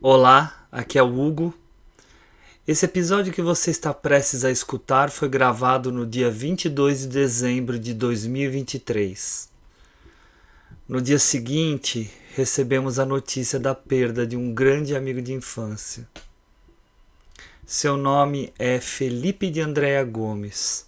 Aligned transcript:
Olá, 0.00 0.64
aqui 0.70 0.96
é 0.96 1.02
o 1.02 1.20
Hugo. 1.20 1.52
Esse 2.68 2.84
episódio 2.84 3.32
que 3.32 3.42
você 3.42 3.72
está 3.72 3.92
prestes 3.92 4.44
a 4.44 4.50
escutar 4.50 5.10
foi 5.10 5.28
gravado 5.28 5.90
no 5.90 6.06
dia 6.06 6.30
22 6.30 7.00
de 7.00 7.08
dezembro 7.08 7.76
de 7.80 7.92
2023. 7.94 9.48
No 10.88 11.02
dia 11.02 11.18
seguinte, 11.18 12.08
recebemos 12.36 13.00
a 13.00 13.04
notícia 13.04 13.58
da 13.58 13.74
perda 13.74 14.24
de 14.24 14.36
um 14.36 14.54
grande 14.54 14.94
amigo 14.94 15.20
de 15.20 15.32
infância. 15.32 16.08
Seu 17.66 17.96
nome 17.96 18.52
é 18.56 18.78
Felipe 18.78 19.50
de 19.50 19.60
Andréa 19.60 20.04
Gomes. 20.04 20.86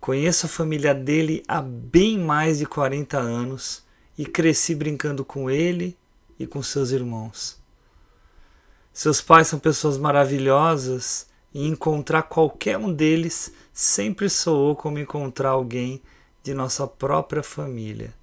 Conheço 0.00 0.46
a 0.46 0.48
família 0.48 0.92
dele 0.92 1.44
há 1.46 1.62
bem 1.62 2.18
mais 2.18 2.58
de 2.58 2.66
40 2.66 3.16
anos 3.18 3.84
e 4.18 4.26
cresci 4.26 4.74
brincando 4.74 5.24
com 5.24 5.48
ele 5.48 5.96
e 6.40 6.44
com 6.44 6.60
seus 6.60 6.90
irmãos. 6.90 7.62
Seus 8.94 9.20
pais 9.20 9.48
são 9.48 9.58
pessoas 9.58 9.98
maravilhosas 9.98 11.26
e 11.52 11.66
encontrar 11.66 12.22
qualquer 12.22 12.78
um 12.78 12.92
deles 12.92 13.52
sempre 13.72 14.30
soou 14.30 14.76
como 14.76 15.00
encontrar 15.00 15.50
alguém 15.50 16.00
de 16.44 16.54
nossa 16.54 16.86
própria 16.86 17.42
família. 17.42 18.14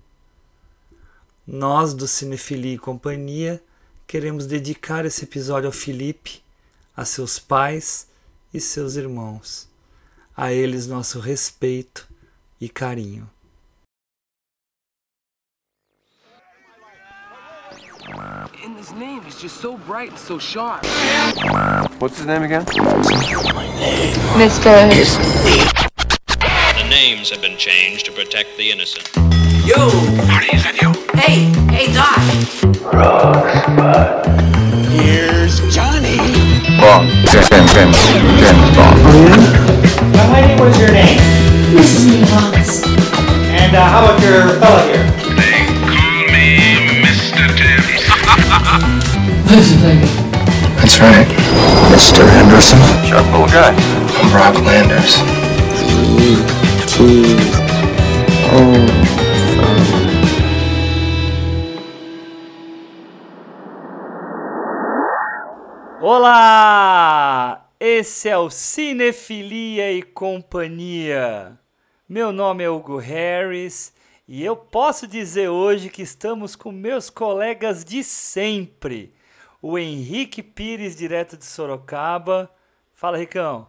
Nós 1.45 1.93
do 1.93 2.07
Cinefilia 2.07 2.75
e 2.75 2.79
Companhia 2.79 3.61
queremos 4.07 4.45
dedicar 4.45 5.05
esse 5.05 5.25
episódio 5.25 5.67
ao 5.67 5.73
Felipe, 5.73 6.41
a 6.95 7.03
seus 7.03 7.37
pais 7.37 8.07
e 8.53 8.61
seus 8.61 8.95
irmãos. 8.95 9.67
A 10.35 10.53
eles 10.53 10.87
nosso 10.87 11.19
respeito 11.19 12.07
e 12.61 12.69
carinho. 12.69 13.29
And 18.19 18.75
his 18.75 18.91
name 18.93 19.23
is 19.25 19.39
just 19.39 19.57
so 19.57 19.77
bright 19.77 20.09
and 20.09 20.19
so 20.19 20.37
sharp. 20.37 20.85
What's 21.99 22.17
his 22.17 22.25
name 22.27 22.43
again? 22.43 22.65
Mr. 24.35 24.89
The 26.75 26.89
names 26.89 27.29
have 27.29 27.41
been 27.41 27.57
changed 27.57 28.05
to 28.07 28.11
protect 28.11 28.57
the 28.57 28.69
innocent. 28.71 29.09
Yo! 29.65 29.77
Marty, 30.27 30.55
is 30.55 30.63
that 30.63 30.77
you? 30.81 30.91
Hey, 31.17 31.47
hey, 31.71 31.93
Doc. 31.93 32.19
Here's 34.91 35.59
Johnny. 35.73 36.17
Bond. 36.81 37.07
James, 37.27 37.47
James, 37.73 37.97
James 38.41 38.75
Bond. 38.75 38.99
Young 40.15 40.31
lady, 40.33 40.59
what 40.59 40.67
is 40.67 40.79
your 40.79 40.91
name? 40.91 41.19
Mrs. 41.71 42.19
Newhouse. 42.19 42.83
And 43.51 43.75
uh, 43.75 43.87
how 43.87 44.03
about 44.03 44.21
your 44.21 44.59
fella 44.59 44.83
here? 44.83 45.10
That's 49.51 51.01
right. 51.01 51.27
Mr. 51.91 52.23
Henderson. 52.23 52.79
Sharp 53.05 53.25
little 53.33 53.47
guy. 53.47 53.75
I'm 54.15 54.31
Rob 54.31 54.55
Landers. 54.63 55.17
Olá! 66.01 67.67
Esse 67.77 68.29
é 68.29 68.37
o 68.37 68.49
Cinefilia 68.49 69.91
e 69.91 70.01
Companhia. 70.01 71.59
Meu 72.07 72.31
nome 72.31 72.63
é 72.63 72.69
Hugo 72.69 72.99
Harris 72.99 73.93
e 74.25 74.45
eu 74.45 74.55
posso 74.55 75.05
dizer 75.05 75.49
hoje 75.49 75.89
que 75.89 76.03
estamos 76.03 76.55
com 76.55 76.71
meus 76.71 77.09
colegas 77.09 77.83
de 77.83 78.01
sempre. 78.01 79.13
O 79.61 79.77
Henrique 79.77 80.41
Pires, 80.41 80.95
direto 80.95 81.37
de 81.37 81.45
Sorocaba. 81.45 82.49
Fala, 82.95 83.17
Ricão. 83.17 83.67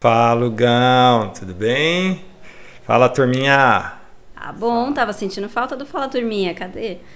Fala, 0.00 0.50
Gão, 0.50 1.32
tudo 1.32 1.54
bem? 1.54 2.24
Fala, 2.84 3.08
turminha. 3.08 4.00
Ah, 4.34 4.52
bom, 4.52 4.92
tava 4.92 5.12
sentindo 5.12 5.48
falta 5.48 5.76
do 5.76 5.86
Fala 5.86 6.08
Turminha, 6.08 6.52
cadê? 6.52 6.98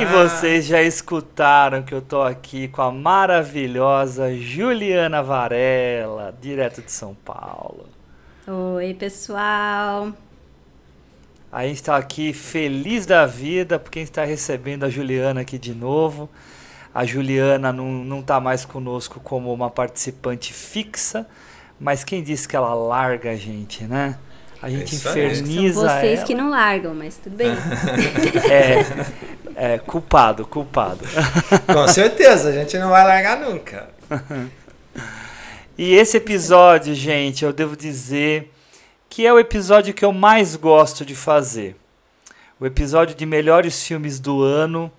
E 0.00 0.04
vocês 0.04 0.66
já 0.66 0.80
escutaram 0.80 1.82
que 1.82 1.92
eu 1.92 2.00
tô 2.00 2.22
aqui 2.22 2.68
com 2.68 2.82
a 2.82 2.92
maravilhosa 2.92 4.32
Juliana 4.36 5.20
Varela, 5.20 6.32
direto 6.40 6.80
de 6.80 6.92
São 6.92 7.14
Paulo. 7.14 7.88
Oi, 8.46 8.94
pessoal. 8.94 10.12
A 11.50 11.66
gente 11.66 11.76
está 11.76 11.96
aqui 11.96 12.32
feliz 12.32 13.06
da 13.06 13.26
vida 13.26 13.78
porque 13.78 14.00
a 14.00 14.02
gente 14.02 14.10
está 14.10 14.24
recebendo 14.24 14.84
a 14.84 14.90
Juliana 14.90 15.40
aqui 15.40 15.58
de 15.58 15.74
novo. 15.74 16.28
A 16.94 17.04
Juliana 17.04 17.72
não, 17.72 17.86
não 17.86 18.22
tá 18.22 18.38
mais 18.38 18.64
conosco 18.64 19.18
como 19.18 19.52
uma 19.52 19.68
participante 19.68 20.52
fixa, 20.52 21.26
mas 21.80 22.04
quem 22.04 22.22
disse 22.22 22.46
que 22.46 22.54
ela 22.54 22.72
larga 22.72 23.32
a 23.32 23.36
gente, 23.36 23.82
né? 23.84 24.16
A 24.62 24.70
gente 24.70 24.94
aí. 24.94 25.00
inferniza 25.00 25.80
São 25.80 25.88
vocês 25.88 26.18
ela. 26.20 26.26
que 26.26 26.34
não 26.34 26.50
largam, 26.50 26.94
mas 26.94 27.16
tudo 27.18 27.36
bem. 27.36 27.50
É, 29.56 29.74
é, 29.74 29.78
culpado, 29.78 30.46
culpado. 30.46 31.00
Com 31.66 31.88
certeza, 31.88 32.48
a 32.50 32.52
gente 32.52 32.78
não 32.78 32.90
vai 32.90 33.04
largar 33.04 33.40
nunca. 33.40 33.88
E 35.76 35.94
esse 35.94 36.16
episódio, 36.16 36.94
gente, 36.94 37.44
eu 37.44 37.52
devo 37.52 37.76
dizer 37.76 38.52
que 39.08 39.26
é 39.26 39.32
o 39.32 39.38
episódio 39.38 39.92
que 39.92 40.04
eu 40.04 40.12
mais 40.12 40.56
gosto 40.56 41.04
de 41.04 41.14
fazer. 41.14 41.76
O 42.58 42.66
episódio 42.66 43.14
de 43.14 43.26
melhores 43.26 43.84
filmes 43.84 44.18
do 44.18 44.42
ano 44.42 44.90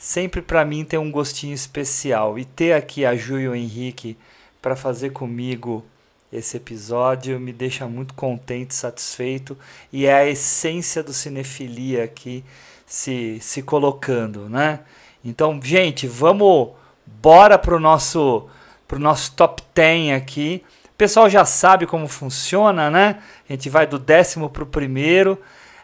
sempre 0.00 0.40
pra 0.40 0.64
mim 0.64 0.82
tem 0.82 0.98
um 0.98 1.10
gostinho 1.10 1.54
especial. 1.54 2.38
E 2.38 2.44
ter 2.46 2.72
aqui 2.72 3.04
a 3.04 3.14
Ju 3.14 3.38
e 3.38 3.46
o 3.46 3.54
Henrique 3.54 4.16
para 4.60 4.74
fazer 4.74 5.10
comigo 5.10 5.84
esse 6.32 6.56
episódio 6.56 7.38
me 7.38 7.52
deixa 7.52 7.86
muito 7.86 8.14
contente, 8.14 8.74
satisfeito 8.74 9.58
e 9.92 10.06
é 10.06 10.14
a 10.14 10.26
essência 10.26 11.02
do 11.02 11.12
cinefilia 11.12 12.04
aqui 12.04 12.44
se, 12.86 13.38
se 13.40 13.62
colocando, 13.62 14.48
né? 14.48 14.80
Então, 15.24 15.60
gente, 15.62 16.06
vamos 16.06 16.70
bora 17.04 17.58
pro 17.58 17.78
nosso 17.78 18.48
pro 18.88 18.98
nosso 18.98 19.32
top 19.32 19.62
10 19.74 20.14
aqui. 20.14 20.64
O 20.86 20.96
pessoal 20.96 21.28
já 21.28 21.44
sabe 21.44 21.86
como 21.86 22.08
funciona, 22.08 22.90
né? 22.90 23.22
A 23.48 23.52
gente 23.52 23.68
vai 23.68 23.86
do 23.86 23.98
décimo 23.98 24.48
pro 24.48 24.66
primeiro. 24.66 25.38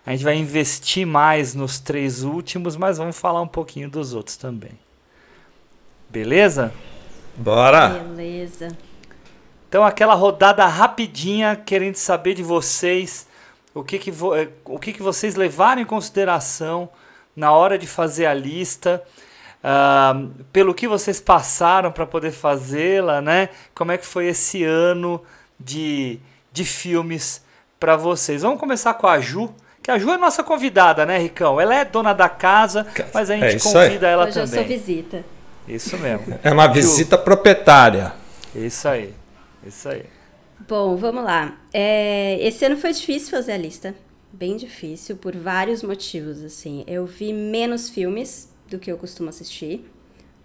A 0.07 0.13
gente 0.13 0.23
vai 0.25 0.37
investir 0.37 1.05
mais 1.05 1.53
nos 1.53 1.81
três 1.81 2.23
últimos, 2.23 2.77
mas 2.77 2.97
vamos 2.97 3.19
falar 3.19 3.43
um 3.43 3.49
pouquinho 3.49 3.91
dos 3.91 4.15
outros 4.15 4.37
também. 4.37 4.79
Beleza? 6.09 6.73
Bora! 7.37 7.89
Beleza. 7.89 8.69
Então, 9.69 9.85
aquela 9.85 10.15
rodada 10.15 10.65
rapidinha, 10.65 11.57
querendo 11.57 11.97
saber 11.97 12.35
de 12.35 12.43
vocês 12.43 13.27
o 13.75 13.83
que, 13.83 13.99
que, 13.99 14.11
vo- 14.13 14.33
o 14.65 14.79
que, 14.79 14.93
que 14.93 15.03
vocês 15.03 15.35
levaram 15.35 15.83
em 15.83 15.85
consideração 15.85 16.89
na 17.35 17.51
hora 17.51 17.77
de 17.77 17.87
fazer 17.87 18.27
a 18.27 18.33
lista, 18.33 19.03
ah, 19.63 20.15
pelo 20.53 20.73
que 20.73 20.87
vocês 20.87 21.21
passaram 21.21 21.91
para 21.91 22.07
poder 22.07 22.31
fazê-la, 22.31 23.21
né? 23.21 23.49
Como 23.75 23.91
é 23.93 23.99
que 23.99 24.07
foi 24.07 24.29
esse 24.29 24.63
ano 24.63 25.21
de, 25.59 26.21
de 26.53 26.65
filmes 26.65 27.45
para 27.79 27.97
vocês? 27.97 28.43
Vamos 28.43 28.61
começar 28.61 28.95
com 28.95 29.09
a 29.09 29.21
Ju, 29.21 29.53
que 29.87 29.91
a 29.93 29.99
Ju 30.01 30.11
é 30.11 30.19
nossa 30.19 30.43
convidada, 30.43 31.07
né, 31.07 31.17
Ricão? 31.17 31.61
Ela 31.61 31.77
é 31.77 31.85
dona 31.85 32.13
da 32.13 32.29
casa, 32.29 32.85
mas 33.15 33.31
a 33.31 33.37
É 33.37 33.51
gente 33.53 33.69
aí. 33.69 33.73
convida 33.73 34.09
ela 34.09 34.27
Hoje 34.27 34.41
eu 34.41 34.47
sou 34.49 34.59
também. 34.59 34.77
visita. 34.77 35.25
Isso 35.69 35.97
mesmo. 35.99 36.37
É 36.43 36.51
uma 36.53 36.67
Ju, 36.67 36.73
visita 36.75 37.17
proprietária. 37.17 38.13
Isso 38.53 38.89
aí. 38.89 39.15
Isso 39.65 39.89
aí. 39.89 40.03
Bom, 40.69 40.97
vamos 40.97 41.23
lá. 41.23 41.57
É, 41.73 42.37
esse 42.41 42.65
ano 42.65 42.77
foi 42.77 42.93
difícil 42.93 43.31
fazer 43.31 43.53
a 43.53 43.57
lista. 43.57 43.95
Bem 44.33 44.57
difícil, 44.57 45.17
por 45.19 45.37
vários 45.37 45.85
motivos, 45.85 46.43
assim. 46.43 46.83
Eu 46.89 47.07
vi 47.07 47.33
menos 47.33 47.89
filmes 47.89 48.53
do 48.69 48.81
que 48.81 48.91
eu 48.91 48.99
costumo 48.99 49.29
assistir, 49.29 49.89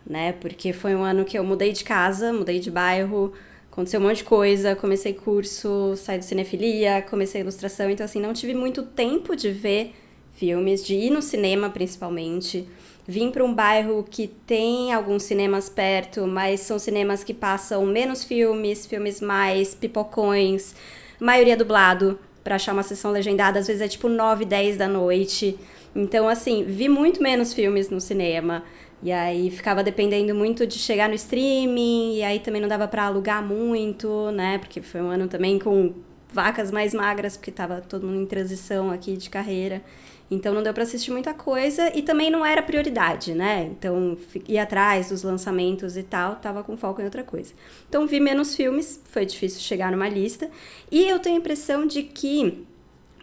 né? 0.05 0.33
Porque 0.33 0.71
foi 0.71 0.93
um 0.93 1.03
ano 1.03 1.25
que 1.25 1.35
eu 1.35 1.43
mudei 1.43 1.71
de 1.71 1.83
casa, 1.83 2.31
mudei 2.31 2.59
de 2.59 2.69
bairro, 2.69 3.33
aconteceu 3.71 3.99
um 3.99 4.03
monte 4.03 4.17
de 4.17 4.23
coisa, 4.25 4.75
comecei 4.75 5.13
curso, 5.13 5.95
saí 5.95 6.19
do 6.19 6.25
cinefilia, 6.25 7.01
comecei 7.09 7.41
ilustração, 7.41 7.89
então 7.89 8.05
assim, 8.05 8.19
não 8.19 8.33
tive 8.33 8.53
muito 8.53 8.83
tempo 8.83 9.35
de 9.35 9.49
ver 9.49 9.93
filmes, 10.33 10.85
de 10.85 10.95
ir 10.95 11.09
no 11.09 11.21
cinema 11.21 11.69
principalmente. 11.69 12.67
Vim 13.07 13.31
para 13.31 13.43
um 13.43 13.53
bairro 13.53 14.05
que 14.09 14.27
tem 14.27 14.93
alguns 14.93 15.23
cinemas 15.23 15.69
perto, 15.69 16.27
mas 16.27 16.59
são 16.59 16.77
cinemas 16.77 17.23
que 17.23 17.33
passam 17.33 17.85
menos 17.85 18.23
filmes, 18.23 18.85
filmes 18.85 19.21
mais 19.21 19.73
pipocões, 19.73 20.75
maioria 21.19 21.57
dublado, 21.57 22.19
para 22.43 22.55
achar 22.55 22.73
uma 22.73 22.83
sessão 22.83 23.11
legendada, 23.11 23.59
às 23.59 23.67
vezes 23.67 23.81
é 23.81 23.87
tipo 23.87 24.09
9, 24.09 24.45
10 24.45 24.77
da 24.77 24.87
noite. 24.87 25.57
Então, 25.95 26.27
assim, 26.27 26.63
vi 26.63 26.87
muito 26.87 27.21
menos 27.21 27.53
filmes 27.53 27.89
no 27.89 28.01
cinema. 28.01 28.63
E 29.03 29.11
aí 29.11 29.49
ficava 29.49 29.83
dependendo 29.83 30.35
muito 30.35 30.67
de 30.67 30.77
chegar 30.77 31.09
no 31.09 31.15
streaming, 31.15 32.17
e 32.17 32.23
aí 32.23 32.39
também 32.39 32.61
não 32.61 32.67
dava 32.69 32.87
para 32.87 33.05
alugar 33.05 33.43
muito, 33.43 34.31
né? 34.31 34.59
Porque 34.59 34.81
foi 34.81 35.01
um 35.01 35.09
ano 35.09 35.27
também 35.27 35.57
com 35.57 35.93
vacas 36.31 36.71
mais 36.71 36.93
magras, 36.93 37.35
porque 37.35 37.51
tava 37.51 37.81
todo 37.81 38.05
mundo 38.05 38.21
em 38.21 38.25
transição 38.25 38.91
aqui 38.91 39.17
de 39.17 39.29
carreira. 39.29 39.81
Então 40.29 40.53
não 40.53 40.63
deu 40.63 40.73
para 40.73 40.83
assistir 40.83 41.11
muita 41.11 41.33
coisa 41.33 41.91
e 41.93 42.01
também 42.01 42.31
não 42.31 42.45
era 42.45 42.61
prioridade, 42.61 43.33
né? 43.33 43.63
Então 43.65 44.17
ir 44.47 44.57
atrás 44.57 45.09
dos 45.09 45.23
lançamentos 45.23 45.97
e 45.97 46.03
tal, 46.03 46.37
tava 46.37 46.63
com 46.63 46.77
foco 46.77 47.01
em 47.01 47.03
outra 47.03 47.21
coisa. 47.21 47.53
Então 47.89 48.07
vi 48.07 48.19
menos 48.19 48.55
filmes, 48.55 49.01
foi 49.05 49.25
difícil 49.25 49.59
chegar 49.59 49.91
numa 49.91 50.07
lista. 50.07 50.49
E 50.89 51.05
eu 51.05 51.19
tenho 51.19 51.35
a 51.35 51.39
impressão 51.39 51.85
de 51.85 52.03
que, 52.03 52.65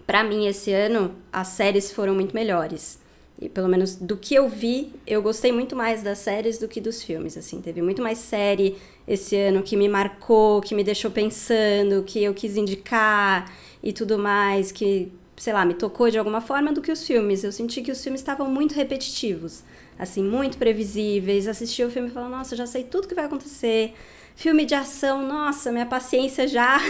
para 0.07 0.23
mim, 0.23 0.47
esse 0.47 0.71
ano, 0.71 1.15
as 1.33 1.49
séries 1.49 1.91
foram 1.91 2.15
muito 2.15 2.35
melhores. 2.35 3.01
E 3.41 3.49
pelo 3.49 3.69
menos 3.69 3.95
do 3.95 4.17
que 4.17 4.35
eu 4.35 4.49
vi, 4.49 4.93
eu 5.07 5.23
gostei 5.23 5.53
muito 5.53 5.77
mais 5.77 6.03
das 6.03 6.19
séries 6.19 6.59
do 6.59 6.67
que 6.67 6.81
dos 6.81 7.03
filmes, 7.03 7.37
assim. 7.37 7.61
Teve 7.61 7.81
muito 7.81 8.03
mais 8.03 8.19
série 8.19 8.77
esse 9.07 9.37
ano 9.37 9.63
que 9.63 9.77
me 9.77 9.89
marcou, 9.89 10.61
que 10.61 10.75
me 10.75 10.83
deixou 10.83 11.11
pensando, 11.11 12.03
que 12.03 12.23
eu 12.23 12.35
quis 12.35 12.57
indicar 12.57 13.53
e 13.81 13.93
tudo 13.93 14.19
mais, 14.19 14.73
que 14.73 15.13
sei 15.37 15.53
lá, 15.53 15.65
me 15.65 15.75
tocou 15.75 16.11
de 16.11 16.19
alguma 16.19 16.41
forma 16.41 16.73
do 16.73 16.83
que 16.83 16.91
os 16.91 17.07
filmes. 17.07 17.45
Eu 17.45 17.53
senti 17.53 17.81
que 17.81 17.93
os 17.93 18.03
filmes 18.03 18.21
estavam 18.21 18.51
muito 18.51 18.75
repetitivos, 18.75 19.63
assim, 19.97 20.23
muito 20.23 20.59
previsíveis. 20.59 21.47
Assisti 21.47 21.85
o 21.85 21.91
filme 21.91 22.09
e 22.09 22.11
falei, 22.11 22.29
nossa, 22.29 22.57
já 22.57 22.67
sei 22.67 22.85
tudo 22.85 23.07
que 23.07 23.15
vai 23.15 23.27
acontecer. 23.27 23.95
Filme 24.35 24.65
de 24.65 24.75
ação, 24.75 25.27
nossa, 25.27 25.71
minha 25.71 25.87
paciência 25.87 26.47
já 26.49 26.81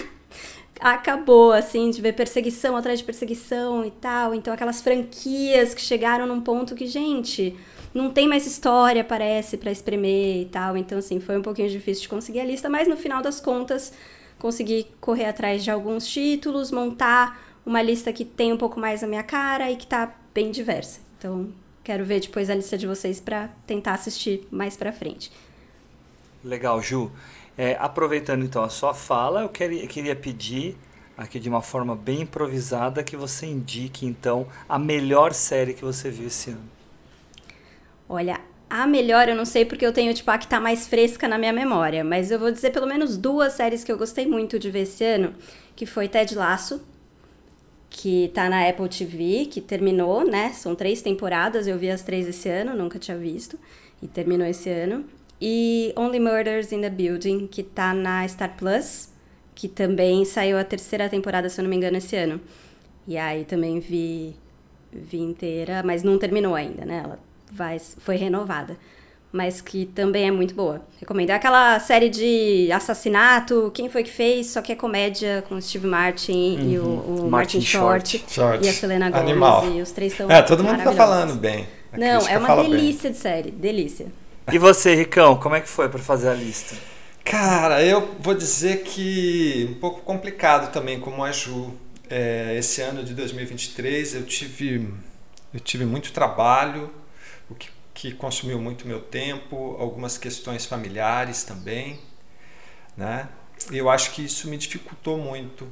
acabou, 0.80 1.52
assim, 1.52 1.90
de 1.90 2.00
ver 2.00 2.12
perseguição 2.12 2.76
atrás 2.76 2.98
de 2.98 3.04
perseguição 3.04 3.84
e 3.84 3.90
tal. 3.90 4.34
Então, 4.34 4.52
aquelas 4.52 4.80
franquias 4.80 5.74
que 5.74 5.80
chegaram 5.80 6.26
num 6.26 6.40
ponto 6.40 6.74
que, 6.74 6.86
gente, 6.86 7.56
não 7.92 8.10
tem 8.10 8.28
mais 8.28 8.46
história, 8.46 9.02
parece, 9.02 9.56
para 9.56 9.70
espremer 9.70 10.42
e 10.42 10.46
tal. 10.46 10.76
Então, 10.76 10.98
assim, 10.98 11.20
foi 11.20 11.38
um 11.38 11.42
pouquinho 11.42 11.68
difícil 11.68 12.02
de 12.02 12.08
conseguir 12.08 12.40
a 12.40 12.44
lista, 12.44 12.68
mas 12.68 12.88
no 12.88 12.96
final 12.96 13.22
das 13.22 13.40
contas, 13.40 13.92
consegui 14.38 14.86
correr 15.00 15.26
atrás 15.26 15.64
de 15.64 15.70
alguns 15.70 16.06
títulos, 16.06 16.70
montar 16.70 17.40
uma 17.66 17.82
lista 17.82 18.12
que 18.12 18.24
tem 18.24 18.52
um 18.52 18.56
pouco 18.56 18.78
mais 18.80 19.02
a 19.02 19.06
minha 19.06 19.22
cara 19.22 19.70
e 19.70 19.76
que 19.76 19.86
tá 19.86 20.14
bem 20.32 20.50
diversa. 20.50 21.00
Então, 21.18 21.48
quero 21.82 22.04
ver 22.04 22.20
depois 22.20 22.48
a 22.48 22.54
lista 22.54 22.78
de 22.78 22.86
vocês 22.86 23.20
para 23.20 23.48
tentar 23.66 23.94
assistir 23.94 24.46
mais 24.50 24.76
para 24.76 24.92
frente. 24.92 25.30
Legal, 26.44 26.80
Ju. 26.80 27.10
É, 27.58 27.76
aproveitando 27.80 28.44
então 28.44 28.62
a 28.62 28.68
sua 28.68 28.94
fala, 28.94 29.42
eu 29.42 29.48
queria, 29.48 29.84
queria 29.88 30.14
pedir 30.14 30.76
aqui 31.16 31.40
de 31.40 31.48
uma 31.48 31.60
forma 31.60 31.96
bem 31.96 32.20
improvisada 32.20 33.02
que 33.02 33.16
você 33.16 33.46
indique 33.46 34.06
então 34.06 34.46
a 34.68 34.78
melhor 34.78 35.34
série 35.34 35.74
que 35.74 35.84
você 35.84 36.08
viu 36.08 36.28
esse 36.28 36.50
ano. 36.50 36.70
Olha, 38.08 38.40
a 38.70 38.86
melhor 38.86 39.28
eu 39.28 39.34
não 39.34 39.44
sei 39.44 39.64
porque 39.64 39.84
eu 39.84 39.92
tenho 39.92 40.14
tipo 40.14 40.30
a 40.30 40.38
que 40.38 40.46
tá 40.46 40.60
mais 40.60 40.86
fresca 40.86 41.26
na 41.26 41.36
minha 41.36 41.52
memória, 41.52 42.04
mas 42.04 42.30
eu 42.30 42.38
vou 42.38 42.52
dizer 42.52 42.70
pelo 42.70 42.86
menos 42.86 43.16
duas 43.16 43.54
séries 43.54 43.82
que 43.82 43.90
eu 43.90 43.98
gostei 43.98 44.24
muito 44.24 44.56
de 44.56 44.70
ver 44.70 44.82
esse 44.82 45.02
ano, 45.02 45.34
que 45.74 45.84
foi 45.84 46.06
Ted 46.06 46.36
Lasso, 46.36 46.80
que 47.90 48.30
tá 48.32 48.48
na 48.48 48.68
Apple 48.68 48.88
TV, 48.88 49.46
que 49.46 49.60
terminou, 49.60 50.24
né? 50.24 50.52
São 50.52 50.76
três 50.76 51.02
temporadas, 51.02 51.66
eu 51.66 51.76
vi 51.76 51.90
as 51.90 52.02
três 52.02 52.28
esse 52.28 52.48
ano, 52.48 52.76
nunca 52.76 53.00
tinha 53.00 53.16
visto, 53.16 53.58
e 54.00 54.06
terminou 54.06 54.46
esse 54.46 54.70
ano. 54.70 55.04
E 55.40 55.92
Only 55.96 56.18
Murders 56.18 56.72
in 56.72 56.80
the 56.80 56.90
Building, 56.90 57.46
que 57.46 57.62
tá 57.62 57.94
na 57.94 58.26
Star 58.26 58.56
Plus, 58.56 59.10
que 59.54 59.68
também 59.68 60.24
saiu 60.24 60.58
a 60.58 60.64
terceira 60.64 61.08
temporada, 61.08 61.48
se 61.48 61.60
eu 61.60 61.62
não 61.62 61.70
me 61.70 61.76
engano, 61.76 61.96
esse 61.96 62.16
ano. 62.16 62.40
E 63.06 63.16
aí 63.16 63.44
também 63.44 63.80
vi, 63.80 64.36
vi 64.92 65.18
inteira, 65.18 65.82
mas 65.84 66.02
não 66.02 66.18
terminou 66.18 66.54
ainda, 66.54 66.84
né? 66.84 67.02
Ela 67.04 67.18
vai, 67.52 67.78
foi 67.78 68.16
renovada 68.16 68.76
mas 69.32 69.60
que 69.60 69.86
também 69.86 70.26
é 70.26 70.30
muito 70.30 70.54
boa. 70.54 70.82
Recomendo. 70.98 71.30
É 71.30 71.34
aquela 71.34 71.78
série 71.80 72.08
de 72.08 72.70
assassinato, 72.72 73.70
quem 73.74 73.88
foi 73.88 74.02
que 74.02 74.10
fez, 74.10 74.48
só 74.48 74.62
que 74.62 74.72
é 74.72 74.74
comédia 74.74 75.44
com 75.48 75.56
o 75.56 75.62
Steve 75.62 75.86
Martin 75.86 76.56
uhum. 76.56 76.70
e 76.70 76.78
o, 76.78 76.84
o 76.84 77.30
Martin, 77.30 77.30
Martin 77.30 77.60
Short, 77.60 78.24
Short, 78.28 78.64
e 78.64 78.68
a 78.68 78.72
Selena 78.72 79.10
Gomez. 79.10 79.30
Animal. 79.30 79.70
E 79.72 79.82
os 79.82 79.90
três 79.92 80.12
estão 80.12 80.30
É, 80.30 80.40
todo 80.42 80.64
mundo 80.64 80.82
tá 80.82 80.92
falando 80.92 81.34
bem. 81.34 81.66
A 81.92 81.98
Não, 81.98 82.26
é 82.26 82.38
uma 82.38 82.62
delícia 82.62 83.04
bem. 83.04 83.12
de 83.12 83.18
série, 83.18 83.50
delícia. 83.50 84.06
E 84.52 84.58
você, 84.58 84.94
Ricão, 84.94 85.36
como 85.36 85.54
é 85.54 85.60
que 85.60 85.68
foi 85.68 85.88
para 85.88 86.00
fazer 86.00 86.28
a 86.28 86.34
lista? 86.34 86.76
Cara, 87.24 87.84
eu 87.84 88.16
vou 88.20 88.34
dizer 88.34 88.82
que 88.82 89.68
um 89.70 89.80
pouco 89.80 90.00
complicado 90.00 90.72
também, 90.72 90.98
como 90.98 91.22
a 91.24 91.32
Ju. 91.32 91.74
É, 92.10 92.54
esse 92.56 92.80
ano 92.80 93.04
de 93.04 93.12
2023 93.12 94.14
eu 94.14 94.24
tive, 94.24 94.90
eu 95.52 95.60
tive 95.60 95.84
muito 95.84 96.10
trabalho, 96.10 96.90
o 97.50 97.54
que 97.54 97.68
que 97.98 98.12
consumiu 98.12 98.60
muito 98.60 98.86
meu 98.86 99.00
tempo, 99.00 99.74
algumas 99.80 100.16
questões 100.16 100.64
familiares 100.64 101.42
também, 101.42 101.98
né? 102.96 103.28
E 103.72 103.76
eu 103.76 103.90
acho 103.90 104.12
que 104.12 104.24
isso 104.24 104.46
me 104.46 104.56
dificultou 104.56 105.18
muito. 105.18 105.66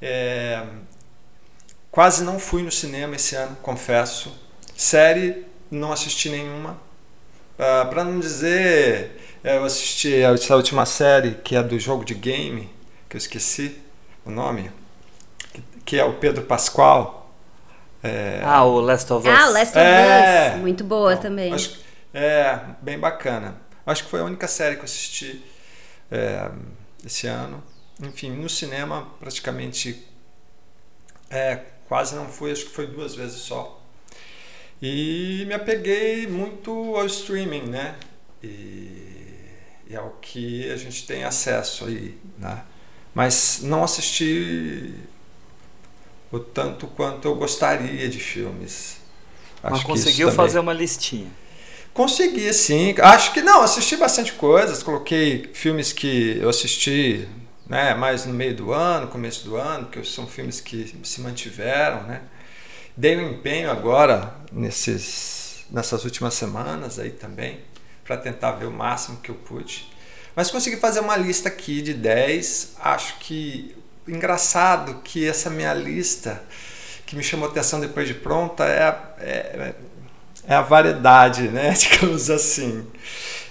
É, 0.00 0.66
quase 1.90 2.24
não 2.24 2.38
fui 2.38 2.62
no 2.62 2.72
cinema 2.72 3.16
esse 3.16 3.36
ano, 3.36 3.56
confesso. 3.56 4.34
Série, 4.74 5.44
não 5.70 5.92
assisti 5.92 6.30
nenhuma. 6.30 6.80
Ah, 7.58 7.86
Para 7.88 8.04
não 8.04 8.20
dizer, 8.20 9.20
eu 9.42 9.64
assisti 9.64 10.14
essa 10.14 10.56
última 10.56 10.84
série 10.84 11.34
que 11.36 11.56
é 11.56 11.62
do 11.62 11.78
jogo 11.78 12.04
de 12.04 12.14
game, 12.14 12.70
que 13.08 13.16
eu 13.16 13.18
esqueci 13.18 13.80
o 14.24 14.30
nome, 14.30 14.70
que 15.84 15.98
é 15.98 16.04
o 16.04 16.14
Pedro 16.14 16.44
Pascoal. 16.44 17.34
É... 18.02 18.40
Ah, 18.44 18.64
o 18.64 18.80
Last 18.80 19.12
of 19.12 19.28
Us. 19.28 19.34
Ah, 19.34 19.48
Last 19.48 19.70
of 19.70 19.78
é... 19.78 20.52
Us. 20.54 20.60
Muito 20.60 20.84
boa 20.84 21.12
então, 21.12 21.22
também. 21.22 21.52
Acho, 21.52 21.80
é, 22.12 22.60
bem 22.82 22.98
bacana. 22.98 23.56
Acho 23.86 24.04
que 24.04 24.10
foi 24.10 24.20
a 24.20 24.24
única 24.24 24.48
série 24.48 24.74
que 24.74 24.80
eu 24.80 24.84
assisti 24.84 25.44
é, 26.10 26.50
esse 27.04 27.26
ano. 27.26 27.62
Enfim, 28.02 28.30
no 28.30 28.48
cinema 28.48 29.08
praticamente 29.18 30.06
é, 31.30 31.60
quase 31.88 32.14
não 32.14 32.26
fui, 32.26 32.52
acho 32.52 32.66
que 32.66 32.70
foi 32.70 32.86
duas 32.86 33.14
vezes 33.14 33.40
só. 33.40 33.75
E 34.80 35.44
me 35.46 35.54
apeguei 35.54 36.26
muito 36.26 36.70
ao 36.96 37.06
streaming, 37.06 37.62
né? 37.62 37.94
E, 38.42 38.98
e 39.88 39.96
ao 39.96 40.10
que 40.20 40.70
a 40.70 40.76
gente 40.76 41.06
tem 41.06 41.24
acesso 41.24 41.86
aí, 41.86 42.18
né? 42.38 42.62
Mas 43.14 43.60
não 43.62 43.82
assisti 43.82 44.94
o 46.30 46.38
tanto 46.38 46.86
quanto 46.86 47.26
eu 47.26 47.34
gostaria 47.34 48.08
de 48.08 48.20
filmes. 48.20 48.98
Acho 49.62 49.72
Mas 49.72 49.82
conseguiu 49.84 50.30
fazer 50.30 50.58
uma 50.58 50.72
listinha. 50.72 51.30
Consegui, 51.94 52.52
sim. 52.52 52.94
Acho 53.00 53.32
que 53.32 53.40
não, 53.40 53.62
assisti 53.62 53.96
bastante 53.96 54.34
coisas. 54.34 54.82
Coloquei 54.82 55.50
filmes 55.54 55.94
que 55.94 56.36
eu 56.38 56.50
assisti 56.50 57.26
né, 57.66 57.94
mais 57.94 58.26
no 58.26 58.34
meio 58.34 58.54
do 58.54 58.72
ano, 58.72 59.08
começo 59.08 59.44
do 59.44 59.56
ano, 59.56 59.86
que 59.86 60.04
são 60.04 60.26
filmes 60.26 60.60
que 60.60 60.94
se 61.02 61.22
mantiveram. 61.22 62.02
Né? 62.02 62.20
Dei 62.96 63.14
um 63.14 63.32
empenho 63.32 63.70
agora 63.70 64.32
nesses, 64.50 65.66
nessas 65.70 66.02
últimas 66.04 66.32
semanas 66.32 66.98
aí 66.98 67.10
também, 67.10 67.60
para 68.02 68.16
tentar 68.16 68.52
ver 68.52 68.64
o 68.64 68.70
máximo 68.70 69.18
que 69.18 69.30
eu 69.30 69.34
pude. 69.34 69.92
Mas 70.34 70.50
consegui 70.50 70.78
fazer 70.78 71.00
uma 71.00 71.14
lista 71.14 71.50
aqui 71.50 71.82
de 71.82 71.92
10. 71.92 72.76
Acho 72.80 73.18
que 73.18 73.76
engraçado 74.08 75.02
que 75.02 75.28
essa 75.28 75.50
minha 75.50 75.74
lista, 75.74 76.42
que 77.04 77.14
me 77.14 77.22
chamou 77.22 77.50
atenção 77.50 77.80
depois 77.80 78.08
de 78.08 78.14
pronta, 78.14 78.64
é, 78.64 78.88
é, 79.18 79.74
é 80.48 80.54
a 80.54 80.62
variedade, 80.62 81.48
né, 81.48 81.72
digamos 81.76 82.30
assim, 82.30 82.86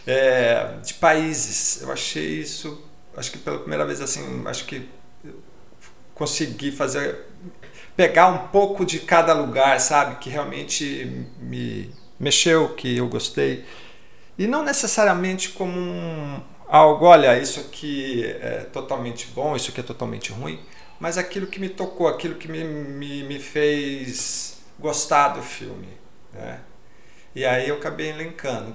é, 0.07 0.73
de 0.83 0.95
países. 0.95 1.83
Eu 1.83 1.91
achei 1.91 2.39
isso, 2.39 2.83
acho 3.15 3.31
que 3.31 3.37
pela 3.37 3.59
primeira 3.59 3.85
vez 3.85 4.01
assim, 4.01 4.41
acho 4.47 4.65
que 4.65 4.89
consegui 6.15 6.71
fazer 6.71 7.25
pegar 7.95 8.27
um 8.27 8.47
pouco 8.47 8.85
de 8.85 8.99
cada 8.99 9.33
lugar, 9.33 9.79
sabe, 9.79 10.15
que 10.15 10.29
realmente 10.29 11.27
me 11.39 11.91
mexeu, 12.19 12.69
que 12.69 12.97
eu 12.97 13.07
gostei. 13.07 13.63
E 14.37 14.47
não 14.47 14.63
necessariamente 14.63 15.49
como 15.49 15.79
um, 15.79 16.41
algo, 16.67 17.05
olha, 17.05 17.39
isso 17.39 17.59
aqui 17.59 18.25
é 18.41 18.67
totalmente 18.71 19.27
bom, 19.27 19.55
isso 19.55 19.71
aqui 19.71 19.79
é 19.79 19.83
totalmente 19.83 20.31
ruim, 20.31 20.59
mas 20.99 21.17
aquilo 21.17 21.47
que 21.47 21.59
me 21.59 21.69
tocou, 21.69 22.07
aquilo 22.07 22.35
que 22.35 22.47
me, 22.47 22.63
me, 22.63 23.23
me 23.23 23.39
fez 23.39 24.57
gostar 24.77 25.29
do 25.29 25.41
filme. 25.41 25.87
Né? 26.33 26.59
E 27.33 27.45
aí 27.45 27.67
eu 27.67 27.75
acabei 27.75 28.09
elencando. 28.09 28.73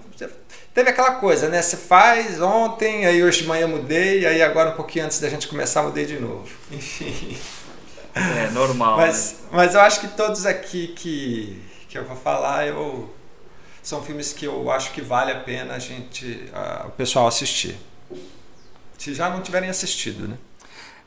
Teve 0.75 0.91
aquela 0.91 1.13
coisa, 1.13 1.49
né? 1.49 1.63
Você 1.63 1.79
faz 1.79 2.41
ontem, 2.41 3.07
aí 3.07 3.23
hoje 3.23 3.43
de 3.43 3.49
manhã 3.49 3.67
mudei, 3.67 4.27
aí 4.27 4.43
agora 4.43 4.71
um 4.71 4.77
pouquinho 4.77 5.07
antes 5.07 5.19
da 5.19 5.31
gente 5.31 5.49
começar 5.49 5.83
mudei 5.83 6.05
de 6.05 6.19
novo. 6.21 6.47
Enfim. 6.71 7.37
É 8.15 8.51
normal. 8.51 8.97
mas, 8.97 9.33
né? 9.33 9.49
mas 9.53 9.75
eu 9.75 9.81
acho 9.81 10.01
que 10.01 10.09
todos 10.09 10.47
aqui 10.47 10.89
que, 10.89 11.63
que 11.89 11.97
eu 11.97 12.05
vou 12.05 12.17
falar, 12.17 12.67
eu 12.67 13.09
são 13.83 14.03
filmes 14.03 14.33
que 14.33 14.45
eu 14.45 14.71
acho 14.71 14.93
que 14.93 15.01
vale 15.01 15.33
a 15.33 15.41
pena 15.41 15.75
a 15.75 15.79
gente, 15.79 16.51
o 16.87 16.91
pessoal 16.91 17.27
assistir. 17.27 17.77
Se 18.99 19.15
já 19.15 19.31
não 19.31 19.41
tiverem 19.41 19.71
assistido, 19.71 20.29
né? 20.29 20.37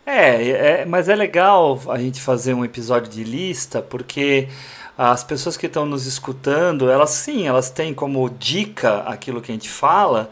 É, 0.06 0.50
é, 0.50 0.86
mas 0.86 1.08
é 1.08 1.16
legal 1.16 1.80
a 1.88 1.98
gente 1.98 2.20
fazer 2.20 2.54
um 2.54 2.66
episódio 2.66 3.10
de 3.10 3.24
lista, 3.24 3.82
porque 3.82 4.50
as 4.98 5.24
pessoas 5.24 5.56
que 5.56 5.68
estão 5.68 5.86
nos 5.86 6.06
escutando, 6.06 6.90
elas 6.90 7.12
sim, 7.12 7.48
elas 7.48 7.70
têm 7.70 7.94
como 7.94 8.30
dica 8.30 9.00
aquilo 9.04 9.42
que 9.42 9.52
a 9.52 9.56
gente 9.56 9.70
fala, 9.70 10.30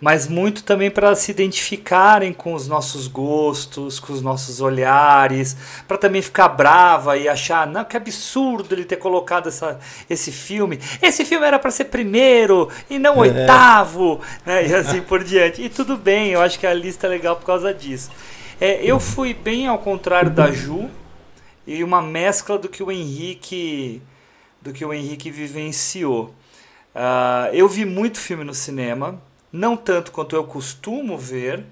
mas 0.00 0.28
muito 0.28 0.64
também 0.64 0.90
para 0.90 1.14
se 1.14 1.30
identificarem 1.30 2.32
com 2.32 2.54
os 2.54 2.68
nossos 2.68 3.06
gostos, 3.06 3.98
com 3.98 4.12
os 4.12 4.20
nossos 4.20 4.60
olhares, 4.60 5.56
para 5.88 5.96
também 5.96 6.20
ficar 6.20 6.48
brava 6.48 7.16
e 7.16 7.28
achar, 7.28 7.66
não, 7.66 7.84
que 7.84 7.96
absurdo 7.96 8.74
ele 8.74 8.84
ter 8.84 8.96
colocado 8.96 9.48
essa, 9.48 9.78
esse 10.08 10.30
filme. 10.30 10.78
Esse 11.00 11.24
filme 11.24 11.46
era 11.46 11.58
para 11.58 11.70
ser 11.70 11.86
primeiro 11.86 12.68
e 12.90 12.98
não 12.98 13.18
oitavo, 13.18 14.20
né? 14.44 14.66
E 14.66 14.74
assim 14.74 15.00
por 15.00 15.22
diante. 15.22 15.62
E 15.62 15.68
tudo 15.68 15.96
bem, 15.96 16.30
eu 16.30 16.42
acho 16.42 16.58
que 16.58 16.66
a 16.66 16.74
lista 16.74 17.06
é 17.06 17.10
legal 17.10 17.36
por 17.36 17.46
causa 17.46 17.72
disso. 17.72 18.10
É, 18.60 18.84
eu 18.84 19.00
fui 19.00 19.34
bem 19.34 19.66
ao 19.66 19.78
contrário 19.78 20.30
da 20.30 20.50
Ju 20.50 20.90
e 21.66 21.82
uma 21.82 22.02
mescla 22.02 22.58
do 22.58 22.68
que 22.68 22.82
o 22.82 22.90
Henrique 22.90 24.02
do 24.64 24.72
que 24.72 24.84
o 24.84 24.92
Henrique 24.94 25.30
vivenciou. 25.30 26.34
Uh, 26.94 27.52
eu 27.52 27.68
vi 27.68 27.84
muito 27.84 28.18
filme 28.18 28.44
no 28.44 28.54
cinema, 28.54 29.20
não 29.54 29.76
tanto 29.76 30.10
quanto 30.10 30.34
eu 30.34 30.42
costumo 30.42 31.16
ver, 31.16 31.64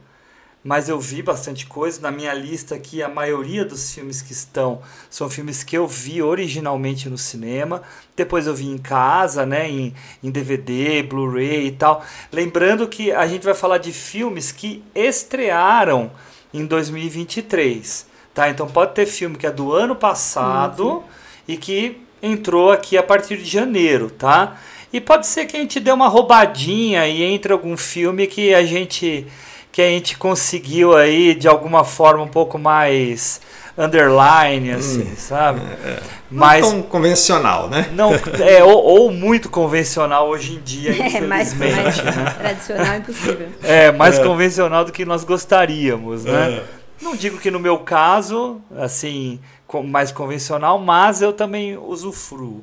mas 0.62 0.88
eu 0.88 1.00
vi 1.00 1.20
bastante 1.20 1.66
coisa. 1.66 2.00
Na 2.00 2.12
minha 2.12 2.32
lista 2.32 2.76
aqui, 2.76 3.02
a 3.02 3.08
maioria 3.08 3.64
dos 3.64 3.92
filmes 3.92 4.22
que 4.22 4.32
estão 4.32 4.80
são 5.10 5.28
filmes 5.28 5.64
que 5.64 5.76
eu 5.76 5.84
vi 5.84 6.22
originalmente 6.22 7.08
no 7.08 7.18
cinema. 7.18 7.82
Depois 8.14 8.46
eu 8.46 8.54
vi 8.54 8.68
em 8.68 8.78
casa, 8.78 9.44
né, 9.44 9.68
em, 9.68 9.92
em 10.22 10.30
DVD, 10.30 11.02
Blu-ray 11.02 11.66
e 11.66 11.72
tal. 11.72 12.04
Lembrando 12.30 12.86
que 12.86 13.10
a 13.10 13.26
gente 13.26 13.44
vai 13.44 13.54
falar 13.54 13.78
de 13.78 13.92
filmes 13.92 14.52
que 14.52 14.84
estrearam 14.94 16.12
em 16.54 16.64
2023. 16.64 18.06
Tá? 18.32 18.48
Então 18.48 18.68
pode 18.68 18.94
ter 18.94 19.06
filme 19.06 19.36
que 19.36 19.46
é 19.46 19.50
do 19.50 19.72
ano 19.72 19.96
passado 19.96 20.88
uhum. 20.88 21.02
e 21.48 21.56
que 21.56 22.00
entrou 22.22 22.70
aqui 22.70 22.96
a 22.96 23.02
partir 23.02 23.38
de 23.38 23.44
janeiro, 23.44 24.08
tá? 24.08 24.56
E 24.92 25.00
pode 25.00 25.26
ser 25.26 25.46
que 25.46 25.56
a 25.56 25.60
gente 25.60 25.80
dê 25.80 25.90
uma 25.90 26.08
roubadinha 26.08 27.06
e 27.08 27.22
entre 27.22 27.52
algum 27.52 27.76
filme 27.76 28.26
que 28.26 28.54
a 28.54 28.64
gente 28.64 29.26
que 29.70 29.80
a 29.80 29.88
gente 29.88 30.18
conseguiu 30.18 30.94
aí 30.94 31.34
de 31.34 31.48
alguma 31.48 31.82
forma 31.82 32.22
um 32.22 32.28
pouco 32.28 32.58
mais 32.58 33.40
underline, 33.76 34.72
assim, 34.72 35.00
hum, 35.02 35.16
sabe? 35.16 35.60
É, 35.60 35.88
é. 35.88 36.02
Mas 36.30 36.62
não 36.62 36.72
tão 36.72 36.82
convencional, 36.82 37.70
né? 37.70 37.88
Não, 37.94 38.12
é, 38.46 38.62
ou, 38.62 38.84
ou, 38.84 39.10
muito 39.10 39.48
convencional 39.48 40.28
hoje 40.28 40.56
em 40.56 40.60
dia, 40.60 40.90
é, 40.90 41.20
mais, 41.22 41.54
mais 41.54 41.96
né? 42.02 42.34
tradicional 42.38 42.96
impossível. 42.96 43.48
É, 43.62 43.90
mais 43.90 44.18
é. 44.18 44.22
convencional 44.22 44.84
do 44.84 44.92
que 44.92 45.06
nós 45.06 45.24
gostaríamos, 45.24 46.24
né? 46.24 46.52
É. 46.52 46.62
Não 47.00 47.16
digo 47.16 47.38
que 47.38 47.50
no 47.50 47.58
meu 47.58 47.78
caso, 47.78 48.60
assim, 48.76 49.40
mais 49.84 50.12
convencional, 50.12 50.78
mas 50.78 51.22
eu 51.22 51.32
também 51.32 51.76
usufruo. 51.76 52.62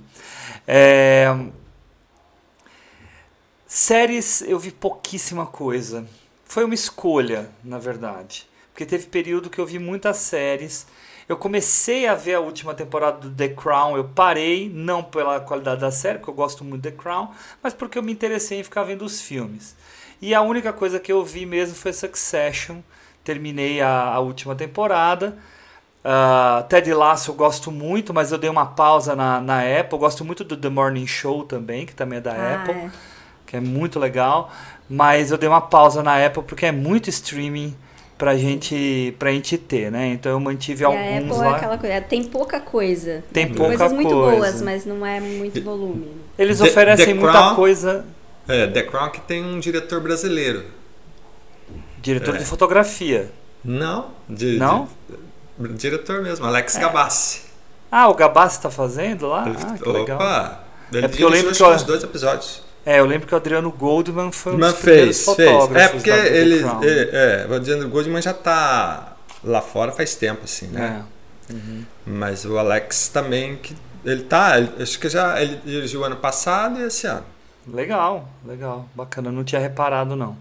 É, 0.68 1.36
Séries 3.72 4.42
eu 4.42 4.58
vi 4.58 4.72
pouquíssima 4.72 5.46
coisa. 5.46 6.04
Foi 6.44 6.64
uma 6.66 6.74
escolha, 6.74 7.52
na 7.64 7.78
verdade. 7.78 8.48
Porque 8.74 8.84
teve 8.84 9.06
período 9.06 9.48
que 9.48 9.62
eu 9.62 9.66
vi 9.66 9.78
muitas 9.78 10.18
séries. 10.18 10.88
Eu 11.28 11.38
comecei 11.38 12.08
a 12.08 12.16
ver 12.16 12.34
a 12.34 12.40
última 12.40 12.74
temporada 12.74 13.20
do 13.20 13.30
The 13.30 13.50
Crown, 13.50 13.96
eu 13.96 14.06
parei, 14.06 14.68
não 14.74 15.04
pela 15.04 15.40
qualidade 15.40 15.82
da 15.82 15.92
série, 15.92 16.18
porque 16.18 16.32
eu 16.32 16.34
gosto 16.34 16.64
muito 16.64 16.82
do 16.82 16.90
The 16.90 16.98
Crown, 16.98 17.30
mas 17.62 17.72
porque 17.72 18.00
eu 18.00 18.02
me 18.02 18.12
interessei 18.12 18.60
em 18.60 18.64
ficar 18.64 18.82
vendo 18.82 19.06
os 19.06 19.22
filmes. 19.22 19.76
E 20.20 20.34
a 20.34 20.42
única 20.42 20.74
coisa 20.74 21.00
que 21.00 21.12
eu 21.12 21.24
vi 21.24 21.46
mesmo 21.46 21.76
foi 21.76 21.94
Succession. 21.94 22.78
Terminei 23.24 23.82
a, 23.82 24.16
a 24.16 24.20
última 24.20 24.56
temporada. 24.56 25.38
Uh, 26.04 26.68
Ted 26.68 26.92
Lasso 26.92 27.30
eu 27.30 27.36
gosto 27.36 27.72
muito, 27.72 28.16
mas 28.16 28.32
eu 28.32 28.40
dei 28.40 28.50
uma 28.50 28.66
pausa 28.66 29.16
na, 29.16 29.40
na 29.40 29.60
Apple. 29.60 29.94
Eu 29.94 30.00
gosto 30.00 30.26
muito 30.26 30.44
do 30.44 30.58
The 30.58 30.70
Morning 30.70 31.06
Show 31.06 31.44
também, 31.44 31.86
que 31.86 31.94
também 31.94 32.18
é 32.18 32.22
da 32.22 32.34
ah, 32.34 32.56
Apple. 32.56 32.74
É 32.74 32.92
que 33.50 33.58
é 33.58 33.60
muito 33.60 34.00
legal, 34.00 34.52
mas 34.88 35.32
eu 35.32 35.38
dei 35.38 35.50
uma 35.50 35.60
pausa 35.60 36.04
na 36.04 36.24
Apple 36.24 36.44
porque 36.44 36.68
é 36.68 36.72
muito 36.72 37.10
streaming 37.10 37.76
pra 38.16 38.38
gente 38.38 39.16
pra 39.18 39.32
gente 39.32 39.58
ter, 39.58 39.92
né? 39.92 40.10
Então 40.10 40.32
eu 40.32 40.40
mantive 40.40 40.84
e 40.84 40.86
alguns 40.86 41.02
a 41.02 41.18
Apple 41.18 41.32
lá. 41.32 41.46
É 41.48 41.56
aquela 41.56 41.78
coisa, 41.80 42.02
tem 42.02 42.24
pouca 42.26 42.60
coisa. 42.60 43.24
Tem 43.34 43.46
né? 43.46 43.56
pouca 43.56 43.76
coisas 43.76 43.92
coisa. 43.92 43.96
muito 43.96 44.10
boas, 44.10 44.62
mas 44.62 44.86
não 44.86 45.04
é 45.04 45.20
muito 45.20 45.64
volume. 45.64 46.12
Eles 46.38 46.62
oferecem 46.62 47.08
The 47.08 47.14
muita 47.16 47.32
Crown, 47.32 47.56
coisa. 47.56 48.06
É, 48.48 48.68
The 48.68 48.84
Crown 48.84 49.10
que 49.10 49.22
tem 49.22 49.44
um 49.44 49.60
diretor 49.60 50.00
brasileiro. 50.00 50.66
Diretor 52.00 52.36
é. 52.36 52.38
de 52.38 52.46
fotografia. 52.46 53.32
Não, 53.66 54.12
de, 54.30 54.58
não? 54.58 54.88
De, 55.58 55.70
diretor 55.74 56.22
mesmo, 56.22 56.46
Alex 56.46 56.76
é. 56.76 56.82
Gabassi. 56.82 57.42
Ah, 57.92 58.08
o 58.10 58.14
Gabassi 58.14 58.62
tá 58.62 58.70
fazendo 58.70 59.28
lá? 59.28 59.46
Ah, 59.48 59.76
que 59.76 59.90
Opa! 59.90 60.00
Legal. 60.00 60.66
Ele 60.94 61.06
é 61.06 61.08
porque 61.08 61.24
eu 61.24 61.30
lembro 61.30 61.52
que 61.52 61.64
eu... 61.64 61.84
dois 61.84 62.04
episódios. 62.04 62.69
É, 62.86 63.00
eu 63.00 63.06
lembro 63.06 63.28
que 63.28 63.34
o 63.34 63.38
Adriano 63.38 63.72
Goldman 63.72 64.32
foi 64.32 64.54
um 64.54 64.60
dos 64.60 64.76
fez, 64.78 65.26
fotógrafos. 65.26 65.74
Fez. 65.74 65.86
É 65.86 65.88
porque 65.90 66.10
ele, 66.10 66.56
ele, 66.82 67.10
é, 67.12 67.48
o 67.50 67.54
Adriano 67.54 67.88
Goldman 67.90 68.22
já 68.22 68.34
tá 68.34 69.16
lá 69.44 69.62
fora 69.62 69.92
faz 69.92 70.16
tempo, 70.16 70.42
assim, 70.44 70.68
né? 70.68 71.04
É. 71.50 71.54
Uhum. 71.54 71.84
Mas 72.06 72.46
o 72.46 72.58
Alex 72.58 73.10
também, 73.10 73.58
que 73.58 73.76
ele 74.06 74.24
tá, 74.24 74.58
ele, 74.58 74.72
acho 74.82 75.00
que 75.00 75.10
já 75.10 75.42
ele 75.42 75.60
dirigiu 75.66 76.04
ano 76.04 76.16
passado 76.16 76.80
e 76.80 76.84
esse 76.84 77.08
ano. 77.08 77.26
Legal, 77.68 78.28
legal, 78.46 78.88
bacana, 78.96 79.32
não 79.32 79.44
tinha 79.44 79.62
reparado 79.62 80.16
não. 80.16 80.38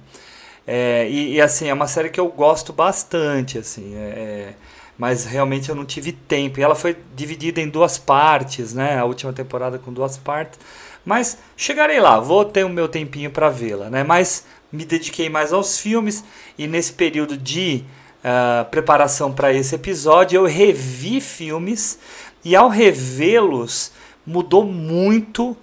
É, 0.66 1.09
e, 1.09 1.35
e, 1.35 1.40
assim, 1.40 1.68
é 1.68 1.73
uma 1.73 1.87
série 1.87 2.11
que 2.11 2.21
eu 2.21 2.28
gosto 2.28 2.75
bastante, 2.75 3.57
assim, 3.57 3.95
é, 3.97 3.99
é, 3.99 4.54
mas 4.99 5.25
realmente 5.25 5.71
eu 5.71 5.75
não 5.75 5.85
tive 5.85 6.12
tempo. 6.12 6.61
E 6.61 6.62
ela 6.62 6.75
foi 6.75 6.97
dividida 7.16 7.59
em 7.61 7.68
duas 7.68 7.97
partes, 7.97 8.75
né? 8.75 8.99
A 8.99 9.04
última 9.04 9.33
temporada 9.33 9.78
com 9.78 9.90
duas 9.92 10.18
partes. 10.18 10.59
Mas 11.05 11.38
chegarei 11.57 12.00
lá, 12.00 12.21
vou 12.21 12.45
ter 12.45 12.64
o 12.64 12.69
meu 12.69 12.88
tempinho 12.88 13.31
para 13.31 13.49
vê-la, 13.49 13.88
né? 13.88 14.05
Mas 14.05 14.45
me 14.71 14.85
dediquei 14.85 15.28
mais 15.28 15.52
aos 15.52 15.78
filmes 15.78 16.25
e 16.59 16.67
nesse 16.67 16.93
período 16.93 17.37
de 17.37 17.85
uh, 18.19 18.64
preparação 18.71 19.33
para 19.33 19.52
esse 19.52 19.75
episódio 19.75 20.37
eu 20.37 20.45
revi 20.47 21.21
filmes 21.21 21.99
e 22.45 22.55
ao 22.55 22.69
revê-los 22.69 23.93
mudou 24.26 24.64
muito 24.64 25.57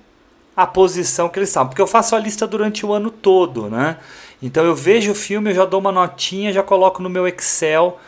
a 0.55 0.65
posição 0.65 1.29
que 1.29 1.37
eles 1.37 1.49
estavam, 1.49 1.69
porque 1.69 1.81
eu 1.81 1.87
faço 1.87 2.15
a 2.15 2.19
lista 2.19 2.47
durante 2.47 2.85
o 2.85 2.93
ano 2.93 3.11
todo, 3.11 3.69
né? 3.69 3.97
Então 4.41 4.63
eu 4.63 4.73
vejo 4.73 5.11
o 5.11 5.15
filme, 5.15 5.51
eu 5.51 5.55
já 5.55 5.65
dou 5.65 5.79
uma 5.79 5.91
notinha, 5.91 6.53
já 6.53 6.63
coloco 6.63 7.01
no 7.01 7.09
meu 7.09 7.27
Excel 7.27 7.99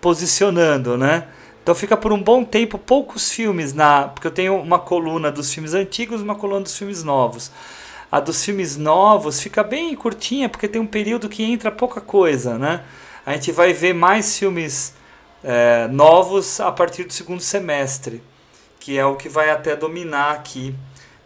posicionando, 0.00 0.98
né? 0.98 1.26
Então 1.64 1.74
fica 1.74 1.96
por 1.96 2.12
um 2.12 2.22
bom 2.22 2.44
tempo 2.44 2.78
poucos 2.78 3.32
filmes 3.32 3.72
na, 3.72 4.08
porque 4.08 4.26
eu 4.26 4.30
tenho 4.30 4.60
uma 4.60 4.78
coluna 4.78 5.32
dos 5.32 5.52
filmes 5.52 5.72
antigos, 5.72 6.20
uma 6.20 6.34
coluna 6.34 6.60
dos 6.60 6.76
filmes 6.76 7.02
novos. 7.02 7.50
A 8.12 8.20
dos 8.20 8.44
filmes 8.44 8.76
novos 8.76 9.40
fica 9.40 9.64
bem 9.64 9.96
curtinha 9.96 10.46
porque 10.46 10.68
tem 10.68 10.78
um 10.78 10.86
período 10.86 11.26
que 11.26 11.42
entra 11.42 11.72
pouca 11.72 12.02
coisa, 12.02 12.58
né? 12.58 12.84
A 13.24 13.32
gente 13.32 13.50
vai 13.50 13.72
ver 13.72 13.94
mais 13.94 14.38
filmes 14.38 14.92
é, 15.42 15.88
novos 15.88 16.60
a 16.60 16.70
partir 16.70 17.04
do 17.04 17.14
segundo 17.14 17.40
semestre, 17.40 18.22
que 18.78 18.98
é 18.98 19.06
o 19.06 19.16
que 19.16 19.30
vai 19.30 19.48
até 19.48 19.74
dominar 19.74 20.32
aqui 20.32 20.74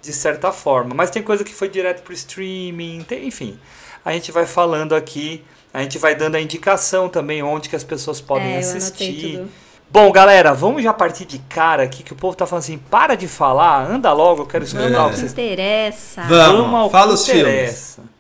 de 0.01 0.13
certa 0.13 0.53
forma. 0.53 0.95
Mas 0.95 1.11
tem 1.11 1.21
coisa 1.21 1.43
que 1.43 1.53
foi 1.53 1.69
direto 1.69 2.05
para 2.05 2.13
o 2.13 2.15
streaming, 2.15 3.03
tem, 3.03 3.27
enfim. 3.27 3.59
A 4.05 4.13
gente 4.13 4.31
vai 4.31 4.47
falando 4.47 4.95
aqui, 4.95 5.43
a 5.75 5.83
gente 5.83 5.99
vai 5.99 6.15
dando 6.15 6.37
a 6.37 6.41
indicação 6.41 7.09
também 7.09 7.43
onde 7.43 7.69
que 7.69 7.75
as 7.75 7.83
pessoas 7.83 8.21
podem 8.21 8.55
é, 8.55 8.59
assistir. 8.59 9.45
Bom, 9.91 10.13
galera, 10.13 10.53
vamos 10.53 10.83
já 10.83 10.93
partir 10.93 11.25
de 11.25 11.39
cara 11.39 11.83
aqui, 11.83 12.03
que 12.03 12.13
o 12.13 12.17
povo 12.17 12.37
tá 12.37 12.47
falando 12.47 12.63
assim, 12.63 12.77
para 12.77 13.15
de 13.15 13.27
falar, 13.27 13.91
anda 13.91 14.13
logo, 14.13 14.43
eu 14.43 14.47
quero 14.47 14.65
escutar 14.65 14.85
é. 14.85 15.01
o 15.01 15.11
que 15.11 15.17
vocês... 15.17 15.33
interessa. 15.33 16.23
Vamos, 16.25 16.71
vamos 16.71 16.93
fala 16.93 17.15
os 17.15 17.27
interessa. 17.27 17.95
filmes. 17.95 18.19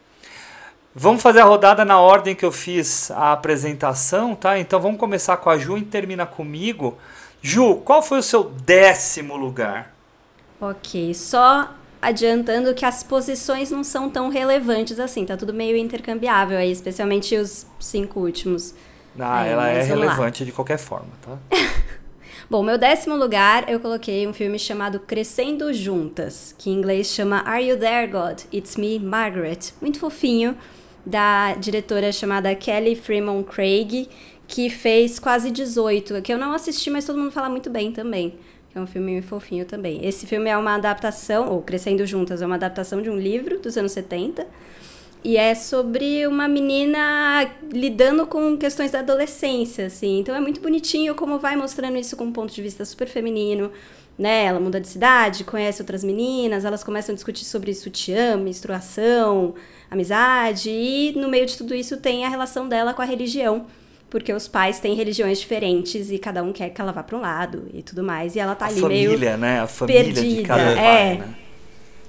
Vamos 0.95 1.23
fazer 1.23 1.41
a 1.41 1.45
rodada 1.45 1.85
na 1.85 2.01
ordem 2.01 2.35
que 2.35 2.45
eu 2.45 2.51
fiz 2.51 3.11
a 3.11 3.33
apresentação, 3.33 4.35
tá? 4.35 4.59
Então 4.59 4.81
vamos 4.81 4.99
começar 4.99 5.37
com 5.37 5.51
a 5.51 5.59
Ju 5.59 5.77
e 5.77 5.83
termina 5.83 6.25
comigo. 6.25 6.97
Ju, 7.43 7.77
qual 7.85 8.03
foi 8.03 8.19
o 8.19 8.23
seu 8.23 8.45
décimo 8.45 9.37
lugar? 9.37 9.95
Ok, 10.61 11.15
só 11.15 11.69
adiantando 12.01 12.75
que 12.75 12.85
as 12.85 13.03
posições 13.03 13.71
não 13.71 13.85
são 13.85 14.09
tão 14.09 14.29
relevantes 14.29 14.99
assim, 14.99 15.25
tá 15.25 15.37
tudo 15.37 15.53
meio 15.53 15.77
intercambiável 15.77 16.57
aí, 16.57 16.73
especialmente 16.73 17.37
os 17.37 17.67
cinco 17.79 18.21
últimos. 18.21 18.75
Ah, 19.19 19.47
é, 19.47 19.53
ela 19.53 19.69
é 19.69 19.83
relevante 19.83 20.43
lá. 20.43 20.47
de 20.47 20.53
qualquer 20.53 20.79
forma, 20.79 21.09
tá? 21.23 21.39
Bom, 22.51 22.63
meu 22.63 22.79
décimo 22.79 23.15
lugar 23.15 23.69
eu 23.69 23.79
coloquei 23.79 24.27
um 24.27 24.33
filme 24.33 24.59
chamado 24.59 25.01
Crescendo 25.01 25.73
Juntas, 25.75 26.55
que 26.57 26.71
em 26.71 26.75
inglês 26.75 27.09
chama 27.09 27.43
Are 27.45 27.63
You 27.63 27.79
There, 27.79 28.07
God? 28.07 28.41
It's 28.53 28.77
Me, 28.77 28.99
Margaret. 28.99 29.75
Muito 29.83 29.99
fofinho, 29.99 30.57
da 31.05 31.55
diretora 31.55 32.11
chamada 32.11 32.55
Kelly 32.55 32.97
Freeman 32.97 33.43
Craig, 33.43 34.09
que 34.47 34.71
fez 34.71 35.19
quase 35.19 35.51
18, 35.51 36.23
que 36.23 36.33
eu 36.33 36.39
não 36.39 36.53
assisti, 36.53 36.89
mas 36.89 37.05
todo 37.05 37.19
mundo 37.19 37.33
fala 37.33 37.51
muito 37.51 37.69
bem 37.69 37.93
também. 37.93 38.39
É 38.75 38.81
um 38.81 38.87
filme 38.87 39.21
fofinho 39.21 39.65
também. 39.65 40.07
Esse 40.07 40.27
filme 40.27 40.49
é 40.49 40.57
uma 40.57 40.75
adaptação, 40.75 41.51
ou 41.51 41.61
Crescendo 41.61 42.07
Juntas, 42.07 42.41
é 42.41 42.47
uma 42.47 42.55
adaptação 42.55 43.03
de 43.03 43.11
um 43.11 43.19
livro 43.19 43.59
dos 43.59 43.77
anos 43.77 43.93
70 43.93 44.47
E 45.25 45.37
é 45.37 45.55
sobre 45.55 46.27
uma 46.27 46.47
menina 46.47 47.51
lidando 47.73 48.27
com 48.27 48.57
questões 48.57 48.93
da 48.93 49.01
adolescência, 49.01 49.87
assim. 49.87 50.21
Então 50.21 50.35
é 50.35 50.41
muito 50.41 50.61
bonitinho 50.61 51.15
como 51.15 51.39
vai 51.39 51.57
mostrando 51.57 51.99
isso 51.99 52.17
com 52.17 52.25
um 52.25 52.33
ponto 52.33 52.55
de 52.55 52.63
vista 52.63 52.85
super 52.85 53.09
feminino, 53.09 53.71
né? 54.17 54.45
Ela 54.45 54.61
muda 54.61 54.81
de 54.81 54.87
cidade, 54.89 55.45
conhece 55.45 55.83
outras 55.83 56.05
meninas, 56.05 56.65
elas 56.65 56.85
começam 56.85 57.13
a 57.13 57.17
discutir 57.17 57.45
sobre 57.45 57.75
sutiã, 57.75 58.37
menstruação, 58.37 59.55
amizade, 59.91 60.71
e 60.71 61.13
no 61.17 61.29
meio 61.29 61.47
de 61.47 61.59
tudo 61.59 61.75
isso 61.75 61.97
tem 61.97 62.25
a 62.25 62.29
relação 62.29 62.69
dela 62.69 62.95
com 62.95 63.03
a 63.03 63.05
religião. 63.05 63.67
Porque 64.09 64.33
os 64.33 64.49
pais 64.49 64.81
têm 64.81 64.95
religiões 64.95 65.39
diferentes 65.39 66.11
e 66.11 66.19
cada 66.19 66.43
um 66.43 66.51
quer 66.51 66.71
que 66.71 66.81
ela 66.81 66.93
vá 66.93 67.03
para 67.03 67.17
um 67.19 67.21
lado 67.21 67.69
e 67.75 67.83
tudo 67.83 68.03
mais. 68.03 68.35
E 68.37 68.41
ela 68.41 68.55
tá 68.55 68.65
A 68.65 68.69
ali 68.69 68.81
família, 68.81 69.19
meio 69.19 69.37
né? 69.37 69.61
A 69.61 69.67
família 69.67 70.05
de 70.05 70.13
perdida. 70.15 70.49
cada 70.49 70.63
é. 70.63 70.75
pai, 70.75 71.19
né? 71.19 71.35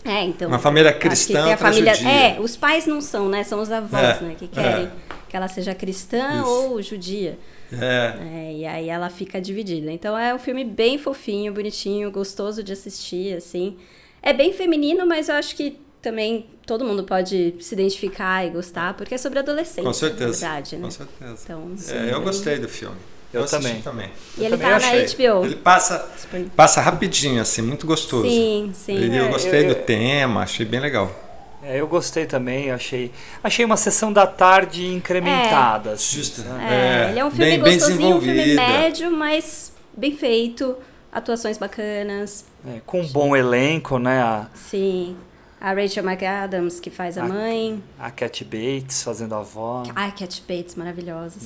É, 0.06 0.24
então. 0.24 0.48
Uma 0.48 0.60
família 0.60 0.94
que 0.94 1.00
cristã 1.00 1.44
tem 1.44 1.54
a 1.54 1.58
família, 1.58 1.94
judia. 1.94 2.10
É, 2.12 2.40
os 2.40 2.56
pais 2.56 2.86
não 2.88 3.02
são, 3.02 3.28
né? 3.30 3.44
São 3.44 3.62
os 3.62 3.72
avós, 3.72 4.22
É, 4.22 4.24
né? 4.24 4.36
Que 4.38 4.48
querem 4.48 4.86
é. 4.86 4.92
que 5.28 5.36
ela 5.36 5.48
seja 5.48 5.76
cristã 5.76 6.40
Isso. 6.42 6.48
ou 6.50 6.82
judia. 6.82 7.38
É. 7.72 8.14
É, 8.34 8.54
e 8.54 8.66
aí 8.66 8.90
ela 8.90 9.10
fica 9.10 9.40
dividida. 9.40 9.92
Então 9.92 10.18
é 10.18 10.34
um 10.34 10.40
filme 10.40 10.64
bem 10.64 10.98
fofinho, 10.98 11.54
bonitinho, 11.54 12.10
gostoso 12.12 12.64
de 12.64 12.74
assistir, 12.74 13.36
assim. 13.36 13.78
É 14.24 14.34
bem 14.34 14.54
feminino, 14.54 15.06
mas 15.06 15.30
eu 15.30 15.36
acho 15.36 15.56
que 15.56 15.78
também 16.02 16.48
todo 16.66 16.86
mundo 16.86 17.04
pode 17.04 17.56
se 17.60 17.74
identificar 17.76 18.46
e 18.46 18.50
gostar, 18.50 18.94
porque 18.96 19.16
é 19.16 19.18
sobre 19.18 19.40
adolescência, 19.40 19.84
Com 19.84 19.94
certeza. 19.94 20.32
verdade, 20.32 20.76
né? 20.78 20.84
Com 20.84 20.92
certeza. 20.92 21.42
Então, 21.44 21.72
É, 21.90 22.14
eu 22.14 22.22
gostei 22.22 22.58
do 22.58 22.70
filme. 22.70 22.96
Eu 23.34 23.44
assisti 23.44 23.82
também. 23.84 24.10
E 24.38 24.44
ele 24.46 24.56
Eu 24.56 24.58
tá 24.60 24.64
também 24.80 24.80
na 25.00 25.04
achei. 25.06 25.30
HBO. 25.30 25.46
Ele 25.46 25.56
passa, 25.56 26.10
passa 26.56 26.82
rapidinho, 26.82 27.42
assim, 27.42 27.62
muito 27.62 27.86
gostoso. 27.86 28.28
Sim, 28.28 28.72
sim. 28.74 28.98
E 28.98 29.16
eu 29.18 29.26
É, 29.26 29.30
gostei 29.30 29.66
eu- 29.66 29.70
do 29.70 29.76
tema, 29.76 30.42
achei 30.42 30.66
bem 30.66 30.80
legal. 30.80 31.12
É, 31.62 31.80
eu 31.82 31.88
gostei 31.88 32.26
também, 32.26 32.72
achei, 32.72 33.12
achei 33.44 33.66
uma 33.66 33.76
sessão 33.78 34.12
da 34.14 34.26
tarde 34.26 34.88
incrementada. 34.88 35.92
assim, 35.92 36.18
Justo. 36.18 36.42
sabe? 36.42 36.64
É, 36.64 37.10
ele 37.10 37.20
é 37.20 37.26
um 37.26 37.30
filme 37.30 37.46
bem- 37.52 37.62
bem 37.62 37.78
gostosinho, 37.78 38.16
um 38.18 38.22
filme 38.22 38.56
médio, 38.56 39.12
mas 39.12 39.74
bem 39.96 40.16
feito, 40.16 40.76
atuações 41.12 41.58
bacanas. 41.58 42.46
É, 42.66 42.80
com 42.86 43.02
um 43.02 43.08
bom 43.08 43.36
elenco, 43.36 44.00
né? 44.00 44.22
A, 44.22 44.48
Sim. 44.56 45.16
A 45.62 45.74
Rachel 45.74 46.06
McAdams, 46.06 46.80
que 46.80 46.90
faz 46.90 47.18
a, 47.18 47.26
A- 47.26 47.28
mãe. 47.28 47.84
a 48.00 48.10
Cat 48.10 48.46
Bates 48.46 49.04
fazendo 49.04 49.36
a 49.36 49.40
avó, 49.40 49.84
Ai, 49.94 50.14
Cat 50.18 50.42
Bates, 50.48 50.76
maravilhosa. 50.76 51.38
sim. 51.42 51.46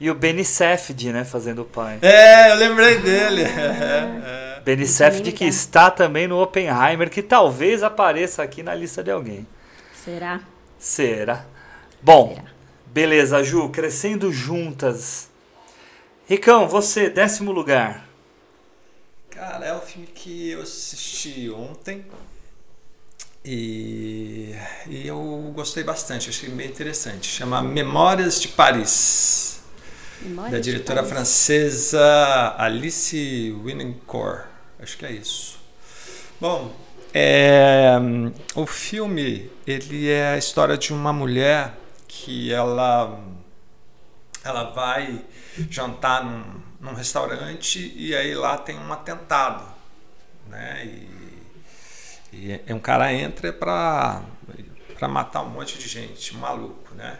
E 0.00 0.10
o 0.10 0.14
Benny 0.14 0.44
Safdie, 0.44 1.12
né, 1.12 1.24
fazendo 1.24 1.60
o 1.62 1.64
pai. 1.64 1.98
É, 2.00 2.50
eu 2.50 2.56
lembrei 2.56 2.98
dele. 2.98 3.42
É, 3.42 4.60
Benny 4.64 4.86
Safdie 4.86 5.32
que 5.32 5.44
está 5.44 5.90
também 5.90 6.26
no 6.26 6.40
Oppenheimer, 6.40 7.10
que 7.10 7.22
talvez 7.22 7.82
apareça 7.82 8.42
aqui 8.42 8.62
na 8.62 8.74
lista 8.74 9.02
de 9.02 9.10
alguém. 9.10 9.46
Será? 9.92 10.40
Será? 10.78 11.44
Bom, 12.02 12.34
Será. 12.34 12.44
beleza, 12.86 13.42
Ju, 13.44 13.68
crescendo 13.68 14.32
juntas. 14.32 15.28
Ricão, 16.26 16.66
você, 16.68 17.10
décimo 17.10 17.52
lugar. 17.52 18.06
Cara, 19.30 19.66
é 19.66 19.74
um 19.74 19.80
filme 19.80 20.06
que 20.06 20.50
eu 20.50 20.62
assisti 20.62 21.50
ontem 21.50 22.04
e, 23.44 24.54
e 24.86 25.06
eu 25.06 25.50
gostei 25.54 25.82
bastante, 25.82 26.28
achei 26.28 26.48
bem 26.50 26.68
interessante. 26.68 27.26
Chama 27.26 27.62
Memórias 27.62 28.40
de 28.40 28.48
Paris, 28.48 29.59
Memória 30.22 30.50
da 30.52 30.58
diretora 30.58 31.02
francesa 31.04 32.54
Alice 32.58 33.52
Winencourt. 33.64 34.46
Acho 34.78 34.96
que 34.98 35.06
é 35.06 35.12
isso. 35.12 35.58
Bom, 36.40 36.74
é, 37.12 37.92
o 38.54 38.66
filme 38.66 39.50
ele 39.66 40.08
é 40.08 40.34
a 40.34 40.38
história 40.38 40.76
de 40.76 40.92
uma 40.92 41.12
mulher 41.12 41.74
que 42.08 42.52
ela 42.52 43.20
ela 44.44 44.64
vai 44.70 45.22
jantar 45.70 46.24
num, 46.24 46.60
num 46.80 46.94
restaurante 46.94 47.92
e 47.96 48.14
aí 48.14 48.34
lá 48.34 48.56
tem 48.56 48.78
um 48.78 48.92
atentado, 48.92 49.64
né? 50.48 50.84
E, 50.86 51.10
e 52.32 52.52
é- 52.66 52.74
um 52.74 52.78
cara 52.78 53.12
entra 53.12 53.52
para 53.52 54.22
para 54.94 55.08
matar 55.08 55.42
um 55.42 55.48
monte 55.50 55.78
de 55.78 55.88
gente, 55.88 56.36
maluco, 56.36 56.94
né? 56.94 57.18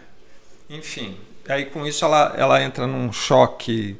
Enfim, 0.69 1.17
aí 1.51 1.65
com 1.65 1.85
isso 1.85 2.03
ela 2.05 2.33
ela 2.37 2.61
entra 2.61 2.87
num 2.87 3.11
choque 3.11 3.97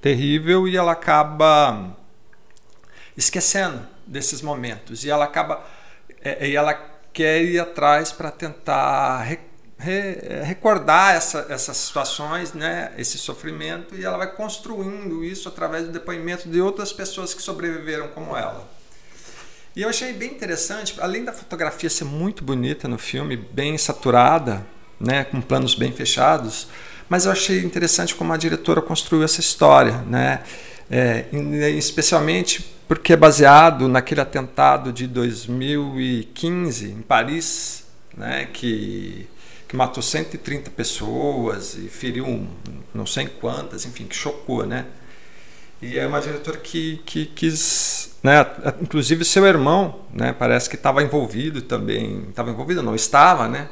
terrível 0.00 0.66
e 0.66 0.76
ela 0.76 0.92
acaba 0.92 1.96
esquecendo 3.16 3.86
desses 4.06 4.42
momentos 4.42 5.04
e 5.04 5.10
ela 5.10 5.24
acaba 5.24 5.64
é, 6.22 6.48
e 6.48 6.56
ela 6.56 6.74
quer 7.12 7.42
ir 7.42 7.58
atrás 7.58 8.12
para 8.12 8.30
tentar 8.30 9.22
re- 9.22 9.40
re- 9.78 10.42
recordar 10.44 11.14
essa, 11.14 11.46
essas 11.48 11.76
situações, 11.76 12.52
né, 12.52 12.92
esse 12.96 13.18
sofrimento 13.18 13.94
e 13.94 14.04
ela 14.04 14.16
vai 14.16 14.32
construindo 14.32 15.24
isso 15.24 15.48
através 15.48 15.84
do 15.86 15.92
depoimento 15.92 16.48
de 16.48 16.60
outras 16.60 16.92
pessoas 16.92 17.34
que 17.34 17.42
sobreviveram 17.42 18.08
como 18.08 18.36
ela. 18.36 18.68
E 19.74 19.82
eu 19.82 19.88
achei 19.88 20.12
bem 20.12 20.30
interessante, 20.32 20.96
além 21.00 21.24
da 21.24 21.32
fotografia 21.32 21.88
ser 21.88 22.04
muito 22.04 22.42
bonita 22.42 22.88
no 22.88 22.98
filme, 22.98 23.36
bem 23.36 23.78
saturada, 23.78 24.66
né, 25.00 25.24
com 25.24 25.40
planos 25.40 25.74
bem 25.74 25.92
fechados, 25.92 26.68
mas 27.08 27.24
eu 27.24 27.32
achei 27.32 27.60
interessante 27.64 28.14
como 28.14 28.32
a 28.32 28.36
diretora 28.36 28.80
construiu 28.82 29.24
essa 29.24 29.40
história, 29.40 29.98
né, 30.08 30.42
é, 30.90 31.24
em- 31.32 31.76
especialmente 31.78 32.74
porque 32.86 33.12
é 33.12 33.16
baseado 33.16 33.88
naquele 33.88 34.20
atentado 34.20 34.92
de 34.92 35.06
2015 35.06 36.90
em 36.90 37.02
Paris, 37.02 37.84
né, 38.16 38.48
que, 38.52 39.26
que 39.68 39.76
matou 39.76 40.02
130 40.02 40.70
pessoas 40.70 41.74
e 41.76 41.88
feriu 41.88 42.26
um- 42.26 42.46
não 42.94 43.06
sei 43.06 43.26
quantas, 43.28 43.86
enfim, 43.86 44.04
que 44.06 44.16
chocou, 44.16 44.66
né? 44.66 44.86
E 45.82 45.98
é 45.98 46.06
uma 46.06 46.20
diretora 46.20 46.58
que, 46.58 47.00
que 47.06 47.24
quis, 47.26 48.10
né, 48.22 48.44
inclusive 48.82 49.24
seu 49.24 49.46
irmão, 49.46 50.00
né, 50.12 50.34
parece 50.38 50.68
que 50.68 50.76
estava 50.76 51.02
envolvido 51.02 51.62
também, 51.62 52.26
estava 52.28 52.50
envolvido, 52.50 52.82
não 52.82 52.94
estava, 52.94 53.48
né, 53.48 53.68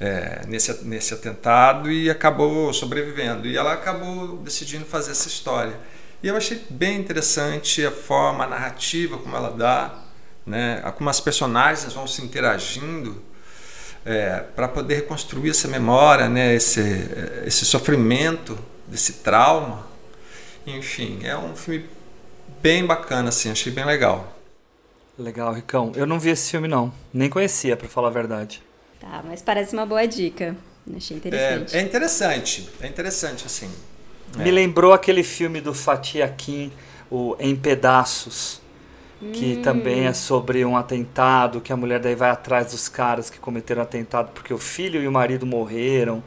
é, 0.00 0.42
nesse, 0.46 0.84
nesse 0.84 1.14
atentado 1.14 1.90
e 1.90 2.10
acabou 2.10 2.72
sobrevivendo. 2.72 3.46
E 3.46 3.56
ela 3.56 3.72
acabou 3.72 4.38
decidindo 4.38 4.84
fazer 4.84 5.12
essa 5.12 5.28
história. 5.28 5.78
E 6.22 6.28
eu 6.28 6.36
achei 6.36 6.64
bem 6.70 6.98
interessante 6.98 7.84
a 7.84 7.90
forma, 7.90 8.44
a 8.44 8.46
narrativa 8.46 9.18
como 9.18 9.36
ela 9.36 9.50
dá, 9.50 9.94
né, 10.46 10.80
como 10.96 11.10
as 11.10 11.20
personagens 11.20 11.92
vão 11.92 12.06
se 12.06 12.22
interagindo 12.22 13.22
para 14.54 14.68
poder 14.68 14.94
reconstruir 14.94 15.50
essa 15.50 15.66
memória, 15.66 16.28
né, 16.28 16.54
esse, 16.54 16.80
esse 17.44 17.64
sofrimento, 17.64 18.56
desse 18.86 19.14
trauma. 19.14 19.86
Enfim, 20.66 21.20
é 21.24 21.36
um 21.36 21.54
filme 21.54 21.88
bem 22.62 22.86
bacana, 22.86 23.28
assim, 23.28 23.50
achei 23.50 23.72
bem 23.72 23.84
legal. 23.84 24.36
Legal, 25.18 25.52
Ricão. 25.52 25.92
Eu 25.94 26.06
não 26.06 26.18
vi 26.18 26.30
esse 26.30 26.50
filme, 26.50 26.68
não. 26.68 26.92
Nem 27.12 27.28
conhecia, 27.28 27.76
pra 27.76 27.88
falar 27.88 28.08
a 28.08 28.12
verdade. 28.12 28.62
Tá, 29.00 29.22
mas 29.26 29.42
parece 29.42 29.74
uma 29.74 29.86
boa 29.86 30.06
dica. 30.06 30.56
Achei 30.96 31.16
interessante. 31.16 31.76
É, 31.76 31.80
é 31.80 31.82
interessante, 31.82 32.68
é 32.80 32.86
interessante, 32.86 33.46
assim. 33.46 33.68
Me 34.36 34.50
lembrou 34.50 34.92
aquele 34.92 35.22
filme 35.22 35.60
do 35.60 35.72
Fatih 35.72 36.22
Akin, 36.22 36.70
o 37.10 37.36
Em 37.40 37.56
Pedaços, 37.56 38.60
que 39.32 39.56
também 39.56 40.06
é 40.06 40.12
sobre 40.12 40.64
um 40.64 40.76
atentado, 40.76 41.60
que 41.60 41.72
a 41.72 41.76
mulher 41.76 42.00
daí 42.00 42.14
vai 42.14 42.30
atrás 42.30 42.72
dos 42.72 42.88
caras 42.88 43.30
que 43.30 43.38
cometeram 43.38 43.82
atentado 43.82 44.30
porque 44.32 44.52
o 44.52 44.58
filho 44.58 45.02
e 45.02 45.08
o 45.08 45.12
marido 45.12 45.46
morreram 45.46 46.22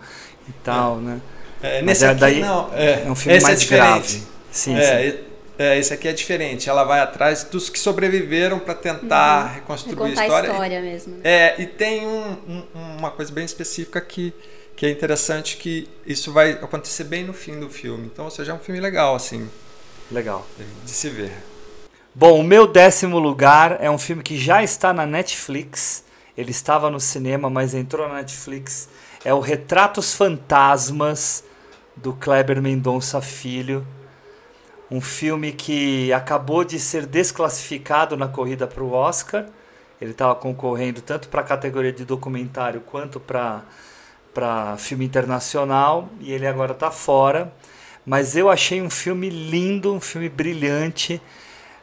e 0.47 0.51
tal, 0.63 0.97
né? 0.97 1.21
É, 1.62 1.82
Mas 1.82 1.86
nesse 1.86 2.05
é 2.05 2.10
aqui, 2.10 2.19
daí- 2.19 2.41
não, 2.41 2.73
é, 2.73 3.03
É 3.05 3.12
um 3.12 3.15
filme 3.15 3.39
mais 3.39 3.58
é 3.58 3.62
diferente. 3.62 4.12
grave. 4.13 4.23
Sim, 4.51 4.82
sim. 4.82 5.29
É, 5.62 5.78
esse 5.78 5.93
aqui 5.93 6.08
é 6.08 6.13
diferente. 6.13 6.69
Ela 6.69 6.86
vai 6.86 7.02
atrás 7.02 7.43
dos 7.43 7.69
que 7.69 7.78
sobreviveram 7.78 8.60
para 8.60 8.74
tentar 8.74 9.43
Vou 9.43 9.54
reconstruir 9.56 9.95
contar 9.98 10.22
a 10.22 10.24
a 10.24 10.26
história. 10.28 10.48
história 10.48 10.82
mesmo. 10.82 11.13
né? 11.15 11.22
É, 11.24 11.62
e 11.62 11.65
tem 11.67 12.08
um- 12.08 12.38
um- 12.74 12.98
uma 12.98 13.12
coisa 13.12 13.30
bem 13.32 13.43
específica 13.43 14.00
que, 14.00 14.34
que 14.74 14.86
é 14.86 14.89
interessante 14.89 15.58
que 15.58 15.89
isso 16.06 16.32
vai 16.32 16.52
acontecer 16.54 17.04
bem 17.04 17.26
no 17.26 17.34
fim 17.34 17.60
do 17.60 17.69
filme. 17.69 18.06
Então, 18.06 18.24
ou 18.24 18.32
seja, 18.32 18.54
é 18.54 18.56
um 18.56 18.60
filme 18.60 18.80
legal, 18.80 19.13
assim, 19.15 19.50
Legal. 20.10 20.48
de 20.86 20.91
se 20.91 21.10
ver. 21.10 21.34
Bom, 22.15 22.39
o 22.39 22.43
meu 22.43 22.65
décimo 22.65 23.19
lugar 23.19 23.78
é 23.82 23.91
um 23.91 23.98
filme 23.98 24.24
que 24.24 24.38
já 24.38 24.63
está 24.63 24.93
na 24.93 25.06
Netflix. 25.06 26.06
Ele 26.38 26.52
estava 26.52 26.89
no 26.89 27.02
cinema, 27.02 27.50
mas 27.50 27.74
entrou 27.74 28.08
na 28.08 28.15
Netflix. 28.15 28.88
É 29.26 29.34
o 29.34 29.41
Retratos 29.41 30.13
Fantasmas, 30.15 31.43
do 31.98 32.13
Kleber 32.13 32.62
Mendonça 32.62 33.19
Filho. 33.22 33.86
Um 34.91 35.02
filme 35.02 35.52
que 35.52 36.12
acabou 36.13 36.63
de 36.63 36.80
ser 36.80 37.06
desclassificado 37.06 38.17
na 38.17 38.28
corrida 38.28 38.65
para 38.67 38.84
o 38.84 38.91
Oscar. 38.91 39.45
Ele 40.02 40.12
estava 40.12 40.34
concorrendo 40.36 41.02
tanto 41.02 41.30
para 41.30 41.41
a 41.41 41.43
categoria 41.43 41.91
de 41.91 42.06
documentário 42.06 42.82
quanto 42.82 43.19
para 43.19 44.78
filme 44.78 45.06
internacional 45.06 46.10
e 46.19 46.32
ele 46.32 46.47
agora 46.47 46.71
está 46.71 46.89
fora. 46.89 47.54
Mas 48.06 48.36
eu 48.36 48.49
achei 48.49 48.82
um 48.82 48.89
filme 48.89 49.30
lindo, 49.30 49.93
um 49.93 49.99
filme 49.99 50.30
brilhante. 50.30 51.21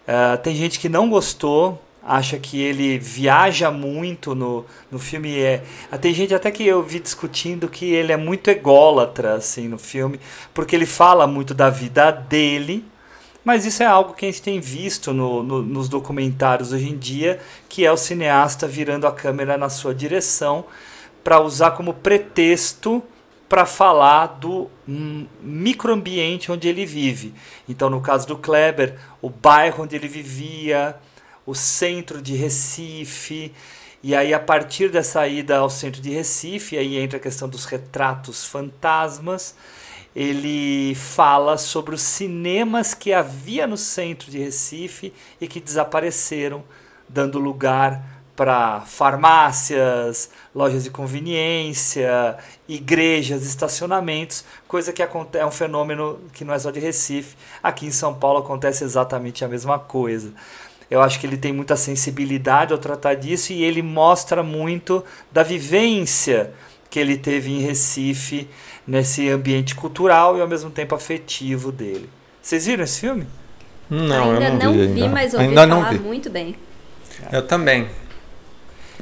Ah, 0.07 0.37
tem 0.37 0.55
gente 0.55 0.79
que 0.81 0.89
não 0.89 1.09
gostou. 1.11 1.83
acha 2.03 2.39
que 2.39 2.63
ele 2.63 2.99
viaja 2.99 3.71
muito 3.71 4.35
no, 4.35 4.65
no 4.91 4.99
filme. 4.99 5.39
É, 5.41 5.63
tem 6.01 6.15
gente 6.15 6.35
até 6.35 6.51
que 6.51 6.65
eu 6.65 6.83
vi 6.83 7.01
discutindo 7.01 7.69
que 7.69 7.93
ele 7.93 8.13
é 8.13 8.17
muito 8.17 8.49
ególatra 8.49 9.35
assim, 9.35 9.67
no 9.69 9.79
filme, 9.79 10.21
porque 10.55 10.77
ele 10.77 10.87
fala 10.87 11.27
muito 11.27 11.53
da 11.53 11.69
vida 11.69 12.11
dele, 12.13 12.85
mas 13.47 13.65
isso 13.65 13.81
é 13.81 13.87
algo 13.87 14.13
que 14.13 14.27
a 14.27 14.29
gente 14.29 14.43
tem 14.43 14.59
visto 14.59 15.13
no, 15.13 15.41
no, 15.41 15.63
nos 15.63 15.89
documentários 15.89 16.73
hoje 16.73 16.89
em 16.89 16.99
dia, 16.99 17.39
que 17.69 17.87
é 17.87 17.93
o 17.93 17.97
cineasta 17.97 18.67
virando 18.67 19.07
a 19.07 19.13
câmera 19.13 19.57
na 19.57 19.69
sua 19.69 19.95
direção 19.95 20.65
para 21.23 21.39
usar 21.39 21.71
como 21.71 21.95
pretexto 21.95 23.01
para 23.49 23.65
falar 23.65 24.27
do 24.41 24.69
microambiente 25.41 26.51
onde 26.51 26.67
ele 26.67 26.85
vive. 26.85 27.33
Então, 27.69 27.89
no 27.89 28.01
caso 28.01 28.27
do 28.27 28.37
Kleber, 28.37 28.99
o 29.23 29.31
bairro 29.31 29.85
onde 29.85 29.95
ele 29.95 30.09
vivia, 30.09 30.97
o 31.47 31.55
centro 31.55 32.21
de 32.21 32.35
Recife. 32.35 33.53
E 34.03 34.13
aí, 34.13 34.35
a 34.35 34.41
partir 34.41 34.91
dessa 34.91 35.25
ida 35.29 35.59
ao 35.59 35.71
centro 35.71 36.03
de 36.03 36.11
Recife, 36.11 36.77
aí 36.77 36.97
entra 36.97 37.19
a 37.19 37.23
questão 37.23 37.49
dos 37.49 37.65
retratos 37.65 38.45
fantasmas. 38.45 39.55
Ele 40.17 40.95
fala 40.95 41.59
sobre 41.59 41.95
os 41.95 42.01
cinemas 42.01 42.95
que 42.95 43.13
havia 43.13 43.67
no 43.67 43.77
centro 43.77 44.31
de 44.31 44.39
Recife 44.39 45.13
e 45.39 45.47
que 45.47 45.61
desapareceram, 45.61 46.65
dando 47.07 47.39
lugar 47.39 48.03
para 48.35 48.81
farmácias, 48.81 50.31
lojas 50.55 50.85
de 50.85 50.91
conveniência, 50.91 52.39
igrejas, 52.67 53.45
estacionamentos, 53.45 54.43
coisa 54.67 54.91
que 54.91 55.03
é 55.03 55.47
um 55.47 55.51
fenômeno 55.51 56.19
que 56.33 56.47
não 56.47 56.55
é 56.55 56.59
só 56.59 56.71
de 56.71 56.81
Recife. 56.81 57.37
Aqui 57.63 57.85
em 57.85 57.91
São 57.91 58.15
Paulo 58.15 58.39
acontece 58.39 58.85
exatamente 58.85 59.45
a 59.45 59.49
mesma 59.49 59.79
coisa. 59.79 60.33
Eu 60.91 61.03
acho 61.03 61.21
que 61.21 61.27
ele 61.27 61.37
tem 61.37 61.53
muita 61.53 61.77
sensibilidade 61.77 62.73
ao 62.73 62.79
tratar 62.79 63.17
disso 63.17 63.53
e 63.53 63.63
ele 63.63 63.83
mostra 63.83 64.43
muito 64.43 65.05
da 65.31 65.43
vivência 65.43 66.55
que 66.97 67.01
ele 67.01 67.19
teve 67.19 67.53
em 67.53 67.61
Recife, 67.61 68.49
nesse 68.87 69.29
ambiente 69.29 69.75
cultural 69.75 70.39
e 70.39 70.41
ao 70.41 70.49
mesmo 70.49 70.71
tempo 70.71 70.95
afetivo 70.95 71.71
dele. 71.71 72.09
Vocês 72.41 72.65
viram 72.65 72.85
esse 72.85 73.01
filme? 73.01 73.27
Não, 73.91 74.31
ainda 74.33 74.45
eu 74.47 74.53
não, 74.55 74.59
não 74.59 74.73
vi, 74.73 74.87
vi, 74.87 75.03
ainda. 75.03 75.15
mas 75.15 75.35
ouvi 75.35 75.45
ainda 75.45 75.61
falar 75.69 75.83
não 75.83 75.91
vi. 75.91 75.99
muito 75.99 76.31
bem. 76.31 76.57
Eu 77.31 77.43
também. 77.47 77.87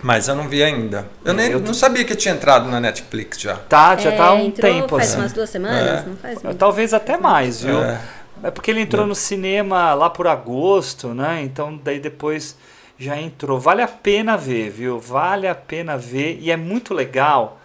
Mas 0.02 0.26
eu 0.26 0.34
não 0.34 0.48
vi 0.48 0.60
ainda. 0.64 1.06
Eu 1.24 1.32
nem 1.34 1.52
Eu 1.52 1.60
não 1.60 1.72
sabia 1.72 2.04
que 2.04 2.16
tinha 2.16 2.34
entrado 2.34 2.68
na 2.68 2.80
Netflix 2.80 3.40
já. 3.40 3.54
Tá, 3.58 3.94
já 3.96 4.10
É, 4.10 4.16
tá 4.16 4.24
há 4.24 4.34
um 4.34 4.40
entrou 4.46 4.72
tempo 4.72 4.88
faz 4.96 5.10
assim. 5.10 5.20
umas 5.20 5.32
duas 5.32 5.50
semanas, 5.50 6.02
É. 6.02 6.04
não 6.08 6.16
faz 6.16 6.42
muito. 6.42 6.56
Talvez 6.58 6.92
até 6.92 7.16
mais, 7.16 7.62
viu? 7.62 7.80
É. 7.80 8.00
É 8.42 8.50
porque 8.50 8.72
ele 8.72 8.80
entrou 8.80 9.06
no 9.06 9.14
cinema 9.14 9.94
lá 9.94 10.10
por 10.10 10.26
agosto, 10.26 11.14
né? 11.14 11.42
Então 11.44 11.80
daí 11.84 12.00
depois 12.00 12.56
já 12.98 13.16
entrou. 13.16 13.60
Vale 13.60 13.82
a 13.82 13.88
pena 13.88 14.36
ver, 14.36 14.68
viu? 14.70 14.98
Vale 14.98 15.46
a 15.46 15.54
pena 15.54 15.96
ver 15.96 16.40
e 16.42 16.50
é 16.50 16.56
muito 16.56 16.92
legal. 16.92 17.60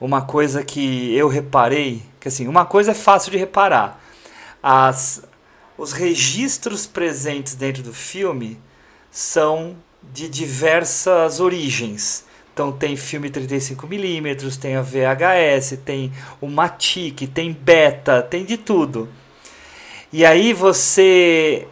Uma 0.00 0.22
coisa 0.22 0.62
que 0.62 1.14
eu 1.14 1.28
reparei, 1.28 2.02
que 2.20 2.28
assim, 2.28 2.46
uma 2.46 2.64
coisa 2.64 2.92
é 2.92 2.94
fácil 2.94 3.32
de 3.32 3.38
reparar. 3.38 4.00
As 4.62 5.22
os 5.78 5.92
registros 5.92 6.86
presentes 6.86 7.54
dentro 7.54 7.84
do 7.84 7.94
filme 7.94 8.58
são 9.12 9.76
de 10.12 10.28
diversas 10.28 11.38
origens. 11.38 12.24
Então 12.52 12.72
tem 12.72 12.96
filme 12.96 13.30
35mm, 13.30 14.58
tem 14.58 14.74
a 14.74 14.82
VHS, 14.82 15.78
tem 15.84 16.12
o 16.40 16.48
Matic, 16.48 17.28
tem 17.32 17.52
Beta, 17.52 18.20
tem 18.20 18.44
de 18.44 18.56
tudo. 18.56 19.08
E 20.12 20.26
aí 20.26 20.52
você 20.52 21.68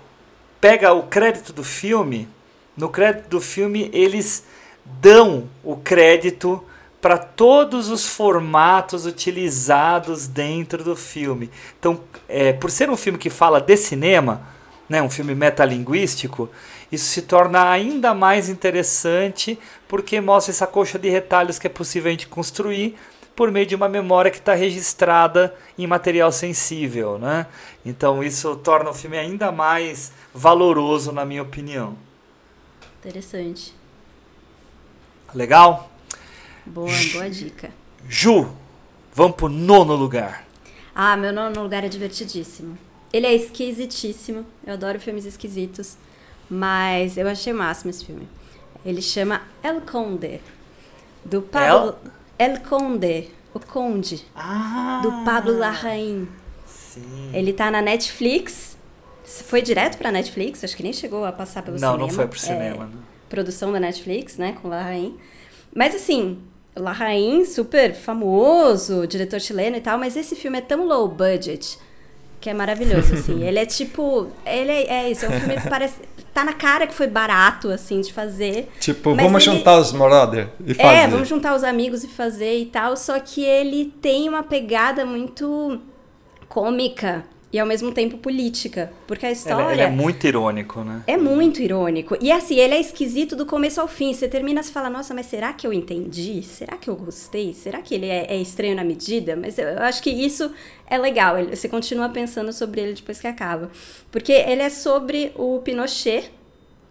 pega 0.61 0.93
o 0.93 1.03
crédito 1.09 1.53
do 1.53 1.65
filme, 1.65 2.29
no 2.77 2.89
crédito 2.89 3.29
do 3.29 3.41
filme 3.41 3.91
eles 3.93 4.45
dão 4.85 5.49
o 5.65 5.77
crédito 5.77 6.63
para 7.07 7.19
todos 7.19 7.89
os 7.89 8.05
formatos 8.05 9.07
utilizados 9.07 10.27
dentro 10.27 10.83
do 10.83 10.97
filme. 10.97 11.49
Então, 11.79 12.01
é, 12.29 12.53
por 12.53 12.69
ser 12.69 12.91
um 12.91 12.97
filme 12.97 13.17
que 13.17 13.31
fala 13.31 13.61
de 13.61 13.77
cinema, 13.77 14.45
né, 14.89 15.01
um 15.01 15.09
filme 15.09 15.33
metalinguístico, 15.33 16.51
isso 16.91 17.05
se 17.05 17.23
torna 17.23 17.71
ainda 17.71 18.13
mais 18.13 18.49
interessante 18.49 19.57
porque 19.87 20.21
mostra 20.21 20.51
essa 20.51 20.67
coxa 20.67 20.99
de 20.99 21.09
retalhos 21.09 21.61
que 21.61 21.69
é 21.69 21.71
possível 21.71 22.09
a 22.09 22.11
gente 22.11 22.27
construir 22.27 22.97
por 23.37 23.53
meio 23.53 23.67
de 23.67 23.77
uma 23.77 23.89
memória 23.89 24.29
que 24.29 24.39
está 24.39 24.55
registrada 24.55 25.55
em 25.79 25.87
material 25.87 26.33
sensível, 26.33 27.21
né? 27.21 27.47
Então 27.85 28.21
isso 28.21 28.57
torna 28.57 28.91
o 28.91 28.95
filme 28.95 29.17
ainda 29.17 29.53
mais 29.53 30.11
valoroso, 30.35 31.13
na 31.13 31.25
minha 31.25 31.43
opinião. 31.43 31.97
Interessante. 32.99 33.73
Legal? 35.33 35.89
Boa, 36.67 36.91
boa 37.13 37.31
dica. 37.31 37.71
Ju, 38.09 38.49
vamos 39.15 39.37
pro 39.37 39.49
nono 39.49 39.95
lugar. 39.95 40.45
Ah, 40.95 41.17
meu 41.17 41.33
nono 41.33 41.63
lugar 41.63 41.85
é 41.85 41.89
divertidíssimo. 41.89 42.77
Ele 43.13 43.27
é 43.27 43.35
esquisitíssimo. 43.35 44.45
Eu 44.67 44.75
adoro 44.75 44.99
filmes 45.01 45.25
esquisitos. 45.25 45.97
Mas 46.49 47.17
eu 47.17 47.29
achei 47.29 47.53
o 47.53 47.57
máximo 47.57 47.91
esse 47.91 48.05
filme. 48.05 48.29
Ele 48.85 49.03
chama 49.03 49.43
El 49.63 49.81
Conde. 49.83 50.41
Do 51.25 51.43
Pablo. 51.43 51.97
El, 52.39 52.61
Conde. 52.61 53.29
O 53.53 53.61
Conde. 53.61 54.25
Ah, 54.35 55.01
Do 55.03 55.25
Pablo 55.25 55.57
Larraín. 55.59 56.29
sim. 56.67 57.31
Ele 57.33 57.53
tá 57.53 57.71
na 57.71 57.83
Netflix. 57.83 58.77
Foi 59.25 59.61
direto 59.61 59.99
pra 59.99 60.13
Netflix? 60.13 60.63
Acho 60.63 60.77
que 60.77 60.83
nem 60.85 60.93
chegou 60.93 61.25
a 61.25 61.33
passar 61.33 61.63
pelo 61.63 61.79
Não, 61.81 61.93
cinema. 61.93 62.07
não 62.07 62.15
foi 62.15 62.27
pro 62.29 62.39
É, 62.39 62.43
cinema. 62.43 62.85
né? 62.87 62.93
produção 63.29 63.73
da 63.73 63.81
Netflix, 63.81 64.37
né, 64.37 64.57
com 64.63 64.69
Larraín. 64.69 65.19
Mas 65.75 65.97
assim, 65.97 66.39
Larraín 66.77 67.45
super 67.45 67.95
famoso, 67.95 69.07
diretor 69.07 69.41
chileno 69.41 69.77
e 69.77 69.81
tal, 69.81 69.99
mas 69.99 70.17
esse 70.17 70.37
filme 70.37 70.59
é 70.59 70.61
tão 70.61 70.87
low 70.87 71.09
budget 71.09 71.79
que 72.41 72.51
é 72.51 72.55
maravilhoso, 72.55 73.15
assim. 73.15 73.43
ele 73.47 73.59
é 73.59 73.67
tipo, 73.67 74.29
ele 74.45 74.71
é, 74.71 74.87
é 75.07 75.11
isso, 75.11 75.25
é 75.25 75.29
um 75.29 75.41
filme 75.41 75.61
que 75.61 75.69
parece 75.69 75.97
tá 76.33 76.45
na 76.45 76.53
cara 76.53 76.87
que 76.87 76.93
foi 76.93 77.07
barato 77.07 77.71
assim 77.71 78.03
de 78.03 78.13
fazer. 78.13 78.69
Tipo, 78.79 79.15
vamos 79.15 79.47
ele- 79.47 79.57
juntar 79.57 79.79
os 79.79 79.91
brother 79.91 80.49
e 80.67 80.75
fazer. 80.75 80.89
É, 80.97 81.09
vamos 81.09 81.29
juntar 81.29 81.57
os 81.57 81.65
amigos 81.65 82.05
e 82.05 82.09
fazer 82.09 82.59
e 82.59 82.67
tal, 82.67 82.95
só 82.97 83.19
que 83.19 83.43
ele 83.43 83.87
tem 84.03 84.29
uma 84.29 84.43
pegada 84.43 85.07
muito 85.07 85.81
cômica 86.47 87.25
e 87.57 87.59
ao 87.59 87.67
mesmo 87.67 87.91
tempo 87.91 88.19
política, 88.19 88.93
porque 89.07 89.25
a 89.25 89.31
história 89.33 89.73
ele 89.73 89.81
é 89.83 89.89
muito 89.91 90.27
irônico, 90.27 90.83
né? 90.85 91.03
é 91.07 91.17
muito 91.17 91.63
irônico. 91.63 92.17
E 92.21 92.31
assim, 92.31 92.57
ele 92.57 92.75
é 92.75 92.81
esquisito 92.81 93.35
do 93.35 93.47
começo 93.47 93.81
ao 93.81 93.89
fim. 93.89 94.13
Você 94.13 94.29
termina 94.29 94.61
e 94.61 94.65
fala, 94.65 94.91
nossa, 94.91 95.15
mas 95.15 95.27
será 95.27 95.53
que 95.55 95.67
eu 95.67 95.73
entendi? 95.73 96.43
Será 96.43 96.77
que 96.77 96.91
eu 96.91 96.95
gostei? 96.97 97.55
Será 97.55 97.81
que 97.81 97.95
ele 97.95 98.07
é, 98.07 98.27
é 98.29 98.37
estranho 98.37 98.77
na 98.77 98.85
medida? 98.85 99.35
Mas 99.35 99.57
eu, 99.59 99.67
eu 99.69 99.83
acho 99.83 100.03
que 100.03 100.11
isso 100.11 100.53
é 100.87 100.99
legal. 100.99 101.39
ele- 101.39 101.57
Você 101.57 101.69
continua 101.69 102.09
pensando 102.11 102.53
sobre 102.53 102.81
ele 102.83 102.93
depois 102.93 103.21
que 103.21 103.27
acaba. 103.27 103.71
Porque 104.13 104.33
ele 104.33 104.61
é 104.63 104.69
sobre 104.71 105.33
o 105.35 105.61
Pinochet, 105.61 106.31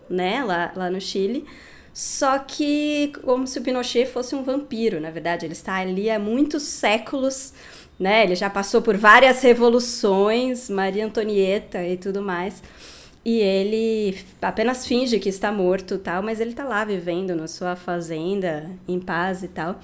né, 0.10 0.43
lá, 0.43 0.71
lá 0.75 0.89
no 0.89 0.99
Chile. 0.99 1.45
Só 1.93 2.39
que 2.39 3.13
como 3.23 3.47
se 3.47 3.58
o 3.60 3.62
Pinochet 3.62 4.06
fosse 4.08 4.36
um 4.36 4.43
vampiro, 4.43 4.99
na 4.99 5.12
verdade. 5.12 5.45
Ele 5.45 5.54
está 5.54 5.75
ali 5.75 6.10
há 6.10 6.19
muitos 6.19 6.63
séculos, 6.63 7.54
né? 7.99 8.23
Ele 8.23 8.36
já 8.36 8.49
passou 8.49 8.81
por 8.81 8.97
várias 8.97 9.41
revoluções, 9.41 10.69
Maria 10.69 11.05
Antonieta 11.05 11.84
e 11.84 11.97
tudo 11.97 12.21
mais. 12.21 12.62
E 13.23 13.39
ele 13.39 14.17
apenas 14.41 14.86
finge 14.86 15.19
que 15.19 15.29
está 15.29 15.51
morto 15.51 15.97
tal, 15.97 16.21
mas 16.21 16.39
ele 16.39 16.53
tá 16.53 16.63
lá 16.63 16.86
vivendo 16.86 17.36
na 17.36 17.47
sua 17.47 17.75
fazenda, 17.75 18.69
em 18.88 18.99
paz 18.99 19.41
e 19.43 19.47
tal. 19.47 19.79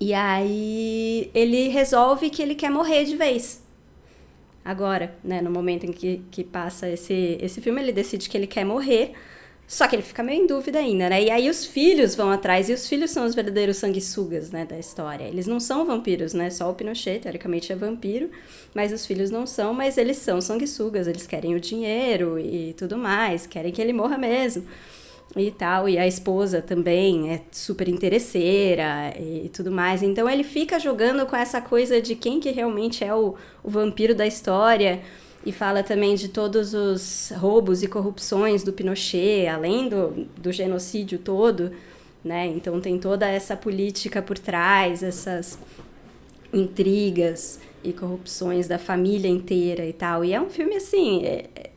E 0.00 0.12
aí 0.12 1.30
ele 1.32 1.68
resolve 1.68 2.28
que 2.30 2.42
ele 2.42 2.56
quer 2.56 2.70
morrer 2.70 3.04
de 3.04 3.16
vez. 3.16 3.62
Agora, 4.64 5.16
né, 5.22 5.40
no 5.40 5.50
momento 5.50 5.86
em 5.86 5.92
que, 5.92 6.22
que 6.30 6.42
passa 6.42 6.88
esse, 6.88 7.38
esse 7.40 7.60
filme, 7.60 7.80
ele 7.80 7.92
decide 7.92 8.28
que 8.28 8.36
ele 8.36 8.46
quer 8.46 8.64
morrer. 8.64 9.12
Só 9.72 9.88
que 9.88 9.96
ele 9.96 10.02
fica 10.02 10.22
meio 10.22 10.42
em 10.42 10.46
dúvida 10.46 10.78
ainda, 10.78 11.08
né? 11.08 11.22
E 11.22 11.30
aí 11.30 11.48
os 11.48 11.64
filhos 11.64 12.14
vão 12.14 12.30
atrás, 12.30 12.68
e 12.68 12.74
os 12.74 12.86
filhos 12.86 13.10
são 13.10 13.24
os 13.24 13.34
verdadeiros 13.34 13.78
sanguessugas, 13.78 14.50
né, 14.50 14.66
da 14.66 14.78
história. 14.78 15.24
Eles 15.24 15.46
não 15.46 15.58
são 15.58 15.86
vampiros, 15.86 16.34
né? 16.34 16.50
Só 16.50 16.70
o 16.70 16.74
Pinochet, 16.74 17.20
teoricamente, 17.20 17.72
é 17.72 17.74
vampiro, 17.74 18.28
mas 18.74 18.92
os 18.92 19.06
filhos 19.06 19.30
não 19.30 19.46
são, 19.46 19.72
mas 19.72 19.96
eles 19.96 20.18
são 20.18 20.42
sanguessugas, 20.42 21.06
eles 21.06 21.26
querem 21.26 21.54
o 21.54 21.60
dinheiro 21.60 22.38
e 22.38 22.74
tudo 22.74 22.98
mais, 22.98 23.46
querem 23.46 23.72
que 23.72 23.80
ele 23.80 23.94
morra 23.94 24.18
mesmo. 24.18 24.62
E 25.34 25.50
tal, 25.50 25.88
e 25.88 25.96
a 25.96 26.06
esposa 26.06 26.60
também 26.60 27.32
é 27.32 27.40
super 27.50 27.88
interesseira 27.88 29.14
e 29.18 29.48
tudo 29.48 29.72
mais. 29.72 30.02
Então 30.02 30.28
ele 30.28 30.44
fica 30.44 30.78
jogando 30.78 31.24
com 31.24 31.34
essa 31.34 31.62
coisa 31.62 32.02
de 32.02 32.14
quem 32.14 32.38
que 32.40 32.50
realmente 32.50 33.02
é 33.02 33.14
o, 33.14 33.36
o 33.64 33.70
vampiro 33.70 34.14
da 34.14 34.26
história 34.26 35.00
e 35.44 35.52
fala 35.52 35.82
também 35.82 36.14
de 36.14 36.28
todos 36.28 36.72
os 36.72 37.32
roubos 37.36 37.82
e 37.82 37.88
corrupções 37.88 38.62
do 38.62 38.72
Pinochet, 38.72 39.48
além 39.48 39.88
do, 39.88 40.26
do 40.36 40.52
genocídio 40.52 41.18
todo, 41.18 41.72
né? 42.24 42.46
Então 42.46 42.80
tem 42.80 42.98
toda 42.98 43.26
essa 43.26 43.56
política 43.56 44.22
por 44.22 44.38
trás, 44.38 45.02
essas 45.02 45.58
intrigas 46.52 47.58
e 47.82 47.92
corrupções 47.92 48.68
da 48.68 48.78
família 48.78 49.28
inteira 49.28 49.84
e 49.84 49.92
tal. 49.92 50.24
E 50.24 50.32
é 50.32 50.40
um 50.40 50.48
filme 50.48 50.76
assim, 50.76 51.24
é, 51.24 51.71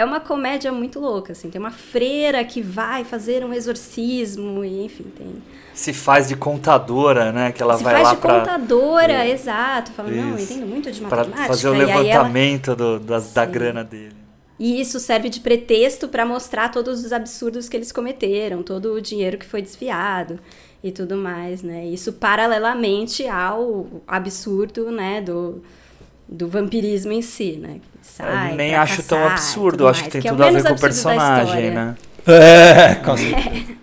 é 0.00 0.02
é 0.02 0.04
uma 0.04 0.18
comédia 0.20 0.72
muito 0.72 0.98
louca, 0.98 1.32
assim. 1.32 1.50
Tem 1.50 1.60
uma 1.60 1.70
freira 1.70 2.42
que 2.44 2.60
vai 2.62 3.04
fazer 3.04 3.44
um 3.44 3.52
exorcismo 3.52 4.64
e, 4.64 4.84
enfim, 4.86 5.04
tem... 5.16 5.42
Se 5.74 5.92
faz 5.92 6.28
de 6.28 6.36
contadora, 6.36 7.30
né? 7.32 7.52
Que 7.52 7.62
ela 7.62 7.76
Se 7.76 7.84
vai 7.84 7.94
faz 7.94 8.04
lá 8.08 8.14
de 8.14 8.20
pra, 8.20 8.34
exato. 8.38 9.30
exato. 9.30 9.92
Fala, 9.92 10.10
não, 10.10 10.30
eu 10.30 10.36
Isso. 10.36 10.52
entendo 10.52 10.66
muito 10.66 10.90
de 10.90 11.00
pra 11.00 11.18
matemática. 11.18 11.46
fazer 11.48 11.68
o 11.68 11.72
aí 11.72 11.80
ela- 11.82 12.00
levantamento 12.00 12.74
do- 12.74 12.98
da 12.98 13.20
Sim. 13.20 13.50
grana 13.52 13.84
dele. 13.84 14.16
E 14.58 14.78
isso 14.80 15.00
serve 15.00 15.30
de 15.30 15.40
pretexto 15.40 16.06
para 16.08 16.26
mostrar 16.26 16.70
todos 16.70 17.02
os 17.02 17.12
absurdos 17.14 17.66
que 17.68 17.76
eles 17.76 17.90
cometeram, 17.92 18.62
todo 18.62 18.92
o 18.92 19.00
dinheiro 19.00 19.38
que 19.38 19.46
foi 19.46 19.62
desviado 19.62 20.38
e 20.84 20.92
tudo 20.92 21.16
mais, 21.16 21.62
né? 21.62 21.86
Isso 21.86 22.12
paralelamente 22.12 23.26
ao 23.26 23.86
absurdo, 24.06 24.90
né, 24.90 25.22
do, 25.22 25.62
do 26.30 26.48
vampirismo 26.48 27.12
em 27.12 27.20
si, 27.20 27.58
né? 27.60 27.80
Sai 28.00 28.52
eu 28.52 28.56
nem 28.56 28.70
pra 28.70 28.82
acho 28.82 29.02
tão 29.02 29.18
caçar 29.18 29.30
e 29.30 29.32
absurdo, 29.32 29.88
acho 29.88 30.00
mais, 30.00 30.12
que 30.12 30.20
tem 30.20 30.28
é 30.28 30.32
o 30.32 30.36
tudo 30.36 30.44
a 30.44 30.50
ver 30.50 30.62
com 30.62 30.72
o 30.72 30.80
personagem, 30.80 31.70
né? 31.72 31.96
É, 32.26 32.94
com 33.04 33.16
certeza. 33.16 33.80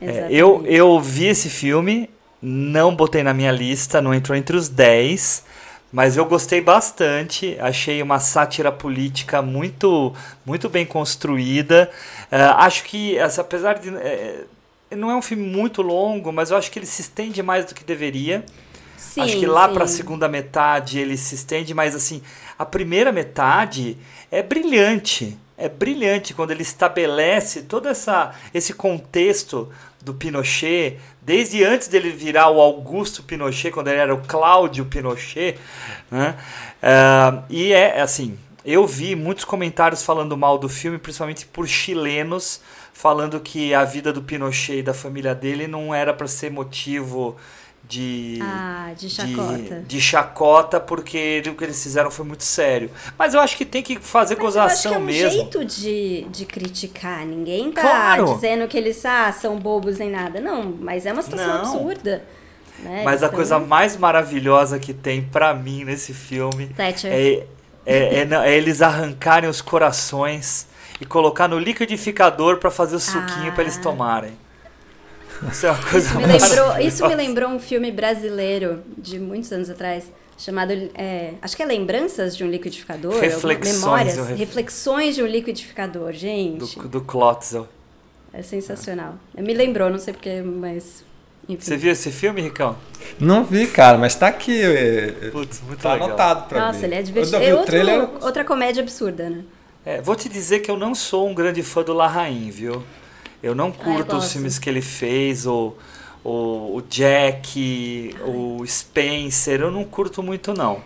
É, 0.00 0.04
Exatamente. 0.08 0.34
eu, 0.34 0.64
eu 0.66 1.00
vi 1.00 1.26
esse 1.26 1.50
filme, 1.50 2.08
não 2.40 2.94
botei 2.94 3.22
na 3.22 3.34
minha 3.34 3.50
lista, 3.50 4.00
não 4.00 4.14
entrou 4.14 4.36
entre 4.36 4.56
os 4.56 4.68
10, 4.68 5.44
mas 5.92 6.16
eu 6.16 6.24
gostei 6.24 6.60
bastante. 6.60 7.56
Achei 7.58 8.02
uma 8.02 8.20
sátira 8.20 8.70
política 8.70 9.42
muito, 9.42 10.14
muito 10.44 10.68
bem 10.68 10.86
construída. 10.86 11.90
É, 12.30 12.42
acho 12.42 12.84
que, 12.84 13.16
essa, 13.18 13.40
apesar 13.40 13.78
de. 13.78 13.88
é, 13.96 14.44
não 14.94 15.10
é 15.10 15.16
um 15.16 15.22
filme 15.22 15.44
muito 15.44 15.82
longo, 15.82 16.32
mas 16.32 16.50
eu 16.50 16.56
acho 16.56 16.70
que 16.70 16.78
ele 16.78 16.86
se 16.86 17.02
estende 17.02 17.42
mais 17.42 17.64
do 17.64 17.74
que 17.74 17.82
deveria. 17.82 18.44
Sim, 18.96 19.22
Acho 19.22 19.38
que 19.38 19.46
lá 19.46 19.68
para 19.68 19.84
a 19.84 19.88
segunda 19.88 20.28
metade 20.28 20.98
ele 20.98 21.16
se 21.16 21.34
estende, 21.34 21.74
mas 21.74 21.94
assim, 21.94 22.22
a 22.58 22.64
primeira 22.64 23.12
metade 23.12 23.98
é 24.30 24.42
brilhante. 24.42 25.38
É 25.58 25.68
brilhante 25.68 26.34
quando 26.34 26.50
ele 26.50 26.62
estabelece 26.62 27.62
todo 27.62 27.88
essa, 27.88 28.34
esse 28.52 28.74
contexto 28.74 29.70
do 30.02 30.12
Pinochet, 30.12 30.98
desde 31.22 31.64
antes 31.64 31.88
dele 31.88 32.10
virar 32.10 32.50
o 32.50 32.60
Augusto 32.60 33.22
Pinochet, 33.22 33.72
quando 33.72 33.88
ele 33.88 33.98
era 33.98 34.14
o 34.14 34.20
Cláudio 34.20 34.84
Pinochet. 34.84 35.58
Né? 36.10 36.36
Ah, 36.82 37.42
e 37.48 37.72
é 37.72 38.02
assim, 38.02 38.38
eu 38.64 38.86
vi 38.86 39.16
muitos 39.16 39.44
comentários 39.44 40.02
falando 40.02 40.36
mal 40.36 40.58
do 40.58 40.68
filme, 40.68 40.98
principalmente 40.98 41.46
por 41.46 41.66
chilenos, 41.66 42.60
falando 42.92 43.40
que 43.40 43.72
a 43.72 43.84
vida 43.84 44.12
do 44.12 44.22
Pinochet 44.22 44.78
e 44.78 44.82
da 44.82 44.92
família 44.92 45.34
dele 45.34 45.66
não 45.66 45.94
era 45.94 46.12
para 46.12 46.26
ser 46.26 46.50
motivo 46.50 47.36
de, 47.88 48.38
Ah, 48.42 48.90
de 48.96 49.08
chacota. 49.08 49.84
de 49.86 50.00
chacota, 50.00 50.80
porque 50.80 51.42
o 51.46 51.54
que 51.54 51.64
eles 51.64 51.80
fizeram 51.82 52.10
foi 52.10 52.24
muito 52.26 52.42
sério. 52.42 52.90
Mas 53.18 53.32
eu 53.34 53.40
acho 53.40 53.56
que 53.56 53.64
tem 53.64 53.82
que 53.82 53.98
fazer 54.00 54.34
Mas 54.36 54.54
eu 54.56 54.62
acho 54.62 54.68
gozação 54.78 54.92
que 54.92 54.96
é 54.96 55.00
um 55.00 55.04
mesmo. 55.04 55.30
jeito 55.30 55.64
de, 55.64 56.22
de 56.30 56.44
criticar. 56.46 57.24
Ninguém 57.24 57.70
tá 57.70 57.82
Claro. 57.82 58.34
dizendo 58.34 58.66
que 58.66 58.76
eles 58.76 59.04
ah, 59.04 59.30
são 59.32 59.56
bobos 59.58 59.98
nem 59.98 60.10
nada. 60.10 60.40
Não, 60.40 60.74
mas 60.80 61.06
é 61.06 61.12
uma 61.12 61.22
situação 61.22 61.46
Não. 61.48 61.60
absurda. 61.60 62.24
né? 62.80 63.02
Mas 63.04 63.22
a 63.22 63.26
Eles 63.26 63.36
coisa 63.36 63.58
mais 63.58 63.96
maravilhosa 63.96 64.78
que 64.78 64.92
tem 64.92 65.22
pra 65.22 65.54
mim 65.54 65.84
nesse 65.84 66.12
filme 66.12 66.70
é, 66.76 67.44
é, 67.86 68.22
é 68.22 68.28
é 68.34 68.56
eles 68.56 68.82
arrancarem 68.82 69.48
os 69.48 69.60
corações 69.62 70.66
e 71.00 71.06
colocar 71.06 71.48
no 71.48 71.58
liquidificador 71.58 72.58
pra 72.58 72.70
fazer 72.70 72.96
o 72.96 73.00
suquinho 73.00 73.52
pra 73.52 73.62
eles 73.62 73.78
Ah. 73.78 73.82
tomarem. 73.82 74.32
Isso 75.50 75.66
é 75.66 75.70
uma 75.70 75.82
coisa 75.82 75.98
Isso 76.08 76.16
me, 76.16 76.22
lembrou, 76.26 76.40
maravilhosa. 76.40 76.82
isso 76.82 77.08
me 77.08 77.14
lembrou 77.14 77.50
um 77.50 77.58
filme 77.58 77.90
brasileiro 77.92 78.82
de 78.96 79.18
muitos 79.18 79.52
anos 79.52 79.68
atrás, 79.70 80.04
chamado, 80.38 80.72
é, 80.94 81.34
acho 81.42 81.56
que 81.56 81.62
é 81.62 81.66
Lembranças 81.66 82.36
de 82.36 82.44
um 82.44 82.48
Liquidificador, 82.48 83.18
Reflexões 83.20 83.80
Memórias, 83.80 84.18
um 84.18 84.24
ref- 84.24 84.38
Reflexões 84.38 85.14
de 85.14 85.22
um 85.22 85.26
Liquidificador, 85.26 86.12
gente, 86.12 86.78
do, 86.78 86.88
do 86.88 87.00
Klotzel. 87.00 87.68
é 88.32 88.42
sensacional. 88.42 89.14
Me 89.36 89.54
lembrou, 89.54 89.90
não 89.90 89.98
sei 89.98 90.12
porquê, 90.14 90.42
mas 90.42 91.04
enfim. 91.48 91.62
Você 91.62 91.76
viu 91.76 91.92
esse 91.92 92.10
filme, 92.10 92.40
Ricão? 92.42 92.76
Não 93.20 93.44
vi, 93.44 93.66
cara, 93.68 93.96
mas 93.98 94.14
tá 94.16 94.26
aqui. 94.28 94.60
é, 94.60 95.14
é, 95.22 95.30
Putz, 95.30 95.60
muito 95.66 95.80
tá 95.80 95.92
legal. 95.92 96.08
anotado 96.08 96.48
pra 96.48 96.66
Nossa, 96.66 96.80
ver. 96.80 96.86
ele 96.86 96.94
é 96.96 96.98
Eu 96.98 97.02
divertido. 97.04 97.36
É 97.36 97.52
o 97.54 97.56
outro- 97.58 97.66
trailer. 97.70 98.08
outra 98.20 98.44
comédia 98.44 98.82
absurda, 98.82 99.30
né? 99.30 99.44
É, 99.84 100.00
vou 100.02 100.16
te 100.16 100.28
dizer 100.28 100.58
que 100.60 100.68
eu 100.70 100.76
não 100.76 100.92
sou 100.94 101.28
um 101.28 101.32
grande 101.34 101.62
fã 101.62 101.82
do 101.84 101.92
Larraín, 101.92 102.50
viu? 102.50 102.82
Eu 103.42 103.54
não 103.54 103.70
curto 103.70 104.16
os 104.16 104.24
gosto. 104.24 104.32
filmes 104.32 104.58
que 104.58 104.68
ele 104.68 104.82
fez, 104.82 105.46
ou 105.46 105.78
o, 106.24 106.76
o 106.76 106.82
Jack, 106.88 108.14
o 108.24 108.66
Spencer, 108.66 109.60
eu 109.60 109.70
não 109.70 109.84
curto 109.84 110.22
muito 110.22 110.52
não. 110.52 110.82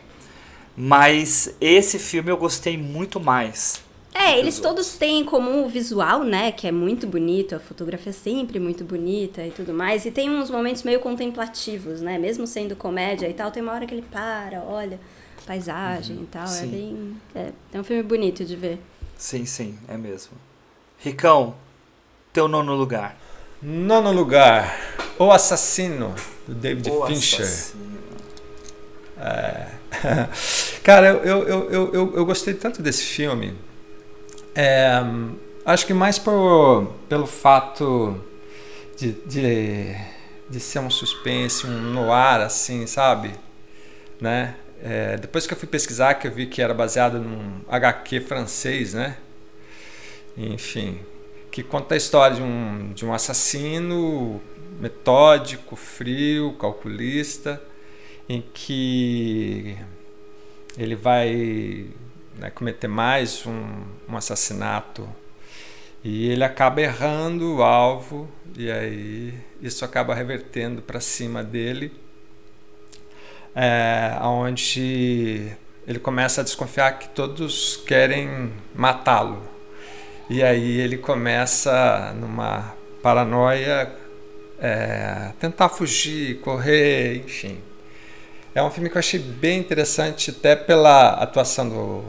Mas 0.77 1.55
esse 1.61 1.99
filme 1.99 2.31
eu 2.31 2.37
gostei 2.37 2.77
muito 2.77 3.19
mais. 3.19 3.83
É, 4.13 4.39
eles 4.39 4.59
todos 4.59 4.93
têm 4.95 5.21
em 5.21 5.25
comum 5.25 5.65
o 5.65 5.69
visual, 5.69 6.25
né? 6.25 6.51
Que 6.51 6.67
é 6.67 6.73
muito 6.73 7.07
bonito, 7.07 7.55
a 7.55 7.61
fotografia 7.61 8.11
é 8.11 8.13
sempre 8.13 8.59
muito 8.59 8.85
bonita 8.85 9.47
e 9.47 9.51
tudo 9.51 9.73
mais. 9.73 10.05
E 10.05 10.11
tem 10.11 10.29
uns 10.29 10.51
momentos 10.51 10.83
meio 10.83 11.01
contemplativos, 11.01 12.01
né? 12.01 12.19
Mesmo 12.19 12.47
sendo 12.47 12.75
comédia 12.75 13.29
e 13.29 13.33
tal, 13.33 13.51
tem 13.51 13.63
uma 13.63 13.73
hora 13.73 13.87
que 13.87 13.95
ele 13.95 14.05
para, 14.11 14.63
olha, 14.63 14.99
paisagem 15.47 16.17
e 16.23 16.27
tal. 16.27 16.45
É 16.45 16.49
sim. 16.49 16.71
bem. 16.71 17.17
É, 17.35 17.53
é 17.73 17.81
um 17.81 17.85
filme 17.85 18.03
bonito 18.03 18.45
de 18.45 18.57
ver. 18.57 18.79
Sim, 19.17 19.47
sim, 19.47 19.79
é 19.89 19.97
mesmo. 19.97 20.33
Ricão, 20.99 21.55
teu 22.33 22.49
nono 22.49 22.75
lugar. 22.75 23.17
Nono 23.63 24.11
lugar, 24.11 24.75
O 25.19 25.31
Assassino, 25.31 26.15
do 26.47 26.55
David 26.55 26.91
O 26.91 27.07
Fincher. 27.07 27.45
Assassino. 27.45 28.01
Cara, 30.83 31.09
eu, 31.09 31.19
eu, 31.19 31.49
eu, 31.49 31.71
eu, 31.71 31.95
eu, 31.95 32.17
eu 32.17 32.25
gostei 32.25 32.55
tanto 32.55 32.83
desse 32.83 33.03
filme. 33.03 33.55
É, 34.55 35.01
acho 35.65 35.87
que 35.87 35.93
mais 35.93 36.19
por, 36.19 36.93
pelo 37.09 37.27
fato 37.27 38.19
de, 38.97 39.13
de, 39.27 39.95
de 40.49 40.61
ser 40.61 40.79
um 40.79 40.91
suspense, 40.91 41.67
um 41.67 41.93
noir, 41.93 42.41
assim, 42.41 42.87
sabe? 42.87 43.33
Né? 44.21 44.55
É, 44.83 45.17
depois 45.17 45.47
que 45.47 45.53
eu 45.53 45.59
fui 45.59 45.69
pesquisar, 45.69 46.15
que 46.15 46.27
eu 46.27 46.33
vi 46.33 46.47
que 46.47 46.63
era 46.63 46.73
baseado 46.73 47.19
num 47.19 47.61
HQ 47.69 48.21
francês, 48.21 48.95
né? 48.95 49.17
Enfim, 50.37 50.99
que 51.51 51.63
conta 51.63 51.95
a 51.95 51.97
história 51.97 52.37
de 52.37 52.43
um, 52.43 52.93
de 52.93 53.05
um 53.05 53.13
assassino 53.13 54.41
metódico, 54.79 55.75
frio, 55.77 56.53
calculista, 56.55 57.61
em 58.29 58.41
que 58.41 59.77
ele 60.79 60.95
vai 60.95 61.87
né, 62.39 62.51
cometer 62.51 62.89
mais 62.89 63.45
um, 63.47 63.83
um 64.09 64.17
assassinato. 64.17 65.09
E 66.03 66.29
ele 66.31 66.45
acaba 66.45 66.81
errando 66.81 67.57
o 67.57 67.63
alvo 67.63 68.29
e 68.57 68.71
aí 68.71 69.35
isso 69.61 69.85
acaba 69.85 70.15
revertendo 70.15 70.81
para 70.81 70.99
cima 70.99 71.45
dele 71.45 71.93
é, 73.55 74.17
onde 74.23 75.53
ele 75.87 75.99
começa 75.99 76.41
a 76.41 76.45
desconfiar 76.45 76.99
que 76.99 77.09
todos 77.11 77.77
querem 77.77 78.53
matá-lo 78.75 79.50
e 80.31 80.43
aí 80.43 80.81
ele 80.81 80.97
começa 80.97 82.15
numa 82.19 82.75
paranoia 83.03 83.93
é, 84.59 85.33
tentar 85.39 85.69
fugir, 85.69 86.41
correr, 86.41 87.17
enfim 87.17 87.61
é 88.55 88.63
um 88.63 88.71
filme 88.71 88.91
que 88.91 88.97
eu 88.97 89.01
achei 89.01 89.21
bem 89.21 89.61
interessante, 89.61 90.31
até 90.31 90.57
pela 90.57 91.11
atuação 91.11 91.69
do, 91.69 92.05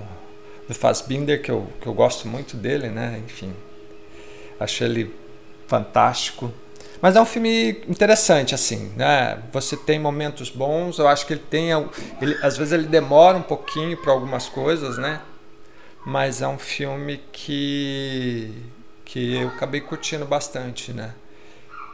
do 0.67 0.73
Fassbinder, 0.73 1.41
que 1.41 1.51
eu, 1.51 1.67
que 1.79 1.87
eu 1.87 1.93
gosto 1.93 2.27
muito 2.27 2.57
dele, 2.57 2.89
né? 2.89 3.21
Enfim, 3.25 3.53
achei 4.59 4.87
ele 4.87 5.15
fantástico. 5.67 6.51
Mas 6.99 7.15
é 7.15 7.21
um 7.21 7.25
filme 7.25 7.83
interessante, 7.87 8.55
assim, 8.55 8.91
né? 8.95 9.41
Você 9.51 9.77
tem 9.77 9.99
momentos 9.99 10.49
bons, 10.49 10.97
eu 10.97 11.07
acho 11.07 11.25
que 11.27 11.33
ele 11.33 11.43
tem. 11.47 11.69
Ele, 12.19 12.37
às 12.41 12.57
vezes 12.57 12.73
ele 12.73 12.87
demora 12.87 13.37
um 13.37 13.43
pouquinho 13.43 13.95
para 13.97 14.11
algumas 14.11 14.49
coisas, 14.49 14.97
né? 14.97 15.21
Mas 16.05 16.41
é 16.41 16.47
um 16.47 16.57
filme 16.57 17.21
que, 17.31 18.51
que 19.05 19.35
eu 19.35 19.49
acabei 19.49 19.81
curtindo 19.81 20.25
bastante, 20.25 20.91
né? 20.91 21.13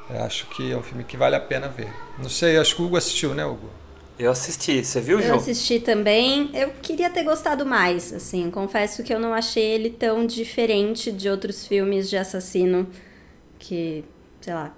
Eu 0.09 0.23
acho 0.23 0.47
que 0.47 0.71
é 0.71 0.77
um 0.77 0.81
filme 0.81 1.03
que 1.03 1.17
vale 1.17 1.35
a 1.35 1.39
pena 1.39 1.67
ver. 1.67 1.91
Não 2.17 2.29
sei, 2.29 2.57
acho 2.57 2.75
que 2.75 2.81
o 2.81 2.85
Hugo 2.85 2.95
assistiu, 2.95 3.33
né, 3.35 3.45
Hugo? 3.45 3.69
Eu 4.17 4.31
assisti, 4.31 4.83
você 4.83 4.99
viu, 4.99 5.19
Eu 5.19 5.27
Ju? 5.27 5.35
assisti 5.35 5.79
também. 5.79 6.49
Eu 6.53 6.71
queria 6.81 7.09
ter 7.09 7.23
gostado 7.23 7.65
mais, 7.65 8.11
assim. 8.13 8.49
Confesso 8.49 9.03
que 9.03 9.13
eu 9.13 9.19
não 9.19 9.33
achei 9.33 9.63
ele 9.63 9.89
tão 9.91 10.25
diferente 10.25 11.11
de 11.11 11.29
outros 11.29 11.67
filmes 11.67 12.09
de 12.09 12.17
assassino 12.17 12.87
que, 13.59 14.03
sei 14.41 14.53
lá, 14.53 14.73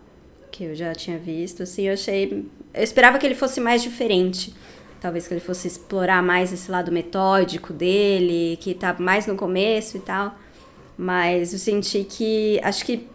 que 0.51 0.65
eu 0.65 0.75
já 0.75 0.93
tinha 0.93 1.17
visto. 1.17 1.63
Assim, 1.63 1.83
eu 1.83 1.93
achei. 1.93 2.45
Eu 2.73 2.83
esperava 2.83 3.17
que 3.17 3.25
ele 3.25 3.35
fosse 3.35 3.61
mais 3.61 3.81
diferente. 3.81 4.53
Talvez 4.99 5.27
que 5.27 5.33
ele 5.33 5.41
fosse 5.41 5.67
explorar 5.67 6.21
mais 6.21 6.51
esse 6.51 6.69
lado 6.69 6.91
metódico 6.91 7.71
dele, 7.71 8.57
que 8.61 8.73
tá 8.73 8.95
mais 8.99 9.25
no 9.27 9.35
começo 9.35 9.97
e 9.97 9.99
tal. 10.01 10.35
Mas 10.97 11.53
eu 11.53 11.59
senti 11.59 12.03
que. 12.03 12.59
Acho 12.63 12.85
que. 12.85 13.07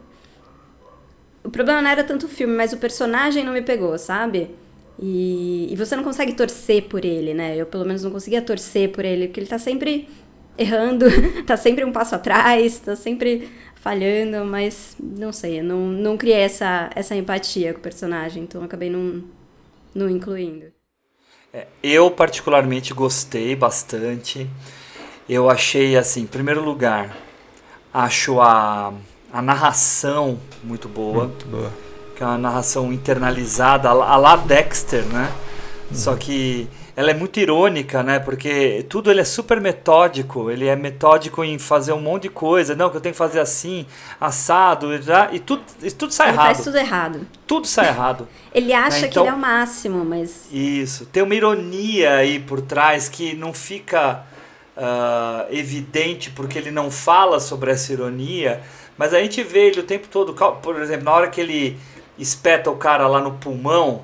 O 1.42 1.50
problema 1.50 1.82
não 1.82 1.90
era 1.90 2.02
tanto 2.02 2.26
o 2.26 2.28
filme, 2.28 2.54
mas 2.56 2.72
o 2.72 2.78
personagem 2.78 3.44
não 3.44 3.52
me 3.52 3.60
pegou, 3.62 3.98
sabe? 3.98 4.50
E, 4.98 5.68
e 5.70 5.76
você 5.76 5.94
não 5.94 6.02
consegue 6.02 6.32
torcer 6.32 6.84
por 6.84 7.04
ele, 7.04 7.34
né? 7.34 7.56
Eu, 7.56 7.66
pelo 7.66 7.84
menos, 7.84 8.02
não 8.02 8.10
conseguia 8.10 8.40
torcer 8.40 8.90
por 8.90 9.04
ele, 9.04 9.26
porque 9.26 9.40
ele 9.40 9.46
tá 9.46 9.58
sempre 9.58 10.08
errando, 10.56 11.06
tá 11.46 11.56
sempre 11.56 11.84
um 11.84 11.92
passo 11.92 12.14
atrás, 12.14 12.78
tá 12.78 12.96
sempre 12.96 13.48
falhando, 13.74 14.44
mas 14.46 14.96
não 14.98 15.32
sei, 15.32 15.62
não, 15.62 15.78
não 15.88 16.16
criei 16.16 16.40
essa, 16.40 16.90
essa 16.94 17.14
empatia 17.14 17.74
com 17.74 17.80
o 17.80 17.82
personagem, 17.82 18.44
então 18.44 18.62
acabei 18.64 18.88
não, 18.88 19.22
não 19.94 20.08
incluindo. 20.08 20.73
É, 21.54 21.66
eu 21.82 22.10
particularmente 22.10 22.92
gostei 22.92 23.54
bastante. 23.54 24.50
Eu 25.28 25.48
achei 25.48 25.96
assim, 25.96 26.22
em 26.22 26.26
primeiro 26.26 26.62
lugar, 26.64 27.16
acho 27.92 28.40
a, 28.40 28.92
a 29.32 29.40
narração 29.40 30.38
muito 30.64 30.88
boa. 30.88 31.26
Muito 31.26 31.46
boa. 31.46 31.70
Que 32.16 32.24
é 32.24 32.26
uma 32.26 32.38
narração 32.38 32.92
internalizada, 32.92 33.88
a 33.88 33.92
la- 33.92 34.08
a 34.10 34.16
lá 34.16 34.36
Dexter, 34.36 35.04
né? 35.04 35.32
Só 35.92 36.16
que 36.16 36.68
ela 36.96 37.11
é 37.11 37.14
muito 37.14 37.40
irônica, 37.40 38.02
né? 38.04 38.18
Porque 38.20 38.87
tudo 38.88 39.11
ele 39.11 39.20
é 39.20 39.24
super 39.24 39.61
metódico. 39.61 40.50
Ele 40.50 40.66
é 40.66 40.76
metódico 40.76 41.42
em 41.42 41.59
fazer 41.59 41.92
um 41.92 42.00
monte 42.00 42.22
de 42.24 42.28
coisa. 42.28 42.74
Não, 42.76 42.88
que 42.88 42.96
eu 42.96 43.00
tenho 43.00 43.12
que 43.12 43.18
fazer 43.18 43.40
assim, 43.40 43.85
assado, 44.20 44.94
e, 44.94 45.02
já- 45.02 45.28
e 45.33 45.38
tudo, 45.40 45.62
e 45.83 45.90
tudo 45.90 46.12
sai 46.12 46.28
Ele 46.28 46.37
errado. 46.37 46.46
faz 46.46 46.62
tudo 46.64 46.76
errado. 46.78 47.26
Tudo 47.46 47.66
sai 47.66 47.88
errado. 47.88 48.28
Ele 48.54 48.72
acha 48.72 48.96
Né, 49.00 49.02
que 49.02 49.09
então- 49.09 49.24
ele 49.24 49.33
é 49.33 49.37
o 49.37 49.38
máximo, 49.40 50.04
mas 50.04 50.48
Isso. 50.52 51.07
Tem 51.07 51.22
uma 51.22 51.35
ironia 51.35 52.14
aí 52.14 52.38
por 52.38 52.61
trás 52.61 53.09
que 53.09 53.35
não 53.35 53.52
fica 53.52 54.22
ah, 54.76 55.46
evidente 55.50 56.30
porque 56.30 56.59
ele 56.59 56.70
não 56.70 56.90
fala 56.90 57.38
sobre 57.40 57.70
essa 57.70 57.92
ironia, 57.92 58.61
mas 58.98 59.12
a 59.14 59.20
gente 59.20 59.42
vê 59.42 59.68
ele 59.68 59.80
o 59.80 59.85
tempo 59.85 60.07
todo. 60.09 60.33
Por 60.35 60.80
exemplo, 60.80 61.04
na 61.04 61.12
hora 61.12 61.28
que 61.28 61.40
ele 61.40 61.76
espeta 62.18 62.70
o 62.70 62.76
cara 62.76 63.07
lá 63.09 63.20
no 63.20 63.33
pulmão, 63.33 64.02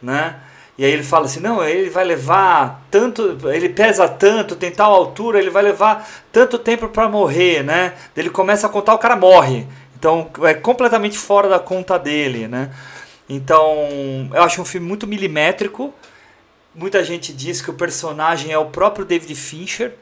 né? 0.00 0.36
E 0.78 0.84
aí 0.84 0.92
ele 0.92 1.02
fala 1.02 1.24
assim, 1.24 1.40
não, 1.40 1.62
ele 1.64 1.90
vai 1.90 2.04
levar 2.04 2.86
tanto, 2.88 3.36
ele 3.52 3.68
pesa 3.68 4.08
tanto, 4.08 4.54
tem 4.54 4.70
tal 4.70 4.94
altura, 4.94 5.40
ele 5.40 5.50
vai 5.50 5.64
levar 5.64 6.08
tanto 6.30 6.56
tempo 6.56 6.88
para 6.88 7.08
morrer, 7.08 7.64
né? 7.64 7.94
Ele 8.16 8.30
começa 8.30 8.68
a 8.68 8.70
contar, 8.70 8.94
o 8.94 8.98
cara 8.98 9.16
morre. 9.16 9.66
Então 9.98 10.30
é 10.44 10.54
completamente 10.54 11.18
fora 11.18 11.48
da 11.48 11.58
conta 11.58 11.98
dele, 11.98 12.46
né? 12.46 12.70
Então 13.28 14.30
eu 14.32 14.40
acho 14.44 14.62
um 14.62 14.64
filme 14.64 14.86
muito 14.86 15.04
milimétrico. 15.04 15.92
Muita 16.72 17.02
gente 17.02 17.32
diz 17.32 17.60
que 17.60 17.70
o 17.70 17.74
personagem 17.74 18.52
é 18.52 18.58
o 18.58 18.66
próprio 18.66 19.04
David 19.04 19.34
Fincher, 19.34 19.94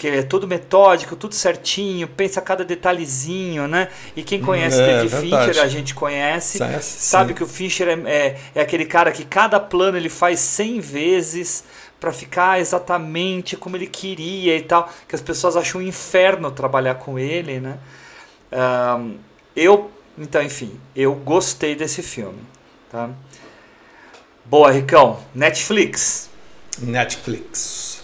porque 0.00 0.08
é 0.08 0.22
todo 0.22 0.48
metódico, 0.48 1.14
tudo 1.14 1.34
certinho, 1.34 2.08
pensa 2.08 2.40
cada 2.40 2.64
detalhezinho, 2.64 3.68
né? 3.68 3.90
E 4.16 4.22
quem 4.22 4.40
conhece 4.40 4.80
é, 4.80 4.86
David 4.86 5.08
verdade. 5.08 5.46
Fincher, 5.46 5.62
a 5.62 5.68
gente 5.68 5.94
conhece, 5.94 6.58
sabe 6.80 7.28
sim. 7.28 7.34
que 7.34 7.44
o 7.44 7.46
Fincher 7.46 7.86
é, 7.86 8.10
é, 8.10 8.40
é 8.54 8.60
aquele 8.62 8.86
cara 8.86 9.12
que 9.12 9.26
cada 9.26 9.60
plano 9.60 9.98
ele 9.98 10.08
faz 10.08 10.40
100 10.40 10.80
vezes 10.80 11.64
para 12.00 12.14
ficar 12.14 12.58
exatamente 12.58 13.58
como 13.58 13.76
ele 13.76 13.86
queria 13.86 14.56
e 14.56 14.62
tal, 14.62 14.90
que 15.06 15.14
as 15.14 15.20
pessoas 15.20 15.54
acham 15.54 15.82
um 15.82 15.84
inferno 15.84 16.50
trabalhar 16.50 16.94
com 16.94 17.18
ele, 17.18 17.60
né? 17.60 17.76
Ahn, 18.50 19.16
eu, 19.54 19.90
então, 20.16 20.42
enfim, 20.42 20.80
eu 20.96 21.14
gostei 21.14 21.76
desse 21.76 22.02
filme, 22.02 22.40
tá? 22.90 23.10
Boa, 24.46 24.70
Ricão. 24.70 25.20
Netflix. 25.34 26.30
Netflix. 26.78 27.99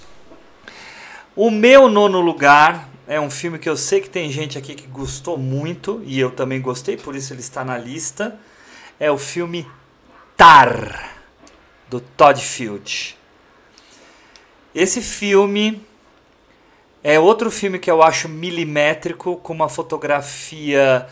O 1.37 1.51
meu 1.51 1.87
nono 1.87 2.19
lugar 2.19 2.89
é 3.07 3.21
um 3.21 3.29
filme 3.29 3.59
que 3.59 3.69
eu 3.69 3.77
sei 3.77 4.01
que 4.01 4.09
tem 4.09 4.31
gente 4.31 4.57
aqui 4.57 4.75
que 4.75 4.87
gostou 4.87 5.37
muito 5.37 6.03
e 6.07 6.19
eu 6.19 6.31
também 6.31 6.63
gostei, 6.63 6.97
por 6.97 7.15
isso 7.15 7.31
ele 7.35 7.41
está 7.41 7.63
na 7.63 7.77
lista. 7.77 8.41
É 8.99 9.11
o 9.11 9.19
filme 9.19 9.69
Tar, 10.35 11.15
do 11.91 12.01
Todd 12.01 12.41
Field. 12.41 13.19
Esse 14.75 15.03
filme 15.03 15.85
é 17.05 17.21
outro 17.21 17.51
filme 17.51 17.79
que 17.79 17.91
eu 17.91 18.03
acho 18.03 18.31
milimétrico, 18.31 19.37
com 19.37 19.53
uma 19.53 19.69
fotografia 19.69 21.07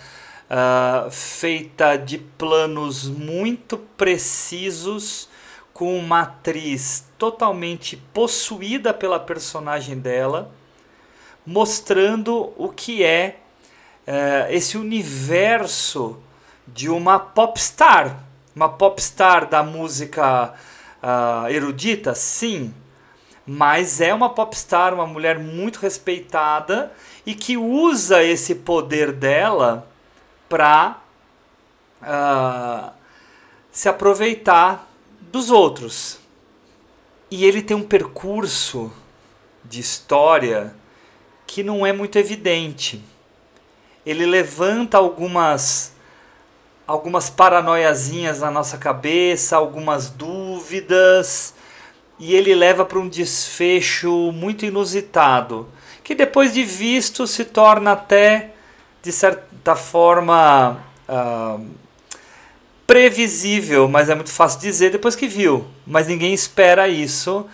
ah, 0.49 1.07
feita 1.11 1.97
de 1.97 2.17
planos 2.17 3.07
muito 3.07 3.77
precisos, 3.77 5.29
com 5.75 5.99
uma 5.99 6.21
atriz 6.21 7.05
totalmente 7.19 7.97
possuída 7.97 8.95
pela 8.95 9.19
personagem 9.19 9.99
dela, 9.99 10.53
mostrando 11.45 12.53
o 12.57 12.69
que 12.69 13.03
é 13.03 13.41
eh, 14.07 14.47
esse 14.51 14.79
universo 14.79 16.17
de 16.67 16.89
uma 16.89 17.19
popstar. 17.19 18.21
Uma 18.55 18.69
popstar 18.69 19.49
da 19.49 19.65
música 19.65 20.55
ah, 21.03 21.47
erudita, 21.51 22.15
sim, 22.15 22.73
mas 23.45 24.01
é 24.01 24.15
uma 24.15 24.31
popstar, 24.31 24.95
uma 24.95 25.09
mulher 25.09 25.41
muito 25.41 25.81
respeitada 25.81 26.93
e 27.27 27.35
que 27.35 27.57
usa 27.57 28.23
esse 28.23 28.55
poder 28.55 29.11
dela 29.11 29.89
para 30.49 30.99
se 33.73 33.89
aproveitar 33.89 34.89
dos 35.35 35.51
outros. 35.51 36.21
E 37.29 37.45
ele 37.45 37.61
tem 37.61 37.77
um 37.77 37.83
percurso 37.83 38.93
de 39.65 39.81
história 39.81 40.73
que 41.45 41.65
não 41.65 41.85
é 41.85 41.93
muito 41.93 42.17
evidente. 42.17 43.03
Ele 44.07 44.25
levanta 44.25 44.97
algumas 44.97 45.93
algumas 46.87 47.31
paranoiazinhas 47.31 48.41
na 48.41 48.51
nossa 48.51 48.77
cabeça, 48.77 49.57
algumas 49.57 50.11
dúvidas, 50.11 51.55
e 52.19 52.35
ele 52.37 52.55
leva 52.55 52.85
para 52.85 52.99
um 52.99 53.09
desfecho 53.09 54.31
muito 54.33 54.67
inusitado, 54.67 55.67
que 56.05 56.15
depois 56.15 56.53
de 56.53 56.63
visto 56.63 57.27
se 57.27 57.47
torna 57.47 57.93
até 57.93 58.53
de 59.03 59.11
certa 59.11 59.75
forma 59.75 60.85
ah, 61.09 61.59
previsível, 62.87 63.89
mas 63.89 64.09
é 64.09 64.15
muito 64.15 64.31
fácil 64.31 64.61
dizer 64.61 64.91
depois 64.91 65.17
que 65.17 65.27
viu. 65.27 65.67
Mas 65.87 66.07
ninguém 66.07 66.33
espera 66.33 66.89
isso, 66.89 67.47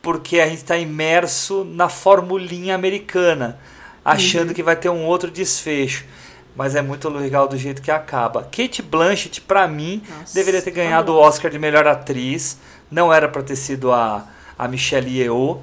porque 0.00 0.40
a 0.40 0.46
gente 0.46 0.58
está 0.58 0.76
imerso 0.76 1.64
na 1.64 1.88
formulinha 1.88 2.74
americana, 2.74 3.58
achando 4.04 4.54
que 4.54 4.62
vai 4.62 4.76
ter 4.76 4.88
um 4.88 5.04
outro 5.04 5.30
desfecho. 5.30 6.04
Mas 6.54 6.74
é 6.74 6.80
muito 6.80 7.08
legal 7.10 7.46
do 7.46 7.58
jeito 7.58 7.82
que 7.82 7.90
acaba. 7.90 8.44
Kate 8.44 8.80
Blanchett, 8.80 9.42
pra 9.42 9.68
mim, 9.68 10.02
Nossa, 10.08 10.34
deveria 10.34 10.62
ter 10.62 10.70
ganhado 10.70 11.12
o. 11.12 11.16
Oscar 11.16 11.50
de 11.50 11.58
melhor 11.58 11.86
atriz. 11.86 12.58
Não 12.90 13.12
era 13.12 13.28
pra 13.28 13.42
ter 13.42 13.56
sido 13.56 13.92
a, 13.92 14.24
a 14.58 14.66
Michelle 14.66 15.18
Yeoh. 15.18 15.60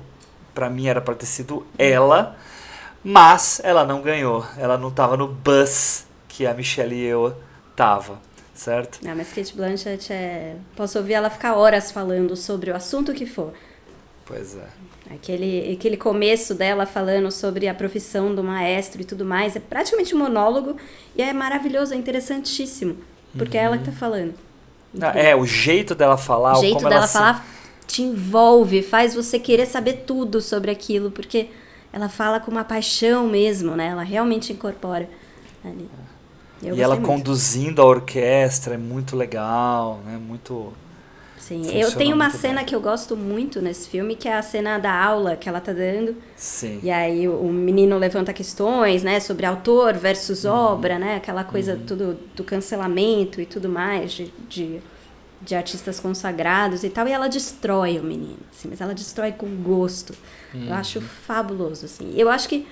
Pra 0.53 0.69
mim 0.69 0.85
era 0.85 1.01
pra 1.01 1.15
ter 1.15 1.25
sido 1.25 1.65
ela. 1.79 2.37
Mas 3.03 3.59
ela 3.63 3.83
não 3.83 4.03
ganhou. 4.03 4.45
Ela 4.55 4.77
não 4.77 4.91
tava 4.91 5.17
no 5.17 5.27
bus 5.27 6.05
que 6.27 6.45
a 6.45 6.53
Michelle 6.53 6.95
Yeoh 6.95 7.33
tava. 7.75 8.19
Certo? 8.53 8.99
Não, 9.03 9.15
mas 9.15 9.33
Kate 9.33 9.55
Blanchett 9.55 10.13
é. 10.13 10.55
Posso 10.75 10.97
ouvir 10.99 11.13
ela 11.13 11.29
ficar 11.29 11.55
horas 11.55 11.91
falando 11.91 12.35
sobre 12.35 12.69
o 12.71 12.75
assunto 12.75 13.13
que 13.13 13.25
for. 13.25 13.53
Pois 14.25 14.55
é. 14.55 14.67
Aquele, 15.13 15.73
aquele 15.73 15.97
começo 15.97 16.53
dela 16.55 16.85
falando 16.85 17.29
sobre 17.31 17.67
a 17.67 17.73
profissão 17.73 18.33
do 18.33 18.43
maestro 18.43 19.01
e 19.01 19.05
tudo 19.05 19.25
mais, 19.25 19.55
é 19.55 19.59
praticamente 19.59 20.15
um 20.15 20.19
monólogo 20.19 20.77
e 21.15 21.21
é 21.21 21.33
maravilhoso, 21.33 21.93
é 21.93 21.97
interessantíssimo. 21.97 22.97
Porque 23.37 23.57
é 23.57 23.61
ela 23.63 23.77
que 23.77 23.85
tá 23.85 23.91
falando. 23.91 24.33
Ah, 25.01 25.17
É, 25.17 25.35
o 25.35 25.45
jeito 25.45 25.95
dela 25.95 26.17
falar, 26.17 26.53
o 26.57 26.61
jeito 26.61 26.75
como 26.75 26.89
dela 26.89 27.01
ela 27.01 27.07
se- 27.07 27.13
falar 27.13 27.45
te 27.87 28.01
envolve, 28.01 28.81
faz 28.81 29.13
você 29.13 29.37
querer 29.39 29.65
saber 29.65 30.03
tudo 30.07 30.39
sobre 30.41 30.71
aquilo, 30.71 31.11
porque 31.11 31.49
ela 31.91 32.07
fala 32.07 32.39
com 32.39 32.49
uma 32.49 32.63
paixão 32.63 33.27
mesmo, 33.27 33.75
né? 33.75 33.87
Ela 33.87 34.03
realmente 34.03 34.53
incorpora 34.53 35.09
ali. 35.65 35.89
Eu 36.63 36.75
E 36.75 36.81
ela 36.81 36.95
muito. 36.95 37.07
conduzindo 37.07 37.81
a 37.81 37.85
orquestra 37.85 38.75
é 38.75 38.77
muito 38.77 39.15
legal, 39.15 40.01
né? 40.05 40.17
Muito. 40.17 40.73
Sim, 41.37 41.65
funciona 41.65 41.79
eu 41.79 41.91
tenho 41.91 42.15
uma 42.15 42.29
cena 42.29 42.57
bem. 42.57 42.65
que 42.65 42.73
eu 42.75 42.79
gosto 42.81 43.17
muito 43.17 43.61
nesse 43.61 43.89
filme, 43.89 44.15
que 44.15 44.29
é 44.29 44.33
a 44.37 44.41
cena 44.41 44.77
da 44.77 44.93
aula 44.93 45.35
que 45.35 45.49
ela 45.49 45.59
tá 45.59 45.73
dando. 45.73 46.15
Sim. 46.35 46.79
E 46.81 46.89
aí 46.89 47.27
o, 47.27 47.51
menino 47.51 47.97
levanta 47.97 48.31
questões, 48.31 49.03
né, 49.03 49.19
sobre 49.19 49.45
autor 49.45 49.93
versus 49.95 50.45
Uhum. 50.45 50.51
obra, 50.51 50.97
né, 50.97 51.15
aquela 51.17 51.43
coisa 51.43 51.77
tudo 51.85 52.17
do 52.35 52.43
cancelamento 52.45 53.41
e 53.41 53.45
tudo 53.45 53.67
mais 53.67 54.13
de, 54.13 54.33
de, 54.47 54.79
de 55.41 55.55
artistas 55.55 55.99
consagrados 55.99 56.83
e 56.85 56.89
tal, 56.89 57.07
e 57.07 57.11
ela 57.11 57.27
destrói 57.27 57.99
o 57.99 58.03
menino, 58.03 58.39
assim, 58.51 58.69
mas 58.69 58.79
ela 58.79 58.93
destrói 58.93 59.33
com 59.33 59.47
gosto. 59.61 60.13
Uhum. 60.53 60.67
Eu 60.67 60.73
acho 60.75 61.01
fabuloso, 61.01 61.85
assim. 61.85 62.13
Eu 62.15 62.29
acho 62.29 62.47
que 62.47 62.65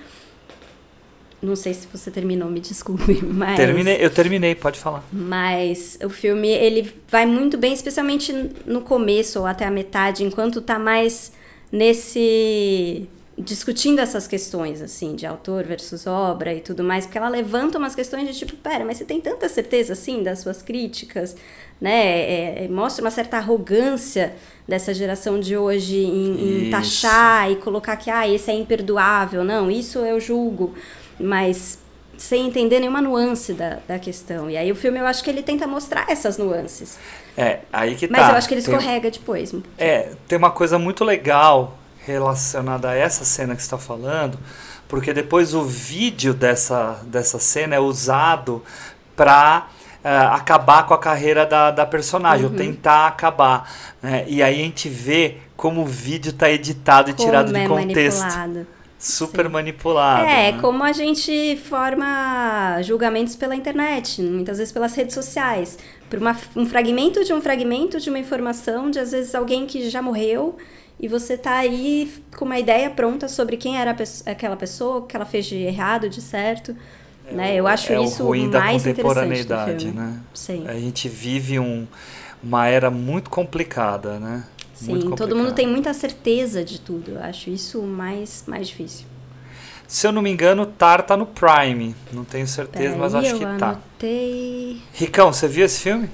não 1.42 1.56
sei 1.56 1.74
se 1.74 1.88
você 1.92 2.10
terminou, 2.10 2.48
me 2.48 2.60
desculpe, 2.60 3.20
mas 3.26 3.56
Terminei, 3.56 3.96
eu 4.00 4.10
terminei, 4.10 4.54
pode 4.54 4.78
falar. 4.78 5.04
mas 5.12 5.98
o 6.04 6.08
filme, 6.08 6.48
ele 6.48 6.92
vai 7.08 7.26
muito 7.26 7.58
bem, 7.58 7.72
especialmente 7.72 8.32
no 8.64 8.80
começo 8.82 9.40
ou 9.40 9.46
até 9.46 9.64
a 9.64 9.70
metade, 9.70 10.22
enquanto 10.22 10.60
tá 10.60 10.78
mais 10.78 11.32
nesse 11.70 13.08
discutindo 13.38 13.98
essas 13.98 14.26
questões, 14.26 14.82
assim, 14.82 15.16
de 15.16 15.26
autor 15.26 15.64
versus 15.64 16.06
obra 16.06 16.52
e 16.52 16.60
tudo 16.60 16.84
mais, 16.84 17.06
porque 17.06 17.16
ela 17.18 17.28
levanta 17.28 17.78
umas 17.78 17.94
questões 17.94 18.28
de 18.28 18.38
tipo, 18.38 18.54
pera, 18.56 18.84
mas 18.84 18.98
você 18.98 19.04
tem 19.04 19.20
tanta 19.20 19.48
certeza, 19.48 19.94
assim, 19.94 20.22
das 20.22 20.40
suas 20.40 20.62
críticas, 20.62 21.34
né? 21.80 22.04
É, 22.04 22.64
é, 22.64 22.68
mostra 22.68 23.02
uma 23.02 23.10
certa 23.10 23.38
arrogância 23.38 24.34
dessa 24.68 24.92
geração 24.92 25.40
de 25.40 25.56
hoje 25.56 25.96
em, 25.98 26.66
em 26.66 26.70
taxar 26.70 27.50
e 27.50 27.56
colocar 27.56 27.96
que, 27.96 28.10
ah, 28.10 28.28
esse 28.28 28.50
é 28.50 28.54
imperdoável. 28.54 29.42
Não, 29.42 29.70
isso 29.70 30.00
eu 30.00 30.20
julgo, 30.20 30.74
mas 31.22 31.78
sem 32.18 32.46
entender 32.46 32.78
nenhuma 32.80 33.00
nuance 33.00 33.52
da, 33.52 33.78
da 33.88 33.98
questão. 33.98 34.48
E 34.50 34.56
aí 34.56 34.70
o 34.70 34.76
filme, 34.76 34.98
eu 34.98 35.06
acho 35.06 35.24
que 35.24 35.30
ele 35.30 35.42
tenta 35.42 35.66
mostrar 35.66 36.04
essas 36.08 36.36
nuances. 36.38 36.98
É, 37.36 37.60
aí 37.72 37.94
que 37.96 38.06
Mas 38.08 38.20
tá. 38.26 38.30
eu 38.32 38.36
acho 38.36 38.46
que 38.48 38.54
ele 38.54 38.62
Tem- 38.62 38.74
escorrega 38.74 39.10
depois. 39.10 39.54
É, 39.78 40.10
tem 40.28 40.36
uma 40.38 40.50
coisa 40.50 40.78
muito 40.78 41.04
legal 41.04 41.78
relacionada 42.04 42.90
a 42.90 42.94
essa 42.94 43.24
cena 43.24 43.54
que 43.56 43.62
você 43.62 43.66
está 43.66 43.78
falando, 43.78 44.38
porque 44.86 45.12
depois 45.12 45.54
o 45.54 45.62
vídeo 45.64 46.34
dessa, 46.34 47.00
dessa 47.06 47.38
cena 47.38 47.74
é 47.76 47.80
usado 47.80 48.62
para 49.16 49.68
acabar 50.32 50.84
com 50.86 50.94
a 50.94 50.98
carreira 50.98 51.46
da, 51.46 51.70
da 51.70 51.86
personagem, 51.86 52.44
Uhum. 52.46 52.52
ou 52.52 52.58
tentar 52.58 53.06
acabar. 53.06 53.70
né? 54.02 54.24
E 54.26 54.42
aí 54.42 54.60
a 54.60 54.64
gente 54.64 54.88
vê 54.88 55.36
como 55.56 55.82
o 55.82 55.86
vídeo 55.86 56.30
está 56.30 56.50
editado 56.50 57.10
e 57.10 57.12
tirado 57.14 57.46
Como 57.52 57.56
de 57.58 57.64
é 57.64 57.68
contexto. 57.68 58.20
manipulado. 58.20 58.66
Super 59.02 59.48
manipulado. 59.48 60.22
É, 60.22 60.52
né? 60.52 60.60
como 60.60 60.84
a 60.84 60.92
gente 60.92 61.56
forma 61.68 62.80
julgamentos 62.82 63.34
pela 63.34 63.56
internet, 63.56 64.22
muitas 64.22 64.58
vezes 64.58 64.72
pelas 64.72 64.94
redes 64.94 65.12
sociais. 65.12 65.76
Por 66.08 66.20
uma, 66.20 66.36
um 66.54 66.64
fragmento 66.64 67.24
de 67.24 67.32
um 67.32 67.42
fragmento 67.42 67.98
de 67.98 68.08
uma 68.08 68.18
informação 68.20 68.92
de, 68.92 69.00
às 69.00 69.10
vezes, 69.10 69.34
alguém 69.34 69.66
que 69.66 69.90
já 69.90 70.00
morreu 70.00 70.56
e 71.00 71.08
você 71.08 71.36
tá 71.36 71.56
aí 71.56 72.14
com 72.36 72.44
uma 72.44 72.60
ideia 72.60 72.88
pronta 72.90 73.26
sobre 73.26 73.56
quem 73.56 73.76
era 73.76 73.96
aquela 74.24 74.54
pessoa, 74.54 74.98
o 74.98 75.02
que 75.02 75.16
ela 75.16 75.26
fez 75.26 75.46
de 75.46 75.56
errado, 75.56 76.08
de 76.08 76.20
certo. 76.20 76.76
né? 77.28 77.56
Eu 77.56 77.66
acho 77.66 77.92
é 77.92 78.00
isso 78.00 78.22
o 78.22 78.26
ruim 78.28 78.48
da 78.48 78.60
mais 78.60 78.84
do 78.84 78.90
contemporaneidade, 78.90 79.90
né? 79.90 80.20
Sim. 80.32 80.64
A 80.68 80.74
gente 80.74 81.08
vive 81.08 81.58
um, 81.58 81.88
uma 82.40 82.68
era 82.68 82.88
muito 82.88 83.30
complicada, 83.30 84.20
né? 84.20 84.44
Sim, 84.82 84.92
Muito 84.92 85.14
todo 85.14 85.36
mundo 85.36 85.52
tem 85.52 85.66
muita 85.66 85.94
certeza 85.94 86.64
de 86.64 86.80
tudo. 86.80 87.12
Eu 87.12 87.22
acho 87.22 87.50
isso 87.50 87.78
o 87.78 87.86
mais, 87.86 88.42
mais 88.48 88.66
difícil. 88.66 89.06
Se 89.86 90.06
eu 90.06 90.10
não 90.12 90.20
me 90.22 90.30
engano, 90.30 90.66
Tar 90.66 91.02
tá 91.02 91.16
no 91.16 91.24
Prime. 91.26 91.94
Não 92.12 92.24
tenho 92.24 92.46
certeza, 92.48 92.96
mas 92.96 93.12
Peraí, 93.12 93.26
acho 93.28 93.38
que 93.38 93.44
eu 93.44 93.58
tá. 93.58 93.68
anotei. 93.68 94.82
Ricão, 94.92 95.32
você 95.32 95.46
viu 95.46 95.64
esse 95.64 95.80
filme? 95.80 96.10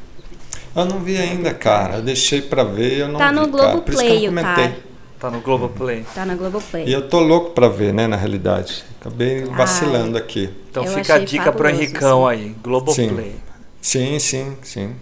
Eu 0.77 0.85
não 0.85 1.01
vi 1.01 1.16
ainda, 1.16 1.55
cara. 1.55 1.97
Eu 1.97 2.03
deixei 2.03 2.43
pra 2.43 2.62
ver 2.62 2.99
eu 2.99 3.09
não 3.09 3.19
Tá 3.19 3.31
vi, 3.31 3.37
no 3.37 3.49
cara. 3.49 3.79
Por 3.79 3.95
isso 3.95 4.03
que 4.03 4.25
eu 4.25 4.29
comentei. 4.29 4.69
Tar. 4.69 4.77
Tá 5.19 5.31
no 5.31 5.41
Globoplay. 5.41 6.05
Tá 6.14 6.27
na 6.27 6.35
Globoplay. 6.35 6.87
E 6.87 6.93
eu 6.93 7.09
tô 7.09 7.21
louco 7.21 7.51
pra 7.53 7.69
ver, 7.69 7.95
né, 7.95 8.07
na 8.07 8.16
realidade. 8.16 8.85
Acabei 9.01 9.45
vacilando 9.47 10.19
aqui. 10.19 10.51
Então 10.71 10.85
Eu 10.85 10.93
fica 10.93 11.14
a 11.14 11.19
dica 11.19 11.51
pro 11.53 11.69
Henricão 11.69 12.27
assim. 12.29 12.43
aí. 12.43 12.55
Globoplay. 12.62 13.35
Sim, 13.81 14.19
sim, 14.19 14.57
sim. 14.62 14.95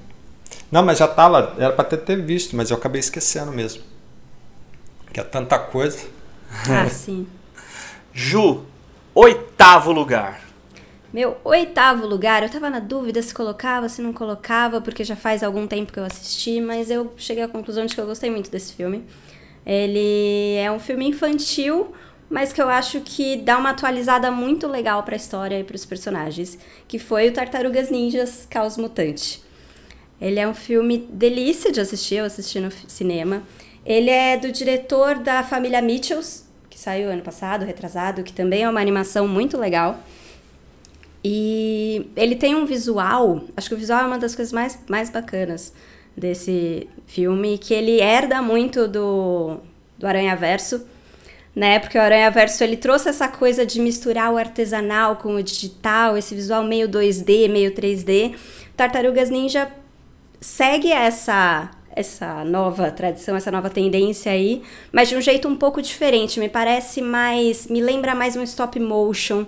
Não, 0.70 0.84
mas 0.84 0.98
já 0.98 1.06
tava, 1.06 1.54
era 1.58 1.72
pra 1.72 1.84
ter, 1.84 1.98
ter 1.98 2.20
visto, 2.20 2.56
mas 2.56 2.70
eu 2.70 2.76
acabei 2.76 3.00
esquecendo 3.00 3.52
mesmo. 3.52 3.82
Que 5.12 5.20
é 5.20 5.24
tanta 5.24 5.58
coisa. 5.58 6.06
Ah, 6.68 6.88
sim. 6.90 7.26
Ju, 8.12 8.64
oitavo 9.14 9.92
lugar. 9.92 10.40
Meu 11.12 11.36
oitavo 11.44 12.06
lugar, 12.06 12.42
eu 12.42 12.50
tava 12.50 12.68
na 12.68 12.80
dúvida 12.80 13.22
se 13.22 13.32
colocava, 13.32 13.88
se 13.88 14.02
não 14.02 14.12
colocava, 14.12 14.80
porque 14.80 15.04
já 15.04 15.16
faz 15.16 15.42
algum 15.42 15.66
tempo 15.66 15.92
que 15.92 15.98
eu 15.98 16.04
assisti, 16.04 16.60
mas 16.60 16.90
eu 16.90 17.12
cheguei 17.16 17.44
à 17.44 17.48
conclusão 17.48 17.86
de 17.86 17.94
que 17.94 18.00
eu 18.00 18.06
gostei 18.06 18.28
muito 18.30 18.50
desse 18.50 18.74
filme. 18.74 19.04
Ele 19.64 20.56
é 20.56 20.70
um 20.70 20.78
filme 20.78 21.08
infantil, 21.08 21.94
mas 22.28 22.52
que 22.52 22.60
eu 22.60 22.68
acho 22.68 23.00
que 23.00 23.36
dá 23.36 23.56
uma 23.56 23.70
atualizada 23.70 24.30
muito 24.30 24.66
legal 24.66 25.02
pra 25.04 25.16
história 25.16 25.58
e 25.58 25.64
pros 25.64 25.86
personagens, 25.86 26.58
que 26.86 26.98
foi 26.98 27.28
o 27.28 27.32
Tartarugas 27.32 27.88
Ninjas 27.88 28.46
Caos 28.50 28.76
Mutante. 28.76 29.45
Ele 30.20 30.40
é 30.40 30.48
um 30.48 30.54
filme 30.54 31.06
delícia 31.10 31.70
de 31.70 31.80
assistir, 31.80 32.16
eu 32.16 32.24
assisti 32.24 32.58
no 32.60 32.70
cinema. 32.88 33.42
Ele 33.84 34.10
é 34.10 34.36
do 34.36 34.50
diretor 34.50 35.16
da 35.16 35.42
família 35.42 35.80
Mitchells, 35.82 36.44
que 36.68 36.78
saiu 36.78 37.10
ano 37.10 37.22
passado, 37.22 37.64
retrasado, 37.64 38.22
que 38.22 38.32
também 38.32 38.62
é 38.62 38.68
uma 38.68 38.80
animação 38.80 39.28
muito 39.28 39.56
legal. 39.56 40.00
E 41.22 42.08
ele 42.16 42.36
tem 42.36 42.54
um 42.54 42.64
visual, 42.64 43.42
acho 43.56 43.68
que 43.68 43.74
o 43.74 43.78
visual 43.78 44.00
é 44.00 44.06
uma 44.06 44.18
das 44.18 44.34
coisas 44.34 44.52
mais, 44.52 44.78
mais 44.88 45.10
bacanas 45.10 45.72
desse 46.16 46.88
filme, 47.06 47.58
que 47.58 47.74
ele 47.74 48.00
herda 48.00 48.40
muito 48.40 48.86
do, 48.88 49.58
do 49.98 50.06
Aranha 50.06 50.34
Verso, 50.36 50.86
né? 51.54 51.78
Porque 51.78 51.98
o 51.98 52.00
Aranha 52.00 52.30
Verso 52.30 52.62
ele 52.62 52.76
trouxe 52.76 53.08
essa 53.08 53.28
coisa 53.28 53.66
de 53.66 53.80
misturar 53.80 54.32
o 54.32 54.36
artesanal 54.36 55.16
com 55.16 55.34
o 55.34 55.42
digital, 55.42 56.16
esse 56.16 56.34
visual 56.34 56.62
meio 56.62 56.88
2D, 56.88 57.48
meio 57.50 57.72
3D. 57.72 58.34
Tartarugas 58.76 59.30
Ninja 59.30 59.68
segue 60.40 60.92
essa 60.92 61.70
essa 61.96 62.44
nova 62.44 62.90
tradição, 62.90 63.34
essa 63.36 63.50
nova 63.50 63.70
tendência 63.70 64.30
aí, 64.30 64.62
mas 64.92 65.08
de 65.08 65.16
um 65.16 65.20
jeito 65.20 65.48
um 65.48 65.56
pouco 65.56 65.80
diferente. 65.80 66.38
Me 66.38 66.46
parece 66.46 67.00
mais, 67.00 67.66
me 67.68 67.80
lembra 67.80 68.14
mais 68.14 68.36
um 68.36 68.42
stop 68.42 68.78
motion. 68.78 69.46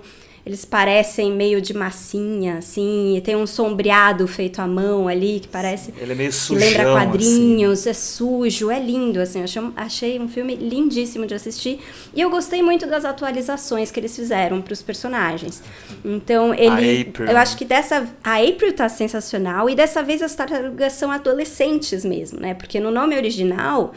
Eles 0.49 0.65
parecem 0.65 1.31
meio 1.31 1.61
de 1.61 1.75
massinha, 1.75 2.57
assim, 2.57 3.19
e 3.19 3.21
tem 3.21 3.37
um 3.37 3.47
sombreado 3.47 4.27
feito 4.27 4.61
à 4.61 4.67
mão 4.67 5.07
ali 5.07 5.41
que 5.41 5.49
parece 5.49 5.93
Ele 6.01 6.13
é 6.13 6.15
meio 6.15 6.31
que 6.31 6.37
sujão, 6.37 6.67
lembra 6.67 6.83
assim. 6.85 6.93
quadrinhos, 6.93 7.87
é 7.87 7.93
sujo, 7.93 8.71
é 8.71 8.81
lindo, 8.81 9.21
assim, 9.21 9.41
eu 9.41 9.45
achei, 9.45 9.63
achei 9.77 10.19
um 10.19 10.27
filme 10.27 10.57
lindíssimo 10.57 11.27
de 11.27 11.35
assistir 11.35 11.81
e 12.15 12.21
eu 12.23 12.31
gostei 12.31 12.63
muito 12.63 12.87
das 12.87 13.05
atualizações 13.05 13.91
que 13.91 14.01
eles 14.01 14.17
fizeram 14.17 14.63
para 14.63 14.73
os 14.73 14.81
personagens. 14.81 15.63
Então 16.03 16.55
ele, 16.55 17.03
April. 17.03 17.29
eu 17.29 17.37
acho 17.37 17.55
que 17.55 17.67
dessa 17.67 18.09
a 18.25 18.37
April 18.39 18.73
tá 18.73 18.89
sensacional 18.89 19.69
e 19.69 19.75
dessa 19.75 20.03
vez 20.03 20.23
as 20.23 20.35
tartarugas 20.35 20.95
são 20.95 21.11
adolescentes 21.11 22.07
mesmo, 22.07 22.41
né? 22.41 22.55
Porque 22.55 22.81
no 22.81 22.91
nome 22.91 23.15
original 23.19 23.93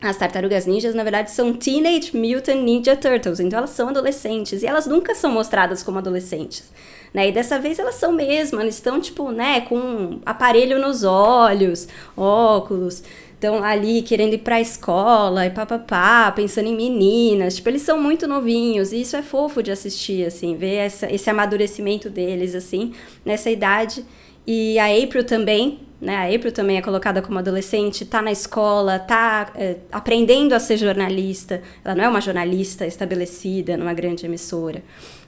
as 0.00 0.16
tartarugas 0.16 0.64
ninjas, 0.64 0.94
na 0.94 1.02
verdade, 1.02 1.30
são 1.32 1.52
Teenage 1.52 2.16
Mutant 2.16 2.62
Ninja 2.62 2.94
Turtles, 2.94 3.40
então 3.40 3.58
elas 3.58 3.70
são 3.70 3.88
adolescentes 3.88 4.62
e 4.62 4.66
elas 4.66 4.86
nunca 4.86 5.14
são 5.14 5.30
mostradas 5.30 5.82
como 5.82 5.98
adolescentes. 5.98 6.70
Né? 7.12 7.28
E 7.28 7.32
dessa 7.32 7.58
vez 7.58 7.78
elas 7.78 7.96
são 7.96 8.12
mesmo, 8.12 8.60
elas 8.60 8.74
estão, 8.74 9.00
tipo, 9.00 9.32
né, 9.32 9.62
com 9.62 9.76
um 9.76 10.20
aparelho 10.24 10.78
nos 10.78 11.02
olhos, 11.02 11.88
óculos, 12.16 13.02
estão 13.34 13.62
ali 13.64 14.02
querendo 14.02 14.34
ir 14.34 14.38
pra 14.38 14.60
escola 14.60 15.46
e 15.46 15.50
papapá, 15.50 16.30
pensando 16.32 16.68
em 16.68 16.76
meninas. 16.76 17.56
Tipo, 17.56 17.70
eles 17.70 17.82
são 17.82 18.00
muito 18.00 18.26
novinhos 18.28 18.92
e 18.92 19.00
isso 19.00 19.16
é 19.16 19.22
fofo 19.22 19.62
de 19.62 19.70
assistir, 19.70 20.26
assim, 20.26 20.56
ver 20.56 20.74
essa, 20.76 21.12
esse 21.12 21.30
amadurecimento 21.30 22.10
deles, 22.10 22.54
assim, 22.54 22.92
nessa 23.24 23.50
idade. 23.50 24.04
E 24.46 24.78
a 24.78 24.86
April 24.86 25.24
também, 25.24 25.80
né? 26.00 26.16
A 26.16 26.34
April 26.34 26.52
também 26.52 26.76
é 26.76 26.82
colocada 26.82 27.20
como 27.20 27.38
adolescente, 27.38 28.04
tá 28.04 28.22
na 28.22 28.30
escola, 28.30 28.98
tá 28.98 29.50
é, 29.56 29.76
aprendendo 29.90 30.54
a 30.54 30.60
ser 30.60 30.76
jornalista. 30.76 31.60
Ela 31.84 31.94
não 31.94 32.04
é 32.04 32.08
uma 32.08 32.20
jornalista 32.20 32.86
estabelecida 32.86 33.76
numa 33.76 33.92
grande 33.92 34.24
emissora 34.24 34.82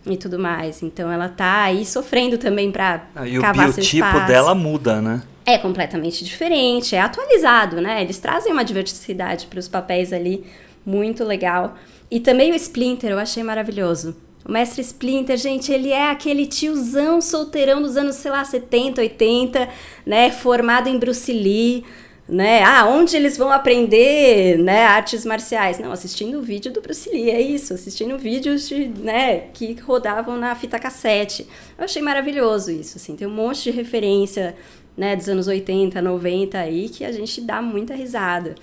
e 0.07 0.17
tudo 0.17 0.39
mais. 0.39 0.83
Então 0.83 1.11
ela 1.11 1.29
tá 1.29 1.63
aí 1.65 1.85
sofrendo 1.85 2.39
também 2.39 2.71
para 2.71 3.05
Ah, 3.15 3.27
E 3.27 3.39
o 3.39 3.41
cavar 3.41 3.67
seu 3.67 3.75
biotipo 3.77 4.07
espaço. 4.07 4.27
dela 4.27 4.55
muda, 4.55 5.01
né? 5.03 5.23
É 5.45 5.59
completamente 5.59 6.25
diferente, 6.25 6.95
é 6.95 7.01
atualizado, 7.01 7.81
né? 7.81 8.01
Eles 8.03 8.19
trazem 8.19 8.53
uma 8.53 8.65
diversidade 8.65 9.47
para 9.47 9.59
os 9.59 9.67
papéis 9.67 10.13
ali, 10.13 10.45
muito 10.87 11.25
legal. 11.25 11.75
E 12.09 12.21
também 12.21 12.53
o 12.53 12.55
Splinter 12.55 13.11
eu 13.11 13.19
achei 13.19 13.43
maravilhoso. 13.43 14.17
O 14.45 14.53
mestre 14.53 14.81
Splinter, 14.81 15.37
gente, 15.37 15.71
ele 15.71 15.91
é 15.91 16.11
aquele 16.11 16.47
tiozão 16.47 17.21
solteirão 17.21 17.83
dos 17.83 17.97
anos, 17.97 18.17
sei 18.17 18.31
lá, 18.31 18.45
70, 18.45 19.01
80, 19.01 19.69
né? 20.07 20.31
Formado 20.31 20.89
em 20.89 20.99
Bruce 20.99 21.31
Lee, 21.33 21.85
né? 22.31 22.63
Ah, 22.63 22.87
onde 22.87 23.17
eles 23.17 23.37
vão 23.37 23.51
aprender, 23.51 24.57
né, 24.59 24.85
artes 24.85 25.25
marciais? 25.25 25.79
Não, 25.79 25.91
assistindo 25.91 26.39
o 26.39 26.43
vídeo 26.43 26.73
do 26.73 26.81
Bruce 26.81 27.11
Lee, 27.11 27.29
é 27.29 27.41
isso, 27.41 27.75
assistindo 27.75 28.17
vídeos 28.17 28.69
de, 28.69 28.87
né, 28.87 29.49
que 29.53 29.75
rodavam 29.81 30.39
na 30.39 30.55
fita 30.55 30.79
cassete. 30.79 31.47
Eu 31.77 31.85
achei 31.85 32.01
maravilhoso 32.01 32.71
isso, 32.71 32.97
assim, 32.99 33.17
tem 33.17 33.27
um 33.27 33.35
monte 33.35 33.65
de 33.65 33.71
referência, 33.73 34.55
né, 34.97 35.17
dos 35.17 35.29
anos 35.29 35.49
80, 35.49 36.01
90 36.01 36.59
aí 36.59 36.89
que 36.89 37.05
a 37.05 37.11
gente 37.13 37.41
dá 37.41 37.61
muita 37.61 37.95
risada. 37.95 38.55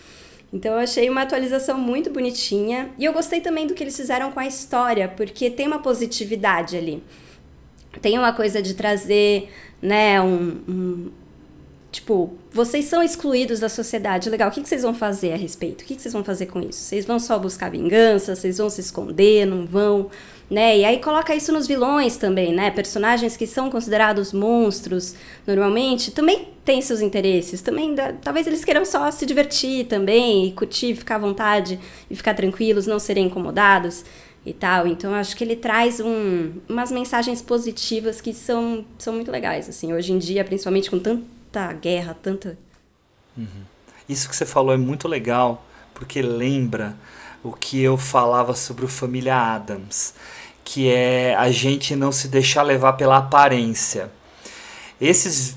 Então 0.52 0.74
eu 0.74 0.80
achei 0.80 1.10
uma 1.10 1.22
atualização 1.22 1.78
muito 1.78 2.10
bonitinha 2.10 2.90
e 2.98 3.06
eu 3.06 3.14
gostei 3.14 3.42
também 3.42 3.68
do 3.68 3.74
que 3.74 3.84
eles 3.84 3.96
fizeram 3.96 4.32
com 4.32 4.40
a 4.40 4.48
história, 4.48 5.08
porque 5.10 5.50
tem 5.50 5.68
uma 5.68 5.80
positividade 5.80 6.78
ali. 6.78 7.04
Tem 8.02 8.18
uma 8.18 8.32
coisa 8.32 8.62
de 8.62 8.74
trazer, 8.74 9.50
né, 9.82 10.22
um, 10.22 10.62
um 10.68 11.12
Tipo, 11.98 12.34
vocês 12.52 12.86
são 12.86 13.02
excluídos 13.02 13.60
da 13.60 13.70
sociedade. 13.70 14.30
Legal, 14.30 14.50
o 14.50 14.52
que, 14.52 14.62
que 14.62 14.70
vocês 14.70 14.84
vão 14.84 14.94
fazer 14.94 15.34
a 15.34 15.36
respeito? 15.36 15.82
O 15.82 15.86
que, 15.86 15.96
que 15.96 16.02
vocês 16.02 16.14
vão 16.14 16.24
fazer 16.24 16.46
com 16.46 16.60
isso? 16.60 16.80
Vocês 16.80 17.06
vão 17.06 17.20
só 17.20 17.40
buscar 17.40 17.72
vingança? 17.72 18.36
Vocês 18.36 18.60
vão 18.60 18.70
se 18.70 18.82
esconder? 18.82 19.48
Não 19.48 19.66
vão? 19.66 20.12
Né? 20.50 20.78
E 20.78 20.86
aí 20.86 21.00
coloca 21.00 21.36
isso 21.36 21.52
nos 21.52 21.68
vilões 21.68 22.16
também, 22.16 22.54
né? 22.54 22.72
Personagens 22.72 23.36
que 23.36 23.46
são 23.46 23.70
considerados 23.70 24.32
monstros 24.32 25.14
normalmente 25.46 26.10
também 26.12 26.48
têm 26.64 26.82
seus 26.82 27.02
interesses. 27.02 27.62
Também 27.62 27.94
dá- 27.94 28.14
talvez 28.14 28.48
eles 28.48 28.64
queiram 28.64 28.86
só 28.86 29.12
se 29.12 29.26
divertir 29.26 29.88
também, 29.88 30.48
e 30.48 30.52
curtir, 30.54 30.96
ficar 30.96 31.16
à 31.16 31.20
vontade 31.20 31.78
e 32.10 32.16
ficar 32.16 32.34
tranquilos, 32.34 32.88
não 32.88 32.98
serem 32.98 33.26
incomodados 33.26 34.06
e 34.46 34.54
tal. 34.54 34.88
Então 34.88 35.14
acho 35.14 35.36
que 35.36 35.44
ele 35.44 35.56
traz 35.58 36.00
um, 36.00 36.54
umas 36.70 36.92
mensagens 36.92 37.42
positivas 37.42 38.22
que 38.22 38.34
são, 38.34 38.86
são 38.98 39.14
muito 39.14 39.30
legais, 39.32 39.68
assim, 39.68 39.94
hoje 39.94 40.14
em 40.14 40.18
dia, 40.18 40.46
principalmente 40.46 40.90
com 40.90 40.98
tanta 41.00 41.74
guerra, 41.74 42.18
tanta 42.22 42.58
Isso 44.08 44.30
que 44.30 44.36
você 44.36 44.46
falou 44.46 44.74
é 44.74 44.78
muito 44.78 45.08
legal, 45.08 45.66
porque 45.94 46.22
lembra 46.22 46.96
o 47.44 47.52
que 47.54 47.82
eu 47.82 47.98
falava 47.98 48.54
sobre 48.56 48.86
o 48.86 48.88
Família 48.88 49.36
Adams, 49.36 50.14
que 50.70 50.90
é 50.90 51.34
a 51.34 51.50
gente 51.50 51.96
não 51.96 52.12
se 52.12 52.28
deixar 52.28 52.62
levar 52.62 52.94
pela 52.94 53.16
aparência. 53.20 54.12
Esses, 55.00 55.56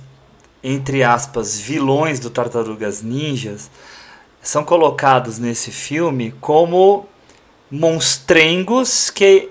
entre 0.63 1.03
aspas, 1.03 1.59
vilões 1.59 2.21
do 2.21 2.31
Tartarugas 2.31 3.03
Ninjas 3.03 3.69
são 4.41 4.63
colocados 4.63 5.37
nesse 5.37 5.73
filme 5.73 6.33
como 6.41 7.09
monstrengos 7.69 9.11
que 9.11 9.49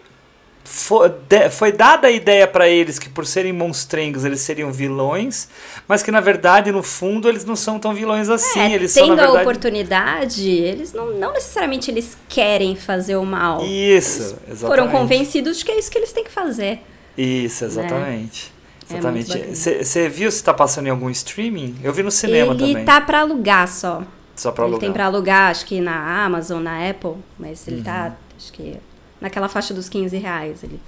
fo- 0.71 1.09
de- 1.27 1.49
foi 1.49 1.71
dada 1.71 2.07
a 2.07 2.11
ideia 2.11 2.47
para 2.47 2.69
eles 2.69 2.99
que 2.99 3.09
por 3.09 3.25
serem 3.25 3.51
monstrengos 3.51 4.23
eles 4.23 4.39
seriam 4.41 4.71
vilões, 4.71 5.49
mas 5.87 6.03
que 6.03 6.11
na 6.11 6.19
verdade 6.21 6.71
no 6.71 6.83
fundo 6.83 7.27
eles 7.27 7.43
não 7.43 7.55
são 7.55 7.79
tão 7.79 7.93
vilões 7.93 8.29
assim, 8.29 8.59
É, 8.59 8.73
eles 8.73 8.91
são 8.91 9.07
tendo 9.07 9.19
a 9.19 9.23
verdade 9.25 9.41
oportunidade, 9.43 10.47
eles 10.47 10.93
não, 10.93 11.11
não 11.17 11.33
necessariamente 11.33 11.89
eles 11.89 12.15
querem 12.27 12.75
fazer 12.75 13.15
o 13.15 13.25
mal. 13.25 13.65
Isso, 13.65 14.37
Eles 14.47 14.59
Foram 14.61 14.83
exatamente. 14.85 14.91
convencidos 14.91 15.57
de 15.57 15.65
que 15.65 15.71
é 15.71 15.79
isso 15.79 15.89
que 15.89 15.97
eles 15.97 16.13
têm 16.13 16.23
que 16.23 16.31
fazer. 16.31 16.81
Isso, 17.17 17.65
exatamente. 17.65 18.53
É 18.91 18.93
Exatamente. 18.93 19.55
Você 19.83 20.07
viu 20.09 20.31
se 20.31 20.43
tá 20.43 20.53
passando 20.53 20.87
em 20.87 20.89
algum 20.89 21.09
streaming? 21.09 21.75
Eu 21.83 21.91
vi 21.93 22.01
no 22.03 22.09
cinema 22.11 22.53
ele 22.53 22.67
também. 22.67 22.85
tá 22.85 22.99
pra 23.01 23.19
alugar 23.21 23.67
só. 23.67 24.03
Só 24.35 24.51
pra 24.51 24.63
ele 24.65 24.73
alugar. 24.73 24.79
tem 24.87 24.93
pra 24.93 25.05
alugar, 25.05 25.51
acho 25.51 25.65
que 25.65 25.81
na 25.81 26.23
Amazon, 26.25 26.61
na 26.63 26.89
Apple, 26.89 27.15
mas 27.37 27.67
ele 27.67 27.77
Uhum. 27.77 27.83
tá, 27.83 28.15
acho 28.37 28.51
que 28.53 28.77
naquela 29.21 29.47
faixa 29.49 29.73
dos 29.73 29.89
15 29.89 30.17
reais. 30.17 30.63
Ele. 30.63 30.79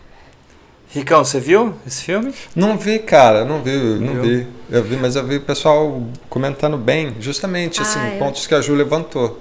Ricão, 0.90 1.24
você 1.24 1.40
viu 1.40 1.74
esse 1.88 2.04
filme? 2.04 2.34
Não 2.56 2.78
vi, 2.78 3.00
cara, 3.00 3.46
não 3.46 3.62
vi, 3.62 3.78
não 4.00 4.22
vi. 4.22 4.46
Eu 4.70 4.84
vi, 4.84 4.98
mas 4.98 5.16
eu 5.16 5.26
vi 5.26 5.38
o 5.38 5.42
pessoal 5.42 6.04
comentando 6.30 6.78
bem, 6.78 7.16
justamente 7.20 7.82
assim, 7.82 8.00
Ah, 8.00 8.10
eu- 8.14 8.20
pontos 8.20 8.46
que 8.46 8.54
a 8.54 8.62
Ju 8.62 8.74
levantou. 8.76 9.40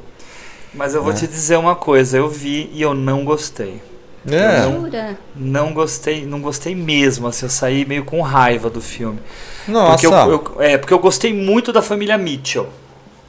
Mas 0.73 0.95
eu 0.95 1.03
vou 1.03 1.13
É. 1.13 1.17
te 1.17 1.27
dizer 1.27 1.57
uma 1.59 1.75
coisa, 1.75 2.17
eu 2.17 2.29
vi 2.29 2.71
e 2.73 2.81
eu 2.81 2.95
não 2.95 3.25
gostei. 3.25 3.83
É. 4.31 4.63
Jura? 4.71 5.19
Não 5.35 5.73
gostei, 5.73 6.25
não 6.27 6.41
gostei 6.41 6.75
mesmo, 6.75 7.27
assim, 7.27 7.47
eu 7.47 7.51
saí 7.51 7.85
meio 7.85 8.05
com 8.05 8.21
raiva 8.21 8.71
do 8.71 8.81
filme. 8.81 9.19
Nossa. 9.67 9.93
Porque 9.93 10.07
eu, 10.07 10.13
eu- 10.13 10.57
é, 10.63 10.79
porque 10.79 10.93
eu 10.95 10.99
gostei 11.01 11.33
muito 11.35 11.73
da 11.73 11.83
família 11.83 12.17
Mitchell. 12.19 12.69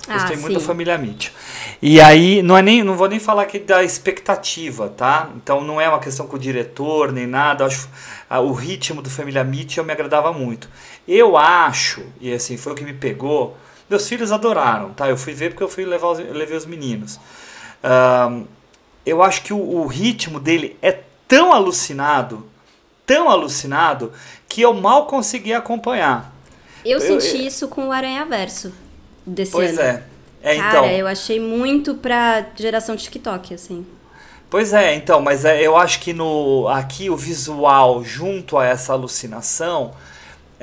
Gostei 0.08 0.36
Ah, 0.36 0.40
muito 0.40 0.54
da 0.60 0.60
família 0.60 0.98
Mitchell. 0.98 1.34
E 1.82 2.02
aí, 2.02 2.42
não, 2.42 2.58
é 2.58 2.62
nem, 2.62 2.84
não 2.84 2.96
vou 2.96 3.08
nem 3.08 3.20
falar 3.20 3.44
aqui 3.44 3.60
da 3.60 3.84
expectativa, 3.84 4.90
tá? 4.90 5.30
Então 5.36 5.62
não 5.64 5.80
é 5.80 5.88
uma 5.88 6.00
questão 6.00 6.26
com 6.28 6.36
o 6.36 6.40
diretor 6.40 7.12
nem 7.12 7.28
nada. 7.28 7.66
Acho 7.66 7.88
ah, 8.30 8.40
o 8.40 8.52
ritmo 8.52 9.02
do 9.02 9.10
família 9.10 9.44
Mitchell 9.44 9.84
me 9.84 9.92
agradava 9.92 10.34
muito. 10.34 10.68
Eu 11.08 11.38
acho, 11.38 12.04
e 12.20 12.34
assim, 12.34 12.58
foi 12.58 12.74
o 12.74 12.76
que 12.76 12.84
me 12.84 12.94
pegou. 12.94 13.56
Meus 13.90 14.08
filhos 14.08 14.32
adoraram, 14.32 14.92
tá? 14.94 15.08
Eu 15.10 15.18
fui 15.18 15.34
ver 15.34 15.50
porque 15.52 15.64
eu 15.64 15.70
fui 15.70 15.86
levar 15.86 16.08
os, 16.10 16.20
eu 16.20 16.34
levei 16.34 16.58
os 16.58 16.66
meninos. 16.66 17.20
Ahn, 17.84 18.44
eu 19.06 19.22
acho 19.24 19.44
que 19.44 19.54
o, 19.54 19.58
o 19.60 19.88
ritmo 19.88 20.40
dele 20.40 20.78
é 20.82 21.00
tão 21.28 21.54
alucinado, 21.54 22.48
tão 23.06 23.30
alucinado, 23.30 24.12
que 24.48 24.62
eu 24.62 24.74
mal 24.74 25.06
consegui 25.06 25.54
acompanhar. 25.54 26.34
Eu, 26.84 27.00
Eu- 27.00 27.22
senti 27.22 27.38
eu- 27.38 27.48
isso 27.48 27.68
com 27.68 27.88
o 27.88 27.92
Aranha 27.92 28.26
Verso 28.26 28.74
desse 29.26 29.52
Pois 29.52 29.78
ano. 29.78 29.82
é. 29.82 30.04
É, 30.44 30.56
Cara, 30.58 30.70
então. 30.70 30.86
eu 30.88 31.08
achei 31.08 31.40
muito 31.40 31.96
pra 31.96 32.46
geração 32.56 32.96
TikTok, 32.96 33.54
assim. 33.54 33.86
Pois 34.50 34.74
é, 34.74 34.96
então, 34.96 35.22
mas 35.22 35.46
é, 35.46 35.62
eu 35.62 35.78
acho 35.78 36.00
que 36.00 36.12
no 36.14 36.68
aqui 36.68 37.10
o 37.10 37.16
visual 37.16 38.04
junto 38.04 38.58
a 38.58 38.66
essa 38.66 38.92
alucinação 38.92 39.94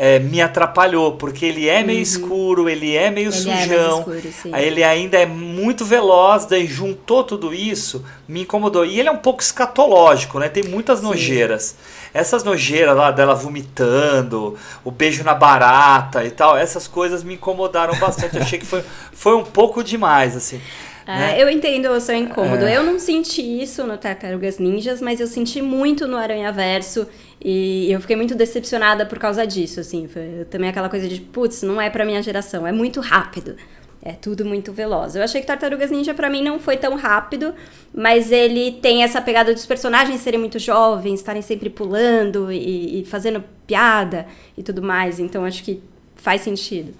é, 0.00 0.20
me 0.20 0.40
atrapalhou, 0.40 1.16
porque 1.16 1.44
ele 1.44 1.68
é 1.68 1.82
meio 1.82 2.00
escuro, 2.00 2.68
ele 2.68 2.94
é 2.94 3.10
meio 3.10 3.30
Uhum. 3.30 3.34
Ele 3.36 3.50
é 3.50 3.62
sujão, 3.62 3.98
escuro, 3.98 4.32
sim. 4.32 4.50
aí 4.52 4.66
ele 4.66 4.84
ainda 4.84 5.18
é 5.18 5.26
muito 5.26 5.84
veloz, 5.84 6.46
daí 6.46 6.66
juntou 6.66 7.24
tudo 7.24 7.52
isso, 7.52 8.04
me 8.28 8.42
incomodou. 8.42 8.86
E 8.86 9.00
ele 9.00 9.08
é 9.08 9.12
um 9.12 9.18
pouco 9.18 9.42
escatológico, 9.42 10.38
né? 10.38 10.48
Tem 10.48 10.62
muitas 10.62 11.02
nojeiras. 11.02 11.76
Essas 12.14 12.44
nojeiras 12.44 12.96
lá 12.96 13.10
dela 13.10 13.34
vomitando, 13.34 14.56
o 14.84 14.90
beijo 14.92 15.24
na 15.24 15.34
barata 15.34 16.24
e 16.24 16.30
tal, 16.30 16.56
essas 16.56 16.86
coisas 16.86 17.24
me 17.24 17.34
incomodaram 17.34 17.98
bastante. 17.98 18.36
Eu 18.36 18.42
achei 18.42 18.58
que 18.60 18.66
foi, 18.66 18.84
foi 19.12 19.34
um 19.34 19.44
pouco 19.44 19.82
demais, 19.82 20.36
assim. 20.36 20.60
É, 21.08 21.16
né? 21.16 21.42
Eu 21.42 21.48
entendo 21.48 21.86
o 21.90 22.00
seu 22.00 22.14
incômodo. 22.14 22.64
É. 22.64 22.76
Eu 22.76 22.84
não 22.84 22.98
senti 22.98 23.42
isso 23.42 23.84
no 23.84 23.96
Tartarugas 23.96 24.58
Ninjas, 24.58 25.00
mas 25.00 25.18
eu 25.20 25.26
senti 25.26 25.60
muito 25.60 26.06
no 26.06 26.16
Aranha 26.16 26.52
Verso 26.52 27.06
e 27.40 27.90
eu 27.90 28.00
fiquei 28.00 28.16
muito 28.16 28.34
decepcionada 28.34 29.06
por 29.06 29.18
causa 29.18 29.46
disso, 29.46 29.80
assim. 29.80 30.08
Foi 30.08 30.46
também 30.50 30.68
aquela 30.68 30.88
coisa 30.88 31.08
de, 31.08 31.20
putz, 31.20 31.62
não 31.62 31.80
é 31.80 31.88
pra 31.88 32.04
minha 32.04 32.22
geração, 32.22 32.66
é 32.66 32.72
muito 32.72 33.00
rápido. 33.00 33.56
É 34.00 34.12
tudo 34.12 34.44
muito 34.44 34.72
veloz. 34.72 35.16
Eu 35.16 35.22
achei 35.22 35.40
que 35.40 35.46
Tartarugas 35.46 35.90
Ninja 35.90 36.14
pra 36.14 36.30
mim 36.30 36.42
não 36.42 36.58
foi 36.60 36.76
tão 36.76 36.96
rápido, 36.96 37.52
mas 37.92 38.30
ele 38.30 38.72
tem 38.72 39.02
essa 39.02 39.20
pegada 39.20 39.52
dos 39.52 39.66
personagens 39.66 40.20
serem 40.20 40.38
muito 40.38 40.58
jovens, 40.58 41.14
estarem 41.14 41.42
sempre 41.42 41.68
pulando 41.68 42.50
e, 42.50 43.00
e 43.00 43.04
fazendo 43.04 43.42
piada 43.66 44.26
e 44.56 44.62
tudo 44.62 44.82
mais. 44.82 45.18
Então 45.18 45.44
acho 45.44 45.64
que 45.64 45.82
faz 46.14 46.42
sentido. 46.42 46.94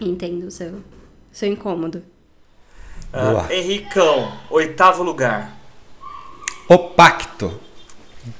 Entendo 0.00 0.46
o 0.46 0.50
seu, 0.50 0.76
seu 1.30 1.48
incômodo. 1.48 2.02
Boa. 3.12 3.52
Henricão, 3.52 4.32
oitavo 4.50 5.02
lugar. 5.02 5.56
O 6.68 6.78
Pacto, 6.78 7.58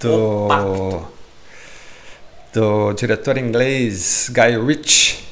do, 0.00 1.02
do 2.52 2.92
diretor 2.94 3.38
inglês 3.38 4.30
Guy 4.32 4.56
Ritchie. 4.64 5.26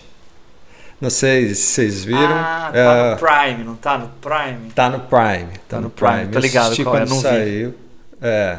Não 1.01 1.11
sei 1.11 1.55
se 1.55 1.63
vocês 1.63 2.05
viram. 2.05 2.21
Ah, 2.35 2.71
tá 2.73 2.79
É, 2.79 3.11
no 3.11 3.17
Prime, 3.19 3.65
não 3.65 3.77
tá 3.77 3.99
no 3.99 4.09
Prime? 4.09 4.71
Tá 4.75 4.89
no 4.89 5.01
Prime. 5.01 5.59
Tá, 5.69 5.77
no 5.77 5.83
no 5.85 5.91
Prime, 5.91 6.13
Prime. 6.21 6.33
tô 6.33 6.39
ligado 6.39 6.65
assisti 6.67 6.85
qual 6.85 6.97
é, 6.97 7.01
quando 7.01 7.09
não 7.11 7.17
vi. 7.17 7.23
saiu. 7.23 7.75
É. 8.23 8.59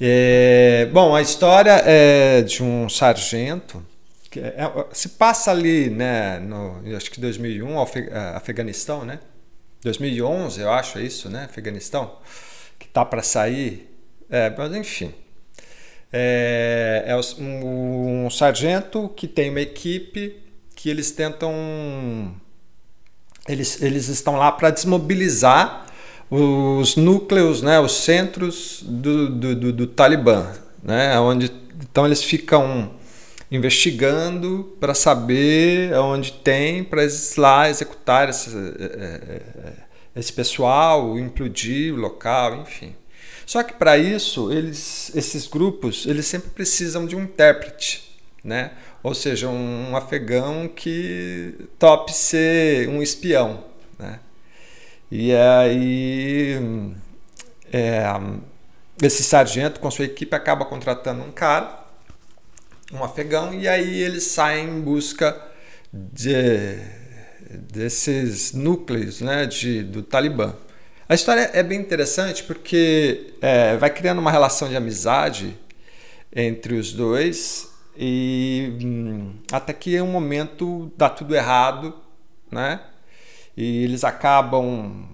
É, 0.00 0.88
Bom, 0.92 1.14
a 1.14 1.22
história 1.22 1.82
é 1.86 2.42
de 2.42 2.62
um 2.62 2.88
sargento. 2.88 3.84
Que 4.30 4.40
é- 4.40 4.54
é- 4.58 4.86
se 4.92 5.10
passa 5.10 5.50
ali, 5.52 5.88
né? 5.88 6.38
No, 6.40 6.82
acho 6.96 7.10
que 7.10 7.20
2001, 7.20 7.80
Afe- 7.80 8.08
eh, 8.10 8.32
Afeganistão, 8.34 9.04
né? 9.04 9.20
2011, 9.82 10.60
eu 10.60 10.70
acho, 10.70 10.98
é 10.98 11.02
isso, 11.02 11.30
né? 11.30 11.44
Afeganistão. 11.44 12.16
Que 12.78 12.88
tá 12.88 13.04
para 13.04 13.22
sair. 13.22 13.88
É, 14.30 14.52
mas 14.56 14.74
enfim. 14.74 15.12
É, 16.12 17.04
é 17.06 17.16
um, 17.40 18.26
um 18.26 18.30
sargento 18.30 19.08
que 19.16 19.26
tem 19.26 19.50
uma 19.50 19.60
equipe 19.60 20.36
que 20.74 20.88
eles 20.88 21.10
tentam 21.10 21.52
eles, 23.48 23.82
eles 23.82 24.08
estão 24.08 24.36
lá 24.36 24.50
para 24.52 24.70
desmobilizar 24.70 25.86
os 26.30 26.96
núcleos, 26.96 27.62
né, 27.62 27.78
os 27.78 27.92
centros 27.92 28.82
do, 28.84 29.30
do, 29.30 29.54
do, 29.54 29.72
do 29.72 29.86
Talibã, 29.86 30.52
né, 30.82 31.18
onde 31.20 31.50
então 31.78 32.04
eles 32.06 32.22
ficam 32.22 32.90
investigando 33.50 34.76
para 34.80 34.92
saber 34.92 35.94
onde 35.94 36.32
tem 36.32 36.82
para 36.82 37.02
lá 37.36 37.70
executar 37.70 38.28
esse, 38.28 38.50
eh, 38.50 39.22
eh, 39.28 39.72
esse 40.16 40.32
pessoal, 40.32 41.16
implodir 41.18 41.94
o 41.94 41.96
local, 41.96 42.62
enfim. 42.62 42.94
Só 43.46 43.62
que 43.62 43.72
para 43.74 43.96
isso 43.96 44.52
eles, 44.52 45.14
esses 45.14 45.46
grupos, 45.46 46.04
eles 46.04 46.26
sempre 46.26 46.50
precisam 46.50 47.06
de 47.06 47.14
um 47.14 47.22
intérprete, 47.22 48.18
né? 48.42 48.72
Ou 49.04 49.14
seja, 49.14 49.48
um 49.48 49.96
afegão 49.96 50.66
que 50.68 51.54
tope 51.78 52.12
ser 52.12 52.88
um 52.88 53.00
espião, 53.00 53.64
né? 53.96 54.18
E 55.10 55.32
aí 55.32 56.60
é, 57.72 58.02
esse 59.00 59.22
sargento 59.22 59.78
com 59.78 59.90
sua 59.92 60.06
equipe 60.06 60.34
acaba 60.34 60.64
contratando 60.64 61.22
um 61.22 61.30
cara, 61.30 61.84
um 62.92 63.04
afegão, 63.04 63.54
e 63.54 63.68
aí 63.68 64.02
eles 64.02 64.24
saem 64.24 64.68
em 64.68 64.80
busca 64.80 65.40
de, 65.92 66.78
desses 67.50 68.52
núcleos 68.52 69.20
né, 69.20 69.46
de, 69.46 69.84
do 69.84 70.02
Talibã. 70.02 70.54
A 71.08 71.14
história 71.14 71.50
é 71.52 71.62
bem 71.62 71.78
interessante 71.78 72.42
porque 72.42 73.32
é, 73.40 73.76
vai 73.76 73.90
criando 73.90 74.18
uma 74.18 74.30
relação 74.30 74.68
de 74.68 74.76
amizade 74.76 75.56
entre 76.34 76.74
os 76.74 76.92
dois 76.92 77.72
E 77.96 78.76
hum, 78.82 79.34
até 79.52 79.72
que 79.72 79.96
em 79.96 80.02
um 80.02 80.10
momento 80.10 80.92
dá 80.96 81.08
tudo 81.08 81.34
errado, 81.34 81.94
né? 82.50 82.80
E 83.56 83.84
eles 83.84 84.02
acabam 84.04 85.06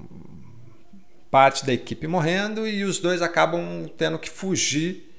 parte 1.31 1.65
da 1.67 1.73
equipe 1.75 2.07
morrendo 2.07 2.67
e 2.67 2.85
os 2.85 2.99
dois 2.99 3.23
acabam 3.23 3.87
tendo 3.97 4.19
que 4.19 4.31
fugir, 4.31 5.13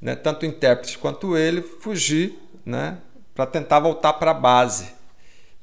né? 0.00 0.14
Tanto 0.14 0.42
o 0.42 0.46
intérprete 0.46 0.98
quanto 0.98 1.36
ele 1.36 1.62
fugir, 1.62 2.38
né? 2.64 2.98
Para 3.34 3.46
tentar 3.46 3.80
voltar 3.80 4.12
para 4.14 4.32
a 4.32 4.34
base. 4.34 4.92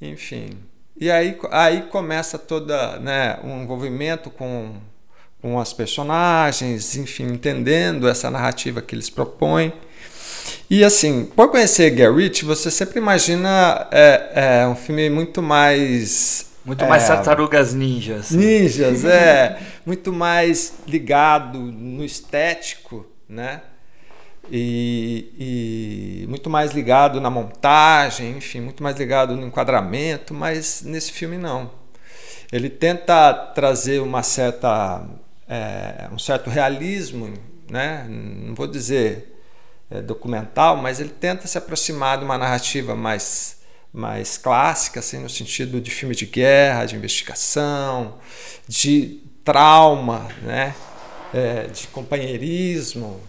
Enfim. 0.02 0.58
E 1.00 1.12
aí, 1.12 1.38
aí 1.52 1.84
começa 1.84 2.38
toda, 2.38 2.98
né, 3.00 3.38
um 3.44 3.64
envolvimento 3.64 4.30
com 4.30 4.76
com 5.42 5.60
as 5.60 5.72
personagens, 5.72 6.96
enfim, 6.96 7.26
entendendo 7.26 8.08
essa 8.08 8.30
narrativa 8.30 8.82
que 8.82 8.96
eles 8.96 9.10
propõem. 9.10 9.72
E 10.70 10.84
assim, 10.84 11.26
por 11.36 11.50
conhecer 11.50 11.92
Gary 11.92 12.24
Ritchie, 12.24 12.46
você 12.46 12.72
sempre 12.72 13.00
imagina 13.00 13.88
é, 13.92 14.62
é 14.64 14.68
um 14.68 14.76
filme 14.76 15.10
muito 15.10 15.42
mais 15.42 16.48
muito 16.66 16.86
mais 16.86 17.04
é, 17.04 17.08
tartarugas 17.08 17.74
ninjas. 17.74 18.32
Ninjas, 18.32 19.06
é. 19.06 19.58
muito 19.86 20.12
mais 20.12 20.74
ligado 20.86 21.60
no 21.60 22.04
estético, 22.04 23.06
né? 23.30 23.62
E, 24.50 26.24
e, 26.24 26.28
muito 26.28 26.50
mais 26.50 26.72
ligado 26.72 27.20
na 27.20 27.30
montagem, 27.30 28.38
enfim, 28.38 28.62
muito 28.62 28.82
mais 28.82 28.98
ligado 28.98 29.36
no 29.36 29.46
enquadramento, 29.46 30.34
mas 30.34 30.82
nesse 30.84 31.12
filme 31.12 31.38
não. 31.38 31.70
Ele 32.52 32.70
tenta 32.70 33.34
trazer 33.34 34.00
uma 34.02 34.24
certa, 34.24 35.06
é, 35.50 36.08
um 36.12 36.20
certo 36.20 36.50
realismo, 36.50 37.34
né? 37.70 38.06
não 38.10 38.56
vou 38.56 38.68
dizer 38.68 39.38
é, 39.92 40.02
documental, 40.02 40.78
mas 40.78 41.00
ele 41.00 41.10
tenta 41.10 41.48
se 41.48 41.58
aproximar 41.58 42.18
de 42.18 42.24
uma 42.24 42.38
narrativa 42.38 42.96
mais, 42.96 43.58
mais 43.92 44.38
clássica, 44.38 45.02
assim, 45.02 45.20
no 45.20 45.30
sentido 45.30 45.82
de 45.82 45.92
filme 45.92 46.16
de 46.16 46.26
guerra, 46.26 46.86
de 46.86 46.96
investigação, 46.96 48.18
de 48.68 49.22
trauma, 49.44 50.28
né? 50.42 50.74
É, 51.34 51.68
de 51.68 51.88
companheirismo. 51.88 53.20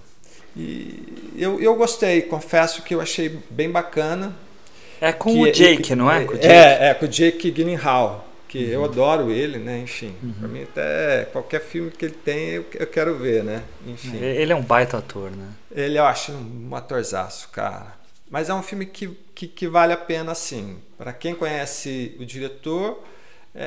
E 0.59 1.33
eu, 1.37 1.61
eu 1.61 1.75
gostei, 1.77 2.23
confesso 2.23 2.83
que 2.83 2.95
eu 2.95 3.01
achei 3.01 3.39
bem 3.49 3.71
bacana. 3.71 4.35
É 5.01 5.13
com 5.13 5.41
o 5.41 5.53
Jake, 5.53 5.95
não 5.95 6.11
é? 6.11 6.25
Com 6.25 6.35
é, 6.35 6.91
é, 6.91 6.95
com 6.95 7.07
o 7.07 7.09
Jake 7.09 7.51
Gyllenhaal 7.51 8.29
que 8.49 8.65
uhum. 8.65 8.71
eu 8.71 8.85
adoro 8.85 9.31
ele, 9.31 9.59
né? 9.59 9.79
Enfim, 9.79 10.15
uhum. 10.23 10.33
para 10.33 10.49
mim 10.49 10.63
até 10.63 11.27
qualquer 11.27 11.61
filme 11.61 11.91
que 11.91 12.07
ele 12.07 12.15
tem 12.15 12.49
eu, 12.49 12.67
eu, 12.75 12.87
quero 12.87 13.17
ver, 13.17 13.45
né? 13.45 13.63
Enfim. 13.87 14.17
Ele 14.17 14.53
é 14.53 14.57
um 14.57 14.63
baita 14.63 14.97
ator, 14.97 15.31
né? 15.31 15.49
Ele 15.71 15.99
eu 15.99 16.05
acho 16.05 16.33
um 16.33 16.75
atorzaço, 16.75 17.51
cara. 17.51 17.95
Mas 18.31 18.49
é 18.49 18.55
um 18.55 18.63
filme 18.63 18.87
que, 18.87 19.09
que, 19.35 19.47
que 19.47 19.69
vale 19.69 19.93
a 19.93 19.97
pena, 19.97 20.35
sim. 20.35 20.79
Para 20.97 21.13
quem 21.13 21.35
conhece 21.35 22.17
o 22.19 22.25
diretor, 22.25 23.03
é, 23.55 23.65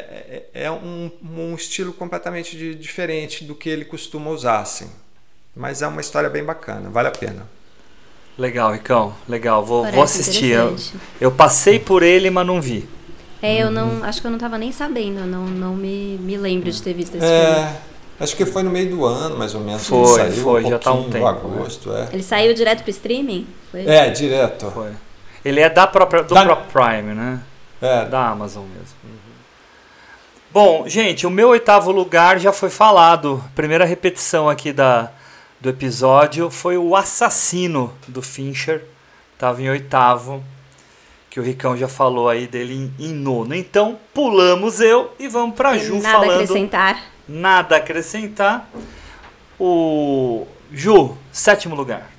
é, 0.53 0.63
é 0.63 0.71
um, 0.71 1.11
um, 1.23 1.55
estilo 1.55 1.93
completamente 1.93 2.57
de, 2.57 2.75
diferente 2.75 3.43
do 3.43 3.55
que 3.55 3.69
ele 3.69 3.85
costuma 3.85 4.29
usar, 4.29 4.59
assim. 4.59 4.89
Mas 5.55 5.81
é 5.81 5.87
uma 5.87 6.01
história 6.01 6.29
bem 6.29 6.43
bacana, 6.43 6.89
vale 6.89 7.09
a 7.09 7.11
pena. 7.11 7.47
Legal, 8.37 8.71
Ricão, 8.71 9.13
legal. 9.27 9.63
Vou, 9.63 9.85
vou 9.91 10.03
assistir. 10.03 10.51
Eu, 10.51 10.75
eu 11.19 11.31
passei 11.31 11.79
por 11.79 12.01
ele, 12.01 12.29
mas 12.29 12.47
não 12.47 12.61
vi. 12.61 12.87
É, 13.41 13.61
eu 13.61 13.69
não. 13.69 14.03
Acho 14.03 14.21
que 14.21 14.27
eu 14.27 14.31
não 14.31 14.37
estava 14.37 14.57
nem 14.57 14.71
sabendo, 14.71 15.25
não, 15.25 15.45
não 15.45 15.75
me, 15.75 16.17
me 16.21 16.37
lembro 16.37 16.71
de 16.71 16.81
ter 16.81 16.93
visto 16.93 17.15
esse 17.15 17.25
é, 17.25 17.53
filme. 17.53 17.77
Acho 18.19 18.35
que 18.35 18.45
foi 18.45 18.63
no 18.63 18.69
meio 18.69 18.89
do 18.89 19.05
ano, 19.05 19.37
mais 19.37 19.53
ou 19.55 19.61
menos. 19.61 19.85
Foi, 19.85 20.19
saiu, 20.19 20.43
foi, 20.43 20.63
um 20.63 20.69
já 20.69 20.79
tá 20.79 20.93
um 20.93 21.09
tempo. 21.09 21.25
agosto, 21.25 21.89
né? 21.89 22.07
é. 22.09 22.13
Ele 22.13 22.23
saiu 22.23 22.53
direto 22.53 22.83
pro 22.83 22.91
streaming? 22.91 23.47
Foi? 23.71 23.85
É, 23.85 24.09
direto. 24.09 24.71
Foi. 24.71 24.91
Ele 25.43 25.59
é 25.59 25.69
da 25.69 25.87
própria, 25.87 26.23
do 26.23 26.33
da... 26.33 26.45
próprio 26.45 26.71
Prime, 26.71 27.13
né? 27.15 27.39
É. 27.81 28.05
Da 28.05 28.29
Amazon 28.29 28.63
mesmo. 28.63 28.95
Uhum. 29.03 29.31
Bom, 30.51 30.87
gente, 30.87 31.25
o 31.25 31.31
meu 31.31 31.49
oitavo 31.49 31.91
lugar 31.91 32.39
já 32.39 32.53
foi 32.53 32.69
falado. 32.69 33.43
Primeira 33.55 33.85
repetição 33.85 34.47
aqui 34.47 34.71
da, 34.71 35.11
do 35.61 35.69
episódio 35.69 36.49
foi 36.49 36.77
o 36.77 36.95
assassino 36.95 37.93
do 38.07 38.21
Fincher. 38.21 38.83
Tava 39.37 39.61
em 39.61 39.69
oitavo 39.69 40.43
que 41.29 41.39
o 41.39 41.43
Ricão 41.43 41.77
já 41.77 41.87
falou 41.87 42.27
aí 42.27 42.47
dele 42.47 42.73
em, 42.73 43.05
em 43.05 43.13
nono. 43.13 43.55
Então, 43.55 43.97
pulamos 44.13 44.81
eu 44.81 45.11
e 45.17 45.27
vamos 45.27 45.55
para 45.55 45.77
Ju 45.77 46.01
nada 46.01 46.09
falando. 46.09 46.27
Nada 46.27 46.43
acrescentar. 46.43 47.03
Nada 47.27 47.75
acrescentar. 47.77 48.69
O 49.59 50.45
Ju, 50.71 51.15
sétimo 51.31 51.75
lugar. 51.75 52.11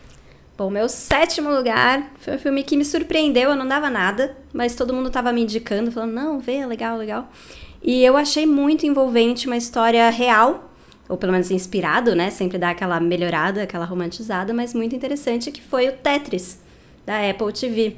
Bom, 0.57 0.71
meu 0.71 0.89
sétimo 0.89 1.51
lugar 1.51 2.13
foi 2.21 2.37
um 2.37 2.39
filme 2.39 2.63
que 2.63 2.77
me 2.77 2.85
surpreendeu, 2.85 3.51
eu 3.51 3.57
não 3.57 3.67
dava 3.67 3.91
nada, 3.91 4.37
mas 4.53 4.75
todo 4.75 4.95
mundo 4.95 5.11
tava 5.11 5.33
me 5.33 5.43
indicando, 5.43 5.91
falando, 5.91 6.13
não, 6.13 6.39
vê, 6.39 6.65
legal, 6.65 6.97
legal. 6.97 7.29
E 7.83 8.05
eu 8.05 8.17
achei 8.17 8.47
muito 8.47 8.87
envolvente, 8.87 9.47
uma 9.47 9.57
história 9.57 10.09
real, 10.11 10.72
ou 11.13 11.19
pelo 11.19 11.31
menos 11.31 11.51
inspirado, 11.51 12.15
né? 12.15 12.31
Sempre 12.31 12.57
dá 12.57 12.71
aquela 12.71 12.99
melhorada, 12.99 13.63
aquela 13.63 13.85
romantizada, 13.85 14.55
mas 14.55 14.73
muito 14.73 14.97
interessante, 14.97 15.53
que 15.53 15.61
foi 15.61 15.87
o 15.87 15.93
Tetris, 15.93 16.59
da 17.05 17.29
Apple 17.29 17.53
TV 17.53 17.97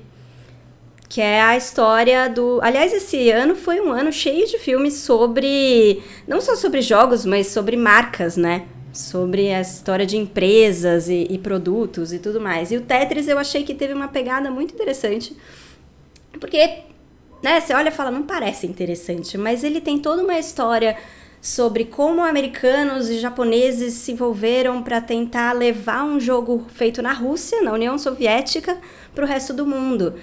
que 1.08 1.20
é 1.20 1.40
a 1.40 1.56
história 1.56 2.28
do. 2.28 2.58
Aliás, 2.60 2.92
esse 2.92 3.30
ano 3.30 3.54
foi 3.54 3.80
um 3.80 3.92
ano 3.92 4.10
cheio 4.10 4.48
de 4.48 4.58
filmes 4.58 4.94
sobre. 4.94 6.02
Não 6.26 6.40
só 6.40 6.56
sobre 6.56 6.82
jogos, 6.82 7.24
mas 7.24 7.46
sobre 7.46 7.76
marcas, 7.76 8.36
né? 8.36 8.66
Sobre 8.92 9.52
a 9.52 9.60
história 9.60 10.04
de 10.04 10.16
empresas 10.16 11.08
e, 11.08 11.28
e 11.30 11.38
produtos 11.38 12.12
e 12.12 12.18
tudo 12.18 12.40
mais. 12.40 12.72
E 12.72 12.76
o 12.78 12.80
Tetris 12.80 13.28
eu 13.28 13.38
achei 13.38 13.62
que 13.62 13.74
teve 13.74 13.94
uma 13.94 14.08
pegada 14.08 14.50
muito 14.50 14.74
interessante. 14.74 15.36
Porque, 16.40 16.80
né, 17.40 17.60
você 17.60 17.74
olha 17.74 17.90
e 17.90 17.92
fala, 17.92 18.10
não 18.10 18.24
parece 18.24 18.66
interessante, 18.66 19.38
mas 19.38 19.62
ele 19.62 19.80
tem 19.80 20.00
toda 20.00 20.24
uma 20.24 20.36
história 20.36 20.96
sobre 21.44 21.84
como 21.84 22.22
americanos 22.22 23.10
e 23.10 23.18
japoneses 23.18 23.92
se 23.92 24.12
envolveram 24.12 24.82
para 24.82 24.98
tentar 24.98 25.52
levar 25.52 26.02
um 26.02 26.18
jogo 26.18 26.64
feito 26.72 27.02
na 27.02 27.12
Rússia, 27.12 27.60
na 27.60 27.70
União 27.74 27.98
Soviética, 27.98 28.78
para 29.14 29.26
o 29.26 29.28
resto 29.28 29.52
do 29.52 29.66
mundo. 29.66 30.14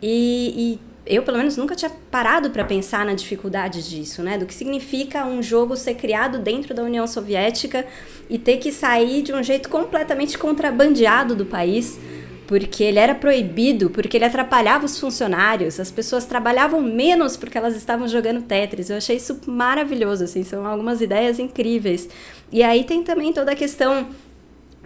E, 0.00 0.54
e 0.56 0.80
eu, 1.04 1.24
pelo 1.24 1.36
menos, 1.36 1.56
nunca 1.56 1.74
tinha 1.74 1.90
parado 2.12 2.50
para 2.50 2.64
pensar 2.64 3.04
na 3.04 3.14
dificuldade 3.14 3.90
disso, 3.90 4.22
né? 4.22 4.38
Do 4.38 4.46
que 4.46 4.54
significa 4.54 5.26
um 5.26 5.42
jogo 5.42 5.74
ser 5.74 5.94
criado 5.94 6.38
dentro 6.38 6.72
da 6.72 6.84
União 6.84 7.08
Soviética 7.08 7.84
e 8.30 8.38
ter 8.38 8.58
que 8.58 8.70
sair 8.70 9.22
de 9.22 9.32
um 9.32 9.42
jeito 9.42 9.68
completamente 9.68 10.38
contrabandeado 10.38 11.34
do 11.34 11.44
país, 11.44 11.98
porque 12.48 12.82
ele 12.82 12.98
era 12.98 13.14
proibido, 13.14 13.90
porque 13.90 14.16
ele 14.16 14.24
atrapalhava 14.24 14.86
os 14.86 14.98
funcionários, 14.98 15.78
as 15.78 15.90
pessoas 15.90 16.24
trabalhavam 16.24 16.80
menos 16.80 17.36
porque 17.36 17.58
elas 17.58 17.76
estavam 17.76 18.08
jogando 18.08 18.40
Tetris. 18.40 18.88
Eu 18.88 18.96
achei 18.96 19.16
isso 19.16 19.38
maravilhoso, 19.46 20.24
assim, 20.24 20.42
são 20.42 20.66
algumas 20.66 21.02
ideias 21.02 21.38
incríveis. 21.38 22.08
E 22.50 22.62
aí 22.62 22.84
tem 22.84 23.04
também 23.04 23.34
toda 23.34 23.52
a 23.52 23.54
questão 23.54 24.08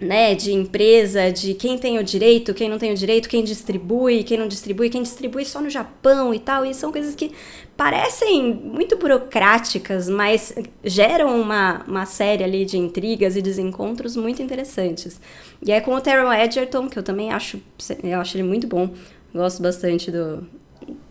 né, 0.03 0.35
de 0.35 0.51
empresa, 0.51 1.31
de 1.31 1.53
quem 1.53 1.77
tem 1.77 1.97
o 1.97 2.03
direito, 2.03 2.53
quem 2.53 2.69
não 2.69 2.77
tem 2.77 2.91
o 2.91 2.95
direito, 2.95 3.29
quem 3.29 3.43
distribui, 3.43 4.23
quem 4.23 4.37
não 4.37 4.47
distribui, 4.47 4.89
quem 4.89 5.01
distribui 5.01 5.45
só 5.45 5.61
no 5.61 5.69
Japão 5.69 6.33
e 6.33 6.39
tal. 6.39 6.65
E 6.65 6.73
são 6.73 6.91
coisas 6.91 7.15
que 7.15 7.31
parecem 7.75 8.53
muito 8.53 8.97
burocráticas, 8.97 10.07
mas 10.07 10.53
geram 10.83 11.39
uma, 11.39 11.83
uma 11.87 12.05
série 12.05 12.43
ali 12.43 12.65
de 12.65 12.77
intrigas 12.77 13.35
e 13.35 13.41
desencontros 13.41 14.15
muito 14.15 14.41
interessantes. 14.41 15.19
E 15.65 15.71
é 15.71 15.81
com 15.81 15.95
o 15.95 16.01
Taron 16.01 16.31
Edgerton, 16.31 16.87
que 16.89 16.99
eu 16.99 17.03
também 17.03 17.31
acho, 17.31 17.59
eu 18.03 18.19
acho 18.19 18.37
ele 18.37 18.43
muito 18.43 18.67
bom. 18.67 18.89
Gosto 19.33 19.63
bastante 19.63 20.11
do, 20.11 20.47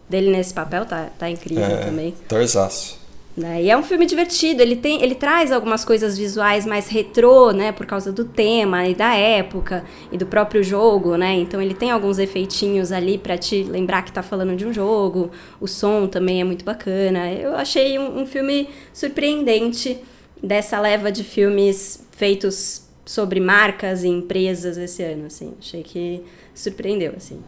dele 0.08 0.30
nesse 0.30 0.54
papel, 0.54 0.84
tá, 0.84 1.08
tá 1.18 1.28
incrível 1.28 1.64
é, 1.64 1.76
também. 1.78 2.14
Torzaço. 2.28 3.01
Né? 3.34 3.62
E 3.62 3.70
é 3.70 3.76
um 3.76 3.82
filme 3.82 4.04
divertido, 4.04 4.60
ele, 4.60 4.76
tem, 4.76 5.02
ele 5.02 5.14
traz 5.14 5.50
algumas 5.50 5.86
coisas 5.86 6.18
visuais 6.18 6.66
mais 6.66 6.88
retrô, 6.88 7.50
né? 7.50 7.72
Por 7.72 7.86
causa 7.86 8.12
do 8.12 8.26
tema 8.26 8.86
e 8.86 8.94
da 8.94 9.14
época 9.14 9.84
e 10.10 10.18
do 10.18 10.26
próprio 10.26 10.62
jogo, 10.62 11.16
né? 11.16 11.32
Então 11.36 11.60
ele 11.60 11.72
tem 11.72 11.90
alguns 11.90 12.18
efeitinhos 12.18 12.92
ali 12.92 13.16
para 13.16 13.38
te 13.38 13.62
lembrar 13.62 14.02
que 14.02 14.12
tá 14.12 14.22
falando 14.22 14.54
de 14.54 14.66
um 14.66 14.72
jogo. 14.72 15.30
O 15.58 15.66
som 15.66 16.06
também 16.06 16.42
é 16.42 16.44
muito 16.44 16.62
bacana. 16.62 17.32
Eu 17.32 17.56
achei 17.56 17.98
um, 17.98 18.20
um 18.20 18.26
filme 18.26 18.68
surpreendente 18.92 19.98
dessa 20.42 20.78
leva 20.78 21.10
de 21.10 21.24
filmes 21.24 22.06
feitos 22.10 22.82
sobre 23.06 23.40
marcas 23.40 24.04
e 24.04 24.08
empresas 24.08 24.76
esse 24.76 25.02
ano, 25.02 25.26
assim. 25.28 25.54
Achei 25.58 25.82
que 25.82 26.22
surpreendeu, 26.54 27.14
assim. 27.16 27.40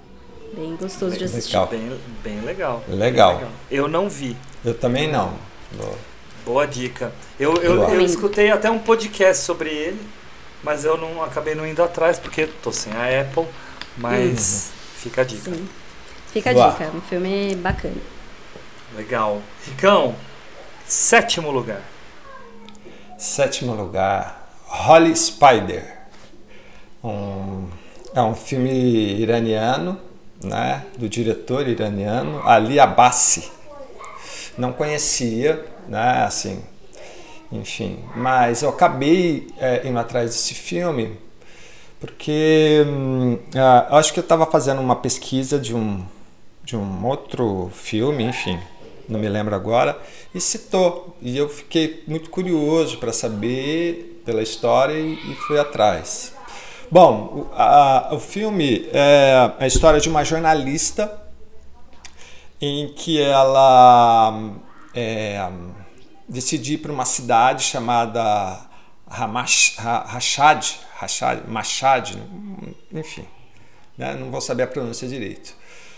Bem 0.57 0.77
gostoso 0.77 1.11
bem 1.11 1.19
de 1.19 1.25
assistir. 1.25 1.59
Legal. 1.59 1.69
Bem, 1.69 1.81
bem 2.23 2.41
legal. 2.41 2.83
Legal. 2.89 3.33
Bem 3.35 3.41
legal. 3.41 3.53
Eu 3.71 3.87
não 3.87 4.09
vi. 4.09 4.35
Eu 4.65 4.73
também 4.73 5.13
não. 5.13 5.35
Boa 6.45 6.67
dica. 6.67 7.13
Eu, 7.41 7.55
eu, 7.57 7.83
eu, 7.89 8.01
escutei 8.03 8.51
até 8.51 8.71
um 8.71 8.79
podcast 8.79 9.43
sobre 9.43 9.71
ele, 9.71 10.01
mas 10.63 10.85
eu 10.85 10.97
não 10.99 11.23
acabei 11.23 11.55
não 11.55 11.67
indo 11.67 11.83
atrás 11.83 12.19
porque 12.19 12.47
tô 12.63 12.71
sem 12.71 12.93
a 12.93 13.23
Apple, 13.23 13.47
mas 13.97 14.71
uhum. 14.71 15.01
fica 15.01 15.23
a 15.23 15.25
dica. 15.25 15.51
Sim. 15.51 15.69
Fica 16.33 16.51
a 16.51 16.53
dica, 16.53 16.91
um 16.95 17.01
filme 17.01 17.55
bacana. 17.57 17.95
Legal. 18.97 19.41
Ricão, 19.65 20.15
sétimo 20.87 21.51
lugar. 21.51 21.81
Sétimo 23.17 23.75
lugar, 23.75 24.51
Holly 24.67 25.17
Spider. 25.17 25.99
Um, 27.03 27.69
é 28.15 28.21
um 28.21 28.35
filme 28.35 29.21
iraniano, 29.21 29.99
né, 30.43 30.85
do 30.99 31.09
diretor 31.09 31.67
iraniano 31.67 32.43
Ali 32.47 32.79
Abbasi. 32.79 33.51
Não 34.57 34.73
conhecia, 34.73 35.65
né, 35.89 36.25
assim, 36.25 36.63
enfim, 37.51 37.99
mas 38.15 38.63
eu 38.63 38.69
acabei 38.71 39.49
é, 39.59 39.87
indo 39.87 39.99
atrás 39.99 40.31
desse 40.31 40.55
filme 40.55 41.19
porque 42.05 42.85
hum, 42.87 43.39
ah, 43.57 43.97
acho 43.99 44.13
que 44.13 44.19
eu 44.19 44.23
estava 44.23 44.45
fazendo 44.45 44.79
uma 44.79 44.97
pesquisa 44.97 45.59
de 45.59 45.75
um, 45.75 46.05
de 46.63 46.77
um 46.77 47.07
outro 47.07 47.71
filme, 47.73 48.25
enfim, 48.25 48.61
não 49.09 49.19
me 49.19 49.27
lembro 49.27 49.55
agora, 49.55 49.99
e 50.35 50.39
citou. 50.39 51.17
E 51.23 51.39
eu 51.39 51.49
fiquei 51.49 52.05
muito 52.07 52.29
curioso 52.29 52.99
para 52.99 53.11
saber 53.11 54.21
pela 54.23 54.43
história 54.43 54.93
e, 54.93 55.15
e 55.15 55.35
fui 55.47 55.59
atrás. 55.59 56.35
Bom, 56.91 57.49
o, 57.51 57.55
a, 57.55 58.11
o 58.13 58.21
filme 58.21 58.87
é 58.93 59.53
a 59.59 59.67
história 59.67 59.99
de 59.99 60.11
uma 60.11 60.23
jornalista 60.25 61.11
em 62.65 62.93
que 62.95 63.21
ela 63.21 64.57
é, 64.95 65.49
decide 66.29 66.75
ir 66.75 66.79
para 66.79 66.93
uma 66.93 67.05
cidade 67.05 67.63
chamada 67.63 68.61
Hamash, 69.09 69.77
Rashad, 69.79 70.77
Rashad, 70.97 71.47
Mashad, 71.49 72.17
enfim, 72.93 73.27
né? 73.99 74.15
não 74.15 74.31
vou 74.31 74.41
saber 74.41 74.65
a 74.65 74.67
pronúncia 74.67 75.07
direito 75.07 75.55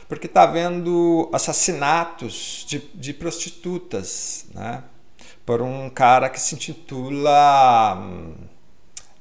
porque 0.09 0.27
está 0.27 0.45
havendo 0.45 1.29
assassinatos 1.33 2.65
de, 2.69 2.79
de 2.95 3.13
prostitutas, 3.13 4.47
né? 4.55 4.83
por 5.45 5.63
um 5.63 5.91
cara 5.91 6.29
que 6.29 6.41
se 6.41 6.55
intitula 6.55 7.99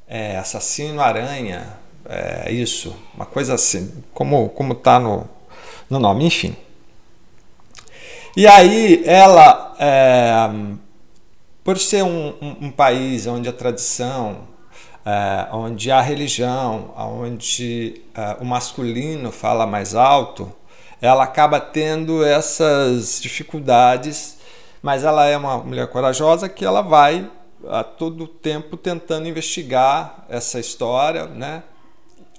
é, 0.08 0.38
Assassino 0.38 1.02
Aranha, 1.02 1.78
é 2.08 2.52
isso, 2.52 2.96
uma 3.16 3.26
coisa 3.26 3.56
assim, 3.56 4.04
como 4.14 4.50
como 4.50 4.74
está 4.74 5.00
no, 5.00 5.28
no 5.90 6.00
nome, 6.00 6.26
enfim. 6.26 6.56
E 8.38 8.46
aí 8.48 9.02
ela, 9.06 9.74
é, 9.80 10.34
por 11.64 11.78
ser 11.78 12.04
um, 12.04 12.34
um, 12.42 12.58
um, 12.64 12.72
país 12.72 13.26
onde 13.28 13.48
a 13.48 13.54
tradição, 13.54 14.40
é, 15.06 15.48
onde 15.54 15.90
a 15.90 16.02
religião, 16.02 16.94
onde 16.98 18.02
é, 18.14 18.36
o 18.42 18.46
masculino 18.46 19.32
fala 19.32 19.66
mais 19.66 19.96
alto, 19.96 20.52
ela 21.02 21.24
acaba 21.24 21.62
tendo 21.62 22.26
essas 22.26 23.22
dificuldades, 23.22 24.38
mas 24.82 25.06
ela 25.06 25.26
é 25.26 25.38
uma 25.38 25.60
mulher 25.60 25.88
corajosa 25.88 26.50
que 26.50 26.66
ela 26.66 26.82
vai 26.82 27.30
a 27.70 27.86
todo 27.86 28.28
tempo 28.28 28.76
tentando 28.76 29.30
investigar 29.30 30.26
essa 30.28 30.60
história, 30.60 31.26
né? 31.26 31.64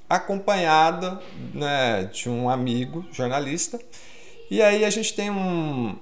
acompanhada 0.09 1.20
né, 1.53 2.05
de 2.12 2.28
um 2.28 2.49
amigo 2.49 3.05
jornalista. 3.11 3.80
E 4.51 4.62
aí 4.62 4.84
a 4.84 4.90
gente 4.90 5.12
tem 5.14 5.30
um, 5.30 5.97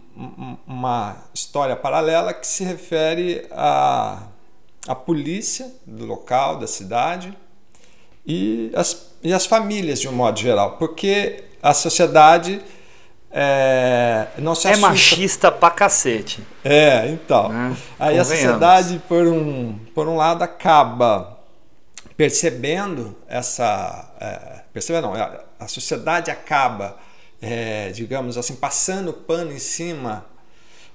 uma 0.66 1.16
história 1.32 1.74
paralela 1.74 2.34
que 2.34 2.46
se 2.46 2.62
refere 2.64 3.46
à, 3.50 4.22
à 4.86 4.94
polícia 4.94 5.70
do 5.86 6.04
local, 6.04 6.58
da 6.58 6.66
cidade, 6.66 7.36
e 8.26 8.70
as, 8.74 9.12
e 9.22 9.32
as 9.32 9.46
famílias 9.46 10.00
de 10.00 10.08
um 10.08 10.12
modo 10.12 10.38
geral, 10.38 10.76
porque 10.76 11.44
a 11.62 11.72
sociedade 11.72 12.62
é, 13.36 14.28
não 14.38 14.54
se 14.54 14.68
É 14.68 14.76
machista 14.76 15.50
pra 15.50 15.68
cacete. 15.68 16.46
É, 16.62 17.08
então. 17.08 17.48
Né? 17.48 17.76
Aí 17.98 18.16
a 18.16 18.24
sociedade, 18.24 19.02
por 19.08 19.26
um, 19.26 19.76
por 19.92 20.06
um 20.06 20.16
lado, 20.16 20.44
acaba 20.44 21.36
percebendo 22.16 23.16
essa. 23.26 24.08
É, 24.20 24.60
percebendo, 24.72 25.08
não, 25.08 25.14
a 25.58 25.66
sociedade 25.66 26.30
acaba, 26.30 26.96
é, 27.40 27.90
digamos 27.90 28.36
assim, 28.38 28.54
passando 28.56 29.12
pano 29.12 29.52
em 29.52 29.58
cima 29.58 30.26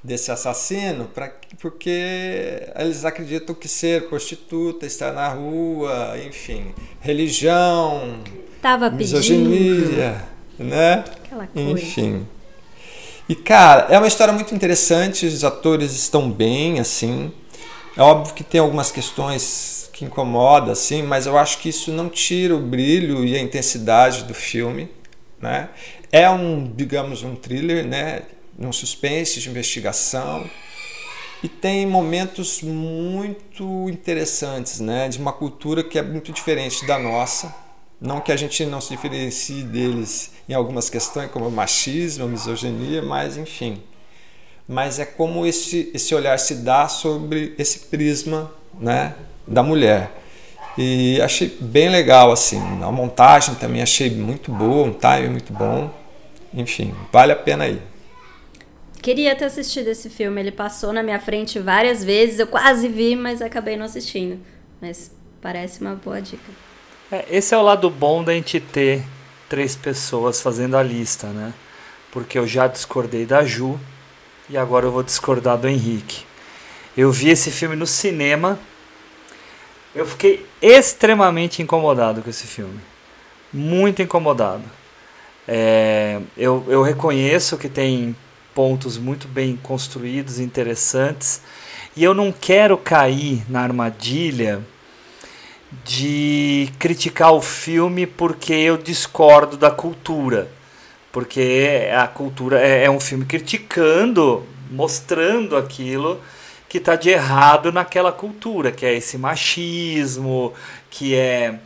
desse 0.03 0.31
assassino 0.31 1.05
pra, 1.05 1.31
porque 1.59 2.71
eles 2.75 3.03
acreditam 3.03 3.53
que 3.53 3.67
ser 3.67 4.07
prostituta, 4.07 4.85
estar 4.85 5.13
na 5.13 5.27
rua, 5.27 6.15
enfim, 6.25 6.73
religião, 7.01 8.21
Tava 8.61 8.89
misoginia. 8.89 10.25
Pedindo 10.57 10.65
né? 10.69 11.05
Aquela 11.23 11.47
coisa. 11.47 11.71
Enfim. 11.71 12.27
E 13.27 13.35
cara, 13.35 13.87
é 13.89 13.97
uma 13.97 14.07
história 14.07 14.33
muito 14.33 14.53
interessante, 14.53 15.25
os 15.25 15.43
atores 15.43 15.93
estão 15.93 16.29
bem, 16.29 16.79
assim. 16.79 17.31
É 17.95 18.01
óbvio 18.01 18.33
que 18.33 18.43
tem 18.43 18.59
algumas 18.59 18.91
questões 18.91 19.89
que 19.93 20.05
incomodam, 20.05 20.71
assim, 20.71 21.03
mas 21.03 21.25
eu 21.25 21.37
acho 21.37 21.59
que 21.59 21.69
isso 21.69 21.91
não 21.91 22.09
tira 22.09 22.55
o 22.55 22.59
brilho 22.59 23.23
e 23.25 23.35
a 23.35 23.39
intensidade 23.39 24.23
do 24.23 24.33
filme, 24.33 24.89
né? 25.41 25.69
É 26.11 26.29
um, 26.29 26.71
digamos, 26.75 27.23
um 27.23 27.35
thriller, 27.35 27.85
né? 27.85 28.23
Um 28.57 28.71
suspense 28.71 29.39
de 29.39 29.49
investigação 29.49 30.49
e 31.41 31.47
tem 31.47 31.85
momentos 31.85 32.61
muito 32.61 33.89
interessantes, 33.89 34.79
né? 34.79 35.07
De 35.07 35.17
uma 35.17 35.31
cultura 35.31 35.83
que 35.83 35.97
é 35.97 36.01
muito 36.01 36.33
diferente 36.33 36.85
da 36.85 36.99
nossa, 36.99 37.55
não 37.99 38.19
que 38.19 38.31
a 38.31 38.35
gente 38.35 38.65
não 38.65 38.81
se 38.81 38.89
diferencie 38.89 39.63
deles 39.63 40.31
em 40.47 40.53
algumas 40.53 40.89
questões, 40.89 41.31
como 41.31 41.49
machismo, 41.49 42.27
misoginia, 42.27 43.01
mas 43.01 43.37
enfim. 43.37 43.81
Mas 44.67 44.99
é 44.99 45.05
como 45.05 45.45
esse, 45.45 45.89
esse 45.93 46.13
olhar 46.13 46.37
se 46.37 46.55
dá 46.55 46.87
sobre 46.87 47.55
esse 47.57 47.79
prisma 47.87 48.51
né, 48.77 49.15
da 49.47 49.63
mulher. 49.63 50.11
E 50.77 51.19
achei 51.21 51.57
bem 51.59 51.89
legal, 51.89 52.31
assim. 52.31 52.61
A 52.83 52.91
montagem 52.91 53.55
também 53.55 53.81
achei 53.81 54.09
muito 54.09 54.51
boa, 54.51 54.87
um 54.87 54.93
time 54.93 55.29
muito 55.29 55.51
bom. 55.51 55.89
Enfim, 56.53 56.93
vale 57.11 57.31
a 57.31 57.35
pena 57.35 57.65
aí. 57.65 57.81
Queria 59.01 59.35
ter 59.35 59.45
assistido 59.45 59.87
esse 59.87 60.09
filme, 60.09 60.41
ele 60.41 60.51
passou 60.51 60.91
na 60.91 61.01
minha 61.01 61.19
frente 61.19 61.57
várias 61.57 62.03
vezes, 62.03 62.39
eu 62.39 62.47
quase 62.47 62.87
vi, 62.87 63.15
mas 63.15 63.41
acabei 63.41 63.77
não 63.77 63.85
assistindo. 63.85 64.39
Mas 64.81 65.11
parece 65.41 65.79
uma 65.79 65.95
boa 65.95 66.21
dica. 66.21 66.51
É, 67.11 67.25
esse 67.29 67.53
é 67.53 67.57
o 67.57 67.61
lado 67.61 67.89
bom 67.89 68.23
da 68.23 68.33
gente 68.33 68.59
ter 68.59 69.03
três 69.47 69.75
pessoas 69.75 70.41
fazendo 70.41 70.75
a 70.75 70.83
lista, 70.83 71.27
né? 71.27 71.53
Porque 72.11 72.37
eu 72.37 72.45
já 72.45 72.67
discordei 72.67 73.25
da 73.25 73.43
Ju 73.43 73.79
e 74.49 74.57
agora 74.57 74.85
eu 74.85 74.91
vou 74.91 75.03
discordar 75.03 75.57
do 75.57 75.67
Henrique. 75.67 76.25
Eu 76.97 77.11
vi 77.11 77.29
esse 77.29 77.49
filme 77.51 77.75
no 77.75 77.87
cinema. 77.87 78.59
Eu 79.95 80.05
fiquei 80.05 80.45
extremamente 80.61 81.61
incomodado 81.61 82.21
com 82.21 82.29
esse 82.29 82.45
filme. 82.45 82.79
Muito 83.51 84.01
incomodado. 84.01 84.63
É, 85.51 86.21
eu, 86.37 86.63
eu 86.67 86.83
reconheço 86.83 87.57
que 87.57 87.67
tem 87.67 88.15
pontos 88.53 88.99
muito 88.99 89.27
bem 89.27 89.57
construídos, 89.57 90.39
interessantes. 90.39 91.41
E 91.97 92.03
eu 92.03 92.13
não 92.13 92.31
quero 92.31 92.77
cair 92.77 93.41
na 93.49 93.61
armadilha 93.61 94.61
de 95.83 96.69
criticar 96.77 97.33
o 97.33 97.41
filme 97.41 98.05
porque 98.05 98.53
eu 98.53 98.77
discordo 98.77 99.57
da 99.57 99.71
cultura. 99.71 100.51
Porque 101.11 101.89
a 101.97 102.05
cultura 102.05 102.61
é, 102.61 102.83
é 102.83 102.91
um 102.91 102.99
filme 102.99 103.25
criticando, 103.25 104.45
mostrando 104.69 105.57
aquilo 105.57 106.21
que 106.69 106.77
está 106.77 106.95
de 106.95 107.09
errado 107.09 107.71
naquela 107.71 108.11
cultura, 108.11 108.71
que 108.71 108.85
é 108.85 108.93
esse 108.93 109.17
machismo, 109.17 110.53
que 110.91 111.15
é 111.15 111.59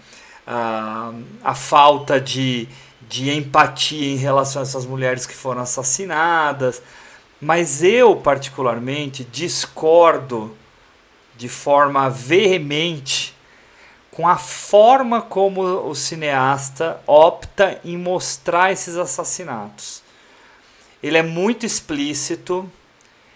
a, 0.48 1.12
a 1.44 1.54
falta 1.54 2.18
de, 2.22 2.70
de 3.14 3.30
empatia 3.30 4.12
em 4.12 4.16
relação 4.16 4.60
a 4.60 4.64
essas 4.64 4.88
mulheres 4.88 5.28
que 5.28 5.36
foram 5.36 5.62
assassinadas. 5.62 6.82
Mas 7.40 7.84
eu, 7.84 8.16
particularmente, 8.16 9.24
discordo 9.24 10.58
de 11.38 11.48
forma 11.48 12.10
veemente 12.10 13.36
com 14.10 14.28
a 14.28 14.36
forma 14.36 15.22
como 15.22 15.62
o 15.62 15.94
cineasta 15.94 17.00
opta 17.06 17.80
em 17.86 17.96
mostrar 17.98 18.72
esses 18.72 18.98
assassinatos. 18.98 20.02
Ele 21.02 21.18
é 21.18 21.24
muito 21.24 21.68
explícito. 21.68 22.68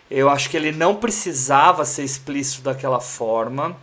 Eu 0.09 0.27
acho 0.27 0.49
que 0.49 0.57
ele 0.57 0.71
não 0.71 0.95
precisava 0.95 1.85
ser 1.85 2.03
explícito 2.03 2.63
daquela 2.63 2.99
forma. 2.99 3.77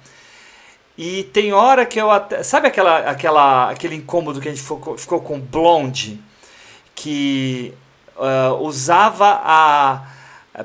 E 0.96 1.24
tem 1.24 1.52
hora 1.52 1.84
que 1.84 2.00
eu 2.00 2.10
até. 2.10 2.42
Sabe 2.42 2.68
aquela, 2.68 2.98
aquela, 2.98 3.70
aquele 3.70 3.96
incômodo 3.96 4.40
que 4.40 4.48
a 4.48 4.50
gente 4.52 4.62
ficou, 4.62 4.96
ficou 4.96 5.20
com 5.20 5.40
Blonde? 5.40 6.20
Que 6.94 7.74
uh, 8.16 8.54
usava 8.62 9.40
a 9.42 10.14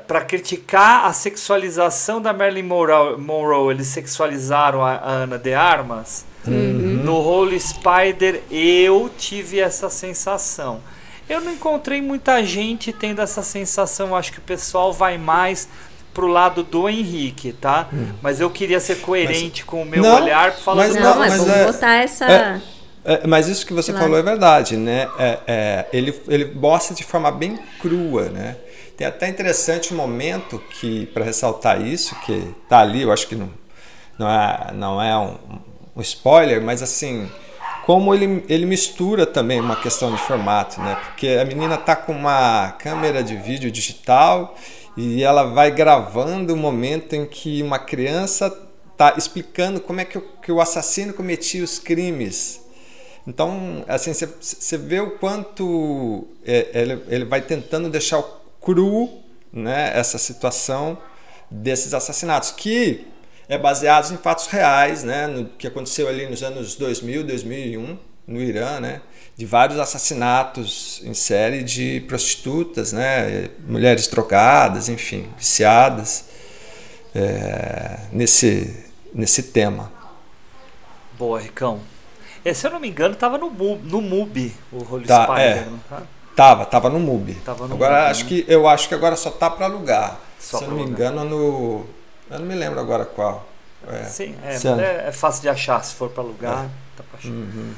para 0.06 0.20
criticar 0.20 1.06
a 1.06 1.12
sexualização 1.12 2.22
da 2.22 2.32
Marilyn 2.32 2.62
Monroe, 2.62 3.16
Monroe 3.18 3.74
eles 3.74 3.88
sexualizaram 3.88 4.84
a, 4.84 4.92
a 4.92 5.10
Ana 5.10 5.36
de 5.36 5.52
Armas. 5.52 6.24
Uhum. 6.46 7.02
No 7.02 7.16
Holy 7.16 7.58
Spider 7.58 8.40
eu 8.50 9.10
tive 9.18 9.58
essa 9.58 9.90
sensação. 9.90 10.80
Eu 11.28 11.40
não 11.40 11.52
encontrei 11.52 12.00
muita 12.00 12.42
gente 12.44 12.92
tendo 12.92 13.20
essa 13.20 13.42
sensação. 13.42 14.16
Acho 14.16 14.32
que 14.32 14.38
o 14.38 14.42
pessoal 14.42 14.92
vai 14.92 15.18
mais 15.18 15.68
pro 16.12 16.26
lado 16.26 16.62
do 16.62 16.88
Henrique, 16.88 17.52
tá? 17.52 17.88
Hum. 17.92 18.12
Mas 18.22 18.40
eu 18.40 18.50
queria 18.50 18.80
ser 18.80 18.96
coerente 19.00 19.62
mas, 19.62 19.64
com 19.64 19.82
o 19.82 19.86
meu 19.86 20.02
não, 20.02 20.22
olhar 20.22 20.52
falando 20.52 20.94
mas 20.94 21.02
não, 21.02 21.18
mas 21.18 21.36
vamos 21.36 21.54
é, 21.54 21.64
botar 21.64 21.94
essa 21.94 22.30
é, 22.30 22.60
É, 23.04 23.26
mas 23.26 23.48
isso 23.48 23.66
que 23.66 23.72
você 23.72 23.92
lá. 23.92 24.00
falou 24.00 24.18
é 24.18 24.22
verdade, 24.22 24.76
né? 24.76 25.08
É, 25.18 25.38
é, 25.46 25.86
ele, 25.92 26.20
ele 26.28 26.46
mostra 26.54 26.94
de 26.94 27.04
forma 27.04 27.30
bem 27.30 27.58
crua, 27.80 28.28
né? 28.28 28.56
Tem 28.96 29.06
até 29.06 29.28
interessante 29.28 29.94
um 29.94 29.96
momento 29.96 30.62
que, 30.70 31.06
para 31.06 31.24
ressaltar 31.24 31.80
isso, 31.80 32.14
que 32.20 32.54
tá 32.68 32.80
ali, 32.80 33.02
eu 33.02 33.10
acho 33.10 33.26
que 33.26 33.34
não, 33.34 33.48
não 34.18 34.28
é, 34.28 34.72
não 34.74 35.02
é 35.02 35.16
um, 35.16 35.38
um 35.96 36.00
spoiler, 36.02 36.60
mas 36.60 36.82
assim, 36.82 37.30
como 37.86 38.14
ele, 38.14 38.44
ele 38.48 38.66
mistura 38.66 39.24
também 39.24 39.58
uma 39.58 39.76
questão 39.76 40.12
de 40.12 40.20
formato, 40.20 40.80
né? 40.80 40.96
Porque 41.02 41.28
a 41.28 41.44
menina 41.44 41.76
tá 41.76 41.96
com 41.96 42.12
uma 42.12 42.72
câmera 42.72 43.22
de 43.22 43.34
vídeo 43.36 43.70
digital 43.70 44.54
e 45.00 45.22
ela 45.22 45.44
vai 45.44 45.70
gravando 45.70 46.52
o 46.52 46.56
momento 46.56 47.14
em 47.14 47.24
que 47.24 47.62
uma 47.62 47.78
criança 47.78 48.50
tá 48.98 49.14
explicando 49.16 49.80
como 49.80 49.98
é 49.98 50.04
que 50.04 50.18
o, 50.18 50.20
que 50.20 50.52
o 50.52 50.60
assassino 50.60 51.14
cometia 51.14 51.64
os 51.64 51.78
crimes. 51.78 52.60
Então, 53.26 53.82
assim, 53.88 54.12
você 54.12 54.76
vê 54.76 55.00
o 55.00 55.12
quanto 55.12 56.28
é, 56.44 56.68
ele, 56.74 57.02
ele 57.08 57.24
vai 57.24 57.40
tentando 57.40 57.88
deixar 57.88 58.22
cru 58.60 59.08
né, 59.50 59.90
essa 59.94 60.18
situação 60.18 60.98
desses 61.50 61.94
assassinatos, 61.94 62.50
que 62.50 63.06
é 63.48 63.56
baseado 63.56 64.12
em 64.12 64.18
fatos 64.18 64.48
reais, 64.48 65.02
né, 65.02 65.26
no 65.26 65.46
que 65.46 65.66
aconteceu 65.66 66.08
ali 66.08 66.28
nos 66.28 66.42
anos 66.42 66.76
2000, 66.76 67.24
2001, 67.24 67.98
no 68.26 68.42
Irã, 68.42 68.80
né, 68.80 69.00
de 69.40 69.46
vários 69.46 69.78
assassinatos 69.78 71.00
em 71.02 71.14
série 71.14 71.62
de 71.62 72.00
prostitutas, 72.06 72.92
né, 72.92 73.48
mulheres 73.66 74.06
drogadas, 74.06 74.90
enfim, 74.90 75.30
viciadas, 75.38 76.26
é, 77.14 78.00
nesse, 78.12 78.84
nesse 79.14 79.44
tema. 79.44 79.90
Boa, 81.18 81.40
Ricão. 81.40 81.80
É, 82.44 82.52
se 82.52 82.66
eu 82.66 82.70
não 82.70 82.78
me 82.78 82.88
engano, 82.90 83.14
tava 83.14 83.38
no, 83.38 83.48
no 83.50 84.02
MUBI, 84.02 84.54
o 84.70 84.84
Holy 84.86 85.06
Tá, 85.06 85.24
Spider, 85.24 85.42
é. 85.42 85.64
não 85.64 85.78
tá? 85.78 86.02
Tava, 86.36 86.66
tava 86.66 86.90
no 86.90 87.00
MUBI. 87.00 87.32
Tava 87.36 87.66
no 87.66 87.76
agora 87.76 87.94
MUBI, 87.94 88.10
acho 88.10 88.24
né? 88.24 88.28
que 88.28 88.44
eu 88.46 88.68
acho 88.68 88.88
que 88.88 88.94
agora 88.94 89.16
só 89.16 89.30
tá 89.30 89.48
para 89.48 89.64
alugar. 89.64 90.20
Só 90.38 90.58
Se 90.58 90.64
eu 90.64 90.68
não 90.68 90.76
me 90.76 90.82
alugar. 90.82 91.12
engano 91.12 91.24
no 91.24 91.86
eu 92.30 92.38
não 92.40 92.46
me 92.46 92.54
lembro 92.54 92.78
agora 92.78 93.06
qual. 93.06 93.48
É. 93.88 94.04
Sim, 94.04 94.36
é, 94.44 94.54
é, 94.54 95.08
é 95.08 95.12
fácil 95.12 95.40
de 95.40 95.48
achar 95.48 95.82
se 95.82 95.94
for 95.94 96.10
para 96.10 96.22
lugar. 96.22 96.68
Tá 96.94 97.02
pra 97.10 97.18
achar. 97.18 97.30
Uhum. 97.30 97.72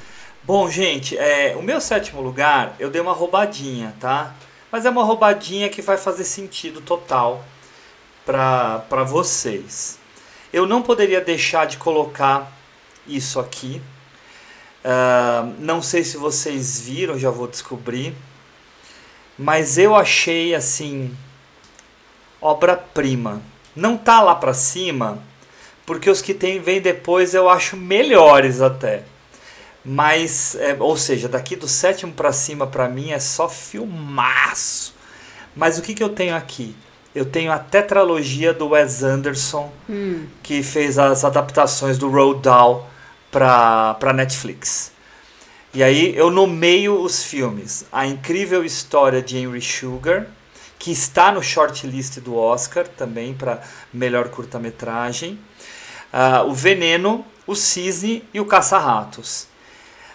Bom, 0.44 0.68
gente, 0.68 1.16
é, 1.16 1.54
o 1.56 1.62
meu 1.62 1.80
sétimo 1.80 2.20
lugar 2.20 2.74
eu 2.80 2.90
dei 2.90 3.00
uma 3.00 3.12
roubadinha, 3.12 3.94
tá? 4.00 4.34
Mas 4.72 4.84
é 4.84 4.90
uma 4.90 5.04
roubadinha 5.04 5.68
que 5.68 5.80
vai 5.80 5.96
fazer 5.96 6.24
sentido 6.24 6.80
total 6.80 7.44
para 8.26 9.04
vocês. 9.04 10.00
Eu 10.52 10.66
não 10.66 10.82
poderia 10.82 11.20
deixar 11.20 11.66
de 11.66 11.76
colocar 11.76 12.50
isso 13.06 13.38
aqui. 13.38 13.80
Ah, 14.84 15.48
não 15.60 15.80
sei 15.80 16.02
se 16.02 16.16
vocês 16.16 16.80
viram, 16.80 17.16
já 17.16 17.30
vou 17.30 17.46
descobrir. 17.46 18.12
Mas 19.38 19.78
eu 19.78 19.94
achei 19.94 20.56
assim 20.56 21.16
obra-prima. 22.40 23.40
Não 23.76 23.96
tá 23.96 24.20
lá 24.20 24.34
pra 24.34 24.52
cima, 24.52 25.22
porque 25.86 26.10
os 26.10 26.20
que 26.20 26.34
tem 26.34 26.60
vem 26.60 26.80
depois 26.80 27.32
eu 27.32 27.48
acho 27.48 27.76
melhores 27.76 28.60
até. 28.60 29.04
Mas, 29.84 30.54
é, 30.56 30.76
ou 30.78 30.96
seja, 30.96 31.28
daqui 31.28 31.56
do 31.56 31.66
sétimo 31.66 32.12
pra 32.12 32.32
cima 32.32 32.66
pra 32.66 32.88
mim 32.88 33.10
é 33.10 33.18
só 33.18 33.48
filmaço. 33.48 34.94
Mas 35.56 35.78
o 35.78 35.82
que, 35.82 35.94
que 35.94 36.02
eu 36.02 36.10
tenho 36.10 36.36
aqui? 36.36 36.74
Eu 37.14 37.26
tenho 37.26 37.52
a 37.52 37.58
tetralogia 37.58 38.54
do 38.54 38.68
Wes 38.68 39.02
Anderson, 39.02 39.70
que 40.42 40.62
fez 40.62 40.98
as 40.98 41.24
adaptações 41.24 41.98
do 41.98 42.08
Roald 42.08 42.40
Dahl 42.40 42.88
pra, 43.30 43.94
pra 43.94 44.12
Netflix. 44.12 44.92
E 45.74 45.82
aí 45.82 46.16
eu 46.16 46.30
nomeio 46.30 47.00
os 47.00 47.22
filmes. 47.22 47.84
A 47.92 48.06
Incrível 48.06 48.64
História 48.64 49.20
de 49.20 49.36
Henry 49.36 49.60
Sugar, 49.60 50.26
que 50.78 50.90
está 50.90 51.30
no 51.32 51.42
shortlist 51.42 52.18
do 52.20 52.36
Oscar 52.36 52.86
também 52.86 53.34
para 53.34 53.62
melhor 53.92 54.28
curta-metragem. 54.28 55.38
Ah, 56.12 56.42
o 56.44 56.54
Veneno, 56.54 57.24
o 57.46 57.54
Cisne 57.54 58.24
e 58.32 58.40
o 58.40 58.46
Caça-Ratos. 58.46 59.51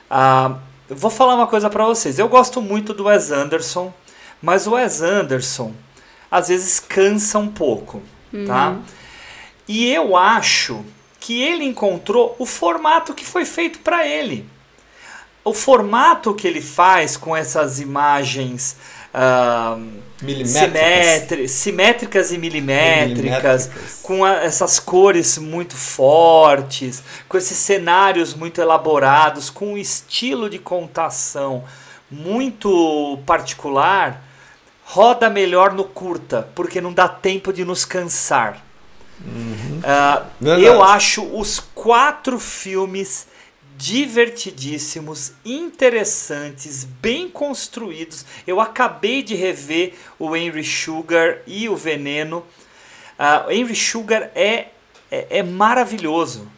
Ah, 0.09 0.55
vou 0.89 1.11
falar 1.11 1.35
uma 1.35 1.47
coisa 1.47 1.69
para 1.69 1.85
vocês. 1.85 2.17
Eu 2.17 2.29
gosto 2.29 2.61
muito 2.61 2.93
do 2.93 3.05
Wes 3.05 3.31
Anderson, 3.31 3.93
mas 4.41 4.67
o 4.67 4.71
Wes 4.71 5.01
Anderson 5.01 5.73
às 6.29 6.47
vezes 6.49 6.79
cansa 6.79 7.39
um 7.39 7.47
pouco, 7.47 8.01
tá? 8.45 8.75
E 9.67 9.91
eu 9.91 10.15
acho 10.15 10.83
que 11.19 11.41
ele 11.41 11.65
encontrou 11.65 12.35
o 12.39 12.45
formato 12.45 13.13
que 13.13 13.25
foi 13.25 13.43
feito 13.45 13.79
para 13.79 14.07
ele. 14.07 14.47
O 15.43 15.53
formato 15.53 16.33
que 16.33 16.47
ele 16.47 16.61
faz 16.61 17.17
com 17.17 17.35
essas 17.35 17.79
imagens 17.79 18.77
ah, 19.19 19.77
Milimétricas. 20.21 20.51
simétri- 20.51 21.49
simétricas 21.49 22.31
e 22.31 22.37
milimétricas, 22.37 23.67
Milimétricas. 23.67 23.99
com 24.03 24.23
a- 24.23 24.43
essas 24.43 24.79
cores 24.79 25.37
muito 25.37 25.75
fortes, 25.75 27.03
com 27.27 27.37
esses 27.37 27.57
cenários 27.57 28.33
muito 28.35 28.61
elaborados, 28.61 29.49
com 29.49 29.73
um 29.73 29.77
estilo 29.77 30.49
de 30.49 30.59
contação 30.59 31.63
muito 32.09 33.19
particular, 33.25 34.23
roda 34.85 35.29
melhor 35.29 35.73
no 35.73 35.83
curta, 35.83 36.47
porque 36.55 36.79
não 36.81 36.93
dá 36.93 37.07
tempo 37.07 37.51
de 37.51 37.65
nos 37.65 37.83
cansar. 37.85 38.63
Ah, 39.83 40.23
Verdade. 40.39 40.63
eu 40.65 40.83
acho 40.83 41.23
os 41.35 41.59
quatro 41.59 42.39
filmes 42.39 43.27
divertidíssimos, 43.77 45.33
interessantes, 45.45 46.83
bem 46.83 47.29
construídos. 47.29 48.25
Eu 48.45 48.59
acabei 48.59 49.21
de 49.21 49.35
rever 49.35 49.93
o 50.17 50.35
Henry 50.35 50.63
Sugar 50.63 51.39
e 51.45 51.69
o 51.69 51.75
Veneno. 51.75 52.43
O 53.45 53.51
Henry 53.51 53.75
Sugar 53.75 54.31
é, 54.33 54.69
é, 55.11 55.27
é 55.29 55.43
maravilhoso. 55.43 56.49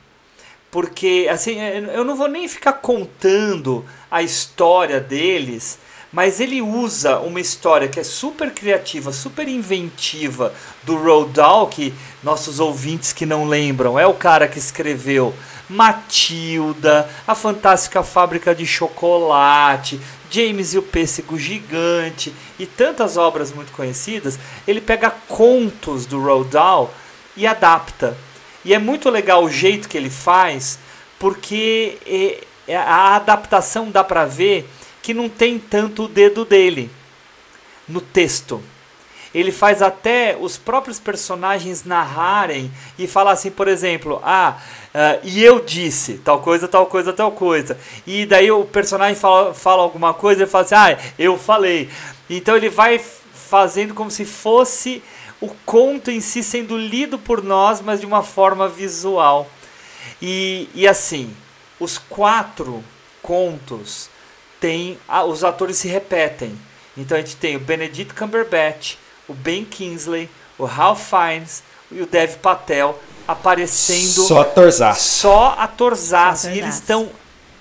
Porque, 0.72 1.28
assim, 1.30 1.57
eu 1.93 2.05
não 2.05 2.15
vou 2.15 2.28
nem 2.28 2.47
ficar 2.47 2.74
contando 2.74 3.86
a 4.09 4.22
história 4.22 4.99
deles, 4.99 5.80
mas 6.12 6.39
ele 6.39 6.62
usa 6.62 7.20
uma 7.20 7.39
história 7.39 7.88
que 7.88 7.99
é 7.99 8.03
super 8.03 8.51
criativa, 8.51 9.12
super 9.12 9.47
inventiva 9.47 10.53
do 10.84 10.95
Roald 10.97 11.32
Dahl, 11.34 11.68
que 11.68 11.93
nossos 12.24 12.60
ouvintes 12.60 13.14
que 13.14 13.26
não 13.26 13.45
lembram, 13.47 13.99
é 13.99 14.07
o 14.07 14.14
cara 14.14 14.47
que 14.47 14.57
escreveu 14.60 15.34
Matilda, 15.70 17.07
A 17.28 17.36
Fantástica 17.36 18.01
Fábrica 18.01 18.55
de 18.55 18.66
Chocolate, 18.66 20.01
James 20.32 20.74
e 20.74 20.78
o 20.80 20.84
Pêssego 20.84 21.38
Gigante 21.38 22.34
e 22.57 22.66
tantas 22.66 23.18
obras 23.18 23.51
muito 23.51 23.72
conhecidas. 23.72 24.39
Ele 24.68 24.82
pega 24.82 25.12
contos 25.28 26.05
do 26.05 26.22
Roald 26.22 26.49
Dahl 26.49 26.91
e 27.38 27.45
adapta. 27.45 28.18
E 28.66 28.74
é 28.74 28.80
muito 28.80 29.10
legal 29.10 29.43
o 29.43 29.49
jeito 29.49 29.88
que 29.88 29.97
ele 29.97 30.10
faz, 30.10 30.80
porque 31.20 31.97
é- 32.05 32.43
é- 32.68 32.78
a 32.78 33.16
adaptação 33.16 33.89
dá 33.89 34.03
pra 34.03 34.26
ver 34.26 34.70
que 35.10 35.14
não 35.16 35.28
tem 35.28 35.57
tanto 35.57 36.03
o 36.03 36.07
dedo 36.07 36.45
dele 36.45 36.88
no 37.88 37.99
texto. 37.99 38.62
Ele 39.34 39.51
faz 39.51 39.82
até 39.82 40.38
os 40.39 40.55
próprios 40.55 40.99
personagens 40.99 41.84
narrarem 41.84 42.72
e 42.95 43.07
falar 43.07 43.32
assim, 43.32 43.49
por 43.49 43.68
exemplo, 43.68 44.22
ah, 44.24 44.62
ah, 44.93 45.18
e 45.24 45.43
eu 45.43 45.62
disse 45.62 46.20
tal 46.24 46.41
coisa, 46.41 46.68
tal 46.68 46.86
coisa, 46.86 47.12
tal 47.12 47.32
coisa. 47.32 47.76
E 48.05 48.24
daí 48.24 48.51
o 48.51 48.66
personagem 48.66 49.16
fala, 49.16 49.51
fala 49.51 49.82
alguma 49.82 50.14
coisa 50.14 50.43
e 50.43 50.45
fala 50.45 50.64
assim, 50.64 50.76
ah, 50.76 50.99
eu 51.18 51.39
falei. 51.39 51.89
Então 52.30 52.55
ele 52.55 52.70
vai 52.70 52.99
fazendo 52.99 53.95
como 53.95 54.12
se 54.12 54.26
fosse 54.26 55.01
o 55.41 55.47
conto 55.66 56.12
em 56.12 56.22
si 56.22 56.43
sendo 56.43 56.78
lido 56.78 57.18
por 57.18 57.43
nós, 57.43 57.82
mas 57.82 57.99
de 57.99 58.05
uma 58.05 58.22
forma 58.22 58.70
visual. 58.70 59.49
E, 60.22 60.70
e 60.76 60.88
assim, 60.88 61.36
os 61.80 61.97
quatro 61.97 62.84
contos 63.24 64.07
tem 64.60 64.97
ah, 65.07 65.24
os 65.24 65.43
atores 65.43 65.78
se 65.78 65.88
repetem. 65.88 66.57
Então 66.97 67.18
a 67.18 67.22
gente 67.22 67.36
tem 67.38 67.55
o 67.55 67.60
Benedict 67.60 68.14
Cumberbatch, 68.14 68.95
o 69.28 69.34
Ben 69.34 69.64
Kingsley, 69.64 70.30
o 70.57 70.66
Ralph 70.66 71.10
Fiennes 71.10 71.64
e 71.91 72.01
o 72.01 72.05
Dev 72.05 72.36
Patel 72.38 72.99
aparecendo 73.28 74.24
Só 74.28 74.43
torzaço. 74.43 75.01
só 75.20 75.55
atorzaço. 75.57 76.43
Só 76.47 76.49
E 76.49 76.57
eles 76.60 76.76
atorzaço. 76.76 76.82
estão 76.82 77.10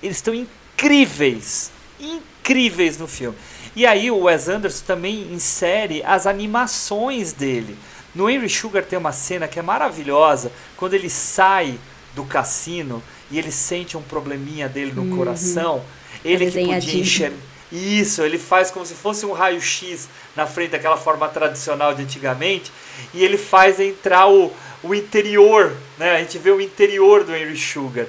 eles 0.01 0.17
estão 0.17 0.33
incríveis, 0.33 1.71
incríveis 1.99 2.97
no 2.97 3.07
filme. 3.07 3.37
E 3.75 3.85
aí 3.85 4.09
o 4.09 4.23
Wes 4.23 4.47
Anderson 4.49 4.83
também 4.85 5.31
insere 5.33 6.01
as 6.03 6.25
animações 6.25 7.33
dele. 7.33 7.77
No 8.15 8.29
Henry 8.29 8.49
Sugar 8.49 8.83
tem 8.83 8.97
uma 8.97 9.11
cena 9.11 9.47
que 9.47 9.59
é 9.59 9.61
maravilhosa, 9.61 10.51
quando 10.75 10.93
ele 10.93 11.09
sai 11.09 11.77
do 12.15 12.23
cassino 12.25 13.03
e 13.29 13.37
ele 13.37 13.51
sente 13.51 13.95
um 13.95 14.01
probleminha 14.01 14.67
dele 14.67 14.91
no 14.93 15.15
coração. 15.15 15.83
Ele 16.23 16.49
que 16.51 16.65
podia 16.65 16.99
enxergar. 16.99 17.37
Isso, 17.71 18.23
ele 18.23 18.39
faz 18.39 18.71
como 18.71 18.83
se 18.85 18.95
fosse 18.95 19.25
um 19.27 19.31
raio-x 19.31 20.09
na 20.35 20.47
frente 20.47 20.71
daquela 20.71 20.97
forma 20.97 21.27
tradicional 21.29 21.93
de 21.93 22.01
antigamente, 22.01 22.71
e 23.13 23.23
ele 23.23 23.37
faz 23.37 23.79
entrar 23.79 24.27
o, 24.27 24.51
o 24.83 24.95
interior, 24.95 25.75
né? 25.97 26.15
A 26.15 26.19
gente 26.19 26.37
vê 26.39 26.49
o 26.49 26.59
interior 26.59 27.23
do 27.23 27.35
Henry 27.35 27.55
Sugar. 27.55 28.07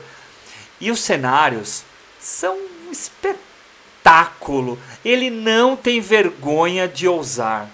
E 0.81 0.91
os 0.91 1.01
cenários 1.01 1.83
são 2.19 2.57
um 2.89 2.91
espetáculo. 2.91 4.79
Ele 5.05 5.29
não 5.31 5.77
tem 5.77 6.01
vergonha 6.01 6.89
de 6.89 7.07
ousar. 7.07 7.69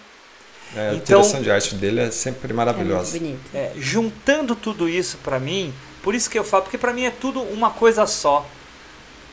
É, 0.75 0.91
a 0.91 0.95
Então- 0.95 1.21
direção 1.21 1.41
de 1.43 1.51
arte 1.51 1.75
dele 1.77 2.01
é 2.01 2.11
sempre 2.11 2.39
É 2.39 2.43
muito 2.53 2.57
maravilhosa. 2.57 3.17
bonito. 3.19 3.41
É, 3.55 3.73
juntando 3.77 4.57
tudo 4.57 4.89
isso 4.89 5.19
pra 5.23 5.39
mim, 5.39 5.73
por 6.03 6.15
isso 6.17 6.29
que 6.29 6.37
eu 6.39 6.43
falo, 6.45 6.65
porque 6.65 6.77
pra 6.79 6.93
mim 6.93 7.05
é 7.05 7.11
tudo 7.11 7.41
uma 7.41 7.71
coisa 7.71 8.07
só. 8.07 8.45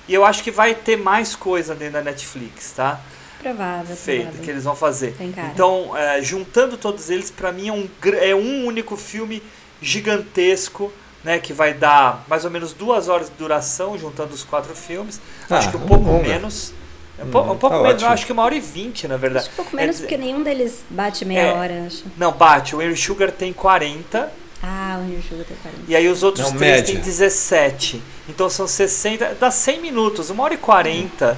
E 0.08 0.14
eu 0.14 0.26
acho 0.26 0.44
que 0.44 0.52
vai 0.52 0.76
ter 0.76 0.98
mais 0.98 1.36
coisa 1.36 1.74
dentro 1.74 1.94
da 1.94 2.02
Netflix, 2.02 2.72
tá? 2.74 3.00
Provável, 3.42 3.96
Feita, 3.96 4.24
provável. 4.24 4.44
que 4.46 4.50
eles 4.52 4.64
vão 4.64 4.76
fazer. 4.76 5.16
Então, 5.20 5.96
é, 5.98 6.22
juntando 6.22 6.78
todos 6.78 7.10
eles, 7.10 7.30
pra 7.32 7.52
mim 7.52 7.68
é 7.70 7.74
um, 7.74 7.90
é 8.22 8.36
um 8.36 8.66
único 8.66 8.96
filme 8.98 9.42
gigantesco, 9.82 10.92
né? 11.24 11.40
Que 11.40 11.54
vai 11.54 11.74
dar 11.74 12.24
mais 12.28 12.44
ou 12.46 12.52
menos 12.52 12.74
duas 12.74 13.08
horas 13.10 13.30
de 13.30 13.36
duração, 13.36 13.98
juntando 13.98 14.34
os 14.34 14.44
quatro 14.44 14.76
filmes. 14.76 15.22
Ah, 15.50 15.58
acho 15.58 15.70
que 15.72 15.78
um 15.78 15.82
pouco 15.82 16.04
longa. 16.10 16.28
menos. 16.28 16.74
Um, 17.20 17.26
Hum, 17.26 17.52
um 17.52 17.58
pouco 17.58 17.70
tá 17.78 17.84
menos, 17.84 18.04
acho 18.04 18.26
que 18.26 18.32
uma 18.32 18.44
hora 18.44 18.56
e 18.56 18.60
vinte, 18.60 19.08
na 19.08 19.18
verdade. 19.18 19.46
Acho 19.46 19.54
um 19.54 19.56
pouco 19.56 19.76
menos, 19.76 19.98
É, 19.98 20.00
porque 20.00 20.18
nenhum 20.18 20.42
deles 20.42 20.84
bate 20.90 21.24
meia 21.24 21.42
É. 21.42 21.54
hora, 21.54 21.86
acho. 21.86 22.04
Não, 22.18 22.32
bate. 22.32 22.76
O 22.76 22.82
Henry 22.82 22.98
Sugar 22.98 23.32
tem 23.32 23.54
40. 23.54 24.32
Ah, 24.66 24.98
o 25.04 25.10
Rio 25.10 25.22
Sugar 25.22 25.46
tem 25.46 25.58
40. 25.58 25.82
E 25.92 25.96
aí 25.96 26.08
os 26.08 26.24
outros 26.24 26.50
Não, 26.50 26.58
três 26.58 26.78
média. 26.78 26.94
têm 26.96 27.04
17. 27.04 28.02
Então 28.30 28.50
são 28.50 28.66
60. 28.66 29.36
Dá 29.38 29.52
100 29.52 29.82
minutos, 29.82 30.30
uma 30.30 30.44
hora 30.44 30.54
e 30.54 30.58
40 30.58 31.38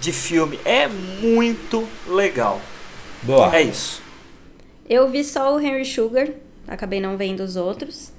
de 0.00 0.10
filme. 0.10 0.58
É 0.64 0.88
muito 0.88 1.86
legal. 2.08 2.58
Boa. 3.22 3.54
É 3.54 3.60
isso. 3.60 4.00
Eu 4.88 5.08
vi 5.10 5.22
só 5.22 5.54
o 5.54 5.60
Henry 5.60 5.84
Sugar, 5.84 6.28
acabei 6.66 6.98
não 7.00 7.16
vendo 7.18 7.40
os 7.40 7.56
outros. 7.56 8.10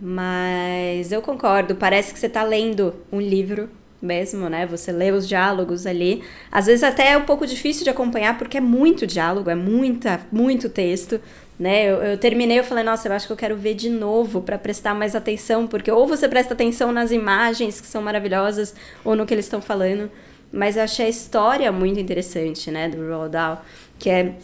Mas 0.00 1.12
eu 1.12 1.22
concordo, 1.22 1.76
parece 1.76 2.12
que 2.12 2.18
você 2.18 2.28
tá 2.28 2.42
lendo 2.42 2.94
um 3.12 3.20
livro 3.20 3.70
mesmo, 4.00 4.48
né? 4.48 4.66
Você 4.66 4.90
lê 4.90 5.12
os 5.12 5.28
diálogos 5.28 5.86
ali. 5.86 6.24
Às 6.50 6.66
vezes 6.66 6.82
até 6.82 7.12
é 7.12 7.16
um 7.16 7.24
pouco 7.24 7.46
difícil 7.46 7.84
de 7.84 7.90
acompanhar, 7.90 8.36
porque 8.36 8.56
é 8.56 8.60
muito 8.60 9.06
diálogo, 9.06 9.48
é 9.48 9.54
muita, 9.54 10.20
muito 10.32 10.68
texto. 10.68 11.20
Né? 11.58 11.84
Eu, 11.84 11.96
eu 12.02 12.18
terminei, 12.18 12.58
eu 12.58 12.64
falei, 12.64 12.82
nossa, 12.82 13.08
eu 13.08 13.12
acho 13.12 13.26
que 13.26 13.32
eu 13.32 13.36
quero 13.36 13.56
ver 13.56 13.74
de 13.74 13.88
novo 13.88 14.40
para 14.40 14.58
prestar 14.58 14.94
mais 14.94 15.14
atenção, 15.14 15.66
porque 15.66 15.90
ou 15.90 16.06
você 16.06 16.28
presta 16.28 16.54
atenção 16.54 16.90
nas 16.90 17.10
imagens 17.10 17.80
que 17.80 17.86
são 17.86 18.02
maravilhosas, 18.02 18.74
ou 19.04 19.14
no 19.14 19.24
que 19.26 19.34
eles 19.34 19.44
estão 19.44 19.60
falando. 19.60 20.10
Mas 20.52 20.76
eu 20.76 20.82
achei 20.82 21.06
a 21.06 21.08
história 21.08 21.70
muito 21.70 21.98
interessante, 22.00 22.70
né, 22.70 22.88
do 22.88 23.06
Roald 23.08 23.32
Dahl, 23.32 23.62
que 23.98 24.10
é 24.10 24.34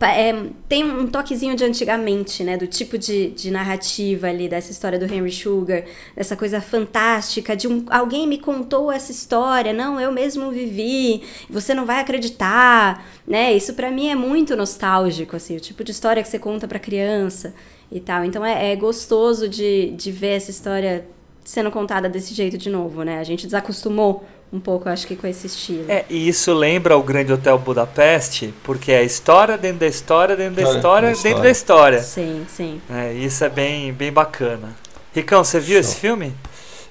é, 0.00 0.34
tem 0.68 0.84
um 0.84 1.06
toquezinho 1.06 1.54
de 1.54 1.64
antigamente, 1.64 2.42
né? 2.42 2.56
Do 2.56 2.66
tipo 2.66 2.96
de, 2.96 3.28
de 3.30 3.50
narrativa 3.50 4.26
ali, 4.26 4.48
dessa 4.48 4.70
história 4.70 4.98
do 4.98 5.04
Henry 5.04 5.30
Sugar, 5.30 5.84
dessa 6.14 6.36
coisa 6.36 6.60
fantástica, 6.60 7.54
de 7.54 7.68
um, 7.68 7.84
alguém 7.90 8.26
me 8.26 8.38
contou 8.38 8.90
essa 8.90 9.12
história, 9.12 9.72
não, 9.72 10.00
eu 10.00 10.10
mesmo 10.10 10.50
vivi, 10.50 11.22
você 11.50 11.74
não 11.74 11.84
vai 11.84 12.00
acreditar, 12.00 13.06
né? 13.26 13.52
Isso 13.54 13.74
pra 13.74 13.90
mim 13.90 14.08
é 14.08 14.14
muito 14.14 14.56
nostálgico, 14.56 15.36
assim, 15.36 15.56
o 15.56 15.60
tipo 15.60 15.84
de 15.84 15.92
história 15.92 16.22
que 16.22 16.28
você 16.28 16.38
conta 16.38 16.66
pra 16.66 16.78
criança 16.78 17.54
e 17.90 18.00
tal. 18.00 18.24
Então 18.24 18.44
é, 18.44 18.72
é 18.72 18.76
gostoso 18.76 19.48
de, 19.48 19.90
de 19.90 20.10
ver 20.10 20.36
essa 20.36 20.50
história 20.50 21.06
sendo 21.44 21.70
contada 21.70 22.08
desse 22.08 22.34
jeito 22.34 22.58
de 22.58 22.68
novo, 22.68 23.02
né? 23.02 23.18
A 23.18 23.24
gente 23.24 23.46
desacostumou 23.46 24.24
um 24.52 24.60
pouco, 24.60 24.88
acho 24.88 25.06
que, 25.06 25.16
com 25.16 25.26
esse 25.26 25.46
estilo. 25.46 25.90
É, 25.90 26.04
e 26.08 26.28
isso 26.28 26.52
lembra 26.54 26.96
o 26.96 27.02
Grande 27.02 27.32
Hotel 27.32 27.58
Budapeste, 27.58 28.54
porque 28.62 28.92
é 28.92 29.02
história 29.02 29.58
dentro 29.58 29.80
da 29.80 29.86
história, 29.86 30.36
dentro 30.36 30.56
da 30.56 30.62
História 30.62 31.10
história, 31.10 31.16
da 31.16 31.22
dentro 31.22 31.42
da 31.42 31.50
história. 31.50 32.02
Sim, 32.02 32.46
sim. 32.48 32.80
É, 32.90 33.12
isso 33.12 33.44
é 33.44 33.48
bem, 33.48 33.92
bem 33.92 34.12
bacana. 34.12 34.74
Ricão, 35.14 35.42
você 35.42 35.58
viu 35.58 35.80
esse 35.80 35.96
filme? 35.96 36.34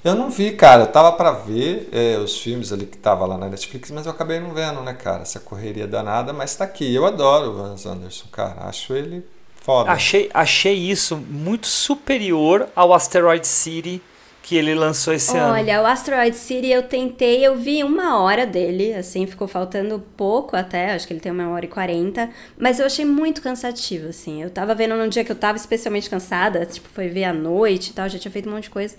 Eu 0.04 0.14
não 0.14 0.30
vi, 0.30 0.52
cara. 0.52 0.84
Eu 0.84 0.88
tava 0.88 1.12
pra 1.14 1.32
ver 1.32 1.90
é, 1.92 2.18
os 2.18 2.40
filmes 2.40 2.72
ali 2.72 2.86
que 2.86 2.98
tava 2.98 3.26
lá 3.26 3.38
na 3.38 3.50
Netflix, 3.50 3.90
mas 3.90 4.06
eu 4.06 4.12
acabei 4.12 4.40
não 4.40 4.54
vendo, 4.54 4.82
né, 4.82 4.94
cara? 4.94 5.24
Essa 5.24 5.40
correria 5.40 5.88
danada, 5.88 6.32
mas 6.32 6.56
tá 6.56 6.64
aqui. 6.66 6.94
Eu 6.94 7.06
adoro 7.06 7.52
o 7.52 7.72
Wes 7.72 7.86
Anderson, 7.86 8.26
cara. 8.32 8.68
Acho 8.68 8.94
ele 8.94 9.26
foda. 9.62 9.92
Achei, 9.92 10.30
achei 10.32 10.76
isso 10.76 11.18
muito 11.18 11.66
superior 11.66 12.68
ao 12.76 12.94
Asteroid 12.94 13.48
City 13.48 14.00
que 14.46 14.56
ele 14.56 14.76
lançou 14.76 15.12
esse 15.12 15.36
ano. 15.36 15.54
Olha, 15.54 15.82
o 15.82 15.88
Asteroid 15.88 16.38
City 16.38 16.68
eu 16.68 16.84
tentei, 16.84 17.44
eu 17.44 17.56
vi 17.56 17.84
uma 17.84 18.20
hora 18.20 18.46
dele, 18.46 18.94
assim, 18.94 19.26
ficou 19.26 19.48
faltando 19.48 20.00
pouco 20.16 20.56
até, 20.56 20.94
acho 20.94 21.08
que 21.08 21.14
ele 21.14 21.20
tem 21.20 21.32
uma 21.32 21.50
hora 21.50 21.66
e 21.66 21.68
quarenta, 21.68 22.30
mas 22.56 22.80
eu 22.80 22.86
achei 22.86 23.06
muito 23.06 23.42
cansativo, 23.42 24.10
assim. 24.10 24.44
Eu 24.44 24.52
tava 24.52 24.76
vendo 24.76 24.96
num 24.96 25.10
dia 25.10 25.24
que 25.24 25.32
eu 25.32 25.36
tava 25.36 25.58
especialmente 25.58 26.08
cansada, 26.08 26.64
tipo, 26.64 26.88
foi 26.90 27.08
ver 27.08 27.24
à 27.24 27.34
noite 27.34 27.90
e 27.90 27.94
tal, 27.94 28.08
já 28.08 28.20
tinha 28.20 28.32
feito 28.32 28.48
um 28.48 28.52
monte 28.52 28.66
de 28.66 28.70
coisa. 28.70 28.96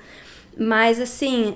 Mas, 0.59 1.01
assim, 1.01 1.55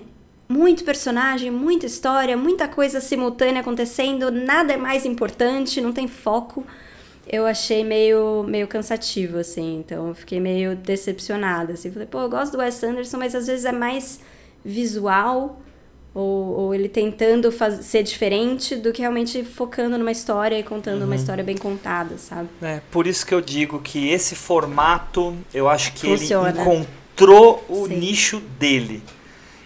muito 0.49 0.85
personagem, 0.85 1.51
muita 1.51 1.85
história, 1.85 2.37
muita 2.37 2.69
coisa 2.69 3.01
simultânea 3.01 3.61
acontecendo, 3.61 4.31
nada 4.31 4.73
é 4.73 4.77
mais 4.77 5.05
importante, 5.05 5.81
não 5.81 5.93
tem 5.93 6.07
foco. 6.07 6.65
Eu 7.33 7.47
achei 7.47 7.85
meio, 7.85 8.43
meio 8.43 8.67
cansativo, 8.67 9.39
assim, 9.39 9.79
então 9.79 10.09
eu 10.09 10.15
fiquei 10.17 10.41
meio 10.41 10.75
decepcionada, 10.75 11.75
assim. 11.75 11.91
Falei, 11.91 12.09
pô, 12.09 12.23
eu 12.23 12.29
gosto 12.29 12.53
do 12.53 12.59
Wes 12.59 12.83
Anderson, 12.83 13.19
mas 13.19 13.37
às 13.37 13.47
vezes 13.47 13.65
é 13.65 13.71
mais 13.71 14.21
visual 14.65 15.61
ou, 16.13 16.59
ou 16.59 16.75
ele 16.75 16.89
tentando 16.89 17.53
faz, 17.53 17.87
ser 17.87 18.03
diferente 18.03 18.75
do 18.75 18.93
que 18.93 19.01
realmente 19.01 19.45
focando 19.45 19.97
numa 19.97 20.11
história 20.11 20.59
e 20.59 20.63
contando 20.63 21.05
uma 21.05 21.15
história 21.15 21.45
bem 21.45 21.57
contada, 21.57 22.19
sabe? 22.19 22.49
É, 22.61 22.81
por 22.91 23.07
isso 23.07 23.25
que 23.25 23.33
eu 23.33 23.41
digo 23.41 23.81
que 23.81 24.09
esse 24.09 24.35
formato, 24.35 25.37
eu 25.55 25.69
acho 25.69 25.93
que 25.93 26.09
Funciona. 26.09 26.49
ele 26.49 26.61
encontrou 26.61 27.65
o 27.69 27.87
Sim. 27.87 27.97
nicho 27.97 28.41
dele. 28.59 29.03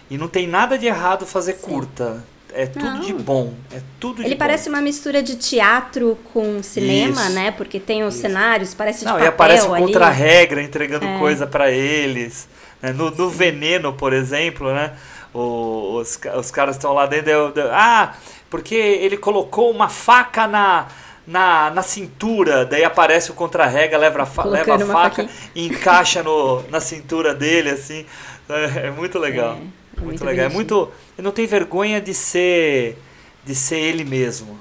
E 0.09 0.17
não 0.17 0.27
tem 0.27 0.45
nada 0.47 0.77
de 0.77 0.85
errado 0.85 1.25
fazer 1.25 1.53
curta. 1.53 2.23
É 2.57 2.65
tudo 2.65 2.85
Não. 2.85 2.99
de 3.01 3.13
bom. 3.13 3.53
É 3.73 3.81
tudo 3.99 4.17
de 4.17 4.23
Ele 4.23 4.35
bom. 4.35 4.39
parece 4.39 4.69
uma 4.69 4.79
mistura 4.81 5.21
de 5.21 5.35
teatro 5.35 6.17
com 6.33 6.63
cinema, 6.63 7.21
Isso. 7.23 7.29
né? 7.33 7.51
Porque 7.51 7.79
tem 7.79 8.03
os 8.03 8.13
cenários, 8.15 8.73
parece 8.73 8.99
de 8.99 9.05
Não, 9.05 9.11
papel 9.13 9.25
e 9.25 9.29
aparece 9.29 9.67
ali. 9.67 9.81
contra-regra 9.83 10.61
entregando 10.61 11.05
É. 11.05 11.19
coisa 11.19 11.45
pra 11.45 11.69
eles. 11.69 12.47
né? 12.81 12.93
No, 12.93 13.09
no 13.11 13.29
Veneno, 13.29 13.93
por 13.93 14.13
exemplo, 14.13 14.73
né? 14.73 14.93
O- 15.33 15.97
os, 15.99 16.17
os 16.37 16.51
caras 16.51 16.75
estão 16.77 16.93
lá 16.93 17.05
dentro. 17.05 17.31
ah, 17.71 18.13
porque 18.49 18.75
ele 18.75 19.17
colocou 19.17 19.69
uma 19.71 19.89
faca 19.89 20.47
na, 20.47 20.85
na, 21.27 21.71
na 21.71 21.81
cintura. 21.81 22.65
Daí 22.65 22.83
aparece 22.85 23.31
o 23.31 23.33
contra-regra, 23.33 23.97
leva 23.97 24.23
a, 24.23 24.25
fa 24.25 24.45
leva 24.45 24.75
a 24.75 24.79
faca 24.79 24.93
faquinha. 25.23 25.29
e 25.53 25.67
encaixa 25.67 26.23
no, 26.23 26.63
na 26.69 26.79
cintura 26.79 27.33
dele, 27.33 27.71
assim. 27.71 28.05
É, 28.47 28.87
é 28.87 28.91
muito 28.91 29.17
legal. 29.19 29.57
é 29.57 29.59
muito, 30.01 30.05
muito 30.05 30.25
legal. 30.25 30.45
É 30.45 30.49
muito. 30.49 30.91
Ele 31.17 31.25
não 31.25 31.31
tem 31.31 31.45
vergonha 31.45 32.01
de 32.01 32.13
ser. 32.13 32.97
de 33.45 33.55
ser 33.55 33.77
ele 33.77 34.03
mesmo. 34.03 34.59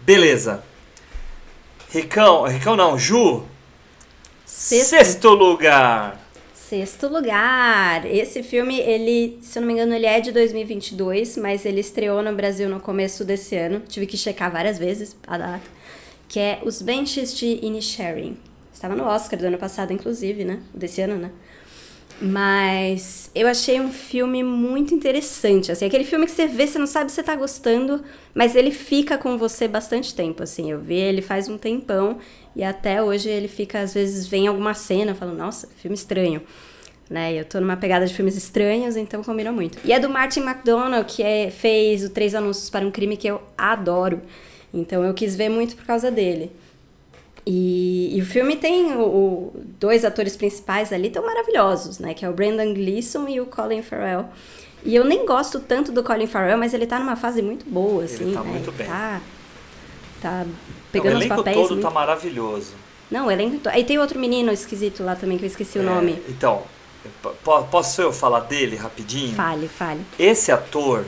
Beleza. 0.00 0.62
Ricão, 1.90 2.44
Ricão 2.44 2.76
não, 2.76 2.98
Ju. 2.98 3.44
Sexto. 4.46 4.90
Sexto 4.90 5.28
lugar. 5.30 6.20
Sexto 6.54 7.08
lugar. 7.08 8.06
Esse 8.06 8.42
filme, 8.42 8.78
ele, 8.78 9.38
se 9.42 9.58
eu 9.58 9.60
não 9.60 9.66
me 9.66 9.74
engano, 9.74 9.92
ele 9.94 10.06
é 10.06 10.20
de 10.20 10.30
2022, 10.30 11.36
mas 11.36 11.64
ele 11.64 11.80
estreou 11.80 12.22
no 12.22 12.32
Brasil 12.32 12.68
no 12.68 12.78
começo 12.78 13.24
desse 13.24 13.56
ano. 13.56 13.80
Tive 13.88 14.06
que 14.06 14.16
checar 14.16 14.52
várias 14.52 14.78
vezes 14.78 15.16
a 15.26 15.36
data. 15.36 15.68
Que 16.28 16.38
é 16.38 16.60
Os 16.64 16.80
Benches 16.80 17.36
de 17.36 17.58
Inisherin. 17.60 18.36
Estava 18.72 18.94
no 18.94 19.04
Oscar 19.04 19.38
do 19.38 19.46
ano 19.46 19.58
passado, 19.58 19.92
inclusive, 19.92 20.44
né? 20.44 20.60
Desse 20.72 21.00
ano, 21.00 21.16
né? 21.16 21.32
Mas 22.20 23.30
eu 23.34 23.48
achei 23.48 23.80
um 23.80 23.90
filme 23.90 24.42
muito 24.42 24.94
interessante, 24.94 25.72
assim, 25.72 25.86
aquele 25.86 26.04
filme 26.04 26.26
que 26.26 26.32
você 26.32 26.46
vê, 26.46 26.66
você 26.66 26.78
não 26.78 26.86
sabe 26.86 27.10
se 27.10 27.14
você 27.14 27.22
tá 27.22 27.34
gostando, 27.34 28.04
mas 28.34 28.54
ele 28.54 28.70
fica 28.70 29.16
com 29.16 29.38
você 29.38 29.66
bastante 29.66 30.14
tempo, 30.14 30.42
assim, 30.42 30.70
eu 30.70 30.78
vi 30.78 30.96
ele 30.96 31.22
faz 31.22 31.48
um 31.48 31.56
tempão 31.56 32.18
e 32.54 32.62
até 32.62 33.02
hoje 33.02 33.30
ele 33.30 33.48
fica, 33.48 33.80
às 33.80 33.94
vezes 33.94 34.26
vem 34.26 34.46
alguma 34.46 34.74
cena, 34.74 35.14
falo, 35.14 35.32
nossa, 35.32 35.66
filme 35.78 35.94
estranho, 35.94 36.42
né, 37.08 37.32
eu 37.32 37.44
tô 37.46 37.58
numa 37.58 37.76
pegada 37.76 38.04
de 38.04 38.12
filmes 38.12 38.36
estranhos, 38.36 38.98
então 38.98 39.22
combina 39.22 39.50
muito. 39.50 39.78
E 39.82 39.90
é 39.90 39.98
do 39.98 40.10
Martin 40.10 40.40
McDonagh, 40.40 41.04
que 41.04 41.22
é, 41.22 41.50
fez 41.50 42.04
o 42.04 42.10
Três 42.10 42.34
Anúncios 42.34 42.68
para 42.68 42.86
um 42.86 42.90
Crime, 42.90 43.16
que 43.16 43.28
eu 43.28 43.40
adoro, 43.56 44.20
então 44.74 45.02
eu 45.02 45.14
quis 45.14 45.34
ver 45.34 45.48
muito 45.48 45.74
por 45.74 45.86
causa 45.86 46.10
dele. 46.10 46.52
E, 47.46 48.16
e 48.16 48.20
o 48.20 48.26
filme 48.26 48.56
tem 48.56 48.92
o, 48.92 49.00
o- 49.00 49.52
dois 49.80 50.04
atores 50.04 50.36
principais 50.36 50.92
ali 50.92 51.10
tão 51.10 51.24
maravilhosos, 51.24 51.98
né? 51.98 52.12
Que 52.14 52.24
é 52.24 52.28
o 52.28 52.32
Brendan 52.32 52.74
Gleeson 52.74 53.26
e 53.28 53.40
o 53.40 53.46
Colin 53.46 53.82
Farrell. 53.82 54.26
E 54.84 54.94
eu 54.94 55.04
nem 55.04 55.24
gosto 55.26 55.58
tanto 55.60 55.90
do 55.92 56.02
Colin 56.02 56.26
Farrell, 56.26 56.58
mas 56.58 56.72
ele 56.74 56.86
tá 56.86 56.98
numa 56.98 57.16
fase 57.16 57.42
muito 57.42 57.64
boa, 57.68 58.04
Ele 58.04 58.12
assim, 58.14 58.32
tá 58.32 58.42
né? 58.42 58.50
muito 58.50 58.72
bem. 58.72 58.86
Tá, 58.86 59.20
tá 60.22 60.44
Não, 60.44 60.54
pegando 60.92 61.14
o 61.14 61.18
os 61.18 61.24
elenco 61.24 61.36
papéis 61.36 61.56
todo 61.56 61.70
muito... 61.70 61.82
tá 61.82 61.90
maravilhoso. 61.90 62.72
Não, 63.10 63.26
o 63.26 63.30
elenco... 63.30 63.58
to- 63.58 63.68
Aí 63.70 63.84
tem 63.84 63.98
outro 63.98 64.18
menino 64.18 64.52
esquisito 64.52 65.02
lá 65.02 65.16
também, 65.16 65.36
que 65.36 65.44
eu 65.44 65.48
esqueci 65.48 65.78
o 65.78 65.82
É, 65.82 65.84
nome. 65.84 66.22
então, 66.28 66.62
po- 67.22 67.34
po- 67.42 67.62
posso 67.64 68.00
eu 68.00 68.12
falar 68.12 68.40
dele 68.40 68.76
rapidinho? 68.76 69.34
Fale, 69.34 69.66
fale. 69.68 70.00
Esse 70.18 70.52
ator 70.52 71.04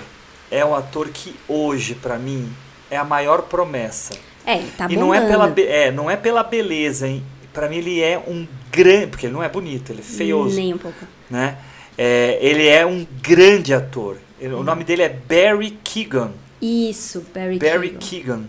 é 0.51 0.65
um 0.65 0.75
ator 0.75 1.09
que 1.11 1.35
hoje, 1.47 1.95
pra 1.95 2.19
mim, 2.19 2.51
é 2.91 2.97
a 2.97 3.05
maior 3.05 3.43
promessa. 3.43 4.15
É, 4.47 4.57
ele 4.57 4.71
tá 4.77 4.87
e 4.87 4.95
bombando. 4.97 5.07
não 5.07 5.15
é 5.15 5.21
pela 5.29 5.55
é, 5.61 5.91
não 5.93 6.11
é 6.11 6.17
pela 6.17 6.43
beleza, 6.43 7.07
hein? 7.09 7.23
Pra 7.53 7.69
mim 7.69 7.77
ele 7.77 8.01
é 8.01 8.19
um 8.19 8.47
grande, 8.73 9.09
porque 9.09 9.27
ele 9.27 9.35
não 9.35 9.43
é 9.43 9.49
bonito, 9.49 9.91
ele 9.93 10.01
é 10.01 10.05
feioso, 10.05 10.57
Nem 10.57 10.73
um 10.75 10.79
pouco. 10.79 11.05
né? 11.31 11.59
É, 11.97 12.39
ele 12.41 12.67
é 12.67 12.85
um 12.87 13.07
grande 13.23 13.75
ator. 13.75 14.17
Ele- 14.41 14.55
O 14.55 14.63
nome 14.63 14.83
dele 14.85 15.03
é 15.03 15.09
Barry 15.09 15.79
Keegan. 15.85 16.33
Isso, 16.61 17.25
Barry, 17.35 17.59
Barry 17.59 17.91
Keoghan. 17.91 17.99
Keegan. 17.99 18.43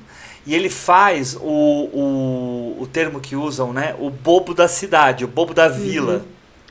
E 0.46 0.54
ele 0.56 0.70
faz 0.70 1.36
o, 1.36 1.42
o, 1.44 2.78
o 2.82 2.88
termo 2.88 3.20
que 3.20 3.36
usam, 3.36 3.72
né? 3.74 3.96
O 4.00 4.10
bobo 4.10 4.54
da 4.54 4.68
cidade, 4.68 5.24
o 5.24 5.28
bobo 5.28 5.54
da 5.54 5.68
vila. 5.68 6.26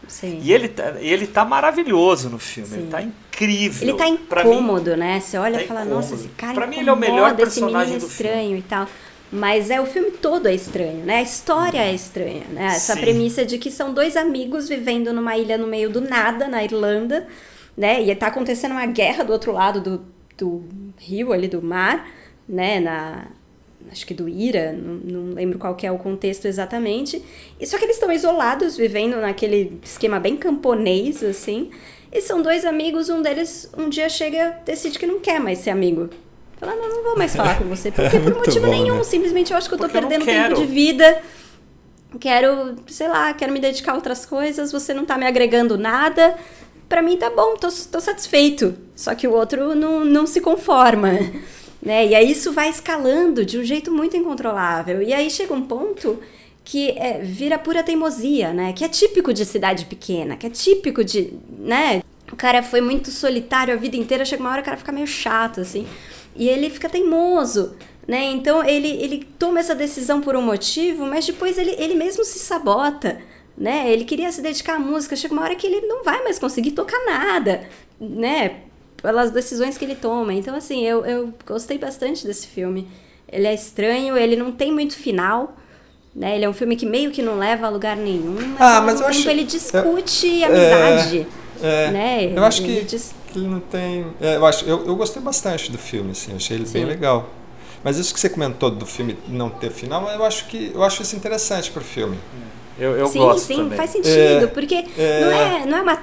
Sim. 0.09 0.41
E 0.43 0.53
ele, 0.53 0.68
tá- 0.68 0.95
ele 0.99 1.27
tá 1.27 1.45
maravilhoso 1.45 2.29
no 2.29 2.39
filme. 2.39 2.68
Sim. 2.68 2.77
Ele 2.81 2.87
tá 2.89 3.03
incrível. 3.03 3.89
Ele 3.89 3.97
tá 3.97 4.05
Pra 4.29 4.45
mim, 4.45 4.51
incômodo, 4.51 4.97
né? 4.97 5.20
Você 5.20 5.39
olha 5.39 5.59
tá 5.59 5.64
e 5.64 5.66
fala, 5.68 5.81
incômodo. 5.83 6.03
nossa, 6.03 6.14
esse 6.14 6.29
cara 6.29 6.55
Pra 6.55 6.66
mim, 6.66 6.77
incomoda, 6.81 7.07
ele 7.07 7.07
é 7.07 7.11
o 7.11 7.14
melhor 7.14 7.29
esse 7.29 7.37
personagem 7.37 7.93
menino 7.95 8.07
do 8.07 8.11
estranho 8.11 8.57
e 8.57 8.62
tal. 8.62 8.87
Mas 9.33 9.70
é 9.70 9.80
o 9.80 9.87
filme 9.87 10.11
todo 10.11 10.47
é 10.47 10.55
estranho, 10.55 11.07
né? 11.07 11.16
A 11.16 11.22
história 11.22 11.78
é 11.78 11.95
estranha, 11.95 12.45
né? 12.51 12.66
Essa 12.66 12.95
Sim. 12.95 13.01
premissa 13.01 13.47
de 13.47 13.57
que 13.57 13.70
são 13.70 13.95
dois 13.95 14.14
amigos 14.14 14.68
vivendo 14.68 15.11
numa 15.11 15.37
ilha 15.39 15.57
no 15.57 15.66
meio 15.66 15.89
do 15.89 16.03
nada, 16.03 16.47
na 16.47 16.62
Irlanda, 16.62 17.26
né? 17.74 18.03
E 18.03 18.14
tá 18.14 18.26
acontecendo 18.26 18.72
uma 18.72 18.85
guerra 18.85 19.24
do 19.24 19.33
outro 19.33 19.53
lado 19.53 19.80
do, 19.80 20.05
do 20.37 20.62
rio 20.99 21.33
ali 21.33 21.49
do 21.49 21.62
mar, 21.62 22.07
né? 22.47 22.78
Na 22.78 23.26
acho 23.91 24.07
que 24.07 24.14
do 24.14 24.28
Ira, 24.28 24.72
não, 24.72 24.95
não 24.95 25.35
lembro 25.35 25.59
qual 25.59 25.76
é 25.83 25.91
o 25.91 25.99
contexto 25.99 26.47
exatamente. 26.47 27.22
E 27.59 27.66
só 27.66 27.78
que 27.78 27.85
eles 27.85 27.97
estão 27.97 28.12
isolados, 28.12 28.76
vivendo 28.76 29.16
naquele 29.16 29.78
esquema 29.83 30.20
bem 30.20 30.37
camponês, 30.37 31.22
assim. 31.22 31.70
E 32.12 32.20
são 32.20 32.43
dois 32.43 32.64
amigos, 32.64 33.09
um 33.09 33.22
deles 33.22 33.70
um 33.76 33.89
dia 33.89 34.09
chega 34.09 34.61
decide 34.64 34.99
que 34.99 35.07
não 35.07 35.20
quer 35.20 35.41
mais 35.41 35.59
ser 35.59 35.70
amigo. 35.70 36.11
Fala, 36.63 36.77
não, 36.77 36.89
não 36.89 37.03
vou 37.03 37.19
mais 37.19 37.35
falar 37.35 37.59
com 37.59 37.65
você. 37.65 37.91
Porque 37.91 38.19
por 38.21 38.23
Muito 38.23 38.39
motivo 38.39 38.67
bom, 38.67 38.73
nenhum, 38.73 38.99
né? 38.99 39.03
simplesmente 39.05 39.51
eu 39.51 39.59
acho 39.59 39.69
que 39.69 39.75
eu 39.75 39.79
tô 39.79 39.89
Porque 39.89 39.99
perdendo 39.99 40.25
tempo 40.25 40.55
de 40.55 40.65
vida. 40.65 41.21
Quero, 42.21 42.77
sei 42.87 43.09
lá, 43.09 43.35
quero 43.35 43.53
me 43.53 43.59
dedicar 43.59 43.93
a 43.93 43.95
outras 43.97 44.25
coisas, 44.25 44.71
você 44.71 44.95
não 44.95 45.05
tá 45.05 45.19
me 45.19 45.27
agregando 45.27 45.77
nada. 45.77 46.37
Pra 46.89 47.03
mim 47.03 47.17
tá 47.17 47.31
bom, 47.31 47.57
tô, 47.57 47.69
tô 47.91 48.01
satisfeito. 48.01 48.77
Só 48.95 49.13
que 49.13 49.27
o 49.27 49.33
outro 49.33 49.75
não, 49.75 50.05
não 50.05 50.25
se 50.25 50.41
conforma. 50.41 51.11
Né? 51.83 52.07
E 52.07 52.15
aí 52.15 52.31
isso 52.31 52.53
vai 52.53 52.69
escalando 52.69 53.45
de 53.45 53.59
um 53.59 53.65
jeito 53.65 53.91
muito 53.91 54.17
incontrolável. 54.17 55.03
E 55.03 55.13
aí 55.13 55.29
chega 55.29 55.53
um 55.53 55.63
ponto 55.63 56.21
que 56.63 56.91
é, 56.91 57.19
vira 57.19 57.59
pura 57.59 57.83
teimosia, 57.83 58.53
né? 58.53 58.73
Que 58.73 58.85
é 58.85 58.89
típico 58.89 59.33
de 59.33 59.45
cidade 59.45 59.87
pequena, 59.87 60.37
que 60.37 60.47
é 60.47 60.51
típico 60.51 61.03
de, 61.03 61.33
né? 61.59 62.03
O 62.31 62.37
cara 62.37 62.63
foi 62.63 62.81
muito 62.81 63.11
solitário 63.11 63.75
a 63.75 63.77
vida 63.77 63.97
inteira, 63.97 64.25
chega 64.25 64.41
uma 64.41 64.51
hora 64.53 64.63
que 64.63 64.69
o 64.69 64.71
cara 64.71 64.77
fica 64.77 64.93
meio 64.93 65.09
chato, 65.09 65.61
assim. 65.61 65.89
E 66.35 66.49
ele 66.49 66.70
fica 66.70 66.89
teimoso, 66.89 67.74
né? 68.07 68.24
Então 68.33 68.64
ele, 68.64 68.89
ele 68.89 69.26
toma 69.39 69.61
essa 69.61 69.74
decisão 69.74 70.20
por 70.20 70.35
um 70.37 70.43
motivo, 70.43 71.05
mas 71.07 71.26
depois 71.26 71.59
ele, 71.59 71.72
ele 71.78 71.95
mesmo 71.95 72.24
se 72.24 72.39
sabota, 72.39 73.18
né? 73.57 73.91
Ele 73.93 74.05
queria 74.05 74.30
se 74.33 74.41
dedicar 74.41 74.76
à 74.76 74.78
música, 74.78 75.14
chega 75.16 75.35
uma 75.35 75.43
hora 75.43 75.55
que 75.55 75.66
ele 75.66 75.83
não 75.87 76.03
vai 76.03 76.22
mais 76.24 76.39
conseguir 76.39 76.72
tocar 76.72 76.99
nada, 77.07 77.62
né? 78.01 78.61
Pelas 79.03 79.30
decisões 79.30 79.76
que 79.76 79.85
ele 79.85 79.95
toma. 79.97 80.33
Então, 80.33 80.55
assim, 80.55 80.85
eu, 80.87 81.05
eu 81.05 81.35
gostei 81.47 81.76
bastante 81.76 82.26
desse 82.26 82.47
filme. 82.47 82.89
Ele 83.30 83.47
é 83.47 83.55
estranho, 83.55 84.16
ele 84.16 84.37
não 84.37 84.53
tem 84.53 84.72
muito 84.72 84.97
final, 84.97 85.57
né? 86.14 86.37
Ele 86.37 86.45
é 86.45 86.49
um 86.49 86.53
filme 86.53 86.76
que 86.76 86.87
meio 86.87 87.11
que 87.11 87.20
não 87.22 87.37
leva 87.39 87.66
a 87.66 87.70
lugar 87.70 87.97
nenhum, 87.97 88.37
mas, 88.53 88.61
Ah, 88.61 88.80
mas 88.80 88.95
tempo 88.99 89.09
acho- 89.11 89.28
ele 89.30 89.45
discute 89.45 90.43
é, 90.43 90.47
amizade, 90.47 91.26
É, 91.62 91.91
né? 91.91 92.33
Eu 92.37 92.45
acho 92.45 92.62
Ele 92.62 92.80
que, 92.80 92.87
diz- 92.87 93.14
que 93.33 93.39
ele 93.39 93.49
não 93.49 93.61
tem. 93.61 94.07
é, 94.20 94.37
eu, 94.37 94.47
acho, 94.47 94.64
eu, 94.64 94.87
eu 94.87 94.97
gostei 94.97 95.22
bastante 95.22 95.70
do 95.72 95.78
filme, 95.78 96.12
assim, 96.12 96.35
achei 96.37 96.57
ele 96.57 96.66
bem 96.68 96.83
Sim. 96.83 96.89
legal. 96.89 97.28
Mas 97.85 97.99
isso 97.99 98.14
que 98.14 98.20
você 98.20 98.28
comentou 98.28 98.70
do 98.70 98.87
filme 98.87 99.18
não 99.28 99.51
ter 99.51 99.70
final, 99.70 100.09
eu 100.09 100.24
acho 100.24 100.47
que 100.47 100.70
eu 100.74 100.83
acho 100.85 101.03
isso 101.03 101.16
interessante 101.16 101.70
pro 101.70 101.83
filme. 101.83 102.18
Eu, 102.78 102.97
eu 102.97 103.07
sim, 103.07 103.18
gosto 103.18 103.47
sim, 103.47 103.57
também. 103.57 103.76
faz 103.76 103.91
sentido, 103.91 104.45
É, 104.45 104.47
porque 104.47 104.89
é. 104.97 105.20
não, 105.20 105.30
é, 105.30 105.66
não 105.66 105.78
é 105.78 105.83
uma 105.83 105.97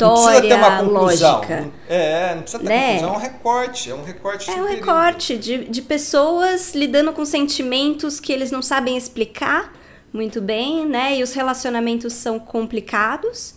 Não 0.00 0.16
precisa 0.16 0.40
trajetória 0.42 0.48
ter 0.48 0.54
uma 0.54 0.80
lógica. 0.80 1.70
É, 1.88 2.34
não 2.34 2.42
precisa 2.42 2.62
ter 2.62 2.68
Né? 2.68 2.86
conclusão, 2.86 3.08
é 3.14 3.16
um 3.16 3.20
recorte, 3.20 3.90
é 3.90 3.94
um 3.94 4.02
recorte. 4.04 4.50
É 4.50 4.54
de 4.54 4.60
um 4.60 4.66
recorte 4.66 5.36
de, 5.38 5.64
de 5.64 5.82
pessoas 5.82 6.74
lidando 6.74 7.12
com 7.12 7.24
sentimentos 7.24 8.20
que 8.20 8.32
eles 8.32 8.50
não 8.50 8.62
sabem 8.62 8.96
explicar 8.96 9.72
muito 10.12 10.40
bem, 10.40 10.86
né? 10.86 11.16
E 11.16 11.22
os 11.22 11.32
relacionamentos 11.32 12.12
são 12.12 12.38
complicados, 12.38 13.54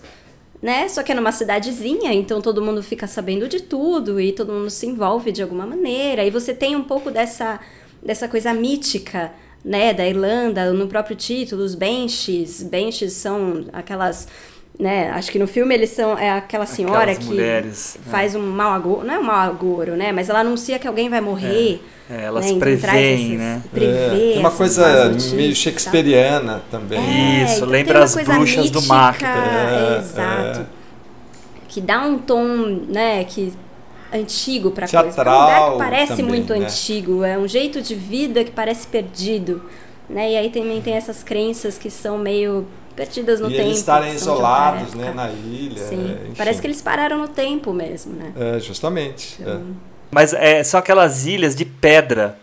né? 0.63 0.87
Só 0.87 1.03
que 1.03 1.11
é 1.11 1.15
numa 1.15 1.33
cidadezinha, 1.33 2.13
então 2.13 2.41
todo 2.41 2.61
mundo 2.61 2.81
fica 2.81 3.05
sabendo 3.05 3.49
de 3.49 3.61
tudo 3.61 4.19
e 4.19 4.31
todo 4.31 4.53
mundo 4.53 4.69
se 4.69 4.87
envolve 4.87 5.29
de 5.29 5.43
alguma 5.43 5.67
maneira. 5.67 6.23
E 6.23 6.31
você 6.31 6.53
tem 6.53 6.73
um 6.73 6.83
pouco 6.83 7.11
dessa, 7.11 7.59
dessa 8.01 8.29
coisa 8.29 8.53
mítica, 8.53 9.33
né? 9.63 9.93
Da 9.93 10.07
Irlanda, 10.07 10.71
no 10.71 10.87
próprio 10.87 11.17
título, 11.17 11.63
os 11.63 11.75
Banshees. 11.75 12.63
Banshees 12.63 13.11
são 13.11 13.65
aquelas. 13.73 14.29
Né, 14.79 15.11
acho 15.11 15.31
que 15.31 15.37
no 15.37 15.45
filme 15.45 15.75
eles 15.75 15.91
são 15.91 16.17
é 16.17 16.31
aquela 16.31 16.65
senhora 16.65 17.11
Aquelas 17.11 17.17
que 17.19 17.25
mulheres, 17.25 17.97
né? 18.03 18.11
faz 18.11 18.33
um 18.33 18.41
mau 18.41 18.71
agouro, 18.71 19.05
não 19.05 19.13
é 19.13 19.19
um 19.19 19.23
mau 19.23 19.35
agouro, 19.35 19.95
né? 19.95 20.11
Mas 20.11 20.29
ela 20.29 20.39
anuncia 20.39 20.79
que 20.79 20.87
alguém 20.87 21.09
vai 21.09 21.21
morrer. 21.21 21.75
É, 21.75 21.92
elas 22.09 22.45
né? 22.45 22.51
Então 22.51 22.59
preveem, 22.59 23.25
esses- 23.25 23.37
né? 23.37 23.61
Prevê 23.71 24.33
É, 24.35 24.39
uma 24.39 24.51
coisa 24.51 25.05
meio 25.33 25.39
e 25.41 25.47
tal. 25.47 25.55
shakespeariana 25.55 26.61
também. 26.69 26.99
É, 26.99 27.43
Isso, 27.45 27.55
então 27.57 27.67
lembra 27.69 28.03
as 28.03 28.13
bruxas 28.15 28.69
do 28.71 28.79
mítica, 28.81 28.93
Macbeth. 28.93 29.25
é, 29.27 29.95
É, 29.95 29.99
exato. 29.99 30.59
é. 30.61 30.65
Que 31.69 31.81
dá 31.81 32.01
um 32.01 32.17
tom, 32.19 32.45
né, 32.87 33.23
que 33.23 33.51
antigo 34.13 34.69
pra 34.71 34.87
coisa. 34.87 34.97
É 34.97 35.01
um 35.01 35.07
lugar 35.07 35.71
que 35.71 35.77
parece 35.79 36.07
também, 36.09 36.25
muito 36.25 36.53
né? 36.53 36.65
antigo, 36.65 37.23
é 37.23 37.37
um 37.37 37.47
jeito 37.47 37.81
de 37.81 37.95
vida 37.95 38.43
que 38.43 38.51
parece 38.51 38.85
perdido, 38.85 39.63
né? 40.09 40.33
E 40.33 40.37
aí 40.37 40.49
também 40.51 40.81
tem 40.81 40.93
essas 40.93 41.23
crenças 41.23 41.77
que 41.79 41.89
são 41.89 42.17
meio 42.19 42.67
perdidas 42.95 43.39
no 43.39 43.47
e 43.49 43.55
tempo. 43.55 43.69
eles 43.69 43.79
estarem 43.79 44.13
isolados, 44.13 44.93
né, 44.93 45.11
na 45.15 45.31
ilha. 45.31 45.79
Sim, 45.79 46.11
enfim. 46.25 46.33
parece 46.37 46.61
que 46.61 46.67
eles 46.67 46.79
pararam 46.79 47.17
no 47.17 47.27
tempo 47.27 47.73
mesmo, 47.73 48.13
né? 48.13 48.31
É, 48.39 48.59
justamente. 48.59 49.37
é. 49.43 49.57
Mas 50.13 50.33
é 50.33 50.63
só 50.63 50.77
aquelas 50.77 51.25
ilhas 51.25 51.55
de 51.55 51.65
pedra 51.65 52.37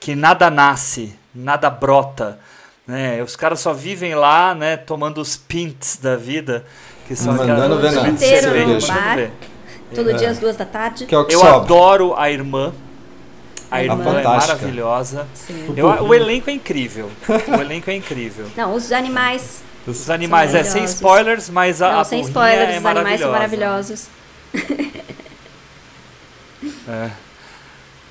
que 0.00 0.14
nada 0.14 0.50
nasce, 0.50 1.14
nada 1.34 1.70
brota. 1.70 2.38
Né? 2.86 3.22
Os 3.22 3.36
caras 3.36 3.60
só 3.60 3.72
vivem 3.72 4.14
lá, 4.14 4.54
né, 4.54 4.76
tomando 4.76 5.20
os 5.20 5.36
pints 5.36 5.96
da 5.96 6.16
vida. 6.16 6.64
Que 7.06 7.14
são 7.16 7.32
Mandando 7.34 7.74
aquelas- 7.76 7.80
ver 7.80 7.92
nada. 7.96 8.08
Inteiro 8.08 8.86
bar. 8.86 9.16
ver. 9.16 9.30
Todo 9.94 10.14
dia 10.14 10.30
às 10.30 10.38
duas 10.38 10.56
da 10.56 10.64
tarde. 10.64 11.04
Que 11.06 11.14
é 11.14 11.18
o 11.18 11.24
que 11.24 11.34
Eu 11.34 11.40
sobra. 11.40 11.56
adoro 11.56 12.14
a 12.16 12.30
irmã. 12.30 12.72
A 13.70 13.76
A 13.76 13.82
irmã 13.84 14.02
é 14.02 14.04
fantástica. 14.22 14.54
maravilhosa. 14.56 15.26
Eu- 15.76 15.86
o 15.88 16.14
elenco 16.14 16.50
é 16.50 16.52
incrível. 16.52 17.10
O 17.28 17.60
elenco 17.60 17.90
é 17.90 17.94
incrível. 17.94 18.46
Não, 18.56 18.74
os 18.74 18.90
animais. 18.92 19.62
Os 19.86 20.08
animais, 20.10 20.54
é 20.54 20.62
sem 20.62 20.84
spoilers, 20.84 21.48
mas 21.50 21.82
a, 21.82 21.92
não, 21.92 22.00
a 22.00 22.04
sem 22.04 22.20
spoilers, 22.20 22.74
é 22.74 22.78
os 22.78 22.84
animais 22.86 23.20
são 23.20 23.32
maravilhosos. 23.32 24.06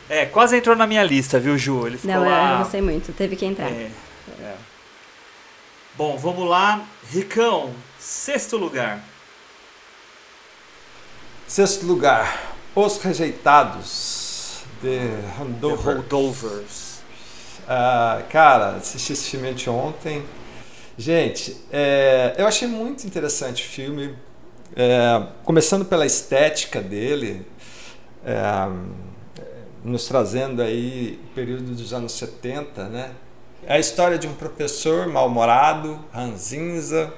É, 0.10 0.26
quase 0.26 0.58
entrou 0.58 0.76
na 0.76 0.86
minha 0.86 1.04
lista, 1.04 1.40
viu, 1.40 1.58
Ju? 1.58 1.88
Ele 1.88 1.98
ficou 1.98 2.16
Não, 2.16 2.30
lá. 2.30 2.54
eu 2.54 2.58
gostei 2.60 2.82
muito, 2.82 3.14
teve 3.14 3.36
que 3.36 3.46
entrar. 3.46 3.72
É, 3.72 3.90
é. 4.42 4.56
Bom, 5.96 6.18
vamos 6.18 6.50
lá. 6.50 6.86
Ricão, 7.10 7.74
sexto 8.00 8.58
lugar. 8.58 9.00
Sexto 11.48 11.86
lugar, 11.86 12.56
Os 12.74 12.98
Rejeitados, 13.02 14.64
de 14.82 14.98
The 15.00 15.42
Handover. 15.42 15.98
Holdovers. 15.98 17.02
Ah, 17.68 18.22
cara, 18.30 18.78
assisti 18.78 19.14
esse 19.14 19.30
filme 19.30 19.50
anteontem. 19.50 20.24
Gente, 20.98 21.58
é, 21.72 22.36
eu 22.38 22.48
achei 22.48 22.68
muito 22.68 23.06
interessante 23.06 23.66
o 23.66 23.68
filme. 23.70 24.16
É, 24.76 25.24
começando 25.44 25.84
pela 25.84 26.06
estética 26.06 26.82
dele, 26.82 27.46
é, 27.46 27.51
nos 29.84 30.08
trazendo 30.08 30.62
aí 30.62 31.20
o 31.32 31.36
período 31.36 31.74
dos 31.74 31.94
anos 31.94 32.12
70, 32.14 32.88
né? 32.90 33.12
É 33.66 33.76
a 33.76 33.80
história 33.80 34.18
de 34.18 34.28
um 34.28 34.34
professor 34.34 35.08
mal-humorado, 35.08 36.00
ranzinza, 36.12 37.14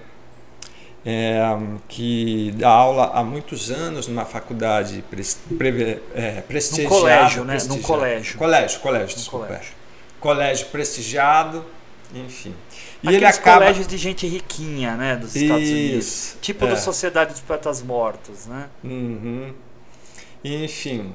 é, 1.05 1.39
que 1.87 2.53
dá 2.57 2.69
aula 2.69 3.11
há 3.13 3.23
muitos 3.23 3.69
anos 3.71 4.07
numa 4.07 4.25
faculdade 4.25 5.03
pres, 5.09 5.37
preve- 5.57 6.01
é, 6.15 6.41
prestigiada. 6.41 6.89
colégio, 6.95 7.43
né? 7.45 7.57
Num 7.67 7.81
colégio. 7.81 8.37
Colégio, 8.37 8.79
colégio, 8.79 9.07
Num 9.09 9.15
desculpa. 9.15 9.45
colégio. 9.47 9.73
Colégio 10.19 10.67
prestigiado, 10.67 11.65
enfim. 12.13 12.53
E 13.01 13.07
Aqueles 13.07 13.15
ele 13.17 13.25
acaba. 13.25 13.57
colégios 13.59 13.87
de 13.87 13.97
gente 13.97 14.25
riquinha, 14.27 14.95
né, 14.95 15.15
dos 15.17 15.35
Estados 15.35 15.67
Unidos. 15.67 16.05
Isso, 16.05 16.37
Tipo 16.41 16.65
é. 16.65 16.69
da 16.69 16.75
Sociedade 16.77 17.31
dos 17.31 17.41
Poetas 17.41 17.81
Mortos, 17.81 18.45
né? 18.45 18.69
Uhum. 18.83 19.53
Enfim. 20.43 21.13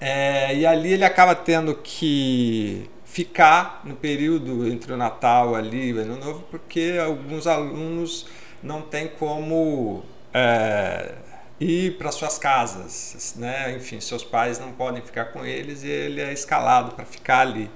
É, 0.00 0.54
e 0.54 0.66
ali 0.66 0.92
ele 0.92 1.04
acaba 1.04 1.34
tendo 1.34 1.74
que 1.74 2.88
ficar 3.04 3.82
no 3.84 3.96
período 3.96 4.66
entre 4.68 4.92
o 4.92 4.96
Natal 4.96 5.54
ali 5.54 5.88
e 5.88 5.92
o 5.92 6.00
Ano 6.00 6.16
Novo, 6.16 6.44
porque 6.50 6.98
alguns 7.04 7.46
alunos 7.46 8.26
não 8.62 8.82
têm 8.82 9.08
como 9.08 10.04
é, 10.32 11.14
ir 11.58 11.98
para 11.98 12.12
suas 12.12 12.38
casas, 12.38 13.34
né? 13.36 13.74
Enfim, 13.76 14.00
seus 14.00 14.24
pais 14.24 14.58
não 14.58 14.72
podem 14.72 15.02
ficar 15.02 15.26
com 15.26 15.44
eles 15.44 15.82
e 15.82 15.88
ele 15.88 16.20
é 16.20 16.32
escalado 16.32 16.94
para 16.94 17.04
ficar 17.04 17.40
ali. 17.40 17.70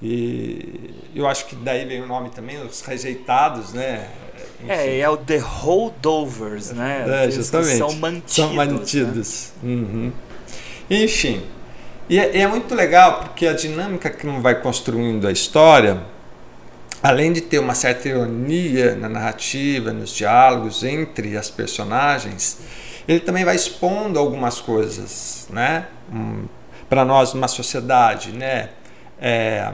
E 0.00 0.94
eu 1.14 1.26
acho 1.26 1.46
que 1.46 1.56
daí 1.56 1.84
vem 1.84 2.00
o 2.02 2.06
nome 2.06 2.30
também, 2.30 2.60
os 2.62 2.80
rejeitados, 2.82 3.72
né? 3.72 4.08
É, 4.66 4.98
é 4.98 5.08
o 5.08 5.16
The 5.16 5.38
Holdovers, 5.38 6.72
né? 6.72 7.26
É, 7.26 7.30
justamente. 7.30 7.76
São 7.76 7.92
mantidos. 7.92 8.34
São 8.34 8.48
né? 8.54 8.64
mantidos. 8.64 9.52
Uhum. 9.62 10.12
Enfim. 10.90 11.42
E 12.08 12.18
é, 12.18 12.40
é 12.40 12.46
muito 12.46 12.74
legal 12.74 13.20
porque 13.20 13.46
a 13.46 13.52
dinâmica 13.52 14.10
que 14.10 14.26
vai 14.26 14.60
construindo 14.60 15.28
a 15.28 15.32
história, 15.32 16.02
além 17.02 17.32
de 17.32 17.42
ter 17.42 17.58
uma 17.58 17.74
certa 17.74 18.08
ironia 18.08 18.96
na 18.96 19.08
narrativa, 19.08 19.92
nos 19.92 20.10
diálogos 20.10 20.82
entre 20.82 21.36
as 21.36 21.50
personagens, 21.50 22.58
ele 23.06 23.20
também 23.20 23.44
vai 23.44 23.54
expondo 23.54 24.18
algumas 24.18 24.60
coisas, 24.60 25.46
né? 25.50 25.86
Para 26.88 27.04
nós 27.04 27.32
numa 27.34 27.48
sociedade, 27.48 28.32
né? 28.32 28.70
É, 29.20 29.70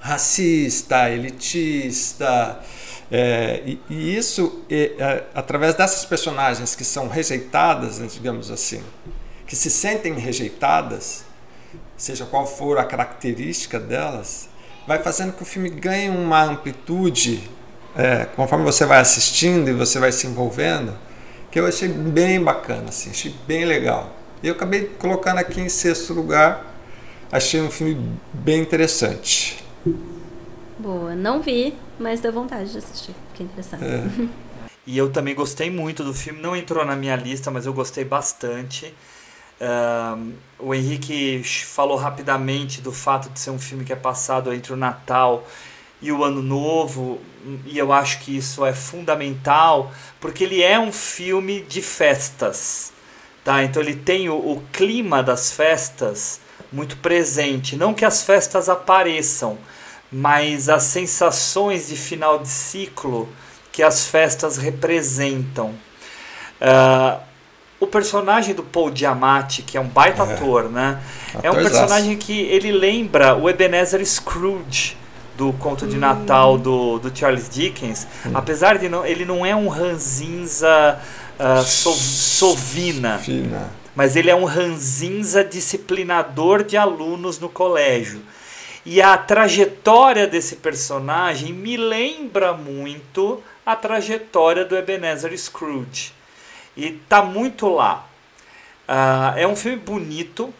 racista, 0.00 1.08
elitista, 1.08 2.60
é, 3.14 3.62
e, 3.66 3.80
e, 3.90 4.16
isso, 4.16 4.62
é, 4.70 4.92
é, 4.98 5.24
através 5.34 5.74
dessas 5.74 6.02
personagens 6.06 6.74
que 6.74 6.82
são 6.82 7.08
rejeitadas, 7.08 7.98
né, 7.98 8.08
digamos 8.10 8.50
assim, 8.50 8.82
que 9.46 9.54
se 9.54 9.68
sentem 9.68 10.14
rejeitadas, 10.14 11.22
seja 11.94 12.24
qual 12.24 12.46
for 12.46 12.78
a 12.78 12.84
característica 12.84 13.78
delas, 13.78 14.48
vai 14.88 14.98
fazendo 15.02 15.34
que 15.34 15.42
o 15.42 15.44
filme 15.44 15.68
ganhe 15.68 16.08
uma 16.08 16.42
amplitude 16.42 17.50
é, 17.94 18.24
conforme 18.34 18.64
você 18.64 18.86
vai 18.86 19.00
assistindo 19.00 19.68
e 19.68 19.74
você 19.74 19.98
vai 19.98 20.10
se 20.10 20.26
envolvendo, 20.26 20.96
que 21.50 21.60
eu 21.60 21.66
achei 21.66 21.88
bem 21.88 22.42
bacana, 22.42 22.88
assim, 22.88 23.10
achei 23.10 23.34
bem 23.46 23.66
legal. 23.66 24.10
E 24.42 24.48
eu 24.48 24.54
acabei 24.54 24.86
colocando 24.98 25.36
aqui 25.36 25.60
em 25.60 25.68
sexto 25.68 26.14
lugar, 26.14 26.64
achei 27.30 27.60
um 27.60 27.70
filme 27.70 28.10
bem 28.32 28.62
interessante. 28.62 29.62
Boa, 30.82 31.14
não 31.14 31.40
vi, 31.40 31.72
mas 31.96 32.20
deu 32.20 32.32
vontade 32.32 32.72
de 32.72 32.78
assistir. 32.78 33.14
Fiquei 33.30 33.46
interessante. 33.46 33.84
É. 33.84 34.42
E 34.84 34.98
eu 34.98 35.12
também 35.12 35.32
gostei 35.32 35.70
muito 35.70 36.02
do 36.02 36.12
filme. 36.12 36.40
Não 36.40 36.56
entrou 36.56 36.84
na 36.84 36.96
minha 36.96 37.14
lista, 37.14 37.52
mas 37.52 37.66
eu 37.66 37.72
gostei 37.72 38.04
bastante. 38.04 38.92
Um, 39.60 40.32
o 40.58 40.74
Henrique 40.74 41.40
falou 41.44 41.96
rapidamente 41.96 42.80
do 42.80 42.90
fato 42.90 43.30
de 43.30 43.38
ser 43.38 43.50
um 43.50 43.60
filme 43.60 43.84
que 43.84 43.92
é 43.92 43.96
passado 43.96 44.52
entre 44.52 44.72
o 44.72 44.76
Natal 44.76 45.46
e 46.00 46.10
o 46.10 46.24
Ano 46.24 46.42
Novo, 46.42 47.20
e 47.64 47.78
eu 47.78 47.92
acho 47.92 48.18
que 48.22 48.36
isso 48.36 48.66
é 48.66 48.72
fundamental, 48.72 49.92
porque 50.20 50.42
ele 50.42 50.60
é 50.60 50.80
um 50.80 50.90
filme 50.90 51.60
de 51.60 51.80
festas. 51.80 52.92
Tá? 53.44 53.62
Então 53.62 53.80
ele 53.80 53.94
tem 53.94 54.28
o, 54.28 54.34
o 54.34 54.60
clima 54.72 55.22
das 55.22 55.52
festas 55.52 56.40
muito 56.72 56.96
presente. 56.96 57.76
Não 57.76 57.94
que 57.94 58.04
as 58.04 58.24
festas 58.24 58.68
apareçam, 58.68 59.56
mas 60.12 60.68
as 60.68 60.82
sensações 60.84 61.88
de 61.88 61.96
final 61.96 62.38
de 62.38 62.48
ciclo 62.48 63.28
que 63.72 63.82
as 63.82 64.06
festas 64.06 64.58
representam. 64.58 65.74
Uh, 66.60 67.18
o 67.80 67.86
personagem 67.86 68.54
do 68.54 68.62
Paul 68.62 68.94
Giamatti, 68.94 69.62
que 69.62 69.76
é 69.76 69.80
um 69.80 69.88
baita 69.88 70.22
É. 70.22 70.34
ator, 70.34 70.70
né? 70.70 71.00
É 71.42 71.50
um 71.50 71.54
personagem 71.54 72.16
que 72.16 72.40
ele 72.42 72.70
lembra 72.70 73.34
o 73.34 73.48
Ebenezer 73.50 74.04
Scrooge 74.06 74.96
do 75.36 75.52
conto 75.54 75.86
de 75.86 75.96
Natal 75.96 76.58
do, 76.58 76.98
do 76.98 77.10
Charles 77.16 77.48
Dickens, 77.48 78.06
apesar 78.34 78.78
de 78.78 78.88
não, 78.88 79.04
ele 79.04 79.24
não 79.24 79.44
é 79.44 79.56
um 79.56 79.66
ranzinza 79.66 81.00
uh, 81.40 81.62
sov- 81.64 81.96
sovina, 81.98 83.18
Fina. 83.18 83.70
mas 83.96 84.14
ele 84.14 84.30
é 84.30 84.34
um 84.34 84.44
ranzinza 84.44 85.42
disciplinador 85.42 86.62
de 86.62 86.76
alunos 86.76 87.38
no 87.40 87.48
colégio. 87.48 88.20
E 88.84 89.00
a 89.00 89.16
trajetória 89.16 90.26
desse 90.26 90.56
personagem 90.56 91.52
me 91.52 91.76
lembra 91.76 92.52
muito 92.52 93.42
a 93.64 93.76
trajetória 93.76 94.64
do 94.64 94.76
Ebenezer 94.76 95.36
Scrooge. 95.38 96.12
E 96.76 96.92
tá 97.08 97.22
muito 97.22 97.68
lá. 97.68 98.06
Ah, 98.88 99.34
é 99.36 99.46
um 99.46 99.54
filme 99.54 99.78
bonito 99.78 100.52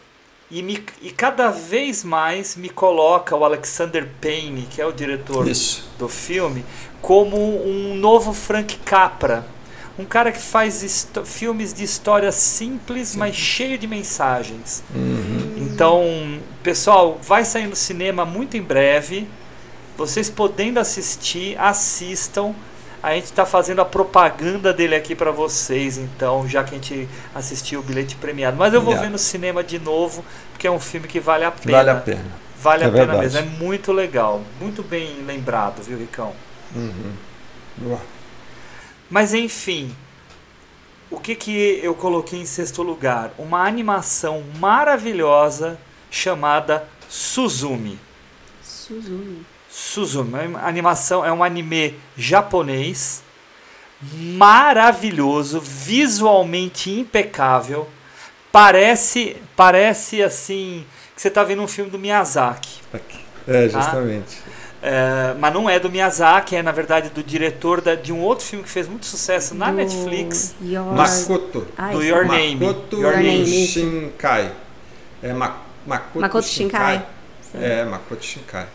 e, 0.49 0.61
me, 0.61 0.83
e 1.01 1.11
cada 1.11 1.49
vez 1.49 2.03
mais 2.03 2.55
me 2.55 2.69
coloca 2.69 3.35
o 3.35 3.43
Alexander 3.43 4.07
Payne, 4.21 4.67
que 4.69 4.81
é 4.81 4.85
o 4.85 4.93
diretor 4.93 5.47
Isso. 5.47 5.89
do 5.97 6.07
filme, 6.07 6.63
como 7.01 7.37
um 7.37 7.95
novo 7.95 8.33
Frank 8.33 8.77
Capra. 8.77 9.45
Um 9.97 10.05
cara 10.05 10.31
que 10.31 10.41
faz 10.41 11.07
filmes 11.23 11.71
de 11.73 11.83
histórias 11.83 12.35
simples, 12.35 13.15
mas 13.15 13.35
cheio 13.35 13.77
de 13.77 13.85
mensagens. 13.87 14.83
Então, 15.55 16.39
pessoal, 16.63 17.19
vai 17.21 17.45
sair 17.45 17.67
no 17.67 17.75
cinema 17.75 18.25
muito 18.25 18.57
em 18.57 18.61
breve. 18.61 19.27
Vocês 19.95 20.29
podendo 20.29 20.79
assistir, 20.79 21.55
assistam. 21.59 22.53
A 23.03 23.13
gente 23.13 23.25
está 23.25 23.45
fazendo 23.45 23.81
a 23.81 23.85
propaganda 23.85 24.73
dele 24.73 24.95
aqui 24.95 25.13
para 25.13 25.29
vocês, 25.29 25.97
então, 25.97 26.47
já 26.47 26.63
que 26.63 26.71
a 26.71 26.73
gente 26.75 27.07
assistiu 27.35 27.81
o 27.81 27.83
bilhete 27.83 28.15
premiado. 28.15 28.55
Mas 28.57 28.73
eu 28.73 28.81
vou 28.81 28.91
Yeah. 28.93 29.07
ver 29.07 29.11
no 29.11 29.19
cinema 29.19 29.61
de 29.63 29.77
novo, 29.77 30.23
porque 30.51 30.65
é 30.65 30.71
um 30.71 30.79
filme 30.79 31.07
que 31.07 31.19
vale 31.19 31.43
a 31.43 31.51
pena. 31.51 31.77
Vale 31.77 31.89
a 31.89 31.95
pena. 31.95 32.25
Vale 32.61 32.83
É 32.83 32.87
a 32.87 32.91
pena 32.91 33.05
verdade. 33.13 33.35
mesmo. 33.35 33.39
É 33.39 33.41
muito 33.59 33.91
legal. 33.91 34.41
Muito 34.59 34.81
bem 34.81 35.21
lembrado, 35.27 35.83
viu, 35.83 35.97
Ricão? 35.97 36.33
Boa. 37.77 37.99
Mas 39.09 39.33
enfim, 39.33 39.95
o 41.09 41.19
que, 41.19 41.35
que 41.35 41.79
eu 41.83 41.93
coloquei 41.93 42.39
em 42.39 42.45
sexto 42.45 42.81
lugar? 42.81 43.31
Uma 43.37 43.67
animação 43.67 44.43
maravilhosa 44.59 45.79
chamada 46.09 46.87
Suzumi. 47.07 47.99
Suzumi. 48.61 49.45
Suzumi, 49.69 50.39
é 50.39 50.47
uma 50.47 50.67
animação, 50.67 51.25
é 51.25 51.31
um 51.31 51.43
anime 51.43 51.95
japonês 52.17 53.23
maravilhoso, 54.01 55.59
visualmente 55.59 56.91
impecável. 56.91 57.87
Parece, 58.51 59.37
parece 59.55 60.21
assim 60.21 60.85
que 61.15 61.21
você 61.21 61.27
está 61.27 61.43
vendo 61.43 61.61
um 61.61 61.67
filme 61.67 61.89
do 61.89 61.97
Miyazaki. 61.97 62.81
Aqui. 62.93 63.19
É, 63.47 63.67
Tá. 63.67 64.43
É, 64.85 65.33
mas 65.39 65.53
não 65.53 65.69
é 65.69 65.79
do 65.79 65.89
Miyazaki, 65.89 66.57
é 66.57 66.61
na 66.61 66.73
verdade 66.73 67.09
do 67.09 67.23
diretor 67.23 67.79
da- 67.79 67.95
de 67.95 68.11
um 68.11 68.19
outro 68.19 68.45
filme 68.45 68.65
que 68.65 68.69
fez 68.69 68.85
muito 68.85 69.05
sucesso 69.05 69.55
na 69.55 69.67
Do 69.71 69.77
Netflix, 69.77 70.53
Your... 70.61 70.83
Makoto. 70.93 71.65
Ai, 71.77 71.93
do. 71.93 72.03
Your 72.03 72.25
Name. 72.25 72.55
Makoto 72.57 72.97
Your 72.99 73.15
Name. 73.15 73.65
Shinkai. 73.65 74.51
É 75.23 75.31
Ma 75.31 75.55
Makoto, 75.87 76.19
Makoto 76.19 76.45
Shinkai. 76.47 77.05
É, 77.55 77.85
Makoto 77.85 78.25
Shinkai. 78.25 78.67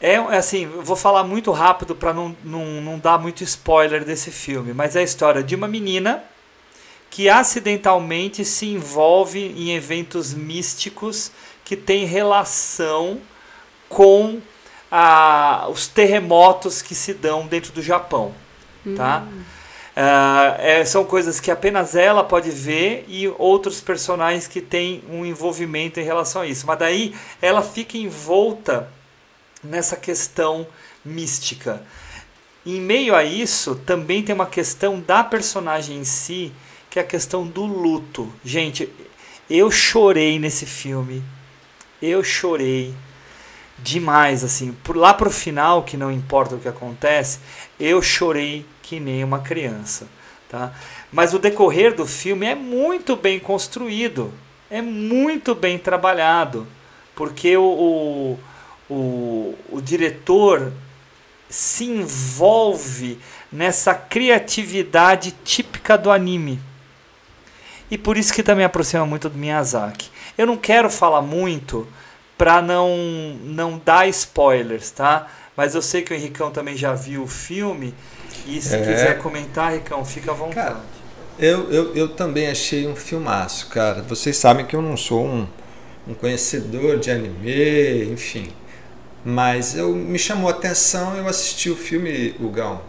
É 0.00 0.14
é 0.14 0.36
assim, 0.36 0.64
eu 0.64 0.82
vou 0.82 0.96
falar 0.96 1.22
muito 1.22 1.52
rápido 1.52 1.94
para 1.94 2.12
não, 2.12 2.34
não, 2.42 2.64
não 2.80 2.98
dar 2.98 3.16
muito 3.16 3.44
spoiler 3.44 4.04
desse 4.04 4.32
filme, 4.32 4.72
mas 4.74 4.96
é 4.96 5.00
a 5.00 5.02
história 5.04 5.40
de 5.40 5.54
uma 5.54 5.68
menina 5.68 6.20
que 7.10 7.28
acidentalmente 7.28 8.44
se 8.44 8.66
envolve 8.66 9.38
em 9.56 9.70
eventos 9.76 10.34
místicos 10.34 11.30
que 11.64 11.76
têm 11.76 12.04
relação 12.06 13.20
com 13.88 14.40
a, 14.96 15.66
os 15.68 15.88
terremotos 15.88 16.80
que 16.80 16.94
se 16.94 17.12
dão 17.12 17.48
dentro 17.48 17.72
do 17.72 17.82
Japão. 17.82 18.32
Tá? 18.96 19.26
Ah, 19.96 20.56
é, 20.60 20.84
são 20.84 21.04
coisas 21.04 21.40
que 21.40 21.50
apenas 21.50 21.96
ela 21.96 22.22
pode 22.22 22.48
ver 22.52 23.04
e 23.08 23.26
outros 23.36 23.80
personagens 23.80 24.46
que 24.46 24.60
têm 24.60 25.02
um 25.10 25.26
envolvimento 25.26 25.98
em 25.98 26.04
relação 26.04 26.42
a 26.42 26.46
isso. 26.46 26.64
Mas 26.64 26.78
daí 26.78 27.12
ela 27.42 27.60
fica 27.60 27.98
envolta 27.98 28.88
nessa 29.64 29.96
questão 29.96 30.64
mística. 31.04 31.82
Em 32.64 32.80
meio 32.80 33.16
a 33.16 33.24
isso, 33.24 33.74
também 33.74 34.22
tem 34.22 34.32
uma 34.32 34.46
questão 34.46 35.00
da 35.00 35.24
personagem 35.24 35.98
em 35.98 36.04
si, 36.04 36.52
que 36.88 37.00
é 37.00 37.02
a 37.02 37.06
questão 37.06 37.44
do 37.44 37.66
luto. 37.66 38.32
Gente, 38.44 38.88
eu 39.50 39.72
chorei 39.72 40.38
nesse 40.38 40.66
filme. 40.66 41.20
Eu 42.00 42.22
chorei 42.22 42.94
demais, 43.78 44.44
assim. 44.44 44.72
Por 44.84 44.96
lá 44.96 45.12
pro 45.12 45.30
final, 45.30 45.82
que 45.82 45.96
não 45.96 46.10
importa 46.10 46.54
o 46.54 46.60
que 46.60 46.68
acontece, 46.68 47.40
eu 47.78 48.00
chorei 48.00 48.66
que 48.82 49.00
nem 49.00 49.24
uma 49.24 49.40
criança, 49.40 50.06
tá? 50.48 50.72
Mas 51.12 51.32
o 51.34 51.38
decorrer 51.38 51.94
do 51.94 52.06
filme 52.06 52.46
é 52.46 52.54
muito 52.54 53.16
bem 53.16 53.38
construído, 53.38 54.32
é 54.70 54.82
muito 54.82 55.54
bem 55.54 55.78
trabalhado, 55.78 56.66
porque 57.14 57.56
o, 57.56 57.62
o, 57.62 58.38
o, 58.92 59.54
o 59.70 59.80
diretor 59.80 60.72
se 61.48 61.84
envolve 61.84 63.18
nessa 63.50 63.94
criatividade 63.94 65.32
típica 65.44 65.96
do 65.96 66.10
anime. 66.10 66.58
E 67.90 67.96
por 67.96 68.16
isso 68.16 68.32
que 68.32 68.42
também 68.42 68.64
aproxima 68.64 69.06
muito 69.06 69.28
do 69.28 69.38
Miyazaki. 69.38 70.10
Eu 70.36 70.46
não 70.46 70.56
quero 70.56 70.90
falar 70.90 71.22
muito 71.22 71.86
para 72.36 72.60
não 72.62 72.88
não 73.44 73.80
dar 73.84 74.08
spoilers, 74.08 74.90
tá? 74.90 75.28
Mas 75.56 75.74
eu 75.74 75.82
sei 75.82 76.02
que 76.02 76.12
o 76.12 76.16
Henricão 76.16 76.50
também 76.50 76.76
já 76.76 76.94
viu 76.94 77.22
o 77.22 77.28
filme 77.28 77.94
e 78.46 78.60
se 78.60 78.74
É. 78.74 78.78
quiser 78.78 79.18
comentar, 79.18 79.72
Henricão, 79.72 80.04
fica 80.04 80.32
à 80.32 80.34
vontade. 80.34 80.66
Cara, 80.68 80.80
Eu, 81.38 81.70
eu, 81.72 81.94
eu 81.96 82.08
também 82.10 82.48
achei 82.48 82.86
um 82.86 82.94
filmaço, 82.96 83.68
cara. 83.68 84.02
Vocês 84.02 84.36
sabem 84.36 84.64
que 84.66 84.76
eu 84.76 84.82
não 84.82 84.96
sou 84.96 85.24
um, 85.26 85.46
um 86.06 86.14
conhecedor 86.14 86.98
de 86.98 87.10
anime, 87.10 88.04
enfim. 88.12 88.48
Mas 89.24 89.74
eu 89.76 89.94
me 89.94 90.18
chamou 90.18 90.48
a 90.48 90.52
atenção, 90.52 91.16
eu 91.16 91.26
assisti 91.28 91.70
o 91.70 91.76
filme 91.76 92.34
O 92.40 92.48
Gão. 92.50 92.82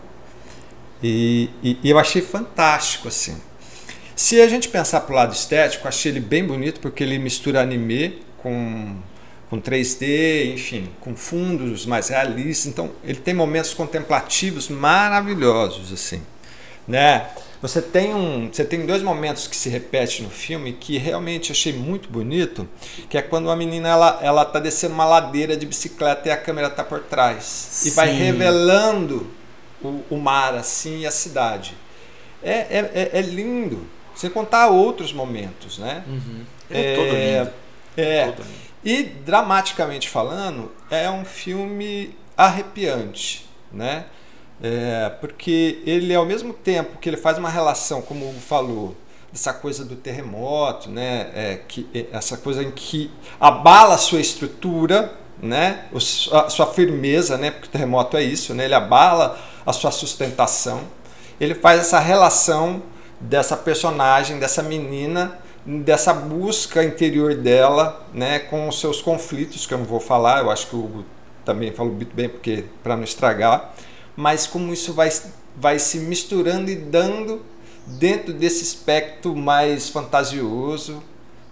E, 1.04 1.50
e, 1.64 1.78
e 1.84 1.90
eu 1.90 2.00
achei 2.00 2.22
fantástico, 2.22 3.08
assim. 3.08 3.38
Se 4.16 4.42
a 4.42 4.48
gente 4.48 4.70
pensar 4.70 5.02
pro 5.02 5.16
lado 5.16 5.34
estético, 5.34 5.88
achei 5.88 6.12
ele 6.12 6.20
bem 6.20 6.46
bonito 6.46 6.80
porque 6.80 7.04
ele 7.04 7.18
mistura 7.20 7.62
anime 7.62 8.22
com, 8.38 8.96
com 9.50 9.62
3D, 9.62 10.54
enfim, 10.54 10.90
com 11.00 11.16
fundos 11.16 11.86
mais 11.86 12.10
realistas. 12.10 12.66
Então, 12.68 12.92
ele 13.04 13.20
tem 13.20 13.34
momentos 13.34 13.74
contemplativos 13.74 14.70
maravilhosos, 14.70 15.94
assim, 15.94 16.22
né? 16.88 17.28
Você 17.62 17.82
tem 17.82 18.14
um, 18.14 18.50
você 18.52 18.64
tem 18.64 18.86
dois 18.86 19.02
momentos 19.02 19.48
que 19.48 19.56
se 19.56 19.70
repetem 19.70 20.22
no 20.24 20.30
filme 20.30 20.74
que 20.74 20.98
realmente 20.98 21.52
achei 21.52 21.74
muito 21.74 22.10
bonito, 22.10 22.68
que 23.10 23.18
é 23.18 23.22
quando 23.24 23.50
a 23.50 23.56
menina 23.56 23.90
ela 23.90 24.20
ela 24.22 24.46
tá 24.46 24.60
descendo 24.60 24.94
uma 24.94 25.06
ladeira 25.06 25.58
de 25.58 25.66
bicicleta 25.66 26.28
e 26.28 26.32
a 26.32 26.38
câmera 26.38 26.70
tá 26.70 26.84
por 26.84 27.00
trás 27.00 27.82
e 27.86 27.90
vai 27.92 28.10
Sim. 28.10 28.18
revelando 28.18 29.26
o, 29.82 30.04
o 30.12 30.18
mar 30.18 30.54
assim 30.54 31.00
e 31.00 31.08
a 31.08 31.12
cidade. 31.12 31.76
É, 32.44 32.52
é, 32.52 32.92
é- 32.94 33.20
é 33.20 33.22
lindo. 33.22 33.88
Sem 34.16 34.30
contar 34.30 34.68
outros 34.68 35.12
momentos, 35.12 35.80
né? 35.80 36.04
Ele 36.70 36.80
é, 36.80 36.96
todo 36.96 37.06
lindo. 37.08 37.54
É. 37.98 38.26
Todo 38.28 38.44
lindo. 38.44 38.65
E 38.86 39.02
dramaticamente 39.02 40.08
falando, 40.08 40.72
é 40.92 41.10
um 41.10 41.26
filme 41.26 42.16
arrepiante, 42.38 43.50
né? 43.72 44.06
É, 44.62 45.10
porque 45.20 45.82
ele 45.86 46.14
ao 46.14 46.26
mesmo 46.26 46.54
tempo 46.54 47.00
que 47.00 47.10
ele 47.10 47.18
faz 47.18 47.40
uma 47.40 47.50
relação, 47.50 48.02
como 48.02 48.26
o 48.26 48.30
Hugo 48.30 48.40
falou, 48.40 48.96
dessa 49.32 49.52
coisa 49.52 49.84
do 49.84 49.96
terremoto, 49.96 50.90
né? 50.90 51.32
É, 51.34 51.62
que, 51.68 51.90
é, 51.96 52.06
essa 52.12 52.38
coisa 52.38 52.64
em 52.64 52.70
que 52.70 53.12
abala 53.40 53.96
a 53.96 53.98
sua 53.98 54.22
estrutura, 54.22 55.14
né? 55.42 55.86
O 55.92 55.98
a 55.98 56.50
sua 56.50 56.68
firmeza, 56.68 57.38
né? 57.38 57.50
Porque 57.50 57.68
o 57.68 57.72
terremoto 57.72 58.16
é 58.16 58.24
isso, 58.24 58.54
né? 58.54 58.66
Ele 58.66 58.76
abala 58.76 59.38
a 59.66 59.74
sua 59.74 59.92
sustentação. 59.92 60.82
Ele 61.40 61.56
faz 61.56 61.82
essa 61.82 62.00
relação 62.00 62.84
dessa 63.20 63.58
personagem, 63.58 64.40
dessa 64.40 64.62
menina, 64.62 65.40
dessa 65.66 66.14
busca 66.14 66.84
interior 66.84 67.36
dela, 67.36 68.06
né, 68.14 68.40
com 68.40 68.68
os 68.68 68.80
seus 68.80 69.02
conflitos, 69.02 69.66
que 69.66 69.74
eu 69.74 69.80
não 69.80 69.86
vou 69.86 70.00
falar, 70.00 70.44
eu 70.44 70.52
acho 70.52 70.68
que 70.68 70.76
o 70.76 70.80
Hugo 70.80 71.06
também 71.44 71.72
falou 71.72 71.94
muito 71.94 72.16
bem, 72.16 72.30
porque 72.30 72.66
para 72.84 72.96
não 72.96 73.04
estragar, 73.04 73.74
mas 74.16 74.46
como 74.46 74.72
isso 74.72 74.94
vai, 74.94 75.10
vai 75.56 75.80
se 75.80 76.00
misturando 76.00 76.70
e 76.70 76.76
dando 76.76 77.44
dentro 77.88 78.34
desse 78.34 78.64
espectro 78.64 79.36
mais 79.36 79.90
fantasioso, 79.90 81.02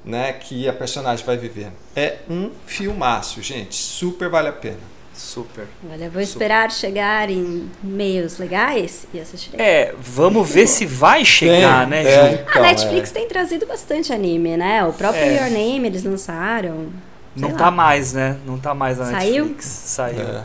né, 0.06 0.34
que 0.34 0.68
a 0.68 0.74
personagem 0.74 1.26
vai 1.26 1.38
vivendo. 1.38 1.74
É 1.96 2.20
um 2.30 2.52
filmaço, 2.66 3.42
gente, 3.42 3.76
super 3.76 4.30
vale 4.30 4.50
a 4.50 4.54
pena. 4.54 4.93
Super. 5.24 5.66
Olha, 5.90 6.10
vou 6.10 6.22
esperar 6.22 6.70
chegar 6.70 7.30
em 7.30 7.72
meios 7.82 8.38
legais 8.38 9.08
e 9.14 9.20
assistir. 9.22 9.52
É, 9.60 9.96
vamos 9.98 10.48
ver 10.50 10.68
se 10.68 10.86
vai 10.86 11.24
chegar, 11.24 11.88
Tem, 11.88 11.90
né, 11.90 12.04
é. 12.04 12.12
Ju? 12.12 12.38
A 12.46 12.50
Então, 12.52 12.62
Netflix 12.62 13.12
tem 13.12 13.28
trazido 13.28 13.66
bastante 13.66 14.12
anime, 14.12 14.58
né? 14.58 14.84
O 14.84 14.92
próprio 14.92 15.24
É. 15.24 15.36
Your 15.38 15.50
Name 15.52 15.88
eles 15.88 16.04
lançaram. 16.04 16.88
Não 17.36 17.52
lá. 17.52 17.58
tá 17.58 17.72
mais, 17.72 18.12
né? 18.14 18.36
Não 18.46 18.60
tá 18.60 18.74
mais 18.74 18.98
na 19.00 19.06
Saiu? 19.06 19.46
Netflix. 19.46 19.66
Saiu. 19.66 20.20
É. 20.22 20.44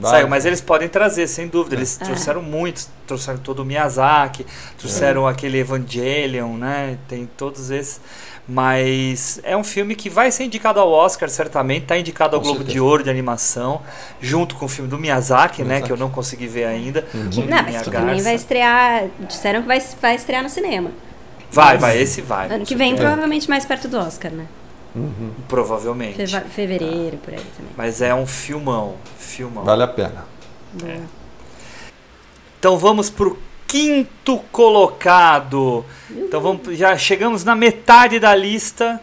Saiu, 0.00 0.28
mas 0.28 0.46
eles 0.46 0.60
podem 0.60 0.88
trazer, 0.88 1.26
sem 1.26 1.48
dúvida. 1.48 1.74
Eles 1.76 2.00
É. 2.00 2.04
trouxeram 2.04 2.40
muitos, 2.42 2.88
trouxeram 3.06 3.38
todo 3.38 3.58
o 3.60 3.64
Miyazaki, 3.64 4.46
trouxeram 4.78 5.26
aquele 5.26 5.58
Evangelion, 5.58 6.56
né? 6.56 6.96
Tem 7.08 7.28
todos 7.36 7.70
esses. 7.70 8.00
Mas 8.48 9.40
é 9.44 9.56
um 9.56 9.62
filme 9.62 9.94
que 9.94 10.10
vai 10.10 10.30
ser 10.32 10.44
indicado 10.44 10.80
ao 10.80 10.90
Oscar, 10.90 11.28
certamente. 11.28 11.86
Tá 11.86 11.96
indicado 11.96 12.34
ao 12.34 12.40
Com 12.40 12.46
Globo 12.48 12.58
certeza. 12.58 12.72
de 12.74 12.80
Ouro 12.80 13.04
de 13.04 13.08
animação, 13.10 13.80
junto 14.20 14.56
com 14.56 14.64
o 14.64 14.68
filme 14.68 14.90
do 14.90 14.98
Miyazaki, 14.98 15.62
né? 15.62 15.66
Miyazaki. 15.68 15.86
Que 15.86 15.92
eu 15.92 15.96
não 15.96 16.10
consegui 16.10 16.48
ver 16.48 16.64
ainda. 16.64 17.02
Que, 17.02 17.40
Com 17.42 17.46
não, 17.48 17.62
mas 17.62 17.82
que 17.82 17.90
também 17.90 18.20
vai 18.20 18.34
estrear. 18.34 19.04
Disseram 19.20 19.62
que 19.62 19.68
vai, 19.68 19.80
vai 20.00 20.14
estrear 20.16 20.42
no 20.42 20.48
cinema. 20.50 20.90
Vai, 21.52 21.78
vai, 21.78 21.98
esse 21.98 22.20
vai. 22.20 22.52
Ano 22.52 22.64
que 22.66 22.74
vem, 22.74 22.88
certeza. 22.88 23.08
provavelmente 23.08 23.48
mais 23.48 23.64
perto 23.64 23.86
do 23.86 23.96
Oscar, 23.98 24.32
né? 24.32 24.46
Provavelmente. 25.48 26.16
Feva- 26.16 26.46
fevereiro, 26.48 27.16
por 27.18 27.32
aí 27.32 27.40
também. 27.56 27.72
Mas 27.76 28.02
é 28.02 28.12
um 28.14 28.26
filmão. 28.26 28.96
Filmão. 29.18 29.64
Vale 29.64 29.82
a 29.84 29.88
pena. 29.88 30.24
É. 30.84 30.98
Então 32.58 32.76
vamos 32.76 33.08
pro 33.08 33.38
quinto 33.72 34.36
colocado. 34.52 35.82
Então 36.10 36.42
vamos, 36.42 36.76
já 36.76 36.94
chegamos 36.98 37.42
na 37.42 37.56
metade 37.56 38.20
da 38.20 38.34
lista. 38.34 39.00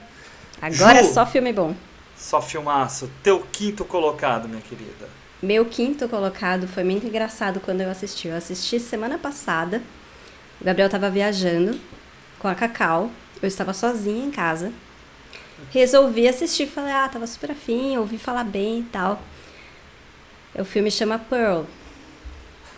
Agora 0.62 1.02
Ju. 1.02 1.10
é 1.10 1.12
só 1.12 1.26
filme 1.26 1.52
bom. 1.52 1.76
Só 2.16 2.40
filmaço. 2.40 3.10
Teu 3.24 3.40
quinto 3.52 3.84
colocado, 3.84 4.48
minha 4.48 4.62
querida. 4.62 5.10
Meu 5.42 5.66
quinto 5.66 6.08
colocado 6.08 6.68
foi 6.68 6.84
muito 6.84 7.08
engraçado 7.08 7.60
quando 7.60 7.82
eu 7.82 7.90
assisti. 7.90 8.28
Eu 8.28 8.36
assisti 8.36 8.80
semana 8.80 9.18
passada. 9.18 9.82
O 10.62 10.66
Gabriel 10.66 10.88
tava 10.90 11.10
viajando 11.10 11.80
com 12.38 12.48
a 12.48 12.54
Cacau. 12.54 13.10
Eu 13.42 13.48
estava 13.48 13.74
sozinha 13.74 14.24
em 14.24 14.30
casa. 14.30 14.72
Resolvi 15.72 16.28
assistir. 16.28 16.68
Falei, 16.68 16.94
ah, 16.94 17.10
tava 17.10 17.26
super 17.26 17.50
afim, 17.52 17.98
ouvi 17.98 18.20
falar 18.20 18.44
bem 18.44 18.82
e 18.82 18.84
tal. 18.84 19.20
O 20.54 20.64
filme 20.64 20.92
chama 20.92 21.18
Pearl. 21.18 21.64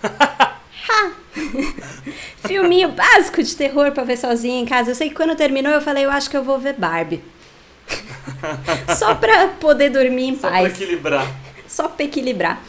Filminho 2.45 2.91
básico 2.91 3.41
de 3.41 3.55
terror 3.55 3.91
pra 3.91 4.03
ver 4.03 4.17
sozinha 4.17 4.59
em 4.59 4.65
casa. 4.65 4.91
Eu 4.91 4.95
sei 4.95 5.09
que 5.09 5.15
quando 5.15 5.35
terminou 5.35 5.71
eu 5.71 5.81
falei, 5.81 6.05
eu 6.05 6.11
acho 6.11 6.29
que 6.29 6.37
eu 6.37 6.43
vou 6.43 6.59
ver 6.59 6.73
Barbie. 6.73 7.21
Só 8.97 9.15
pra 9.15 9.47
poder 9.47 9.89
dormir 9.89 10.29
em 10.29 10.35
Só 10.35 10.49
pra 10.49 10.61
paz 10.61 10.81
equilibrar. 10.81 11.35
só 11.67 11.87
pra 11.87 12.05
equilibrar. 12.05 12.63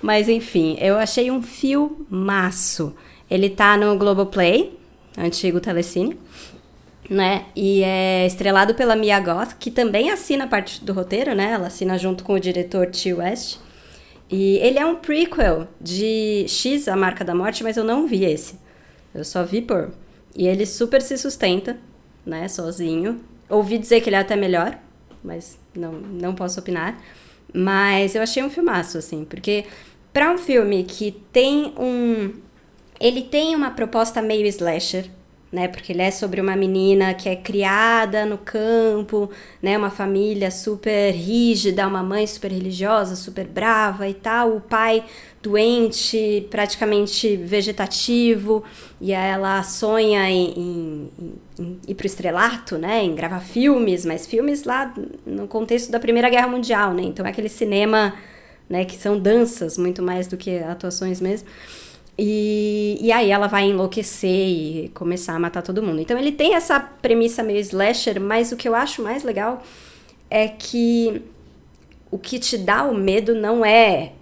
Mas 0.00 0.28
enfim, 0.28 0.76
eu 0.80 0.96
achei 0.96 1.30
um 1.30 1.42
filmaço. 1.42 2.94
Ele 3.30 3.50
tá 3.50 3.76
no 3.76 3.96
Globoplay, 3.98 4.78
antigo 5.16 5.60
Telecine, 5.60 6.18
né? 7.10 7.46
E 7.54 7.82
é 7.82 8.26
estrelado 8.26 8.74
pela 8.74 8.96
Mia 8.96 9.18
Goth, 9.20 9.54
que 9.58 9.70
também 9.70 10.10
assina 10.10 10.44
a 10.44 10.46
parte 10.46 10.84
do 10.84 10.92
roteiro, 10.92 11.34
né? 11.34 11.52
Ela 11.52 11.66
assina 11.66 11.98
junto 11.98 12.24
com 12.24 12.34
o 12.34 12.40
diretor 12.40 12.86
T. 12.86 13.12
West. 13.12 13.58
E 14.30 14.56
ele 14.58 14.78
é 14.78 14.84
um 14.84 14.96
prequel 14.96 15.68
de 15.80 16.44
X, 16.48 16.86
A 16.86 16.96
Marca 16.96 17.24
da 17.24 17.34
Morte, 17.34 17.64
mas 17.64 17.76
eu 17.76 17.84
não 17.84 18.06
vi 18.06 18.24
esse. 18.24 18.58
Eu 19.14 19.24
só 19.24 19.42
vi 19.42 19.62
por. 19.62 19.90
E 20.36 20.46
ele 20.46 20.66
super 20.66 21.00
se 21.00 21.16
sustenta, 21.16 21.78
né? 22.24 22.46
Sozinho. 22.48 23.20
Ouvi 23.48 23.78
dizer 23.78 24.00
que 24.02 24.10
ele 24.10 24.16
é 24.16 24.20
até 24.20 24.36
melhor, 24.36 24.78
mas 25.24 25.58
não, 25.74 25.92
não 25.92 26.34
posso 26.34 26.60
opinar. 26.60 27.02
Mas 27.54 28.14
eu 28.14 28.22
achei 28.22 28.42
um 28.42 28.50
filmaço, 28.50 28.98
assim, 28.98 29.24
porque 29.24 29.64
pra 30.12 30.30
um 30.30 30.38
filme 30.38 30.84
que 30.84 31.12
tem 31.32 31.72
um. 31.78 32.34
Ele 33.00 33.22
tem 33.22 33.54
uma 33.54 33.70
proposta 33.70 34.20
meio 34.20 34.46
slasher, 34.46 35.10
né? 35.52 35.68
Porque 35.68 35.92
ele 35.92 36.02
é 36.02 36.10
sobre 36.10 36.40
uma 36.40 36.54
menina 36.56 37.14
que 37.14 37.28
é 37.28 37.36
criada 37.36 38.26
no 38.26 38.38
campo, 38.38 39.30
né? 39.62 39.76
Uma 39.78 39.90
família 39.90 40.50
super 40.50 41.10
rígida, 41.12 41.86
uma 41.86 42.02
mãe 42.02 42.26
super 42.26 42.50
religiosa, 42.52 43.16
super 43.16 43.46
brava 43.46 44.08
e 44.08 44.14
tal. 44.14 44.56
O 44.56 44.60
pai 44.60 45.04
doente, 45.42 46.46
praticamente 46.50 47.36
vegetativo, 47.36 48.64
e 49.00 49.12
ela 49.12 49.62
sonha 49.62 50.28
em, 50.28 50.50
em, 50.50 51.10
em- 51.18 51.38
em 51.58 51.80
ir 51.88 51.94
pro 51.94 52.06
estrelato, 52.06 52.76
né? 52.76 53.02
Em 53.04 53.14
gravar 53.14 53.40
filmes, 53.40 54.04
mas 54.04 54.26
filmes 54.26 54.64
lá 54.64 54.92
no 55.26 55.46
contexto 55.48 55.90
da 55.90 56.00
Primeira 56.00 56.28
Guerra 56.28 56.48
Mundial, 56.48 56.92
né? 56.92 57.02
Então 57.02 57.24
é 57.24 57.30
aquele 57.30 57.48
cinema, 57.48 58.14
né? 58.68 58.84
Que 58.84 58.96
são 58.96 59.18
danças 59.18 59.78
muito 59.78 60.02
mais 60.02 60.26
do 60.26 60.36
que 60.36 60.58
atuações 60.58 61.20
mesmo. 61.20 61.48
E, 62.18 62.98
e 63.00 63.12
aí 63.12 63.30
ela 63.30 63.46
vai 63.46 63.68
enlouquecer 63.68 64.28
e 64.28 64.90
começar 64.92 65.34
a 65.34 65.38
matar 65.38 65.62
todo 65.62 65.82
mundo. 65.82 66.00
Então 66.00 66.18
ele 66.18 66.32
tem 66.32 66.54
essa 66.54 66.80
premissa 66.80 67.42
meio 67.44 67.60
slasher, 67.60 68.20
mas 68.20 68.50
o 68.50 68.56
que 68.56 68.68
eu 68.68 68.74
acho 68.74 69.02
mais 69.02 69.22
legal 69.22 69.62
é 70.28 70.48
que 70.48 71.22
o 72.10 72.18
que 72.18 72.38
te 72.38 72.58
dá 72.58 72.84
o 72.84 72.94
medo 72.94 73.34
não 73.34 73.64
é 73.64 74.12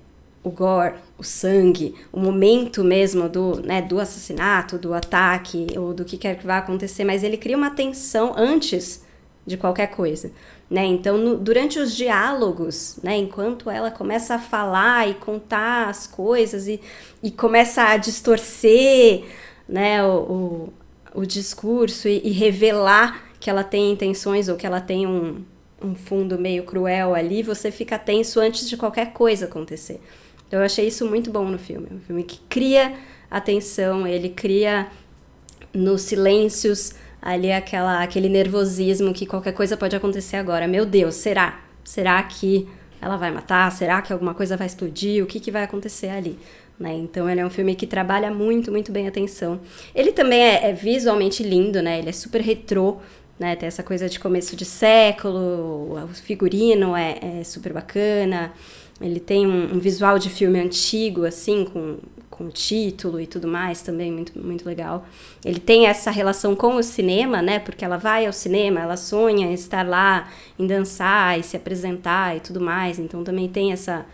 o 0.42 0.50
gore, 0.50 0.94
o 1.18 1.24
sangue, 1.24 1.94
o 2.12 2.20
momento 2.20 2.84
mesmo 2.84 3.28
do, 3.28 3.60
né, 3.62 3.82
do 3.82 3.98
assassinato, 3.98 4.78
do 4.78 4.94
ataque 4.94 5.66
ou 5.76 5.92
do 5.92 6.04
que 6.04 6.16
quer 6.16 6.38
que 6.38 6.46
vá 6.46 6.58
acontecer, 6.58 7.02
mas 7.02 7.24
ele 7.24 7.36
cria 7.36 7.56
uma 7.56 7.70
tensão 7.70 8.34
antes 8.36 9.04
de 9.44 9.56
qualquer 9.56 9.88
coisa. 9.88 10.30
Né? 10.68 10.84
Então, 10.86 11.16
no- 11.16 11.36
durante 11.36 11.78
os 11.78 11.94
diálogos, 11.94 12.98
né, 13.02 13.16
enquanto 13.16 13.70
ela 13.70 13.90
começa 13.90 14.34
a 14.34 14.38
falar 14.38 15.08
e 15.08 15.14
contar 15.14 15.88
as 15.88 16.06
coisas 16.08 16.66
e, 16.66 16.80
e 17.22 17.30
começa 17.30 17.82
a 17.84 17.96
distorcer 17.96 19.24
né, 19.68 20.04
o, 20.04 20.72
o, 21.14 21.20
o 21.22 21.26
discurso 21.26 22.08
e, 22.08 22.20
e 22.24 22.30
revelar 22.32 23.22
que 23.38 23.48
ela 23.48 23.62
tem 23.62 23.92
intenções 23.92 24.48
ou 24.48 24.56
que 24.56 24.66
ela 24.66 24.80
tem 24.80 25.06
um, 25.06 25.44
um 25.80 25.94
fundo 25.94 26.36
meio 26.36 26.64
cruel 26.64 27.14
ali, 27.14 27.44
você 27.44 27.70
fica 27.70 27.96
tenso 27.96 28.40
antes 28.40 28.68
de 28.68 28.76
qualquer 28.76 29.12
coisa 29.12 29.44
acontecer. 29.44 30.00
Então, 30.48 30.58
eu 30.60 30.66
achei 30.66 30.88
isso 30.88 31.06
muito 31.06 31.30
bom 31.30 31.44
no 31.44 31.58
filme. 31.58 31.86
Um 31.92 32.00
filme 32.00 32.24
que 32.24 32.38
cria 32.48 32.92
atenção, 33.30 34.04
ele 34.06 34.30
cria 34.30 34.88
nos 35.72 36.02
silêncios 36.02 36.92
ali 37.26 37.50
aquela, 37.50 38.04
aquele 38.04 38.28
nervosismo 38.28 39.12
que 39.12 39.26
qualquer 39.26 39.52
coisa 39.52 39.76
pode 39.76 39.96
acontecer 39.96 40.36
agora. 40.36 40.68
Meu 40.68 40.86
Deus, 40.86 41.16
será? 41.16 41.58
Será 41.82 42.22
que 42.22 42.68
ela 43.00 43.16
vai 43.16 43.32
matar? 43.32 43.72
Será 43.72 44.00
que 44.00 44.12
alguma 44.12 44.32
coisa 44.32 44.56
vai 44.56 44.68
explodir? 44.68 45.24
O 45.24 45.26
que, 45.26 45.40
que 45.40 45.50
vai 45.50 45.64
acontecer 45.64 46.08
ali? 46.08 46.38
Né? 46.78 46.94
Então 46.94 47.28
ele 47.28 47.40
é 47.40 47.44
um 47.44 47.50
filme 47.50 47.74
que 47.74 47.84
trabalha 47.84 48.30
muito, 48.30 48.70
muito 48.70 48.92
bem 48.92 49.06
a 49.06 49.08
atenção. 49.08 49.58
Ele 49.92 50.12
também 50.12 50.40
é, 50.40 50.70
é 50.70 50.72
visualmente 50.72 51.42
lindo, 51.42 51.82
né? 51.82 51.98
Ele 51.98 52.10
é 52.10 52.12
super 52.12 52.40
retrô, 52.40 52.98
né? 53.40 53.56
Tem 53.56 53.66
essa 53.66 53.82
coisa 53.82 54.08
de 54.08 54.20
começo 54.20 54.54
de 54.54 54.64
século, 54.64 55.98
o 56.04 56.08
figurino 56.14 56.94
é, 56.94 57.40
é 57.40 57.44
super 57.44 57.72
bacana. 57.72 58.52
Ele 59.00 59.18
tem 59.18 59.48
um, 59.48 59.74
um, 59.74 59.78
visual 59.80 60.16
de 60.16 60.30
filme 60.30 60.60
antigo, 60.60 61.24
assim, 61.24 61.64
com, 61.64 61.98
com 62.36 62.48
título 62.48 63.20
e 63.20 63.26
tudo 63.26 63.48
mais, 63.48 63.80
também 63.82 64.12
muito, 64.12 64.38
muito 64.38 64.66
legal. 64.66 65.06
Ele 65.44 65.58
tem 65.58 65.86
essa 65.86 66.10
relação 66.10 66.54
com 66.54 66.76
o 66.76 66.82
cinema, 66.82 67.40
né? 67.40 67.58
Porque 67.58 67.84
ela 67.84 67.96
vai 67.96 68.26
ao 68.26 68.32
cinema, 68.32 68.80
ela 68.80 68.96
sonha 68.96 69.46
em 69.46 69.54
estar 69.54 69.86
lá, 69.86 70.28
em 70.58 70.66
dançar 70.66 71.38
e 71.38 71.42
se 71.42 71.56
apresentar 71.56 72.36
e 72.36 72.40
tudo 72.40 72.60
mais. 72.60 72.98
Então 72.98 73.24
também 73.24 73.48
tem 73.48 73.72
essa 73.72 74.06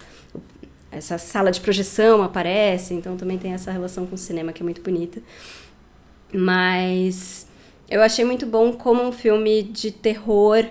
essa 0.90 1.16
sala 1.16 1.50
de 1.50 1.58
projeção 1.58 2.22
aparece, 2.22 2.92
então 2.92 3.16
também 3.16 3.38
tem 3.38 3.54
essa 3.54 3.70
relação 3.70 4.06
com 4.06 4.14
o 4.14 4.18
cinema 4.18 4.52
que 4.52 4.62
é 4.62 4.64
muito 4.64 4.82
bonita. 4.82 5.22
Mas 6.32 7.46
eu 7.88 8.02
achei 8.02 8.24
muito 8.26 8.44
bom 8.44 8.72
como 8.74 9.02
um 9.02 9.10
filme 9.10 9.62
de 9.62 9.90
terror 9.90 10.66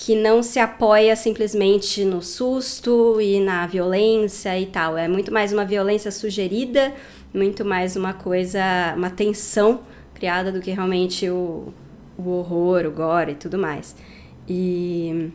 que 0.00 0.14
não 0.14 0.44
se 0.44 0.60
apoia 0.60 1.16
simplesmente 1.16 2.04
no 2.04 2.22
susto 2.22 3.20
e 3.20 3.40
na 3.40 3.66
violência 3.66 4.56
e 4.56 4.64
tal. 4.64 4.96
É 4.96 5.08
muito 5.08 5.32
mais 5.32 5.52
uma 5.52 5.64
violência 5.64 6.12
sugerida, 6.12 6.94
muito 7.34 7.64
mais 7.64 7.96
uma 7.96 8.12
coisa, 8.12 8.62
uma 8.96 9.10
tensão 9.10 9.80
criada 10.14 10.52
do 10.52 10.60
que 10.60 10.70
realmente 10.70 11.28
o, 11.28 11.74
o 12.16 12.30
horror, 12.30 12.86
o 12.86 12.92
gore 12.92 13.32
e 13.32 13.34
tudo 13.34 13.58
mais. 13.58 13.96
E 14.48 15.32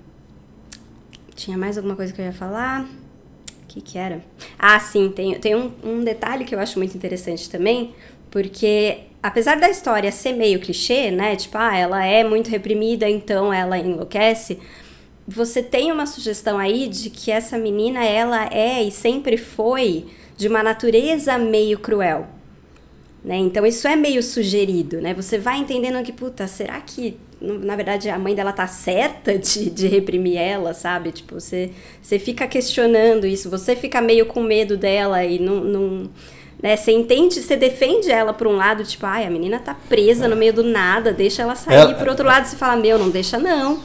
tinha 1.36 1.58
mais 1.58 1.78
alguma 1.78 1.98
coisa 1.98 2.14
que 2.14 2.22
eu 2.22 2.26
ia 2.26 2.32
falar? 2.32 2.88
que 3.68 3.82
que 3.82 3.98
era? 3.98 4.24
Ah, 4.58 4.80
sim, 4.80 5.12
tem, 5.14 5.38
tem 5.40 5.56
um, 5.56 5.74
um 5.84 6.04
detalhe 6.06 6.46
que 6.46 6.56
eu 6.56 6.60
acho 6.60 6.80
muito 6.80 6.96
interessante 6.96 7.50
também, 7.50 7.94
porque 8.32 9.00
apesar 9.24 9.58
da 9.58 9.70
história 9.70 10.12
ser 10.12 10.34
meio 10.34 10.60
clichê, 10.60 11.10
né? 11.10 11.36
Tipo, 11.38 11.58
ah, 11.58 11.76
ela 11.76 12.06
é 12.06 12.24
muito 12.24 12.50
reprimida, 12.50 13.10
então 13.10 13.52
ela 13.54 13.80
enlouquece. 13.80 14.60
Você 15.26 15.64
tem 15.64 15.92
uma 15.92 16.06
sugestão 16.06 16.60
aí 16.60 16.90
de 16.90 17.10
que 17.10 17.32
essa 17.32 17.58
menina, 17.58 18.04
ela 18.04 18.46
é 18.54 18.84
e 18.84 18.92
sempre 18.92 19.38
foi 19.38 20.06
de 20.36 20.50
uma 20.50 20.62
natureza 20.62 21.38
meio 21.38 21.80
cruel. 21.80 22.28
Né? 23.24 23.38
Então 23.38 23.66
isso 23.66 23.88
é 23.88 23.96
meio 23.96 24.22
sugerido, 24.22 25.00
né? 25.00 25.14
Você 25.14 25.38
vai 25.38 25.58
entendendo 25.58 26.04
que, 26.04 26.12
puta, 26.12 26.46
será 26.46 26.82
que 26.82 27.18
na 27.44 27.76
verdade, 27.76 28.10
a 28.10 28.18
mãe 28.18 28.34
dela 28.34 28.54
tá 28.54 28.66
certa 28.68 29.36
de, 29.40 29.70
de 29.70 29.88
reprimir 29.88 30.38
ela, 30.38 30.74
sabe? 30.74 31.12
Tipo, 31.12 31.36
você, 31.36 31.72
você 32.02 32.18
fica 32.18 32.48
questionando 32.48 33.28
isso, 33.28 33.50
você 33.50 33.76
fica 33.76 34.02
meio 34.02 34.26
com 34.26 34.42
medo 34.42 34.78
dela 34.78 35.24
e 35.26 35.40
não. 35.40 35.64
não 35.64 36.10
né? 36.64 36.78
Você 36.78 36.94
entende, 36.94 37.42
você 37.42 37.58
defende 37.58 38.10
ela 38.10 38.34
por 38.34 38.48
um 38.48 38.56
lado, 38.56 38.86
tipo, 38.86 39.06
ai, 39.06 39.26
a 39.26 39.30
menina 39.30 39.60
tá 39.60 39.76
presa 39.90 40.30
no 40.30 40.36
meio 40.38 40.54
do 40.54 40.64
nada, 40.64 41.12
deixa 41.12 41.42
ela 41.42 41.56
sair. 41.56 41.76
Ela... 41.76 41.94
Por 41.96 42.08
outro 42.08 42.26
lado, 42.26 42.46
você 42.46 42.56
fala, 42.56 42.78
meu, 42.78 42.98
não 42.98 43.10
deixa 43.10 43.38
não. 43.38 43.84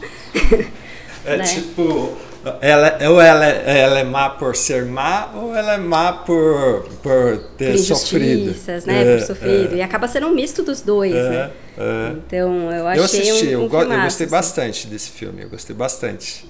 É 1.27 1.37
né? 1.37 1.45
tipo 1.45 2.17
ela, 2.61 2.99
ou 3.11 3.21
ela, 3.21 3.45
é, 3.45 3.81
ela 3.81 3.99
é 3.99 4.05
má 4.05 4.31
por 4.31 4.55
ser 4.55 4.85
má, 4.85 5.33
ou 5.35 5.55
ela 5.55 5.75
é 5.75 5.79
má 5.79 6.13
por, 6.13 6.89
por 7.03 7.39
ter 7.59 7.73
por 7.73 7.79
sofrido. 7.79 8.55
né? 8.87 9.03
É, 9.03 9.17
por 9.19 9.27
sofrido. 9.27 9.75
É. 9.75 9.79
E 9.79 9.83
acaba 9.83 10.07
sendo 10.07 10.29
um 10.29 10.35
misto 10.35 10.63
dos 10.63 10.81
dois, 10.81 11.15
é, 11.15 11.29
né? 11.29 11.51
É. 11.77 12.13
Então, 12.13 12.73
eu 12.73 12.87
achei 12.87 13.01
eu 13.01 13.05
assisti, 13.05 13.47
um, 13.57 13.61
um 13.61 13.63
eu, 13.65 13.69
go, 13.69 13.83
eu 13.83 14.03
gostei 14.03 14.27
assim. 14.27 14.37
bastante 14.37 14.87
desse 14.87 15.11
filme, 15.11 15.43
eu 15.43 15.49
gostei 15.49 15.75
bastante. 15.75 16.47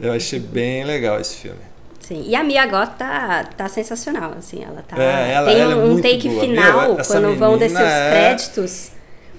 Eu 0.00 0.12
achei 0.12 0.38
bem 0.38 0.84
legal 0.84 1.20
esse 1.20 1.36
filme. 1.36 1.60
Sim, 2.08 2.24
e 2.26 2.34
a 2.34 2.42
Mia 2.42 2.66
Goth 2.66 2.96
tá, 2.96 3.44
tá 3.54 3.68
sensacional, 3.68 4.32
assim, 4.38 4.64
ela 4.64 4.82
tá... 4.88 4.96
É, 4.96 5.34
ela, 5.34 5.52
tem 5.52 5.60
ela 5.60 5.76
um, 5.76 5.92
um 5.92 6.00
take 6.00 6.26
boa. 6.26 6.40
final, 6.40 6.94
Meu, 6.94 7.04
quando 7.04 7.36
vão 7.36 7.58
descer 7.58 7.82
os 7.82 8.10
créditos... 8.10 8.90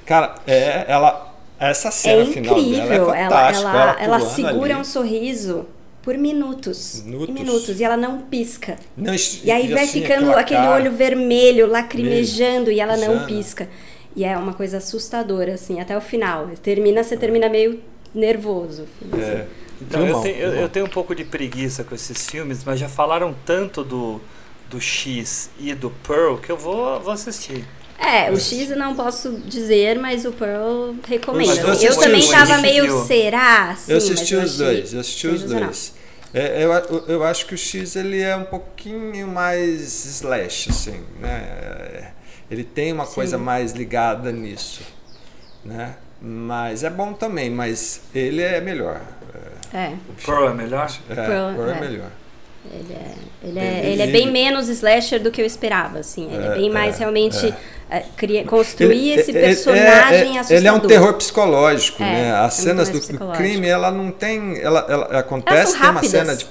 Cara, 0.06 0.36
é, 0.46 0.86
ela 0.88 1.34
essa 1.60 1.90
cena 1.90 2.22
é 2.22 2.26
incrível. 2.26 2.52
final 2.54 3.12
dela 3.12 3.18
é 3.18 3.22
ela, 3.24 3.52
ela, 3.52 3.98
ela, 4.00 4.20
segura 4.20 4.74
ali. 4.74 4.82
um 4.82 4.84
sorriso 4.84 5.66
por 6.04 6.16
minutos, 6.16 7.02
minutos. 7.04 7.30
E 7.30 7.32
minutos. 7.32 7.80
E 7.80 7.84
ela 7.84 7.98
não 7.98 8.20
pisca. 8.20 8.78
Não, 8.96 9.16
e 9.44 9.52
aí 9.52 9.68
vai 9.68 9.86
assim, 9.86 10.02
ficando 10.02 10.32
aquele 10.34 10.60
cara, 10.62 10.76
olho 10.76 10.92
vermelho, 10.92 11.66
lacrimejando, 11.66 12.72
e 12.72 12.80
ela 12.80 12.96
não 12.96 13.26
pisca. 13.26 13.68
E 14.16 14.24
é 14.24 14.38
uma 14.38 14.54
coisa 14.54 14.78
assustadora, 14.78 15.56
assim, 15.56 15.82
até 15.82 15.98
o 15.98 16.02
final. 16.02 16.50
Termina, 16.62 17.04
você 17.04 17.18
termina 17.18 17.50
meio 17.50 17.82
nervoso. 18.14 18.86
Assim. 19.12 19.22
É. 19.22 19.48
Então, 19.82 20.06
eu, 20.06 20.22
tenho, 20.22 20.38
eu, 20.38 20.54
eu, 20.54 20.70
tenho 20.70 20.86
um 20.86 20.90
pouco 20.90 21.16
de 21.16 21.24
preguiça 21.24 21.84
com 21.84 21.96
esses 21.96 22.30
filmes, 22.30 22.64
mas 22.66 22.80
já 22.80 22.90
falaram 22.90 23.36
tanto 23.46 23.84
do, 23.84 24.20
do 24.70 24.80
X 24.80 25.50
e 25.58 25.74
do 25.74 25.90
Pearl 25.90 26.36
que 26.36 26.52
eu 26.52 26.58
vou, 26.58 27.00
vou 27.00 27.14
assistir. 27.14 27.66
É, 27.98 28.32
o 28.32 28.40
X 28.40 28.72
eu 28.72 28.78
não 28.78 28.96
posso 28.96 29.40
dizer, 29.46 30.00
mas 30.00 30.26
o 30.26 30.32
Pearl 30.32 30.94
recomendo. 31.08 31.58
Eu, 31.58 31.74
eu 31.74 31.98
também 31.98 32.22
estava 32.22 32.58
meio, 32.60 33.06
será? 33.06 33.76
Sim, 33.76 33.92
eu 33.92 33.98
assisti 33.98 34.36
os 34.36 34.58
dois, 34.58 34.94
eu 34.94 35.00
assisti 35.02 35.28
os 35.28 35.44
dois. 35.44 35.94
É, 36.34 36.64
eu, 36.64 36.72
eu 37.08 37.24
acho 37.24 37.46
que 37.46 37.56
o 37.56 37.58
X 37.58 37.96
ele 37.96 38.22
é 38.22 38.36
um 38.36 38.46
pouquinho 38.46 39.28
mais 39.28 40.06
slash, 40.06 40.70
assim, 40.70 41.04
né? 41.20 42.14
Ele 42.50 42.64
tem 42.64 42.94
uma 42.94 43.06
Sim. 43.06 43.16
coisa 43.16 43.38
mais 43.38 43.74
ligada 43.74 44.32
nisso, 44.32 44.82
né? 45.66 45.96
Mas 46.22 46.84
é 46.84 46.90
bom 46.90 47.14
também, 47.14 47.50
mas 47.50 48.02
ele 48.14 48.42
é 48.42 48.62
melhor. 48.62 49.02
É. 49.74 49.94
O 50.10 50.26
Pearl 50.26 50.50
é 50.50 50.54
melhor? 50.54 50.92
É, 51.10 51.16
Pearl, 51.16 51.56
Pearl 51.56 51.70
é, 51.70 51.78
é 51.78 51.80
melhor. 51.80 52.10
Ele 52.72 52.94
é, 52.94 53.16
ele, 53.42 53.60
é, 53.60 53.92
ele 53.92 54.02
é 54.02 54.08
bem 54.08 54.32
menos 54.32 54.68
slasher 54.68 55.22
do 55.22 55.32
que 55.32 55.42
eu 55.42 55.46
esperava, 55.46 56.00
assim. 56.00 56.32
Ele 56.32 56.44
é, 56.44 56.48
é 56.48 56.56
bem 56.56 56.70
mais 56.70 56.98
realmente 56.98 57.54
é. 57.90 58.04
cria, 58.18 58.44
construir 58.44 59.12
ele, 59.12 59.22
esse 59.22 59.32
personagem 59.32 60.38
assustador. 60.38 60.58
Ele 60.58 60.68
é 60.68 60.72
um 60.74 60.80
terror 60.80 61.14
psicológico, 61.14 62.04
né? 62.04 62.34
As 62.34 62.56
cenas 62.56 62.90
do, 62.90 63.00
do, 63.00 63.32
crime, 63.32 63.68
ela 63.68 63.92
não 63.92 64.12
tem... 64.12 64.60
Ela, 64.60 64.86
ela 64.90 65.20
acontece, 65.20 65.80
tem 65.80 65.90
uma 65.90 66.04
cena 66.04 66.36
de... 66.36 66.48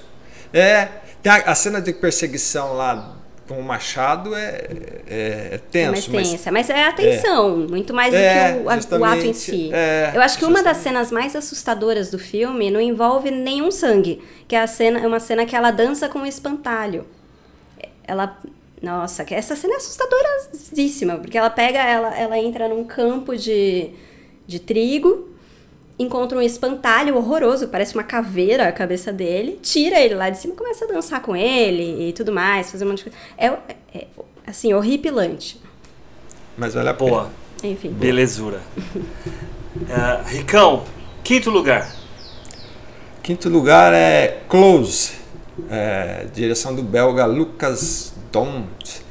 É, 0.53 0.89
tem 1.23 1.31
a, 1.31 1.37
a 1.37 1.55
cena 1.55 1.81
de 1.81 1.93
perseguição 1.93 2.73
lá 2.73 3.18
com 3.49 3.59
o 3.59 3.63
machado 3.63 4.35
é, 4.35 4.69
é, 5.07 5.49
é 5.53 5.61
tenso. 5.71 5.89
É 5.89 5.91
mais 5.91 6.07
tensa, 6.07 6.53
mas, 6.53 6.69
mas 6.69 6.71
é 6.71 6.85
atenção, 6.85 7.65
é, 7.65 7.67
muito 7.67 7.95
mais 7.95 8.13
do 8.13 8.17
é, 8.19 8.53
que 8.53 8.95
o, 8.95 8.99
o, 8.99 9.05
ato 9.05 9.25
em 9.25 9.33
si. 9.33 9.71
É, 9.73 10.13
eu 10.15 10.21
acho 10.21 10.39
que 10.39 10.45
uma 10.45 10.63
das 10.63 10.77
cenas 10.77 11.11
mais 11.11 11.35
assustadoras 11.35 12.11
do 12.11 12.19
filme 12.19 12.71
não 12.71 12.81
envolve 12.81 13.31
nenhum 13.31 13.71
sangue, 13.71 14.23
que 14.47 14.55
é 14.55 14.61
a 14.61 14.67
cena, 14.67 15.01
é 15.01 15.07
uma 15.07 15.19
cena 15.19 15.47
que 15.47 15.57
ela 15.57 15.71
dança 15.71 16.09
com 16.09 16.21
um 16.21 16.27
espantalho. 16.27 17.07
Ela 18.05 18.39
nossa, 18.81 19.27
essa 19.31 19.57
cena 19.57 19.75
é 19.75 19.77
assustadoríssima, 19.77 21.17
porque 21.17 21.37
ela 21.37 21.51
pega, 21.51 21.81
ela, 21.81 22.17
ela 22.17 22.39
entra 22.39 22.69
num 22.69 22.85
campo 22.85 23.37
de, 23.37 23.91
de 24.47 24.61
trigo, 24.61 25.28
encontra 25.99 26.39
um 26.39 26.43
espantalho 26.43 27.17
horroroso, 27.17 27.69
parece 27.69 27.95
uma 27.95 28.05
caveira 28.05 28.69
a 28.69 28.73
cabeça 28.73 29.13
dele, 29.13 29.59
tira 29.63 30.01
ele 30.01 30.15
lá 30.15 30.31
de 30.31 30.39
cima, 30.39 30.55
começa 30.55 30.85
a 30.85 30.89
dançar 30.89 31.21
com 31.21 31.35
ele 31.35 32.09
e 32.09 32.13
tudo 32.13 32.33
mais, 32.33 32.71
fazer 32.71 32.85
um 32.85 32.89
monte 32.89 33.05
de 33.05 33.11
coisa. 33.11 33.19
É, 33.37 33.47
é 33.99 34.07
assim, 34.47 34.73
horripilante. 34.73 35.61
Mas 36.57 36.77
olha 36.77 36.93
boa. 36.93 37.31
Enfim. 37.63 37.91
Belezura. 37.91 38.61
uh, 38.79 40.25
Ricão, 40.29 40.85
quinto 41.25 41.51
lugar. 41.51 41.93
Quinto 43.23 43.49
lugar 43.49 43.93
é 43.93 44.43
Close, 44.49 45.13
é, 45.69 46.27
direção 46.33 46.75
do 46.75 46.83
belga 46.83 47.27
Lucas 47.27 48.15
Dont. 48.33 49.03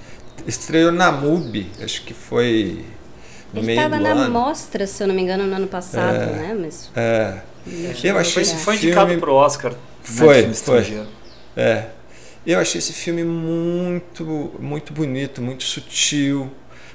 Estreou 0.48 0.92
na 0.92 1.12
MUBI, 1.12 1.70
acho 1.84 2.04
que 2.04 2.14
foi 2.14 2.84
ele 3.54 3.72
estava 3.72 4.00
na 4.00 4.12
ano. 4.12 4.32
mostra, 4.32 4.86
se 4.86 5.02
eu 5.02 5.08
não 5.08 5.16
me 5.16 5.22
engano, 5.22 5.46
no 5.46 5.56
ano 5.56 5.68
passado, 5.68 6.16
é, 6.16 6.26
né? 6.26 6.58
Mas 6.60 6.92
é. 6.96 7.42
Eu 8.04 8.18
achei 8.18 8.46
foi, 8.46 8.56
foi 8.56 8.76
indicado 8.76 9.18
para 9.18 9.32
o 9.32 9.34
Oscar. 9.34 9.72
Né, 9.72 9.78
foi, 10.02 10.54
foi. 10.54 11.08
É. 11.56 11.88
Eu 12.46 12.60
achei 12.60 12.80
esse 12.80 12.94
filme 12.94 13.24
muito, 13.24 14.54
muito 14.60 14.94
bonito, 14.94 15.42
muito 15.42 15.64
sutil, 15.64 16.50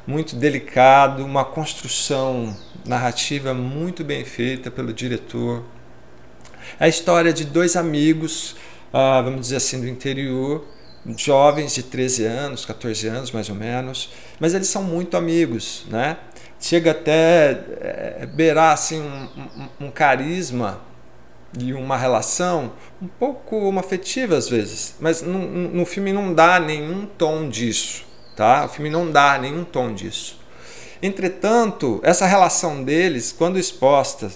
muito 0.06 0.34
delicado, 0.34 1.24
uma 1.24 1.44
construção 1.44 2.56
narrativa 2.86 3.52
muito 3.52 4.02
bem 4.02 4.24
feita 4.24 4.70
pelo 4.70 4.92
diretor. 4.92 5.62
É 6.80 6.86
a 6.86 6.88
história 6.88 7.32
de 7.32 7.44
dois 7.44 7.76
amigos, 7.76 8.56
ah, 8.92 9.20
vamos 9.20 9.42
dizer 9.42 9.56
assim, 9.56 9.80
do 9.80 9.86
interior, 9.86 10.66
jovens 11.16 11.74
de 11.74 11.82
13 11.82 12.24
anos, 12.24 12.64
14 12.64 13.08
anos 13.08 13.30
mais 13.30 13.48
ou 13.48 13.54
menos, 13.54 14.10
mas 14.38 14.54
eles 14.54 14.68
são 14.68 14.82
muito 14.82 15.16
amigos, 15.16 15.84
né? 15.88 16.16
Chega 16.62 16.92
até 16.92 17.50
é, 17.80 18.26
beirar 18.26 18.72
assim, 18.72 19.00
um, 19.00 19.28
um, 19.36 19.86
um, 19.86 19.90
carisma 19.90 20.80
e 21.58 21.74
uma 21.74 21.96
relação 21.96 22.72
um 23.00 23.08
pouco 23.08 23.78
afetiva 23.78 24.36
às 24.36 24.48
vezes, 24.48 24.94
mas 25.00 25.20
no, 25.20 25.38
no 25.38 25.84
filme 25.84 26.12
não 26.12 26.32
dá 26.32 26.58
nenhum 26.58 27.04
tom 27.04 27.48
disso, 27.48 28.06
tá? 28.36 28.64
O 28.64 28.68
filme 28.68 28.88
não 28.88 29.10
dá 29.10 29.38
nenhum 29.38 29.64
tom 29.64 29.92
disso. 29.92 30.40
Entretanto, 31.02 32.00
essa 32.02 32.26
relação 32.26 32.84
deles, 32.84 33.32
quando 33.32 33.58
exposta 33.58 34.30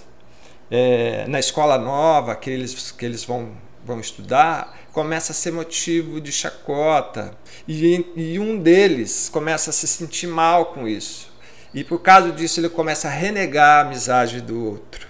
é, 0.69 1.24
na 1.28 1.39
escola 1.39 1.78
nova 1.78 2.35
que 2.35 2.51
eles, 2.51 2.90
que 2.90 3.07
eles 3.07 3.24
vão 3.24 3.53
vão 3.86 4.01
estudar, 4.01 4.77
começa 4.93 5.31
a 5.31 5.35
ser 5.35 5.53
motivo 5.53 6.20
de 6.20 6.32
chacota. 6.32 7.39
E, 7.69 8.05
e 8.16 8.39
um 8.39 8.59
deles 8.59 9.28
começa 9.28 9.70
a 9.70 9.73
se 9.73 9.86
sentir 9.86 10.27
mal 10.27 10.66
com 10.66 10.89
isso. 10.89 11.31
E 11.77 11.85
por 11.85 12.01
causa 12.01 12.32
disso 12.32 12.59
ele 12.59 12.70
começa 12.70 13.07
a 13.07 13.11
renegar 13.11 13.77
a 13.77 13.81
amizade 13.82 14.40
do 14.40 14.65
outro. 14.65 15.07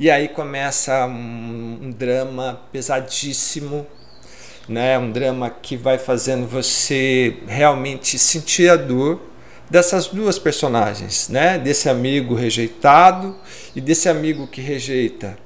E 0.00 0.10
aí 0.10 0.26
começa 0.26 1.06
um, 1.06 1.94
drama 1.96 2.60
pesadíssimo, 2.72 3.86
né? 4.68 4.98
um 4.98 5.12
drama 5.12 5.48
que 5.48 5.76
vai 5.76 5.96
fazendo 5.96 6.44
você 6.44 7.36
realmente 7.46 8.18
sentir 8.18 8.68
a 8.68 8.74
dor 8.74 9.20
dessas 9.70 10.08
duas 10.08 10.40
personagens, 10.40 11.28
né? 11.28 11.56
desse 11.56 11.88
amigo 11.88 12.34
rejeitado 12.34 13.38
e 13.72 13.80
desse 13.80 14.08
amigo 14.08 14.48
que 14.48 14.60
rejeita, 14.60 15.38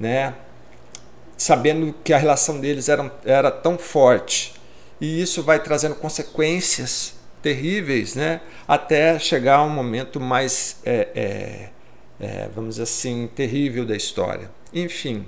né? 0.00 0.32
sabendo 1.36 1.94
que 2.02 2.14
a 2.14 2.18
relação 2.18 2.58
deles 2.58 2.88
era, 2.88 3.12
era 3.26 3.50
tão 3.50 3.76
forte. 3.76 4.54
E 4.98 5.20
isso 5.20 5.42
vai 5.42 5.62
trazendo 5.62 5.96
consequências 5.96 7.15
terríveis, 7.42 8.14
né? 8.14 8.40
até 8.66 9.18
chegar 9.18 9.56
a 9.56 9.62
um 9.62 9.70
momento 9.70 10.20
mais 10.20 10.80
é, 10.84 11.08
é, 11.14 11.68
é, 12.18 12.48
vamos 12.54 12.76
dizer 12.76 12.84
assim, 12.84 13.28
terrível 13.34 13.84
da 13.84 13.96
história. 13.96 14.50
Enfim, 14.72 15.26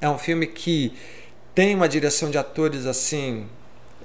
é 0.00 0.08
um 0.08 0.18
filme 0.18 0.46
que 0.46 0.92
tem 1.54 1.74
uma 1.74 1.88
direção 1.88 2.30
de 2.30 2.38
atores 2.38 2.86
assim. 2.86 3.46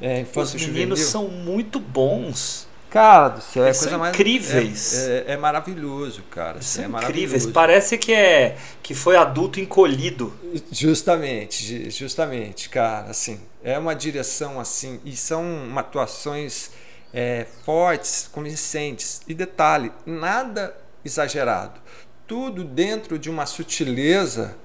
É, 0.01 0.25
Os 0.35 0.53
meninos 0.55 0.61
juvenil. 0.61 0.97
são 0.97 1.27
muito 1.27 1.79
bons. 1.79 2.69
Cara 2.89 3.29
do 3.29 3.41
céu, 3.41 3.63
é 3.63 3.73
coisa 3.73 3.97
mais, 3.97 4.13
incríveis. 4.13 4.93
É, 4.93 5.17
é, 5.27 5.31
é, 5.33 5.37
maravilhoso, 5.37 6.23
cara. 6.23 6.61
São 6.61 6.83
é 6.83 7.03
incríveis. 7.03 7.45
Parece 7.45 7.97
que 7.97 8.11
é 8.11 8.57
que 8.83 8.93
foi 8.93 9.15
adulto 9.15 9.61
encolhido. 9.61 10.33
Justamente, 10.69 11.89
justamente, 11.89 12.67
cara. 12.67 13.09
Assim, 13.09 13.39
é 13.63 13.79
uma 13.79 13.93
direção 13.93 14.59
assim 14.59 14.99
e 15.05 15.15
são 15.15 15.71
atuações 15.77 16.71
é, 17.13 17.45
fortes, 17.65 18.29
convincentes. 18.31 19.21
E 19.27 19.33
detalhe, 19.33 19.91
nada 20.05 20.75
exagerado. 21.03 21.79
Tudo 22.27 22.63
dentro 22.63 23.19
de 23.19 23.29
uma 23.29 23.45
sutileza 23.45 24.55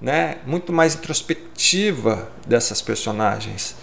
né, 0.00 0.38
muito 0.46 0.72
mais 0.72 0.94
introspectiva 0.94 2.30
dessas 2.46 2.80
personagens. 2.80 3.74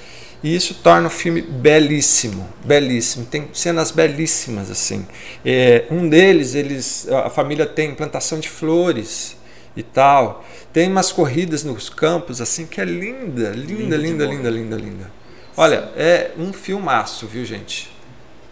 E 0.44 0.54
isso 0.54 0.76
torna 0.76 1.08
o 1.08 1.10
filme 1.10 1.42
belíssimo, 1.42 2.48
belíssimo. 2.66 3.26
Tem 3.26 3.50
cenas 3.54 3.92
belíssimas 3.92 4.70
assim. 4.70 5.08
É, 5.46 5.86
um 5.90 6.08
deles, 6.08 6.54
eles, 6.54 7.08
a 7.10 7.30
família 7.30 7.66
tem 7.66 7.96
plantação 7.96 8.40
de 8.40 8.50
flores 8.50 9.38
e 9.76 9.82
tal. 9.82 10.44
Tem 10.74 10.90
umas 10.90 11.14
corridas 11.14 11.64
nos 11.64 11.90
campos 11.90 12.42
assim 12.42 12.66
que 12.66 12.82
é 12.82 12.86
linda, 12.86 13.52
linda, 13.52 13.96
linda, 13.96 14.26
linda, 14.26 14.50
linda, 14.50 14.76
linda. 14.76 15.12
Olha, 15.56 15.90
é 15.96 16.32
um 16.38 16.52
filmaço, 16.52 17.26
viu, 17.26 17.46
gente? 17.46 17.93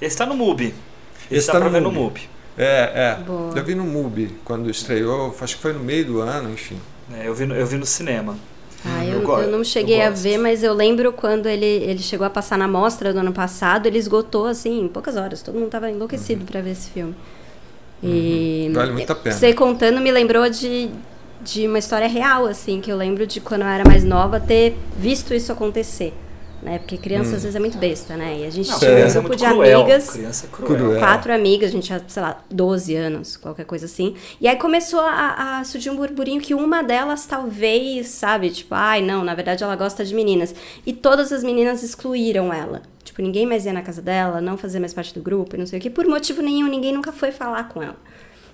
Esse 0.01 0.15
está 0.15 0.25
no 0.25 0.35
MUBI. 0.35 0.73
Esse 1.29 1.47
está 1.47 1.59
no, 1.59 1.79
no 1.79 1.91
MUBI. 1.91 2.27
É, 2.57 3.17
é. 3.19 3.23
Boa. 3.23 3.53
Eu 3.55 3.63
vi 3.63 3.75
no 3.75 3.83
MUBI 3.83 4.35
quando 4.43 4.69
estreou, 4.69 5.35
acho 5.39 5.55
que 5.55 5.61
foi 5.61 5.73
no 5.73 5.79
meio 5.79 6.03
do 6.05 6.21
ano, 6.21 6.51
enfim. 6.51 6.79
É, 7.13 7.27
eu, 7.27 7.35
vi, 7.35 7.47
eu 7.47 7.67
vi 7.67 7.77
no 7.77 7.85
cinema. 7.85 8.35
Ah, 8.83 9.05
eu, 9.05 9.21
eu, 9.21 9.39
eu 9.41 9.51
não 9.51 9.63
cheguei 9.63 10.01
eu 10.01 10.07
a 10.07 10.09
ver, 10.09 10.39
mas 10.39 10.63
eu 10.63 10.73
lembro 10.73 11.13
quando 11.13 11.47
ele, 11.47 11.65
ele 11.65 11.99
chegou 11.99 12.25
a 12.25 12.31
passar 12.31 12.57
na 12.57 12.67
mostra 12.67 13.13
do 13.13 13.19
ano 13.19 13.31
passado, 13.31 13.85
ele 13.85 13.99
esgotou 13.99 14.47
assim 14.47 14.81
em 14.81 14.87
poucas 14.87 15.15
horas. 15.15 15.43
Todo 15.43 15.53
mundo 15.53 15.67
estava 15.67 15.89
enlouquecido 15.91 16.41
uhum. 16.41 16.47
para 16.47 16.61
ver 16.61 16.71
esse 16.71 16.89
filme. 16.89 17.15
E 18.01 18.65
uhum. 18.67 18.73
vale 18.73 18.91
muito 18.91 19.11
a 19.11 19.15
pena. 19.15 19.35
Você 19.35 19.53
contando 19.53 20.01
me 20.01 20.11
lembrou 20.11 20.49
de, 20.49 20.89
de 21.41 21.67
uma 21.67 21.77
história 21.77 22.07
real, 22.07 22.47
assim, 22.47 22.81
que 22.81 22.91
eu 22.91 22.97
lembro 22.97 23.27
de 23.27 23.39
quando 23.39 23.61
eu 23.61 23.67
era 23.67 23.83
mais 23.87 24.03
nova 24.03 24.39
ter 24.39 24.75
visto 24.97 25.31
isso 25.31 25.51
acontecer 25.51 26.11
né? 26.61 26.79
Porque 26.79 26.97
criança 26.97 27.31
hum. 27.31 27.35
às 27.35 27.43
vezes 27.43 27.55
é 27.55 27.59
muito 27.59 27.77
besta, 27.77 28.15
né? 28.15 28.39
E 28.39 28.45
a 28.45 28.49
gente 28.49 28.69
não, 28.69 28.79
tinha 28.79 28.91
um 28.91 28.97
é 28.97 29.11
grupo 29.11 29.33
é 29.33 29.35
de 29.35 29.45
cruel. 29.45 29.79
amigas, 29.81 30.09
criança 30.11 30.45
é 30.45 30.55
cruel. 30.55 30.99
quatro 30.99 31.33
amigas, 31.33 31.69
a 31.69 31.71
gente 31.71 31.85
tinha, 31.85 32.03
sei 32.07 32.21
lá, 32.21 32.43
12 32.49 32.95
anos, 32.95 33.37
qualquer 33.37 33.65
coisa 33.65 33.85
assim. 33.85 34.15
E 34.39 34.47
aí 34.47 34.55
começou 34.55 34.99
a, 34.99 35.59
a, 35.59 35.63
surgir 35.63 35.89
um 35.89 35.95
burburinho 35.95 36.41
que 36.41 36.53
uma 36.53 36.83
delas 36.83 37.25
talvez, 37.25 38.07
sabe, 38.07 38.49
tipo, 38.51 38.75
ai, 38.75 39.01
não, 39.01 39.23
na 39.23 39.33
verdade 39.33 39.63
ela 39.63 39.75
gosta 39.75 40.05
de 40.05 40.13
meninas. 40.13 40.53
E 40.85 40.93
todas 40.93 41.31
as 41.31 41.43
meninas 41.43 41.83
excluíram 41.83 42.53
ela. 42.53 42.81
Tipo, 43.03 43.21
ninguém 43.21 43.45
mais 43.45 43.65
ia 43.65 43.73
na 43.73 43.81
casa 43.81 44.01
dela, 44.01 44.39
não 44.39 44.57
fazia 44.57 44.79
mais 44.79 44.93
parte 44.93 45.13
do 45.13 45.21
grupo, 45.21 45.57
não 45.57 45.65
sei 45.65 45.79
o 45.79 45.81
que. 45.81 45.89
Por 45.89 46.05
motivo 46.05 46.41
nenhum, 46.41 46.67
ninguém 46.67 46.93
nunca 46.93 47.11
foi 47.11 47.31
falar 47.31 47.67
com 47.69 47.81
ela. 47.81 47.97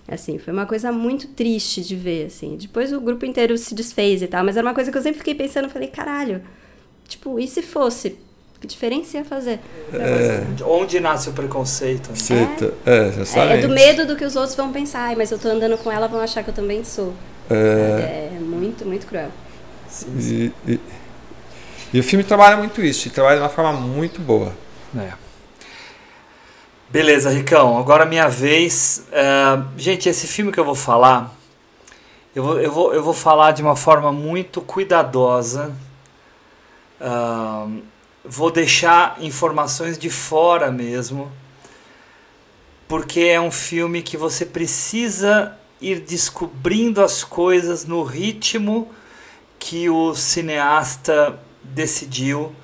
Assim, 0.07 0.37
foi 0.37 0.53
uma 0.53 0.65
coisa 0.65 0.89
muito 0.89 1.27
triste 1.27 1.81
de 1.81 1.95
ver, 1.95 2.27
assim. 2.27 2.55
Depois 2.55 2.93
o 2.93 3.01
grupo 3.01 3.25
inteiro 3.25 3.57
se 3.57 3.75
desfez 3.75 4.21
e 4.21 4.27
tal, 4.27 4.43
mas 4.43 4.55
era 4.55 4.65
uma 4.65 4.73
coisa 4.73 4.89
que 4.89 4.97
eu 4.97 5.01
sempre 5.01 5.17
fiquei 5.17 5.35
pensando, 5.35 5.69
falei, 5.69 5.89
caralho, 5.89 6.41
Tipo, 7.07 7.39
e 7.39 7.47
se 7.47 7.61
fosse? 7.61 8.17
Que 8.59 8.65
diferença 8.65 9.17
ia 9.17 9.25
fazer? 9.25 9.59
É. 9.93 10.43
Onde 10.63 10.99
nasce 10.99 11.29
o 11.29 11.33
preconceito? 11.33 12.09
Né? 12.09 12.71
É, 12.85 13.39
é, 13.39 13.53
é, 13.53 13.57
do 13.61 13.69
medo 13.69 14.05
do 14.05 14.15
que 14.15 14.25
os 14.25 14.35
outros 14.35 14.55
vão 14.55 14.71
pensar. 14.71 15.15
mas 15.15 15.31
eu 15.31 15.37
tô 15.37 15.47
andando 15.47 15.77
com 15.77 15.91
ela, 15.91 16.07
vão 16.07 16.19
achar 16.19 16.43
que 16.43 16.49
eu 16.49 16.53
também 16.53 16.83
sou. 16.83 17.13
É, 17.49 18.31
é 18.35 18.39
muito, 18.39 18.83
muito 18.85 19.05
cruel. 19.05 19.29
Sim, 19.87 20.19
sim. 20.19 20.53
E, 20.65 20.73
e, 20.73 20.79
e, 21.93 21.99
o 21.99 22.03
filme 22.03 22.23
trabalha 22.23 22.57
muito 22.57 22.81
isso, 22.81 23.07
e 23.07 23.11
trabalha 23.11 23.37
de 23.37 23.43
uma 23.43 23.49
forma 23.49 23.73
muito 23.73 24.19
boa. 24.19 24.51
É. 24.97 25.11
Beleza, 26.89 27.29
Ricão. 27.29 27.77
Agora 27.77 28.05
minha 28.05 28.27
vez. 28.27 29.05
Uh, 29.09 29.63
gente, 29.77 30.09
esse 30.09 30.25
filme 30.25 30.51
que 30.51 30.59
eu 30.59 30.65
vou 30.65 30.75
falar, 30.75 31.35
eu 32.35 32.43
vou, 32.43 32.59
eu, 32.59 32.71
vou, 32.71 32.93
eu 32.93 33.03
vou 33.03 33.13
falar 33.13 33.51
de 33.51 33.61
uma 33.61 33.75
forma 33.75 34.11
muito 34.11 34.61
cuidadosa 34.61 35.71
Vou 38.23 38.51
deixar 38.51 39.17
informações 39.21 39.97
de 39.97 40.09
fora 40.09 40.71
mesmo, 40.71 41.31
porque 42.87 43.21
é 43.21 43.39
um 43.39 43.51
filme 43.51 44.01
que 44.01 44.17
você 44.17 44.45
precisa 44.45 45.57
ir 45.79 45.99
descobrindo 45.99 47.01
as 47.01 47.23
coisas 47.23 47.85
no 47.85 48.03
ritmo 48.03 48.91
que 49.59 49.89
o 49.89 50.15
cineasta 50.15 51.39
decidiu, 51.61 52.55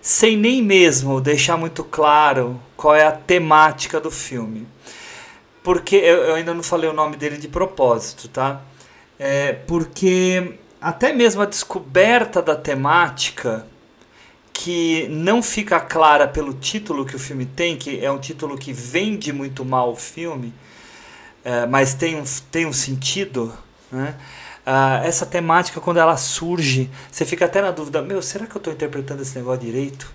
sem 0.00 0.36
nem 0.36 0.62
mesmo 0.62 1.20
deixar 1.20 1.56
muito 1.56 1.82
claro 1.82 2.60
qual 2.76 2.94
é 2.94 3.06
a 3.06 3.12
temática 3.12 4.00
do 4.00 4.10
filme. 4.10 4.66
Porque 5.62 5.96
eu 5.96 6.34
ainda 6.34 6.54
não 6.54 6.62
falei 6.62 6.88
o 6.88 6.92
nome 6.92 7.16
dele 7.16 7.36
de 7.38 7.48
propósito, 7.48 8.28
tá? 8.28 8.60
É 9.18 9.52
porque 9.52 10.58
até 10.80 11.12
mesmo 11.12 11.42
a 11.42 11.46
descoberta 11.46 12.40
da 12.40 12.54
temática 12.54 13.66
que 14.56 15.06
não 15.10 15.42
fica 15.42 15.78
clara 15.78 16.26
pelo 16.26 16.54
título 16.54 17.04
que 17.04 17.14
o 17.14 17.18
filme 17.18 17.44
tem, 17.44 17.76
que 17.76 18.02
é 18.02 18.10
um 18.10 18.18
título 18.18 18.56
que 18.56 18.72
vende 18.72 19.30
muito 19.30 19.66
mal 19.66 19.92
o 19.92 19.96
filme, 19.96 20.52
é, 21.44 21.66
mas 21.66 21.92
tem 21.92 22.16
um, 22.16 22.24
tem 22.50 22.64
um 22.64 22.72
sentido, 22.72 23.52
né? 23.92 24.14
Ah, 24.64 25.02
essa 25.04 25.24
temática, 25.26 25.78
quando 25.78 25.98
ela 25.98 26.16
surge, 26.16 26.90
você 27.12 27.24
fica 27.24 27.44
até 27.44 27.60
na 27.60 27.70
dúvida: 27.70 28.00
meu, 28.00 28.20
será 28.22 28.46
que 28.46 28.56
eu 28.56 28.58
estou 28.58 28.72
interpretando 28.72 29.20
esse 29.20 29.36
negócio 29.36 29.60
direito? 29.60 30.10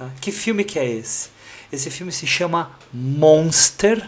Ah, 0.00 0.08
que 0.20 0.32
filme 0.32 0.64
que 0.64 0.78
é 0.78 0.90
esse? 0.90 1.28
Esse 1.70 1.90
filme 1.90 2.10
se 2.10 2.26
chama 2.26 2.72
Monster. 2.92 4.02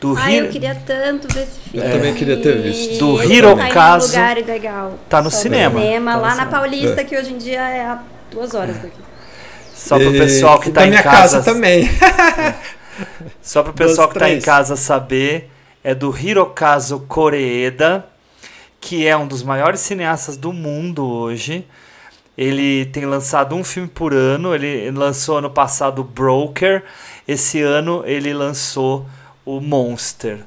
Do 0.00 0.16
Ai, 0.16 0.36
Hiro... 0.36 0.46
eu 0.46 0.50
queria 0.50 0.74
tanto 0.74 1.32
ver 1.32 1.42
esse 1.42 1.60
filme. 1.60 1.86
Eu 1.86 1.92
também 1.92 2.14
queria 2.14 2.40
ter 2.40 2.62
visto. 2.62 2.98
Do 2.98 3.22
Hirokazu. 3.22 4.14
Tá, 4.14 4.30
um 4.32 4.46
legal. 4.46 4.98
tá 5.08 5.22
no 5.22 5.30
cinema. 5.30 5.78
cinema 5.78 6.12
tá 6.12 6.16
lá 6.16 6.34
na 6.34 6.46
Paulista, 6.46 7.02
é. 7.02 7.04
que 7.04 7.16
hoje 7.16 7.32
em 7.34 7.38
dia 7.38 7.60
é 7.68 7.84
a 7.84 8.02
duas 8.30 8.54
horas 8.54 8.76
daqui. 8.78 9.00
Só 9.74 9.98
para 9.98 10.08
o 10.08 10.12
pessoal 10.12 10.60
que 10.60 10.68
está 10.68 10.86
em 10.86 10.90
minha 10.90 11.02
casa. 11.02 11.38
casa 11.38 11.42
também. 11.42 11.88
Só 13.40 13.62
para 13.62 13.70
o 13.70 13.74
pessoal 13.74 14.08
que 14.08 14.16
está 14.16 14.30
em 14.30 14.40
casa 14.40 14.76
saber, 14.76 15.50
é 15.82 15.94
do 15.94 16.16
Hirokazu 16.16 17.00
Koreeda, 17.00 18.06
que 18.80 19.06
é 19.06 19.16
um 19.16 19.26
dos 19.26 19.42
maiores 19.42 19.80
cineastas 19.80 20.36
do 20.36 20.52
mundo 20.52 21.06
hoje. 21.06 21.66
Ele 22.36 22.86
tem 22.86 23.04
lançado 23.04 23.54
um 23.54 23.64
filme 23.64 23.88
por 23.88 24.14
ano. 24.14 24.54
Ele 24.54 24.90
lançou 24.90 25.38
ano 25.38 25.50
passado 25.50 26.02
Broker. 26.04 26.82
Esse 27.26 27.60
ano 27.60 28.02
ele 28.06 28.32
lançou 28.32 29.06
o 29.44 29.60
Monster. 29.60 30.40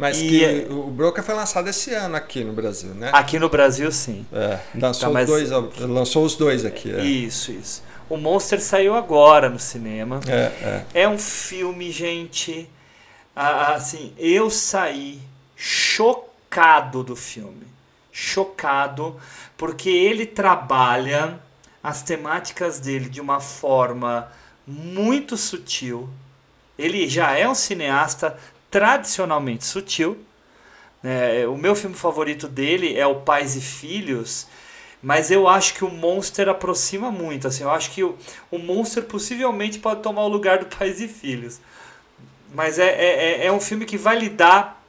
Mas 0.00 0.18
e 0.18 0.28
que 0.28 0.44
é... 0.44 0.66
o 0.70 0.84
Broker 0.84 1.22
foi 1.22 1.34
lançado 1.34 1.68
esse 1.68 1.92
ano 1.92 2.16
aqui 2.16 2.42
no 2.42 2.54
Brasil, 2.54 2.94
né? 2.94 3.10
Aqui 3.12 3.38
no 3.38 3.50
Brasil, 3.50 3.92
sim. 3.92 4.24
É, 4.32 4.58
lançou, 4.74 5.08
tá, 5.08 5.12
mas... 5.12 5.28
dois, 5.28 5.50
lançou 5.78 6.24
os 6.24 6.34
dois 6.36 6.64
aqui. 6.64 6.90
É. 6.90 7.04
Isso, 7.04 7.52
isso. 7.52 7.82
O 8.08 8.16
Monster 8.16 8.62
saiu 8.62 8.94
agora 8.94 9.50
no 9.50 9.58
cinema. 9.58 10.20
É, 10.26 10.84
é. 10.94 11.02
é 11.02 11.08
um 11.08 11.18
filme, 11.18 11.92
gente. 11.92 12.66
Assim, 13.36 14.14
eu 14.18 14.48
saí 14.48 15.20
chocado 15.54 17.04
do 17.04 17.14
filme. 17.14 17.66
Chocado, 18.10 19.20
porque 19.54 19.90
ele 19.90 20.24
trabalha 20.24 21.38
as 21.82 22.02
temáticas 22.02 22.80
dele 22.80 23.10
de 23.10 23.20
uma 23.20 23.38
forma 23.38 24.32
muito 24.66 25.36
sutil. 25.36 26.08
Ele 26.78 27.06
já 27.06 27.36
é 27.36 27.46
um 27.46 27.54
cineasta 27.54 28.34
tradicionalmente 28.70 29.64
sutil. 29.64 30.18
É, 31.02 31.46
o 31.46 31.56
meu 31.56 31.74
filme 31.74 31.96
favorito 31.96 32.46
dele 32.46 32.96
é 32.96 33.06
o 33.06 33.16
Pais 33.22 33.56
e 33.56 33.60
Filhos, 33.60 34.46
Mas 35.02 35.30
eu 35.30 35.48
acho 35.48 35.72
que 35.74 35.82
o 35.82 35.90
Monster 35.90 36.48
aproxima 36.48 37.10
muito. 37.10 37.48
Assim, 37.48 37.62
eu 37.62 37.70
acho 37.70 37.90
que 37.90 38.04
o, 38.04 38.16
o 38.50 38.58
Monster 38.58 39.02
possivelmente 39.04 39.78
pode 39.78 40.02
tomar 40.02 40.22
o 40.24 40.28
lugar 40.28 40.58
do 40.58 40.66
Pais 40.66 41.00
e 41.00 41.08
Filhos. 41.08 41.58
Mas 42.54 42.78
é, 42.78 42.88
é, 42.88 43.46
é 43.46 43.52
um 43.52 43.60
filme 43.60 43.86
que 43.86 43.96
vai 43.96 44.18
lidar 44.18 44.80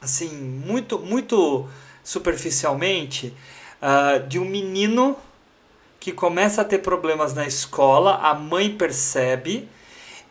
assim, 0.00 0.30
muito, 0.30 0.98
muito 0.98 1.68
superficialmente 2.02 3.32
uh, 3.80 4.26
de 4.26 4.38
um 4.38 4.44
menino 4.44 5.16
que 6.00 6.10
começa 6.10 6.62
a 6.62 6.64
ter 6.64 6.78
problemas 6.78 7.32
na 7.32 7.46
escola, 7.46 8.16
a 8.16 8.34
mãe 8.34 8.76
percebe 8.76 9.68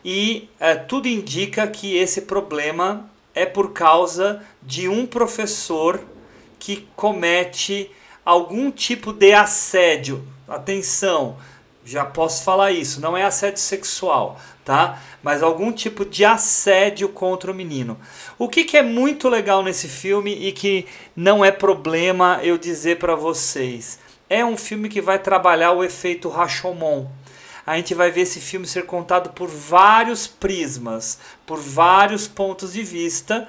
e 0.04 0.48
uh, 0.60 0.86
tudo 0.86 1.08
indica 1.08 1.66
que 1.66 1.96
esse 1.96 2.22
problema 2.22 3.08
é 3.34 3.46
por 3.46 3.72
causa 3.72 4.42
de 4.62 4.88
um 4.88 5.06
professor 5.06 6.00
que 6.58 6.86
comete 6.94 7.90
algum 8.24 8.70
tipo 8.70 9.12
de 9.12 9.32
assédio. 9.32 10.26
Atenção, 10.46 11.36
já 11.84 12.04
posso 12.04 12.44
falar 12.44 12.70
isso, 12.70 13.00
não 13.00 13.16
é 13.16 13.24
assédio 13.24 13.60
sexual, 13.60 14.38
tá? 14.64 15.02
Mas 15.22 15.42
algum 15.42 15.72
tipo 15.72 16.04
de 16.04 16.24
assédio 16.24 17.08
contra 17.08 17.50
o 17.50 17.54
menino. 17.54 17.98
O 18.38 18.48
que, 18.48 18.64
que 18.64 18.76
é 18.76 18.82
muito 18.82 19.28
legal 19.28 19.62
nesse 19.62 19.88
filme 19.88 20.32
e 20.32 20.52
que 20.52 20.86
não 21.16 21.44
é 21.44 21.50
problema 21.50 22.40
eu 22.42 22.56
dizer 22.56 22.98
para 22.98 23.16
vocês? 23.16 23.98
É 24.28 24.44
um 24.44 24.56
filme 24.56 24.88
que 24.88 25.00
vai 25.00 25.18
trabalhar 25.18 25.72
o 25.72 25.84
efeito 25.84 26.28
Rashomon. 26.28 27.06
A 27.66 27.76
gente 27.76 27.94
vai 27.94 28.10
ver 28.10 28.22
esse 28.22 28.40
filme 28.40 28.66
ser 28.66 28.86
contado 28.86 29.30
por 29.30 29.48
vários 29.48 30.26
prismas, 30.26 31.18
por 31.46 31.58
vários 31.58 32.26
pontos 32.26 32.72
de 32.72 32.82
vista, 32.82 33.48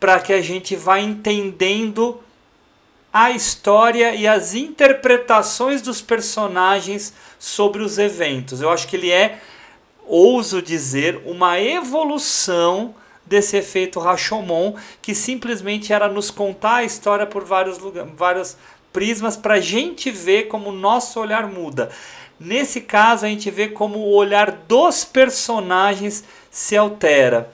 para 0.00 0.18
que 0.18 0.32
a 0.32 0.42
gente 0.42 0.74
vá 0.74 0.98
entendendo 0.98 2.20
a 3.12 3.30
história 3.30 4.12
e 4.12 4.26
as 4.26 4.54
interpretações 4.54 5.80
dos 5.80 6.02
personagens 6.02 7.14
sobre 7.38 7.80
os 7.80 7.96
eventos. 7.96 8.60
Eu 8.60 8.70
acho 8.70 8.88
que 8.88 8.96
ele 8.96 9.12
é, 9.12 9.38
ouso 10.04 10.60
dizer, 10.60 11.22
uma 11.24 11.60
evolução 11.60 12.92
desse 13.24 13.56
efeito 13.56 14.00
Rashomon, 14.00 14.74
que 15.00 15.14
simplesmente 15.14 15.92
era 15.92 16.08
nos 16.08 16.30
contar 16.30 16.76
a 16.76 16.84
história 16.84 17.24
por 17.24 17.44
vários, 17.44 17.78
lugares, 17.78 18.12
vários 18.16 18.56
prismas 18.92 19.36
para 19.36 19.54
a 19.54 19.60
gente 19.60 20.10
ver 20.10 20.48
como 20.48 20.70
o 20.70 20.76
nosso 20.76 21.20
olhar 21.20 21.46
muda. 21.46 21.90
Nesse 22.38 22.80
caso, 22.80 23.24
a 23.24 23.28
gente 23.28 23.50
vê 23.50 23.68
como 23.68 23.98
o 23.98 24.14
olhar 24.14 24.50
dos 24.50 25.04
personagens 25.04 26.24
se 26.50 26.76
altera. 26.76 27.50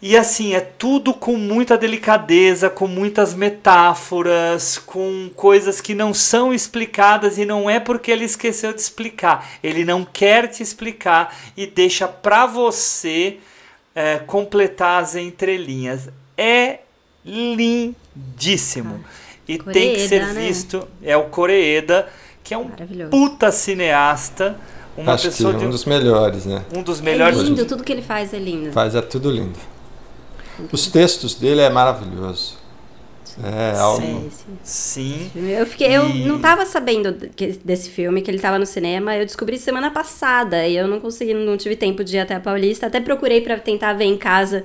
E 0.00 0.16
assim, 0.16 0.54
é 0.54 0.60
tudo 0.60 1.14
com 1.14 1.36
muita 1.36 1.76
delicadeza, 1.76 2.68
com 2.68 2.86
muitas 2.86 3.34
metáforas, 3.34 4.76
com 4.76 5.30
coisas 5.34 5.80
que 5.80 5.94
não 5.94 6.12
são 6.12 6.52
explicadas 6.52 7.38
e 7.38 7.46
não 7.46 7.68
é 7.68 7.80
porque 7.80 8.10
ele 8.10 8.24
esqueceu 8.24 8.72
de 8.74 8.80
explicar. 8.80 9.48
Ele 9.62 9.84
não 9.84 10.04
quer 10.04 10.48
te 10.48 10.62
explicar 10.62 11.34
e 11.56 11.66
deixa 11.66 12.06
para 12.06 12.44
você 12.44 13.38
é, 13.94 14.18
completar 14.18 15.02
as 15.02 15.16
entrelinhas. 15.16 16.10
É 16.36 16.80
lindíssimo. 17.24 19.02
E 19.48 19.58
Coreeda, 19.58 19.72
tem 19.72 19.94
que 19.94 20.08
ser 20.08 20.26
né? 20.26 20.46
visto. 20.46 20.86
É 21.02 21.16
o 21.16 21.24
Coreeda, 21.24 22.06
que 22.46 22.54
é 22.54 22.58
um 22.58 22.68
puta 23.10 23.50
cineasta. 23.50 24.56
Uma 24.96 25.12
Acho 25.14 25.24
pessoa 25.28 25.52
que 25.52 25.58
de 25.58 25.66
um 25.66 25.70
dos 25.70 25.84
melhores, 25.84 26.46
né? 26.46 26.62
um 26.74 26.82
dos 26.82 27.00
É 27.00 27.02
melhores. 27.02 27.38
lindo, 27.40 27.66
tudo 27.66 27.84
que 27.84 27.92
ele 27.92 28.00
faz 28.00 28.32
é 28.32 28.38
lindo. 28.38 28.72
Faz 28.72 28.94
é 28.94 29.02
tudo 29.02 29.30
lindo. 29.30 29.58
Os 30.72 30.86
textos 30.86 31.34
dele 31.34 31.60
é 31.60 31.68
maravilhoso. 31.68 32.56
É 33.44 33.78
algo. 33.78 34.00
Sim, 34.00 34.30
sim. 34.62 35.28
Sim. 35.34 35.50
Eu, 35.50 35.66
fiquei, 35.66 35.94
eu 35.94 36.08
E- 36.08 36.24
não 36.24 36.38
tava 36.38 36.64
sabendo 36.64 37.12
desse 37.62 37.90
filme, 37.90 38.22
que 38.22 38.30
ele 38.30 38.38
tava 38.38 38.58
no 38.58 38.64
cinema. 38.64 39.14
Eu 39.14 39.26
descobri 39.26 39.58
semana 39.58 39.90
passada 39.90 40.66
e 40.66 40.74
eu 40.74 40.88
não 40.88 40.98
consegui, 41.00 41.34
não 41.34 41.58
tive 41.58 41.76
tempo 41.76 42.02
de 42.02 42.16
ir 42.16 42.20
até 42.20 42.34
a 42.36 42.40
Paulista. 42.40 42.86
Até 42.86 42.98
procurei 42.98 43.42
pra 43.42 43.58
tentar 43.58 43.92
ver 43.92 44.04
em 44.06 44.16
casa 44.16 44.64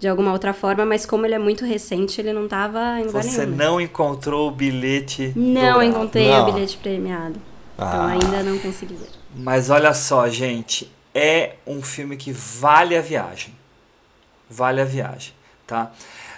de 0.00 0.08
alguma 0.08 0.32
outra 0.32 0.52
forma, 0.54 0.84
mas 0.86 1.04
como 1.04 1.26
ele 1.26 1.34
é 1.34 1.38
muito 1.38 1.64
recente, 1.64 2.20
ele 2.20 2.32
não 2.32 2.48
tava 2.48 2.98
em 3.00 3.04
lugar 3.04 3.22
Você 3.22 3.44
nenhum. 3.44 3.56
né? 3.56 3.64
não 3.66 3.80
encontrou 3.80 4.48
o 4.48 4.50
bilhete. 4.50 5.32
Não 5.36 5.60
dourado. 5.60 5.82
encontrei 5.84 6.28
Não. 6.28 6.48
o 6.48 6.52
bilhete 6.52 6.78
premiado. 6.78 7.38
Então 7.74 7.86
Ah. 7.86 8.06
ainda 8.12 8.42
não 8.42 8.58
consegui 8.58 8.94
ver. 8.94 9.08
Mas 9.36 9.68
olha 9.68 9.92
só, 9.92 10.26
gente, 10.28 10.90
é 11.14 11.52
um 11.66 11.82
filme 11.82 12.16
que 12.16 12.32
vale 12.32 12.96
a 12.96 13.02
viagem. 13.02 13.54
Vale 14.48 14.80
a 14.80 14.84
viagem, 14.84 15.32
tá? 15.66 15.90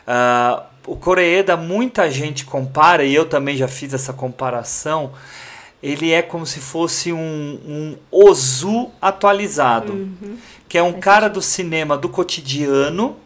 Ah, 0.06 0.64
o 0.84 0.96
Coreeda, 0.96 1.56
muita 1.56 2.10
gente 2.10 2.44
compara, 2.44 3.04
e 3.04 3.14
eu 3.14 3.24
também 3.26 3.56
já 3.56 3.68
fiz 3.68 3.94
essa 3.94 4.12
comparação. 4.12 5.12
Ele 5.80 6.10
é 6.12 6.20
como 6.20 6.44
se 6.44 6.58
fosse 6.60 7.12
um, 7.12 7.18
um 7.20 7.96
Ozu 8.10 8.90
atualizado, 9.00 10.08
que 10.68 10.76
é 10.76 10.82
um 10.82 10.92
cara 10.94 11.28
do 11.28 11.40
cinema 11.40 11.96
do 11.96 12.08
cotidiano 12.08 13.16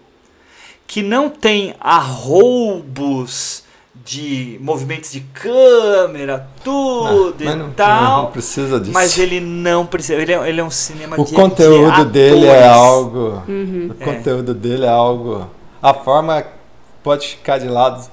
que 0.86 1.02
não 1.02 1.28
tem 1.28 1.74
arroubos 1.80 3.64
de 4.04 4.56
movimentos 4.60 5.10
de 5.10 5.20
câmera, 5.20 6.48
tudo 6.62 7.34
mas 7.44 7.54
e 7.54 7.58
não- 7.58 7.70
tal. 7.72 8.22
não 8.24 8.30
precisa 8.30 8.78
disso. 8.78 8.92
Mas 8.92 9.18
ele 9.18 9.40
não 9.40 9.84
precisa. 9.84 10.14
Ele 10.20 10.32
é, 10.32 10.48
ele 10.48 10.60
é 10.60 10.64
um 10.64 10.70
cinema 10.70 11.20
O 11.20 11.24
de 11.24 11.34
conteúdo 11.34 12.04
de 12.04 12.10
dele 12.12 12.46
é 12.46 12.66
algo. 12.68 13.42
Uhum. 13.48 13.88
O 13.90 13.94
conteúdo 14.04 14.54
dele 14.54 14.84
é 14.84 14.88
algo. 14.88 15.50
A 15.82 15.92
forma 15.92 16.44
pode 17.02 17.28
ficar 17.28 17.58
de 17.58 17.66
lado 17.68 18.08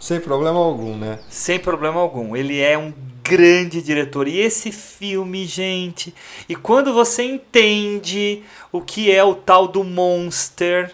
sem 0.00 0.18
problema 0.20 0.58
algum, 0.58 0.96
né? 0.96 1.18
Sem 1.28 1.58
problema 1.60 2.00
algum. 2.00 2.34
Ele 2.34 2.60
é 2.60 2.76
um 2.76 2.92
grande 3.22 3.80
diretor. 3.82 4.26
E 4.26 4.38
esse 4.40 4.72
filme, 4.72 5.44
gente. 5.46 6.12
E 6.48 6.56
quando 6.56 6.92
você 6.92 7.22
entende 7.22 8.42
o 8.72 8.80
que 8.80 9.12
é 9.12 9.22
o 9.22 9.34
tal 9.34 9.68
do 9.68 9.84
Monster, 9.84 10.92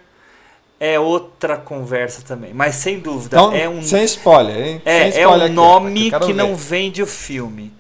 é 0.85 0.99
outra 0.99 1.57
conversa 1.57 2.23
também. 2.23 2.53
Mas 2.53 2.75
sem 2.75 2.99
dúvida, 2.99 3.37
Então, 3.37 3.53
é 3.55 3.69
um. 3.69 3.81
sem 3.83 4.03
spoiler, 4.05 4.57
hein? 4.67 4.83
sem 4.85 4.93
É, 4.93 5.03
é 5.05 5.09
spoiler 5.11 5.43
um 5.43 5.45
aqui, 5.45 5.53
nome 5.55 6.11
que 6.11 6.19
ver. 6.19 6.35
não 6.35 6.57
vende 6.57 7.01
o 7.01 7.07
filme. 7.07 7.73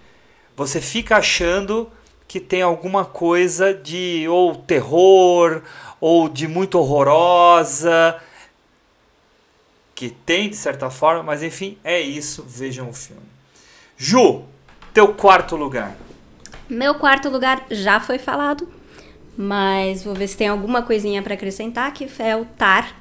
Você 0.56 0.80
fica 0.80 1.16
achando 1.16 1.90
que 2.28 2.38
tem 2.38 2.62
alguma 2.62 3.04
coisa 3.04 3.74
de 3.74 4.26
ou 4.28 4.54
terror 4.54 5.62
ou 6.00 6.28
de 6.28 6.46
muito 6.46 6.78
horrorosa 6.78 8.20
que 9.94 10.08
tem 10.10 10.48
de 10.48 10.56
certa 10.56 10.88
forma, 10.90 11.22
mas 11.22 11.42
enfim, 11.42 11.78
é 11.84 12.00
isso, 12.00 12.44
vejam 12.46 12.88
o 12.88 12.92
filme. 12.92 13.22
Ju, 13.96 14.42
teu 14.94 15.08
quarto 15.14 15.56
lugar. 15.56 15.96
Meu 16.68 16.94
quarto 16.94 17.28
lugar 17.28 17.64
já 17.70 18.00
foi 18.00 18.18
falado, 18.18 18.68
mas 19.36 20.02
vou 20.02 20.14
ver 20.14 20.28
se 20.28 20.36
tem 20.36 20.48
alguma 20.48 20.82
coisinha 20.82 21.22
pra 21.22 21.34
acrescentar, 21.34 21.92
que 21.92 22.08
é 22.18 22.36
o 22.36 22.44
Tar. 22.44 23.00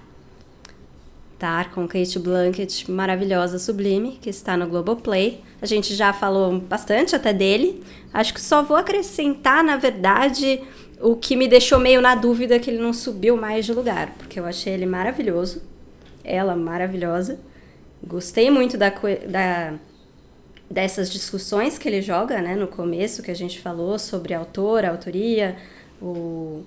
Tar 1.38 1.72
com 1.72 1.88
Kate 1.88 2.20
Blanchett, 2.20 2.90
maravilhosa, 2.90 3.58
sublime, 3.58 4.20
que 4.22 4.30
está 4.30 4.56
no 4.56 4.68
Globoplay. 4.68 5.41
A 5.62 5.66
gente 5.66 5.95
já 5.95 6.14
falou 6.14 6.60
bastante 6.60 7.16
até 7.16 7.34
dele. 7.34 7.84
Acho 8.14 8.34
que 8.34 8.41
só 8.41 8.62
vou 8.62 8.78
acrescentar, 8.78 9.64
na 9.64 9.76
verdade, 9.78 10.62
o 11.02 11.16
que 11.16 11.36
me 11.36 11.48
deixou 11.48 11.80
meio 11.80 12.02
na 12.02 12.16
dúvida 12.16 12.60
que 12.60 12.70
ele 12.70 12.82
não 12.82 12.94
subiu 12.94 13.36
mais 13.36 13.66
de 13.66 13.74
lugar, 13.74 14.14
porque 14.18 14.40
eu 14.40 14.45
achei 14.45 14.74
ele 14.74 14.86
maravilhoso. 14.86 15.62
Ela 16.24 16.56
maravilhosa. 16.56 17.40
Gostei 18.03 18.49
muito 18.49 18.78
da, 18.78 18.90
da 19.28 19.74
dessas 20.70 21.10
discussões 21.10 21.78
que 21.78 21.88
ele 21.88 22.02
joga, 22.02 22.41
né, 22.41 22.56
no 22.56 22.68
começo 22.68 23.22
que 23.22 23.30
a 23.30 23.36
gente 23.36 23.60
falou 23.60 23.99
sobre 23.99 24.34
autor, 24.34 24.86
autoria, 24.86 25.58
o, 26.02 26.64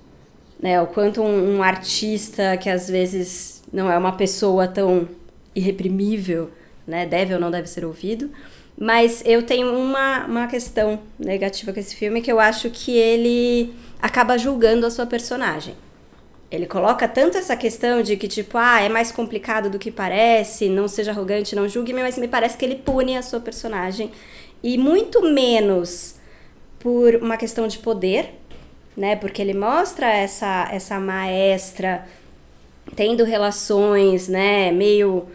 né, 0.61 0.81
o 0.81 0.87
quanto 0.87 1.23
um, 1.23 1.57
um 1.57 1.63
artista 1.63 2.57
que 2.57 2.71
às 2.71 2.89
vezes 2.89 3.63
não 3.73 3.91
é 3.91 3.99
uma 3.99 4.13
pessoa 4.13 4.69
tão 4.69 5.09
irreprimível, 5.55 6.51
né, 6.87 7.07
deve 7.07 7.35
ou 7.35 7.41
não 7.41 7.51
deve 7.51 7.69
ser 7.69 7.85
ouvido. 7.85 8.31
Mas 8.79 9.23
eu 9.25 9.43
tenho 9.43 9.73
uma, 9.77 10.27
uma 10.27 10.47
questão 10.47 11.01
negativa 11.19 11.73
com 11.73 11.79
esse 11.79 11.95
filme 11.95 12.21
que 12.21 12.31
eu 12.31 12.41
acho 12.41 12.71
que 12.71 12.97
ele 12.97 13.73
acaba 14.01 14.37
julgando 14.37 14.85
a 14.85 14.91
sua 14.91 15.07
personagem. 15.07 15.75
Ele 16.51 16.67
coloca 16.67 17.09
tanto 17.09 17.39
essa 17.39 17.57
questão 17.57 18.03
de 18.03 18.17
que, 18.17 18.29
tipo, 18.29 18.59
ah, 18.59 18.81
é 18.81 18.89
mais 18.89 19.11
complicado 19.11 19.71
do 19.71 19.79
que 19.79 19.91
parece, 19.91 20.69
não 20.69 20.87
seja 20.87 21.11
arrogante, 21.11 21.57
não 21.57 21.69
julgue, 21.69 21.93
mas 21.93 22.19
me 22.19 22.29
parece 22.29 22.57
que 22.57 22.65
ele 22.65 22.77
pune 22.77 23.17
a 23.17 23.23
sua 23.23 23.41
personagem. 23.41 24.11
E 24.63 24.77
muito 24.79 25.23
menos 25.23 26.17
por 26.79 27.17
uma 27.17 27.37
questão 27.37 27.67
de 27.67 27.79
poder, 27.79 28.35
né? 28.97 29.17
Porque 29.17 29.41
ele 29.43 29.55
mostra 29.55 30.07
essa, 30.07 30.69
essa 30.71 30.99
maestra 31.01 32.07
tendo 32.95 33.25
relações, 33.25 34.29
né, 34.29 34.71
meio 34.71 35.27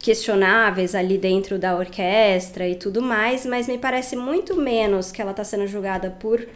questionáveis 0.00 0.94
ali 0.94 1.18
dentro 1.18 1.58
da 1.58 1.76
orquestra 1.76 2.68
e 2.68 2.76
tudo 2.76 3.02
mais, 3.02 3.44
mas 3.44 3.66
me 3.66 3.78
parece 3.78 4.16
muito 4.16 4.56
menos 4.56 5.10
que 5.10 5.20
ela 5.20 5.32
está 5.32 5.42
sendo 5.44 5.66
julgada 5.66 6.10
por 6.10 6.46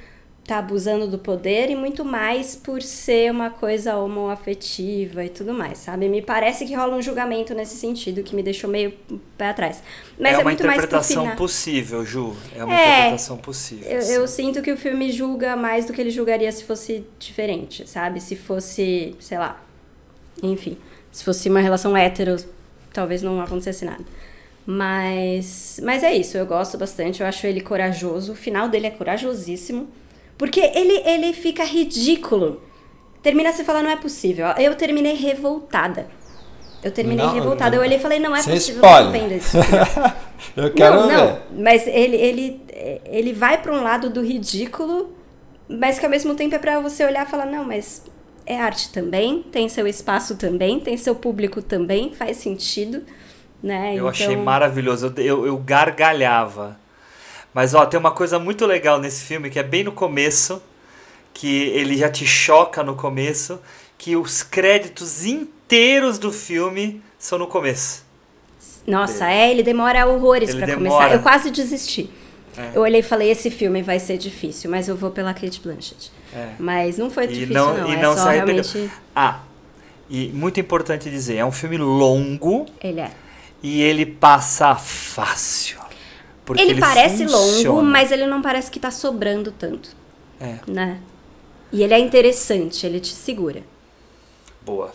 tá 0.53 0.59
abusando 0.59 1.07
do 1.07 1.19
poder 1.19 1.71
e 1.71 1.75
muito 1.75 2.05
mais 2.05 2.55
por 2.55 2.83
ser 2.83 3.31
uma 3.31 3.49
coisa 3.51 3.97
homoafetiva 3.97 5.25
e 5.25 5.29
tudo 5.29 5.55
mais, 5.55 5.79
sabe? 5.79 6.09
Me 6.09 6.21
parece 6.21 6.67
que 6.67 6.75
rola 6.75 6.95
um 6.97 7.03
julgamento 7.03 7.55
nesse 7.55 7.77
sentido 7.77 8.23
que 8.23 8.35
me 8.37 8.43
deixou 8.43 8.69
meio 8.69 8.93
pé 9.39 9.49
atrás. 9.49 9.83
Mas 10.19 10.33
é 10.33 10.35
é, 10.35 10.39
uma 10.39 10.45
muito 10.45 10.65
mais 10.67 10.85
final. 11.07 11.37
possível, 11.37 12.05
Ju. 12.05 12.37
É 12.55 12.65
uma 12.65 12.75
É, 12.75 12.91
interpretação 12.91 13.37
possível. 13.39 13.91
Eu, 13.91 14.01
eu 14.01 14.29
sinto 14.29 14.61
que 14.61 14.71
o 14.71 14.77
filme 14.77 15.11
julga 15.11 15.57
mais 15.57 15.87
do 15.87 15.93
que 15.93 16.01
ele 16.01 16.11
julgaria 16.11 16.53
se 16.53 16.65
fosse 16.65 17.05
diferente, 17.19 17.89
sabe? 17.89 18.21
Se 18.21 18.37
fosse, 18.37 19.15
sei 19.19 19.39
lá, 19.39 19.61
enfim, 20.43 20.77
se 21.11 21.25
fosse 21.25 21.49
uma 21.49 21.61
relação 21.61 21.97
hétero, 21.97 22.37
talvez 22.93 23.23
não 23.23 23.41
acontecesse 23.41 23.85
nada. 23.85 24.05
Mas, 24.67 25.81
mas 25.83 26.03
é 26.05 26.15
isso, 26.15 26.37
eu 26.37 26.47
gosto 26.47 26.79
bastante, 26.79 27.21
eu 27.21 27.27
acho 27.27 27.47
ele 27.47 27.61
corajoso, 27.61 28.33
o 28.33 28.37
final 28.37 28.69
dele 28.69 28.87
é 28.87 28.91
corajosíssimo, 28.91 29.89
porque 30.39 30.61
ele, 30.61 31.03
ele 31.07 31.33
fica 31.33 31.65
ridículo. 31.65 32.61
Termina 33.23 33.53
você 33.53 33.63
fala, 33.65 33.83
não 33.83 33.91
é 33.91 33.97
possível. 33.97 34.47
Eu 34.59 34.75
terminei 34.75 35.15
revoltada. 35.15 36.09
Eu 36.83 36.91
terminei 36.91 37.25
Não, 37.25 37.33
revoltada. 37.33 37.77
Eu 37.77 37.81
olhei 37.81 37.97
e 37.97 38.01
falei, 38.01 38.19
não 38.19 38.35
é 38.35 38.43
possível, 38.43 38.83
não 38.83 38.91
spoiler. 38.91 39.13
vendo 39.13 39.33
esse 39.33 39.51
filme. 39.51 40.13
Eu 40.57 40.73
quero 40.73 40.97
não, 40.97 41.09
ver. 41.09 41.17
não, 41.17 41.39
mas 41.63 41.87
ele, 41.87 42.17
ele, 42.17 42.61
ele 43.07 43.33
vai 43.33 43.63
pra 43.63 43.73
um 43.73 43.81
lado 43.83 44.11
do 44.11 44.21
ridículo, 44.21 45.13
mas 45.69 46.01
que 46.01 46.05
ao 46.05 46.11
mesmo 46.11 46.35
tempo 46.35 46.57
é 46.57 46.59
pra 46.59 46.81
você 46.81 47.05
olhar 47.05 47.25
e 47.25 47.31
falar, 47.31 47.47
não, 47.47 47.65
mas 47.65 48.03
é 48.45 48.59
arte 48.59 48.91
também, 48.93 49.45
tem 49.53 49.69
seu 49.69 49.87
espaço 49.87 50.37
também, 50.37 50.81
tem 50.81 50.97
seu 50.97 51.15
público 51.15 51.63
também, 51.63 52.13
faz 52.13 52.39
sentido, 52.39 53.05
né? 53.63 53.95
Eu 53.95 54.09
achei 54.09 54.33
Então, 54.33 54.45
maravilhoso. 54.45 55.15
Eu, 55.17 55.25
eu, 55.25 55.47
eu 55.47 55.57
gargalhava. 55.59 56.77
Mas 57.55 57.75
ó, 57.75 57.85
tem 57.87 57.99
uma 58.01 58.11
coisa 58.13 58.39
muito 58.39 58.65
legal 58.67 58.99
nesse 58.99 59.25
filme 59.25 59.51
que 59.51 59.59
é 59.59 59.63
bem 59.63 59.85
no 59.85 59.93
começo, 59.93 60.63
que 61.35 61.65
ele 61.69 61.97
já 61.97 62.09
te 62.11 62.27
choca 62.27 62.83
no 62.83 62.95
começo, 62.95 63.61
que 63.99 64.17
os 64.17 64.43
créditos 64.43 65.25
inteiros 65.25 66.19
do 66.19 66.33
filme 66.33 67.03
são 67.19 67.39
no 67.39 67.47
começo. 67.47 68.05
Nossa, 68.87 69.31
é, 69.31 69.51
ele 69.51 69.63
demora 69.63 70.07
horrores 70.07 70.53
demora. 70.55 70.75
começar. 70.75 71.13
Eu 71.13 71.21
quase 71.23 71.51
desisti. 71.51 72.11
É. 72.57 72.73
Eu 72.75 72.83
olhei 72.83 73.01
e 73.01 73.03
falei, 73.03 73.31
esse 73.31 73.51
filme 73.51 73.81
vai 73.83 73.99
ser 73.99 74.19
difícil, 74.19 74.71
mas 74.71 74.89
eu 74.89 74.97
vou 74.97 75.11
pela 75.11 75.33
Kate 75.33 75.61
Blanchett. 75.61 76.11
É. 76.35 76.51
Mas 76.59 76.99
não 76.99 77.11
foi 77.11 77.25
E 77.25 77.29
difícil, 77.29 77.55
não, 77.55 77.77
não. 77.79 77.89
e 77.91 77.95
é 77.95 78.03
não 78.03 78.15
só 78.17 78.23
se 78.25 78.29
arrependeu. 78.29 78.65
realmente. 78.65 78.93
Ah, 79.15 79.41
e 80.11 80.29
muito 80.35 80.59
importante 80.61 81.09
dizer, 81.09 81.37
é 81.37 81.45
um 81.45 81.53
filme 81.53 81.79
longo 81.79 82.67
Ele 82.83 83.01
é. 83.01 83.11
e 83.63 83.81
ele 83.83 84.05
passa 84.05 84.75
fácil. 84.75 85.79
Porque 86.45 86.61
ele, 86.61 86.75
parece 86.75 87.27
funciona. 87.29 87.29
longo, 87.29 87.83
mas 87.83 88.11
ele 88.13 88.27
não 88.27 88.43
parece 88.43 88.71
que 88.71 88.81
tá 88.81 88.91
sobrando 88.91 89.53
tanto, 89.53 89.97
É, 90.41 90.61
né? 90.67 91.01
E 91.73 91.83
ele 91.83 91.95
é 91.95 91.99
interessante, 91.99 92.87
ele 92.87 93.01
te 93.01 93.15
segura. 93.15 93.63
boa. 94.61 94.93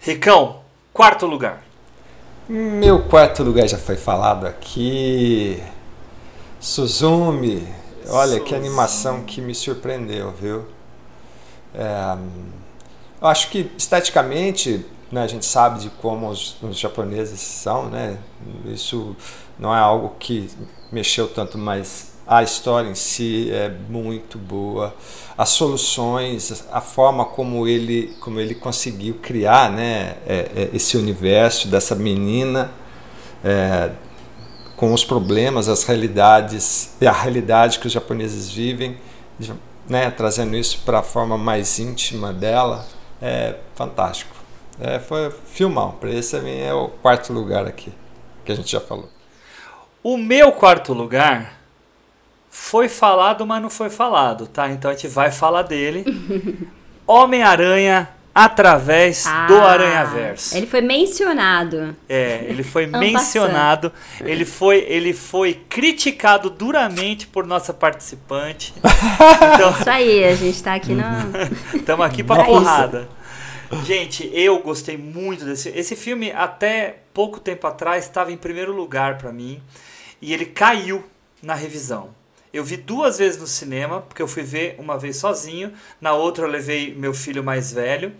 Ricão, 0.00 0.62
quarto 0.92 1.26
lugar. 1.26 1.64
Meu 2.48 3.04
quarto 3.08 3.42
lugar 3.42 3.68
já 3.68 3.78
foi 3.78 3.96
falado 3.96 4.46
aqui. 4.46 5.62
Suzumi. 6.60 7.66
Olha 8.08 8.40
que 8.40 8.54
Suzumi. 8.54 8.54
animação 8.54 9.24
que 9.24 9.40
me 9.40 9.54
surpreendeu, 9.54 10.32
viu? 10.32 10.64
É, 11.74 12.16
eu 13.20 13.26
acho 13.28 13.50
que 13.50 13.70
esteticamente, 13.78 14.84
né, 15.10 15.22
a 15.22 15.26
gente 15.26 15.46
sabe 15.46 15.80
de 15.80 15.90
como 15.90 16.28
os, 16.28 16.60
os 16.62 16.78
japoneses 16.78 17.40
são, 17.40 17.88
né? 17.88 18.18
Isso 18.66 19.16
não 19.62 19.72
é 19.72 19.78
algo 19.78 20.16
que 20.18 20.50
mexeu 20.90 21.28
tanto, 21.28 21.56
mas 21.56 22.14
a 22.26 22.42
história 22.42 22.88
em 22.88 22.96
si 22.96 23.48
é 23.52 23.68
muito 23.68 24.36
boa. 24.36 24.92
As 25.38 25.50
soluções, 25.50 26.66
a 26.72 26.80
forma 26.80 27.24
como 27.24 27.68
ele, 27.68 28.12
como 28.18 28.40
ele 28.40 28.56
conseguiu 28.56 29.14
criar, 29.22 29.70
né, 29.70 30.16
é, 30.26 30.50
é, 30.56 30.70
esse 30.74 30.96
universo 30.96 31.68
dessa 31.68 31.94
menina. 31.94 32.72
é, 33.44 33.90
com 34.76 34.92
os 34.92 35.04
problemas, 35.04 35.68
as 35.68 35.84
realidades 35.84 36.96
e 37.00 37.06
a 37.06 37.12
realidade 37.12 37.78
que 37.78 37.86
os 37.86 37.92
japoneses 37.92 38.50
vivem, 38.50 38.96
né, 39.88 40.10
trazendo 40.10 40.56
isso 40.56 40.80
para 40.84 40.98
a 40.98 41.02
forma 41.04 41.38
mais 41.38 41.78
íntima 41.78 42.32
dela, 42.32 42.84
é 43.20 43.54
fantástico. 43.76 44.34
É, 44.80 44.98
foi 44.98 45.30
filmão, 45.46 45.92
para 45.92 46.10
esse 46.10 46.36
é 46.36 46.74
o 46.74 46.88
quarto 46.88 47.32
lugar 47.32 47.64
aqui, 47.64 47.92
que 48.44 48.50
a 48.50 48.56
gente 48.56 48.72
já 48.72 48.80
falou. 48.80 49.11
O 50.02 50.16
meu 50.16 50.52
quarto 50.52 50.92
lugar 50.92 51.54
foi 52.50 52.88
falado, 52.88 53.46
mas 53.46 53.62
não 53.62 53.70
foi 53.70 53.88
falado, 53.88 54.46
tá? 54.46 54.68
Então 54.70 54.90
a 54.90 54.94
gente 54.94 55.08
vai 55.08 55.30
falar 55.30 55.62
dele. 55.62 56.04
Homem-Aranha 57.06 58.08
através 58.34 59.24
do 59.24 59.54
Ah, 59.58 59.70
Aranhaverso. 59.72 60.56
Ele 60.56 60.66
foi 60.66 60.80
mencionado. 60.80 61.94
É, 62.08 62.44
ele 62.48 62.62
foi 62.62 62.84
En 62.88 62.90
mencionado, 62.90 63.92
ele 64.20 64.44
foi, 64.44 64.78
ele 64.88 65.12
foi 65.12 65.54
criticado 65.68 66.48
duramente 66.48 67.26
por 67.26 67.46
nossa 67.46 67.72
participante. 67.74 68.72
Então, 69.54 69.70
Isso 69.78 69.90
aí, 69.90 70.24
a 70.24 70.34
gente 70.34 70.62
tá 70.62 70.74
aqui 70.74 70.94
na. 70.94 71.26
Estamos 71.74 72.04
aqui 72.06 72.24
pra 72.24 72.38
É 72.38 72.40
isso. 72.42 72.48
porrada. 72.50 73.08
Gente, 73.84 74.30
eu 74.32 74.58
gostei 74.60 74.96
muito 74.96 75.44
desse. 75.44 75.68
Esse 75.70 75.94
filme, 75.96 76.32
até 76.32 76.96
pouco 77.14 77.38
tempo 77.40 77.66
atrás, 77.66 78.04
estava 78.04 78.32
em 78.32 78.36
primeiro 78.36 78.72
lugar 78.74 79.18
pra 79.18 79.32
mim. 79.32 79.60
E 80.22 80.32
ele 80.32 80.46
caiu 80.46 81.04
na 81.42 81.54
revisão. 81.54 82.14
Eu 82.52 82.62
vi 82.62 82.76
duas 82.76 83.18
vezes 83.18 83.40
no 83.40 83.46
cinema, 83.46 84.02
porque 84.02 84.22
eu 84.22 84.28
fui 84.28 84.44
ver 84.44 84.76
uma 84.78 84.96
vez 84.96 85.16
sozinho. 85.16 85.72
Na 86.00 86.12
outra, 86.12 86.44
eu 86.44 86.48
levei 86.48 86.94
meu 86.94 87.12
filho 87.12 87.42
mais 87.42 87.72
velho. 87.72 88.14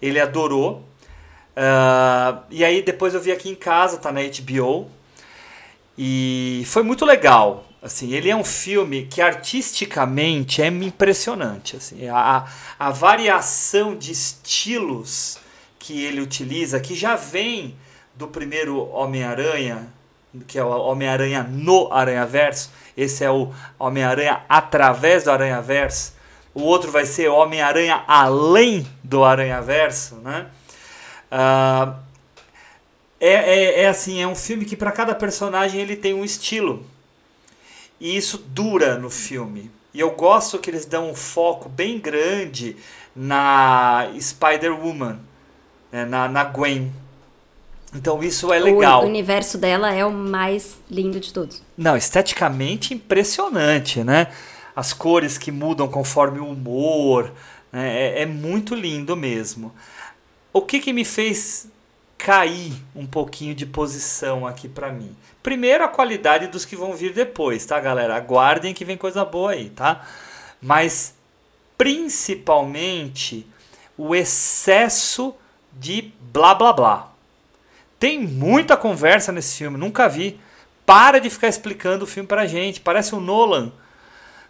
Ele 0.00 0.18
adorou. 0.18 0.82
Ah, 1.54 2.44
e 2.50 2.64
aí, 2.64 2.82
depois 2.82 3.12
eu 3.12 3.20
vi 3.20 3.30
aqui 3.30 3.50
em 3.50 3.54
casa, 3.54 3.98
tá 3.98 4.10
na 4.10 4.20
HBO. 4.22 4.90
E 5.98 6.62
foi 6.66 6.82
muito 6.82 7.04
legal. 7.04 7.66
Assim, 7.82 8.14
ele 8.14 8.30
é 8.30 8.34
um 8.34 8.44
filme 8.44 9.06
que 9.06 9.20
artisticamente 9.20 10.62
é 10.62 10.68
impressionante. 10.68 11.76
Assim, 11.76 12.08
a, 12.08 12.46
a 12.78 12.90
variação 12.90 13.94
de 13.96 14.12
estilos 14.12 15.38
que 15.78 16.04
ele 16.04 16.20
utiliza, 16.20 16.80
que 16.80 16.94
já 16.94 17.16
vem 17.16 17.76
do 18.14 18.28
primeiro 18.28 18.88
Homem-Aranha, 18.90 19.92
que 20.46 20.58
é 20.58 20.64
o 20.64 20.68
Homem-Aranha 20.68 21.42
no 21.42 21.92
Aranhaverso. 21.92 22.70
Esse 22.96 23.24
é 23.24 23.30
o 23.30 23.52
Homem-Aranha 23.78 24.42
através 24.48 25.24
do 25.24 25.30
Aranhaverso. 25.30 26.14
O 26.54 26.62
outro 26.62 26.90
vai 26.90 27.06
ser 27.06 27.28
Homem-Aranha 27.28 28.02
além 28.06 28.86
do 29.02 29.24
Aranhaverso, 29.24 30.16
né? 30.16 30.46
Ah, 31.30 31.94
é, 33.20 33.32
é, 33.32 33.82
é 33.82 33.88
assim, 33.88 34.20
é 34.22 34.26
um 34.26 34.34
filme 34.34 34.64
que 34.64 34.76
para 34.76 34.92
cada 34.92 35.14
personagem 35.14 35.80
ele 35.80 35.96
tem 35.96 36.14
um 36.14 36.24
estilo. 36.24 36.86
E 38.00 38.16
isso 38.16 38.38
dura 38.38 38.96
no 38.96 39.10
filme. 39.10 39.70
E 39.92 40.00
eu 40.00 40.10
gosto 40.12 40.58
que 40.58 40.70
eles 40.70 40.86
dão 40.86 41.10
um 41.10 41.14
foco 41.14 41.68
bem 41.68 41.98
grande 41.98 42.76
na 43.14 44.08
Spider-Woman, 44.18 45.18
né, 45.90 46.04
na, 46.04 46.28
na 46.28 46.44
Gwen. 46.44 46.92
Então 47.94 48.22
isso 48.22 48.52
é 48.52 48.58
legal. 48.58 49.02
O 49.02 49.06
universo 49.06 49.56
dela 49.56 49.92
é 49.92 50.04
o 50.04 50.12
mais 50.12 50.78
lindo 50.90 51.18
de 51.18 51.32
todos. 51.32 51.62
Não, 51.76 51.96
esteticamente 51.96 52.92
impressionante, 52.92 54.04
né? 54.04 54.28
As 54.76 54.92
cores 54.92 55.38
que 55.38 55.50
mudam 55.50 55.88
conforme 55.88 56.38
o 56.38 56.46
humor. 56.46 57.32
né? 57.72 57.98
É, 57.98 58.22
é 58.22 58.26
muito 58.26 58.74
lindo 58.74 59.16
mesmo. 59.16 59.72
O 60.52 60.60
que, 60.62 60.80
que 60.80 60.92
me 60.92 61.04
fez 61.04 61.68
cair 62.16 62.72
um 62.94 63.06
pouquinho 63.06 63.54
de 63.54 63.64
posição 63.64 64.46
aqui 64.46 64.68
pra 64.68 64.92
mim? 64.92 65.16
Primeiro, 65.42 65.84
a 65.84 65.88
qualidade 65.88 66.48
dos 66.48 66.64
que 66.64 66.76
vão 66.76 66.94
vir 66.94 67.12
depois, 67.14 67.64
tá, 67.64 67.78
galera? 67.80 68.16
Aguardem 68.16 68.74
que 68.74 68.84
vem 68.84 68.96
coisa 68.96 69.24
boa 69.24 69.52
aí, 69.52 69.70
tá? 69.70 70.04
Mas 70.60 71.14
principalmente 71.78 73.46
o 73.96 74.14
excesso 74.14 75.34
de 75.72 76.12
blá 76.32 76.54
blá 76.54 76.72
blá. 76.72 77.07
Tem 77.98 78.18
muita 78.20 78.76
conversa 78.76 79.32
nesse 79.32 79.58
filme, 79.58 79.76
nunca 79.76 80.08
vi. 80.08 80.38
Para 80.86 81.18
de 81.18 81.28
ficar 81.28 81.48
explicando 81.48 82.04
o 82.04 82.06
filme 82.06 82.26
pra 82.26 82.46
gente, 82.46 82.80
parece 82.80 83.14
o 83.14 83.20
Nolan, 83.20 83.72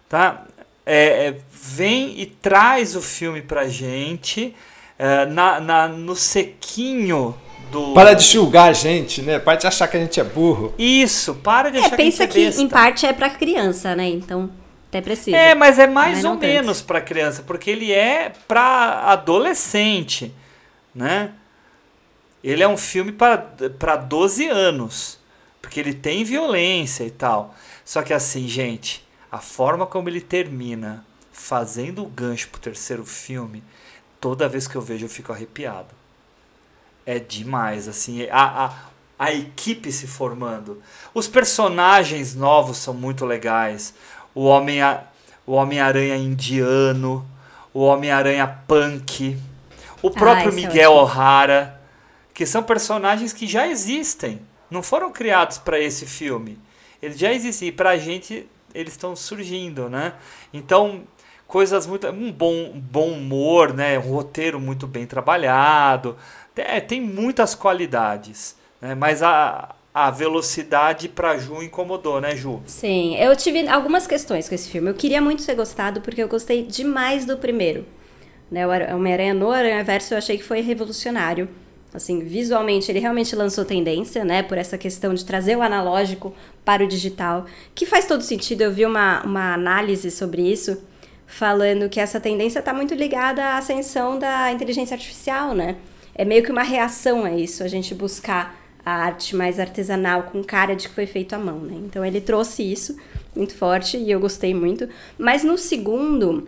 tá? 0.07 0.45
É, 0.85 1.27
é, 1.27 1.35
vem 1.51 2.19
e 2.19 2.25
traz 2.25 2.95
o 2.95 3.01
filme 3.01 3.41
pra 3.41 3.67
gente 3.67 4.55
é, 4.97 5.25
na, 5.25 5.59
na, 5.59 5.87
no 5.87 6.15
sequinho 6.15 7.35
do. 7.71 7.93
Para 7.93 8.13
de 8.13 8.23
julgar 8.25 8.69
a 8.69 8.73
gente, 8.73 9.21
né? 9.21 9.37
Para 9.37 9.57
de 9.57 9.67
achar 9.67 9.87
que 9.87 9.97
a 9.97 9.99
gente 9.99 10.19
é 10.19 10.23
burro. 10.23 10.73
Isso, 10.77 11.35
para 11.35 11.69
de 11.69 11.77
É, 11.77 11.81
achar 11.81 11.95
pensa 11.97 12.25
que, 12.25 12.33
que 12.33 12.39
a 12.39 12.43
gente 12.51 12.57
é 12.57 12.61
em 12.61 12.67
besta. 12.67 12.79
parte 12.79 13.05
é 13.05 13.13
pra 13.13 13.29
criança, 13.29 13.95
né? 13.95 14.07
Então, 14.07 14.49
até 14.87 15.01
precisa. 15.01 15.35
É, 15.37 15.53
mas 15.53 15.77
é 15.77 15.87
mais 15.87 16.17
Mas 16.17 16.25
ou 16.25 16.35
menos 16.35 16.81
pra 16.81 17.01
criança, 17.01 17.43
porque 17.45 17.69
ele 17.69 17.91
é 17.91 18.31
pra 18.47 19.03
adolescente, 19.05 20.33
né? 20.95 21.31
Ele 22.43 22.63
é 22.63 22.67
um 22.67 22.77
filme 22.77 23.11
para 23.11 23.95
12 23.95 24.47
anos, 24.47 25.19
porque 25.61 25.79
ele 25.79 25.93
tem 25.93 26.23
violência 26.23 27.03
e 27.03 27.11
tal. 27.11 27.53
Só 27.83 28.01
que 28.01 28.13
assim, 28.13 28.47
gente, 28.47 29.05
a 29.31 29.39
forma 29.39 29.85
como 29.85 30.09
ele 30.09 30.21
termina 30.21 31.05
fazendo 31.31 32.03
o 32.03 32.07
gancho 32.07 32.49
pro 32.49 32.59
terceiro 32.59 33.05
filme, 33.05 33.63
toda 34.19 34.49
vez 34.49 34.67
que 34.67 34.75
eu 34.75 34.81
vejo 34.81 35.05
eu 35.05 35.09
fico 35.09 35.31
arrepiado. 35.31 35.95
É 37.05 37.17
demais, 37.17 37.87
assim, 37.87 38.27
a, 38.29 38.65
a, 38.65 38.73
a 39.17 39.33
equipe 39.33 39.91
se 39.91 40.05
formando. 40.05 40.81
Os 41.13 41.27
personagens 41.27 42.35
novos 42.35 42.77
são 42.77 42.93
muito 42.93 43.25
legais. 43.25 43.93
O 44.35 44.43
Homem 44.43 44.79
o 45.45 45.53
Homem-Aranha 45.53 46.15
indiano, 46.15 47.25
o 47.73 47.81
Homem-Aranha 47.81 48.47
punk, 48.67 49.35
o 49.99 50.11
próprio 50.11 50.49
Ah, 50.49 50.49
esse 50.49 50.63
é 50.63 50.67
Miguel 50.67 50.91
ótimo. 50.91 51.19
O'Hara, 51.19 51.78
que 52.39 52.45
são 52.45 52.63
personagens 52.63 53.33
que 53.33 53.45
já 53.45 53.67
existem, 53.67 54.39
não 54.71 54.81
foram 54.81 55.11
criados 55.11 55.57
para 55.57 55.77
esse 55.77 56.05
filme. 56.05 56.57
Eles 57.01 57.19
já 57.19 57.33
existem 57.33 57.67
e 57.67 57.71
pra 57.73 57.97
gente 57.97 58.47
eles 58.73 58.93
estão 58.93 59.13
surgindo, 59.13 59.89
né? 59.89 60.13
Então, 60.53 61.01
coisas 61.45 61.85
muito 61.85 62.07
um 62.07 62.31
bom 62.31 62.71
bom 62.79 63.09
humor, 63.09 63.73
né? 63.73 63.99
Um 63.99 64.03
roteiro 64.03 64.57
muito 64.57 64.87
bem 64.87 65.05
trabalhado. 65.05 66.15
É, 66.55 66.79
tem 66.79 67.01
muitas 67.01 67.53
qualidades, 67.55 68.55
né? 68.79 68.95
Mas 68.95 69.21
a 69.21 69.75
a 69.93 70.09
velocidade 70.09 71.09
pra 71.09 71.37
Ju 71.37 71.61
incomodou, 71.61 72.21
né, 72.21 72.37
Ju? 72.37 72.61
Sim, 72.65 73.17
eu 73.17 73.35
tive 73.35 73.67
algumas 73.67 74.07
questões 74.07 74.47
com 74.47 74.55
esse 74.55 74.69
filme. 74.69 74.89
Eu 74.89 74.93
queria 74.93 75.21
muito 75.21 75.45
ter 75.45 75.55
gostado 75.55 75.99
porque 75.99 76.23
eu 76.23 76.29
gostei 76.29 76.63
demais 76.63 77.25
do 77.25 77.35
primeiro. 77.37 77.85
Né, 78.49 78.65
o 78.65 78.71
Ar- 78.71 78.95
Homem-Aranha 78.95 79.33
no 79.33 79.51
Aranha-Verso 79.51 80.13
eu 80.13 80.17
achei 80.19 80.37
que 80.37 80.43
foi 80.45 80.61
revolucionário. 80.61 81.49
Assim, 81.93 82.19
visualmente 82.19 82.91
ele 82.91 82.99
realmente 82.99 83.35
lançou 83.35 83.65
tendência, 83.65 84.23
né, 84.23 84.43
por 84.43 84.57
essa 84.57 84.77
questão 84.77 85.13
de 85.13 85.25
trazer 85.25 85.57
o 85.57 85.61
analógico 85.61 86.33
para 86.63 86.83
o 86.83 86.87
digital, 86.87 87.45
que 87.73 87.85
faz 87.85 88.05
todo 88.05 88.21
sentido. 88.21 88.61
Eu 88.61 88.71
vi 88.71 88.85
uma, 88.85 89.23
uma 89.23 89.53
análise 89.53 90.11
sobre 90.11 90.43
isso, 90.43 90.81
falando 91.25 91.89
que 91.89 91.99
essa 91.99 92.19
tendência 92.19 92.59
está 92.59 92.73
muito 92.73 92.93
ligada 92.93 93.43
à 93.43 93.57
ascensão 93.57 94.19
da 94.19 94.51
inteligência 94.51 94.93
artificial, 94.93 95.55
né? 95.55 95.77
É 96.13 96.23
meio 96.23 96.43
que 96.43 96.51
uma 96.51 96.63
reação 96.63 97.23
a 97.23 97.31
isso, 97.31 97.63
a 97.63 97.67
gente 97.67 97.95
buscar 97.95 98.55
a 98.85 98.91
arte 98.91 99.35
mais 99.35 99.59
artesanal, 99.59 100.23
com 100.23 100.43
cara 100.43 100.75
de 100.75 100.87
que 100.87 100.93
foi 100.93 101.05
feito 101.05 101.33
à 101.33 101.39
mão, 101.39 101.59
né? 101.59 101.75
Então 101.85 102.05
ele 102.05 102.21
trouxe 102.21 102.63
isso 102.63 102.97
muito 103.35 103.55
forte 103.55 103.97
e 103.97 104.11
eu 104.11 104.19
gostei 104.19 104.53
muito. 104.53 104.87
Mas 105.17 105.43
no 105.43 105.57
segundo, 105.57 106.47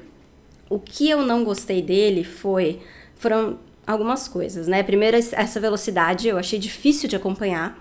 o 0.69 0.79
que 0.79 1.09
eu 1.09 1.23
não 1.23 1.43
gostei 1.43 1.81
dele 1.81 2.23
foi 2.23 2.79
foram 3.15 3.59
algumas 3.85 4.27
coisas, 4.27 4.67
né? 4.67 4.83
Primeiro 4.83 5.17
essa 5.17 5.59
velocidade, 5.59 6.27
eu 6.27 6.37
achei 6.37 6.59
difícil 6.59 7.09
de 7.09 7.15
acompanhar. 7.15 7.77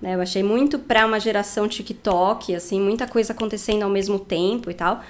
Né? 0.00 0.14
Eu 0.14 0.20
achei 0.20 0.42
muito 0.42 0.78
para 0.78 1.06
uma 1.06 1.18
geração 1.18 1.66
TikTok, 1.68 2.54
assim, 2.54 2.80
muita 2.80 3.06
coisa 3.06 3.32
acontecendo 3.32 3.82
ao 3.84 3.90
mesmo 3.90 4.18
tempo 4.18 4.70
e 4.70 4.74
tal. 4.74 5.02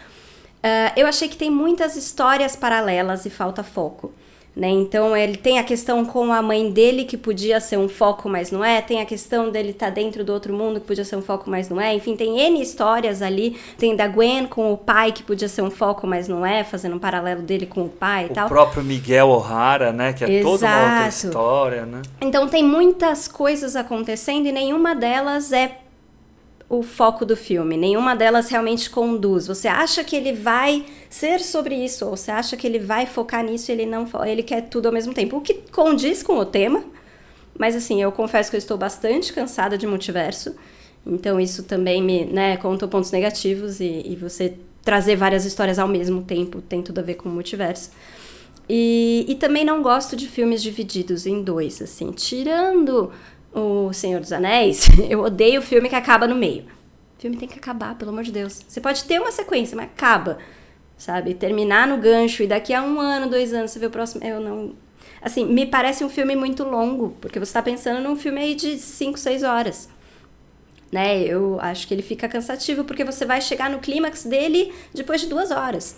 Ah, 0.63 0.93
eu 0.97 1.07
achei 1.07 1.29
que 1.29 1.37
tem 1.37 1.51
muitas 1.51 1.95
histórias 1.95 2.57
paralelas 2.57 3.27
e 3.27 3.31
falta 3.31 3.63
foco. 3.63 4.13
Né? 4.57 4.69
Então 4.69 5.17
ele 5.17 5.37
tem 5.37 5.59
a 5.59 5.65
questão 5.65 6.05
com 6.05 6.33
a 6.33 6.41
mãe 6.41 6.71
dele 6.71 7.05
que 7.05 7.17
podia 7.17 7.59
ser 7.59 7.77
um 7.77 7.89
foco, 7.89 8.29
mas 8.29 8.53
não 8.53 8.65
é. 8.65 8.81
Tem 8.81 9.01
a 9.01 9.05
questão 9.05 9.51
dele 9.51 9.71
estar 9.71 9.91
dentro 9.91 10.25
do 10.25 10.33
outro 10.33 10.55
mundo 10.55 10.79
que 10.81 10.87
podia 10.87 11.05
ser 11.05 11.17
um 11.17 11.23
foco, 11.23 11.51
mas 11.51 11.69
não 11.69 11.81
é. 11.81 11.93
Enfim, 11.93 12.15
tem 12.15 12.39
N 12.39 12.63
histórias 12.63 13.21
ali. 13.21 13.57
Tem 13.77 13.97
da 13.97 14.07
Gwen 14.07 14.47
com 14.47 14.73
o 14.73 14.77
pai 14.77 15.11
que 15.11 15.25
podia 15.25 15.49
ser 15.49 15.63
um 15.63 15.71
foco, 15.73 16.07
mas 16.07 16.29
não 16.29 16.47
é, 16.47 16.63
fazendo 16.63 16.95
um 16.95 17.01
paralelo 17.01 17.43
dele 17.43 17.67
com 17.67 17.83
o 17.83 17.89
pai 17.89 18.27
e 18.27 18.31
O 18.31 18.35
tal. 18.35 18.49
próprio 18.49 18.85
Miguel 18.85 19.29
O'Hara, 19.29 19.93
né, 19.93 20.13
que 20.13 20.25
é 20.25 20.41
toda 20.43 20.67
uma 20.67 20.77
outra 20.79 21.07
Exato. 21.09 21.27
história, 21.27 21.87
né? 21.87 22.03
Então 22.21 22.49
tem 22.49 22.63
muitas 22.63 23.27
coisas 23.27 23.75
acontecendo 23.75 24.47
e 24.47 24.53
nenhuma 24.53 24.95
delas 24.95 25.53
é 25.53 25.79
o 26.69 26.83
foco 26.83 27.25
do 27.25 27.37
filme. 27.37 27.77
Nenhuma 27.77 28.17
delas 28.17 28.49
realmente 28.49 28.91
conduz. 28.91 29.47
Você 29.47 29.69
acha 29.69 30.03
que 30.03 30.17
ele 30.17 30.33
vai 30.33 30.85
ser 31.11 31.41
sobre 31.41 31.75
isso, 31.75 32.07
ou 32.07 32.17
você 32.17 32.31
acha 32.31 32.57
que 32.57 32.67
ele 32.67 32.79
vai 32.79 33.07
focar 33.07 33.45
nisso 33.45 33.71
ele 33.71 33.87
não 33.87 34.07
ele 34.27 34.43
quer 34.43 34.63
tudo 34.63 34.87
ao 34.87 34.93
mesmo 34.93 35.13
tempo. 35.13 35.37
O 35.37 35.41
que 35.41 35.55
condiz 35.71 36.23
com 36.23 36.39
o 36.39 36.45
tema. 36.45 36.85
Mas 37.57 37.77
assim, 37.77 38.03
eu 38.03 38.11
confesso 38.11 38.51
que 38.51 38.57
eu 38.57 38.59
estou 38.59 38.77
bastante 38.77 39.33
cansada 39.33 39.79
de 39.79 39.87
multiverso. 39.87 40.55
Então 41.07 41.39
isso 41.39 41.63
também 41.63 42.03
me, 42.03 42.25
né, 42.25 42.57
conta 42.57 42.89
pontos 42.89 43.13
negativos 43.13 43.79
e, 43.79 44.03
e 44.07 44.17
você 44.17 44.55
trazer 44.83 45.17
várias 45.17 45.45
histórias 45.45 45.79
ao 45.79 45.87
mesmo 45.87 46.23
tempo 46.23 46.61
tem 46.61 46.83
tudo 46.83 46.99
a 46.99 47.03
ver 47.03 47.15
com 47.15 47.29
o 47.29 47.33
multiverso. 47.33 47.91
E, 48.69 49.27
e 49.29 49.35
também 49.35 49.65
não 49.65 49.83
gosto 49.83 50.17
de 50.17 50.27
filmes 50.27 50.63
divididos 50.63 51.27
em 51.27 51.43
dois, 51.43 51.83
assim. 51.83 52.11
Tirando 52.13 53.13
o 53.55 53.93
Senhor 53.93 54.21
dos 54.21 54.33
Anéis, 54.33 54.87
eu 55.09 55.21
odeio 55.21 55.61
o 55.61 55.63
filme 55.63 55.89
que 55.89 55.95
acaba 55.95 56.27
no 56.27 56.35
meio. 56.35 56.65
O 57.17 57.21
filme 57.21 57.37
tem 57.37 57.49
que 57.49 57.59
acabar, 57.59 57.95
pelo 57.95 58.11
amor 58.11 58.25
de 58.25 58.33
Deus. 58.33 58.61
Você 58.67 58.81
pode 58.81 59.05
ter 59.05 59.21
uma 59.21 59.33
sequência, 59.33 59.77
mas 59.77 59.87
acaba. 59.87 60.39
Sabe? 60.99 61.35
Terminar 61.35 61.87
no 61.87 61.99
gancho 61.99 62.43
e 62.43 62.47
daqui 62.47 62.73
a 62.73 62.83
um 62.83 63.01
ano, 63.01 63.31
dois 63.31 63.53
anos, 63.53 63.71
você 63.71 63.79
vê 63.79 63.87
o 63.87 63.91
próximo. 63.91 64.25
Eu 64.25 64.41
não. 64.41 64.75
Assim, 65.23 65.47
me 65.47 65.65
parece 65.65 66.05
um 66.05 66.11
filme 66.11 66.37
muito 66.37 66.65
longo, 66.65 67.17
porque 67.21 67.41
você 67.41 67.53
tá 67.53 67.63
pensando 67.63 68.03
num 68.03 68.17
filme 68.17 68.41
aí 68.41 68.55
de 68.55 68.79
5, 68.79 69.19
6 69.19 69.43
horas. 69.43 69.89
Né? 70.93 71.23
Eu 71.23 71.59
acho 71.61 71.89
que 71.89 71.95
ele 71.95 72.03
fica 72.03 72.29
cansativo, 72.29 72.85
porque 72.85 73.05
você 73.05 73.25
vai 73.25 73.41
chegar 73.41 73.71
no 73.71 73.79
clímax 73.79 74.25
dele 74.25 74.73
depois 74.93 75.23
de 75.23 75.29
duas 75.29 75.51
horas 75.51 75.97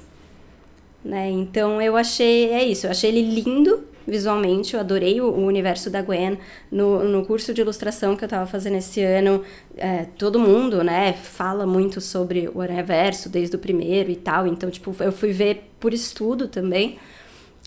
né? 1.07 1.31
Então 1.31 1.81
eu 1.81 1.97
achei, 1.97 2.51
é 2.51 2.65
isso, 2.65 2.87
eu 2.87 2.91
achei 2.91 3.11
ele 3.11 3.41
lindo 3.41 3.85
visualmente, 4.07 4.74
eu 4.74 4.81
adorei 4.81 5.20
o, 5.20 5.27
o 5.27 5.45
universo 5.45 5.91
da 5.91 6.01
Gwen. 6.01 6.39
No, 6.70 7.05
no 7.05 7.24
curso 7.24 7.53
de 7.53 7.61
ilustração 7.61 8.16
que 8.16 8.24
eu 8.24 8.28
tava 8.28 8.47
fazendo 8.47 8.77
esse 8.77 9.03
ano, 9.03 9.43
é, 9.77 10.07
todo 10.16 10.39
mundo, 10.39 10.85
né, 10.85 11.12
fala 11.12 11.66
muito 11.66 12.01
sobre 12.01 12.49
o 12.55 12.61
Aranhaverso 12.61 13.28
desde 13.28 13.57
o 13.57 13.59
primeiro 13.59 14.11
e 14.11 14.16
tal, 14.16 14.47
então, 14.47 14.70
tipo, 14.70 14.95
eu 15.01 15.12
fui 15.12 15.33
ver 15.33 15.70
por 15.81 15.93
estudo 15.93 16.49
também. 16.49 16.99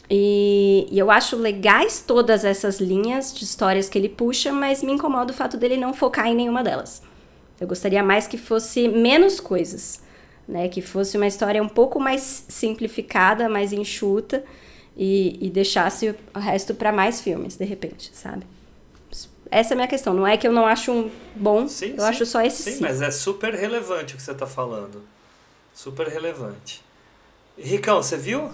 E, 0.09 0.87
e 0.89 0.97
eu 0.97 1.11
acho 1.11 1.35
legais 1.35 2.03
todas 2.05 2.43
essas 2.43 2.79
linhas 2.79 3.31
de 3.33 3.43
histórias 3.43 3.89
que 3.89 3.97
ele 3.97 4.09
puxa, 4.09 4.51
mas 4.51 4.81
me 4.81 4.91
incomoda 4.91 5.31
o 5.31 5.35
fato 5.35 5.55
dele 5.55 5.77
não 5.77 5.93
focar 5.93 6.27
em 6.27 6.35
nenhuma 6.35 6.63
delas. 6.63 7.03
Eu 7.61 7.67
gostaria 7.67 8.01
mais 8.01 8.25
que 8.25 8.37
fosse 8.37 8.87
menos 8.87 9.39
coisas, 9.39 10.01
né? 10.47 10.67
Que 10.67 10.81
fosse 10.81 11.15
uma 11.15 11.27
história 11.27 11.61
um 11.61 11.67
pouco 11.67 11.99
mais 11.99 12.45
simplificada, 12.47 13.47
mais 13.47 13.71
enxuta 13.71 14.43
e, 14.99 15.37
e 15.39 15.49
deixasse 15.49 16.13
o 16.35 16.39
resto 16.39 16.75
para 16.75 16.91
mais 16.91 17.21
filmes, 17.21 17.55
de 17.55 17.63
repente, 17.63 18.11
sabe? 18.13 18.45
Essa 19.49 19.73
é 19.73 19.73
a 19.73 19.77
minha 19.77 19.87
questão. 19.87 20.13
Não 20.13 20.27
é 20.27 20.35
que 20.35 20.45
eu 20.45 20.51
não 20.51 20.65
acho 20.65 20.91
um 20.91 21.09
bom, 21.33 21.67
Sim, 21.69 21.91
eu 21.91 22.01
sim. 22.01 22.05
acho 22.05 22.25
só 22.25 22.41
esse 22.41 22.61
Sim, 22.61 22.71
sim. 22.73 22.81
mas 22.81 23.01
é 23.01 23.09
super 23.09 23.53
relevante 23.55 24.13
o 24.13 24.17
que 24.17 24.21
você 24.21 24.33
tá 24.33 24.45
falando. 24.45 25.01
Super 25.73 26.07
relevante. 26.07 26.83
Ricão, 27.57 28.03
você 28.03 28.17
viu? 28.17 28.51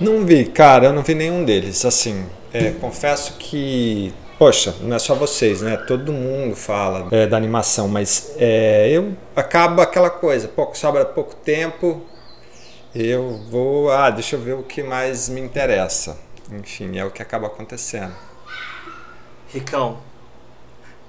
Não 0.00 0.24
vi, 0.24 0.46
cara, 0.46 0.86
eu 0.86 0.92
não 0.92 1.02
vi 1.02 1.14
nenhum 1.14 1.44
deles. 1.44 1.84
Assim, 1.84 2.24
é, 2.52 2.70
confesso 2.70 3.34
que. 3.36 4.14
Poxa, 4.38 4.72
não 4.80 4.94
é 4.94 4.98
só 5.00 5.16
vocês, 5.16 5.60
né? 5.60 5.76
Todo 5.76 6.12
mundo 6.12 6.54
fala 6.54 7.08
é, 7.10 7.26
da 7.26 7.36
animação, 7.36 7.88
mas 7.88 8.32
é, 8.38 8.88
eu 8.88 9.12
acabo 9.34 9.82
aquela 9.82 10.08
coisa, 10.08 10.46
pouco, 10.46 10.78
sobra 10.78 11.04
pouco 11.04 11.34
tempo, 11.34 12.00
eu 12.94 13.38
vou. 13.50 13.90
Ah, 13.90 14.10
deixa 14.10 14.36
eu 14.36 14.40
ver 14.40 14.54
o 14.54 14.62
que 14.62 14.82
mais 14.82 15.28
me 15.28 15.40
interessa. 15.40 16.18
Enfim, 16.50 16.98
é 16.98 17.04
o 17.04 17.10
que 17.10 17.22
acaba 17.22 17.46
acontecendo. 17.46 18.14
Ricão, 19.52 19.98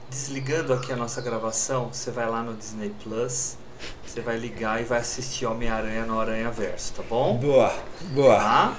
desligando 0.10 0.73
aqui 0.73 0.91
a 0.91 0.95
nossa 0.95 1.22
gravação, 1.22 1.89
você 1.91 2.11
vai 2.11 2.30
lá 2.30 2.41
no 2.41 2.53
Disney 2.56 2.91
Plus, 3.03 3.57
você 4.06 4.22
vai 4.22 4.38
ligar 4.38 4.81
e 4.81 4.84
vai 4.85 4.99
assistir 4.99 5.45
Homem-Aranha 5.45 6.06
no 6.06 6.19
Aranha 6.19 6.49
Verso, 6.49 6.93
tá 6.93 7.03
bom? 7.10 7.38
Boa, 7.38 7.73
boa, 8.11 8.35
Tá? 8.38 8.73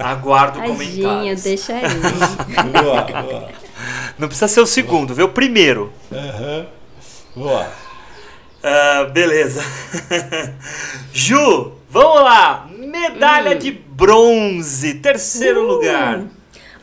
Aguardo 0.10 0.58
Tadinho, 0.58 0.76
comentários. 0.76 1.42
deixa 1.42 1.74
aí. 1.74 1.82
boa, 2.82 3.02
boa. 3.22 3.48
Não 4.18 4.28
precisa 4.28 4.48
ser 4.48 4.60
o 4.60 4.66
segundo, 4.66 5.14
vê 5.14 5.22
o 5.22 5.28
primeiro. 5.28 5.92
Aham. 6.10 6.66
Boa. 7.34 7.68
Ah, 8.62 9.04
beleza. 9.12 9.62
Ju, 11.12 11.72
vamos 11.96 12.22
lá. 12.22 12.68
Medalha 12.78 13.56
Hum. 13.56 13.58
de 13.58 13.72
bronze, 13.72 14.94
terceiro 14.94 15.62
Uh. 15.64 15.66
lugar. 15.66 16.24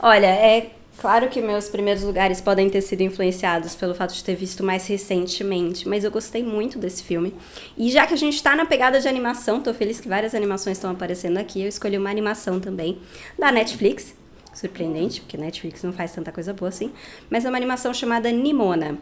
Olha, 0.00 0.26
é 0.26 0.70
claro 0.98 1.28
que 1.28 1.40
meus 1.40 1.68
primeiros 1.68 2.02
lugares 2.02 2.40
podem 2.40 2.68
ter 2.68 2.80
sido 2.80 3.02
influenciados 3.02 3.74
pelo 3.74 3.94
fato 3.94 4.12
de 4.14 4.22
ter 4.24 4.34
visto 4.34 4.62
mais 4.62 4.86
recentemente, 4.86 5.88
mas 5.88 6.04
eu 6.04 6.10
gostei 6.10 6.42
muito 6.42 6.78
desse 6.78 7.02
filme. 7.02 7.34
E 7.76 7.90
já 7.90 8.06
que 8.06 8.14
a 8.14 8.16
gente 8.16 8.42
tá 8.42 8.54
na 8.56 8.66
pegada 8.66 9.00
de 9.00 9.08
animação, 9.08 9.60
tô 9.60 9.72
feliz 9.72 10.00
que 10.00 10.08
várias 10.08 10.34
animações 10.34 10.76
estão 10.76 10.90
aparecendo 10.90 11.38
aqui, 11.38 11.62
eu 11.62 11.68
escolhi 11.68 11.96
uma 11.96 12.10
animação 12.10 12.60
também 12.60 12.98
da 13.38 13.50
Netflix. 13.52 14.14
Surpreendente, 14.52 15.20
porque 15.20 15.36
Netflix 15.36 15.82
não 15.82 15.92
faz 15.92 16.12
tanta 16.12 16.30
coisa 16.30 16.52
boa 16.52 16.68
assim. 16.68 16.92
Mas 17.28 17.44
é 17.44 17.48
uma 17.48 17.56
animação 17.58 17.92
chamada 17.92 18.30
Nimona. 18.30 18.98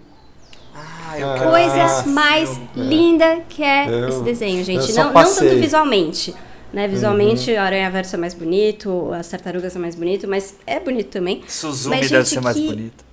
Ah, 0.74 1.18
eu 1.18 1.32
ver 1.34 1.42
Coisa 1.50 1.84
esse 1.84 2.08
mais 2.08 2.60
linda 2.74 3.40
que 3.48 3.62
é 3.62 3.86
Eu- 3.88 4.08
esse 4.08 4.22
desenho, 4.22 4.64
gente. 4.64 4.92
Não, 4.92 5.12
não 5.12 5.34
tanto 5.34 5.56
visualmente. 5.56 6.34
Né? 6.72 6.88
Visualmente, 6.88 7.54
a 7.54 7.64
Aranha 7.64 7.90
Verso 7.90 8.16
é 8.16 8.18
mais 8.18 8.32
bonito, 8.32 9.10
as 9.12 9.28
tartarugas 9.28 9.72
são 9.74 9.82
mais 9.82 9.94
bonito, 9.94 10.26
mas 10.26 10.56
é 10.66 10.80
bonito 10.80 11.10
também. 11.10 11.42
Suzumi 11.46 11.96
Mas, 11.96 12.10
deve 12.10 12.24
gente, 12.24 12.34
ser 12.34 12.40
mais 12.40 12.56
que- 12.56 12.66
bonito. 12.66 13.04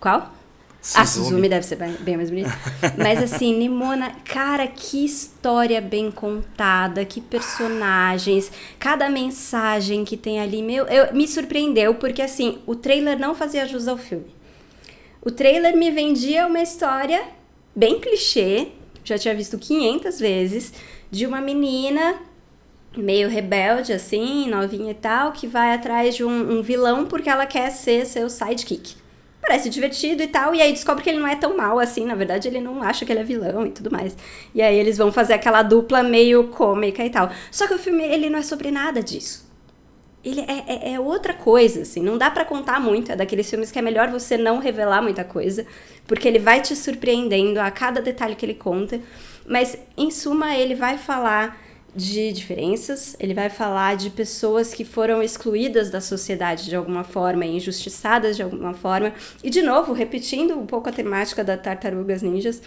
Qual? 0.00 0.32
A 0.94 1.04
Suzumi 1.04 1.48
deve 1.48 1.66
ser 1.66 1.74
bem, 1.76 1.92
bem 2.00 2.16
mais 2.16 2.30
bonita. 2.30 2.56
Mas 2.96 3.20
assim, 3.20 3.56
Nimona, 3.58 4.12
cara, 4.24 4.68
que 4.68 5.04
história 5.04 5.80
bem 5.80 6.12
contada, 6.12 7.04
que 7.04 7.20
personagens, 7.20 8.52
cada 8.78 9.08
mensagem 9.10 10.04
que 10.04 10.16
tem 10.16 10.38
ali, 10.38 10.62
meu, 10.62 10.86
eu, 10.86 11.12
me 11.12 11.26
surpreendeu, 11.26 11.94
porque 11.96 12.22
assim, 12.22 12.58
o 12.66 12.76
trailer 12.76 13.18
não 13.18 13.34
fazia 13.34 13.66
jus 13.66 13.88
ao 13.88 13.96
filme. 13.96 14.26
O 15.26 15.30
trailer 15.32 15.76
me 15.76 15.90
vendia 15.90 16.46
uma 16.46 16.62
história 16.62 17.20
bem 17.74 17.98
clichê, 17.98 18.68
já 19.02 19.18
tinha 19.18 19.34
visto 19.34 19.58
500 19.58 20.20
vezes, 20.20 20.72
de 21.10 21.26
uma 21.26 21.40
menina 21.40 22.14
meio 22.96 23.28
rebelde, 23.28 23.92
assim, 23.92 24.48
novinha 24.48 24.92
e 24.92 24.94
tal, 24.94 25.32
que 25.32 25.48
vai 25.48 25.74
atrás 25.74 26.14
de 26.14 26.22
um, 26.22 26.58
um 26.58 26.62
vilão 26.62 27.06
porque 27.06 27.28
ela 27.28 27.44
quer 27.44 27.70
ser 27.70 28.06
seu 28.06 28.30
sidekick 28.30 28.94
parece 29.42 29.68
divertido 29.68 30.22
e 30.22 30.26
tal, 30.26 30.54
e 30.54 30.60
aí 30.60 30.72
descobre 30.72 31.04
que 31.04 31.10
ele 31.10 31.20
não 31.20 31.28
é 31.28 31.36
tão 31.36 31.56
mal 31.56 31.78
assim, 31.78 32.04
na 32.04 32.16
verdade 32.16 32.48
ele 32.48 32.60
não 32.60 32.82
acha 32.82 33.04
que 33.04 33.12
ele 33.12 33.20
é 33.20 33.24
vilão 33.24 33.64
e 33.64 33.70
tudo 33.70 33.92
mais. 33.92 34.16
E 34.52 34.60
aí 34.60 34.76
eles 34.76 34.98
vão 34.98 35.12
fazer 35.12 35.34
aquela 35.34 35.62
dupla 35.62 36.02
meio 36.02 36.48
cômica 36.48 37.04
e 37.04 37.10
tal. 37.10 37.30
Só 37.48 37.68
que 37.68 37.74
o 37.74 37.78
filme, 37.78 38.02
ele 38.02 38.28
não 38.28 38.40
é 38.40 38.42
sobre 38.42 38.72
nada 38.72 39.00
disso. 39.00 39.45
Ele 40.26 40.40
é, 40.40 40.64
é, 40.66 40.92
é 40.94 41.00
outra 41.00 41.32
coisa, 41.32 41.82
assim, 41.82 42.02
não 42.02 42.18
dá 42.18 42.28
para 42.28 42.44
contar 42.44 42.80
muito, 42.80 43.12
é 43.12 43.16
daqueles 43.16 43.48
filmes 43.48 43.70
que 43.70 43.78
é 43.78 43.82
melhor 43.82 44.10
você 44.10 44.36
não 44.36 44.58
revelar 44.58 45.00
muita 45.00 45.22
coisa, 45.22 45.64
porque 46.04 46.26
ele 46.26 46.40
vai 46.40 46.60
te 46.60 46.74
surpreendendo 46.74 47.60
a 47.60 47.70
cada 47.70 48.02
detalhe 48.02 48.34
que 48.34 48.44
ele 48.44 48.54
conta, 48.54 49.00
mas 49.46 49.78
em 49.96 50.10
suma 50.10 50.56
ele 50.56 50.74
vai 50.74 50.98
falar 50.98 51.56
de 51.94 52.32
diferenças, 52.32 53.16
ele 53.18 53.32
vai 53.32 53.48
falar 53.48 53.96
de 53.96 54.10
pessoas 54.10 54.74
que 54.74 54.84
foram 54.84 55.22
excluídas 55.22 55.90
da 55.90 56.00
sociedade 56.00 56.66
de 56.66 56.76
alguma 56.76 57.04
forma, 57.04 57.46
injustiçadas 57.46 58.36
de 58.36 58.42
alguma 58.42 58.74
forma. 58.74 59.14
E, 59.42 59.48
de 59.48 59.62
novo, 59.62 59.94
repetindo 59.94 60.58
um 60.58 60.66
pouco 60.66 60.90
a 60.90 60.92
temática 60.92 61.42
da 61.42 61.56
Tartarugas 61.56 62.20
Ninjas, 62.20 62.60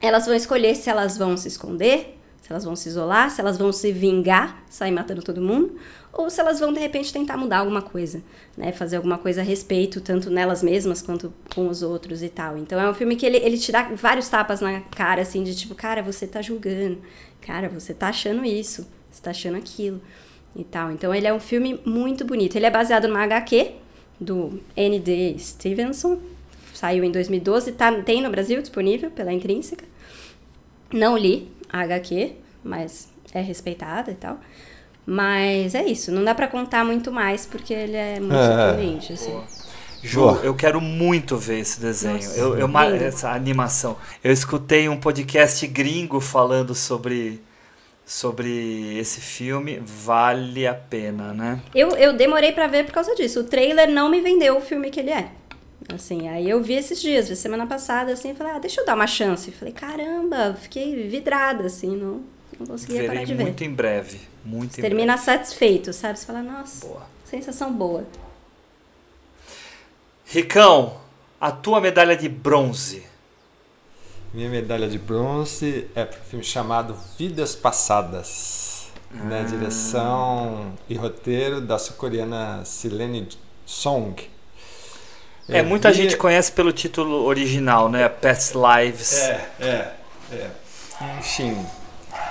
elas 0.00 0.26
vão 0.26 0.34
escolher 0.34 0.74
se 0.74 0.90
elas 0.90 1.16
vão 1.16 1.36
se 1.36 1.46
esconder, 1.46 2.18
se 2.42 2.50
elas 2.50 2.64
vão 2.64 2.74
se 2.74 2.88
isolar, 2.88 3.30
se 3.30 3.40
elas 3.40 3.56
vão 3.56 3.72
se 3.72 3.92
vingar, 3.92 4.64
sair 4.68 4.90
matando 4.90 5.22
todo 5.22 5.40
mundo, 5.40 5.76
ou 6.12 6.28
se 6.28 6.40
elas 6.40 6.58
vão 6.58 6.72
de 6.72 6.80
repente 6.80 7.12
tentar 7.12 7.36
mudar 7.36 7.58
alguma 7.58 7.82
coisa, 7.82 8.22
né? 8.56 8.72
Fazer 8.72 8.96
alguma 8.96 9.16
coisa 9.16 9.40
a 9.40 9.44
respeito, 9.44 10.00
tanto 10.00 10.28
nelas 10.30 10.62
mesmas 10.62 11.00
quanto 11.00 11.32
com 11.54 11.68
os 11.68 11.82
outros 11.82 12.22
e 12.22 12.28
tal. 12.28 12.56
Então 12.58 12.80
é 12.80 12.88
um 12.88 12.94
filme 12.94 13.16
que 13.16 13.24
ele, 13.24 13.36
ele 13.36 13.56
te 13.56 13.70
dá 13.70 13.82
vários 13.94 14.28
tapas 14.28 14.60
na 14.60 14.80
cara, 14.80 15.22
assim, 15.22 15.42
de 15.42 15.54
tipo, 15.54 15.74
cara, 15.74 16.02
você 16.02 16.26
tá 16.26 16.42
julgando, 16.42 16.98
cara, 17.40 17.68
você 17.68 17.94
tá 17.94 18.08
achando 18.08 18.44
isso, 18.44 18.86
você 19.10 19.22
tá 19.22 19.30
achando 19.30 19.56
aquilo 19.56 20.00
e 20.54 20.64
tal. 20.64 20.90
Então 20.90 21.14
ele 21.14 21.26
é 21.26 21.32
um 21.32 21.40
filme 21.40 21.80
muito 21.84 22.24
bonito. 22.24 22.56
Ele 22.56 22.66
é 22.66 22.70
baseado 22.70 23.06
numa 23.06 23.22
HQ 23.22 23.72
do 24.20 24.60
N.D. 24.76 25.36
Stevenson, 25.38 26.18
saiu 26.74 27.04
em 27.04 27.10
2012, 27.10 27.72
tá, 27.72 27.92
tem 28.02 28.20
no 28.20 28.30
Brasil 28.30 28.60
disponível 28.60 29.10
pela 29.10 29.32
Intrínseca. 29.32 29.84
Não 30.92 31.16
li 31.16 31.48
a 31.68 31.82
HQ, 31.82 32.32
mas 32.64 33.08
é 33.32 33.40
respeitada 33.40 34.10
e 34.10 34.14
tal. 34.14 34.40
Mas 35.12 35.74
é 35.74 35.84
isso, 35.84 36.12
não 36.12 36.22
dá 36.22 36.32
para 36.36 36.46
contar 36.46 36.84
muito 36.84 37.10
mais 37.10 37.44
porque 37.44 37.74
ele 37.74 37.96
é 37.96 38.20
muito 38.20 38.32
é, 38.32 38.46
surpreendente, 38.46 39.12
assim. 39.12 39.40
Ju, 40.04 40.38
eu 40.44 40.54
quero 40.54 40.80
muito 40.80 41.36
ver 41.36 41.58
esse 41.58 41.80
desenho, 41.80 42.14
Nossa, 42.14 42.38
eu, 42.38 42.56
eu 42.56 42.78
essa 42.94 43.32
animação. 43.32 43.96
Eu 44.22 44.32
escutei 44.32 44.88
um 44.88 44.96
podcast 44.96 45.66
gringo 45.66 46.20
falando 46.20 46.76
sobre 46.76 47.42
sobre 48.06 48.96
esse 49.00 49.20
filme, 49.20 49.82
vale 49.84 50.64
a 50.64 50.74
pena, 50.74 51.34
né? 51.34 51.60
Eu, 51.74 51.88
eu 51.96 52.12
demorei 52.12 52.52
para 52.52 52.68
ver 52.68 52.84
por 52.84 52.92
causa 52.92 53.12
disso. 53.16 53.40
O 53.40 53.44
trailer 53.44 53.90
não 53.90 54.08
me 54.08 54.20
vendeu 54.20 54.58
o 54.58 54.60
filme 54.60 54.90
que 54.90 55.00
ele 55.00 55.10
é. 55.10 55.28
Assim, 55.92 56.28
aí 56.28 56.48
eu 56.48 56.62
vi 56.62 56.74
esses 56.74 57.00
dias, 57.00 57.28
vi 57.28 57.34
semana 57.34 57.66
passada, 57.66 58.12
assim, 58.12 58.32
falei, 58.32 58.52
ah, 58.52 58.58
deixa 58.60 58.80
eu 58.80 58.86
dar 58.86 58.94
uma 58.94 59.08
chance. 59.08 59.50
Falei, 59.50 59.74
caramba, 59.74 60.54
fiquei 60.54 61.08
vidrada, 61.08 61.66
assim, 61.66 61.96
não, 61.96 62.22
não 62.60 62.66
conseguia 62.68 63.00
Verei 63.00 63.08
parar 63.08 63.24
de 63.24 63.34
ver. 63.34 63.42
muito 63.42 63.64
em 63.64 63.70
breve, 63.70 64.29
muito 64.44 64.74
Você 64.74 64.82
termina 64.82 65.16
satisfeito, 65.16 65.92
sabe? 65.92 66.18
Você 66.18 66.26
fala, 66.26 66.42
nossa, 66.42 66.86
boa. 66.86 67.02
sensação 67.24 67.72
boa. 67.72 68.04
Ricão, 70.26 70.96
a 71.40 71.50
tua 71.50 71.80
medalha 71.80 72.16
de 72.16 72.28
bronze. 72.28 73.04
Minha 74.32 74.48
medalha 74.48 74.88
de 74.88 74.98
bronze 74.98 75.88
é 75.94 76.04
para 76.04 76.20
um 76.20 76.22
filme 76.22 76.44
chamado 76.44 76.96
Vidas 77.18 77.56
Passadas, 77.56 78.90
ah. 79.12 79.24
na 79.24 79.42
direção 79.42 80.72
e 80.88 80.94
roteiro 80.94 81.60
da 81.60 81.78
sul-coreana 81.78 82.64
Silene 82.64 83.28
Song. 83.66 84.30
É, 85.48 85.62
muita 85.62 85.90
vi... 85.90 85.96
gente 85.96 86.16
conhece 86.16 86.52
pelo 86.52 86.72
título 86.72 87.24
original, 87.24 87.88
né? 87.88 88.08
Past 88.08 88.54
Lives. 88.56 89.12
É, 89.14 89.50
é, 89.60 89.94
é. 90.32 90.50
Enfim, 91.18 91.66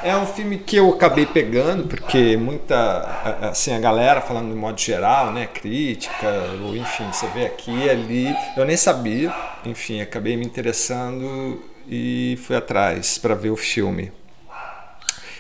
é 0.04 0.16
um 0.16 0.26
filme 0.26 0.58
que 0.58 0.78
eu 0.78 0.90
acabei 0.90 1.26
pegando 1.26 1.88
porque 1.88 2.38
muita, 2.38 3.50
assim, 3.50 3.74
a 3.74 3.80
galera 3.80 4.22
falando 4.22 4.50
de 4.50 4.56
modo 4.56 4.80
geral, 4.80 5.32
né, 5.32 5.48
crítica, 5.48 6.28
ou 6.64 6.76
enfim, 6.76 7.06
você 7.12 7.28
vê 7.28 7.46
aqui 7.46 7.72
e 7.72 7.90
ali, 7.90 8.36
eu 8.56 8.66
nem 8.66 8.78
sabia, 8.78 9.34
enfim, 9.66 10.02
acabei 10.02 10.38
me 10.38 10.46
interessando 10.46 11.62
e 11.88 12.40
fui 12.44 12.56
atrás 12.56 13.18
para 13.18 13.36
ver 13.36 13.50
o 13.50 13.58
filme. 13.58 14.12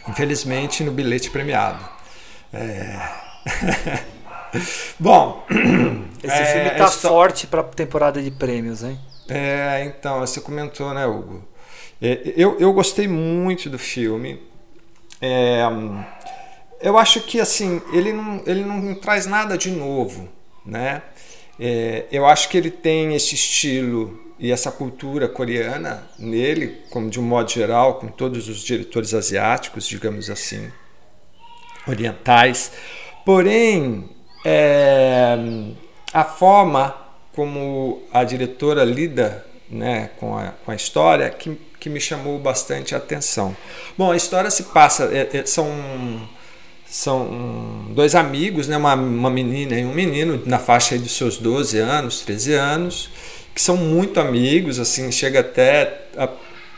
Infelizmente 0.07 0.83
no 0.83 0.91
bilhete 0.91 1.29
premiado. 1.29 1.83
É... 2.51 2.99
Bom, 4.99 5.45
esse 6.23 6.33
é, 6.33 6.45
filme 6.45 6.69
tá 6.71 6.85
estou... 6.85 7.11
forte 7.11 7.47
para 7.47 7.63
temporada 7.63 8.21
de 8.21 8.31
prêmios, 8.31 8.83
hein? 8.83 8.99
É, 9.29 9.83
então, 9.85 10.19
você 10.21 10.41
comentou, 10.41 10.91
né, 10.93 11.05
Hugo? 11.05 11.47
É, 12.01 12.33
eu, 12.35 12.57
eu 12.59 12.73
gostei 12.73 13.07
muito 13.07 13.69
do 13.69 13.77
filme. 13.77 14.41
É, 15.21 15.61
eu 16.81 16.97
acho 16.97 17.21
que 17.21 17.39
assim 17.39 17.81
ele 17.91 18.13
não, 18.13 18.41
ele 18.45 18.63
não 18.63 18.95
traz 18.95 19.25
nada 19.25 19.57
de 19.57 19.71
novo, 19.71 20.29
né? 20.65 21.01
É, 21.59 22.05
eu 22.11 22.25
acho 22.25 22.47
que 22.47 22.57
ele 22.57 22.71
tem 22.71 23.13
esse 23.15 23.35
estilo 23.35 24.17
e 24.39 24.51
essa 24.51 24.71
cultura 24.71 25.27
coreana 25.27 26.07
nele, 26.17 26.81
como 26.89 27.09
de 27.09 27.19
um 27.19 27.23
modo 27.23 27.51
geral, 27.51 27.95
com 27.95 28.07
todos 28.07 28.47
os 28.47 28.61
diretores 28.63 29.13
asiáticos, 29.13 29.85
digamos 29.85 30.29
assim, 30.29 30.71
orientais. 31.85 32.71
Porém, 33.25 34.09
é, 34.45 35.35
a 36.13 36.23
forma 36.23 36.95
como 37.35 38.03
a 38.13 38.23
diretora 38.23 38.85
lida 38.85 39.45
né, 39.69 40.09
com, 40.17 40.37
a, 40.37 40.47
com 40.65 40.71
a 40.71 40.75
história 40.75 41.29
que 41.29 41.59
que 41.79 41.89
me 41.89 41.99
chamou 41.99 42.37
bastante 42.37 42.93
a 42.93 42.97
atenção. 42.97 43.55
Bom, 43.97 44.11
a 44.11 44.17
história 44.17 44.51
se 44.51 44.63
passa, 44.63 45.05
é, 45.05 45.29
é, 45.37 45.45
são, 45.45 45.67
são 46.85 47.87
dois 47.91 48.15
amigos, 48.15 48.67
né, 48.67 48.77
uma, 48.77 48.95
uma 48.95 49.29
menina 49.29 49.79
e 49.79 49.85
um 49.85 49.93
menino, 49.93 50.41
na 50.45 50.59
faixa 50.59 50.97
dos 50.97 51.15
seus 51.15 51.37
12 51.37 51.77
anos, 51.79 52.21
13 52.21 52.53
anos, 52.53 53.09
que 53.55 53.61
são 53.61 53.77
muito 53.77 54.19
amigos, 54.19 54.79
assim, 54.79 55.11
chega 55.11 55.39
até 55.39 56.07
a 56.17 56.29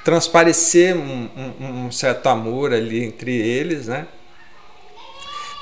transparecer 0.03 0.95
um, 0.95 1.29
um, 1.35 1.85
um 1.85 1.91
certo 1.91 2.27
amor 2.27 2.73
ali 2.73 3.03
entre 3.03 3.35
eles, 3.35 3.87
né? 3.87 4.07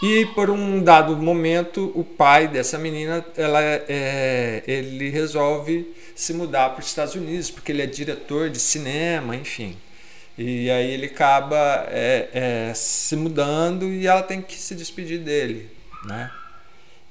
E 0.02 0.26
por 0.28 0.50
um 0.50 0.82
dado 0.82 1.16
momento, 1.18 1.92
o 1.94 2.06
pai 2.06 2.48
dessa 2.48 2.78
menina, 2.78 3.26
ela, 3.36 3.62
é, 3.62 4.64
ele 4.66 5.10
resolve 5.10 5.86
se 6.20 6.34
mudar 6.34 6.70
para 6.70 6.82
os 6.82 6.88
Estados 6.88 7.16
Unidos, 7.16 7.50
porque 7.50 7.72
ele 7.72 7.82
é 7.82 7.86
diretor 7.86 8.50
de 8.50 8.60
cinema, 8.60 9.36
enfim. 9.36 9.76
E 10.38 10.70
aí 10.70 10.92
ele 10.92 11.08
acaba 11.08 11.86
é, 11.90 12.30
é, 12.34 12.74
se 12.74 13.16
mudando 13.16 13.86
e 13.86 14.08
ela 14.08 14.24
tem 14.24 14.42
que 14.42 14.56
se 14.56 14.74
despedir 14.74 15.20
dele, 15.20 15.70
né? 16.06 16.32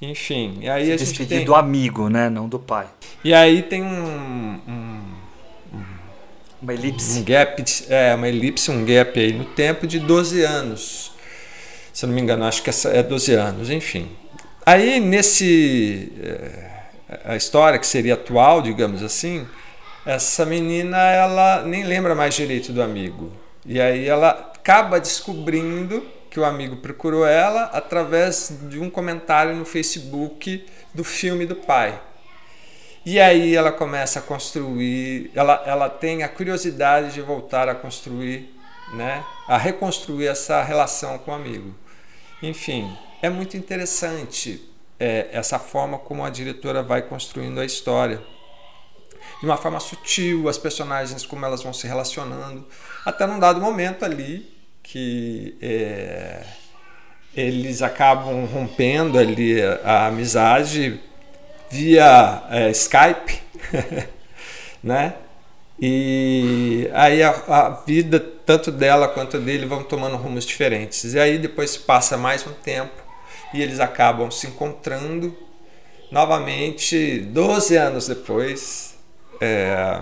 Enfim, 0.01 0.59
e 0.63 0.69
aí 0.69 0.87
se 0.87 0.93
a 0.93 0.97
despedir 0.97 1.29
gente 1.29 1.37
tem... 1.39 1.45
do 1.45 1.55
amigo, 1.55 2.09
né? 2.09 2.31
Não 2.31 2.49
do 2.49 2.59
pai. 2.59 2.87
E 3.25 3.35
aí 3.35 3.63
tem 3.63 3.83
um, 3.83 4.61
um, 4.69 5.01
um 5.75 5.85
uma 6.63 6.75
elipse. 6.75 7.19
Um 7.19 7.25
gap, 7.25 7.65
é, 7.89 8.15
uma 8.15 8.29
elipse, 8.29 8.71
um 8.71 8.85
gap 8.85 9.19
aí 9.19 9.33
no 9.33 9.45
tempo 9.45 9.87
de 9.87 9.99
12 9.99 10.43
anos 10.43 11.13
se 11.99 12.05
eu 12.05 12.09
não 12.11 12.15
me 12.15 12.23
engano, 12.23 12.45
acho 12.45 12.63
que 12.63 12.71
essa 12.71 12.91
é 12.91 13.03
12 13.03 13.35
anos, 13.35 13.71
enfim. 13.71 14.09
Aí 14.65 15.01
nesse 15.01 16.13
é, 16.23 16.68
a 17.25 17.37
história 17.37 17.79
que 17.79 17.87
seria 17.87 18.15
atual, 18.15 18.61
digamos 18.61 19.03
assim, 19.03 19.47
essa 20.05 20.45
menina 20.45 20.99
ela 20.99 21.63
nem 21.63 21.85
lembra 21.85 22.15
mais 22.15 22.35
direito 22.35 22.73
do 22.73 22.83
amigo. 22.83 23.33
E 23.65 23.81
aí 23.81 24.07
ela 24.07 24.31
acaba 24.31 25.01
descobrindo 25.01 26.07
que 26.31 26.39
o 26.39 26.45
amigo 26.45 26.77
procurou 26.77 27.27
ela 27.27 27.65
através 27.65 28.53
de 28.69 28.79
um 28.79 28.91
comentário 28.91 29.55
no 29.55 29.65
Facebook 29.65 30.67
do 30.95 31.03
filme 31.03 31.47
do 31.47 31.57
pai. 31.57 32.01
E 33.05 33.19
aí 33.19 33.57
ela 33.57 33.73
começa 33.73 34.19
a 34.19 34.23
construir, 34.23 35.31
ela, 35.35 35.63
ela 35.65 35.89
tem 35.89 36.23
a 36.23 36.29
curiosidade 36.29 37.15
de 37.15 37.23
voltar 37.23 37.69
a 37.69 37.75
construir, 37.75 38.55
né, 38.93 39.25
a 39.47 39.57
reconstruir 39.57 40.27
essa 40.27 40.63
relação 40.63 41.17
com 41.19 41.31
o 41.31 41.35
amigo. 41.35 41.75
Enfim, 42.43 42.95
é 43.23 43.31
muito 43.31 43.57
interessante 43.57 44.63
é, 44.99 45.29
essa 45.33 45.59
forma 45.59 45.99
como 45.99 46.25
a 46.25 46.31
diretora 46.31 46.83
vai 46.83 47.03
construindo 47.03 47.61
a 47.61 47.65
história. 47.65 48.21
de 49.41 49.47
uma 49.47 49.57
forma 49.57 49.79
sutil, 49.79 50.49
as 50.49 50.59
personagens, 50.59 51.25
como 51.25 51.45
elas 51.45 51.63
vão 51.63 51.73
se 51.73 51.87
relacionando, 51.87 52.67
até 53.05 53.27
num 53.27 53.39
dado 53.39 53.61
momento 53.61 54.05
ali 54.05 54.53
que 54.83 55.57
é, 55.63 56.43
eles 57.37 57.83
acabam 57.83 58.47
rompendo 58.47 59.19
ali 59.19 59.63
a, 59.85 60.07
amizade 60.07 61.01
via 61.71 62.43
é, 62.51 62.71
Skype, 62.71 63.41
né? 64.83 65.15
E 65.81 66.91
aí 66.93 67.23
a, 67.23 67.31
a, 67.31 67.71
vida, 67.87 68.19
tanto 68.19 68.73
dela 68.73 69.07
quanto 69.07 69.39
dele, 69.39 69.67
vão 69.67 69.85
tomando 69.85 70.17
rumos 70.17 70.45
diferentes. 70.45 71.15
E 71.15 71.21
aí 71.21 71.39
depois 71.39 71.77
passa 71.77 72.17
mais 72.17 72.45
um 72.45 72.53
tempo 72.53 73.08
e 73.53 73.63
eles 73.63 73.81
acabam 73.81 74.31
se 74.31 74.47
encontrando 74.47 75.37
novamente 76.11 77.21
12 77.21 77.77
anos 77.77 78.09
depois. 78.09 78.97
É, 79.41 80.01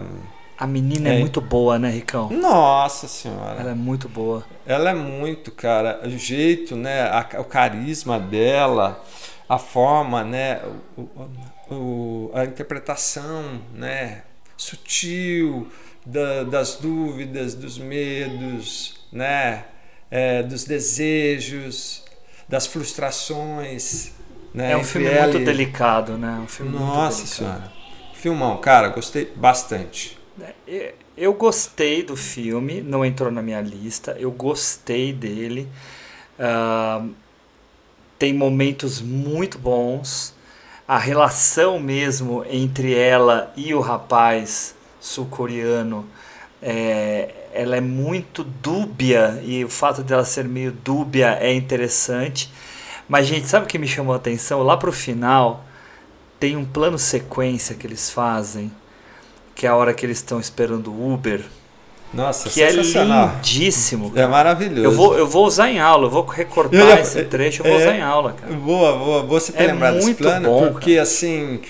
a 0.59 0.67
menina 0.67 1.11
é, 1.11 1.17
é, 1.17 1.19
muito 1.21 1.41
boa, 1.41 1.79
né, 1.79 1.91
Ricão? 1.91 2.31
Nossa 2.31 3.07
senhora. 3.07 3.61
Ela 3.61 3.71
é 3.73 3.75
muito 3.75 4.09
boa. 4.09 4.45
Ela 4.65 4.91
é 4.91 4.95
muito, 4.95 5.51
cara. 5.53 6.01
O 6.07 6.11
jeito, 6.11 6.75
né? 6.75 7.03
A, 7.03 7.41
o 7.41 7.45
carisma 7.45 8.19
dela, 8.19 9.05
a 9.47 9.59
forma, 9.59 10.25
né? 10.25 10.63
O, 10.97 11.75
o, 11.75 12.31
a 12.33 12.45
interpretação, 12.45 13.61
né? 13.75 14.23
Sutil 14.57 15.69
da, 16.07 16.45
das 16.45 16.77
dúvidas, 16.77 17.55
dos 17.55 17.77
medos, 17.77 18.95
né? 19.13 19.65
É, 20.11 20.43
dos 20.43 20.65
desejos, 20.65 22.06
das 22.49 22.67
frustrações. 22.67 24.13
Né? 24.55 24.73
É 24.73 24.77
um 24.77 24.85
filme 24.85 25.11
muito 25.11 25.39
delicado, 25.41 26.17
né? 26.17 26.41
Um 26.43 26.47
filme 26.47 26.79
Nossa 26.79 27.27
senhora. 27.27 27.73
Filmão, 28.15 28.57
cara, 28.59 28.89
gostei 28.89 29.33
bastante. 29.37 30.19
É, 30.67 30.95
eu 31.17 31.33
gostei 31.35 32.03
do 32.03 32.17
filme, 32.17 32.81
não 32.81 33.05
entrou 33.05 33.31
na 33.31 33.43
minha 33.43 33.61
lista, 33.61 34.17
eu 34.19 34.31
gostei 34.31 35.13
dele. 35.13 35.69
Uh, 36.39 37.11
tem 38.19 38.33
momentos 38.33 39.01
muito 39.01 39.59
bons. 39.59 40.35
A 40.89 40.99
relação 40.99 41.79
mesmo 41.79 42.45
entre 42.49 42.95
ela 42.95 43.53
e 43.57 43.75
o 43.75 43.81
rapaz 43.81 44.75
sul-coreano 45.01 46.09
é, 46.63 47.46
ela 47.57 47.77
é 47.77 47.81
muito 47.81 48.45
dúbia 48.45 49.41
e 49.45 49.65
o 49.65 49.69
fato 49.69 50.03
dela 50.03 50.25
ser 50.25 50.45
meio 50.45 50.73
dúbia 50.73 51.39
é 51.41 51.53
interessante. 51.55 52.53
Mas, 53.09 53.27
gente, 53.27 53.47
sabe 53.47 53.67
o 53.67 53.69
que 53.69 53.79
me 53.79 53.89
chamou 53.89 54.13
a 54.13 54.17
atenção? 54.17 54.63
Lá 54.63 54.77
pro 54.77 54.93
final 54.93 55.65
tem 56.39 56.57
um 56.57 56.65
plano 56.65 56.99
sequência 56.99 57.75
que 57.75 57.87
eles 57.87 58.11
fazem 58.11 58.71
que 59.57 59.67
é 59.67 59.71
a 59.71 59.75
hora 59.75 59.95
que 59.95 60.05
eles 60.05 60.19
estão 60.19 60.39
esperando 60.39 60.93
o 60.93 61.15
Uber. 61.15 61.41
Nossa, 62.13 62.49
que 62.49 62.63
é 62.63 62.71
lindíssimo. 62.71 64.11
Cara. 64.11 64.27
É 64.27 64.31
maravilhoso. 64.31 64.85
Eu 64.85 64.93
vou, 64.93 65.19
eu 65.19 65.27
vou 65.27 65.45
usar 65.45 65.71
em 65.71 65.81
aula, 65.81 66.07
eu 66.07 66.11
vou 66.11 66.25
recortar 66.25 66.79
eu, 66.79 66.99
esse 66.99 67.25
trecho, 67.25 67.63
eu 67.63 67.71
vou 67.71 67.81
é, 67.81 67.83
usar 67.83 67.97
em 67.97 68.03
aula, 68.03 68.33
cara. 68.35 68.53
Boa, 68.53 68.97
boa. 68.97 69.23
Você 69.25 69.53
ter 69.53 69.65
é 69.65 69.67
lembrado 69.69 69.95
desse 69.95 70.15
plano, 70.15 70.49
bom, 70.49 70.73
porque 70.73 70.93
cara. 70.93 71.03
assim. 71.03 71.61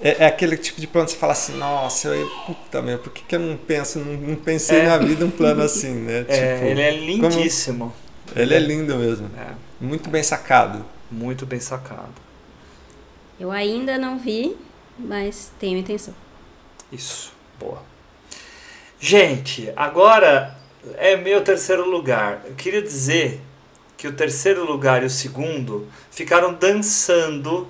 É, 0.00 0.24
é, 0.24 0.26
aquele 0.26 0.56
tipo 0.56 0.80
de 0.80 0.86
plano 0.86 1.06
que 1.06 1.12
você 1.12 1.18
fala 1.18 1.32
assim, 1.32 1.56
nossa, 1.56 2.08
eu, 2.08 2.28
puta 2.46 2.82
meu, 2.82 2.98
por 2.98 3.12
que, 3.12 3.22
que 3.22 3.34
eu 3.34 3.40
não 3.40 3.56
penso, 3.56 3.98
não, 3.98 4.12
não 4.14 4.36
pensei 4.36 4.80
é. 4.80 4.86
na 4.86 4.98
vida 4.98 5.24
um 5.24 5.30
plano 5.30 5.62
assim, 5.62 5.94
né? 5.94 6.24
É, 6.28 6.54
tipo, 6.54 6.66
ele 6.66 6.80
é 6.82 6.90
lindíssimo. 6.90 7.94
Como... 8.28 8.40
Ele 8.40 8.54
é 8.54 8.58
lindo 8.58 8.96
mesmo. 8.96 9.30
É. 9.38 9.54
Muito 9.80 10.10
bem 10.10 10.22
sacado. 10.22 10.84
Muito 11.10 11.46
bem 11.46 11.60
sacado. 11.60 12.12
Eu 13.38 13.50
ainda 13.50 13.96
não 13.96 14.18
vi, 14.18 14.56
mas 14.98 15.52
tenho 15.58 15.78
intenção. 15.78 16.14
Isso, 16.90 17.32
boa. 17.58 17.82
Gente, 18.98 19.72
agora 19.76 20.56
é 20.96 21.16
meu 21.16 21.42
terceiro 21.42 21.88
lugar. 21.88 22.42
Eu 22.46 22.54
queria 22.54 22.82
dizer 22.82 23.40
que 23.96 24.08
o 24.08 24.12
terceiro 24.12 24.64
lugar 24.64 25.02
e 25.02 25.06
o 25.06 25.10
segundo 25.10 25.86
ficaram 26.10 26.52
dançando 26.54 27.68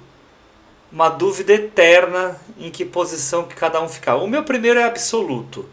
uma 0.96 1.10
dúvida 1.10 1.52
eterna 1.52 2.40
em 2.58 2.70
que 2.70 2.82
posição 2.82 3.44
que 3.44 3.54
cada 3.54 3.82
um 3.82 3.88
ficava. 3.88 4.24
O 4.24 4.26
meu 4.26 4.42
primeiro 4.42 4.80
é 4.80 4.84
absoluto, 4.84 5.68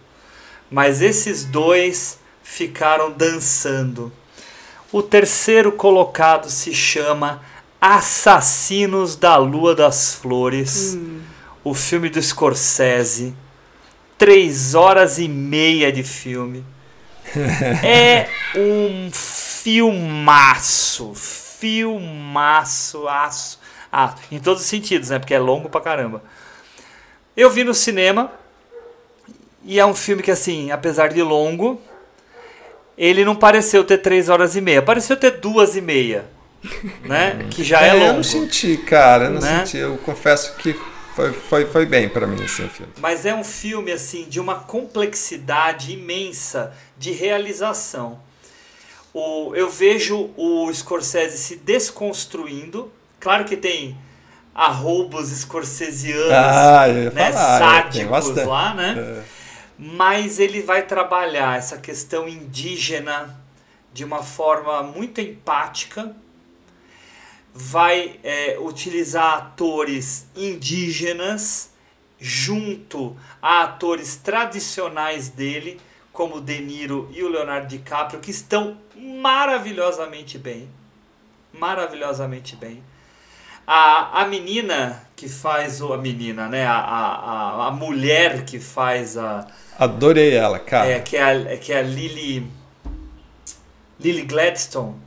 mas 0.69 1.01
esses 1.01 1.45
dois 1.45 2.19
ficaram 2.43 3.09
dançando. 3.09 4.11
O 4.91 5.01
terceiro 5.01 5.71
colocado 5.71 6.49
se 6.49 6.73
chama 6.73 7.41
Assassinos 7.79 9.15
da 9.15 9.37
Lua 9.37 9.73
das 9.73 10.13
Flores. 10.13 10.95
Hum 10.95 11.21
o 11.63 11.73
filme 11.73 12.09
do 12.09 12.21
Scorsese. 12.21 13.33
Três 14.17 14.75
horas 14.75 15.17
e 15.17 15.29
meia 15.29 15.91
de 15.91 16.03
filme. 16.03 16.63
é 17.83 18.29
um 18.55 19.09
filmaço. 19.11 21.13
Filmaço, 21.15 23.07
aço. 23.07 23.59
Ah, 23.95 24.15
em 24.32 24.40
todos 24.40 24.64
os 24.64 24.68
sentidos, 24.68 25.11
né? 25.11 25.20
Porque 25.20 25.36
é 25.36 25.40
longo 25.40 25.70
pra 25.70 25.80
caramba. 25.80 26.24
Eu 27.38 27.52
vi 27.52 27.64
no 27.64 27.76
cinema. 27.76 28.32
E 29.64 29.80
é 29.80 29.86
um 29.86 29.94
filme 29.94 30.24
que, 30.24 30.32
assim, 30.32 30.72
apesar 30.72 31.10
de 31.10 31.22
longo, 31.22 31.80
ele 32.98 33.24
não 33.24 33.36
pareceu 33.36 33.84
ter 33.84 33.99
três 33.99 34.30
horas 34.30 34.56
e 34.56 34.61
meia. 34.61 34.82
Pareceu 34.82 35.15
ter 35.15 35.32
duas 35.40 35.76
e 35.76 35.82
meia. 35.82 36.26
Né? 37.03 37.48
Que 37.52 37.64
já 37.64 37.82
é, 37.82 37.90
é 37.90 37.94
longo. 37.94 38.06
Eu 38.06 38.14
não 38.14 38.24
senti, 38.24 38.78
cara. 38.78 39.26
Eu 39.26 39.32
não 39.32 39.41
né? 39.41 39.60
senti. 39.60 39.78
Eu 39.78 39.98
confesso 39.98 40.56
que 40.56 40.74
foi, 41.15 41.32
foi, 41.32 41.65
foi 41.65 41.86
bem 41.86 42.10
para 42.10 42.26
mim 42.26 42.44
assim, 42.44 42.65
o 42.65 42.70
filme. 42.70 42.91
Mas 42.99 43.26
é 43.26 43.36
um 43.36 43.44
filme 43.44 43.91
assim 43.91 44.24
de 44.28 44.40
uma 44.40 44.56
complexidade 44.56 45.94
imensa 45.94 46.74
de 46.98 47.11
realização. 47.11 48.20
O, 49.14 49.53
eu 49.56 49.70
vejo 49.70 50.32
o 50.36 50.74
Scorsese 50.74 51.38
se 51.38 51.57
desconstruindo. 51.57 52.91
Claro 53.23 53.45
que 53.45 53.55
tem 53.55 53.97
arroubos 54.53 55.29
scorsesianos, 55.29 56.29
ah, 56.29 56.87
né, 57.13 57.31
falar, 57.31 57.57
sádicos 57.57 58.35
lá, 58.45 58.73
né? 58.73 58.95
É. 58.99 59.23
Mas 59.79 60.39
ele 60.39 60.61
vai 60.61 60.83
trabalhar 60.83 61.57
essa 61.57 61.77
questão 61.77 62.27
indígena 62.27 63.39
de 63.93 64.03
uma 64.03 64.21
forma 64.21 64.83
muito 64.83 65.21
empática 65.21 66.13
vai 67.53 68.19
é, 68.23 68.57
utilizar 68.59 69.37
atores 69.37 70.27
indígenas 70.35 71.69
junto 72.19 73.15
a 73.41 73.63
atores 73.63 74.17
tradicionais 74.17 75.29
dele, 75.29 75.79
como 76.11 76.37
o 76.37 76.41
De 76.41 76.59
Niro 76.59 77.09
e 77.13 77.23
o 77.23 77.29
Leonardo 77.29 77.67
DiCaprio, 77.67 78.19
que 78.19 78.31
estão 78.31 78.77
maravilhosamente 78.97 80.37
bem. 80.37 80.67
Maravilhosamente 81.53 82.57
bem. 82.57 82.83
A, 83.65 84.22
a 84.22 84.26
menina 84.26 85.02
que 85.15 85.27
faz 85.27 85.81
o. 85.81 85.94
A 85.94 85.98
menina, 85.98 86.48
né? 86.48 86.65
A, 86.65 86.77
a, 86.77 87.68
a 87.68 87.72
mulher 87.72 88.44
que 88.45 88.60
faz 88.60 89.18
a. 89.18 89.48
Adorei 89.80 90.34
ela, 90.35 90.60
cara. 90.60 90.90
É, 90.90 90.99
que 90.99 91.18
é 91.18 91.23
a, 91.23 91.57
que 91.57 91.73
é 91.73 91.80
a 91.80 91.81
Lily. 91.81 92.48
Lily 93.99 94.23
Gladstone 94.23 95.03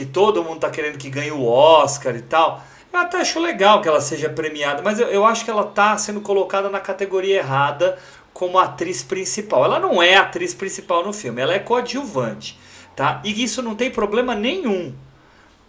que 0.00 0.06
todo 0.06 0.42
mundo 0.42 0.60
tá 0.60 0.70
querendo 0.70 0.96
que 0.96 1.10
ganhe 1.10 1.30
o 1.30 1.44
Oscar 1.44 2.16
e 2.16 2.22
tal. 2.22 2.64
Eu 2.92 3.00
até 3.00 3.18
acho 3.18 3.38
legal 3.38 3.82
que 3.82 3.88
ela 3.88 4.00
seja 4.00 4.28
premiada, 4.28 4.82
mas 4.82 4.98
eu, 4.98 5.08
eu 5.08 5.24
acho 5.24 5.44
que 5.44 5.50
ela 5.50 5.64
tá 5.64 5.96
sendo 5.98 6.20
colocada 6.20 6.68
na 6.68 6.80
categoria 6.80 7.36
errada 7.36 7.98
como 8.32 8.58
atriz 8.58 9.02
principal. 9.02 9.64
Ela 9.64 9.78
não 9.78 10.02
é 10.02 10.16
atriz 10.16 10.54
principal 10.54 11.04
no 11.04 11.12
filme, 11.12 11.42
ela 11.42 11.52
é 11.52 11.58
coadjuvante, 11.58 12.58
tá? 12.96 13.20
E 13.24 13.42
isso 13.42 13.62
não 13.62 13.74
tem 13.74 13.90
problema 13.90 14.34
nenhum. 14.34 14.94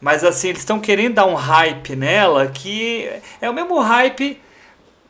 Mas 0.01 0.23
assim, 0.23 0.49
eles 0.49 0.61
estão 0.61 0.79
querendo 0.79 1.13
dar 1.13 1.27
um 1.27 1.35
hype 1.35 1.95
nela 1.95 2.47
que 2.47 3.07
é 3.39 3.49
o 3.49 3.53
mesmo 3.53 3.79
hype 3.79 4.41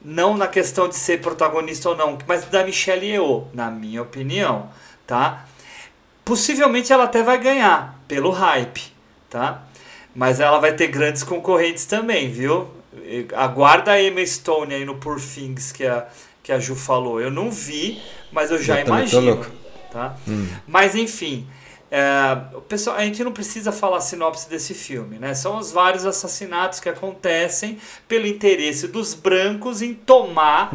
não 0.04 0.36
na 0.36 0.48
questão 0.48 0.90
de 0.90 0.96
ser 0.96 1.22
protagonista 1.22 1.90
ou 1.90 1.96
não, 1.96 2.18
mas 2.28 2.46
da 2.46 2.64
Michelle 2.64 3.06
Yeoh, 3.06 3.48
na 3.54 3.70
minha 3.70 4.02
opinião, 4.02 4.70
tá? 5.06 5.46
Possivelmente 6.26 6.92
ela 6.92 7.04
até 7.04 7.22
vai 7.22 7.38
ganhar 7.38 8.00
pelo 8.08 8.32
hype, 8.32 8.92
tá? 9.30 9.64
Mas 10.14 10.40
ela 10.40 10.60
vai 10.60 10.74
ter 10.74 10.88
grandes 10.88 11.24
concorrentes 11.24 11.86
também, 11.86 12.30
viu? 12.30 12.68
Aguarda 13.36 13.92
a 13.92 14.02
Emma 14.02 14.26
Stone 14.26 14.74
aí 14.74 14.84
no 14.84 14.96
Por 14.96 15.22
Things 15.22 15.72
que 15.72 15.86
a, 15.86 16.08
que 16.44 16.52
a 16.52 16.60
Ju 16.60 16.76
falou. 16.76 17.22
Eu 17.22 17.32
não 17.32 17.50
vi, 17.50 18.02
mas 18.32 18.52
eu 18.52 18.62
já 18.62 18.80
eu 18.80 18.88
imagino. 18.88 19.46
Tá? 19.92 20.16
Hum. 20.28 20.48
Mas 20.68 20.96
enfim, 20.96 21.48
é, 21.94 22.56
o 22.56 22.62
pessoal, 22.62 22.96
a 22.96 23.04
gente 23.04 23.22
não 23.22 23.34
precisa 23.34 23.70
falar 23.70 24.00
sinopse 24.00 24.50
desse 24.50 24.74
filme, 24.74 25.20
né? 25.20 25.34
São 25.34 25.58
os 25.58 25.74
vários 25.74 26.06
assassinatos 26.06 26.80
que 26.80 26.88
acontecem 26.88 27.78
pelo 28.08 28.26
interesse 28.26 28.88
dos 28.88 29.14
brancos 29.14 29.82
em 29.82 29.94
tomar 29.94 30.74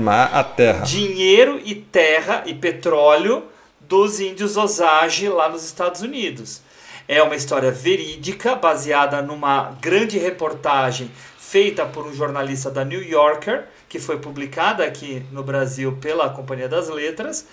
dinheiro 0.84 1.58
e 1.64 1.74
terra 1.74 2.42
e 2.44 2.52
petróleo 2.52 3.44
dos 3.80 4.20
índios 4.20 4.58
Osage 4.58 5.26
lá 5.28 5.48
nos 5.48 5.64
Estados 5.64 6.02
Unidos. 6.02 6.60
É 7.08 7.22
uma 7.22 7.36
história 7.36 7.70
verídica, 7.70 8.54
baseada 8.54 9.22
numa 9.22 9.74
grande 9.80 10.18
reportagem 10.18 11.10
feita 11.38 11.86
por 11.86 12.04
um 12.06 12.12
jornalista 12.12 12.70
da 12.70 12.84
New 12.84 13.02
Yorker, 13.02 13.64
que 13.88 13.98
foi 13.98 14.18
publicada 14.18 14.84
aqui 14.84 15.24
no 15.32 15.42
Brasil 15.42 15.96
pela 15.98 16.28
Companhia 16.28 16.68
das 16.68 16.90
Letras. 16.90 17.46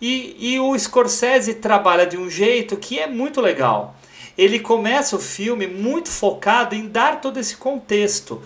E, 0.00 0.36
e 0.38 0.60
o 0.60 0.78
Scorsese 0.78 1.54
trabalha 1.54 2.06
de 2.06 2.16
um 2.16 2.28
jeito 2.28 2.76
que 2.76 2.98
é 2.98 3.06
muito 3.06 3.40
legal. 3.40 3.96
Ele 4.36 4.60
começa 4.60 5.16
o 5.16 5.20
filme 5.20 5.66
muito 5.66 6.10
focado 6.10 6.74
em 6.74 6.86
dar 6.86 7.20
todo 7.20 7.38
esse 7.38 7.56
contexto. 7.56 8.42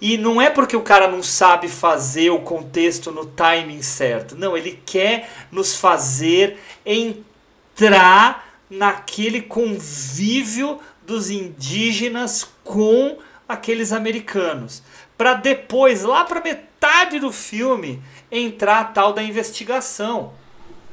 E 0.00 0.16
não 0.16 0.40
é 0.40 0.50
porque 0.50 0.76
o 0.76 0.82
cara 0.82 1.06
não 1.06 1.22
sabe 1.22 1.68
fazer 1.68 2.30
o 2.30 2.40
contexto 2.40 3.12
no 3.12 3.26
timing 3.26 3.82
certo. 3.82 4.34
Não, 4.34 4.56
ele 4.56 4.80
quer 4.84 5.30
nos 5.52 5.76
fazer 5.76 6.58
entrar 6.84 8.48
naquele 8.68 9.42
convívio 9.42 10.80
dos 11.06 11.28
indígenas 11.28 12.48
com 12.64 13.18
aqueles 13.48 13.92
americanos. 13.92 14.82
Para 15.18 15.34
depois, 15.34 16.02
lá 16.02 16.24
para 16.24 16.40
metade 16.40 17.18
do 17.18 17.30
filme, 17.30 18.02
entrar 18.32 18.80
a 18.80 18.84
tal 18.84 19.12
da 19.12 19.22
investigação. 19.22 20.32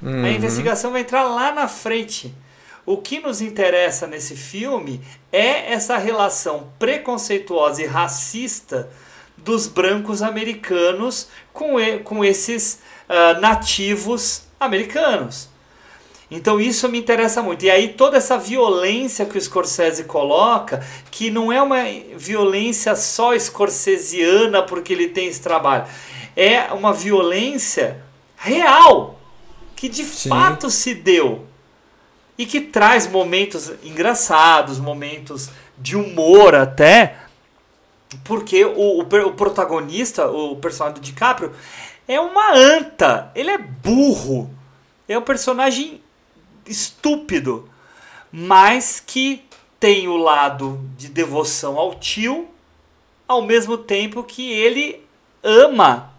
Uhum. 0.02 0.24
A 0.24 0.30
investigação 0.30 0.92
vai 0.92 1.02
entrar 1.02 1.24
lá 1.24 1.52
na 1.52 1.68
frente. 1.68 2.34
O 2.86 2.98
que 2.98 3.20
nos 3.20 3.42
interessa 3.42 4.08
nesse 4.08 4.36
filme 4.36 5.02
é 5.32 5.74
essa 5.74 5.98
relação 5.98 6.72
preconceituosa 6.80 7.82
e 7.82 7.86
racista 7.86 8.90
dos 9.38 9.68
brancos 9.68 10.22
americanos 10.22 11.28
com, 11.52 11.80
e, 11.80 12.00
com 12.00 12.24
esses 12.24 12.82
uh, 13.10 13.40
nativos 13.42 14.44
americanos. 14.60 15.50
Então 16.30 16.60
isso 16.60 16.90
me 16.90 17.00
interessa 17.00 17.42
muito. 17.42 17.64
E 17.64 17.72
aí 17.72 17.90
toda 17.90 18.18
essa 18.18 18.38
violência 18.38 19.26
que 19.26 19.38
o 19.38 19.42
Scorsese 19.42 20.04
coloca, 20.04 20.86
que 21.10 21.30
não 21.32 21.52
é 21.52 21.62
uma 21.62 21.84
violência 22.16 22.96
só 22.96 23.38
scorsesiana 23.38 24.62
porque 24.62 24.92
ele 24.92 25.08
tem 25.08 25.28
esse 25.28 25.42
trabalho, 25.42 25.86
é 26.36 26.74
uma 26.74 26.92
violência 26.92 28.02
real 28.36 29.17
que 29.78 29.88
de 29.88 30.04
Sim. 30.04 30.30
fato 30.30 30.70
se 30.70 30.96
deu 30.96 31.46
e 32.38 32.46
que 32.46 32.60
traz 32.60 33.08
momentos 33.08 33.72
engraçados, 33.84 34.80
momentos 34.80 35.50
de 35.78 35.96
humor 35.96 36.56
até, 36.56 37.16
porque 38.24 38.66
o, 38.66 39.00
o, 39.00 39.02
o 39.02 39.32
protagonista, 39.34 40.28
o 40.28 40.56
personagem 40.56 41.00
do 41.00 41.04
DiCaprio, 41.04 41.54
é 42.08 42.20
uma 42.20 42.54
anta, 42.54 43.32
ele 43.36 43.52
é 43.52 43.58
burro, 43.58 44.50
é 45.08 45.18
um 45.18 45.22
personagem 45.22 46.02
estúpido, 46.66 47.70
mas 48.32 49.02
que 49.06 49.46
tem 49.80 50.08
o 50.08 50.18
lado 50.18 50.82
de 50.98 51.08
devoção 51.08 51.78
ao 51.78 51.96
tio, 51.96 52.50
ao 53.28 53.44
mesmo 53.44 53.78
tempo 53.78 54.24
que 54.24 54.52
ele 54.52 55.06
ama 55.44 56.12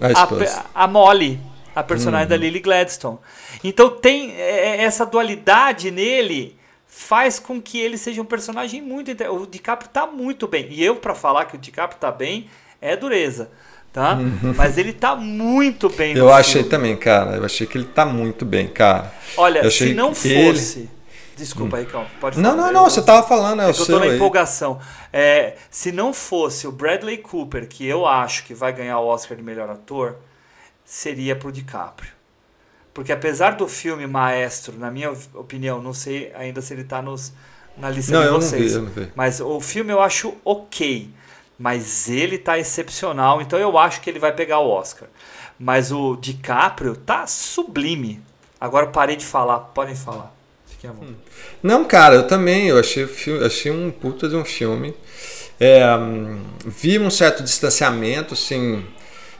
A 0.00 0.22
a, 0.22 0.84
a 0.84 0.88
Molly, 0.88 1.38
a 1.74 1.82
personagem 1.82 2.28
da 2.28 2.36
Lily 2.36 2.60
Gladstone. 2.60 3.18
Então 3.62 3.90
tem 3.90 4.32
é, 4.36 4.82
essa 4.82 5.04
dualidade 5.04 5.90
nele 5.90 6.56
faz 6.86 7.38
com 7.40 7.60
que 7.60 7.78
ele 7.80 7.98
seja 7.98 8.22
um 8.22 8.24
personagem 8.24 8.80
muito 8.80 9.10
o 9.32 9.46
DiCaprio 9.46 9.90
tá 9.92 10.06
muito 10.06 10.46
bem. 10.46 10.68
E 10.70 10.84
eu 10.84 10.96
para 10.96 11.14
falar 11.14 11.46
que 11.46 11.56
o 11.56 11.58
DiCaprio 11.58 11.98
tá 12.00 12.12
bem 12.12 12.48
é 12.80 12.96
dureza, 12.96 13.50
tá? 13.92 14.16
Mas 14.56 14.78
ele 14.78 14.92
tá 14.92 15.16
muito 15.16 15.88
bem 15.88 16.14
no 16.14 16.20
Eu 16.20 16.32
achei 16.32 16.62
filme. 16.62 16.68
também, 16.68 16.96
cara. 16.96 17.36
Eu 17.36 17.44
achei 17.44 17.66
que 17.66 17.76
ele 17.78 17.86
tá 17.86 18.04
muito 18.06 18.44
bem, 18.44 18.68
cara. 18.68 19.12
Olha, 19.36 19.68
se 19.70 19.92
não 19.94 20.12
que 20.12 20.28
ele- 20.28 20.52
fosse 20.58 20.90
Desculpa 21.36 21.82
calma. 21.86 22.06
Pode 22.20 22.38
Não, 22.38 22.50
falar. 22.50 22.62
não, 22.62 22.66
Eu- 22.68 22.72
não. 22.74 22.84
Você 22.84 23.02
tava 23.02 23.26
falando, 23.26 23.60
é, 23.60 23.64
é 23.66 23.70
o 23.70 23.74
que 23.74 23.80
eu 23.82 23.86
tô 23.86 23.98
na 23.98 24.04
aí. 24.04 24.14
empolgação. 24.14 24.78
É, 25.12 25.54
se 25.68 25.90
não 25.90 26.12
fosse 26.14 26.64
o 26.68 26.70
Bradley 26.70 27.18
Cooper, 27.18 27.66
que 27.66 27.84
eu 27.84 28.06
acho 28.06 28.44
que 28.44 28.54
vai 28.54 28.72
ganhar 28.72 29.00
o 29.00 29.06
Oscar 29.08 29.36
de 29.36 29.42
melhor 29.42 29.68
ator, 29.68 30.14
seria 30.84 31.34
pro 31.36 31.50
DiCaprio. 31.52 32.10
Porque 32.92 33.12
apesar 33.12 33.52
do 33.56 33.66
filme 33.66 34.06
maestro, 34.06 34.78
na 34.78 34.90
minha 34.90 35.12
opinião, 35.34 35.82
não 35.82 35.92
sei 35.92 36.32
ainda 36.34 36.62
se 36.62 36.72
ele 36.72 36.84
tá 36.84 37.02
nos, 37.02 37.32
na 37.76 37.90
lista 37.90 38.12
Não, 38.12 38.20
de 38.20 38.26
eu 38.26 38.32
não 38.34 38.40
vocês. 38.40 38.72
vi, 38.72 38.78
eu 38.78 38.82
não 38.82 38.90
vi. 38.90 39.08
Mas 39.16 39.40
o 39.40 39.60
filme 39.60 39.92
eu 39.92 40.00
acho 40.00 40.34
ok. 40.44 41.10
Mas 41.58 42.08
ele 42.08 42.38
tá 42.38 42.58
excepcional, 42.58 43.40
então 43.40 43.58
eu 43.58 43.76
acho 43.78 44.00
que 44.00 44.10
ele 44.10 44.18
vai 44.18 44.32
pegar 44.32 44.58
o 44.60 44.68
Oscar. 44.68 45.08
Mas 45.58 45.92
o 45.92 46.16
DiCaprio 46.16 46.96
tá 46.96 47.26
sublime. 47.26 48.20
Agora 48.60 48.86
parei 48.88 49.16
de 49.16 49.24
falar, 49.24 49.58
podem 49.58 49.94
falar. 49.94 50.34
Fiquem 50.66 50.90
à 50.90 50.92
vontade. 50.92 51.16
Não, 51.62 51.84
cara, 51.84 52.14
eu 52.16 52.26
também. 52.26 52.68
Eu 52.68 52.78
achei, 52.78 53.04
o 53.04 53.08
filme, 53.08 53.44
achei 53.44 53.70
um 53.70 53.90
puta 53.90 54.28
de 54.28 54.34
um 54.36 54.44
filme. 54.44 54.94
É, 55.60 55.96
hum, 55.96 56.42
vi 56.66 56.98
um 56.98 57.10
certo 57.10 57.42
distanciamento, 57.42 58.34
assim, 58.34 58.84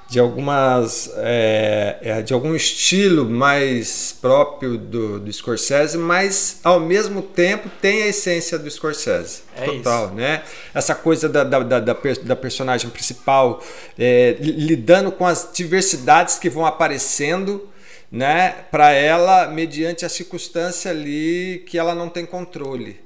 de 0.09 0.19
algumas. 0.21 1.11
é, 1.17 1.99
é, 2.03 2.23
de 2.23 2.33
algum 2.33 2.55
estilo 2.55 3.25
mais 3.29 4.17
próprio 4.21 4.77
do, 4.79 5.19
do 5.19 5.33
Scorsese, 5.33 5.97
mas 5.99 6.61
ao 6.63 6.79
mesmo 6.79 7.23
tempo 7.23 7.69
tem 7.81 8.03
a 8.03 8.07
essência 8.09 8.59
do 8.59 8.71
Scorsese. 8.71 9.43
É 9.57 9.65
total, 9.65 10.07
isso. 10.07 10.15
né? 10.15 10.43
Essa 10.75 10.95
coisa 10.95 11.29
da, 11.29 11.43
da, 11.45 11.59
da, 11.61 11.81
da 11.81 11.95
per- 11.95 12.23
da 12.23 12.37
personagem 12.37 12.91
principal 12.91 13.63
é, 13.99 14.37
li- 14.39 14.53
lidando 14.53 15.11
com 15.11 15.27
as 15.27 15.49
diversidades 15.53 16.39
que 16.39 16.49
vão 16.51 16.65
aparecendo 16.67 17.69
né, 18.13 18.51
para 18.71 18.93
ela 18.93 19.49
mediante 19.49 20.05
a 20.05 20.09
circunstância 20.09 20.91
ali 20.91 21.65
que 21.67 21.77
ela 21.77 21.95
não 21.97 22.09
tem 22.09 22.25
controle, 22.25 23.01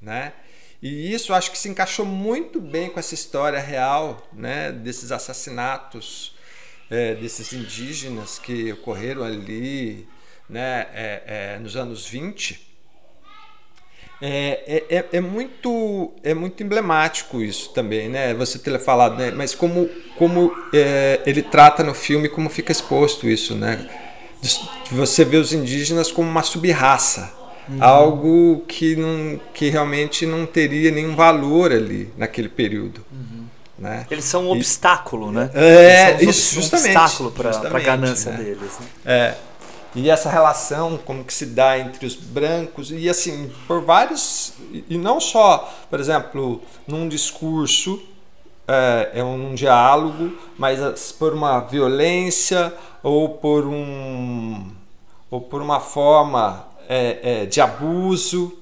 né? 0.00 0.32
E 0.82 1.12
isso 1.12 1.34
acho 1.34 1.50
que 1.50 1.58
se 1.58 1.68
encaixou 1.68 2.06
muito 2.06 2.60
bem 2.60 2.88
com 2.88 2.98
essa 2.98 3.14
história 3.14 3.58
real, 3.60 4.26
né, 4.32 4.72
desses 4.72 5.12
assassinatos 5.12 6.34
é, 6.90 7.14
desses 7.14 7.52
indígenas 7.52 8.38
que 8.38 8.72
ocorreram 8.72 9.22
ali, 9.22 10.08
né, 10.48 10.86
é, 10.92 11.22
é, 11.54 11.58
nos 11.60 11.76
anos 11.76 12.06
20. 12.06 12.68
É, 14.22 14.84
é, 14.90 14.96
é- 14.98 15.08
é 15.14 15.20
muito 15.20 16.12
é 16.22 16.34
muito 16.34 16.62
emblemático 16.62 17.40
isso 17.42 17.70
também, 17.72 18.06
né? 18.08 18.34
Você 18.34 18.58
ter 18.58 18.78
falado, 18.78 19.16
né? 19.16 19.30
Mas 19.30 19.54
como 19.54 19.88
como 20.16 20.52
é, 20.74 21.22
ele 21.24 21.42
trata 21.42 21.82
no 21.82 21.94
filme 21.94 22.28
como 22.28 22.50
fica 22.50 22.70
exposto 22.70 23.26
isso, 23.26 23.54
né? 23.54 23.88
Você 24.90 25.24
vê 25.24 25.36
os 25.38 25.52
indígenas 25.54 26.12
como 26.12 26.28
uma 26.28 26.42
subraça, 26.42 27.32
algo 27.78 28.64
que 28.66 28.96
não 28.96 29.38
que 29.54 29.68
realmente 29.68 30.26
não 30.26 30.46
teria 30.46 30.90
nenhum 30.90 31.14
valor 31.14 31.70
ali 31.72 32.12
naquele 32.16 32.48
período, 32.48 33.04
né? 33.78 34.06
Eles 34.10 34.24
são 34.24 34.46
um 34.46 34.50
obstáculo, 34.50 35.30
né? 35.30 35.50
É, 35.54 36.10
Eles 36.10 36.20
são 36.20 36.30
isso, 36.30 36.58
um 36.58 36.62
justamente, 36.62 36.96
obstáculo 36.96 37.30
para 37.32 37.50
a 37.50 37.80
ganância 37.80 38.32
né? 38.32 38.38
deles. 38.38 38.78
Né? 38.80 38.86
É. 39.04 39.34
E 39.94 40.08
essa 40.08 40.30
relação, 40.30 40.96
como 41.04 41.24
que 41.24 41.34
se 41.34 41.46
dá 41.46 41.76
entre 41.78 42.06
os 42.06 42.14
brancos, 42.14 42.90
e 42.92 43.08
assim, 43.08 43.50
por 43.66 43.82
vários. 43.82 44.52
e- 44.72 44.84
E 44.90 44.98
não 44.98 45.18
só, 45.18 45.68
por 45.90 45.98
exemplo, 45.98 46.62
num 46.86 47.08
discurso, 47.08 48.00
é, 48.68 49.10
é 49.14 49.24
um 49.24 49.52
diálogo, 49.54 50.32
mas 50.56 50.80
as- 50.80 51.10
por 51.10 51.32
uma 51.34 51.58
violência 51.60 52.72
ou 53.02 53.30
por 53.30 53.66
um. 53.66 54.70
ou 55.28 55.40
por 55.40 55.60
uma 55.62 55.80
forma 55.80 56.66
é, 56.90 57.42
é, 57.42 57.46
de 57.46 57.60
abuso. 57.60 58.56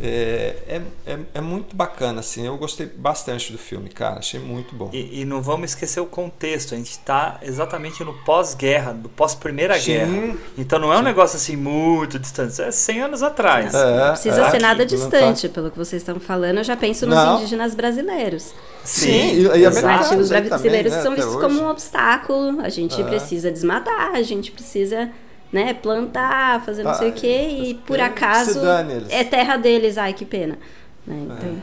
É, 0.00 0.54
é, 0.68 0.82
é, 1.04 1.18
é 1.34 1.40
muito 1.40 1.74
bacana, 1.74 2.20
assim. 2.20 2.46
Eu 2.46 2.56
gostei 2.56 2.86
bastante 2.86 3.50
do 3.50 3.58
filme, 3.58 3.88
cara. 3.88 4.20
Achei 4.20 4.38
muito 4.38 4.72
bom. 4.72 4.88
E, 4.92 5.22
e 5.22 5.24
não 5.24 5.42
vamos 5.42 5.70
esquecer 5.70 5.98
o 5.98 6.06
contexto. 6.06 6.74
A 6.74 6.76
gente 6.76 6.90
está 6.92 7.38
exatamente 7.42 8.04
no 8.04 8.12
pós-guerra, 8.24 8.92
no 8.92 9.08
pós-primeira 9.08 9.76
Sim. 9.78 9.92
guerra. 9.92 10.36
Então 10.56 10.78
não 10.78 10.92
é 10.92 10.98
um 10.98 11.02
negócio 11.02 11.36
assim 11.36 11.56
muito 11.56 12.20
distante. 12.20 12.62
É 12.62 12.70
100 12.70 13.02
anos 13.02 13.22
atrás. 13.24 13.74
É, 13.74 13.96
Não 14.04 14.12
precisa 14.12 14.42
é. 14.42 14.50
ser 14.50 14.60
nada 14.60 14.84
Aqui, 14.84 14.94
não 14.94 15.00
distante, 15.00 15.48
pelo 15.48 15.70
que 15.72 15.76
vocês 15.78 16.02
estão 16.02 16.20
falando. 16.20 16.58
Eu 16.58 16.64
já 16.64 16.76
penso 16.76 17.04
nos 17.04 17.16
Não. 17.16 17.38
indígenas 17.38 17.74
brasileiros. 17.74 18.54
Sim, 18.84 19.10
e- 19.10 19.40
e 19.42 19.46
Os 19.66 19.76
americanos 19.76 19.82
nativos 19.82 20.30
aí 20.32 20.38
também, 20.42 20.48
brasileiros 20.50 20.92
né, 20.92 21.02
são 21.02 21.14
vistos 21.16 21.34
hoje. 21.34 21.44
como 21.48 21.62
um 21.62 21.68
obstáculo. 21.68 22.60
A 22.60 22.68
gente 22.68 23.02
precisa 23.02 23.50
desmatar, 23.50 24.12
a 24.14 24.22
gente 24.22 24.52
precisa 24.52 25.10
né, 25.54 25.72
plantar, 25.72 26.64
fazer 26.64 26.82
não 26.82 26.90
Ah, 26.90 26.94
sei 26.94 27.10
o 27.10 27.12
quê. 27.12 27.46
E 27.62 27.74
por 27.74 28.00
acaso 28.00 28.60
é 29.08 29.22
terra 29.22 29.56
deles. 29.56 29.96
Ai, 29.96 30.12
que 30.12 30.24
pena. 30.24 30.58
Né, 31.06 31.28
então, 31.30 31.62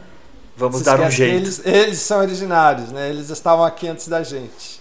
Vamos 0.56 0.78
Se 0.80 0.86
dar 0.86 1.02
um 1.02 1.12
jeito. 1.12 1.36
Eles, 1.36 1.62
eles 1.66 1.98
são 1.98 2.20
originários, 2.20 2.92
né? 2.92 3.10
Eles 3.10 3.30
estavam 3.30 3.66
aqui 3.66 3.88
antes 3.90 4.08
da 4.08 4.24
gente. 4.24 4.80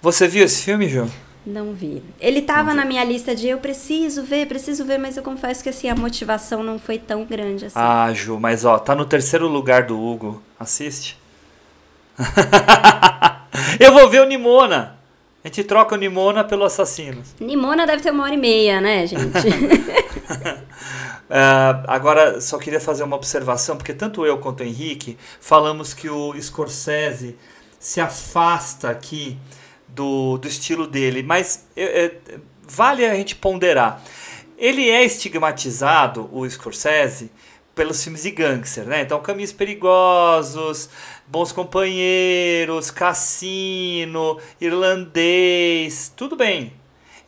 Você 0.00 0.28
viu 0.28 0.44
esse 0.44 0.62
filme, 0.62 0.88
João? 0.88 1.10
não 1.44 1.72
vi. 1.72 2.02
Ele 2.20 2.42
tava 2.42 2.72
na 2.74 2.84
minha 2.84 3.02
lista 3.02 3.34
de 3.34 3.48
eu 3.48 3.58
preciso 3.58 4.22
ver, 4.22 4.46
preciso 4.46 4.84
ver, 4.84 4.98
mas 4.98 5.16
eu 5.16 5.22
confesso 5.22 5.62
que 5.62 5.70
assim, 5.70 5.88
a 5.88 5.96
motivação 5.96 6.62
não 6.62 6.78
foi 6.78 6.98
tão 6.98 7.24
grande 7.24 7.66
assim. 7.66 7.74
Ah, 7.78 8.12
Ju, 8.12 8.38
mas 8.38 8.64
ó, 8.64 8.78
tá 8.78 8.94
no 8.94 9.06
terceiro 9.06 9.48
lugar 9.48 9.84
do 9.84 9.98
Hugo. 10.00 10.40
Assiste. 10.58 11.18
Eu 13.80 13.92
vou 13.92 14.08
ver 14.08 14.20
o 14.20 14.26
Nimona. 14.26 14.99
A 15.42 15.48
gente 15.48 15.64
troca 15.64 15.94
o 15.94 15.98
Nimona 15.98 16.44
pelo 16.44 16.64
Assassinos. 16.64 17.34
Nimona 17.40 17.86
deve 17.86 18.02
ter 18.02 18.10
uma 18.10 18.24
hora 18.24 18.34
e 18.34 18.36
meia, 18.36 18.80
né, 18.80 19.06
gente? 19.06 19.48
Uh, 21.28 21.80
agora, 21.88 22.40
só 22.42 22.58
queria 22.58 22.80
fazer 22.80 23.02
uma 23.04 23.16
observação, 23.16 23.76
porque 23.76 23.94
tanto 23.94 24.26
eu 24.26 24.36
quanto 24.38 24.60
o 24.60 24.64
Henrique 24.64 25.16
falamos 25.40 25.94
que 25.94 26.10
o 26.10 26.34
Scorsese 26.40 27.38
se 27.78 28.02
afasta 28.02 28.90
aqui 28.90 29.38
do, 29.88 30.36
do 30.36 30.46
estilo 30.46 30.86
dele, 30.86 31.22
mas 31.22 31.66
é, 31.74 32.12
vale 32.62 33.06
a 33.06 33.14
gente 33.14 33.34
ponderar. 33.34 34.02
Ele 34.58 34.90
é 34.90 35.02
estigmatizado, 35.02 36.28
o 36.30 36.48
Scorsese, 36.48 37.32
pelos 37.74 38.04
filmes 38.04 38.24
de 38.24 38.30
gangster, 38.30 38.84
né? 38.84 39.00
Então, 39.00 39.20
Caminhos 39.22 39.52
Perigosos, 39.52 40.90
Bons 41.30 41.52
Companheiros, 41.52 42.90
Cassino, 42.90 44.38
Irlandês, 44.60 46.12
tudo 46.16 46.34
bem. 46.34 46.72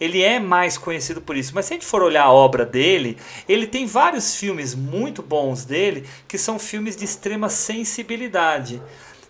Ele 0.01 0.21
é 0.21 0.41
mais 0.41 0.77
conhecido 0.77 1.21
por 1.21 1.37
isso. 1.37 1.53
Mas 1.55 1.67
se 1.67 1.75
a 1.75 1.77
gente 1.77 1.87
for 1.87 2.03
olhar 2.03 2.25
a 2.25 2.33
obra 2.33 2.67
dele, 2.67 3.17
ele 3.49 3.65
tem 3.65 3.87
vários 3.87 4.35
filmes 4.35 4.75
muito 4.75 5.23
bons 5.23 5.65
dele 5.65 6.05
que 6.27 6.37
são 6.37 6.59
filmes 6.59 6.97
de 6.97 7.05
extrema 7.05 7.49
sensibilidade, 7.49 8.83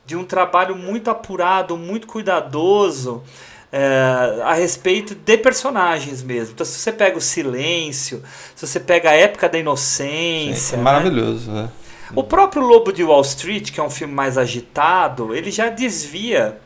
de 0.06 0.16
um 0.16 0.24
trabalho 0.24 0.74
muito 0.74 1.10
apurado, 1.10 1.76
muito 1.76 2.06
cuidadoso. 2.06 3.22
É, 3.70 4.42
a 4.44 4.52
respeito 4.52 5.14
de 5.14 5.38
personagens 5.38 6.22
mesmo. 6.22 6.52
Então, 6.52 6.64
se 6.64 6.78
você 6.78 6.92
pega 6.92 7.16
o 7.16 7.22
Silêncio, 7.22 8.22
se 8.54 8.66
você 8.66 8.78
pega 8.78 9.10
a 9.10 9.14
Época 9.14 9.48
da 9.48 9.58
Inocência. 9.58 10.76
Sim, 10.76 10.76
é 10.76 10.78
maravilhoso, 10.78 11.50
né? 11.50 11.70
O 12.14 12.24
próprio 12.24 12.62
Lobo 12.62 12.92
de 12.92 13.02
Wall 13.02 13.22
Street, 13.22 13.70
que 13.70 13.80
é 13.80 13.82
um 13.82 13.90
filme 13.90 14.12
mais 14.12 14.36
agitado, 14.36 15.34
ele 15.34 15.50
já 15.50 15.68
desvia 15.68 16.58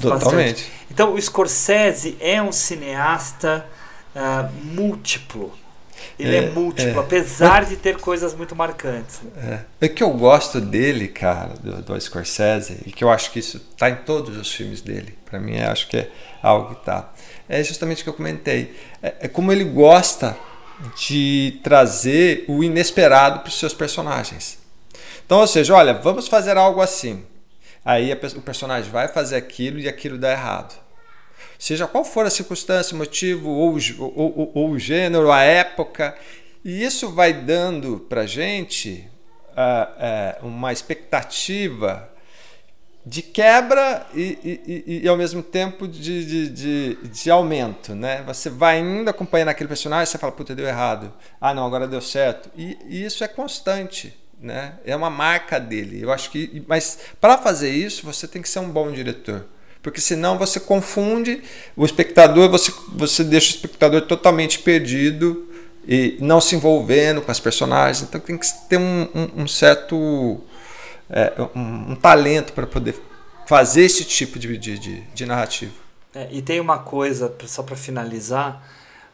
Totalmente. 0.00 0.62
Bastante. 0.62 0.72
Então, 0.90 1.14
o 1.14 1.20
Scorsese 1.20 2.16
é 2.20 2.40
um 2.42 2.52
cineasta 2.52 3.66
uh, 4.14 4.52
múltiplo. 4.74 5.52
Ele 6.18 6.36
é, 6.36 6.44
é 6.44 6.50
múltiplo, 6.50 7.00
é. 7.00 7.04
apesar 7.04 7.64
de 7.64 7.76
ter 7.76 7.96
coisas 7.96 8.34
muito 8.34 8.54
marcantes. 8.54 9.20
É. 9.36 9.86
O 9.86 9.88
que 9.88 10.02
eu 10.02 10.10
gosto 10.10 10.60
dele, 10.60 11.08
cara, 11.08 11.54
do, 11.54 11.82
do 11.82 12.00
Scorsese, 12.00 12.78
e 12.84 12.92
que 12.92 13.02
eu 13.02 13.10
acho 13.10 13.30
que 13.30 13.38
isso 13.38 13.58
tá 13.76 13.88
em 13.88 13.96
todos 13.96 14.36
os 14.36 14.52
filmes 14.52 14.82
dele, 14.82 15.16
para 15.24 15.38
mim 15.38 15.58
acho 15.58 15.88
que 15.88 15.96
é 15.96 16.10
algo 16.42 16.74
que 16.74 16.84
tá. 16.84 17.10
É 17.48 17.62
justamente 17.62 18.00
o 18.00 18.04
que 18.04 18.10
eu 18.10 18.14
comentei. 18.14 18.74
É, 19.02 19.14
é 19.20 19.28
como 19.28 19.50
ele 19.50 19.64
gosta 19.64 20.36
de 20.98 21.58
trazer 21.62 22.44
o 22.48 22.62
inesperado 22.62 23.40
para 23.40 23.48
os 23.48 23.58
seus 23.58 23.74
personagens. 23.74 24.59
Então, 25.30 25.38
ou 25.38 25.46
seja, 25.46 25.76
olha, 25.76 25.94
vamos 25.94 26.26
fazer 26.26 26.56
algo 26.56 26.80
assim. 26.80 27.24
Aí 27.84 28.12
o 28.12 28.42
personagem 28.42 28.90
vai 28.90 29.06
fazer 29.06 29.36
aquilo 29.36 29.78
e 29.78 29.86
aquilo 29.86 30.18
dá 30.18 30.32
errado. 30.32 30.76
Seja 31.56 31.86
qual 31.86 32.04
for 32.04 32.26
a 32.26 32.30
circunstância, 32.30 32.96
motivo 32.96 33.48
ou, 33.48 33.78
ou, 34.00 34.12
ou, 34.16 34.52
ou 34.52 34.70
o 34.70 34.78
gênero, 34.78 35.30
a 35.30 35.40
época, 35.42 36.16
e 36.64 36.82
isso 36.82 37.12
vai 37.12 37.32
dando 37.32 38.00
para 38.08 38.26
gente 38.26 39.08
uh, 39.50 40.42
uh, 40.42 40.48
uma 40.48 40.72
expectativa 40.72 42.10
de 43.06 43.22
quebra 43.22 44.04
e, 44.12 44.36
e, 44.42 44.84
e, 44.84 45.00
e, 45.04 45.08
ao 45.08 45.16
mesmo 45.16 45.44
tempo 45.44 45.86
de, 45.86 46.24
de, 46.24 46.48
de, 46.48 47.08
de, 47.08 47.30
aumento, 47.30 47.94
né? 47.94 48.24
Você 48.26 48.50
vai 48.50 48.80
indo 48.80 49.08
acompanhando 49.08 49.50
aquele 49.50 49.68
personagem, 49.68 50.06
você 50.06 50.18
fala, 50.18 50.32
puta, 50.32 50.56
deu 50.56 50.66
errado. 50.66 51.14
Ah, 51.40 51.54
não, 51.54 51.64
agora 51.64 51.86
deu 51.86 52.00
certo. 52.00 52.50
E, 52.56 52.76
e 52.88 53.04
isso 53.04 53.22
é 53.22 53.28
constante 53.28 54.18
né? 54.40 54.74
É 54.84 54.96
uma 54.96 55.10
marca 55.10 55.58
dele. 55.58 56.02
Eu 56.02 56.12
acho 56.12 56.30
que, 56.30 56.64
mas 56.66 56.98
para 57.20 57.36
fazer 57.36 57.70
isso 57.70 58.06
você 58.06 58.26
tem 58.26 58.40
que 58.40 58.48
ser 58.48 58.60
um 58.60 58.70
bom 58.70 58.90
diretor, 58.90 59.44
porque 59.82 60.00
senão 60.00 60.38
você 60.38 60.58
confunde 60.58 61.42
o 61.76 61.84
espectador, 61.84 62.48
você 62.48 62.72
você 62.92 63.22
deixa 63.22 63.52
o 63.52 63.56
espectador 63.56 64.02
totalmente 64.02 64.58
perdido 64.58 65.48
e 65.86 66.16
não 66.20 66.40
se 66.40 66.54
envolvendo 66.54 67.22
com 67.22 67.30
as 67.30 67.40
personagens. 67.40 68.02
Então 68.02 68.20
tem 68.20 68.36
que 68.36 68.46
ter 68.68 68.78
um, 68.78 69.08
um, 69.14 69.42
um 69.42 69.48
certo 69.48 70.40
é, 71.08 71.32
um, 71.54 71.92
um, 71.92 71.96
talento 71.96 72.52
para 72.52 72.66
poder 72.66 72.94
fazer 73.46 73.82
esse 73.82 74.04
tipo 74.04 74.38
de, 74.38 74.56
de, 74.56 75.00
de 75.00 75.26
narrativa. 75.26 75.72
É, 76.14 76.28
e 76.30 76.42
tem 76.42 76.60
uma 76.60 76.78
coisa 76.78 77.34
só 77.46 77.62
para 77.62 77.76
finalizar, 77.76 78.64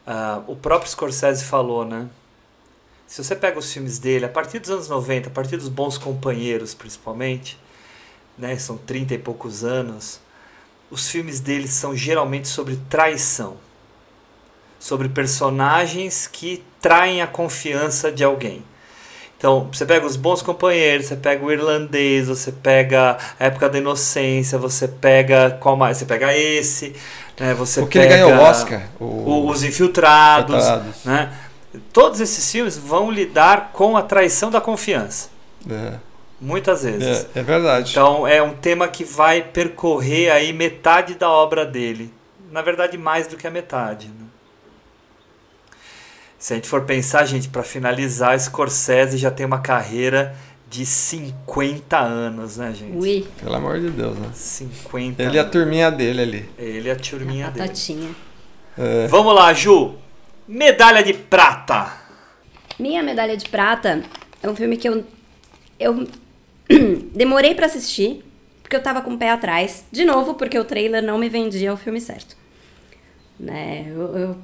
uh, 0.05 0.43
o 0.51 0.55
próprio 0.55 0.89
Scorsese 0.89 1.43
falou, 1.43 1.85
né? 1.85 2.07
Se 3.07 3.23
você 3.23 3.35
pega 3.35 3.57
os 3.57 3.71
filmes 3.71 3.97
dele, 3.97 4.25
a 4.25 4.29
partir 4.29 4.59
dos 4.59 4.69
anos 4.69 4.89
90, 4.89 5.29
a 5.29 5.31
partir 5.31 5.55
dos 5.55 5.69
Bons 5.69 5.97
Companheiros 5.97 6.73
principalmente, 6.73 7.57
né, 8.37 8.57
são 8.57 8.77
30 8.77 9.13
e 9.13 9.17
poucos 9.17 9.63
anos, 9.63 10.19
os 10.91 11.09
filmes 11.09 11.39
dele 11.39 11.67
são 11.69 11.95
geralmente 11.95 12.49
sobre 12.49 12.77
traição. 12.89 13.55
Sobre 14.77 15.09
personagens 15.09 16.27
que 16.27 16.63
traem 16.81 17.21
a 17.21 17.27
confiança 17.27 18.11
de 18.11 18.23
alguém. 18.23 18.63
Então, 19.37 19.69
você 19.71 19.85
pega 19.85 20.05
os 20.05 20.15
bons 20.15 20.41
companheiros, 20.41 21.05
você 21.07 21.15
pega 21.15 21.45
o 21.45 21.51
irlandês, 21.51 22.27
você 22.27 22.51
pega 22.51 23.17
a 23.39 23.45
época 23.45 23.69
da 23.69 23.77
inocência, 23.77 24.57
você 24.57 24.87
pega 24.87 25.51
qual 25.59 25.77
mais? 25.77 25.97
Você 25.97 26.05
pega 26.05 26.35
esse, 26.35 26.95
né? 27.39 27.53
Você 27.53 27.81
o 27.81 27.87
que 27.87 27.99
pega 27.99 28.15
ele 28.15 28.23
ganhou 28.23 28.41
o 28.41 28.43
Oscar, 28.43 28.81
o... 28.99 29.47
os 29.47 29.63
infiltrados, 29.63 30.55
infiltrados, 30.55 31.03
né? 31.05 31.31
Todos 31.91 32.21
esses 32.21 32.51
filmes 32.51 32.77
vão 32.77 33.11
lidar 33.11 33.71
com 33.73 33.97
a 33.97 34.01
traição 34.01 34.49
da 34.49 34.61
confiança. 34.61 35.29
É. 35.69 35.99
Muitas 36.39 36.83
vezes. 36.83 37.27
É, 37.35 37.39
é, 37.39 37.43
verdade. 37.43 37.91
Então 37.91 38.27
é 38.27 38.41
um 38.41 38.53
tema 38.53 38.87
que 38.87 39.03
vai 39.03 39.41
percorrer 39.41 40.31
aí 40.31 40.53
metade 40.53 41.15
da 41.15 41.29
obra 41.29 41.65
dele. 41.65 42.13
Na 42.51 42.61
verdade, 42.61 42.97
mais 42.97 43.27
do 43.27 43.35
que 43.35 43.47
a 43.47 43.51
metade. 43.51 44.07
Né? 44.07 44.25
Se 46.37 46.53
a 46.53 46.55
gente 46.55 46.69
for 46.69 46.83
pensar, 46.83 47.25
gente, 47.25 47.49
para 47.49 47.63
finalizar, 47.63 48.39
Scorsese 48.39 49.17
já 49.17 49.31
tem 49.31 49.45
uma 49.45 49.59
carreira 49.59 50.35
de 50.69 50.85
50 50.85 51.97
anos, 51.97 52.57
né, 52.57 52.73
gente? 52.73 52.95
Ui. 52.95 53.27
Pelo 53.41 53.55
amor 53.55 53.79
de 53.79 53.89
Deus, 53.89 54.17
né? 54.17 54.29
50 54.33 55.23
Ele 55.23 55.37
e 55.37 55.39
a 55.39 55.45
turminha 55.45 55.89
dele 55.89 56.21
ali. 56.21 56.49
Ele 56.57 56.89
e 56.89 56.91
a 56.91 56.95
turminha 56.95 57.47
a 57.47 57.49
dele. 57.49 57.67
Tatinha. 57.67 58.09
É. 58.77 59.07
Vamos 59.07 59.33
lá, 59.33 59.53
Ju. 59.53 59.95
Medalha 60.47 61.03
de 61.03 61.13
prata. 61.13 61.91
Minha 62.79 63.03
medalha 63.03 63.35
de 63.35 63.49
prata 63.49 64.01
é 64.41 64.49
um 64.49 64.55
filme 64.55 64.77
que 64.77 64.87
eu 64.87 65.03
eu 65.77 66.07
demorei 67.13 67.53
para 67.53 67.65
assistir, 67.65 68.23
porque 68.63 68.75
eu 68.75 68.81
tava 68.81 69.01
com 69.01 69.13
o 69.13 69.17
pé 69.17 69.29
atrás, 69.29 69.85
de 69.91 70.05
novo 70.05 70.35
porque 70.35 70.57
o 70.57 70.63
trailer 70.63 71.03
não 71.03 71.17
me 71.17 71.27
vendia 71.27 71.73
o 71.73 71.77
filme 71.77 71.99
certo. 71.99 72.37
Né? 73.37 73.87
Eu, 73.89 74.17
eu 74.17 74.37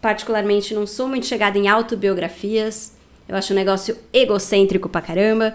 particularmente 0.00 0.74
não 0.74 0.84
sou 0.84 1.06
muito 1.06 1.26
chegada 1.26 1.56
em 1.56 1.68
autobiografias. 1.68 2.96
Eu 3.28 3.36
acho 3.36 3.52
um 3.52 3.56
negócio 3.56 3.96
egocêntrico 4.12 4.88
pra 4.88 5.00
caramba. 5.00 5.54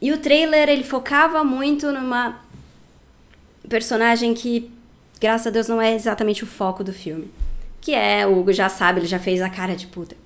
E 0.00 0.10
o 0.10 0.18
trailer, 0.18 0.68
ele 0.68 0.82
focava 0.82 1.44
muito 1.44 1.92
numa 1.92 2.40
personagem 3.68 4.34
que, 4.34 4.68
graças 5.20 5.46
a 5.46 5.50
Deus, 5.50 5.68
não 5.68 5.80
é 5.80 5.94
exatamente 5.94 6.42
o 6.42 6.46
foco 6.46 6.82
do 6.82 6.92
filme 6.92 7.30
que 7.80 7.94
é, 7.94 8.26
o 8.26 8.38
Hugo 8.38 8.52
já 8.52 8.68
sabe, 8.68 9.00
ele 9.00 9.06
já 9.06 9.18
fez 9.18 9.40
a 9.40 9.48
cara 9.48 9.74
de 9.74 9.86
puta, 9.86 10.16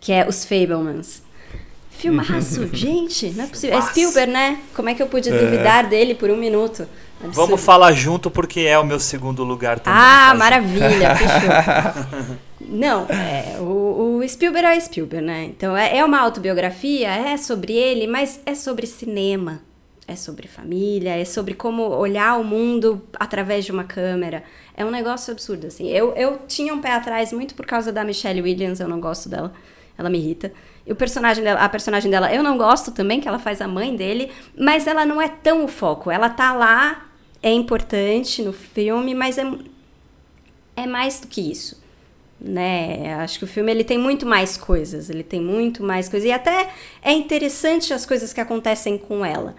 que 0.00 0.12
é 0.12 0.26
Os 0.28 0.44
Fablemans. 0.44 1.22
Filmaço, 1.90 2.68
gente, 2.74 3.30
não 3.30 3.44
é 3.44 3.46
possível. 3.46 3.78
É 3.78 3.82
Spielberg, 3.82 4.30
né? 4.30 4.58
Como 4.74 4.88
é 4.88 4.94
que 4.94 5.02
eu 5.02 5.06
pude 5.06 5.30
é. 5.30 5.38
duvidar 5.38 5.88
dele 5.88 6.14
por 6.14 6.30
um 6.30 6.36
minuto? 6.36 6.86
Absurdo. 7.22 7.46
Vamos 7.46 7.64
falar 7.64 7.92
junto 7.92 8.30
porque 8.30 8.60
é 8.60 8.78
o 8.78 8.84
meu 8.84 9.00
segundo 9.00 9.44
lugar 9.44 9.78
também. 9.78 9.98
Ah, 9.98 10.28
tá, 10.28 10.34
maravilha, 10.34 11.16
fechou. 11.16 12.36
Não, 12.68 13.06
é, 13.08 13.56
o, 13.60 14.20
o, 14.20 14.28
Spielberg 14.28 14.66
é 14.66 14.80
Spielberg, 14.80 15.24
né? 15.24 15.44
Então 15.44 15.76
é, 15.76 15.98
é 15.98 16.04
uma 16.04 16.18
autobiografia, 16.20 17.08
é 17.08 17.36
sobre 17.36 17.72
ele, 17.74 18.06
mas 18.06 18.40
é 18.44 18.54
sobre 18.54 18.86
cinema, 18.86 19.62
é 20.06 20.14
sobre 20.14 20.46
família, 20.46 21.16
é 21.16 21.24
sobre 21.24 21.54
como 21.54 21.82
olhar 21.82 22.38
o 22.38 22.44
mundo 22.44 23.02
através 23.14 23.64
de 23.64 23.72
uma 23.72 23.84
câmera. 23.84 24.44
É 24.76 24.84
um 24.84 24.90
negócio 24.90 25.32
absurdo, 25.32 25.66
assim. 25.66 25.88
Eu, 25.88 26.12
eu 26.14 26.40
tinha 26.46 26.74
um 26.74 26.80
pé 26.80 26.92
atrás 26.92 27.32
muito 27.32 27.54
por 27.54 27.64
causa 27.64 27.90
da 27.90 28.04
Michelle 28.04 28.42
Williams, 28.42 28.80
eu 28.80 28.88
não 28.88 29.00
gosto 29.00 29.28
dela. 29.28 29.52
Ela 29.96 30.10
me 30.10 30.18
irrita. 30.18 30.52
E 30.86 30.92
o 30.92 30.96
personagem 30.96 31.42
dela, 31.42 31.60
a 31.60 31.68
personagem 31.68 32.10
dela, 32.10 32.32
eu 32.34 32.42
não 32.42 32.58
gosto 32.58 32.90
também, 32.90 33.20
que 33.20 33.26
ela 33.26 33.38
faz 33.38 33.60
a 33.60 33.68
mãe 33.68 33.96
dele, 33.96 34.30
mas 34.58 34.86
ela 34.86 35.06
não 35.06 35.22
é 35.22 35.28
tão 35.28 35.64
o 35.64 35.68
foco. 35.68 36.10
Ela 36.10 36.28
tá 36.28 36.52
lá, 36.52 37.06
é 37.42 37.50
importante 37.50 38.42
no 38.42 38.52
filme, 38.52 39.14
mas 39.14 39.38
é, 39.38 39.50
é 40.76 40.86
mais 40.86 41.20
do 41.20 41.28
que 41.28 41.40
isso. 41.40 41.82
Né? 42.38 43.14
Acho 43.14 43.38
que 43.38 43.44
o 43.44 43.48
filme 43.48 43.70
ele 43.70 43.84
tem 43.84 43.96
muito 43.96 44.26
mais 44.26 44.58
coisas, 44.58 45.08
ele 45.08 45.22
tem 45.22 45.40
muito 45.40 45.82
mais 45.82 46.10
coisas. 46.10 46.28
E 46.28 46.32
até 46.32 46.68
é 47.00 47.12
interessante 47.12 47.94
as 47.94 48.04
coisas 48.04 48.34
que 48.34 48.40
acontecem 48.40 48.98
com 48.98 49.24
ela 49.24 49.54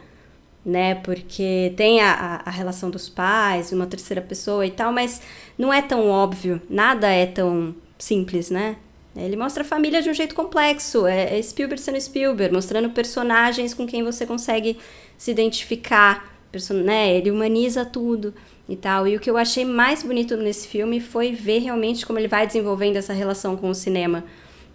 né? 0.66 0.96
Porque 0.96 1.74
tem 1.78 2.02
a, 2.02 2.42
a, 2.44 2.50
relação 2.50 2.90
dos 2.90 3.08
pais, 3.08 3.72
uma 3.72 3.86
terceira 3.86 4.22
pessoa 4.22 4.66
e 4.66 4.72
tal, 4.72 4.92
mas 4.92 5.22
não 5.58 5.72
é 5.72 5.82
tão 5.82 6.10
óbvio, 6.10 6.62
nada 6.70 7.08
é 7.10 7.26
tão 7.26 7.76
simples, 7.98 8.50
né? 8.50 8.78
Ele 9.16 9.38
mostra 9.38 9.64
a 9.64 9.66
família 9.66 10.02
de 10.02 10.10
um 10.10 10.14
jeito 10.14 10.36
complexo, 10.36 11.06
é, 11.06 11.38
é 11.38 11.42
Spielberg 11.42 11.82
sendo 11.82 12.02
Spielberg, 12.02 12.54
mostrando 12.54 12.90
personagens 12.90 13.74
com 13.74 13.88
quem 13.88 14.04
você 14.04 14.26
consegue 14.26 14.78
se 15.18 15.32
identificar, 15.32 16.36
né? 16.84 17.16
Ele 17.16 17.32
humaniza 17.32 17.86
tudo 17.86 18.34
e 18.68 18.76
tal. 18.76 19.08
E 19.08 19.16
o 19.16 19.20
que 19.20 19.30
eu 19.30 19.38
achei 19.38 19.64
mais 19.64 20.04
bonito 20.04 20.36
nesse 20.36 20.68
filme 20.68 21.00
foi 21.00 21.32
ver 21.32 21.60
realmente 21.60 22.06
como 22.06 22.20
ele 22.20 22.28
vai 22.28 22.48
desenvolvendo 22.48 22.98
essa 22.98 23.14
relação 23.14 23.56
com 23.56 23.70
o 23.70 23.76
cinema 23.76 24.24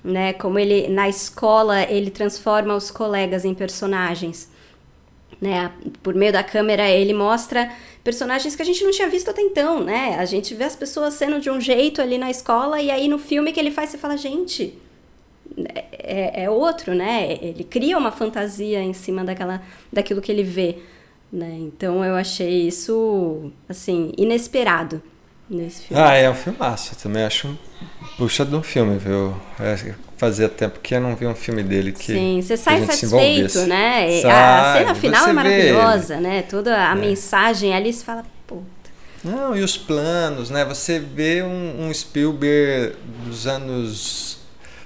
né? 0.02 0.32
Como 0.32 0.58
ele 0.58 0.88
na 0.88 1.08
escola 1.08 1.82
ele 1.82 2.10
transforma 2.10 2.74
os 2.74 2.90
colegas 2.90 3.44
em 3.44 3.54
personagens, 3.54 4.49
né? 5.40 5.72
Por 6.02 6.14
meio 6.14 6.32
da 6.32 6.42
câmera 6.42 6.88
ele 6.88 7.14
mostra 7.14 7.70
personagens 8.04 8.54
que 8.54 8.62
a 8.62 8.64
gente 8.64 8.84
não 8.84 8.90
tinha 8.90 9.08
visto 9.08 9.30
até 9.30 9.40
então, 9.40 9.82
né? 9.82 10.16
A 10.18 10.24
gente 10.24 10.54
vê 10.54 10.64
as 10.64 10.76
pessoas 10.76 11.14
sendo 11.14 11.40
de 11.40 11.50
um 11.50 11.60
jeito 11.60 12.02
ali 12.02 12.18
na 12.18 12.30
escola 12.30 12.80
e 12.80 12.90
aí 12.90 13.08
no 13.08 13.18
filme 13.18 13.52
que 13.52 13.60
ele 13.60 13.70
faz 13.70 13.90
você 13.90 13.98
fala, 13.98 14.16
gente, 14.16 14.78
é, 15.98 16.44
é 16.44 16.50
outro, 16.50 16.94
né? 16.94 17.38
Ele 17.40 17.64
cria 17.64 17.96
uma 17.96 18.12
fantasia 18.12 18.82
em 18.82 18.92
cima 18.92 19.24
daquela, 19.24 19.62
daquilo 19.92 20.20
que 20.20 20.30
ele 20.30 20.42
vê, 20.42 20.78
né? 21.32 21.56
Então 21.58 22.04
eu 22.04 22.14
achei 22.14 22.66
isso 22.66 23.50
assim 23.68 24.12
inesperado 24.16 25.02
nesse 25.48 25.82
filme. 25.82 26.02
Ah, 26.02 26.14
é 26.14 26.28
um 26.30 26.34
filmaço. 26.34 26.92
Eu 26.94 26.98
também 26.98 27.24
acho 27.24 27.58
puxa 28.16 28.44
de 28.44 28.54
um 28.54 28.62
filme, 28.62 28.98
viu? 28.98 29.34
É, 29.58 29.74
fazia 30.20 30.50
tempo 30.50 30.78
que 30.80 30.94
eu 30.94 31.00
não 31.00 31.16
vi 31.16 31.26
um 31.26 31.34
filme 31.34 31.62
dele 31.62 31.92
que. 31.92 32.12
Sim, 32.12 32.42
você 32.42 32.54
sai 32.54 32.80
se 32.80 32.86
satisfeito, 32.86 33.60
né? 33.60 34.20
Sai, 34.20 34.30
a 34.30 34.78
cena 34.78 34.94
final 34.94 35.22
é 35.22 35.26
vê 35.26 35.32
maravilhosa, 35.32 36.20
né? 36.20 36.42
Toda 36.42 36.88
a 36.90 36.94
mensagem 36.94 37.74
ali 37.74 37.90
você 37.90 38.04
fala, 38.04 38.22
pô, 38.46 38.58
Não, 39.24 39.56
e 39.56 39.62
os 39.62 39.78
planos, 39.78 40.50
né? 40.50 40.62
Você 40.66 40.98
vê 40.98 41.42
um, 41.42 41.86
um 41.86 41.94
Spielberg 41.94 42.96
dos 43.24 43.46
anos 43.46 44.40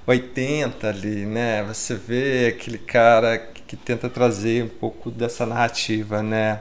80 0.06 0.88
ali, 0.88 1.26
né? 1.26 1.64
Você 1.64 1.96
vê 1.96 2.54
aquele 2.56 2.78
cara 2.78 3.36
que, 3.36 3.62
que 3.62 3.76
tenta 3.76 4.08
trazer 4.08 4.62
um 4.62 4.68
pouco 4.68 5.10
dessa 5.10 5.44
narrativa, 5.44 6.22
né? 6.22 6.60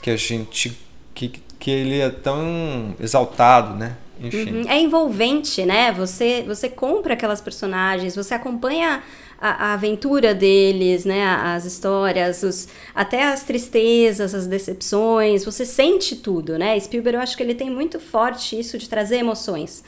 Que 0.00 0.08
a 0.08 0.16
gente. 0.16 0.74
que, 1.14 1.28
que 1.28 1.70
ele 1.70 2.00
é 2.00 2.08
tão 2.08 2.96
exaltado, 2.98 3.74
né? 3.74 3.94
Enfim. 4.20 4.60
Uhum. 4.60 4.68
É 4.68 4.78
envolvente, 4.78 5.64
né? 5.64 5.92
Você, 5.92 6.44
você 6.46 6.68
compra 6.68 7.14
aquelas 7.14 7.40
personagens, 7.40 8.14
você 8.14 8.34
acompanha 8.34 9.02
a, 9.40 9.70
a 9.70 9.72
aventura 9.72 10.34
deles, 10.34 11.06
né? 11.06 11.24
As 11.24 11.64
histórias, 11.64 12.42
os, 12.42 12.68
até 12.94 13.24
as 13.24 13.42
tristezas, 13.44 14.34
as 14.34 14.46
decepções, 14.46 15.44
você 15.44 15.64
sente 15.64 16.16
tudo, 16.16 16.58
né? 16.58 16.78
Spielberg, 16.78 17.16
eu 17.16 17.22
acho 17.22 17.36
que 17.36 17.42
ele 17.42 17.54
tem 17.54 17.70
muito 17.70 17.98
forte 17.98 18.58
isso 18.58 18.76
de 18.76 18.88
trazer 18.88 19.16
emoções, 19.16 19.82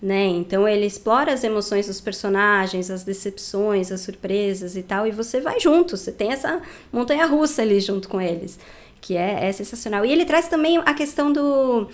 né? 0.00 0.26
Então 0.26 0.68
ele 0.68 0.84
explora 0.84 1.32
as 1.32 1.42
emoções 1.42 1.86
dos 1.86 2.00
personagens, 2.00 2.90
as 2.90 3.02
decepções, 3.02 3.90
as 3.90 4.02
surpresas 4.02 4.76
e 4.76 4.82
tal, 4.82 5.06
e 5.06 5.10
você 5.10 5.40
vai 5.40 5.58
junto, 5.58 5.96
você 5.96 6.12
tem 6.12 6.32
essa 6.32 6.60
montanha 6.92 7.24
russa 7.24 7.62
ali 7.62 7.80
junto 7.80 8.08
com 8.10 8.20
eles, 8.20 8.58
que 9.00 9.16
é, 9.16 9.48
é 9.48 9.52
sensacional. 9.52 10.04
E 10.04 10.12
ele 10.12 10.26
traz 10.26 10.48
também 10.48 10.76
a 10.76 10.92
questão 10.92 11.32
do 11.32 11.88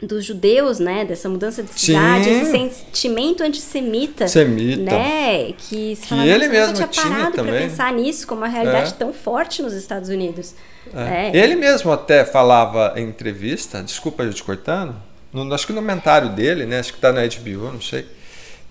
dos 0.00 0.24
judeus, 0.24 0.78
né, 0.78 1.04
dessa 1.04 1.28
mudança 1.28 1.62
de 1.62 1.70
cidade, 1.78 2.24
Sim. 2.24 2.40
esse 2.42 2.50
sentimento 2.52 3.42
antissemita, 3.42 4.28
Semita. 4.28 4.82
né, 4.82 5.52
que, 5.58 5.96
se 5.96 6.06
Que 6.06 6.14
ele 6.14 6.46
"Nossa, 6.48 6.56
eu 6.56 6.66
nunca 6.68 6.70
mesmo 6.70 6.86
tinha 6.88 7.04
parado 7.04 7.32
para 7.32 7.44
também." 7.44 7.68
pensar 7.68 7.92
nisso 7.92 8.26
como 8.26 8.42
uma 8.42 8.48
realidade 8.48 8.90
É. 8.90 8.94
tão 8.94 9.12
forte 9.12 9.60
nos 9.60 9.72
Estados 9.72 10.08
Unidos. 10.08 10.54
É. 10.94 11.30
É. 11.36 11.36
Ele 11.36 11.56
mesmo 11.56 11.90
até 11.92 12.24
falava 12.24 12.92
em 12.96 13.08
entrevista, 13.08 13.82
desculpa 13.82 14.22
eu 14.22 14.32
te 14.32 14.42
cortando, 14.44 14.94
no, 15.32 15.52
acho 15.52 15.66
que 15.66 15.72
no 15.72 15.80
comentário 15.80 16.28
dele, 16.30 16.64
né? 16.64 16.78
Acho 16.78 16.92
que 16.94 17.00
tá 17.00 17.12
na 17.12 17.22
HBO, 17.26 17.72
não 17.72 17.80
sei. 17.80 18.06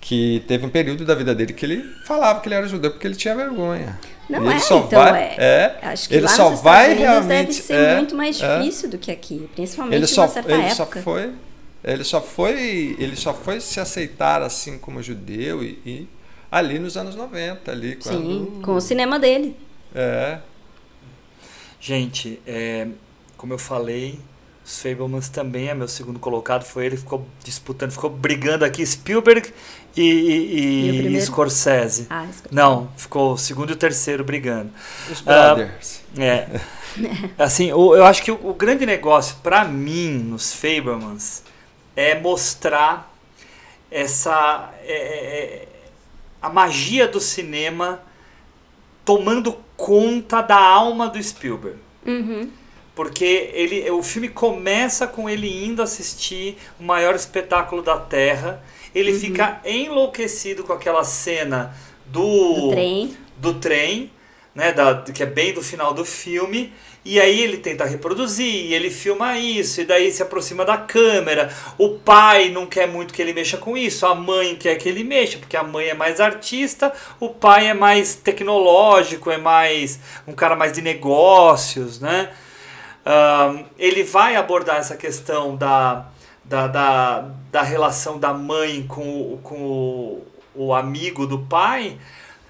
Que 0.00 0.42
teve 0.48 0.64
um 0.64 0.68
período 0.70 1.04
da 1.04 1.14
vida 1.14 1.34
dele 1.34 1.52
que 1.52 1.66
ele 1.66 1.84
falava 2.06 2.40
que 2.40 2.48
ele 2.48 2.54
era 2.54 2.66
judeu 2.68 2.90
porque 2.90 3.06
ele 3.06 3.16
tinha 3.16 3.34
vergonha. 3.34 3.98
Não 4.28 4.44
E 4.44 4.48
é, 4.48 4.50
ele 4.50 4.60
só 4.60 4.78
então 4.78 5.00
vai, 5.02 5.22
é, 5.22 5.36
é, 5.38 5.78
acho 5.82 6.08
que 6.08 6.14
ele 6.14 6.26
lá 6.26 6.28
só 6.28 6.50
nos 6.50 6.60
vai 6.60 6.86
Unidos 6.86 7.02
realmente 7.02 7.46
deve 7.46 7.52
ser 7.54 7.74
é, 7.74 7.96
muito 7.96 8.14
mais 8.14 8.40
é. 8.40 8.58
difícil 8.58 8.90
do 8.90 8.98
que 8.98 9.10
aqui, 9.10 9.48
principalmente 9.54 9.94
ele 9.94 10.06
numa 10.06 10.14
só, 10.14 10.28
certa 10.28 10.52
ele 10.52 10.70
só 10.70 10.82
época. 10.82 11.02
foi 11.02 11.32
ele 11.84 12.04
só 12.04 12.20
foi 12.20 12.96
ele 12.98 13.16
só 13.16 13.32
foi 13.32 13.60
se 13.60 13.80
aceitar 13.80 14.42
assim 14.42 14.78
como 14.78 15.02
judeu 15.02 15.62
e, 15.62 15.78
e 15.86 16.08
ali 16.50 16.78
nos 16.78 16.96
anos 16.96 17.14
90 17.14 17.70
ali 17.70 17.96
quando 17.96 18.20
Sim, 18.20 18.60
com 18.62 18.74
o 18.74 18.80
cinema 18.80 19.18
dele. 19.18 19.56
é 19.94 20.38
Gente, 21.80 22.40
é, 22.44 22.88
como 23.36 23.52
eu 23.52 23.58
falei, 23.58 24.18
os 24.68 24.82
Fablemans 24.82 25.28
também 25.30 25.68
é 25.68 25.74
meu 25.74 25.88
segundo 25.88 26.18
colocado. 26.18 26.62
Foi 26.64 26.84
ele 26.86 26.96
que 26.96 27.02
ficou 27.02 27.26
disputando, 27.42 27.90
ficou 27.92 28.10
brigando 28.10 28.64
aqui 28.64 28.84
Spielberg 28.84 29.52
e, 29.96 30.02
e, 30.02 30.90
E 30.90 31.16
e? 31.16 31.20
Scorsese. 31.22 32.06
Ah, 32.10 32.26
Scorsese. 32.30 32.54
Não, 32.54 32.90
ficou 32.96 33.32
o 33.32 33.38
segundo 33.38 33.70
e 33.70 33.72
o 33.72 33.76
terceiro 33.76 34.22
brigando. 34.24 34.70
os 35.10 35.22
Ah, 35.26 35.54
brothers 35.54 36.02
É. 36.18 36.60
Assim, 37.38 37.72
o- 37.72 37.94
eu 37.96 38.04
acho 38.04 38.22
que 38.22 38.30
o, 38.30 38.38
o 38.48 38.52
grande 38.54 38.84
negócio 38.84 39.36
pra 39.42 39.64
mim 39.64 40.10
nos 40.18 40.52
Fablemans 40.52 41.42
é 41.96 42.18
mostrar 42.20 43.14
essa 43.90 44.70
é, 44.84 44.92
é, 44.92 45.44
é, 45.64 45.68
a 46.42 46.48
magia 46.50 47.08
do 47.08 47.20
cinema 47.20 48.00
tomando 49.04 49.56
conta 49.76 50.42
da 50.42 50.58
alma 50.58 51.08
do 51.08 51.22
Spielberg. 51.22 51.78
Uhum. 52.06 52.50
Porque 52.98 53.50
ele, 53.54 53.88
o 53.92 54.02
filme 54.02 54.28
começa 54.28 55.06
com 55.06 55.30
ele 55.30 55.64
indo 55.64 55.80
assistir 55.80 56.58
o 56.80 56.82
maior 56.82 57.14
espetáculo 57.14 57.80
da 57.80 57.96
Terra. 57.96 58.60
Ele 58.92 59.12
Uhum. 59.12 59.20
fica 59.20 59.60
enlouquecido 59.64 60.64
com 60.64 60.72
aquela 60.72 61.04
cena 61.04 61.72
Do 62.06 62.70
trem. 62.72 63.16
do 63.36 63.54
trem, 63.54 64.10
né, 64.52 64.72
da, 64.72 64.96
que 65.14 65.22
é 65.22 65.26
bem 65.26 65.52
do 65.54 65.62
final 65.62 65.94
do 65.94 66.04
filme, 66.04 66.72
e 67.04 67.20
aí 67.20 67.40
ele 67.40 67.58
tenta 67.58 67.84
reproduzir, 67.84 68.52
e 68.66 68.74
ele 68.74 68.90
filma 68.90 69.38
isso, 69.38 69.80
e 69.80 69.84
daí 69.84 70.10
se 70.10 70.20
aproxima 70.20 70.64
da 70.64 70.76
câmera. 70.76 71.54
O 71.78 71.90
pai 72.00 72.48
não 72.48 72.66
quer 72.66 72.88
muito 72.88 73.14
que 73.14 73.22
ele 73.22 73.32
mexa 73.32 73.58
com 73.58 73.76
isso, 73.76 74.06
a 74.06 74.14
mãe 74.16 74.56
quer 74.56 74.74
que 74.74 74.88
ele 74.88 75.04
mexa, 75.04 75.38
porque 75.38 75.56
a 75.56 75.62
mãe 75.62 75.86
é 75.86 75.94
mais 75.94 76.18
artista, 76.20 76.92
o 77.20 77.28
pai 77.28 77.68
é 77.68 77.74
mais 77.74 78.16
tecnológico, 78.16 79.30
é 79.30 79.38
mais 79.38 80.00
um 80.26 80.32
cara 80.32 80.56
mais 80.56 80.72
de 80.72 80.82
negócios, 80.82 82.00
né? 82.00 82.30
Ele 83.78 84.02
vai 84.02 84.36
abordar 84.36 84.76
essa 84.76 84.96
questão 84.96 85.56
da, 85.56 86.06
da, 86.44 86.66
da, 86.66 87.20
da 87.50 87.62
relação 87.62 88.18
da 88.18 88.32
mãe 88.32 88.86
com, 88.86 89.02
o- 89.34 89.40
com 89.42 89.56
o, 89.56 90.26
o 90.54 90.74
amigo 90.74 91.26
do 91.26 91.38
pai, 91.40 91.96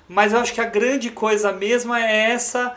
mas 0.08 0.32
eu 0.32 0.40
acho 0.40 0.52
que 0.54 0.60
a 0.60 0.64
grande 0.64 1.10
coisa 1.10 1.52
mesmo 1.52 1.94
é 1.94 2.30
essa 2.30 2.74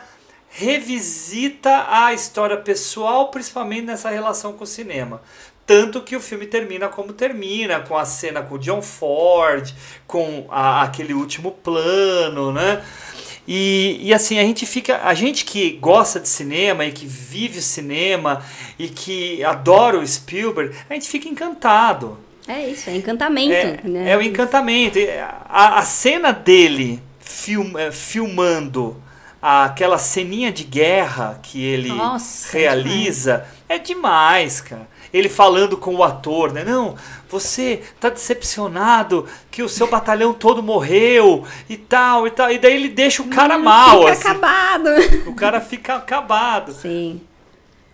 revisita 0.50 1.86
à 1.88 2.12
história 2.12 2.56
pessoal, 2.58 3.30
principalmente 3.30 3.86
nessa 3.86 4.10
relação 4.10 4.52
com 4.52 4.64
o 4.64 4.66
cinema. 4.66 5.22
Tanto 5.66 6.02
que 6.02 6.14
o 6.16 6.20
filme 6.20 6.46
termina 6.46 6.88
como 6.88 7.12
termina, 7.12 7.80
com 7.80 7.96
a 7.96 8.04
cena 8.04 8.42
com 8.42 8.56
o 8.56 8.58
John 8.58 8.82
Ford, 8.82 9.72
com 10.06 10.46
a- 10.50 10.82
aquele 10.82 11.14
último 11.14 11.52
plano, 11.52 12.52
né? 12.52 12.84
E, 13.46 13.98
e 14.00 14.14
assim, 14.14 14.38
a 14.38 14.42
gente 14.42 14.64
fica. 14.66 15.00
A 15.04 15.14
gente 15.14 15.44
que 15.44 15.72
gosta 15.72 16.20
de 16.20 16.28
cinema 16.28 16.84
e 16.84 16.92
que 16.92 17.06
vive 17.06 17.58
o 17.58 17.62
cinema 17.62 18.42
e 18.78 18.88
que 18.88 19.42
adora 19.42 19.98
o 19.98 20.06
Spielberg, 20.06 20.76
a 20.88 20.94
gente 20.94 21.08
fica 21.08 21.28
encantado. 21.28 22.18
É 22.46 22.68
isso, 22.68 22.90
é 22.90 22.96
encantamento. 22.96 23.52
É, 23.52 23.80
né? 23.84 24.10
é 24.10 24.16
o 24.16 24.22
encantamento. 24.22 24.98
A, 25.48 25.78
a 25.78 25.82
cena 25.82 26.32
dele 26.32 27.00
film, 27.20 27.76
eh, 27.78 27.90
filmando 27.90 28.96
aquela 29.40 29.98
ceninha 29.98 30.52
de 30.52 30.62
guerra 30.62 31.40
que 31.42 31.64
ele 31.64 31.88
Nossa, 31.88 32.56
é 32.56 32.60
realiza 32.60 33.44
é 33.68 33.78
demais, 33.78 34.60
cara. 34.60 34.86
Ele 35.12 35.28
falando 35.28 35.76
com 35.76 35.94
o 35.96 36.04
ator, 36.04 36.52
né? 36.52 36.64
Não, 36.64 36.94
você 37.32 37.82
tá 37.98 38.10
decepcionado 38.10 39.26
que 39.50 39.62
o 39.62 39.68
seu 39.68 39.88
batalhão 39.88 40.34
todo 40.34 40.62
morreu 40.62 41.46
e 41.68 41.76
tal 41.76 42.26
e 42.26 42.30
tal. 42.30 42.50
E 42.52 42.58
daí 42.58 42.74
ele 42.74 42.90
deixa 42.90 43.22
o 43.22 43.28
cara 43.28 43.54
Ele 43.54 43.62
mal, 43.64 44.00
Fica 44.00 44.12
assim. 44.12 44.28
acabado. 44.28 44.88
O 45.26 45.34
cara 45.34 45.60
fica 45.60 45.94
acabado. 45.96 46.72
Sim. 46.72 47.22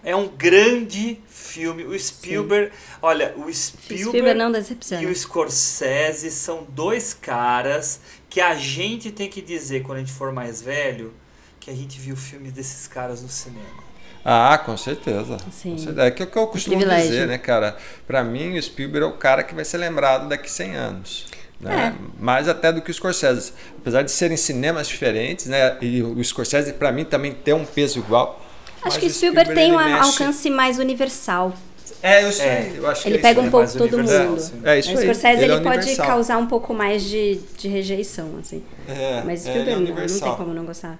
É 0.02 0.14
um 0.14 0.28
grande 0.28 1.18
filme. 1.28 1.84
O 1.84 1.98
Spielberg, 1.98 2.72
olha, 3.00 3.34
o 3.36 3.52
Spielberg, 3.52 4.04
Spielberg 4.08 4.38
não 4.38 4.50
decepciona. 4.50 5.02
e 5.02 5.06
o 5.06 5.14
Scorsese 5.14 6.30
são 6.30 6.66
dois 6.68 7.14
caras 7.14 8.00
que 8.28 8.40
a 8.40 8.54
gente 8.56 9.10
tem 9.12 9.28
que 9.30 9.40
dizer 9.40 9.82
quando 9.82 9.98
a 9.98 10.00
gente 10.00 10.12
for 10.12 10.32
mais 10.32 10.60
velho 10.60 11.14
que 11.60 11.70
a 11.70 11.74
gente 11.74 11.98
viu 12.00 12.16
filmes 12.16 12.52
desses 12.52 12.86
caras 12.86 13.22
no 13.22 13.28
cinema. 13.28 13.87
Ah, 14.24 14.58
com 14.58 14.76
certeza. 14.76 15.36
Sim. 15.50 15.72
Com 15.72 15.78
certeza. 15.78 16.02
É 16.06 16.10
que 16.10 16.22
é 16.22 16.26
o 16.26 16.28
que 16.30 16.38
eu 16.38 16.46
costumo 16.48 16.76
privilégio. 16.76 17.10
dizer, 17.10 17.26
né, 17.26 17.38
cara? 17.38 17.76
Pra 18.06 18.22
mim, 18.22 18.58
o 18.58 18.62
Spielberg 18.62 19.06
é 19.06 19.10
o 19.10 19.16
cara 19.16 19.42
que 19.42 19.54
vai 19.54 19.64
ser 19.64 19.78
lembrado 19.78 20.28
daqui 20.28 20.50
100 20.50 20.76
anos. 20.76 21.26
Né? 21.60 21.92
É. 21.98 22.22
Mais 22.22 22.48
até 22.48 22.70
do 22.72 22.80
que 22.82 22.90
o 22.90 22.94
Scorsese. 22.94 23.52
Apesar 23.80 24.02
de 24.02 24.10
serem 24.10 24.36
cinemas 24.36 24.86
diferentes, 24.86 25.46
né? 25.46 25.76
E 25.80 26.02
o 26.02 26.22
Scorsese, 26.22 26.72
pra 26.74 26.92
mim, 26.92 27.04
também 27.04 27.32
tem 27.32 27.54
um 27.54 27.64
peso 27.64 27.98
igual. 27.98 28.40
mas 28.80 28.92
Acho 28.92 29.00
que 29.00 29.06
o 29.06 29.10
Spielberg 29.10 29.54
tem 29.54 29.72
um 29.72 29.80
ele 29.80 29.90
mexe- 29.94 30.06
alcance 30.22 30.50
mais 30.50 30.78
universal. 30.78 31.52
É, 32.00 32.22
eu 32.24 32.30
sei. 32.30 32.46
É. 32.46 32.72
Eu 32.76 32.88
acho 32.88 33.02
que 33.02 33.08
Ele 33.08 33.16
é 33.18 33.20
pega 33.20 33.32
isso 33.32 33.40
um 33.40 33.44
aí. 33.46 33.50
pouco 33.50 33.66
mais 33.66 33.72
todo 33.72 33.96
universal, 33.96 34.26
mundo. 34.28 34.40
sim. 34.40 34.60
É 34.62 34.78
isso 34.78 34.88
o 34.94 34.98
aí. 34.98 35.04
Scorsese 35.04 35.42
Ele 35.42 35.44
ele, 35.46 35.52
é 35.52 35.60
pode 35.60 35.76
universal. 35.78 36.06
causar 36.06 36.38
um 36.38 36.46
pouco 36.46 36.72
mais 36.74 37.02
de, 37.02 37.40
de 37.58 37.66
rejeição, 37.66 38.36
assim. 38.40 38.62
É, 38.86 39.22
Mas 39.24 39.44
é, 39.44 39.50
Spielberg 39.50 39.82
ele 39.82 39.90
é 39.90 39.94
não, 39.94 40.06
não 40.06 40.20
tem 40.20 40.36
como 40.36 40.54
não 40.54 40.64
gostar. 40.64 40.96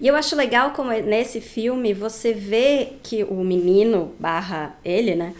E 0.00 0.06
eu 0.08 0.14
acho 0.16 0.34
legal 0.36 0.70
como 0.72 0.90
nesse 0.90 1.40
filme 1.40 1.92
você 1.94 2.32
vê 2.32 2.88
que 3.02 3.22
o 3.24 3.36
menino 3.44 4.12
barra 4.18 4.76
ele, 4.84 5.14
né? 5.14 5.32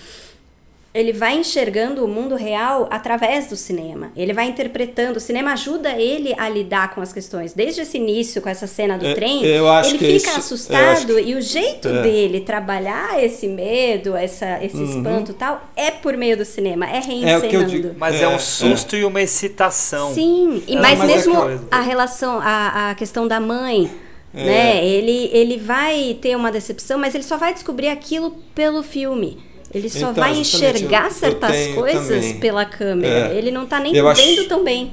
ele 0.94 1.10
vai 1.10 1.38
enxergando 1.38 2.04
o 2.04 2.06
mundo 2.08 2.34
real 2.34 2.86
através 2.90 3.46
do 3.48 3.56
cinema. 3.56 4.12
Ele 4.14 4.34
vai 4.34 4.44
interpretando. 4.48 5.16
O 5.16 5.20
cinema 5.20 5.54
ajuda 5.54 5.92
ele 5.92 6.34
a 6.36 6.50
lidar 6.50 6.94
com 6.94 7.00
as 7.00 7.14
questões. 7.14 7.54
Desde 7.54 7.80
esse 7.80 7.96
início, 7.96 8.42
com 8.42 8.48
essa 8.50 8.66
cena 8.66 8.98
do 8.98 9.06
É, 9.06 9.14
trem, 9.14 9.42
eu 9.42 9.70
acho 9.70 9.92
ele 9.92 9.98
que 9.98 10.04
fica 10.04 10.16
isso- 10.16 10.28
eu 10.32 10.36
assustado 10.36 11.16
acho 11.16 11.18
e 11.20 11.34
o 11.34 11.40
jeito 11.40 11.88
é. 11.88 12.02
dele 12.02 12.40
trabalhar 12.42 13.24
esse 13.24 13.48
medo, 13.48 14.14
essa, 14.14 14.62
esse 14.62 14.84
espanto 14.84 15.30
e 15.30 15.34
tal, 15.34 15.66
é 15.74 15.90
por 15.90 16.14
meio 16.14 16.36
do 16.36 16.44
cinema, 16.44 16.84
é 16.84 16.98
Uhum. 17.00 17.26
É 17.26 17.38
o 17.38 17.40
que 17.40 17.46
eu 17.56 17.60
reencenando. 17.60 17.70
digo. 17.70 17.94
Mas 17.96 18.14
é, 18.16 18.24
É, 18.24 18.28
um 18.28 18.38
susto 18.38 18.94
e 18.94 19.02
uma 19.02 19.22
excitação. 19.22 20.12
Sim, 20.12 20.62
e 20.68 20.76
É, 20.76 20.78
mas, 20.78 21.00
é 21.00 21.06
mesmo 21.06 21.34
a 21.70 21.80
relação, 21.80 22.38
a, 22.38 22.90
a 22.90 22.94
questão 22.94 23.26
da 23.26 23.40
mãe, 23.40 23.90
É. 24.34 24.44
né? 24.44 24.86
Ele, 24.86 25.28
ele 25.32 25.58
vai 25.58 26.16
ter 26.20 26.34
uma 26.36 26.50
decepção, 26.50 26.98
mas 26.98 27.14
ele 27.14 27.24
só 27.24 27.36
vai 27.36 27.52
descobrir 27.52 27.88
aquilo 27.88 28.30
pelo 28.54 28.82
filme. 28.82 29.42
Ele 29.74 29.88
só 29.88 29.98
Então, 30.10 30.14
vai 30.14 30.38
enxergar 30.38 31.02
eu- 31.02 31.06
eu 31.08 31.10
certas 31.12 31.50
tenho 31.50 31.74
coisas 31.76 32.24
também. 32.24 32.40
pela 32.40 32.64
câmera. 32.64 33.32
É. 33.32 33.36
Ele 33.38 33.50
não 33.50 33.66
tá 33.66 33.80
nem 33.80 33.94
Eu 33.94 34.08
acho- 34.08 34.22
vendo 34.22 34.46
tão 34.48 34.62
bem. 34.62 34.92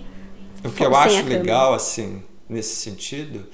O 0.63 0.69
que 0.69 0.83
eu 0.83 0.95
acho 0.95 1.23
legal, 1.25 1.73
assim, 1.73 2.21
nesse 2.47 2.75
sentido, 2.75 3.45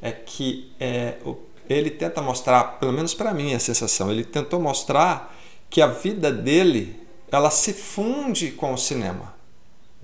é 0.00 0.10
que 0.12 0.70
é, 0.80 1.14
o- 1.24 1.36
ele 1.68 1.90
tenta 1.90 2.20
mostrar, 2.22 2.78
pelo 2.78 2.92
menos 2.92 3.14
para 3.14 3.32
mim, 3.34 3.54
a 3.54 3.58
sensação, 3.58 4.10
ele 4.10 4.24
tentou 4.24 4.60
mostrar 4.60 5.34
que 5.70 5.80
a 5.82 5.86
vida 5.86 6.30
dele, 6.30 6.96
ela 7.30 7.50
se 7.50 7.72
funde 7.72 8.50
com 8.50 8.72
o 8.72 8.78
cinema. 8.78 9.33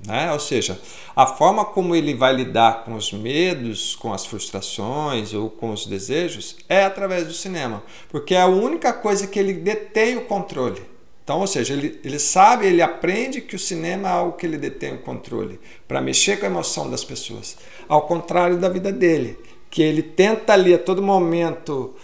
Né? 0.06 0.32
Ou 0.32 0.40
seja, 0.40 0.80
a 1.14 1.26
forma 1.26 1.64
como 1.64 1.94
ele 1.94 2.14
vai 2.14 2.32
lidar 2.32 2.84
com 2.84 2.94
os 2.94 3.12
medos, 3.12 3.94
com 3.96 4.12
as 4.12 4.24
frustrações 4.24 5.34
ou 5.34 5.50
com 5.50 5.72
os 5.72 5.86
desejos 5.86 6.56
é 6.68 6.84
através 6.84 7.26
do 7.26 7.34
cinema, 7.34 7.82
porque 8.08 8.34
é 8.34 8.40
a 8.40 8.46
única 8.46 8.92
coisa 8.92 9.26
que 9.26 9.38
ele 9.38 9.52
detém 9.52 10.16
o 10.16 10.24
controle. 10.24 10.82
Então, 11.22 11.40
ou 11.40 11.46
seja, 11.46 11.74
ele, 11.74 12.00
ele 12.02 12.18
sabe, 12.18 12.66
ele 12.66 12.82
aprende 12.82 13.40
que 13.40 13.54
o 13.54 13.58
cinema 13.58 14.08
é 14.08 14.12
algo 14.12 14.36
que 14.36 14.46
ele 14.46 14.56
detém 14.56 14.94
o 14.94 14.98
controle 14.98 15.60
para 15.86 16.00
mexer 16.00 16.38
com 16.38 16.46
a 16.46 16.48
emoção 16.48 16.90
das 16.90 17.04
pessoas. 17.04 17.56
Ao 17.86 18.02
contrário 18.02 18.58
da 18.58 18.68
vida 18.68 18.90
dele, 18.90 19.38
que 19.70 19.82
ele 19.82 20.02
tenta 20.02 20.54
ali 20.54 20.74
a 20.74 20.78
todo 20.78 21.00
momento 21.00 21.94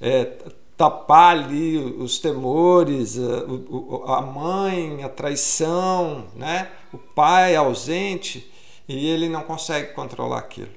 é, 0.00 0.32
tapar 0.76 1.36
ali 1.36 1.76
os 1.76 2.18
temores, 2.18 3.16
o- 3.16 4.04
a 4.06 4.20
mãe, 4.20 5.02
a 5.04 5.08
traição, 5.08 6.26
né? 6.34 6.68
o 6.92 6.98
pai 6.98 7.54
ausente, 7.54 8.50
e 8.88 9.08
ele 9.08 9.28
não 9.28 9.42
consegue 9.42 9.92
controlar 9.92 10.38
aquilo. 10.38 10.70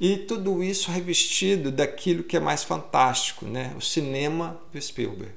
E 0.00 0.16
tudo 0.16 0.62
isso 0.62 0.90
revestido 0.90 1.70
daquilo 1.70 2.22
que 2.22 2.36
é 2.36 2.40
mais 2.40 2.62
fantástico, 2.62 3.46
né? 3.46 3.72
o 3.76 3.80
cinema 3.80 4.60
do 4.72 4.80
Spielberg, 4.80 5.32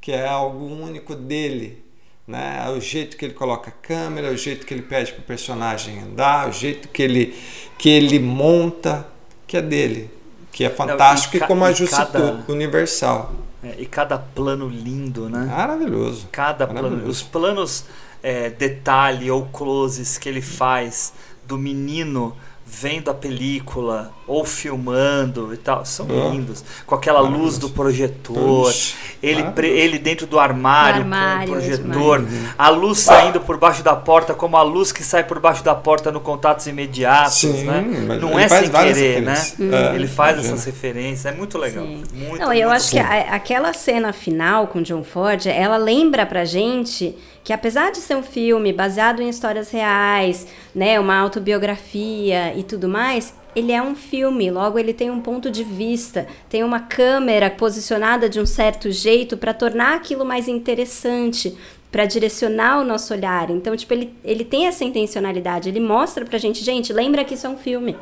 que 0.00 0.12
é 0.12 0.26
algo 0.26 0.64
único 0.64 1.14
dele. 1.14 1.84
Né? 2.26 2.68
O 2.70 2.80
jeito 2.80 3.16
que 3.16 3.24
ele 3.24 3.34
coloca 3.34 3.68
a 3.70 3.72
câmera, 3.72 4.32
o 4.32 4.36
jeito 4.36 4.66
que 4.66 4.74
ele 4.74 4.82
pede 4.82 5.12
para 5.12 5.20
o 5.20 5.24
personagem 5.24 6.00
andar, 6.00 6.48
o 6.48 6.52
jeito 6.52 6.88
que 6.88 7.02
ele, 7.02 7.34
que 7.78 7.88
ele 7.88 8.18
monta, 8.18 9.06
que 9.46 9.56
é 9.56 9.62
dele, 9.62 10.10
que 10.56 10.64
é 10.64 10.70
fantástico 10.70 11.36
e 11.36 11.38
e, 11.38 11.46
como 11.46 11.66
a 11.66 11.70
justiça 11.70 12.06
cada- 12.06 12.42
universal. 12.48 13.30
É, 13.62 13.74
e 13.78 13.84
cada 13.84 14.16
plano 14.16 14.68
lindo, 14.68 15.28
né? 15.28 15.44
Maravilhoso. 15.44 16.28
Cada 16.32 16.66
plano. 16.66 16.82
Maravilhoso. 16.88 17.10
Os 17.10 17.22
planos 17.22 17.84
é, 18.22 18.48
detalhe 18.48 19.30
ou 19.30 19.44
closes 19.52 20.16
que 20.16 20.26
ele 20.30 20.40
faz 20.40 21.12
do 21.46 21.58
menino 21.58 22.34
vendo 22.68 23.08
a 23.10 23.14
película 23.14 24.12
ou 24.26 24.44
filmando 24.44 25.54
e 25.54 25.56
tal, 25.56 25.84
são 25.84 26.04
Ah. 26.10 26.30
lindos. 26.30 26.64
Com 26.84 26.96
aquela 26.96 27.20
luz 27.20 27.58
do 27.58 27.70
projetor, 27.70 28.34
Puxa, 28.66 28.96
ele, 29.22 29.34
maravilhoso. 29.42 29.54
pre- 29.54 29.68
ele 29.80 29.98
dentro 30.00 30.26
do 30.26 30.38
armário, 30.38 30.96
Do 31.04 31.14
armário, 31.14 31.48
com 31.48 31.54
o 31.54 31.58
é 31.58 31.60
projetor, 31.60 32.22
demais. 32.26 32.54
a 32.58 32.68
luz 32.68 32.98
saindo 32.98 33.40
por 33.40 33.56
baixo 33.56 33.84
da 33.84 33.94
porta, 33.94 34.34
como 34.34 34.56
a 34.56 34.62
luz 34.62 34.90
que 34.90 35.04
sai 35.04 35.22
por 35.22 35.38
baixo 35.38 35.62
da 35.62 35.76
porta 35.76 36.10
no 36.10 36.20
Contatos 36.20 36.66
Imediatos, 36.66 37.34
Sim, 37.34 37.62
né? 37.64 37.84
Não 38.20 38.36
é 38.36 38.48
sem 38.48 38.68
querer, 38.68 39.22
né? 39.22 39.32
referências. 39.34 39.60
É, 39.72 39.94
ele 39.94 40.08
faz 40.08 40.32
imagina. 40.34 40.54
essas 40.54 40.64
referências, 40.66 41.26
é 41.26 41.36
muito 41.36 41.56
legal. 41.56 41.84
Muito, 41.86 42.10
Não, 42.40 42.52
eu 42.52 42.68
muito 42.68 42.76
acho 42.76 42.90
que 42.90 42.98
a- 42.98 43.32
aquela 43.34 43.72
cena 43.72 44.12
final 44.12 44.66
com 44.66 44.82
John 44.82 45.04
Ford, 45.04 45.46
ela 45.46 45.76
lembra 45.76 46.26
pra 46.26 46.44
gente 46.44 47.16
que 47.46 47.52
apesar 47.52 47.92
de 47.92 47.98
ser 47.98 48.16
um 48.16 48.24
filme 48.24 48.72
baseado 48.72 49.22
em 49.22 49.28
histórias 49.28 49.70
reais, 49.70 50.48
né, 50.74 50.98
uma 50.98 51.16
autobiografia 51.16 52.52
e 52.56 52.64
tudo 52.64 52.88
mais, 52.88 53.32
ele 53.54 53.70
é 53.70 53.80
um 53.80 53.94
filme, 53.94 54.50
logo 54.50 54.80
ele 54.80 54.92
tem 54.92 55.12
um 55.12 55.20
ponto 55.20 55.48
de 55.48 55.62
vista, 55.62 56.26
tem 56.48 56.64
uma 56.64 56.80
câmera 56.80 57.48
posicionada 57.48 58.28
de 58.28 58.40
um 58.40 58.44
certo 58.44 58.90
jeito 58.90 59.36
para 59.36 59.54
tornar 59.54 59.94
aquilo 59.94 60.24
mais 60.24 60.48
interessante, 60.48 61.56
para 61.88 62.04
direcionar 62.04 62.80
o 62.80 62.84
nosso 62.84 63.14
olhar. 63.14 63.48
Então, 63.48 63.76
tipo, 63.76 63.94
ele, 63.94 64.12
ele 64.24 64.44
tem 64.44 64.66
essa 64.66 64.84
intencionalidade, 64.84 65.68
ele 65.68 65.78
mostra 65.78 66.24
pra 66.24 66.40
gente, 66.40 66.64
gente, 66.64 66.92
lembra 66.92 67.24
que 67.24 67.34
isso 67.34 67.46
é 67.46 67.50
um 67.50 67.56
filme 67.56 67.96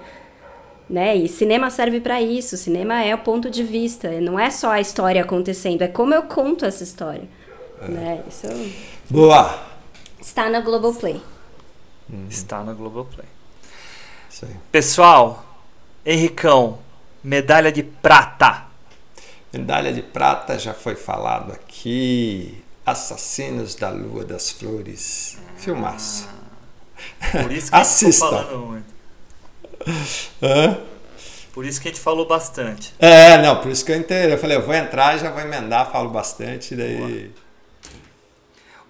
né? 0.88 1.16
E 1.16 1.28
cinema 1.28 1.68
serve 1.70 1.98
para 1.98 2.20
isso. 2.20 2.58
Cinema 2.58 3.02
é 3.02 3.14
o 3.14 3.18
ponto 3.18 3.48
de 3.48 3.62
vista. 3.62 4.10
Não 4.20 4.38
é 4.38 4.50
só 4.50 4.70
a 4.70 4.80
história 4.80 5.22
acontecendo, 5.22 5.80
é 5.80 5.88
como 5.88 6.14
eu 6.14 6.22
conto 6.24 6.64
essa 6.64 6.82
história. 6.82 7.26
Né? 7.88 8.22
Isso 8.28 8.46
Boa! 9.10 9.64
está 10.20 10.48
na 10.48 10.60
Globoplay. 10.60 11.22
Está 12.28 12.62
no 12.62 12.74
Globoplay. 12.74 13.26
Isso 14.28 14.46
aí. 14.46 14.56
Pessoal, 14.72 15.44
Henricão, 16.04 16.78
medalha 17.22 17.70
de 17.70 17.82
prata. 17.82 18.64
Medalha 19.52 19.92
de 19.92 20.02
prata 20.02 20.58
já 20.58 20.74
foi 20.74 20.96
falado 20.96 21.52
aqui. 21.52 22.62
Assassinos 22.84 23.74
da 23.74 23.90
Lua 23.90 24.24
das 24.24 24.50
Flores. 24.50 25.38
Filmaço. 25.56 26.28
Por 27.30 27.52
isso 27.52 27.70
que 27.70 27.76
a 27.76 27.78
gente 27.78 27.88
Assista. 27.88 28.26
ficou 28.26 28.44
falando 28.44 28.66
muito. 28.66 28.94
Hã? 30.42 30.78
Por 31.52 31.64
isso 31.64 31.80
que 31.80 31.88
a 31.88 31.90
gente 31.92 32.00
falou 32.00 32.26
bastante. 32.26 32.92
É, 32.98 33.40
não, 33.40 33.60
por 33.60 33.70
isso 33.70 33.84
que 33.84 33.92
eu 33.92 33.96
entrei. 33.96 34.32
Eu 34.32 34.38
falei, 34.38 34.56
eu 34.56 34.66
vou 34.66 34.74
entrar, 34.74 35.16
já 35.18 35.30
vou 35.30 35.40
emendar, 35.40 35.90
falo 35.90 36.10
bastante, 36.10 36.74
daí. 36.74 37.32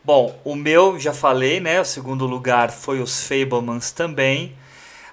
Bom, 0.04 0.38
o 0.44 0.54
meu 0.54 1.00
já 1.00 1.14
falei, 1.14 1.60
né? 1.60 1.80
O 1.80 1.84
segundo 1.84 2.26
lugar 2.26 2.70
foi 2.70 3.00
os 3.00 3.26
Fablemans 3.26 3.90
também. 3.90 4.52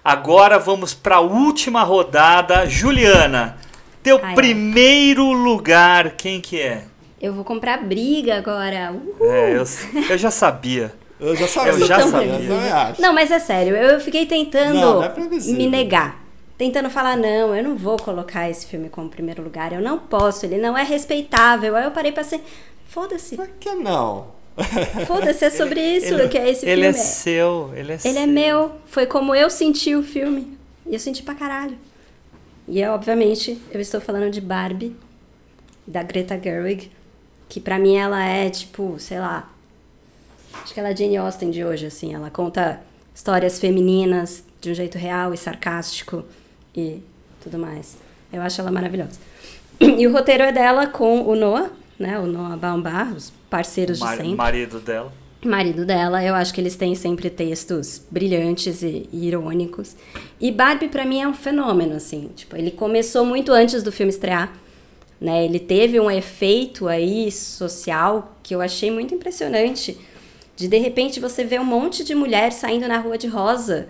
Agora 0.03 0.59
vamos 0.59 0.93
para 0.93 1.15
a 1.15 1.21
última 1.21 1.81
rodada. 1.83 2.67
Juliana, 2.67 3.57
teu 4.03 4.19
Ai, 4.21 4.35
primeiro 4.35 5.31
lugar, 5.31 6.11
quem 6.17 6.41
que 6.41 6.59
é? 6.59 6.83
Eu 7.21 7.33
vou 7.33 7.45
comprar 7.45 7.77
briga 7.77 8.35
agora. 8.35 8.91
Uhul. 8.91 9.31
É, 9.31 9.51
eu, 9.55 9.63
eu 10.09 10.17
já 10.17 10.29
sabia. 10.29 10.93
Eu 11.17 11.37
já 11.37 11.47
sabia. 11.47 11.71
Eu 11.71 11.87
já 11.87 11.99
sabia. 12.01 12.33
Eu. 12.33 12.95
Não, 12.99 13.13
mas 13.13 13.31
é 13.31 13.39
sério, 13.39 13.77
eu 13.77 13.97
fiquei 14.01 14.25
tentando 14.25 14.73
Não, 14.73 14.95
não 14.95 15.03
é 15.03 15.13
me 15.53 15.67
negar. 15.67 16.19
Tentando 16.57 16.89
falar, 16.89 17.15
não, 17.15 17.55
eu 17.55 17.63
não 17.63 17.77
vou 17.77 17.95
colocar 17.95 18.49
esse 18.49 18.65
filme 18.65 18.89
como 18.89 19.07
primeiro 19.07 19.41
lugar, 19.41 19.71
eu 19.71 19.81
não 19.81 19.97
posso, 19.97 20.45
ele 20.45 20.57
não 20.57 20.77
é 20.77 20.83
respeitável. 20.83 21.77
Aí 21.77 21.85
eu 21.85 21.91
parei 21.91 22.11
pra 22.11 22.25
ser. 22.25 22.43
Foda-se, 22.87 23.37
Por 23.37 23.47
que 23.59 23.73
não? 23.73 24.40
foda-se, 25.07 25.45
é 25.45 25.49
sobre 25.49 25.79
isso 25.97 26.13
ele, 26.13 26.27
que 26.27 26.37
é 26.37 26.49
esse 26.49 26.65
ele 26.65 26.81
filme. 26.83 26.87
é 26.87 26.93
seu, 26.93 27.71
ele 27.75 27.91
é 27.93 27.99
Ele 28.03 28.17
é 28.17 28.23
seu. 28.23 28.27
meu, 28.27 28.71
foi 28.85 29.05
como 29.05 29.33
eu 29.33 29.49
senti 29.49 29.95
o 29.95 30.03
filme. 30.03 30.57
E 30.85 30.93
eu 30.93 30.99
senti 30.99 31.23
pra 31.23 31.33
caralho. 31.35 31.77
E 32.67 32.81
é, 32.81 32.89
obviamente, 32.89 33.59
eu 33.71 33.79
estou 33.79 33.99
falando 34.01 34.29
de 34.29 34.41
Barbie, 34.41 34.95
da 35.87 36.03
Greta 36.03 36.39
Gerwig, 36.41 36.91
que 37.49 37.59
pra 37.59 37.79
mim 37.79 37.95
ela 37.97 38.23
é 38.23 38.49
tipo, 38.49 38.95
sei 38.99 39.19
lá. 39.19 39.49
Acho 40.63 40.73
que 40.73 40.79
ela 40.79 40.89
é 40.89 40.95
Jane 40.95 41.17
Austen 41.17 41.49
de 41.49 41.63
hoje, 41.63 41.85
assim. 41.87 42.13
Ela 42.13 42.29
conta 42.29 42.81
histórias 43.15 43.59
femininas 43.59 44.43
de 44.59 44.69
um 44.71 44.73
jeito 44.73 44.97
real 44.97 45.33
e 45.33 45.37
sarcástico 45.37 46.23
e 46.75 47.01
tudo 47.41 47.57
mais. 47.57 47.97
Eu 48.31 48.41
acho 48.41 48.59
ela 48.61 48.71
maravilhosa. 48.71 49.19
E 49.81 50.05
o 50.05 50.11
roteiro 50.13 50.43
é 50.43 50.51
dela 50.51 50.85
com 50.85 51.21
o 51.23 51.35
Noah, 51.35 51.71
né? 51.97 52.19
O 52.19 52.27
Noah 52.27 52.55
Baumbach, 52.55 53.31
os 53.51 53.57
parceiros 53.57 53.97
de 53.97 54.03
Mar- 54.03 54.17
sempre 54.17 54.35
marido 54.35 54.79
dela. 54.79 55.13
marido 55.43 55.85
dela. 55.85 56.23
Eu 56.23 56.33
acho 56.35 56.53
que 56.53 56.61
eles 56.61 56.75
têm 56.75 56.95
sempre 56.95 57.29
textos 57.29 58.01
brilhantes 58.09 58.81
e, 58.81 59.09
e 59.11 59.27
irônicos. 59.27 59.95
E 60.39 60.51
Barbie 60.51 60.87
pra 60.87 61.03
mim 61.05 61.21
é 61.21 61.27
um 61.27 61.33
fenômeno 61.33 61.95
assim, 61.95 62.29
tipo, 62.35 62.55
ele 62.55 62.71
começou 62.71 63.25
muito 63.25 63.51
antes 63.51 63.83
do 63.83 63.91
filme 63.91 64.09
estrear, 64.11 64.53
né? 65.19 65.43
Ele 65.43 65.59
teve 65.59 65.99
um 65.99 66.09
efeito 66.09 66.87
aí 66.87 67.29
social 67.31 68.37
que 68.41 68.55
eu 68.55 68.61
achei 68.61 68.89
muito 68.89 69.13
impressionante. 69.13 69.97
De 70.55 70.67
de 70.67 70.77
repente 70.77 71.19
você 71.19 71.43
ver 71.43 71.59
um 71.59 71.65
monte 71.65 72.03
de 72.03 72.15
mulher 72.15 72.51
saindo 72.51 72.87
na 72.87 72.99
rua 72.99 73.17
de 73.17 73.27
rosa 73.27 73.87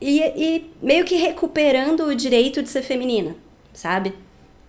e, 0.00 0.20
e 0.20 0.70
meio 0.82 1.04
que 1.04 1.16
recuperando 1.16 2.04
o 2.06 2.14
direito 2.14 2.62
de 2.62 2.68
ser 2.68 2.82
feminina, 2.82 3.34
sabe? 3.72 4.14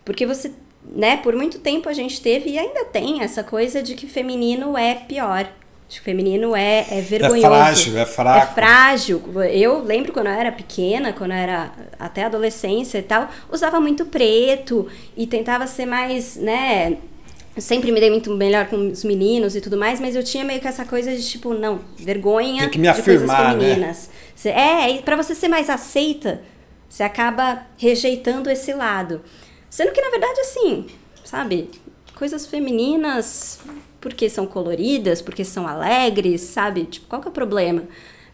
Porque 0.04 0.26
você, 0.26 0.52
né, 0.96 1.18
por 1.18 1.36
muito 1.36 1.60
tempo 1.60 1.90
a 1.90 1.94
gente 1.94 2.22
teve 2.22 2.52
e 2.52 2.58
ainda 2.60 2.86
tem 2.86 3.22
essa 3.22 3.44
coisa 3.44 3.82
de 3.82 3.96
que 3.96 4.08
feminino 4.08 4.78
é 4.78 4.96
pior. 4.96 5.44
De 5.90 6.00
que 6.00 6.06
feminino 6.06 6.56
é, 6.56 6.86
é 6.90 7.02
vergonhoso. 7.02 7.42
frágil, 7.48 7.98
é 7.98 8.06
fraco. 8.06 8.40
É 8.40 8.54
frágil. 8.54 9.22
Eu 9.52 9.84
lembro 9.84 10.12
quando 10.12 10.28
eu 10.28 10.34
era 10.34 10.52
pequena, 10.52 11.14
quando 11.14 11.32
eu 11.32 11.38
era 11.38 11.72
até 12.00 12.24
adolescência 12.24 12.98
e 12.98 13.04
tal, 13.04 13.30
usava 13.52 13.80
muito 13.80 14.06
preto 14.06 14.88
e 15.16 15.28
tentava 15.28 15.68
ser 15.68 15.86
mais, 15.86 16.36
né, 16.38 16.98
eu 17.56 17.62
sempre 17.62 17.92
me 17.92 18.00
dei 18.00 18.10
muito 18.10 18.32
melhor 18.32 18.66
com 18.68 18.78
os 18.90 19.04
meninos 19.04 19.56
e 19.56 19.62
tudo 19.62 19.78
mais, 19.78 20.00
mas 20.00 20.16
eu 20.16 20.24
tinha 20.24 20.44
meio 20.44 20.60
que 20.60 20.68
essa 20.68 20.86
coisa 20.86 21.16
de 21.16 21.24
tipo, 21.28 21.54
não, 21.54 21.82
vergonha 21.98 22.62
Tem 22.62 22.70
que 22.72 22.78
me 22.80 22.84
de 22.84 22.90
afirmar, 22.90 23.38
coisas 23.38 23.58
né? 23.60 23.66
femininas. 23.68 24.10
Cê- 24.36 24.50
é, 24.50 25.00
pra 25.06 25.16
você 25.16 25.36
ser 25.36 25.48
mais 25.50 25.70
aceita, 25.70 26.42
você 26.90 27.04
acaba 27.04 27.68
rejeitando 27.78 28.50
esse 28.50 28.74
lado. 28.74 29.22
Sendo 29.74 29.92
que, 29.92 30.02
na 30.02 30.12
verdade, 30.12 30.40
assim, 30.40 30.86
sabe, 31.26 31.68
coisas 32.14 32.46
femininas, 32.46 33.60
porque 34.00 34.30
são 34.30 34.46
coloridas, 34.46 35.20
porque 35.20 35.44
são 35.44 35.68
alegres, 35.68 36.42
sabe? 36.42 36.84
Tipo, 36.84 37.08
qual 37.08 37.20
que 37.20 37.28
é 37.28 37.32
o 37.32 37.34
problema? 37.34 37.82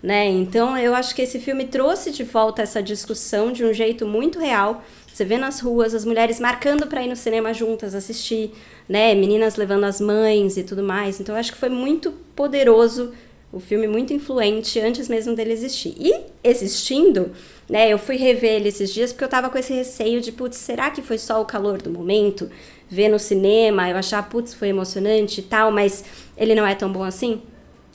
Né? 0.04 0.28
Então, 0.28 0.78
eu 0.78 0.94
acho 0.94 1.16
que 1.16 1.22
esse 1.22 1.40
filme 1.40 1.64
trouxe 1.64 2.12
de 2.12 2.26
volta 2.26 2.62
essa 2.62 2.84
discussão 2.84 3.54
de 3.54 3.64
um 3.64 3.74
jeito 3.74 4.06
muito 4.06 4.38
real. 4.38 4.84
Você 5.08 5.24
vê 5.24 5.38
nas 5.38 5.62
ruas 5.62 5.96
as 5.96 6.04
mulheres 6.04 6.42
marcando 6.42 6.88
para 6.88 7.04
ir 7.04 7.08
no 7.08 7.16
cinema 7.16 7.54
juntas 7.54 7.96
assistir, 7.96 8.52
né? 8.90 9.16
Meninas 9.16 9.56
levando 9.56 9.86
as 9.86 10.02
mães 10.02 10.58
e 10.58 10.64
tudo 10.64 10.84
mais. 10.84 11.22
Então, 11.22 11.36
eu 11.36 11.40
acho 11.40 11.54
que 11.54 11.58
foi 11.58 11.70
muito 11.70 12.12
poderoso 12.36 13.14
o 13.52 13.60
filme 13.60 13.88
muito 13.88 14.14
influente 14.14 14.80
antes 14.80 15.08
mesmo 15.08 15.36
dele 15.36 15.52
existir. 15.52 15.96
E 15.98 16.26
existindo, 16.44 17.32
né, 17.68 17.92
eu 17.92 17.98
fui 17.98 18.16
rever 18.16 18.54
ele 18.54 18.70
esses 18.70 18.94
dias 18.94 19.12
porque 19.12 19.24
eu 19.24 19.30
tava 19.30 19.50
com 19.50 19.58
esse 19.58 19.74
receio 19.74 20.22
de, 20.22 20.32
putz, 20.32 20.58
será 20.58 20.92
que 20.92 21.02
foi 21.02 21.18
só 21.18 21.42
o 21.42 21.46
calor 21.46 21.82
do 21.82 21.90
momento? 21.90 22.50
Ver 22.88 23.10
no 23.10 23.20
cinema, 23.20 23.90
eu 23.90 23.98
achar, 23.98 24.28
putz, 24.30 24.54
foi 24.54 24.70
emocionante 24.70 25.40
e 25.40 25.44
tal, 25.44 25.72
mas 25.72 26.04
ele 26.38 26.54
não 26.56 26.66
é 26.66 26.76
tão 26.76 26.92
bom 26.92 27.04
assim? 27.04 27.42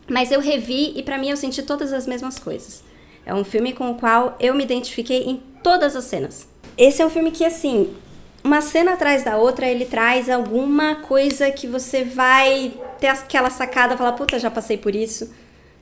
Mas 0.08 0.30
eu 0.30 0.40
revi 0.40 0.92
e 0.96 1.02
pra 1.02 1.18
mim 1.18 1.30
eu 1.30 1.36
senti 1.36 1.62
todas 1.62 1.92
as 1.92 2.06
mesmas 2.06 2.38
coisas. 2.38 2.82
É 3.24 3.32
um 3.34 3.44
filme 3.44 3.72
com 3.72 3.90
o 3.90 3.94
qual 3.94 4.36
eu 4.38 4.54
me 4.54 4.64
identifiquei 4.64 5.24
em 5.24 5.42
todas 5.62 5.96
as 5.96 6.04
cenas. 6.04 6.46
Esse 6.76 7.00
é 7.00 7.06
um 7.06 7.10
filme 7.10 7.30
que, 7.30 7.44
assim, 7.44 7.94
uma 8.42 8.60
cena 8.60 8.92
atrás 8.92 9.24
da 9.24 9.38
outra, 9.38 9.66
ele 9.66 9.86
traz 9.86 10.28
alguma 10.28 10.96
coisa 10.96 11.50
que 11.50 11.66
você 11.66 12.04
vai 12.04 12.74
ter 13.00 13.06
aquela 13.06 13.48
sacada, 13.48 13.96
falar, 13.96 14.12
puta, 14.12 14.38
já 14.38 14.50
passei 14.50 14.76
por 14.76 14.94
isso, 14.94 15.32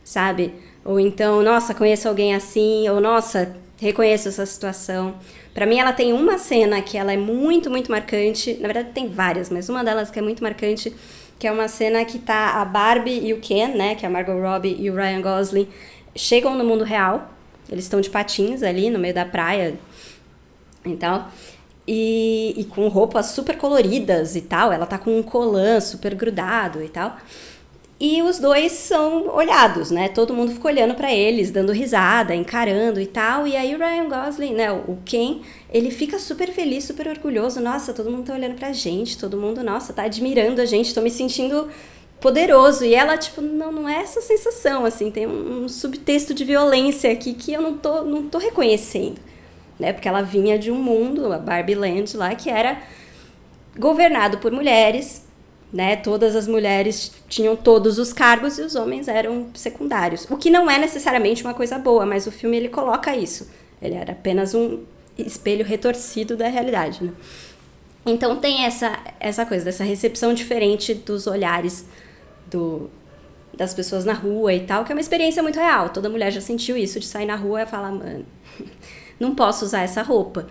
sabe? 0.05 0.53
Ou 0.85 0.99
então, 0.99 1.43
nossa, 1.43 1.75
conheço 1.75 2.09
alguém 2.09 2.35
assim, 2.35 2.89
ou 2.89 3.01
nossa, 3.01 3.55
reconheço 3.81 4.29
essa 4.29 4.45
situação. 4.47 5.15
Pra 5.55 5.67
mim, 5.67 5.79
ela 5.79 5.93
tem 5.93 6.13
uma 6.13 6.39
cena 6.39 6.81
que 6.81 6.97
ela 6.97 7.13
é 7.13 7.17
muito, 7.17 7.71
muito 7.71 7.91
marcante. 7.91 8.55
Na 8.55 8.69
verdade, 8.69 8.91
tem 8.93 9.09
várias, 9.09 9.51
mas 9.51 9.69
uma 9.69 9.85
delas 9.85 10.11
que 10.11 10.19
é 10.19 10.23
muito 10.23 10.43
marcante, 10.43 10.93
que 11.39 11.47
é 11.47 11.53
uma 11.53 11.69
cena 11.69 12.05
que 12.05 12.19
tá 12.19 12.61
a 12.61 12.65
Barbie 12.65 13.21
e 13.27 13.33
o 13.35 13.41
Ken, 13.41 13.69
né, 13.69 13.95
que 13.95 14.05
é 14.05 14.09
a 14.09 14.11
Margot 14.11 14.41
Robbie 14.41 14.77
e 14.79 14.91
o 14.91 14.95
Ryan 14.95 15.21
Gosling, 15.21 15.69
chegam 16.17 16.57
no 16.57 16.65
mundo 16.65 16.85
real. 16.85 17.31
Eles 17.71 17.85
estão 17.85 18.01
de 18.01 18.11
patins 18.11 18.63
ali 18.63 18.91
no 18.91 18.99
meio 18.99 19.15
da 19.15 19.25
praia 19.25 19.75
e. 20.85 20.99
E, 21.87 22.55
e 22.57 22.65
com 22.65 22.87
roupas 22.87 23.27
super 23.27 23.57
coloridas 23.57 24.37
e 24.37 24.41
tal. 24.41 24.73
Ela 24.73 24.87
tá 24.87 24.99
com 24.99 25.19
um 25.19 25.23
colã 25.23 25.81
super 25.81 26.15
grudado 26.15 26.83
e 26.83 26.89
tal. 26.89 27.17
E 28.05 28.21
os 28.21 28.41
dois 28.41 28.73
são 28.73 29.33
olhados, 29.33 29.93
né? 29.93 30.09
Todo 30.09 30.35
mundo 30.35 30.51
fica 30.51 30.67
olhando 30.67 30.93
pra 30.93 31.15
eles, 31.15 31.53
dando 31.53 31.71
risada, 31.71 32.35
encarando 32.35 33.01
e 33.01 33.07
tal. 33.07 33.47
E 33.47 33.57
aí 33.57 33.77
o 33.77 33.79
Ryan 33.79 34.09
Gosling, 34.09 34.55
né, 34.55 34.73
o 34.73 34.99
Ken, 35.05 35.39
ele 35.73 35.89
fica 35.89 36.19
super 36.19 36.51
feliz, 36.51 36.83
super 36.83 37.07
orgulhoso. 37.07 37.61
Nossa, 37.61 37.93
todo 37.93 38.11
mundo 38.11 38.27
tá 38.27 38.35
olhando 38.35 38.57
pra 38.57 38.73
gente, 38.73 39.17
todo 39.17 39.37
mundo, 39.37 39.63
nossa, 39.63 39.93
tá 39.93 40.03
admirando 40.03 40.61
a 40.61 40.67
gente, 40.67 40.93
tô 40.93 41.01
me 41.01 41.13
sentindo 41.13 41.69
poderoso. 42.21 42.85
E 42.85 42.93
ela, 42.93 43.17
tipo, 43.17 43.41
não, 43.41 43.71
não 43.71 43.89
é 43.89 44.01
essa 44.01 44.21
sensação, 44.21 44.85
assim, 44.85 45.09
tem 45.09 45.29
um, 45.29 45.63
um 45.63 45.69
subtexto 45.69 46.35
de 46.35 46.45
violência 46.45 47.13
aqui 47.13 47.33
que 47.33 47.53
eu 47.53 47.63
não 47.63 47.79
tô, 47.79 48.03
não 48.03 48.29
tô 48.29 48.39
reconhecendo, 48.39 49.21
né? 49.79 49.93
Porque 49.93 50.09
ela 50.09 50.23
vinha 50.23 50.59
de 50.59 50.73
um 50.73 50.83
mundo, 50.83 51.33
a 51.33 51.39
Barbie 51.39 51.77
Land 51.77 52.17
lá, 52.17 52.35
que 52.35 52.51
era 52.51 52.83
governado 53.79 54.39
por 54.39 54.51
mulheres, 54.51 55.23
né? 55.73 55.97
Todas 55.97 56.37
as 56.37 56.47
mulheres 56.47 57.13
tinham 57.29 57.57
todos 57.57 57.99
os 57.99 58.13
cargos 58.13 58.59
e 58.59 58.63
os 58.63 58.75
homens 58.75 59.09
eram 59.09 59.49
secundários. 59.55 60.27
O 60.29 60.37
que 60.37 60.51
não 60.51 60.71
é 60.71 60.79
necessariamente 60.79 61.43
uma 61.43 61.55
coisa 61.55 61.79
boa, 61.79 62.05
mas 62.05 62.27
o 62.27 62.31
filme 62.33 62.57
ele 62.57 62.69
coloca 62.69 63.17
isso. 63.17 63.49
Ele 63.81 63.95
era 63.95 64.13
apenas 64.13 64.55
um 64.55 64.81
espelho 65.17 65.65
retorcido 65.65 66.37
da 66.37 66.49
realidade, 66.49 67.03
né? 67.03 67.13
Então 68.05 68.37
tem 68.37 68.65
essa 68.65 68.99
essa 69.21 69.47
coisa 69.47 69.65
dessa 69.65 69.85
recepção 69.85 70.35
diferente 70.35 70.93
dos 70.93 71.27
olhares 71.27 71.87
do 72.51 72.91
das 73.55 73.75
pessoas 73.75 74.05
na 74.05 74.15
rua 74.15 74.53
e 74.55 74.61
tal, 74.61 74.85
que 74.85 74.93
é 74.93 74.95
uma 74.95 75.01
experiência 75.01 75.43
muito 75.43 75.59
real. 75.59 75.91
Toda 75.91 76.09
mulher 76.09 76.33
já 76.33 76.41
sentiu 76.41 76.77
isso 76.77 76.99
de 76.99 77.07
sair 77.07 77.27
na 77.27 77.37
rua 77.37 77.63
e 77.63 77.67
falar, 77.67 77.93
mano, 77.93 78.25
não 79.21 79.35
posso 79.35 79.65
usar 79.65 79.83
essa 79.83 80.03
roupa, 80.03 80.47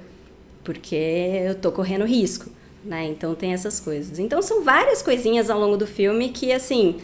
porque 0.64 0.96
eu 0.96 1.56
tô 1.56 1.72
correndo 1.72 2.06
risco, 2.06 2.50
né? 2.84 3.06
Então 3.06 3.36
tem 3.36 3.54
essas 3.54 3.80
coisas. 3.80 4.20
Então 4.20 4.42
são 4.42 4.64
várias 4.64 5.02
coisinhas 5.02 5.50
ao 5.50 5.60
longo 5.60 5.78
do 5.78 5.88
filme 5.88 6.30
que, 6.30 6.52
assim, 6.52 6.98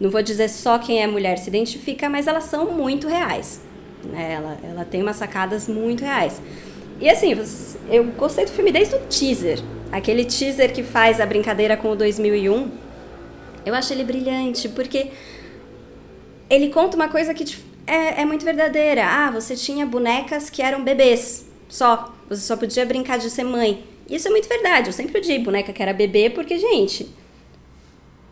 não 0.00 0.10
vou 0.10 0.22
dizer 0.22 0.48
só 0.48 0.78
quem 0.78 1.02
é 1.02 1.06
mulher 1.06 1.38
se 1.38 1.48
identifica, 1.48 2.08
mas 2.08 2.26
elas 2.26 2.44
são 2.44 2.72
muito 2.72 3.08
reais. 3.08 3.60
Né? 4.04 4.34
Ela, 4.34 4.58
ela 4.62 4.84
tem 4.84 5.02
umas 5.02 5.16
sacadas 5.16 5.68
muito 5.68 6.04
reais. 6.04 6.40
E 7.00 7.08
assim, 7.08 7.34
eu 7.90 8.04
gostei 8.04 8.44
do 8.44 8.50
filme 8.52 8.70
desde 8.70 8.94
o 8.94 9.00
teaser. 9.00 9.60
Aquele 9.90 10.24
teaser 10.24 10.72
que 10.72 10.82
faz 10.82 11.20
a 11.20 11.26
brincadeira 11.26 11.76
com 11.76 11.90
o 11.90 11.96
2001. 11.96 12.70
Eu 13.66 13.74
acho 13.74 13.92
ele 13.92 14.04
brilhante, 14.04 14.68
porque 14.68 15.10
ele 16.48 16.68
conta 16.68 16.96
uma 16.96 17.08
coisa 17.08 17.32
que 17.32 17.56
é, 17.86 18.22
é 18.22 18.24
muito 18.24 18.44
verdadeira. 18.44 19.06
Ah, 19.06 19.30
você 19.30 19.56
tinha 19.56 19.86
bonecas 19.86 20.50
que 20.50 20.62
eram 20.62 20.82
bebês, 20.82 21.46
só. 21.68 22.14
Você 22.28 22.42
só 22.42 22.56
podia 22.56 22.86
brincar 22.86 23.18
de 23.18 23.30
ser 23.30 23.44
mãe. 23.44 23.84
Isso 24.08 24.28
é 24.28 24.30
muito 24.30 24.48
verdade. 24.48 24.88
Eu 24.88 24.92
sempre 24.92 25.18
odiei 25.18 25.38
boneca 25.38 25.72
que 25.72 25.82
era 25.82 25.92
bebê, 25.92 26.30
porque, 26.30 26.58
gente, 26.58 27.08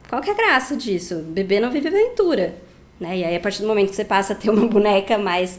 qual 0.08 0.20
que 0.20 0.30
é 0.30 0.32
a 0.32 0.36
graça 0.36 0.76
disso? 0.76 1.16
Bebê 1.28 1.60
não 1.60 1.70
vive 1.70 1.88
aventura. 1.88 2.54
Né? 3.00 3.18
E 3.18 3.24
aí, 3.24 3.36
a 3.36 3.40
partir 3.40 3.62
do 3.62 3.68
momento 3.68 3.90
que 3.90 3.96
você 3.96 4.04
passa 4.04 4.32
a 4.32 4.36
ter 4.36 4.50
uma 4.50 4.66
boneca 4.68 5.16
mais, 5.18 5.58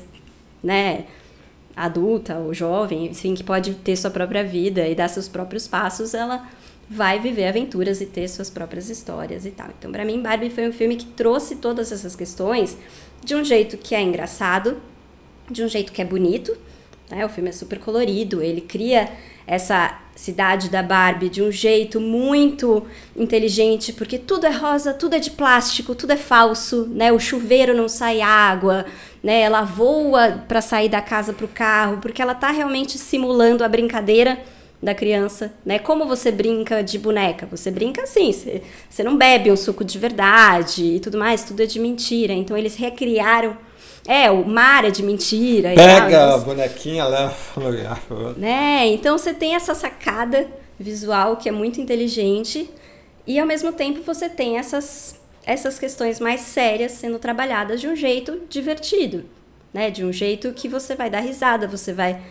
né, 0.64 1.06
adulta 1.76 2.38
ou 2.38 2.54
jovem, 2.54 3.08
enfim, 3.08 3.34
que 3.34 3.44
pode 3.44 3.74
ter 3.76 3.96
sua 3.96 4.12
própria 4.12 4.44
vida 4.44 4.88
e 4.88 4.96
dar 4.96 5.08
seus 5.08 5.28
próprios 5.28 5.68
passos, 5.68 6.14
ela 6.14 6.48
vai 6.90 7.20
viver 7.20 7.48
aventuras 7.48 8.02
e 8.02 8.06
ter 8.06 8.28
suas 8.28 8.50
próprias 8.50 8.90
histórias 8.90 9.46
e 9.46 9.52
tal. 9.52 9.70
Então, 9.78 9.92
pra 9.92 10.06
mim, 10.06 10.22
Barbie 10.22 10.50
foi 10.50 10.68
um 10.68 10.72
filme 10.72 10.96
que 10.96 11.06
trouxe 11.06 11.56
todas 11.56 11.92
essas 11.92 12.16
questões 12.16 12.78
de 13.24 13.34
um 13.36 13.44
jeito 13.44 13.78
que 13.78 13.96
é 13.96 14.02
engraçado, 14.02 14.82
de 15.50 15.64
um 15.64 15.68
jeito 15.68 15.92
que 15.92 16.02
é 16.02 16.06
bonito, 16.06 16.56
né? 17.10 17.26
O 17.26 17.30
filme 17.30 17.50
é 17.50 17.54
super 17.54 17.80
colorido, 17.80 18.42
ele 18.42 18.62
cria 18.62 19.10
essa 19.46 20.00
cidade 20.16 20.70
da 20.70 20.84
Barbie 20.84 21.28
de 21.28 21.42
um 21.42 21.52
jeito 21.52 22.00
muito 22.00 22.86
inteligente, 23.16 23.92
porque 23.92 24.18
tudo 24.18 24.46
é 24.46 24.52
rosa, 24.52 24.94
tudo 24.94 25.16
é 25.16 25.20
de 25.20 25.32
plástico, 25.32 25.96
tudo 25.96 26.14
é 26.14 26.18
falso, 26.18 26.88
né? 26.92 27.12
O 27.12 27.20
chuveiro 27.20 27.76
não 27.76 27.90
sai 27.90 28.22
água, 28.22 28.86
né? 29.24 29.42
Ela 29.42 29.64
voa 29.64 30.44
para 30.48 30.62
sair 30.62 30.90
da 30.90 31.02
casa 31.02 31.34
pro 31.34 31.48
carro, 31.48 31.98
porque 31.98 32.22
ela 32.22 32.36
tá 32.36 32.52
realmente 32.52 32.98
simulando 32.98 33.64
a 33.64 33.68
brincadeira 33.68 34.40
da 34.82 34.94
criança, 34.94 35.54
né? 35.66 35.80
Como 35.80 36.06
você 36.06 36.32
brinca 36.32 36.84
de 36.84 37.00
boneca? 37.00 37.48
Você 37.50 37.72
brinca 37.72 38.04
assim, 38.04 38.32
você 38.90 39.04
não 39.04 39.18
bebe 39.18 39.52
um 39.52 39.56
suco 39.56 39.84
de 39.84 39.98
verdade 39.98 40.84
e 40.84 41.00
tudo 41.00 41.18
mais, 41.18 41.44
tudo 41.44 41.64
é 41.64 41.66
de 41.66 41.80
mentira. 41.80 42.34
Então 42.34 42.58
eles 42.58 42.76
recriaram 42.76 43.58
é, 44.08 44.30
o 44.32 44.46
mar 44.46 44.86
é 44.86 44.92
de 44.92 45.04
mentira 45.04 45.74
e 45.76 45.80
tal. 45.80 46.08
Pega 46.08 46.08
Então, 46.08 46.34
a 46.34 46.38
bonequinha, 46.38 47.06
outro. 48.10 48.40
né? 48.40 48.88
Então 48.88 49.18
você 49.18 49.34
tem 49.34 49.56
essa 49.56 49.74
sacada 49.76 50.48
visual 50.80 51.38
que 51.38 51.48
é 51.48 51.52
muito 51.52 51.80
inteligente 51.80 52.70
e 53.26 53.40
ao 53.40 53.46
mesmo 53.48 53.72
tempo 53.72 54.02
você 54.04 54.30
tem 54.30 54.58
essas 54.58 55.22
essas 55.46 55.78
questões 55.78 56.22
mais 56.22 56.40
sérias 56.42 56.94
sendo 56.94 57.20
trabalhadas 57.20 57.82
de 57.82 57.88
um 57.88 57.96
jeito 57.96 58.42
divertido, 58.50 59.26
né? 59.74 59.92
De 59.92 60.04
um 60.06 60.12
jeito 60.12 60.54
que 60.54 60.70
você 60.70 60.96
vai 60.96 61.10
dar 61.10 61.20
risada, 61.20 61.68
você 61.68 61.92
vai, 61.92 62.22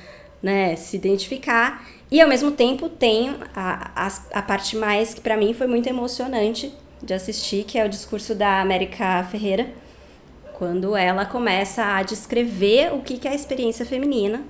né, 0.43 0.77
se 0.77 0.97
identificar 0.97 1.87
e 2.11 2.21
ao 2.23 2.29
mesmo 2.29 2.51
tempo 2.53 2.89
tem 2.89 3.37
a, 3.55 3.91
a, 4.07 4.13
a 4.33 4.43
parte 4.43 4.77
mais 4.77 5.13
que 5.13 5.21
para 5.21 5.37
mim 5.37 5.53
foi 5.53 5.67
muito 5.67 5.89
emocionante 5.89 6.73
de 7.03 7.13
assistir, 7.13 7.65
que 7.65 7.79
é 7.79 7.85
o 7.85 7.89
discurso 7.89 8.35
da 8.35 8.61
América 8.61 9.27
Ferreira, 9.31 9.69
quando 10.63 10.95
ela 10.95 11.27
começa 11.27 11.83
a 11.83 12.05
descrever 12.05 12.95
o 12.95 13.01
que 13.01 13.19
que 13.19 13.27
é 13.27 13.33
a 13.33 13.35
experiência 13.35 13.85
feminina, 13.85 14.45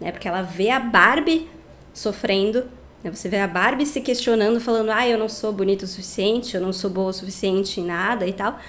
né? 0.00 0.12
Porque 0.12 0.28
ela 0.28 0.40
vê 0.40 0.70
a 0.70 0.78
Barbie 0.78 1.48
sofrendo, 1.92 2.66
né? 3.02 3.10
Você 3.10 3.28
vê 3.28 3.40
a 3.40 3.48
Barbie 3.48 3.84
se 3.84 4.00
questionando, 4.00 4.60
falando, 4.60 4.90
ah, 4.92 5.08
eu 5.08 5.18
não 5.18 5.28
sou 5.28 5.52
bonita 5.52 5.84
o 5.84 5.88
suficiente, 5.88 6.54
eu 6.54 6.60
não 6.60 6.72
sou 6.72 6.88
boa 6.88 7.10
o 7.10 7.12
suficiente 7.12 7.80
em 7.80 7.84
nada 7.84 8.24
e 8.28 8.32
tal. 8.32 8.60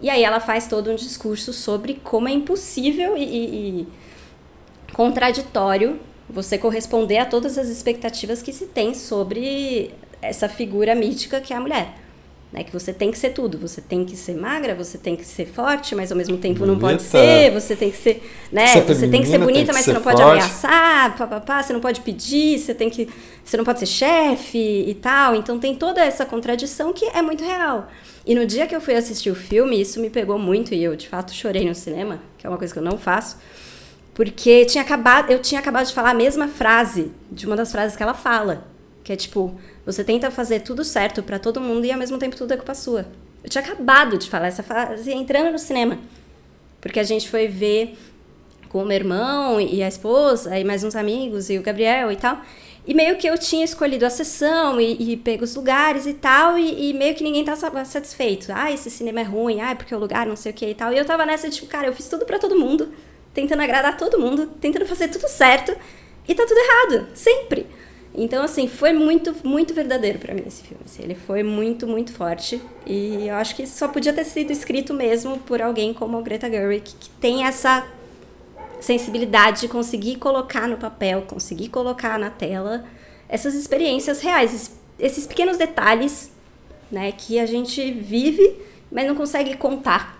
E 0.00 0.08
aí 0.08 0.24
ela 0.24 0.40
faz 0.40 0.66
todo 0.66 0.90
um 0.90 0.94
discurso 0.94 1.52
sobre 1.52 2.00
como 2.02 2.28
é 2.28 2.32
impossível 2.32 3.14
e, 3.14 3.24
e- 3.24 3.80
e 3.82 3.88
contraditório 4.94 6.00
você 6.30 6.56
corresponder 6.56 7.18
a 7.18 7.26
todas 7.26 7.58
as 7.58 7.68
expectativas 7.68 8.40
que 8.40 8.54
se 8.54 8.68
tem 8.68 8.94
sobre 8.94 9.90
essa 10.22 10.48
figura 10.48 10.94
mítica 10.94 11.42
que 11.42 11.52
é 11.52 11.56
a 11.56 11.60
mulher. 11.60 12.07
Né, 12.50 12.64
que 12.64 12.72
você 12.72 12.94
tem 12.94 13.10
que 13.10 13.18
ser 13.18 13.30
tudo, 13.34 13.58
você 13.58 13.78
tem 13.78 14.06
que 14.06 14.16
ser 14.16 14.34
magra, 14.34 14.74
você 14.74 14.96
tem 14.96 15.14
que 15.14 15.22
ser 15.22 15.44
forte, 15.44 15.94
mas 15.94 16.10
ao 16.10 16.16
mesmo 16.16 16.38
tempo 16.38 16.64
não 16.64 16.78
pode 16.78 16.96
Bonita. 16.96 17.04
ser, 17.04 17.50
você 17.52 17.76
tem 17.76 17.90
que 17.90 17.96
ser, 17.98 18.22
né, 18.50 18.68
Ser 18.68 18.80
você 18.84 19.06
tem 19.06 19.20
que 19.20 19.28
ser 19.28 19.36
bonita, 19.38 19.66
que 19.66 19.72
mas 19.74 19.84
ser 19.84 19.90
você 19.90 19.92
não 19.92 20.00
pode 20.00 20.22
forte. 20.22 20.32
ameaçar, 20.38 21.14
papapá, 21.18 21.62
você 21.62 21.74
não 21.74 21.80
pode 21.80 22.00
pedir, 22.00 22.58
você 22.58 22.72
tem 22.72 22.88
que, 22.88 23.06
você 23.44 23.54
não 23.58 23.64
pode 23.64 23.80
ser 23.80 23.86
chefe 23.86 24.58
e 24.58 24.94
tal. 24.94 25.34
Então 25.34 25.58
tem 25.58 25.74
toda 25.74 26.00
essa 26.02 26.24
contradição 26.24 26.90
que 26.90 27.04
é 27.04 27.20
muito 27.20 27.44
real. 27.44 27.86
E 28.24 28.34
no 28.34 28.46
dia 28.46 28.66
que 28.66 28.74
eu 28.74 28.80
fui 28.80 28.94
assistir 28.94 29.30
o 29.30 29.34
filme, 29.34 29.78
isso 29.78 30.00
me 30.00 30.08
pegou 30.08 30.38
muito 30.38 30.72
e 30.72 30.82
eu 30.82 30.96
de 30.96 31.06
fato 31.06 31.34
chorei 31.34 31.66
no 31.68 31.74
cinema, 31.74 32.18
que 32.38 32.46
é 32.46 32.50
uma 32.50 32.56
coisa 32.56 32.72
que 32.72 32.78
eu 32.78 32.82
não 32.82 32.96
faço. 32.96 33.36
Porque 34.14 34.64
tinha 34.64 34.82
acabado, 34.82 35.30
eu 35.30 35.38
tinha 35.38 35.60
acabado 35.60 35.86
de 35.86 35.92
falar 35.92 36.10
a 36.10 36.14
mesma 36.14 36.48
frase 36.48 37.12
de 37.30 37.46
uma 37.46 37.54
das 37.54 37.70
frases 37.70 37.94
que 37.94 38.02
ela 38.02 38.14
fala, 38.14 38.66
que 39.04 39.12
é 39.12 39.16
tipo, 39.16 39.54
você 39.92 40.04
tenta 40.04 40.30
fazer 40.30 40.60
tudo 40.60 40.84
certo 40.84 41.22
pra 41.22 41.38
todo 41.38 41.60
mundo 41.60 41.84
e 41.86 41.90
ao 41.92 41.98
mesmo 41.98 42.18
tempo 42.18 42.36
tudo 42.36 42.52
é 42.52 42.56
culpa 42.56 42.74
sua. 42.74 43.06
Eu 43.42 43.48
tinha 43.48 43.62
acabado 43.64 44.18
de 44.18 44.28
falar 44.28 44.48
essa 44.48 44.62
frase 44.62 45.10
entrando 45.12 45.52
no 45.52 45.58
cinema. 45.58 45.98
Porque 46.80 47.00
a 47.00 47.04
gente 47.04 47.28
foi 47.28 47.48
ver 47.48 47.96
com 48.68 48.82
o 48.82 48.84
meu 48.84 48.96
irmão 48.96 49.60
e 49.60 49.82
a 49.82 49.88
esposa, 49.88 50.58
e 50.58 50.62
mais 50.64 50.84
uns 50.84 50.94
amigos, 50.94 51.48
e 51.48 51.58
o 51.58 51.62
Gabriel 51.62 52.12
e 52.12 52.16
tal. 52.16 52.40
E 52.86 52.94
meio 52.94 53.16
que 53.16 53.26
eu 53.26 53.36
tinha 53.38 53.64
escolhido 53.64 54.04
a 54.06 54.10
sessão 54.10 54.80
e, 54.80 55.12
e 55.12 55.16
pego 55.16 55.44
os 55.44 55.54
lugares 55.54 56.06
e 56.06 56.14
tal, 56.14 56.58
e, 56.58 56.90
e 56.90 56.94
meio 56.94 57.14
que 57.14 57.24
ninguém 57.24 57.44
tá 57.44 57.56
sa- 57.56 57.84
satisfeito. 57.84 58.52
Ah, 58.54 58.70
esse 58.70 58.90
cinema 58.90 59.20
é 59.20 59.24
ruim, 59.24 59.60
ah, 59.60 59.74
porque 59.74 59.94
o 59.94 59.98
lugar 59.98 60.26
não 60.26 60.36
sei 60.36 60.52
o 60.52 60.54
que 60.54 60.66
e 60.66 60.74
tal. 60.74 60.92
E 60.92 60.98
eu 60.98 61.04
tava 61.04 61.24
nessa, 61.26 61.48
tipo, 61.50 61.66
cara, 61.66 61.86
eu 61.88 61.94
fiz 61.94 62.08
tudo 62.08 62.24
pra 62.26 62.38
todo 62.38 62.58
mundo, 62.58 62.90
tentando 63.34 63.62
agradar 63.62 63.96
todo 63.96 64.18
mundo, 64.18 64.46
tentando 64.60 64.86
fazer 64.86 65.08
tudo 65.08 65.28
certo, 65.28 65.74
e 66.26 66.34
tá 66.34 66.44
tudo 66.46 66.58
errado, 66.58 67.08
sempre. 67.14 67.66
Então, 68.14 68.42
assim, 68.42 68.66
foi 68.66 68.92
muito, 68.92 69.34
muito 69.46 69.72
verdadeiro 69.74 70.18
pra 70.18 70.34
mim 70.34 70.42
esse 70.46 70.62
filme. 70.62 70.82
assim, 70.84 71.02
ele 71.02 71.14
foi 71.14 71.42
muito, 71.42 71.86
muito 71.86 72.12
forte. 72.12 72.60
E 72.86 73.28
eu 73.28 73.34
acho 73.36 73.54
que 73.54 73.66
só 73.66 73.86
podia 73.88 74.12
ter 74.12 74.24
sido 74.24 74.50
escrito 74.50 74.92
mesmo 74.92 75.38
por 75.38 75.62
alguém 75.62 75.92
como 75.94 76.16
a 76.18 76.22
Greta 76.22 76.48
Gerwig, 76.50 76.82
que 76.98 77.10
tem 77.20 77.44
essa 77.44 77.86
sensibilidade 78.80 79.62
de 79.62 79.68
conseguir 79.68 80.16
colocar 80.16 80.66
no 80.68 80.76
papel, 80.76 81.22
conseguir 81.22 81.68
colocar 81.68 82.18
na 82.18 82.30
tela 82.30 82.84
essas 83.28 83.54
experiências 83.54 84.20
reais, 84.20 84.52
es- 84.54 84.80
esses 84.98 85.26
pequenos 85.26 85.56
detalhes, 85.56 86.30
né, 86.90 87.12
que 87.12 87.38
a 87.38 87.46
gente 87.46 87.92
vive, 87.92 88.56
mas 88.90 89.06
não 89.06 89.14
consegue 89.14 89.56
contar 89.56 90.18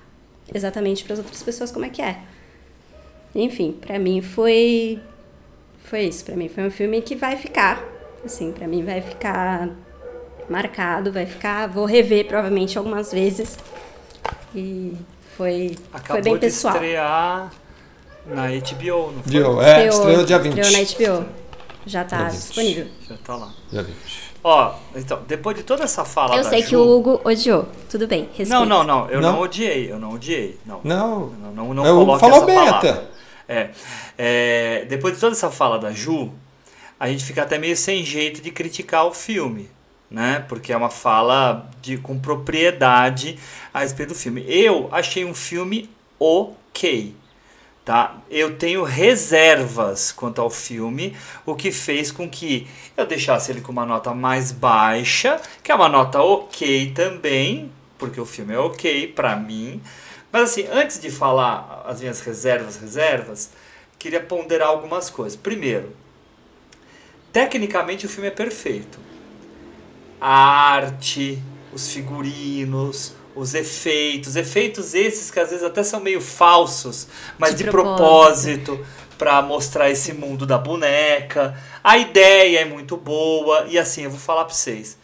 exatamente 0.52 1.04
para 1.04 1.14
as 1.14 1.18
outras 1.18 1.42
pessoas 1.42 1.70
como 1.72 1.84
é 1.84 1.88
que 1.88 2.02
é. 2.02 2.18
Enfim, 3.34 3.72
pra 3.80 3.98
mim 3.98 4.20
foi 4.20 4.98
foi 5.88 6.02
isso, 6.02 6.24
Pra 6.24 6.36
mim 6.36 6.48
foi 6.48 6.64
um 6.66 6.70
filme 6.70 7.00
que 7.02 7.14
vai 7.16 7.36
ficar, 7.36 7.82
assim, 8.24 8.52
pra 8.52 8.66
mim 8.68 8.84
vai 8.84 9.00
ficar 9.00 9.68
marcado, 10.48 11.12
vai 11.12 11.26
ficar, 11.26 11.68
vou 11.68 11.84
rever 11.84 12.26
provavelmente 12.26 12.78
algumas 12.78 13.12
vezes. 13.12 13.58
E 14.54 14.94
foi 15.36 15.74
foi 15.76 15.76
Acabou 15.92 16.22
bem 16.22 16.34
de 16.34 16.40
pessoal. 16.40 16.74
estrear 16.74 17.50
na 18.26 18.46
HBO, 18.48 19.12
não 19.12 19.22
foi? 19.22 19.30
Dio, 19.30 19.62
é, 19.62 19.86
estreou 19.88 20.24
dia 20.24 20.38
20. 20.38 20.58
Estreou 20.58 21.12
na 21.20 21.20
HBO. 21.22 21.28
Já 21.86 22.04
tá 22.04 22.16
Dia 22.18 22.26
20. 22.28 22.38
disponível. 22.38 22.86
Já 23.08 23.16
tá 23.24 23.36
lá. 23.36 23.50
Dia 23.70 23.82
20. 23.82 23.96
Ó, 24.44 24.74
então, 24.94 25.20
depois 25.26 25.56
de 25.56 25.62
toda 25.62 25.84
essa 25.84 26.04
fala 26.04 26.36
Eu 26.36 26.42
da 26.44 26.48
sei 26.50 26.62
Ju, 26.62 26.68
que 26.68 26.76
o 26.76 26.96
Hugo 26.96 27.20
odiou. 27.24 27.66
Tudo 27.90 28.06
bem, 28.06 28.22
respeito. 28.34 28.50
Não, 28.50 28.64
não, 28.64 28.84
não, 28.84 29.08
eu 29.10 29.20
não, 29.20 29.32
Não? 29.32 29.40
odiei, 29.40 29.90
eu 29.90 29.98
não 29.98 30.12
odiei, 30.12 30.58
não. 30.64 30.80
Não, 30.84 31.26
Não, 31.30 31.52
não, 31.52 31.74
não 31.74 31.84
o 31.84 32.02
Hugo 32.02 32.18
coloque 32.18 32.20
falou 32.20 32.36
essa 32.36 32.46
bem 32.46 32.54
palavra. 32.56 32.90
até. 32.90 33.17
É, 33.48 33.70
é, 34.18 34.84
depois 34.88 35.14
de 35.14 35.20
toda 35.20 35.32
essa 35.32 35.50
fala 35.50 35.78
da 35.78 35.90
Ju, 35.90 36.32
a 37.00 37.08
gente 37.08 37.24
fica 37.24 37.42
até 37.42 37.56
meio 37.58 37.76
sem 37.76 38.04
jeito 38.04 38.42
de 38.42 38.50
criticar 38.50 39.06
o 39.06 39.14
filme, 39.14 39.70
né? 40.10 40.44
Porque 40.48 40.72
é 40.72 40.76
uma 40.76 40.90
fala 40.90 41.70
de, 41.80 41.96
com 41.96 42.18
propriedade 42.18 43.38
a 43.72 43.80
respeito 43.80 44.10
do 44.10 44.14
filme. 44.14 44.44
Eu 44.46 44.88
achei 44.92 45.24
um 45.24 45.32
filme 45.32 45.88
ok, 46.18 47.14
tá? 47.84 48.16
Eu 48.28 48.56
tenho 48.56 48.82
reservas 48.82 50.12
quanto 50.12 50.40
ao 50.42 50.50
filme, 50.50 51.16
o 51.46 51.54
que 51.54 51.70
fez 51.70 52.12
com 52.12 52.28
que 52.28 52.66
eu 52.96 53.06
deixasse 53.06 53.50
ele 53.50 53.60
com 53.62 53.72
uma 53.72 53.86
nota 53.86 54.12
mais 54.12 54.52
baixa, 54.52 55.40
que 55.62 55.72
é 55.72 55.74
uma 55.74 55.88
nota 55.88 56.20
ok 56.20 56.92
também, 56.92 57.70
porque 57.96 58.20
o 58.20 58.26
filme 58.26 58.52
é 58.52 58.58
ok 58.58 59.08
pra 59.08 59.36
mim. 59.36 59.80
Mas 60.32 60.50
assim, 60.50 60.66
antes 60.70 61.00
de 61.00 61.10
falar 61.10 61.84
as 61.86 62.00
minhas 62.00 62.20
reservas, 62.20 62.76
reservas, 62.76 63.50
queria 63.98 64.20
ponderar 64.20 64.68
algumas 64.68 65.08
coisas. 65.10 65.36
Primeiro, 65.36 65.94
tecnicamente 67.32 68.06
o 68.06 68.08
filme 68.08 68.28
é 68.28 68.32
perfeito. 68.32 68.98
A 70.20 70.72
arte, 70.74 71.42
os 71.72 71.92
figurinos, 71.92 73.14
os 73.34 73.54
efeitos, 73.54 74.36
efeitos 74.36 74.94
esses 74.94 75.30
que 75.30 75.38
às 75.38 75.50
vezes 75.50 75.64
até 75.64 75.82
são 75.82 76.00
meio 76.00 76.20
falsos, 76.20 77.06
mas 77.38 77.54
de, 77.54 77.64
De 77.64 77.70
propósito, 77.70 78.64
propósito. 78.76 78.86
para 79.16 79.40
mostrar 79.42 79.90
esse 79.90 80.12
mundo 80.12 80.44
da 80.44 80.58
boneca. 80.58 81.56
A 81.82 81.96
ideia 81.96 82.60
é 82.60 82.64
muito 82.64 82.96
boa 82.96 83.64
e 83.68 83.78
assim, 83.78 84.02
eu 84.02 84.10
vou 84.10 84.18
falar 84.18 84.44
para 84.44 84.54
vocês. 84.54 84.98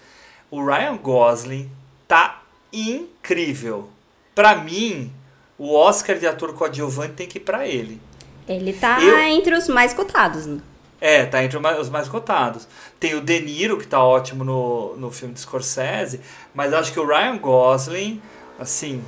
O 0.51 0.65
Ryan 0.65 0.97
Gosling 0.97 1.71
tá 2.09 2.43
incrível. 2.73 3.89
Pra 4.35 4.57
mim, 4.57 5.13
o 5.59 5.75
Oscar 5.75 6.19
de 6.19 6.27
ator 6.27 6.53
coadjuvante 6.55 7.15
tem 7.15 7.27
que 7.27 7.39
ir 7.39 7.43
pra 7.43 7.67
ele. 7.67 8.01
Ele 8.49 8.73
tá 8.73 9.01
Eu- 9.01 9.19
entre 9.21 9.55
os 9.55 9.69
mais 9.69 9.95
cotados. 9.95 10.47
né? 10.47 10.61
É, 11.01 11.27
tá 11.27 11.43
entre 11.45 11.57
os 11.57 11.63
mais- 11.63 11.79
os 11.79 11.91
mais 11.91 12.09
cotados. 12.09 12.67
Tem 12.99 13.15
o 13.15 13.21
De 13.21 13.39
Niro, 13.41 13.77
que 13.79 13.87
tá 13.87 14.03
ótimo 14.03 14.43
no, 14.43 14.97
no 14.97 15.11
filme 15.11 15.35
de 15.35 15.41
Scorsese, 15.41 16.21
mas 16.55 16.73
acho 16.73 16.93
que 16.93 17.01
o 17.01 17.07
Ryan 17.07 17.37
Gosling, 17.39 18.21
assim. 18.59 19.03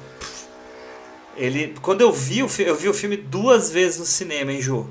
Ele. 1.37 1.75
Quando 1.83 2.01
eu 2.01 2.13
vi 2.13 2.43
o 2.43 2.49
filme, 2.49 2.71
eu 2.71 2.77
vi 2.77 2.89
o 2.89 2.95
filme 2.95 3.17
duas 3.17 3.71
vezes 3.71 3.99
no 3.99 4.05
cinema, 4.07 4.53
hein, 4.53 4.61
Ju? 4.61 4.89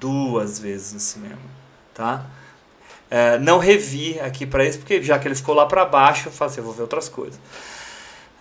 Duas 0.00 0.58
vezes 0.58 0.92
no 0.92 1.00
cinema, 1.00 1.38
tá? 1.94 2.24
É, 3.10 3.38
não 3.38 3.58
revi 3.58 4.18
aqui 4.20 4.46
pra 4.46 4.64
isso, 4.64 4.78
porque 4.78 5.02
já 5.02 5.18
que 5.18 5.26
ele 5.26 5.34
ficou 5.34 5.54
lá 5.54 5.66
pra 5.66 5.84
baixo, 5.84 6.28
eu 6.28 6.32
falei 6.32 6.52
assim, 6.52 6.60
eu 6.60 6.64
vou 6.64 6.72
ver 6.74 6.82
outras 6.82 7.08
coisas. 7.08 7.38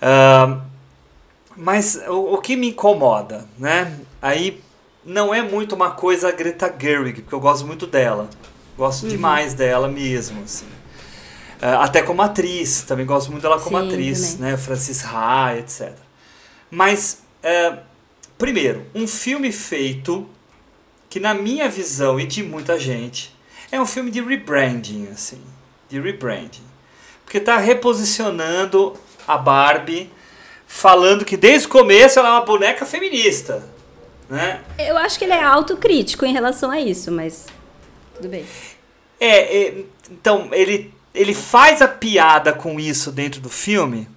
Ahn, 0.02 0.62
mas 1.58 2.00
o, 2.08 2.36
o 2.36 2.38
que 2.38 2.56
me 2.56 2.70
incomoda, 2.70 3.46
né? 3.58 4.00
Aí 4.22 4.62
não 5.04 5.34
é 5.34 5.42
muito 5.42 5.74
uma 5.74 5.92
coisa 5.92 6.30
a 6.30 6.32
Greta 6.32 6.74
Gerwig, 6.80 7.22
porque 7.24 7.34
eu 7.36 7.40
gosto 7.40 7.66
muito 7.66 7.88
dela. 7.88 8.30
Gosto 8.78 9.08
demais 9.08 9.56
dela 9.56 9.88
mesmo, 9.88 10.44
assim. 10.44 10.68
É, 11.60 11.70
até 11.70 12.04
como 12.04 12.22
atriz, 12.22 12.84
também 12.84 13.06
gosto 13.06 13.32
muito 13.32 13.42
dela 13.42 13.60
como 13.60 13.80
Sim, 13.80 13.88
atriz, 13.88 14.34
também. 14.36 14.52
né? 14.52 14.58
Francis 14.58 15.04
Ha, 15.04 15.56
etc. 15.58 15.94
Mas, 16.70 17.24
é, 17.42 17.80
primeiro, 18.38 18.86
um 18.94 19.08
filme 19.08 19.52
feito 19.52 20.30
que 21.10 21.20
na 21.20 21.34
minha 21.34 21.68
visão 21.68 22.20
e 22.20 22.28
de 22.28 22.44
muita 22.44 22.78
gente 22.78 23.36
é 23.72 23.82
um 23.82 23.86
filme 23.86 24.12
de 24.12 24.22
rebranding, 24.22 25.08
assim, 25.12 25.42
de 25.90 26.00
rebranding. 26.00 26.64
Porque 27.26 27.40
tá 27.40 27.58
reposicionando 27.58 28.94
a 29.28 29.38
Barbie, 29.38 30.12
falando 30.68 31.26
que 31.26 31.38
desde 31.38 31.68
o 31.68 31.72
começo 31.72 32.20
ela 32.20 32.28
é 32.30 32.32
uma 32.34 32.42
boneca 32.46 32.86
feminista, 32.86 33.64
né? 34.30 34.62
Eu 34.78 34.98
acho 34.98 35.18
que 35.18 35.26
ele 35.26 35.34
é 35.34 35.42
autocrítico 35.44 36.26
em 36.26 36.34
relação 36.34 36.70
a 36.70 36.80
isso, 36.80 37.12
mas 37.12 37.46
tudo 38.16 38.28
bem. 38.28 38.46
É, 39.20 39.58
é, 39.68 39.84
então 40.12 40.50
ele 40.52 40.94
ele 41.16 41.34
faz 41.34 41.82
a 41.82 41.88
piada 41.88 42.54
com 42.54 42.80
isso 42.80 43.12
dentro 43.12 43.42
do 43.42 43.50
filme. 43.50 44.08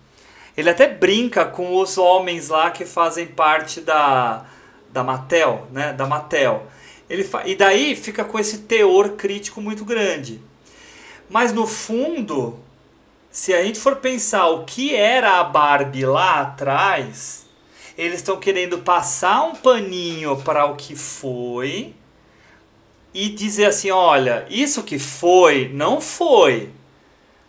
Ele 0.54 0.68
até 0.68 0.86
brinca 0.86 1.46
com 1.46 1.74
os 1.80 1.96
homens 1.96 2.48
lá 2.50 2.70
que 2.70 2.84
fazem 2.84 3.26
parte 3.26 3.80
da 3.80 4.44
da 4.92 5.02
Mattel, 5.04 5.66
né? 5.72 5.92
Da 5.92 6.06
Mattel. 6.06 6.66
Ele 7.08 7.24
fa- 7.24 7.46
e 7.46 7.54
daí 7.54 7.94
fica 7.96 8.24
com 8.24 8.38
esse 8.38 8.58
teor 8.58 9.10
crítico 9.10 9.60
muito 9.60 9.84
grande. 9.84 10.40
Mas 11.28 11.52
no 11.52 11.66
fundo, 11.66 12.58
se 13.30 13.54
a 13.54 13.62
gente 13.62 13.78
for 13.78 13.96
pensar 13.96 14.48
o 14.48 14.64
que 14.64 14.94
era 14.94 15.38
a 15.38 15.44
Barbie 15.44 16.04
lá 16.04 16.40
atrás, 16.40 17.46
eles 17.96 18.16
estão 18.16 18.38
querendo 18.38 18.78
passar 18.78 19.42
um 19.42 19.54
paninho 19.54 20.36
para 20.38 20.64
o 20.66 20.76
que 20.76 20.96
foi 20.96 21.94
e 23.14 23.28
dizer 23.28 23.66
assim: 23.66 23.90
olha, 23.90 24.46
isso 24.50 24.82
que 24.82 24.98
foi, 24.98 25.70
não 25.72 26.00
foi. 26.00 26.70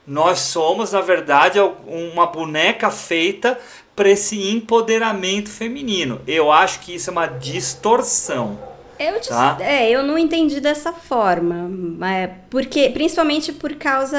Nós 0.06 0.40
somos, 0.40 0.92
na 0.92 1.02
verdade, 1.02 1.60
uma 1.88 2.28
boneca 2.28 2.92
feita 2.92 3.58
para 3.96 4.10
esse 4.10 4.52
empoderamento 4.52 5.50
feminino. 5.50 6.22
Eu 6.28 6.52
acho 6.52 6.80
que 6.82 6.96
isso 6.96 7.10
é 7.10 7.14
uma 7.14 7.28
distorção. 7.28 8.71
Eu, 9.08 9.20
dis- 9.20 9.30
Tá. 9.30 9.58
é, 9.60 9.90
eu 9.90 10.04
não 10.04 10.18
entendi 10.18 10.60
dessa 10.60 10.92
forma, 10.94 11.68
mas 11.70 12.30
porque 12.50 12.90
principalmente 12.90 13.52
por 13.52 13.74
causa 13.76 14.18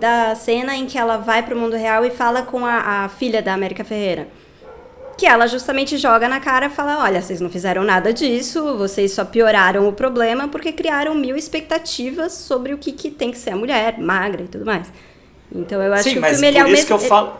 da 0.00 0.34
cena 0.34 0.76
em 0.76 0.86
que 0.86 0.96
ela 0.98 1.16
vai 1.18 1.42
pro 1.42 1.56
mundo 1.56 1.76
real 1.76 2.04
e 2.04 2.10
fala 2.10 2.42
com 2.42 2.64
a, 2.64 3.04
a 3.04 3.08
filha 3.08 3.42
da 3.42 3.52
América 3.54 3.84
Ferreira. 3.84 4.28
Que 5.16 5.26
ela 5.26 5.46
justamente 5.46 5.96
joga 5.96 6.28
na 6.28 6.40
cara 6.40 6.66
e 6.66 6.70
fala: 6.70 7.02
Olha, 7.04 7.22
vocês 7.22 7.40
não 7.40 7.48
fizeram 7.48 7.84
nada 7.84 8.12
disso, 8.12 8.76
vocês 8.76 9.12
só 9.12 9.24
pioraram 9.24 9.88
o 9.88 9.92
problema 9.92 10.48
porque 10.48 10.72
criaram 10.72 11.14
mil 11.14 11.36
expectativas 11.36 12.32
sobre 12.32 12.74
o 12.74 12.78
que, 12.78 12.90
que 12.90 13.10
tem 13.12 13.30
que 13.30 13.38
ser 13.38 13.50
a 13.50 13.56
mulher, 13.56 13.96
magra 13.98 14.42
e 14.42 14.48
tudo 14.48 14.64
mais. 14.66 14.92
Então 15.54 15.80
eu 15.80 15.92
acho 15.92 16.02
Sim, 16.04 16.12
que 16.14 16.18
o 16.18 16.20
mas 16.20 16.32
filme 16.32 16.46
ele 16.48 16.56
por 16.58 16.62
é 16.62 16.64
o 16.68 16.70
mesmo. 16.72 16.86
que 16.86 16.92
eu 16.92 16.98
falo. 16.98 17.32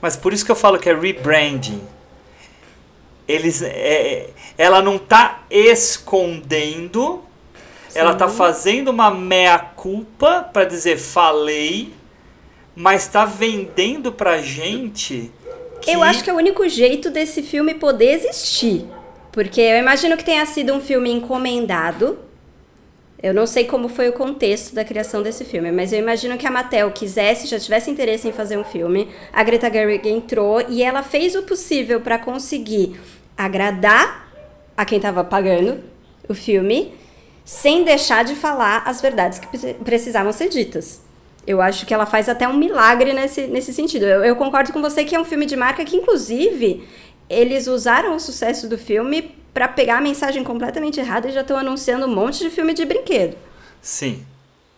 Mas 0.00 0.16
por 0.16 0.32
isso 0.32 0.46
que 0.46 0.50
eu 0.50 0.56
falo 0.56 0.78
que 0.78 0.88
é 0.88 0.94
rebranding. 0.98 1.82
Eles, 3.30 3.62
é, 3.62 4.30
ela 4.58 4.82
não 4.82 4.98
tá 4.98 5.44
escondendo, 5.50 7.22
ela 7.94 8.14
tá 8.14 8.28
fazendo 8.28 8.88
uma 8.88 9.10
meia-culpa 9.10 10.48
para 10.52 10.64
dizer 10.64 10.98
falei, 10.98 11.92
mas 12.74 13.06
tá 13.06 13.24
vendendo 13.24 14.12
pra 14.12 14.38
gente. 14.38 15.30
Que... 15.80 15.92
Eu 15.92 16.02
acho 16.02 16.24
que 16.24 16.30
é 16.30 16.32
o 16.32 16.36
único 16.36 16.68
jeito 16.68 17.10
desse 17.10 17.42
filme 17.42 17.74
poder 17.74 18.14
existir. 18.14 18.86
Porque 19.32 19.60
eu 19.60 19.78
imagino 19.78 20.16
que 20.16 20.24
tenha 20.24 20.44
sido 20.44 20.72
um 20.72 20.80
filme 20.80 21.10
encomendado. 21.10 22.18
Eu 23.22 23.34
não 23.34 23.46
sei 23.46 23.64
como 23.64 23.88
foi 23.88 24.08
o 24.08 24.14
contexto 24.14 24.74
da 24.74 24.82
criação 24.82 25.22
desse 25.22 25.44
filme, 25.44 25.70
mas 25.70 25.92
eu 25.92 25.98
imagino 25.98 26.38
que 26.38 26.46
a 26.46 26.50
Mattel 26.50 26.90
quisesse, 26.90 27.46
já 27.46 27.60
tivesse 27.60 27.90
interesse 27.90 28.26
em 28.26 28.32
fazer 28.32 28.56
um 28.56 28.64
filme. 28.64 29.08
A 29.30 29.44
Greta 29.44 29.70
Gerwig 29.70 30.08
entrou 30.08 30.62
e 30.68 30.82
ela 30.82 31.02
fez 31.02 31.34
o 31.34 31.42
possível 31.42 32.00
para 32.00 32.18
conseguir 32.18 32.98
agradar 33.44 34.28
a 34.76 34.84
quem 34.84 34.96
estava 34.96 35.22
pagando 35.24 35.80
o 36.28 36.34
filme, 36.34 36.94
sem 37.44 37.84
deixar 37.84 38.24
de 38.24 38.34
falar 38.34 38.82
as 38.86 39.00
verdades 39.00 39.38
que 39.38 39.46
pre- 39.46 39.74
precisavam 39.74 40.32
ser 40.32 40.48
ditas. 40.48 41.00
Eu 41.46 41.60
acho 41.60 41.86
que 41.86 41.92
ela 41.94 42.06
faz 42.06 42.28
até 42.28 42.46
um 42.46 42.56
milagre 42.56 43.12
nesse, 43.12 43.46
nesse 43.46 43.72
sentido. 43.72 44.04
Eu, 44.04 44.22
eu 44.24 44.36
concordo 44.36 44.72
com 44.72 44.80
você 44.80 45.04
que 45.04 45.16
é 45.16 45.20
um 45.20 45.24
filme 45.24 45.46
de 45.46 45.56
marca 45.56 45.84
que, 45.84 45.96
inclusive, 45.96 46.86
eles 47.28 47.66
usaram 47.66 48.14
o 48.14 48.20
sucesso 48.20 48.68
do 48.68 48.76
filme 48.78 49.34
para 49.52 49.66
pegar 49.66 49.98
a 49.98 50.00
mensagem 50.00 50.44
completamente 50.44 51.00
errada 51.00 51.28
e 51.28 51.32
já 51.32 51.40
estão 51.40 51.56
anunciando 51.56 52.06
um 52.06 52.14
monte 52.14 52.38
de 52.40 52.50
filme 52.50 52.72
de 52.72 52.84
brinquedo. 52.84 53.36
Sim, 53.82 54.22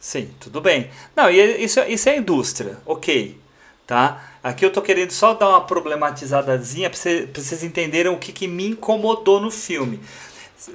sim, 0.01 0.31
tudo 0.41 0.61
bem. 0.61 0.89
Não, 1.15 1.29
e 1.29 1.65
isso, 1.65 1.81
isso 1.81 2.09
é 2.09 2.17
indústria, 2.17 2.79
ok, 2.87 3.37
tá? 3.87 4.23
Aqui 4.43 4.65
eu 4.65 4.73
tô 4.73 4.83
querendo 4.83 5.11
só 5.11 5.35
dar 5.35 5.49
uma 5.49 5.61
problematizadazinha 5.61 6.91
para 6.91 6.99
vocês 6.99 7.63
entenderem 7.63 8.11
o 8.11 8.19
que, 8.19 8.33
que 8.33 8.49
me 8.49 8.69
incomodou 8.69 9.41
no 9.41 9.51
filme. 9.51 10.01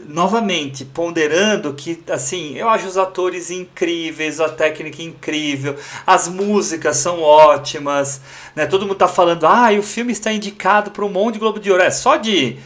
Novamente, 0.06 0.84
ponderando 0.84 1.74
que, 1.74 2.04
assim, 2.10 2.56
eu 2.58 2.68
acho 2.68 2.88
os 2.88 2.98
atores 2.98 3.50
incríveis, 3.50 4.42
a 4.42 4.50
técnica 4.50 5.02
incrível, 5.02 5.78
as 6.06 6.28
músicas 6.28 6.98
são 6.98 7.22
ótimas, 7.22 8.20
né? 8.54 8.66
Todo 8.66 8.86
mundo 8.86 8.98
tá 8.98 9.08
falando, 9.08 9.46
ah, 9.46 9.72
o 9.72 9.82
filme 9.82 10.12
está 10.12 10.32
indicado 10.32 10.92
para 10.92 11.06
um 11.06 11.10
monte 11.10 11.36
de 11.36 11.40
Globo 11.40 11.60
de 11.60 11.72
Ouro. 11.72 11.84
É, 11.84 11.90
só 11.90 12.18
de, 12.18 12.58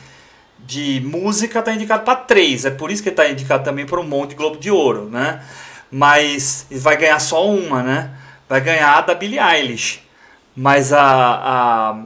de 0.60 1.00
música 1.06 1.61
tá 1.61 1.72
indicado 1.74 2.03
para 2.03 2.16
três. 2.16 2.66
É 2.66 2.72
por 2.72 2.90
isso 2.90 3.03
que 3.03 3.10
está 3.10 3.30
indicado 3.30 3.64
também 3.64 3.86
para 3.86 4.00
um 4.00 4.08
monte 4.08 4.32
de 4.32 4.36
Globo 4.36 4.58
de 4.58 4.72
Ouro, 4.72 5.08
né? 5.08 5.44
Mas 5.92 6.66
vai 6.72 6.98
ganhar 6.98 7.20
só 7.20 7.48
uma, 7.48 7.84
né? 7.84 8.11
Vai 8.50 8.61
ganhar 8.61 8.98
a 8.98 9.02
da 9.02 9.14
Billie 9.14 9.40
Eilish. 9.40 10.10
Mas 10.55 10.91
a, 10.93 11.01
a 11.01 11.97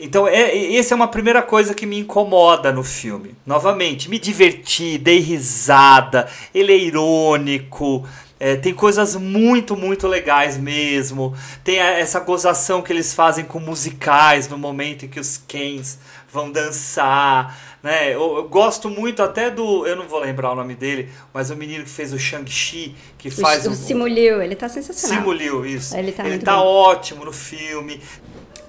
então, 0.00 0.28
é, 0.28 0.76
essa 0.76 0.94
é 0.94 0.96
uma 0.96 1.08
primeira 1.08 1.42
coisa 1.42 1.74
que 1.74 1.84
me 1.84 1.98
incomoda 1.98 2.70
no 2.72 2.84
filme. 2.84 3.34
Novamente, 3.44 4.08
me 4.08 4.18
diverti, 4.18 4.96
dei 4.96 5.18
risada, 5.18 6.28
ele 6.54 6.72
é 6.72 6.76
irônico, 6.76 8.06
é, 8.38 8.54
tem 8.54 8.72
coisas 8.72 9.16
muito, 9.16 9.76
muito 9.76 10.06
legais 10.06 10.56
mesmo. 10.56 11.34
Tem 11.64 11.80
a- 11.80 11.98
essa 11.98 12.20
gozação 12.20 12.80
que 12.80 12.92
eles 12.92 13.12
fazem 13.12 13.44
com 13.44 13.58
musicais 13.58 14.46
no 14.48 14.56
momento 14.56 15.04
em 15.04 15.08
que 15.08 15.18
os 15.18 15.36
Kens 15.48 15.98
vão 16.32 16.52
dançar. 16.52 17.67
Né? 17.82 18.12
Eu, 18.12 18.36
eu 18.36 18.48
gosto 18.48 18.90
muito 18.90 19.22
até 19.22 19.50
do. 19.50 19.86
Eu 19.86 19.94
não 19.94 20.08
vou 20.08 20.18
lembrar 20.18 20.52
o 20.52 20.54
nome 20.54 20.74
dele, 20.74 21.08
mas 21.32 21.50
o 21.50 21.56
menino 21.56 21.84
que 21.84 21.90
fez 21.90 22.12
o 22.12 22.18
Shang-Chi, 22.18 22.94
que 23.16 23.30
faz 23.30 23.66
o, 23.66 23.70
o 23.70 23.74
Simuliu, 23.74 24.42
ele 24.42 24.56
tá 24.56 24.68
sensacional. 24.68 25.18
Simuliu, 25.18 25.64
isso. 25.64 25.96
Ele 25.96 26.10
tá 26.10 26.24
muito 26.24 26.44
bom. 26.44 26.52
ótimo 26.52 27.24
no 27.24 27.32
filme. 27.32 28.00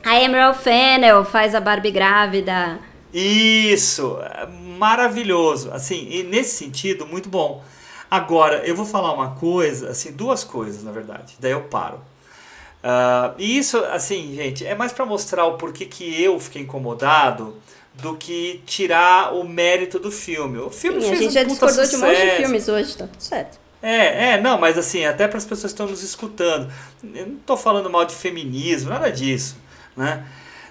A 0.04 0.22
Emerald 0.22 0.60
Fennel 0.60 1.26
faz 1.26 1.56
a 1.56 1.60
Barbie 1.60 1.92
grávida. 1.92 2.80
Isso, 3.14 4.20
é 4.22 4.48
maravilhoso. 4.78 5.72
Assim, 5.72 6.08
e 6.10 6.24
nesse 6.24 6.56
sentido, 6.58 7.06
muito 7.06 7.28
bom. 7.28 7.64
Agora, 8.10 8.66
eu 8.66 8.76
vou 8.76 8.86
falar 8.86 9.14
uma 9.14 9.32
coisa, 9.32 9.90
assim, 9.90 10.12
duas 10.12 10.44
coisas, 10.44 10.84
na 10.84 10.92
verdade. 10.92 11.36
Daí 11.40 11.52
eu 11.52 11.62
paro. 11.62 12.00
Ah, 12.84 13.34
e 13.38 13.58
isso, 13.58 13.78
assim, 13.86 14.34
gente, 14.36 14.66
é 14.66 14.74
mais 14.74 14.92
para 14.92 15.06
mostrar 15.06 15.46
o 15.46 15.58
porquê 15.58 15.86
que 15.86 16.22
eu 16.22 16.40
fiquei 16.40 16.62
incomodado 16.62 17.56
do 18.02 18.16
que 18.16 18.62
tirar 18.66 19.34
o 19.34 19.44
mérito 19.44 20.00
do 20.00 20.12
filme. 20.12 20.58
O 20.60 20.70
filme 20.70 21.02
Sim, 21.02 21.12
a 21.12 21.16
gente 21.16 21.28
um 21.28 21.32
já 21.32 21.44
discordou 21.44 21.86
de 21.86 21.96
um 21.96 22.00
monte 22.00 22.10
de 22.10 22.16
sucesso. 22.16 22.38
filmes 22.38 22.68
hoje, 22.68 22.98
tá 22.98 23.08
tudo 23.08 23.22
certo. 23.22 23.60
É, 23.82 24.32
é, 24.32 24.42
não, 24.42 24.60
mas 24.60 24.78
assim, 24.78 25.06
até 25.06 25.28
para 25.28 25.38
as 25.38 25.46
pessoas 25.46 25.72
que 25.72 25.76
estão 25.76 25.88
nos 25.88 26.04
escutando, 26.04 26.70
eu 27.14 27.28
não 27.28 27.36
estou 27.36 27.56
falando 27.56 27.90
mal 27.90 28.04
de 28.04 28.14
feminismo, 28.14 28.90
nada 28.90 29.10
disso, 29.10 29.56
né? 29.96 30.26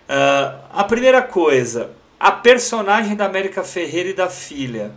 Ah, 0.08 0.60
a 0.72 0.84
primeira 0.84 1.22
coisa, 1.22 1.90
a 2.18 2.32
personagem 2.32 3.14
da 3.14 3.26
América 3.26 3.62
Ferreira 3.62 4.08
e 4.08 4.14
da 4.14 4.28
filha, 4.28 4.92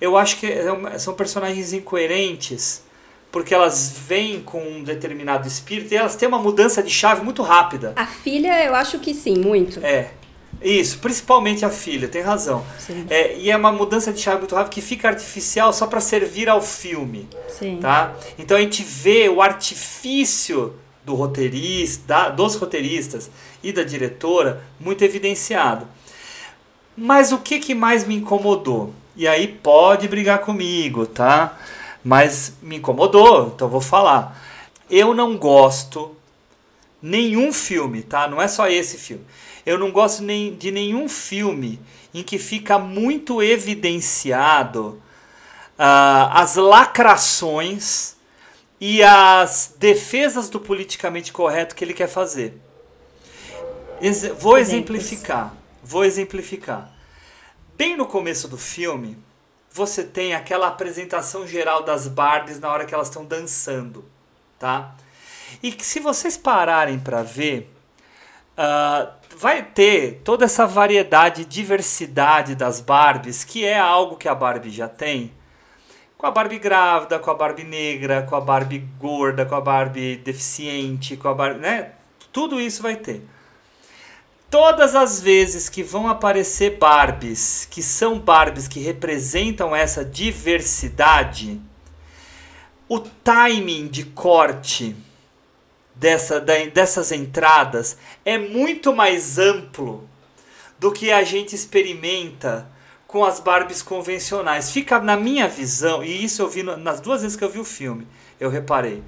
eu 0.00 0.16
acho 0.16 0.38
que 0.38 0.46
é 0.46 0.98
são 0.98 1.14
personagens 1.14 1.72
incoerentes, 1.72 2.82
porque 3.30 3.54
elas 3.54 3.94
vêm 4.06 4.40
com 4.40 4.60
um 4.60 4.82
determinado 4.82 5.46
espírito 5.46 5.92
e 5.92 5.96
elas 5.96 6.16
têm 6.16 6.28
uma 6.28 6.38
mudança 6.38 6.82
de 6.82 6.90
chave 6.90 7.22
muito 7.22 7.42
rápida. 7.42 7.92
A 7.96 8.06
filha, 8.06 8.64
eu 8.64 8.74
acho 8.74 8.98
que 8.98 9.14
sim, 9.14 9.38
muito. 9.38 9.78
É. 9.84 10.10
Isso, 10.62 10.98
principalmente 10.98 11.64
a 11.64 11.70
filha, 11.70 12.08
tem 12.08 12.22
razão. 12.22 12.64
É, 13.10 13.36
e 13.36 13.50
é 13.50 13.56
uma 13.56 13.72
mudança 13.72 14.12
de 14.12 14.20
chave 14.20 14.38
muito 14.38 14.54
rápida 14.54 14.74
que 14.74 14.80
fica 14.80 15.08
artificial 15.08 15.72
só 15.72 15.86
para 15.86 16.00
servir 16.00 16.48
ao 16.48 16.62
filme 16.62 17.28
Sim. 17.48 17.78
tá? 17.80 18.14
Então 18.38 18.56
a 18.56 18.60
gente 18.60 18.82
vê 18.82 19.28
o 19.28 19.42
artifício 19.42 20.74
do 21.04 21.14
roteirista, 21.14 22.30
dos 22.30 22.56
roteiristas 22.56 23.30
e 23.62 23.72
da 23.72 23.84
diretora 23.84 24.62
muito 24.80 25.02
evidenciado. 25.04 25.86
Mas 26.96 27.30
o 27.30 27.38
que, 27.38 27.58
que 27.58 27.74
mais 27.74 28.06
me 28.06 28.16
incomodou? 28.16 28.92
E 29.14 29.28
aí 29.28 29.46
pode 29.46 30.08
brigar 30.08 30.40
comigo, 30.40 31.06
tá? 31.06 31.58
Mas 32.02 32.54
me 32.62 32.76
incomodou, 32.76 33.52
então 33.54 33.68
vou 33.68 33.80
falar. 33.80 34.42
Eu 34.90 35.14
não 35.14 35.36
gosto 35.36 36.16
nenhum 37.00 37.52
filme, 37.52 38.02
tá? 38.02 38.26
Não 38.28 38.40
é 38.40 38.48
só 38.48 38.68
esse 38.68 38.98
filme. 38.98 39.24
Eu 39.66 39.76
não 39.78 39.90
gosto 39.90 40.22
nem 40.22 40.54
de 40.54 40.70
nenhum 40.70 41.08
filme 41.08 41.80
em 42.14 42.22
que 42.22 42.38
fica 42.38 42.78
muito 42.78 43.42
evidenciado 43.42 45.02
ah, 45.76 46.40
as 46.40 46.54
lacrações 46.54 48.14
e 48.80 49.02
as 49.02 49.74
defesas 49.78 50.48
do 50.48 50.60
politicamente 50.60 51.32
correto 51.32 51.74
que 51.74 51.84
ele 51.84 51.92
quer 51.92 52.08
fazer. 52.08 52.60
Ex- 54.00 54.28
vou 54.38 54.56
exemplificar. 54.56 55.54
Vou 55.82 56.04
exemplificar. 56.04 56.92
Bem 57.76 57.96
no 57.96 58.06
começo 58.06 58.48
do 58.48 58.56
filme, 58.56 59.18
você 59.70 60.04
tem 60.04 60.34
aquela 60.34 60.68
apresentação 60.68 61.46
geral 61.46 61.82
das 61.82 62.06
Barbies 62.08 62.58
na 62.60 62.70
hora 62.70 62.84
que 62.86 62.94
elas 62.94 63.08
estão 63.08 63.24
dançando, 63.24 64.04
tá? 64.58 64.94
E 65.62 65.72
que 65.72 65.84
se 65.84 66.00
vocês 66.00 66.36
pararem 66.36 66.98
para 66.98 67.22
ver, 67.22 67.70
ah, 68.56 69.10
vai 69.36 69.62
ter 69.62 70.22
toda 70.24 70.46
essa 70.46 70.66
variedade 70.66 71.42
e 71.42 71.44
diversidade 71.44 72.54
das 72.54 72.80
Barbies, 72.80 73.44
que 73.44 73.64
é 73.64 73.78
algo 73.78 74.16
que 74.16 74.28
a 74.28 74.34
Barbie 74.34 74.70
já 74.70 74.88
tem. 74.88 75.32
Com 76.16 76.26
a 76.26 76.30
Barbie 76.30 76.58
grávida, 76.58 77.18
com 77.18 77.30
a 77.30 77.34
Barbie 77.34 77.64
negra, 77.64 78.22
com 78.22 78.34
a 78.34 78.40
Barbie 78.40 78.78
gorda, 78.98 79.44
com 79.44 79.54
a 79.54 79.60
Barbie 79.60 80.16
deficiente, 80.16 81.16
com 81.16 81.28
a 81.28 81.34
Barbie, 81.34 81.60
né? 81.60 81.92
Tudo 82.32 82.58
isso 82.58 82.82
vai 82.82 82.96
ter. 82.96 83.22
Todas 84.50 84.94
as 84.94 85.20
vezes 85.20 85.68
que 85.68 85.82
vão 85.82 86.08
aparecer 86.08 86.78
Barbies, 86.78 87.68
que 87.70 87.82
são 87.82 88.18
Barbies 88.18 88.66
que 88.66 88.80
representam 88.80 89.76
essa 89.76 90.02
diversidade, 90.02 91.60
o 92.88 93.00
timing 93.00 93.88
de 93.88 94.04
corte 94.04 94.96
dessa, 95.96 96.40
dessas 96.40 97.10
entradas 97.10 97.96
é 98.24 98.38
muito 98.38 98.94
mais 98.94 99.38
amplo 99.38 100.08
do 100.78 100.92
que 100.92 101.10
a 101.10 101.24
gente 101.24 101.54
experimenta 101.54 102.70
com 103.06 103.24
as 103.24 103.40
Barbies 103.40 103.82
convencionais. 103.82 104.70
Fica 104.70 105.00
na 105.00 105.16
minha 105.16 105.48
visão, 105.48 106.04
e 106.04 106.24
isso 106.24 106.42
eu 106.42 106.48
vi 106.48 106.62
nas 106.62 107.00
duas 107.00 107.22
vezes 107.22 107.36
que 107.36 107.42
eu 107.42 107.48
vi 107.48 107.58
o 107.58 107.64
filme, 107.64 108.06
eu 108.38 108.50
reparei. 108.50 109.02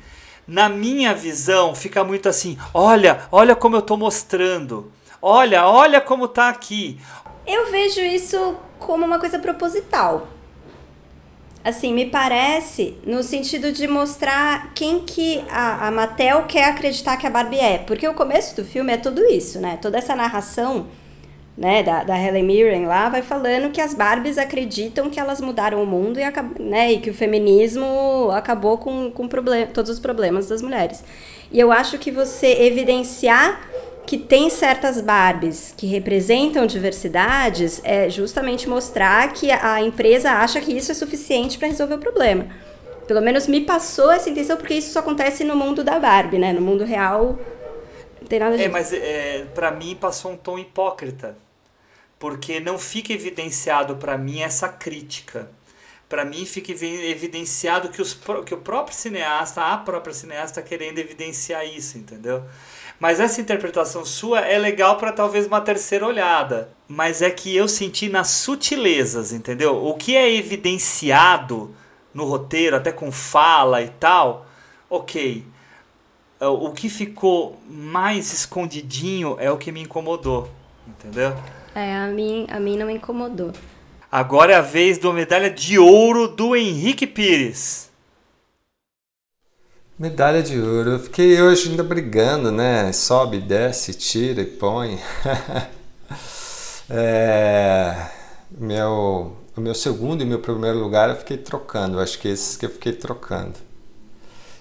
Na 0.46 0.68
minha 0.68 1.14
visão, 1.14 1.74
fica 1.74 2.02
muito 2.02 2.26
assim: 2.26 2.56
olha, 2.72 3.28
olha 3.30 3.54
como 3.54 3.76
eu 3.76 3.82
tô 3.82 3.98
mostrando. 3.98 4.90
Olha, 5.20 5.66
olha 5.68 6.00
como 6.00 6.26
tá 6.26 6.48
aqui. 6.48 6.98
Eu 7.46 7.70
vejo 7.70 8.00
isso 8.00 8.56
como 8.78 9.04
uma 9.04 9.18
coisa 9.18 9.38
proposital. 9.38 10.28
Assim, 11.64 11.92
me 11.92 12.06
parece 12.06 12.96
no 13.04 13.22
sentido 13.22 13.72
de 13.72 13.86
mostrar 13.86 14.72
quem 14.74 15.00
que 15.00 15.44
a, 15.50 15.88
a 15.88 15.90
Mattel 15.90 16.44
quer 16.44 16.64
acreditar 16.64 17.16
que 17.16 17.26
a 17.26 17.30
Barbie 17.30 17.58
é. 17.58 17.78
Porque 17.78 18.06
o 18.08 18.14
começo 18.14 18.56
do 18.56 18.64
filme 18.64 18.92
é 18.92 18.96
tudo 18.96 19.24
isso, 19.24 19.60
né? 19.60 19.78
Toda 19.80 19.98
essa 19.98 20.14
narração 20.16 20.86
né, 21.58 21.82
da, 21.82 22.04
da 22.04 22.16
Helen 22.16 22.44
Mirren 22.44 22.86
lá 22.86 23.08
vai 23.08 23.20
falando 23.20 23.72
que 23.72 23.80
as 23.80 23.92
Barbies 23.92 24.38
acreditam 24.38 25.10
que 25.10 25.18
elas 25.18 25.40
mudaram 25.40 25.82
o 25.82 25.86
mundo 25.86 26.20
e, 26.20 26.62
né, 26.62 26.92
e 26.92 27.00
que 27.00 27.10
o 27.10 27.14
feminismo 27.14 28.30
acabou 28.32 28.78
com, 28.78 29.10
com 29.10 29.26
problem 29.26 29.66
todos 29.66 29.90
os 29.90 29.98
problemas 29.98 30.46
das 30.46 30.62
mulheres. 30.62 31.02
E 31.50 31.58
eu 31.58 31.72
acho 31.72 31.98
que 31.98 32.12
você 32.12 32.46
evidenciar 32.62 33.60
que 34.08 34.16
tem 34.16 34.48
certas 34.48 35.02
Barbies 35.02 35.74
que 35.76 35.86
representam 35.86 36.64
diversidades 36.64 37.78
é 37.84 38.08
justamente 38.08 38.66
mostrar 38.66 39.34
que 39.34 39.50
a 39.50 39.82
empresa 39.82 40.30
acha 40.30 40.62
que 40.62 40.72
isso 40.72 40.90
é 40.90 40.94
suficiente 40.94 41.58
para 41.58 41.68
resolver 41.68 41.96
o 41.96 41.98
problema. 41.98 42.48
Pelo 43.06 43.20
menos 43.20 43.46
me 43.46 43.60
passou 43.60 44.10
essa 44.10 44.30
intenção, 44.30 44.56
porque 44.56 44.72
isso 44.72 44.94
só 44.94 45.00
acontece 45.00 45.44
no 45.44 45.54
mundo 45.54 45.84
da 45.84 45.98
Barbie, 45.98 46.38
né? 46.38 46.54
No 46.54 46.62
mundo 46.62 46.84
real, 46.84 47.38
não 48.18 48.26
tem 48.26 48.38
nada 48.38 48.56
de. 48.56 48.62
É, 48.62 48.68
mas 48.68 48.94
é, 48.94 49.44
para 49.54 49.72
mim 49.72 49.94
passou 49.94 50.32
um 50.32 50.38
tom 50.38 50.58
hipócrita. 50.58 51.36
Porque 52.18 52.60
não 52.60 52.78
fica 52.78 53.12
evidenciado 53.12 53.96
para 53.96 54.16
mim 54.16 54.40
essa 54.40 54.70
crítica. 54.70 55.50
Para 56.08 56.24
mim 56.24 56.46
fica 56.46 56.72
evidenciado 56.72 57.90
que, 57.90 58.00
os, 58.00 58.18
que 58.46 58.54
o 58.54 58.58
próprio 58.58 58.96
cineasta, 58.96 59.60
a 59.60 59.76
própria 59.76 60.14
cineasta, 60.14 60.60
está 60.60 60.62
querendo 60.62 60.98
evidenciar 60.98 61.66
isso, 61.66 61.98
entendeu? 61.98 62.42
Mas 63.00 63.20
essa 63.20 63.40
interpretação 63.40 64.04
sua 64.04 64.40
é 64.40 64.58
legal 64.58 64.96
para 64.96 65.12
talvez 65.12 65.46
uma 65.46 65.60
terceira 65.60 66.06
olhada. 66.06 66.70
Mas 66.88 67.22
é 67.22 67.30
que 67.30 67.54
eu 67.54 67.68
senti 67.68 68.08
nas 68.08 68.28
sutilezas, 68.28 69.32
entendeu? 69.32 69.84
O 69.84 69.94
que 69.94 70.16
é 70.16 70.34
evidenciado 70.34 71.74
no 72.12 72.24
roteiro, 72.24 72.74
até 72.74 72.90
com 72.90 73.12
fala 73.12 73.82
e 73.82 73.88
tal, 73.88 74.46
ok. 74.90 75.44
É, 76.40 76.46
o 76.46 76.70
que 76.72 76.88
ficou 76.88 77.60
mais 77.68 78.32
escondidinho 78.32 79.36
é 79.38 79.50
o 79.50 79.58
que 79.58 79.70
me 79.70 79.82
incomodou, 79.82 80.48
entendeu? 80.86 81.36
É, 81.74 81.96
a 81.96 82.06
mim, 82.08 82.46
a 82.50 82.58
mim 82.58 82.76
não 82.76 82.86
me 82.86 82.94
incomodou. 82.94 83.52
Agora 84.10 84.52
é 84.52 84.56
a 84.56 84.62
vez 84.62 84.98
do 84.98 85.12
medalha 85.12 85.50
de 85.50 85.78
ouro 85.78 86.26
do 86.26 86.56
Henrique 86.56 87.06
Pires. 87.06 87.87
Medalha 89.98 90.40
de 90.44 90.56
ouro. 90.60 90.92
Eu 90.92 90.98
fiquei 91.00 91.42
hoje 91.42 91.70
ainda 91.70 91.82
brigando, 91.82 92.52
né? 92.52 92.92
Sobe, 92.92 93.40
desce, 93.40 93.92
tira 93.94 94.42
e 94.42 94.46
põe. 94.46 94.96
é, 96.88 98.06
meu, 98.48 99.36
o 99.56 99.60
meu 99.60 99.74
segundo 99.74 100.22
e 100.22 100.24
meu 100.24 100.38
primeiro 100.38 100.78
lugar 100.78 101.10
eu 101.10 101.16
fiquei 101.16 101.36
trocando. 101.36 101.98
Acho 101.98 102.16
que 102.20 102.28
esses 102.28 102.56
que 102.56 102.66
eu 102.66 102.70
fiquei 102.70 102.92
trocando. 102.92 103.54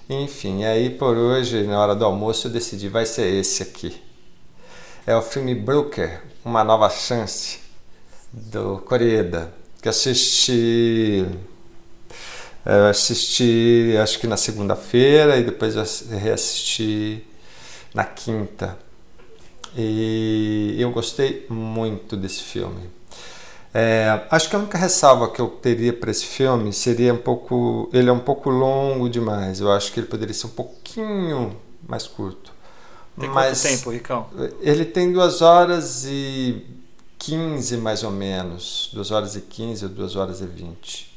Enfim, 0.09 0.63
aí 0.63 0.89
por 0.89 1.15
hoje, 1.15 1.67
na 1.67 1.79
hora 1.79 1.93
do 1.93 2.03
almoço, 2.03 2.47
eu 2.47 2.51
decidi, 2.51 2.87
vai 2.89 3.05
ser 3.05 3.31
esse 3.31 3.61
aqui. 3.61 4.01
É 5.05 5.15
o 5.15 5.21
filme 5.21 5.53
Brooker, 5.53 6.19
Uma 6.43 6.63
Nova 6.63 6.89
Chance, 6.89 7.59
do 8.33 8.79
Coreda, 8.79 9.53
que 9.83 9.87
assisti 9.87 11.27
eu 12.67 12.87
assisti, 12.87 13.95
acho 14.01 14.19
que 14.19 14.27
na 14.27 14.35
segunda-feira 14.35 15.37
e 15.37 15.43
depois 15.43 15.75
eu 15.75 16.17
reassisti 16.17 17.23
na 17.93 18.03
quinta. 18.03 18.77
E 19.73 20.75
eu 20.77 20.91
gostei 20.91 21.45
muito 21.49 22.17
desse 22.17 22.43
filme. 22.43 22.89
É, 23.73 24.25
acho 24.29 24.49
que 24.49 24.55
a 24.55 24.59
única 24.59 24.77
ressalva 24.77 25.29
que 25.29 25.39
eu 25.39 25.47
teria 25.47 25.93
para 25.93 26.11
esse 26.11 26.25
filme 26.25 26.73
seria 26.73 27.13
um 27.13 27.17
pouco. 27.17 27.89
Ele 27.93 28.09
é 28.09 28.11
um 28.11 28.19
pouco 28.19 28.49
longo 28.49 29.09
demais. 29.09 29.61
Eu 29.61 29.71
acho 29.71 29.93
que 29.93 30.01
ele 30.01 30.07
poderia 30.07 30.33
ser 30.33 30.47
um 30.47 30.51
pouquinho 30.51 31.55
mais 31.87 32.05
curto. 32.05 32.51
Tem 33.17 33.29
Mas 33.29 33.61
quanto 33.61 33.77
tempo, 33.77 33.91
Ricão? 33.91 34.27
Ele 34.59 34.83
tem 34.83 35.13
duas 35.13 35.41
horas 35.41 36.05
e 36.05 36.65
15 37.17 37.77
mais 37.77 38.03
ou 38.03 38.11
menos. 38.11 38.89
Duas 38.91 39.09
horas 39.11 39.37
e 39.37 39.41
15 39.41 39.85
ou 39.85 39.89
duas 39.91 40.17
horas 40.17 40.41
e 40.41 40.45
20 40.45 41.16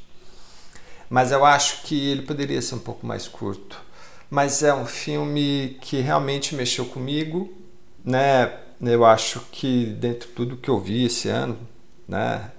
mas 1.11 1.33
eu 1.33 1.43
acho 1.43 1.81
que 1.83 2.07
ele 2.09 2.21
poderia 2.21 2.61
ser 2.61 2.75
um 2.75 2.79
pouco 2.79 3.05
mais 3.05 3.27
curto. 3.27 3.83
Mas 4.29 4.63
é 4.63 4.73
um 4.73 4.85
filme 4.85 5.77
que 5.81 5.99
realmente 5.99 6.55
mexeu 6.55 6.85
comigo, 6.85 7.53
né? 8.01 8.57
Eu 8.81 9.03
acho 9.03 9.41
que 9.51 9.87
dentro 9.87 10.29
de 10.29 10.33
tudo 10.33 10.55
que 10.55 10.69
eu 10.69 10.79
vi 10.79 11.03
esse 11.03 11.27
ano, 11.27 11.59
né? 12.07 12.49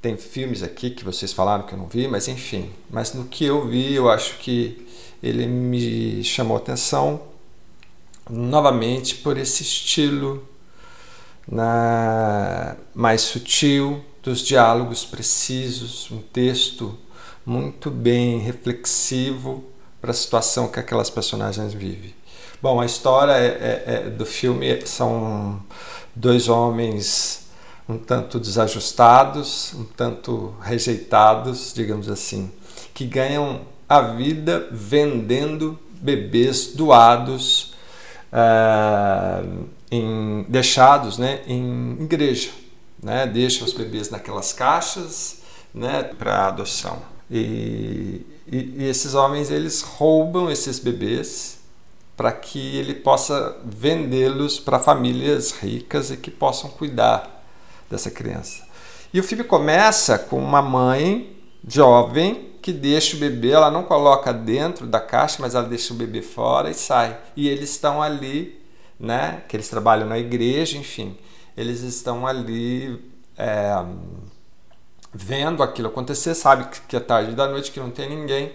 Tem 0.00 0.16
filmes 0.16 0.62
aqui 0.62 0.90
que 0.90 1.04
vocês 1.04 1.32
falaram 1.32 1.66
que 1.66 1.72
eu 1.72 1.78
não 1.78 1.88
vi, 1.88 2.06
mas 2.06 2.28
enfim. 2.28 2.70
Mas 2.88 3.12
no 3.12 3.24
que 3.24 3.44
eu 3.44 3.66
vi, 3.66 3.94
eu 3.94 4.08
acho 4.08 4.38
que 4.38 4.86
ele 5.20 5.44
me 5.48 6.22
chamou 6.22 6.56
atenção 6.56 7.20
novamente 8.30 9.16
por 9.16 9.36
esse 9.36 9.64
estilo 9.64 10.48
na, 11.48 12.76
mais 12.94 13.22
sutil 13.22 14.04
dos 14.22 14.40
diálogos 14.40 15.04
precisos, 15.04 16.08
um 16.12 16.22
texto 16.22 16.96
muito 17.46 17.90
bem 17.90 18.40
reflexivo 18.40 19.64
para 20.00 20.10
a 20.10 20.14
situação 20.14 20.66
que 20.66 20.80
aquelas 20.80 21.08
personagens 21.08 21.72
vivem. 21.72 22.12
Bom, 22.60 22.80
a 22.80 22.84
história 22.86 23.32
é, 23.32 23.46
é, 23.46 23.84
é, 23.86 24.10
do 24.10 24.26
filme 24.26 24.84
são 24.84 25.62
dois 26.14 26.48
homens 26.48 27.46
um 27.88 27.96
tanto 27.96 28.40
desajustados, 28.40 29.72
um 29.74 29.84
tanto 29.84 30.56
rejeitados, 30.60 31.72
digamos 31.72 32.10
assim, 32.10 32.50
que 32.92 33.06
ganham 33.06 33.60
a 33.88 34.00
vida 34.00 34.68
vendendo 34.72 35.78
bebês 36.00 36.72
doados, 36.74 37.74
uh, 38.32 39.66
em, 39.88 40.44
deixados 40.48 41.16
né, 41.16 41.42
em 41.46 41.96
igreja. 42.00 42.50
Né? 43.00 43.24
Deixam 43.24 43.64
os 43.64 43.72
bebês 43.72 44.10
naquelas 44.10 44.52
caixas 44.52 45.42
né, 45.72 46.02
para 46.02 46.48
adoção. 46.48 47.00
E, 47.30 48.24
e, 48.46 48.74
e 48.78 48.84
esses 48.84 49.14
homens 49.14 49.50
eles 49.50 49.82
roubam 49.82 50.50
esses 50.50 50.78
bebês 50.78 51.58
para 52.16 52.32
que 52.32 52.76
ele 52.76 52.94
possa 52.94 53.56
vendê-los 53.64 54.58
para 54.58 54.78
famílias 54.78 55.52
ricas 55.52 56.10
e 56.10 56.16
que 56.16 56.30
possam 56.30 56.70
cuidar 56.70 57.44
dessa 57.90 58.10
criança. 58.10 58.64
E 59.12 59.20
o 59.20 59.22
filme 59.22 59.44
começa 59.44 60.18
com 60.18 60.38
uma 60.38 60.62
mãe 60.62 61.36
jovem 61.66 62.52
que 62.62 62.72
deixa 62.72 63.16
o 63.16 63.20
bebê, 63.20 63.52
ela 63.52 63.70
não 63.70 63.84
coloca 63.84 64.32
dentro 64.32 64.86
da 64.86 64.98
caixa, 64.98 65.36
mas 65.40 65.54
ela 65.54 65.68
deixa 65.68 65.94
o 65.94 65.96
bebê 65.96 66.20
fora 66.20 66.68
e 66.68 66.74
sai. 66.74 67.16
E 67.36 67.48
eles 67.48 67.70
estão 67.70 68.02
ali, 68.02 68.60
né? 68.98 69.42
Que 69.48 69.56
eles 69.56 69.68
trabalham 69.68 70.08
na 70.08 70.18
igreja, 70.18 70.76
enfim, 70.76 71.16
eles 71.56 71.82
estão 71.82 72.26
ali 72.26 73.00
é, 73.38 73.84
vendo 75.16 75.62
aquilo 75.62 75.88
acontecer, 75.88 76.34
sabe 76.34 76.68
que 76.86 76.96
é 76.96 77.00
tarde 77.00 77.34
da 77.34 77.48
noite, 77.48 77.72
que 77.72 77.80
não 77.80 77.90
tem 77.90 78.08
ninguém, 78.08 78.52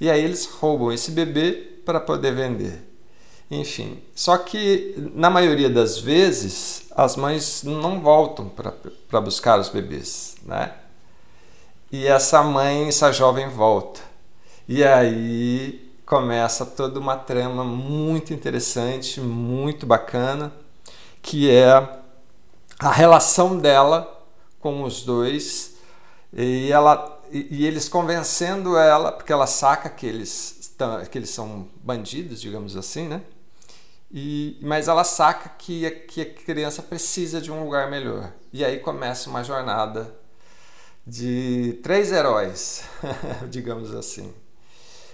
e 0.00 0.10
aí 0.10 0.22
eles 0.24 0.46
roubam 0.46 0.90
esse 0.90 1.10
bebê 1.10 1.52
para 1.84 2.00
poder 2.00 2.32
vender. 2.32 2.88
Enfim, 3.50 4.02
só 4.14 4.38
que 4.38 4.94
na 5.14 5.28
maioria 5.28 5.68
das 5.68 5.98
vezes 5.98 6.86
as 6.96 7.16
mães 7.16 7.62
não 7.64 8.00
voltam 8.00 8.48
para 8.48 9.20
buscar 9.20 9.58
os 9.58 9.68
bebês, 9.68 10.36
né? 10.44 10.72
E 11.92 12.06
essa 12.06 12.42
mãe, 12.42 12.88
essa 12.88 13.12
jovem 13.12 13.48
volta. 13.48 14.00
E 14.68 14.84
aí 14.84 15.92
começa 16.06 16.64
toda 16.64 17.00
uma 17.00 17.16
trama 17.16 17.64
muito 17.64 18.32
interessante, 18.32 19.20
muito 19.20 19.84
bacana, 19.84 20.52
que 21.20 21.50
é 21.50 21.66
a 22.78 22.90
relação 22.92 23.58
dela 23.58 24.24
com 24.60 24.84
os 24.84 25.02
dois 25.02 25.79
e, 26.32 26.70
ela, 26.70 27.20
e, 27.30 27.66
eles 27.66 27.88
convencendo 27.88 28.76
ela, 28.76 29.12
porque 29.12 29.32
ela 29.32 29.46
saca 29.46 29.88
que 29.88 30.06
eles, 30.06 30.74
que 31.10 31.18
eles 31.18 31.30
são 31.30 31.68
bandidos, 31.82 32.40
digamos 32.40 32.76
assim, 32.76 33.08
né? 33.08 33.22
E, 34.12 34.58
mas 34.60 34.88
ela 34.88 35.04
saca 35.04 35.50
que 35.50 35.86
a, 35.86 35.90
que 35.90 36.20
a 36.20 36.26
criança 36.26 36.82
precisa 36.82 37.40
de 37.40 37.50
um 37.50 37.62
lugar 37.64 37.90
melhor. 37.90 38.32
E 38.52 38.64
aí 38.64 38.78
começa 38.80 39.30
uma 39.30 39.44
jornada 39.44 40.12
de 41.06 41.78
três 41.82 42.10
heróis, 42.10 42.84
digamos 43.48 43.94
assim. 43.94 44.32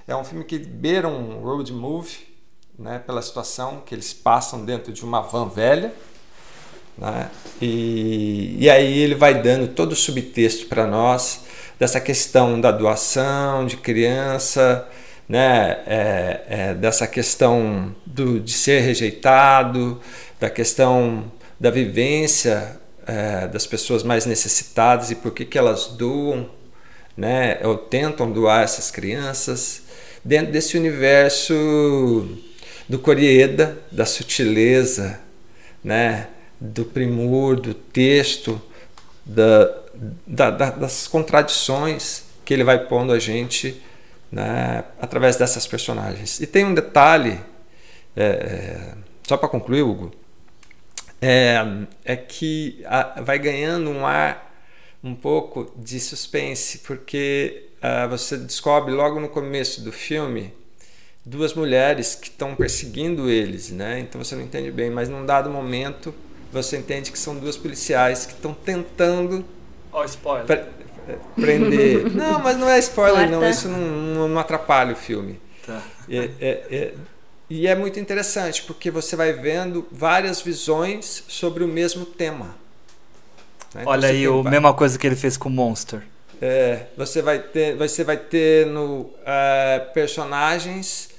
É 0.06 0.14
um 0.14 0.24
filme 0.24 0.44
que 0.44 0.58
beira 0.58 1.08
um 1.08 1.40
road 1.40 1.72
movie, 1.72 2.36
né, 2.78 2.98
pela 2.98 3.22
situação 3.22 3.80
que 3.80 3.94
eles 3.94 4.12
passam 4.12 4.64
dentro 4.64 4.92
de 4.92 5.04
uma 5.04 5.20
van 5.20 5.48
velha, 5.48 5.94
né? 6.99 7.31
E, 7.60 8.57
e 8.58 8.70
aí 8.70 8.99
ele 8.99 9.15
vai 9.15 9.41
dando 9.41 9.68
todo 9.68 9.92
o 9.92 9.97
subtexto 9.97 10.66
para 10.66 10.86
nós 10.86 11.44
dessa 11.78 12.00
questão 12.00 12.60
da 12.60 12.70
doação 12.70 13.66
de 13.66 13.76
criança, 13.76 14.86
né? 15.28 15.78
É, 15.86 16.41
é, 16.49 16.75
dessa 16.75 17.07
questão 17.07 17.94
do, 18.05 18.41
de 18.41 18.52
ser 18.52 18.81
rejeitado, 18.81 20.00
da 20.39 20.49
questão 20.49 21.31
da 21.58 21.70
vivência 21.70 22.78
é, 23.07 23.47
das 23.47 23.66
pessoas 23.66 24.02
mais 24.02 24.26
necessitadas 24.26 25.10
e 25.10 25.15
por 25.15 25.33
que, 25.33 25.44
que 25.44 25.57
elas 25.57 25.86
doam, 25.86 26.50
né? 27.16 27.58
ou 27.62 27.78
tentam 27.78 28.31
doar 28.31 28.65
essas 28.65 28.91
crianças, 28.91 29.83
dentro 30.25 30.52
desse 30.52 30.76
universo 30.76 32.28
do 32.89 32.99
Corieda, 32.99 33.78
da 33.91 34.05
sutileza, 34.05 35.20
né? 35.83 36.28
Do 36.60 36.85
primor, 36.85 37.60
do 37.60 37.75
texto, 37.75 38.60
da, 39.25 39.83
da, 40.26 40.51
da, 40.51 40.70
das 40.70 41.07
contradições 41.07 42.25
que 42.44 42.55
ele 42.55 42.65
vai 42.65 42.86
pondo 42.86 43.12
a 43.12 43.18
gente 43.18 43.81
né, 44.31 44.85
através 45.01 45.36
dessas 45.36 45.67
personagens. 45.67 46.41
E 46.41 46.47
tem 46.47 46.65
um 46.65 46.75
detalhe, 46.75 47.41
é, 48.17 48.25
é 48.25 48.94
só 49.26 49.36
para 49.36 49.49
concluir, 49.49 49.83
Hugo, 49.83 50.12
é, 51.20 51.57
é 52.05 52.17
que 52.17 52.83
a, 52.86 53.20
vai 53.23 53.39
ganhando 53.39 53.91
um 53.91 54.07
ar 54.07 54.47
um 55.02 55.15
pouco 55.15 55.73
de 55.76 56.01
suspense, 56.01 56.78
porque 56.78 57.70
uh, 57.78 58.09
você 58.09 58.36
descobre 58.36 58.93
logo 58.93 59.20
no 59.20 59.28
começo 59.28 59.83
do 59.83 59.93
filme 59.93 60.52
duas 61.25 61.55
mulheres 61.55 62.15
que 62.15 62.28
estão 62.28 62.55
perseguindo 62.55 63.28
eles, 63.28 63.70
né? 63.70 64.01
Então 64.01 64.23
você 64.23 64.35
não 64.36 64.43
entende 64.43 64.70
bem, 64.70 64.91
mas 64.91 65.09
num 65.09 65.26
dado 65.26 65.51
momento 65.51 66.15
você 66.52 66.76
entende 66.76 67.10
que 67.10 67.18
são 67.18 67.36
duas 67.36 67.57
policiais 67.57 68.26
que 68.26 68.33
estão 68.33 68.55
tentando. 68.55 69.44
Ó, 69.92 70.00
oh, 70.00 70.05
spoiler. 70.05 70.47
Pre 70.47 70.65
prender. 71.36 72.10
não, 72.15 72.41
mas 72.41 72.57
não 72.57 72.68
é 72.68 72.78
spoiler, 72.78 73.31
não. 73.31 73.49
Isso 73.49 73.68
não, 73.68 73.78
não, 73.78 74.28
não 74.28 74.41
atrapalha 74.41 74.92
o 74.92 74.97
filme. 74.97 75.41
Tá. 75.65 75.83
É, 76.08 76.31
é, 76.41 76.66
é, 76.70 76.94
e 77.49 77.66
é 77.66 77.75
muito 77.75 78.00
interessante 78.00 78.65
porque 78.65 78.91
você 78.91 79.15
vai 79.15 79.33
vendo 79.33 79.86
várias 79.91 80.41
visões 80.41 81.25
sobre 81.28 81.62
o 81.62 81.68
mesmo 81.68 82.05
tema. 82.05 82.57
Né? 83.73 83.83
Então 83.83 83.92
Olha 83.92 84.08
aí, 84.08 84.26
a 84.26 84.42
mesma 84.42 84.75
coisa 84.75 84.99
que 84.99 85.07
ele 85.07 85.16
fez 85.16 85.36
com 85.36 85.49
Monster. 85.49 86.02
É, 86.41 86.86
você 86.97 87.23
vai 87.23 87.39
ter, 87.39 87.76
você 87.76 88.05
vai 88.05 88.16
ter 88.16 88.66
no 88.66 89.00
uh, 89.02 89.92
personagens, 89.94 91.10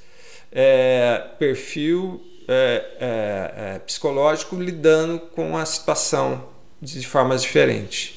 é, 0.52 1.24
perfil 1.40 2.22
é, 2.48 2.86
é, 3.00 3.76
é, 3.76 3.80
psicológico 3.80 4.56
lidando 4.56 5.20
com 5.20 5.58
a 5.58 5.66
situação 5.66 6.48
de 6.82 7.06
formas 7.06 7.42
diferentes. 7.42 8.14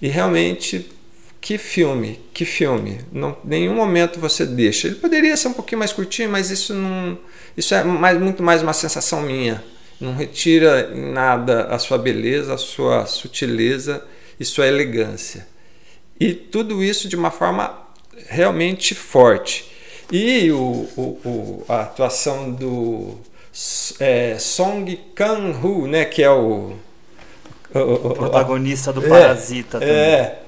E 0.00 0.08
realmente, 0.08 0.90
que 1.40 1.58
filme, 1.58 2.20
que 2.32 2.44
filme. 2.44 3.00
Não, 3.12 3.36
nenhum 3.44 3.74
momento 3.74 4.18
você 4.18 4.46
deixa. 4.46 4.86
Ele 4.86 4.96
poderia 4.96 5.36
ser 5.36 5.48
um 5.48 5.52
pouquinho 5.52 5.80
mais 5.80 5.92
curtinho, 5.92 6.30
mas 6.30 6.50
isso 6.50 6.72
não, 6.72 7.18
isso 7.56 7.74
é 7.74 7.84
mais, 7.84 8.18
muito 8.18 8.42
mais 8.42 8.62
uma 8.62 8.72
sensação 8.72 9.20
minha. 9.20 9.62
Não 10.00 10.14
retira 10.14 10.92
em 10.94 11.12
nada 11.12 11.64
a 11.64 11.78
sua 11.78 11.98
beleza, 11.98 12.54
a 12.54 12.58
sua 12.58 13.04
sutileza 13.06 14.04
e 14.38 14.44
sua 14.44 14.66
elegância. 14.66 15.46
E 16.18 16.32
tudo 16.32 16.82
isso 16.82 17.08
de 17.08 17.16
uma 17.16 17.30
forma 17.30 17.76
realmente 18.28 18.94
forte. 18.94 19.70
E 20.10 20.50
o, 20.50 20.88
o, 20.96 21.02
o 21.24 21.64
a 21.68 21.82
atuação 21.82 22.50
do 22.50 23.18
é, 23.98 24.38
Song 24.38 24.96
Kang-ho, 25.14 25.86
né, 25.86 26.04
que 26.04 26.22
é 26.22 26.30
o, 26.30 26.74
o, 27.74 27.78
o 27.78 28.14
protagonista 28.14 28.92
do 28.92 29.02
Parasita 29.02 29.78
é, 29.78 29.80
também. 29.80 29.94
É. 29.94 30.42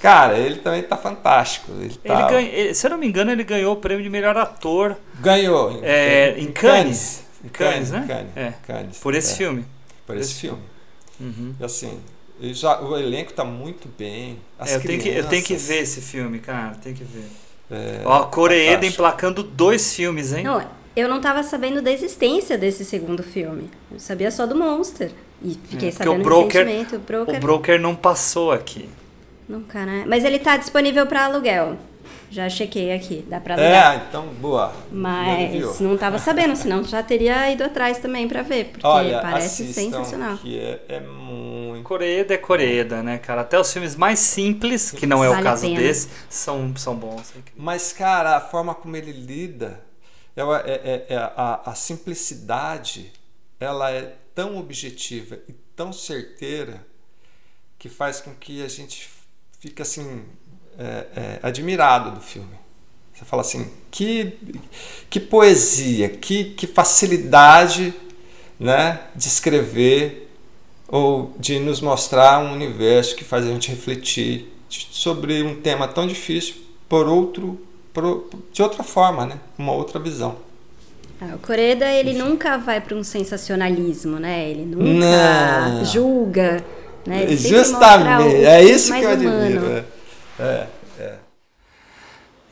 Cara, 0.00 0.38
ele 0.38 0.56
também 0.56 0.82
tá 0.82 0.96
fantástico. 0.96 1.72
Ele, 1.80 1.96
tá... 1.96 2.42
ele 2.42 2.74
se 2.74 2.86
eu 2.86 2.90
não 2.90 2.98
me 2.98 3.06
engano, 3.06 3.30
ele 3.30 3.42
ganhou 3.42 3.72
o 3.72 3.76
prêmio 3.76 4.04
de 4.04 4.10
melhor 4.10 4.36
ator. 4.36 4.96
Ganhou. 5.18 5.80
É, 5.82 6.34
em, 6.36 6.44
em 6.44 6.52
Cannes. 6.52 7.24
Em 7.42 7.48
Cannes, 7.48 7.90
né? 7.90 8.04
Cannes, 8.06 8.36
é. 8.36 8.54
Cannes, 8.66 8.98
Por 8.98 9.14
esse 9.14 9.32
é. 9.32 9.36
filme. 9.36 9.64
Por 10.06 10.16
esse 10.16 10.34
filme. 10.34 10.62
Uhum. 11.18 11.54
E 11.58 11.64
assim, 11.64 11.98
já, 12.52 12.80
o 12.80 12.96
elenco 12.98 13.32
tá 13.32 13.44
muito 13.44 13.88
bem. 13.96 14.38
As 14.58 14.72
é, 14.72 14.76
eu, 14.76 14.80
tenho 14.82 15.00
que, 15.00 15.08
eu 15.08 15.26
tenho 15.26 15.42
que 15.42 15.56
ver 15.56 15.82
esse 15.82 16.00
filme, 16.00 16.38
cara. 16.38 16.76
Tem 16.82 16.92
que 16.92 17.04
ver. 17.04 17.26
É, 17.70 18.02
Ó, 18.04 18.24
Coreeda 18.24 18.84
emplacando 18.86 19.42
dois 19.42 19.94
filmes, 19.94 20.32
hein? 20.32 20.44
Não, 20.44 20.62
eu 20.96 21.08
não 21.08 21.20
tava 21.20 21.42
sabendo 21.42 21.82
da 21.82 21.90
existência 21.90 22.56
desse 22.56 22.84
segundo 22.84 23.22
filme. 23.22 23.70
Eu 23.92 23.98
sabia 23.98 24.30
só 24.30 24.46
do 24.46 24.54
Monster. 24.54 25.10
E 25.42 25.58
fiquei 25.68 25.88
É, 25.88 25.92
sabendo 25.92 26.20
o 26.20 26.24
broker, 26.24 26.64
recentemente. 26.64 26.96
O 26.96 26.98
broker. 27.00 27.36
o 27.36 27.40
broker 27.40 27.80
não 27.80 27.94
passou 27.94 28.52
aqui. 28.52 28.88
Nunca, 29.48 29.84
né? 29.84 30.04
Mas 30.06 30.24
ele 30.24 30.38
tá 30.38 30.56
disponível 30.56 31.06
pra 31.06 31.26
aluguel. 31.26 31.76
Já 32.30 32.48
chequei 32.48 32.92
aqui, 32.92 33.24
dá 33.28 33.38
pra 33.38 33.54
alugar. 33.54 33.94
É, 33.94 34.02
então, 34.08 34.26
boa. 34.40 34.72
Mas 34.90 35.78
não 35.80 35.96
tava 35.96 36.18
sabendo, 36.18 36.56
senão 36.56 36.82
já 36.82 37.02
teria 37.02 37.50
ido 37.50 37.62
atrás 37.62 37.98
também 37.98 38.26
pra 38.26 38.42
ver, 38.42 38.66
porque 38.72 38.86
Olha, 38.86 39.20
parece 39.20 39.72
sensacional. 39.72 40.36
Que 40.38 40.58
é, 40.58 40.80
é 40.88 41.00
muito. 41.00 41.84
Coreeda 41.84 42.34
é 42.34 42.38
Coreeda, 42.38 43.02
né, 43.02 43.18
cara? 43.18 43.42
Até 43.42 43.60
os 43.60 43.70
filmes 43.72 43.94
mais 43.94 44.18
simples, 44.18 44.90
que 44.90 45.06
não 45.06 45.22
é 45.22 45.28
Vale 45.28 45.40
o 45.40 45.44
caso 45.44 45.74
desse, 45.74 46.08
são, 46.28 46.74
são 46.76 46.96
bons. 46.96 47.32
Mas, 47.54 47.92
cara, 47.92 48.36
a 48.36 48.40
forma 48.40 48.74
como 48.74 48.96
ele 48.96 49.12
lida, 49.12 49.80
ela 50.36 50.60
é, 50.66 50.72
é- 50.72 51.14
é- 51.14 51.16
a, 51.16 51.62
a 51.66 51.74
simplicidade, 51.74 53.12
ela 53.60 53.90
é 53.90 54.16
tão 54.34 54.58
objetiva 54.58 55.38
e 55.48 55.52
tão 55.76 55.92
certeira 55.92 56.84
que 57.78 57.88
faz 57.88 58.20
com 58.20 58.34
que 58.34 58.64
a 58.64 58.68
gente 58.68 59.08
fique 59.60 59.80
assim 59.80 60.24
é, 60.78 61.06
é, 61.16 61.40
admirado 61.42 62.12
do 62.12 62.20
filme. 62.20 62.58
Você 63.12 63.24
fala 63.24 63.42
assim, 63.42 63.70
que, 63.90 64.36
que 65.08 65.20
poesia, 65.20 66.08
que, 66.08 66.46
que 66.54 66.66
facilidade 66.66 67.94
né, 68.58 69.06
de 69.14 69.28
escrever 69.28 70.28
ou 70.88 71.34
de 71.38 71.60
nos 71.60 71.80
mostrar 71.80 72.40
um 72.40 72.52
universo 72.52 73.14
que 73.14 73.22
faz 73.24 73.46
a 73.46 73.48
gente 73.48 73.70
refletir 73.70 74.52
sobre 74.68 75.42
um 75.42 75.60
tema 75.60 75.86
tão 75.86 76.06
difícil 76.06 76.56
por 76.88 77.06
outro 77.06 77.64
por- 77.94 78.28
de 78.52 78.60
outra 78.62 78.82
forma, 78.82 79.24
né? 79.24 79.38
Uma 79.56 79.72
outra 79.72 79.98
visão. 79.98 80.36
Ah, 81.20 81.36
o 81.36 81.38
Coreda, 81.38 81.90
ele 81.90 82.12
nunca 82.12 82.58
vai 82.58 82.80
pra 82.80 82.94
um 82.96 83.04
sensacionalismo, 83.04 84.18
né? 84.18 84.50
Ele 84.50 84.66
nunca 84.66 85.68
Não. 85.70 85.84
julga, 85.84 86.62
né? 87.06 87.22
Ele 87.22 87.36
Justamente, 87.36 88.44
é 88.44 88.62
isso 88.62 88.92
que 88.92 89.00
eu 89.02 89.10
admiro. 89.10 89.84
É, 90.38 90.66
é. 90.98 91.14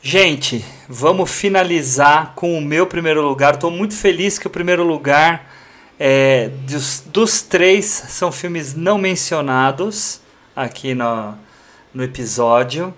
Gente, 0.01 0.63
vamos 0.87 1.29
finalizar 1.31 2.33
com 2.35 2.57
o 2.57 2.61
meu 2.61 2.85
primeiro 2.87 3.21
lugar. 3.21 3.53
Estou 3.53 3.71
muito 3.71 3.93
feliz 3.93 4.37
que 4.39 4.47
o 4.47 4.49
primeiro 4.49 4.83
lugar 4.83 5.49
é, 5.99 6.49
dos, 6.67 7.03
dos 7.07 7.41
três 7.41 7.85
são 7.85 8.31
filmes 8.31 8.73
não 8.73 8.97
mencionados 8.97 10.19
aqui 10.55 10.93
no, 10.93 11.33
no 11.93 12.03
episódio. 12.03 12.93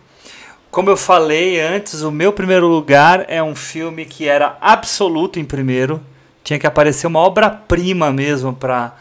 Como 0.75 0.89
eu 0.89 0.97
falei 0.97 1.57
antes, 1.57 2.01
o 2.01 2.11
meu 2.11 2.33
primeiro 2.33 2.67
lugar 2.67 3.23
é 3.29 3.41
um 3.41 3.55
filme 3.55 4.03
que 4.03 4.27
era 4.27 4.57
absoluto 4.59 5.39
em 5.39 5.45
primeiro. 5.45 6.03
Tinha 6.43 6.59
que 6.59 6.67
aparecer 6.67 7.07
uma 7.07 7.19
obra-prima 7.19 8.11
mesmo 8.11 8.53
para 8.53 8.93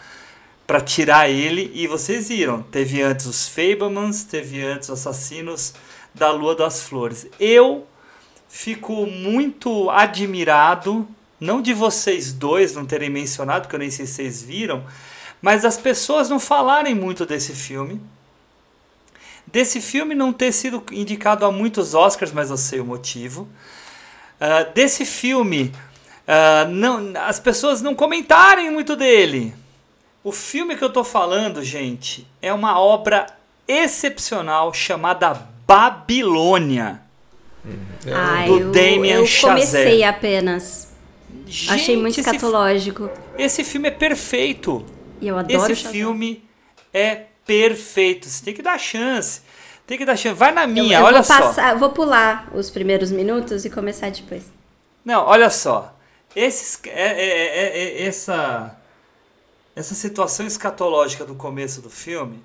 para 0.68 0.80
tirar 0.80 1.28
ele. 1.28 1.72
E 1.74 1.88
vocês 1.88 2.28
viram, 2.28 2.62
teve 2.62 3.02
antes 3.02 3.26
os 3.26 3.48
Fablemans, 3.48 4.22
teve 4.22 4.62
antes 4.62 4.88
os 4.88 5.00
Assassinos 5.00 5.74
da 6.14 6.30
Lua 6.30 6.54
das 6.54 6.80
Flores. 6.84 7.26
Eu 7.40 7.84
fico 8.48 9.04
muito 9.04 9.90
admirado, 9.90 11.08
não 11.40 11.60
de 11.60 11.74
vocês 11.74 12.32
dois 12.32 12.72
não 12.72 12.86
terem 12.86 13.10
mencionado, 13.10 13.62
porque 13.62 13.74
eu 13.74 13.80
nem 13.80 13.90
sei 13.90 14.06
se 14.06 14.12
vocês 14.12 14.40
viram, 14.44 14.84
mas 15.42 15.62
das 15.62 15.76
pessoas 15.76 16.28
não 16.28 16.38
falarem 16.38 16.94
muito 16.94 17.26
desse 17.26 17.52
filme. 17.52 18.00
Desse 19.47 19.81
filme 19.81 20.14
não 20.14 20.32
ter 20.32 20.52
sido 20.52 20.82
indicado 20.90 21.44
a 21.44 21.52
muitos 21.52 21.94
Oscars, 21.94 22.32
mas 22.32 22.50
eu 22.50 22.56
sei 22.56 22.81
o 22.81 22.84
motivo. 22.84 23.48
Ah, 24.40 24.64
desse 24.64 25.05
filme, 25.05 25.73
ah, 26.26 26.66
não, 26.68 27.12
as 27.20 27.39
pessoas 27.39 27.81
não 27.81 27.94
comentarem 27.94 28.70
muito 28.70 28.97
dele. 28.97 29.55
O 30.23 30.32
filme 30.32 30.76
que 30.76 30.82
eu 30.82 30.90
tô 30.90 31.05
falando, 31.05 31.62
gente, 31.62 32.26
é 32.40 32.52
uma 32.52 32.81
obra 32.81 33.26
excepcional 33.68 34.73
chamada 34.73 35.34
Babilônia. 35.66 37.00
Ah, 38.12 38.44
do 38.47 38.58
eu, 38.58 38.73
Damien 38.73 39.14
eu 39.14 39.26
Chazelle. 39.26 39.66
comecei 39.66 40.05
apenas. 40.05 40.92
Achei 41.68 41.97
muito 41.97 42.16
Gente, 42.16 42.26
esse 42.26 42.36
escatológico. 42.36 43.10
Esse 43.39 43.64
filme 43.64 43.89
é 43.89 43.90
perfeito. 43.90 44.84
E 45.20 45.28
eu 45.28 45.39
adoro 45.39 45.62
Esse 45.73 45.76
Chazelle. 45.76 45.92
filme 45.98 46.44
é 46.92 47.24
perfeito. 47.47 48.28
Você 48.28 48.44
tem 48.44 48.55
que 48.55 48.62
dar 48.62 48.78
chance. 48.78 49.40
Tem 49.86 49.98
que 49.98 50.05
dar 50.05 50.16
chance. 50.16 50.34
Vai 50.39 50.52
na 50.52 50.64
Eu- 50.64 50.68
minha, 50.68 50.98
eu 50.98 51.05
olha 51.05 51.23
vou 51.23 51.24
só. 51.24 51.40
passar, 51.40 51.76
vou 51.78 51.90
pular 51.90 52.48
os 52.55 52.70
primeiros 52.70 53.10
minutos 53.10 53.64
e 53.64 53.70
começar 53.70 54.10
depois. 54.10 54.44
Não, 55.05 55.24
olha 55.26 55.50
só. 55.50 55.94
Esses, 56.34 56.81
é, 56.86 56.90
é- 56.90 57.58
é- 57.58 57.78
é- 58.02 58.06
essa, 58.06 58.76
essa 59.76 59.94
situação 59.94 60.47
escatológica 60.47 61.24
do 61.24 61.34
começo 61.34 61.81
do 61.82 61.90
filme, 61.90 62.42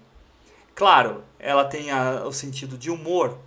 claro, 0.76 1.24
ela 1.40 1.64
tem 1.66 1.90
a- 1.92 2.24
o 2.26 2.32
sentido 2.32 2.78
de 2.78 2.92
humor, 2.92 3.38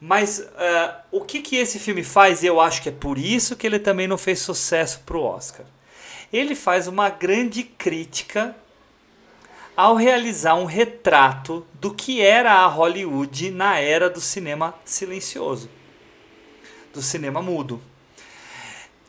mas 0.00 0.44
ah, 0.56 1.00
o 1.12 1.20
que, 1.20 1.40
que 1.42 1.56
esse 1.56 1.78
filme 1.78 2.02
faz, 2.02 2.42
e 2.42 2.46
eu 2.46 2.60
acho 2.60 2.82
que 2.82 2.88
é 2.88 2.92
por 2.92 3.18
isso 3.18 3.54
que 3.56 3.66
ele 3.66 3.78
também 3.78 4.06
não 4.08 4.16
fez 4.18 4.38
sucesso 4.40 5.00
pro 5.04 5.22
Oscar. 5.22 5.66
Ele 6.32 6.54
faz 6.54 6.86
uma 6.88 7.08
grande 7.10 7.62
crítica 7.62 8.54
ao 9.78 9.94
realizar 9.94 10.56
um 10.56 10.64
retrato 10.64 11.64
do 11.74 11.94
que 11.94 12.20
era 12.20 12.52
a 12.52 12.66
Hollywood 12.66 13.52
na 13.52 13.78
era 13.78 14.10
do 14.10 14.20
cinema 14.20 14.74
silencioso, 14.84 15.70
do 16.92 17.00
cinema 17.00 17.40
mudo 17.40 17.80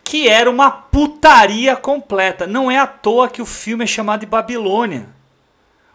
que 0.09 0.27
era 0.27 0.49
uma 0.49 0.71
putaria 0.71 1.75
completa. 1.75 2.47
Não 2.47 2.71
é 2.71 2.79
à 2.79 2.87
toa 2.87 3.29
que 3.29 3.43
o 3.43 3.45
filme 3.45 3.83
é 3.83 3.87
chamado 3.87 4.21
de 4.21 4.25
Babilônia. 4.25 5.07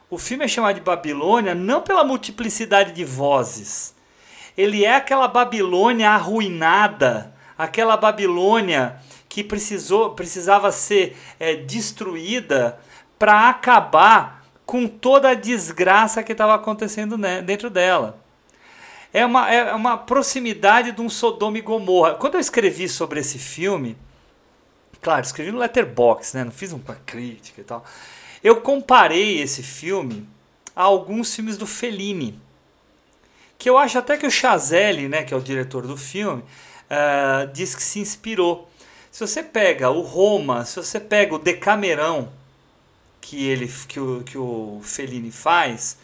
O 0.09 0.17
filme 0.17 0.45
é 0.45 0.49
chamado 0.49 0.77
de 0.77 0.81
Babilônia 0.81 1.53
não 1.53 1.83
pela 1.83 2.05
multiplicidade 2.05 2.93
de 2.93 3.05
vozes. 3.05 3.93
Ele 4.57 4.85
é 4.85 4.95
aquela 4.95 5.27
Babilônia 5.27 6.11
arruinada, 6.11 7.35
aquela 7.59 7.97
Babilônia 7.97 9.01
que 9.29 9.43
precisou, 9.43 10.11
precisava 10.11 10.71
ser 10.71 11.17
é, 11.41 11.57
destruída 11.57 12.79
para 13.19 13.49
acabar 13.49 14.34
com 14.67 14.87
toda 14.89 15.31
a 15.31 15.35
desgraça 15.35 16.23
que 16.23 16.33
estava 16.33 16.55
acontecendo 16.55 17.19
né, 17.19 17.43
dentro 17.43 17.69
dela. 17.69 18.19
É 19.13 19.25
uma, 19.25 19.53
é 19.53 19.73
uma 19.75 19.97
proximidade 19.97 20.93
de 20.93 21.01
um 21.01 21.09
Sodoma 21.09 21.59
e 21.59 21.61
Gomorra. 21.61 22.15
Quando 22.15 22.35
eu 22.35 22.41
escrevi 22.41 22.89
sobre 22.89 23.21
esse 23.21 23.39
filme, 23.39 23.97
claro, 25.01 25.25
escrevi 25.25 25.53
no 25.53 25.59
Letterboxd, 25.59 26.37
né, 26.37 26.45
não 26.45 26.51
fiz 26.51 26.73
uma 26.73 26.97
crítica 27.07 27.61
e 27.61 27.65
tal. 27.65 27.85
Eu 28.43 28.61
comparei 28.61 29.41
esse 29.41 29.63
filme 29.63 30.27
a 30.75 30.83
alguns 30.83 31.35
filmes 31.35 31.57
do 31.57 31.67
Fellini, 31.67 32.39
que 33.57 33.71
eu 33.71 33.79
acho 33.79 33.99
até 33.99 34.17
que 34.17 34.27
o 34.27 34.31
Chazelle, 34.31 35.09
né, 35.09 35.23
que 35.23 35.33
é 35.33 35.37
o 35.37 35.41
diretor 35.41 35.87
do 35.87 35.97
filme, 35.97 36.43
uh, 36.43 37.47
diz 37.53 37.75
que 37.75 37.83
se 37.83 38.01
inspirou. 38.01 38.69
Se 39.11 39.25
você 39.25 39.43
pega 39.43 39.91
o 39.91 40.01
Roma, 40.01 40.65
se 40.65 40.77
você 40.77 40.99
pega 40.99 41.35
o 41.35 41.39
Decamerão, 41.39 42.31
que, 43.25 43.43
ele, 43.49 43.73
que, 43.89 43.99
o, 43.99 44.23
que 44.23 44.37
o 44.37 44.81
Fellini 44.83 45.31
faz, 45.31 45.97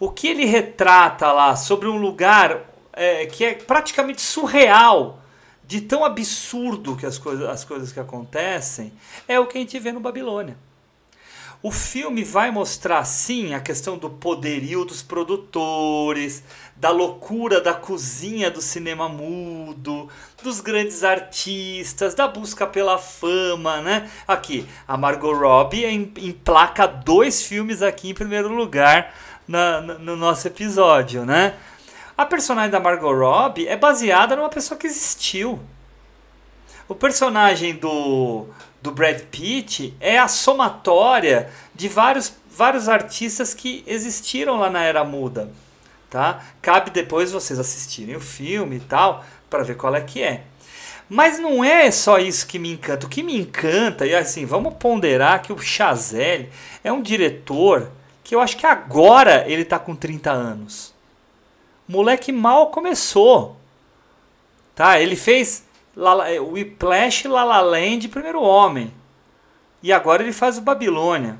o 0.00 0.10
que 0.10 0.26
ele 0.26 0.46
retrata 0.46 1.30
lá 1.30 1.54
sobre 1.54 1.86
um 1.86 1.98
lugar 1.98 2.62
é, 2.94 3.26
que 3.26 3.44
é 3.44 3.54
praticamente 3.54 4.22
surreal, 4.22 5.22
de 5.62 5.82
tão 5.82 6.02
absurdo 6.02 6.96
que 6.96 7.04
as 7.04 7.18
coisas, 7.18 7.46
as 7.46 7.62
coisas 7.62 7.92
que 7.92 8.00
acontecem, 8.00 8.90
é 9.28 9.38
o 9.38 9.46
que 9.46 9.58
a 9.58 9.60
gente 9.60 9.78
vê 9.78 9.92
no 9.92 10.00
Babilônia. 10.00 10.56
O 11.66 11.70
filme 11.72 12.22
vai 12.22 12.52
mostrar 12.52 13.04
sim 13.04 13.52
a 13.52 13.58
questão 13.58 13.98
do 13.98 14.08
poderio 14.08 14.84
dos 14.84 15.02
produtores, 15.02 16.44
da 16.76 16.90
loucura 16.90 17.60
da 17.60 17.74
cozinha 17.74 18.48
do 18.48 18.60
cinema 18.60 19.08
mudo, 19.08 20.08
dos 20.40 20.60
grandes 20.60 21.02
artistas, 21.02 22.14
da 22.14 22.28
busca 22.28 22.68
pela 22.68 22.98
fama, 22.98 23.80
né? 23.80 24.08
Aqui, 24.28 24.64
a 24.86 24.96
Margot 24.96 25.32
Robbie 25.32 25.86
emplaca 25.86 26.86
dois 26.86 27.42
filmes 27.42 27.82
aqui 27.82 28.10
em 28.10 28.14
primeiro 28.14 28.54
lugar 28.54 29.12
na, 29.48 29.80
no 29.80 30.14
nosso 30.14 30.46
episódio, 30.46 31.26
né? 31.26 31.56
A 32.16 32.24
personagem 32.24 32.70
da 32.70 32.78
Margot 32.78 33.12
Robbie 33.12 33.66
é 33.66 33.76
baseada 33.76 34.36
numa 34.36 34.50
pessoa 34.50 34.78
que 34.78 34.86
existiu. 34.86 35.58
O 36.88 36.94
personagem 36.94 37.74
do, 37.74 38.46
do 38.86 38.94
Brad 38.94 39.20
Pitt 39.30 39.94
é 40.00 40.18
a 40.18 40.28
somatória 40.28 41.50
de 41.74 41.88
vários, 41.88 42.32
vários 42.50 42.88
artistas 42.88 43.54
que 43.54 43.84
existiram 43.86 44.58
lá 44.58 44.70
na 44.70 44.82
Era 44.82 45.04
Muda 45.04 45.50
tá? 46.16 46.42
Cabe 46.62 46.90
depois 46.90 47.30
vocês 47.30 47.58
assistirem 47.58 48.16
o 48.16 48.20
filme 48.20 48.76
e 48.76 48.80
tal, 48.80 49.22
para 49.50 49.62
ver 49.62 49.76
qual 49.76 49.94
é 49.94 50.00
que 50.00 50.22
é. 50.22 50.44
Mas 51.08 51.38
não 51.38 51.62
é 51.62 51.90
só 51.90 52.18
isso 52.18 52.46
que 52.46 52.58
me 52.58 52.72
encanta. 52.72 53.06
O 53.06 53.10
que 53.10 53.22
me 53.22 53.38
encanta, 53.38 54.06
e 54.06 54.14
assim, 54.14 54.46
vamos 54.46 54.74
ponderar 54.74 55.42
que 55.42 55.52
o 55.52 55.58
Chazelle 55.58 56.50
é 56.82 56.90
um 56.90 57.02
diretor 57.02 57.90
que 58.24 58.34
eu 58.34 58.40
acho 58.40 58.56
que 58.56 58.64
agora 58.64 59.44
ele 59.46 59.64
tá 59.64 59.78
com 59.78 59.94
30 59.94 60.30
anos. 60.32 60.94
Moleque 61.86 62.32
mal 62.32 62.70
começou. 62.70 63.56
Tá? 64.74 64.98
Ele 64.98 65.16
fez 65.16 65.64
o 65.96 66.52
Whiplash, 66.52 67.26
La 67.26 67.42
La 67.44 67.60
Land, 67.60 68.08
Primeiro 68.08 68.42
Homem. 68.42 68.92
E 69.82 69.92
agora 69.92 70.22
ele 70.22 70.32
faz 70.32 70.58
o 70.58 70.60
Babilônia. 70.60 71.38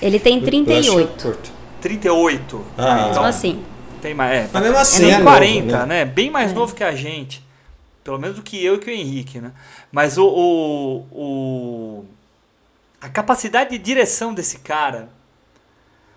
Ele 0.00 0.18
tem 0.20 0.40
38. 0.40 1.38
38. 1.80 2.64
Ah, 2.76 2.94
mesmo 2.94 3.10
então, 3.10 3.24
assim. 3.24 3.64
Tem 4.00 4.14
mais, 4.14 4.32
é, 4.32 4.50
Mas 4.52 4.62
mesmo 4.62 4.78
assim, 4.78 5.06
é 5.06 5.10
é 5.14 5.22
40, 5.22 5.60
novo, 5.72 5.86
né? 5.86 5.86
né? 5.86 6.04
Bem 6.04 6.30
mais 6.30 6.52
É. 6.52 6.54
novo 6.54 6.74
que 6.74 6.84
a 6.84 6.94
gente. 6.94 7.44
Pelo 8.04 8.18
menos 8.18 8.36
do 8.36 8.42
que 8.42 8.62
eu 8.64 8.76
e 8.76 8.78
que 8.78 8.90
o 8.90 8.94
Henrique, 8.94 9.40
né? 9.40 9.52
Mas 9.90 10.16
o, 10.16 10.24
o, 10.26 10.96
o- 11.10 12.04
a 13.00 13.08
capacidade 13.08 13.70
de 13.70 13.78
direção 13.78 14.32
desse 14.32 14.58
cara, 14.58 15.08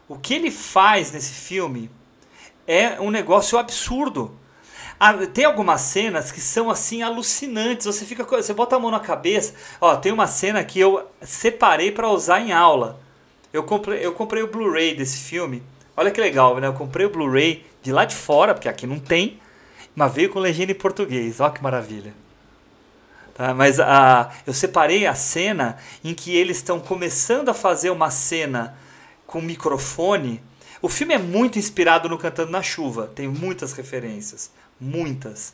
o 0.08 0.16
que 0.18 0.34
ele 0.36 0.52
faz 0.52 1.12
nesse 1.12 1.34
filme 1.34 1.90
é 2.68 3.00
um 3.00 3.10
negócio 3.10 3.58
absurdo. 3.58 4.32
Tem 5.34 5.46
algumas 5.46 5.82
cenas 5.82 6.32
que 6.32 6.40
são 6.40 6.70
assim 6.70 7.02
alucinantes. 7.02 7.88
Você 7.88 8.06
fica, 8.06 8.24
você 8.24 8.54
bota 8.54 8.76
a 8.76 8.80
mão 8.80 8.92
na 8.92 9.00
cabeça. 9.00 9.54
Ó, 9.80 9.96
tem 9.96 10.12
uma 10.12 10.28
cena 10.28 10.64
que 10.64 10.80
eu 10.80 11.08
separei 11.22 11.92
para 11.92 12.08
usar 12.10 12.40
em 12.40 12.52
aula. 12.52 13.00
Eu 13.52 13.64
comprei, 13.64 14.06
eu 14.06 14.14
comprei 14.14 14.44
o 14.44 14.48
Blu-ray 14.48 14.96
desse 14.96 15.18
filme. 15.18 15.64
Olha 15.98 16.12
que 16.12 16.22
legal, 16.22 16.60
né? 16.60 16.68
Eu 16.68 16.74
comprei 16.74 17.06
o 17.06 17.10
Blu-ray 17.10 17.66
de 17.82 17.92
lá 17.92 18.06
de 18.06 18.16
fora, 18.16 18.54
porque 18.54 18.70
aqui 18.70 18.86
não 18.86 19.00
tem, 19.00 19.40
mas 19.96 20.14
veio 20.14 20.30
com 20.30 20.40
legenda 20.40 20.72
em 20.72 20.76
português. 20.76 21.40
Olha 21.40 21.52
que 21.52 21.64
maravilha. 21.64 22.14
Tá? 23.34 23.54
Mas 23.54 23.80
a, 23.80 24.32
eu 24.46 24.54
separei 24.54 25.08
a 25.08 25.16
cena 25.16 25.78
em 26.04 26.14
que 26.14 26.36
eles 26.36 26.58
estão 26.58 26.80
começando 26.80 27.50
a 27.50 27.54
fazer 27.54 27.90
uma 27.90 28.12
cena 28.12 28.78
com 29.26 29.42
microfone. 29.42 30.42
O 30.82 30.90
filme 30.90 31.14
é 31.14 31.18
muito 31.18 31.58
inspirado 31.58 32.08
no 32.08 32.18
Cantando 32.18 32.52
na 32.52 32.62
Chuva, 32.62 33.08
tem 33.16 33.28
muitas 33.28 33.74
referências, 33.74 34.52
muitas. 34.82 35.54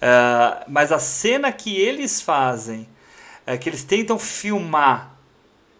Ah, 0.00 0.64
mas 0.66 0.90
a 0.90 0.98
cena 0.98 1.52
que 1.52 1.76
eles 1.76 2.20
fazem, 2.20 2.88
é 3.46 3.56
que 3.56 3.68
eles 3.68 3.84
tentam 3.84 4.18
filmar 4.18 5.14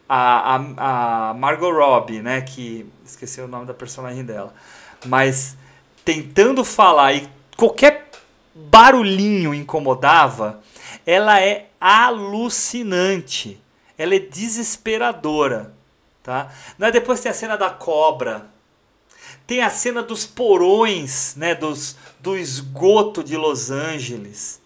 a, 0.08 0.56
a, 0.56 1.30
a 1.30 1.34
Margot 1.34 1.72
Robbie, 1.72 2.20
né, 2.20 2.40
que 2.42 2.86
esqueci 3.04 3.40
o 3.40 3.48
nome 3.48 3.66
da 3.66 3.74
personagem 3.74 4.24
dela, 4.24 4.52
mas 5.06 5.56
tentando 6.04 6.64
falar 6.64 7.14
e 7.14 7.28
qualquer 7.56 8.10
barulhinho 8.54 9.54
incomodava, 9.54 10.60
ela 11.06 11.40
é 11.40 11.68
alucinante. 11.80 13.60
Ela 13.96 14.16
é 14.16 14.18
desesperadora, 14.18 15.72
tá? 16.22 16.50
Não 16.78 16.88
é 16.88 16.90
depois 16.90 17.20
tem 17.20 17.30
a 17.30 17.34
cena 17.34 17.56
da 17.56 17.70
cobra. 17.70 18.46
Tem 19.46 19.62
a 19.62 19.70
cena 19.70 20.02
dos 20.02 20.24
porões, 20.24 21.34
né, 21.36 21.54
dos 21.54 21.96
do 22.22 22.36
esgoto 22.36 23.22
de 23.22 23.36
Los 23.36 23.70
Angeles. 23.70 24.60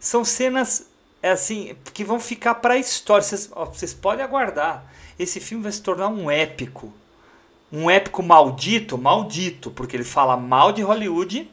São 0.00 0.24
cenas 0.24 0.86
é 1.22 1.30
assim 1.30 1.74
que 1.94 2.04
vão 2.04 2.20
ficar 2.20 2.56
para 2.56 2.74
a 2.74 2.78
história. 2.78 3.22
Vocês, 3.22 3.48
ó, 3.52 3.64
vocês 3.64 3.94
podem 3.94 4.22
aguardar. 4.22 4.84
Esse 5.18 5.40
filme 5.40 5.62
vai 5.62 5.72
se 5.72 5.80
tornar 5.80 6.08
um 6.08 6.30
épico. 6.30 6.92
Um 7.72 7.88
épico 7.88 8.22
maldito, 8.22 8.98
maldito, 8.98 9.70
porque 9.70 9.96
ele 9.96 10.04
fala 10.04 10.36
mal 10.36 10.72
de 10.72 10.82
Hollywood. 10.82 11.50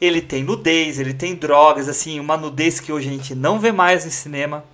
Ele 0.00 0.20
tem 0.20 0.42
nudez, 0.42 0.98
ele 0.98 1.14
tem 1.14 1.36
drogas, 1.36 1.88
assim, 1.88 2.18
uma 2.18 2.36
nudez 2.36 2.80
que 2.80 2.92
hoje 2.92 3.08
a 3.08 3.12
gente 3.12 3.34
não 3.36 3.60
vê 3.60 3.70
mais 3.70 4.04
em 4.04 4.10
cinema, 4.10 4.64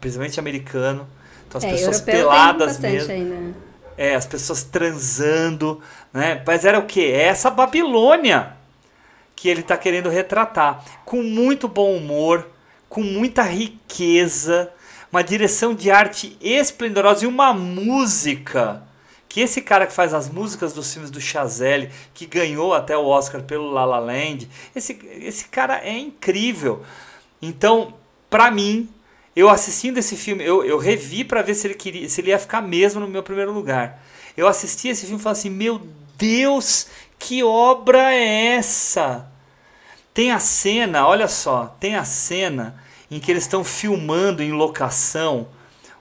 principalmente 0.00 0.40
americano. 0.40 1.06
Então 1.46 1.58
as 1.58 1.64
é, 1.64 1.70
pessoas 1.70 2.00
peladas 2.00 2.80
mesmo. 2.80 3.12
ainda. 3.12 3.34
né? 3.36 3.54
É, 4.02 4.16
as 4.16 4.26
pessoas 4.26 4.64
transando, 4.64 5.80
né? 6.12 6.42
Mas 6.44 6.64
era 6.64 6.76
o 6.76 6.86
que? 6.86 7.00
É 7.00 7.22
essa 7.22 7.48
Babilônia 7.48 8.56
que 9.36 9.48
ele 9.48 9.60
está 9.60 9.76
querendo 9.76 10.08
retratar. 10.08 10.84
Com 11.04 11.22
muito 11.22 11.68
bom 11.68 11.96
humor, 11.96 12.48
com 12.88 13.00
muita 13.00 13.44
riqueza, 13.44 14.72
uma 15.12 15.22
direção 15.22 15.72
de 15.72 15.88
arte 15.88 16.36
esplendorosa 16.40 17.22
e 17.22 17.28
uma 17.28 17.54
música. 17.54 18.82
Que 19.28 19.40
esse 19.40 19.62
cara 19.62 19.86
que 19.86 19.92
faz 19.92 20.12
as 20.12 20.28
músicas 20.28 20.72
dos 20.72 20.92
filmes 20.92 21.12
do 21.12 21.20
Chazelle, 21.20 21.88
que 22.12 22.26
ganhou 22.26 22.74
até 22.74 22.96
o 22.96 23.06
Oscar 23.06 23.40
pelo 23.44 23.70
La 23.70 23.84
La 23.84 24.00
Land, 24.00 24.50
esse, 24.74 24.98
esse 25.20 25.44
cara 25.44 25.78
é 25.78 25.96
incrível. 25.96 26.82
Então, 27.40 27.94
pra 28.28 28.50
mim, 28.50 28.88
eu 29.34 29.48
assistindo 29.48 29.98
esse 29.98 30.16
filme, 30.16 30.44
eu, 30.44 30.64
eu 30.64 30.78
revi 30.78 31.24
pra 31.24 31.42
ver 31.42 31.54
se 31.54 31.66
ele, 31.66 31.74
queria, 31.74 32.08
se 32.08 32.20
ele 32.20 32.30
ia 32.30 32.38
ficar 32.38 32.60
mesmo 32.60 33.00
no 33.00 33.08
meu 33.08 33.22
primeiro 33.22 33.52
lugar. 33.52 34.02
Eu 34.36 34.46
assisti 34.46 34.88
esse 34.88 35.06
filme 35.06 35.18
e 35.18 35.22
falei 35.22 35.38
assim: 35.38 35.50
Meu 35.50 35.80
Deus, 36.16 36.86
que 37.18 37.42
obra 37.42 38.12
é 38.12 38.56
essa? 38.56 39.30
Tem 40.12 40.30
a 40.30 40.38
cena, 40.38 41.06
olha 41.06 41.26
só, 41.26 41.74
tem 41.80 41.96
a 41.96 42.04
cena 42.04 42.76
em 43.10 43.18
que 43.18 43.30
eles 43.30 43.44
estão 43.44 43.64
filmando 43.64 44.42
em 44.42 44.52
locação 44.52 45.46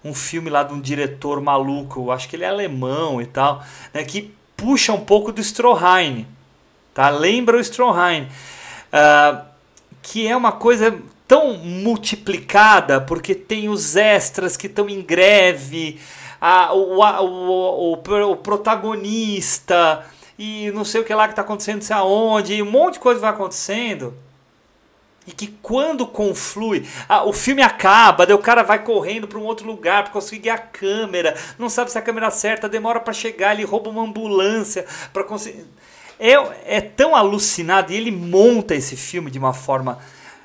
um 0.03 0.13
filme 0.13 0.49
lá 0.49 0.63
de 0.63 0.73
um 0.73 0.81
diretor 0.81 1.41
maluco, 1.41 2.11
acho 2.11 2.27
que 2.27 2.35
ele 2.35 2.43
é 2.43 2.47
alemão 2.47 3.21
e 3.21 3.25
tal, 3.25 3.63
né, 3.93 4.03
que 4.03 4.33
puxa 4.57 4.93
um 4.93 5.05
pouco 5.05 5.31
do 5.31 5.41
Stroheim, 5.41 6.27
tá? 6.93 7.09
Lembra 7.09 7.57
o 7.57 7.59
Stroheim, 7.59 8.27
ah, 8.91 9.45
que 10.01 10.27
é 10.27 10.35
uma 10.35 10.51
coisa 10.51 10.99
tão 11.31 11.53
multiplicada 11.53 12.99
porque 12.99 13.33
tem 13.33 13.69
os 13.69 13.95
extras 13.95 14.57
que 14.57 14.67
estão 14.67 14.89
em 14.89 15.01
greve, 15.01 15.97
a, 16.41 16.73
o, 16.73 17.01
a- 17.01 17.21
o, 17.21 17.93
o, 17.93 18.31
o 18.31 18.35
protagonista 18.35 20.05
e 20.37 20.69
não 20.71 20.83
sei 20.83 20.99
o 20.99 21.05
que 21.05 21.13
lá 21.13 21.27
que 21.27 21.31
está 21.31 21.41
acontecendo, 21.41 21.75
não 21.75 21.81
sei 21.83 21.95
aonde, 21.95 22.55
e 22.55 22.61
um 22.61 22.69
monte 22.69 22.95
de 22.95 22.99
coisa 22.99 23.21
vai 23.21 23.29
acontecendo. 23.29 24.13
E 25.25 25.31
que 25.31 25.47
quando 25.61 26.05
conflui, 26.05 26.85
ah, 27.07 27.23
o 27.23 27.31
filme 27.31 27.61
acaba, 27.61 28.25
daí 28.25 28.35
o 28.35 28.39
cara 28.39 28.61
vai 28.61 28.83
correndo 28.83 29.25
para 29.25 29.39
um 29.39 29.43
outro 29.45 29.65
lugar 29.65 30.03
para 30.03 30.11
conseguir 30.11 30.49
a 30.49 30.57
câmera, 30.57 31.33
não 31.57 31.69
sabe 31.69 31.91
se 31.93 31.97
a 31.97 32.01
câmera 32.01 32.27
acerta, 32.27 32.67
demora 32.67 32.99
para 32.99 33.13
chegar, 33.13 33.53
ele 33.53 33.63
rouba 33.63 33.89
uma 33.89 34.03
ambulância 34.03 34.85
para 35.13 35.23
conseguir. 35.23 35.63
É, 36.19 36.33
é 36.77 36.81
tão 36.81 37.15
alucinado 37.15 37.93
e 37.93 37.95
ele 37.95 38.11
monta 38.11 38.75
esse 38.75 38.97
filme 38.97 39.31
de 39.31 39.39
uma 39.39 39.53
forma. 39.53 39.97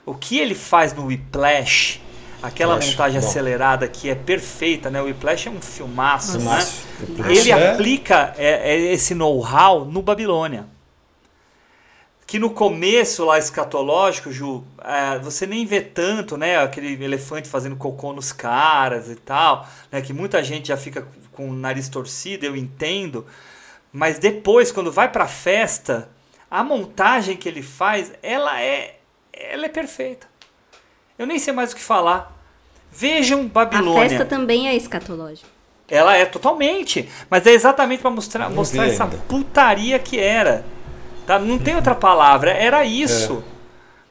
O 0.06 0.14
que 0.14 0.38
ele 0.38 0.54
faz 0.54 0.94
no 0.94 1.06
Whiplash, 1.06 2.00
Aquela 2.42 2.74
montagem 2.76 3.20
bom. 3.20 3.26
acelerada 3.26 3.88
que 3.88 4.08
é 4.08 4.14
perfeita, 4.14 4.88
né? 4.88 5.02
O 5.02 5.06
Whiplash 5.06 5.48
é 5.48 5.50
um 5.50 5.60
filmaço, 5.60 6.32
Filmaço. 6.38 6.86
né? 7.00 7.06
Whiplash 7.08 7.38
Ele 7.40 7.50
é- 7.50 7.70
aplica 7.72 8.34
é, 8.38 8.72
é, 8.74 8.92
esse 8.92 9.14
know-how 9.14 9.84
no 9.84 10.00
Babilônia. 10.00 10.66
Que 12.26 12.38
no 12.40 12.50
começo 12.50 13.24
lá 13.24 13.38
escatológico, 13.38 14.32
Ju, 14.32 14.64
é, 14.84 15.18
você 15.20 15.46
nem 15.46 15.64
vê 15.64 15.80
tanto, 15.80 16.36
né? 16.36 16.58
Aquele 16.58 17.02
elefante 17.04 17.48
fazendo 17.48 17.76
cocô 17.76 18.12
nos 18.12 18.32
caras 18.32 19.08
e 19.08 19.14
tal, 19.14 19.66
né? 19.92 20.00
Que 20.02 20.12
muita 20.12 20.42
gente 20.42 20.68
já 20.68 20.76
fica 20.76 21.06
com 21.32 21.48
o 21.48 21.52
nariz 21.52 21.88
torcido, 21.88 22.44
eu 22.44 22.56
entendo. 22.56 23.24
Mas 23.92 24.18
depois, 24.18 24.72
quando 24.72 24.90
vai 24.90 25.08
pra 25.10 25.26
festa, 25.28 26.08
a 26.50 26.64
montagem 26.64 27.36
que 27.36 27.48
ele 27.48 27.62
faz, 27.62 28.12
ela 28.22 28.60
é, 28.60 28.95
ela 29.36 29.66
é 29.66 29.68
perfeita. 29.68 30.26
Eu 31.18 31.26
nem 31.26 31.38
sei 31.38 31.52
mais 31.52 31.72
o 31.72 31.76
que 31.76 31.82
falar. 31.82 32.32
Vejam 32.92 33.40
A 33.40 33.44
Babilônia. 33.44 34.08
festa 34.08 34.24
também 34.24 34.68
é 34.68 34.74
escatológica. 34.74 35.48
Ela 35.88 36.16
é 36.16 36.24
totalmente, 36.24 37.08
mas 37.30 37.46
é 37.46 37.50
exatamente 37.52 38.00
pra 38.00 38.10
mostrar, 38.10 38.48
Não 38.48 38.56
mostrar 38.56 38.86
essa 38.88 39.04
ainda. 39.04 39.18
putaria 39.28 39.98
que 39.98 40.18
era. 40.18 40.64
Tá? 41.26 41.38
Não 41.38 41.58
tem 41.58 41.76
outra 41.76 41.94
palavra, 41.94 42.50
era 42.50 42.84
isso. 42.84 43.42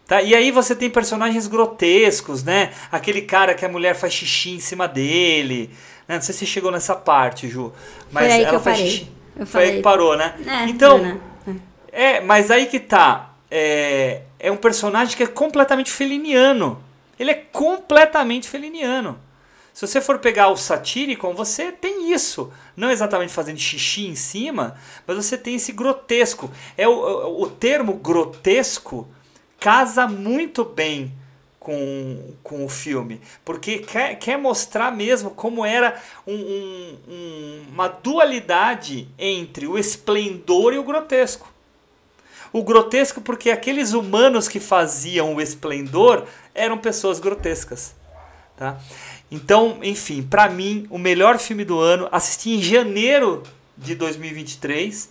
Tá? 0.08 0.22
E 0.22 0.34
aí 0.36 0.52
você 0.52 0.76
tem 0.76 0.90
personagens 0.90 1.48
grotescos, 1.48 2.44
né? 2.44 2.72
Aquele 2.92 3.22
cara 3.24 3.54
que 3.56 3.66
a 3.66 3.70
mulher 3.70 3.96
faz 3.96 4.14
xixi 4.14 4.52
em 4.52 4.60
cima 4.60 4.88
dele. 4.88 5.70
né? 6.08 6.16
Não 6.16 6.22
sei 6.22 6.34
se 6.34 6.40
você 6.40 6.46
chegou 6.46 6.72
nessa 6.72 6.96
parte, 6.96 7.50
Ju. 7.50 7.74
Mas 8.12 8.32
aí 8.32 8.40
que 8.42 8.46
ela 8.46 8.56
eu 8.58 8.62
faz 8.62 8.78
parei. 8.78 8.92
xixi. 8.92 9.12
Eu 9.38 9.46
Foi 9.46 9.62
aí 9.62 9.68
falei- 9.68 9.78
que 9.78 9.82
parou, 9.84 10.16
né? 10.18 10.36
É, 10.48 10.64
então, 10.70 10.98
né? 11.00 11.20
é, 11.92 12.22
mas 12.22 12.52
aí 12.52 12.68
que 12.68 12.80
tá. 12.80 13.32
É, 13.52 14.22
é 14.40 14.52
um 14.52 14.58
personagem 14.58 15.16
que 15.16 15.24
é 15.24 15.28
completamente 15.28 15.92
feliniano. 15.92 16.82
Ele 17.20 17.32
é 17.32 17.36
completamente 17.36 18.48
feliniano. 18.50 19.20
Se 19.74 19.86
você 19.86 20.00
for 20.00 20.20
pegar 20.20 20.48
o 20.50 20.56
Satyricon, 20.56 21.34
você 21.34 21.72
tem 21.72 22.14
isso. 22.14 22.52
Não 22.78 22.90
exatamente 22.90 23.34
fazendo 23.34 23.60
xixi 23.60 24.08
em 24.08 24.16
cima, 24.16 24.78
mas 25.06 25.18
você 25.18 25.38
tem 25.38 25.56
esse 25.56 25.74
grotesco. 25.74 26.50
É 26.78 26.88
o, 26.88 27.42
o, 27.42 27.50
termo 27.50 27.94
grotesco 27.94 29.08
casa 29.60 30.08
muito 30.08 30.64
bem 30.64 31.12
com, 31.60 32.36
com 32.44 32.64
o 32.64 32.70
filme, 32.70 33.20
porque 33.44 33.80
quer, 33.80 34.16
quer 34.20 34.38
mostrar 34.38 34.92
mesmo 34.96 35.32
como 35.32 35.66
era 35.66 36.00
um- 36.28 36.34
um- 36.36 36.98
um- 37.10 37.66
uma 37.74 37.88
dualidade 37.88 39.10
entre 39.18 39.66
o 39.68 39.78
esplendor 39.78 40.74
e 40.74 40.78
o 40.78 40.84
grotesco. 40.84 41.52
O 42.56 42.64
grotesco 42.64 43.20
porque 43.20 43.52
aqueles 43.52 43.92
humanos 43.92 44.48
que 44.48 44.62
faziam 44.62 45.36
o 45.36 45.42
esplendor 45.42 46.24
eram 46.54 46.78
pessoas 46.78 47.20
grotescas, 47.20 47.94
tá? 48.56 48.78
Então, 49.30 49.80
enfim, 49.84 50.24
pra 50.24 50.48
mim, 50.48 50.88
o 50.90 50.98
melhor 50.98 51.38
filme 51.38 51.66
do 51.66 51.78
ano, 51.78 52.08
assisti 52.14 52.52
em 52.52 52.64
janeiro 52.64 53.44
de 53.78 53.94
2023 53.94 55.10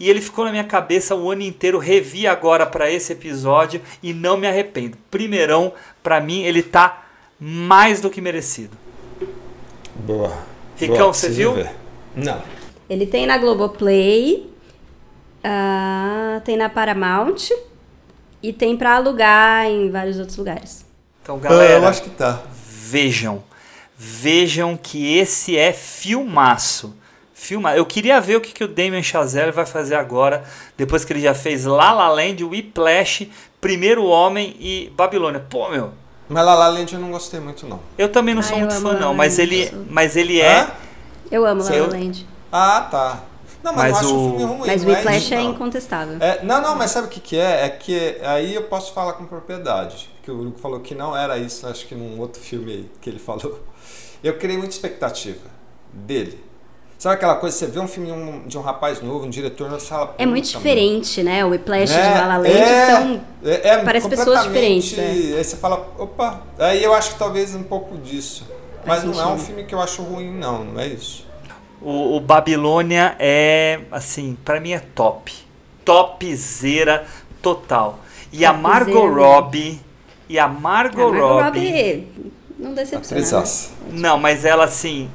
e 0.00 0.08
ele 0.08 0.22
ficou 0.22 0.46
na 0.46 0.50
minha 0.50 0.64
cabeça 0.64 1.14
o 1.14 1.30
ano 1.30 1.42
inteiro, 1.42 1.78
revi 1.78 2.26
agora 2.26 2.64
pra 2.64 2.90
esse 2.90 3.12
episódio 3.12 3.82
e 4.02 4.14
não 4.14 4.38
me 4.38 4.46
arrependo. 4.46 4.96
Primeirão, 5.10 5.74
pra 6.02 6.22
mim, 6.22 6.44
ele 6.44 6.62
tá 6.62 7.06
mais 7.38 8.00
do 8.00 8.08
que 8.08 8.22
merecido. 8.22 8.74
Boa. 9.94 10.34
Ricão, 10.74 10.96
Boa, 10.96 11.12
você 11.12 11.28
viu? 11.28 11.52
ver. 11.52 11.70
Não. 12.16 12.42
Ele 12.88 13.04
tem 13.06 13.26
na 13.26 13.36
Globoplay, 13.36 14.48
ah, 15.50 16.40
tem 16.44 16.56
na 16.58 16.68
Paramount 16.68 17.36
e 18.42 18.52
tem 18.52 18.76
pra 18.76 18.96
alugar 18.96 19.64
em 19.66 19.90
vários 19.90 20.18
outros 20.18 20.36
lugares. 20.36 20.84
Então, 21.22 21.38
galera, 21.38 21.76
Ah, 21.76 21.78
eu 21.82 21.88
acho 21.88 22.02
que 22.02 22.10
tá. 22.10 22.42
vejam. 22.54 23.42
Vejam 23.96 24.76
que 24.76 25.16
esse 25.16 25.56
é 25.56 25.72
filmaço. 25.72 26.94
Filma. 27.34 27.74
Eu 27.74 27.86
queria 27.86 28.20
ver 28.20 28.36
o 28.36 28.40
que, 28.40 28.52
que 28.52 28.62
o 28.64 28.68
Damien 28.68 29.02
Chazelle 29.02 29.52
vai 29.52 29.64
fazer 29.64 29.94
agora, 29.94 30.44
depois 30.76 31.04
que 31.04 31.12
ele 31.12 31.20
já 31.20 31.34
fez 31.34 31.64
La 31.64 31.92
La 31.92 32.08
Land, 32.08 32.44
Whiplash, 32.44 33.28
Primeiro 33.60 34.04
Homem 34.04 34.54
e 34.60 34.92
Babilônia. 34.96 35.44
Pô, 35.48 35.68
meu, 35.70 35.92
Mas 36.28 36.44
La 36.44 36.54
La 36.54 36.68
Land 36.68 36.92
eu 36.94 37.00
não 37.00 37.10
gostei 37.10 37.40
muito, 37.40 37.66
não. 37.66 37.80
eu 37.96 38.08
também 38.08 38.34
não 38.34 38.42
sou 38.42 38.58
muito 38.58 38.74
fã 38.74 38.88
La 38.88 38.92
La 38.94 39.00
não, 39.00 39.14
mas 39.14 39.38
ele, 39.38 39.72
mas 39.88 40.14
ele 40.16 40.40
é... 40.40 40.68
Eu 41.30 41.44
amo 41.46 41.62
La 41.62 41.70
La 41.70 41.86
Land. 41.86 42.26
Ah, 42.52 42.88
tá. 42.90 43.18
Não, 43.62 43.72
mas, 43.74 43.92
Mas 43.92 43.92
não 43.92 43.98
acho 43.98 44.16
o- 44.16 44.28
filme 44.38 44.44
ruim. 44.44 44.66
Mas 44.66 44.82
o 44.82 44.86
não 44.86 44.94
Whiplash 44.94 45.32
é 45.32 45.36
não. 45.36 45.50
incontestável. 45.50 46.16
É, 46.20 46.42
não, 46.44 46.60
não, 46.62 46.76
mas 46.76 46.90
sabe 46.90 47.08
o 47.08 47.10
que, 47.10 47.20
que 47.20 47.36
é? 47.38 47.64
É 47.66 47.68
que 47.68 48.16
aí 48.22 48.54
eu 48.54 48.62
posso 48.64 48.92
falar 48.92 49.14
com 49.14 49.24
propriedade. 49.26 50.10
Que 50.22 50.30
o 50.30 50.40
Hugo 50.40 50.58
falou 50.58 50.80
que 50.80 50.94
não 50.94 51.16
era 51.16 51.36
isso, 51.38 51.66
acho 51.66 51.86
que 51.86 51.94
num 51.94 52.20
outro 52.20 52.40
filme 52.40 52.90
que 53.00 53.10
ele 53.10 53.18
falou. 53.18 53.60
Eu 54.22 54.36
criei 54.38 54.56
muita 54.58 54.72
expectativa 54.74 55.40
dele. 55.92 56.44
Sabe 56.98 57.14
aquela 57.14 57.36
coisa, 57.36 57.56
você 57.56 57.66
vê 57.68 57.78
um 57.78 57.86
filme 57.86 58.42
de 58.48 58.58
um, 58.58 58.60
rapaz 58.60 59.00
novo, 59.00 59.24
um 59.24 59.30
diretor, 59.30 59.70
você 59.70 59.86
fala. 59.86 60.16
É 60.18 60.26
muito 60.26 60.46
"Puta, 60.46 60.58
diferente, 60.58 61.22
né? 61.22 61.44
O 61.44 61.50
Whiplash 61.50 61.92
É, 61.92 62.02
de 62.02 62.18
La 62.18 62.26
La 62.26 62.36
Land 62.38 62.48
é, 62.50 62.86
são... 62.86 63.20
é, 63.44 63.68
é 63.68 63.78
parece 63.84 64.08
pessoas 64.08 64.42
diferentes, 64.42 64.98
é. 64.98 65.02
Aí 65.02 65.44
você 65.44 65.56
fala, 65.56 65.86
opa, 65.96 66.42
aí 66.58 66.82
eu 66.82 66.92
acho 66.92 67.12
que 67.12 67.18
talvez 67.20 67.54
um 67.54 67.62
pouco 67.62 67.96
disso. 67.98 68.44
Mas 68.84 69.04
não 69.04 69.20
é 69.20 69.26
um 69.26 69.38
filme 69.38 69.62
que 69.62 69.72
eu 69.74 69.80
acho 69.80 70.02
ruim, 70.02 70.32
não, 70.32 70.64
não 70.64 70.80
é 70.80 70.88
isso. 70.88 71.24
O, 71.80 72.16
o 72.16 72.20
Babilônia 72.20 73.14
é, 73.18 73.80
assim, 73.90 74.36
pra 74.44 74.60
mim 74.60 74.72
é 74.72 74.80
top. 74.80 75.32
Topzera 75.84 77.06
total. 77.40 78.00
E 78.32 78.44
a 78.44 78.52
Margot 78.52 79.06
mesmo. 79.06 79.14
Robbie... 79.14 79.80
E 80.28 80.38
a 80.38 80.46
Margot, 80.46 81.08
A 81.08 81.10
Margot 81.12 81.26
Robbie... 81.42 81.60
Robbie 81.60 82.08
não 82.58 82.74
decepciona. 82.74 83.22
né? 83.22 83.44
Não, 83.92 84.18
mas 84.18 84.44
ela 84.44 84.64
assim. 84.64 85.08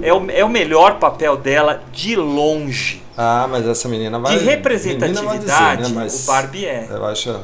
É 0.00 0.12
o, 0.12 0.30
é 0.30 0.44
o 0.44 0.48
melhor 0.48 0.98
papel 0.98 1.36
dela 1.36 1.82
de 1.92 2.16
longe. 2.16 3.02
Ah, 3.16 3.46
mas 3.50 3.66
essa 3.66 3.88
menina 3.88 4.18
vai. 4.18 4.32
De 4.32 4.38
menina 4.38 4.46
vai 4.46 4.56
representatividade, 4.56 5.82
dizer, 5.82 5.94
né? 5.94 6.00
Mas 6.02 6.24
o 6.24 6.26
Barbie 6.26 6.64
é. 6.64 6.86
Eu 6.90 7.04
acho. 7.04 7.40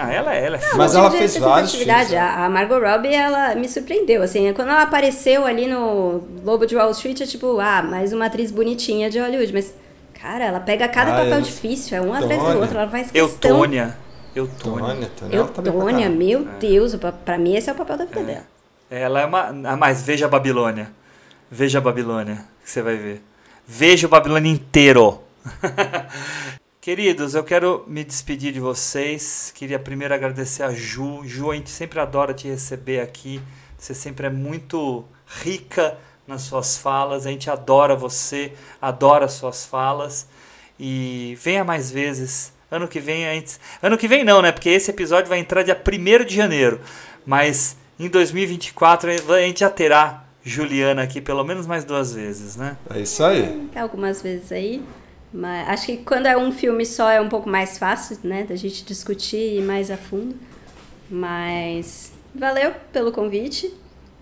Ah, 0.00 0.12
ela, 0.12 0.34
ela 0.34 0.56
é 0.56 0.74
Mas 0.76 0.94
ela 0.94 1.10
fez 1.10 1.36
filmes, 1.36 1.86
né? 1.86 2.18
A, 2.18 2.44
a 2.46 2.48
Margot 2.50 2.78
Robbie, 2.78 3.12
ela 3.12 3.54
me 3.54 3.68
surpreendeu, 3.68 4.22
assim, 4.22 4.52
quando 4.52 4.68
ela 4.68 4.82
apareceu 4.82 5.44
ali 5.46 5.66
no 5.66 6.22
Lobo 6.44 6.66
de 6.66 6.76
Wall 6.76 6.90
Street, 6.92 7.20
é 7.20 7.26
tipo, 7.26 7.58
ah, 7.60 7.82
mais 7.82 8.12
uma 8.12 8.26
atriz 8.26 8.50
bonitinha 8.50 9.10
de 9.10 9.18
Hollywood, 9.18 9.52
mas, 9.52 9.74
cara, 10.14 10.44
ela 10.44 10.60
pega 10.60 10.86
cada 10.88 11.12
Ah, 11.12 11.16
papel 11.16 11.34
eu- 11.38 11.42
difícil, 11.42 11.96
é 11.96 12.00
um 12.00 12.12
atrás 12.14 12.38
do 12.40 12.46
Tônia. 12.46 12.60
outro, 12.60 12.78
ela 12.78 12.88
faz 12.90 13.10
questão... 13.10 13.50
Eutônia. 13.50 13.96
Eutônia. 14.36 14.86
Tônia, 14.86 15.10
Tônia. 15.18 15.36
ela 15.36 15.48
tá 15.48 15.62
bem 15.62 15.72
pra 15.72 15.80
Eutônia, 15.80 15.98
caramba. 16.06 16.24
meu 16.24 16.44
Deus, 16.60 16.94
pra, 17.24 17.38
mim 17.38 17.56
esse 17.56 17.68
é 17.68 17.72
o 17.72 17.76
papel 17.76 17.96
da 17.96 18.04
vida 18.04 18.22
dela. 18.22 18.46
Ela 18.90 19.20
é 19.22 19.26
uma. 19.26 19.48
Ah, 19.64 19.76
mas 19.76 20.02
veja 20.02 20.26
a 20.26 20.28
Babilônia. 20.28 20.90
Veja 21.50 21.78
a 21.78 21.80
Babilônia, 21.80 22.44
que 22.64 22.70
você 22.70 22.80
vai 22.82 22.96
ver. 22.96 23.22
Veja 23.66 24.06
o 24.06 24.10
Babilônia 24.10 24.50
inteiro. 24.50 25.20
Queridos, 26.88 27.34
eu 27.34 27.44
quero 27.44 27.84
me 27.86 28.02
despedir 28.02 28.50
de 28.50 28.60
vocês. 28.60 29.52
Queria 29.54 29.78
primeiro 29.78 30.14
agradecer 30.14 30.62
a 30.62 30.72
Ju. 30.72 31.20
Ju, 31.22 31.50
a 31.50 31.54
gente 31.54 31.68
sempre 31.68 32.00
adora 32.00 32.32
te 32.32 32.48
receber 32.48 33.00
aqui. 33.00 33.42
Você 33.76 33.92
sempre 33.92 34.26
é 34.28 34.30
muito 34.30 35.04
rica 35.26 35.98
nas 36.26 36.40
suas 36.40 36.78
falas. 36.78 37.26
A 37.26 37.30
gente 37.30 37.50
adora 37.50 37.94
você, 37.94 38.54
adora 38.80 39.26
as 39.26 39.32
suas 39.32 39.66
falas. 39.66 40.28
E 40.80 41.36
venha 41.42 41.62
mais 41.62 41.90
vezes. 41.90 42.54
Ano 42.70 42.88
que 42.88 43.00
vem 43.00 43.28
a 43.28 43.34
gente... 43.34 43.58
Ano 43.82 43.98
que 43.98 44.08
vem 44.08 44.24
não, 44.24 44.40
né? 44.40 44.50
Porque 44.50 44.70
esse 44.70 44.90
episódio 44.90 45.28
vai 45.28 45.40
entrar 45.40 45.62
dia 45.62 45.78
1 45.78 46.24
de 46.24 46.34
janeiro. 46.34 46.80
Mas 47.26 47.76
em 48.00 48.08
2024 48.08 49.10
a 49.10 49.40
gente 49.42 49.60
já 49.60 49.68
terá 49.68 50.24
Juliana 50.42 51.02
aqui 51.02 51.20
pelo 51.20 51.44
menos 51.44 51.66
mais 51.66 51.84
duas 51.84 52.14
vezes, 52.14 52.56
né? 52.56 52.78
É 52.88 52.98
isso 52.98 53.22
aí. 53.22 53.68
Algumas 53.76 54.22
vezes 54.22 54.50
aí, 54.50 54.82
mas 55.32 55.68
acho 55.68 55.86
que 55.86 55.96
quando 55.98 56.26
é 56.26 56.36
um 56.36 56.50
filme 56.50 56.86
só 56.86 57.10
é 57.10 57.20
um 57.20 57.28
pouco 57.28 57.48
mais 57.48 57.78
fácil, 57.78 58.18
né, 58.24 58.44
da 58.44 58.56
gente 58.56 58.84
discutir 58.84 59.62
mais 59.62 59.90
a 59.90 59.96
fundo. 59.96 60.34
Mas 61.10 62.12
valeu 62.34 62.72
pelo 62.92 63.12
convite. 63.12 63.72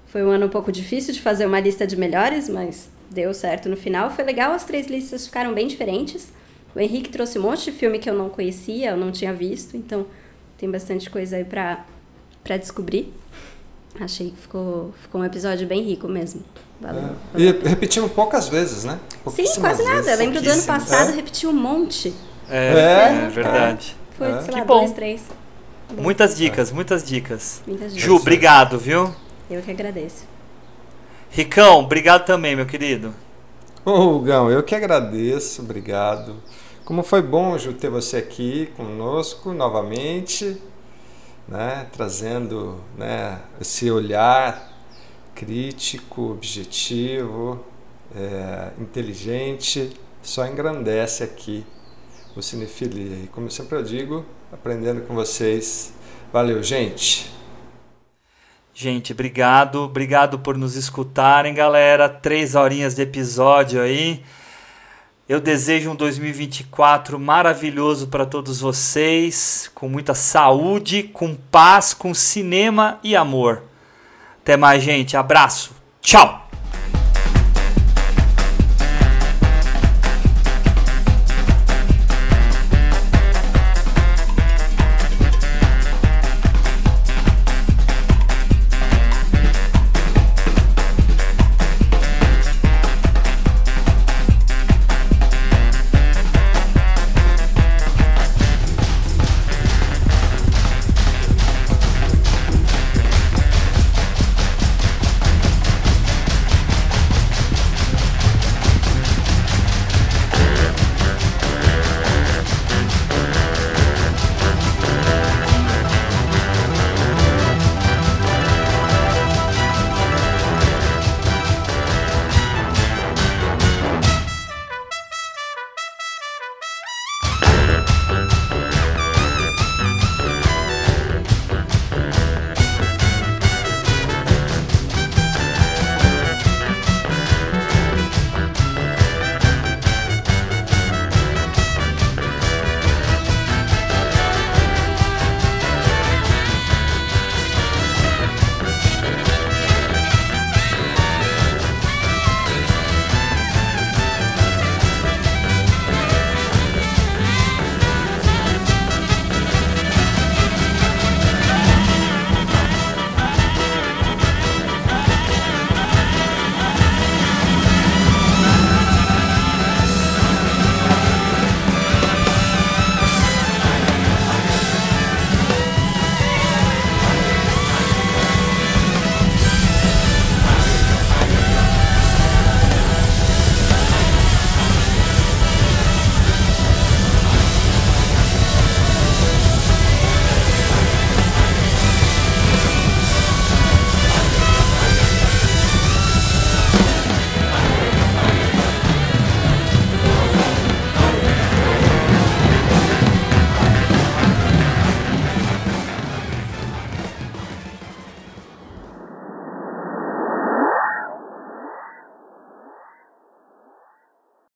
Foi 0.07 0.25
um 0.25 0.31
ano 0.31 0.47
um 0.47 0.49
pouco 0.49 0.71
difícil 0.71 1.13
de 1.13 1.21
fazer 1.21 1.47
uma 1.47 1.61
lista 1.61 1.87
de 1.87 1.97
melhores, 1.97 2.49
mas 2.49 2.91
deu 3.11 3.35
certo 3.35 3.69
no 3.69 3.77
final. 3.77 4.11
Foi 4.11 4.25
legal, 4.25 4.53
as 4.53 4.65
três 4.65 4.87
listas 4.87 5.27
ficaram 5.27 5.53
bem 5.53 5.67
diferentes. 5.67 6.33
O 6.75 6.81
Henrique 6.81 7.09
trouxe 7.09 7.39
um 7.39 7.43
monte 7.43 7.65
de 7.65 7.73
filme 7.73 7.99
que 7.99 8.09
eu 8.09 8.15
não 8.15 8.29
conhecia, 8.29 8.91
eu 8.91 8.97
não 8.97 9.11
tinha 9.11 9.33
visto, 9.33 9.77
então 9.77 10.07
tem 10.59 10.71
bastante 10.71 11.11
coisa 11.11 11.37
aí 11.37 11.45
pra 11.45 11.85
descobrir. 12.59 13.13
Achei 14.01 14.31
que 14.31 14.37
ficou, 14.37 14.93
ficou 15.01 15.21
um 15.21 15.25
episódio 15.25 15.67
bem 15.67 15.83
rico 15.83 16.07
mesmo. 16.09 16.43
Valeu. 16.81 17.11
E 17.35 17.47
repetimos 17.67 18.13
poucas 18.13 18.49
vezes, 18.49 18.85
né? 18.85 18.99
Sim, 19.31 19.45
quase 19.61 19.83
nada. 19.83 20.03
vezes. 20.03 20.19
Lembro 20.19 20.43
do 20.43 20.51
ano 20.51 20.63
passado, 20.65 21.13
É. 21.13 21.15
repetiu 21.15 21.51
um 21.51 21.55
monte. 21.55 22.13
É, 22.49 22.57
É, 22.75 23.25
é 23.27 23.29
verdade. 23.31 23.97
Foi, 24.19 24.29
É. 24.31 24.41
sei 24.43 24.53
Que 24.55 24.61
lá, 24.61 24.65
bom. 24.67 24.81
dois, 24.81 24.93
três. 24.93 25.23
Muitas 25.97 26.37
dicas, 26.37 26.71
muitas 26.73 27.03
dicas. 27.05 27.63
Muitas 27.67 27.93
Ju, 27.95 28.01
dicas. 28.09 28.21
obrigado, 28.21 28.79
viu? 28.79 29.15
Eu 29.51 29.63
que 29.63 29.71
agradeço. 29.71 30.25
Ricão, 31.31 31.81
obrigado 31.81 32.25
também, 32.25 32.55
meu 32.57 32.67
querido. 32.67 33.15
Ô, 33.85 34.17
Hugão, 34.17 34.51
eu 34.51 34.63
que 34.63 34.75
agradeço, 34.75 35.63
obrigado. 35.63 36.37
Como 36.85 37.03
foi 37.03 37.23
bom, 37.23 37.57
Ju, 37.57 37.73
ter 37.73 37.89
você 37.91 38.17
aqui 38.19 38.69
conosco 38.77 39.53
novamente. 39.53 40.61
Né, 41.49 41.87
trazendo 41.93 42.81
né, 42.97 43.41
esse 43.61 43.91
olhar 43.91 44.73
crítico, 45.35 46.33
objetivo, 46.33 47.65
é, 48.15 48.71
inteligente, 48.81 49.93
só 50.23 50.47
engrandece 50.47 51.23
aqui 51.23 51.65
o 52.35 52.43
Cinefilia. 52.43 53.25
E 53.25 53.27
como 53.29 53.51
sempre 53.51 53.79
eu 53.79 53.83
digo, 53.83 54.25
aprendendo 54.53 55.03
com 55.03 55.15
vocês. 55.15 55.93
Valeu, 56.33 56.63
gente! 56.63 57.31
Gente, 58.75 59.13
obrigado. 59.13 59.77
Obrigado 59.77 60.39
por 60.39 60.57
nos 60.59 60.77
escutarem, 60.77 61.55
galera. 61.55 62.11
Três 62.11 62.55
horinhas 62.55 62.95
de 62.95 63.01
episódio 63.01 63.81
aí. 63.81 64.23
Eu 65.29 65.41
desejo 65.41 65.91
um 65.91 65.97
2024 65.97 67.19
maravilhoso 67.19 68.07
para 68.07 68.25
todos 68.25 68.61
vocês, 68.61 69.69
com 69.75 69.89
muita 69.89 70.15
saúde, 70.15 71.03
com 71.03 71.35
paz, 71.35 71.93
com 71.93 72.15
cinema 72.15 73.01
e 73.03 73.17
amor. 73.17 73.65
Até 74.41 74.57
mais, 74.57 74.85
gente. 74.85 75.17
Abraço. 75.17 75.75
Tchau. 76.01 76.46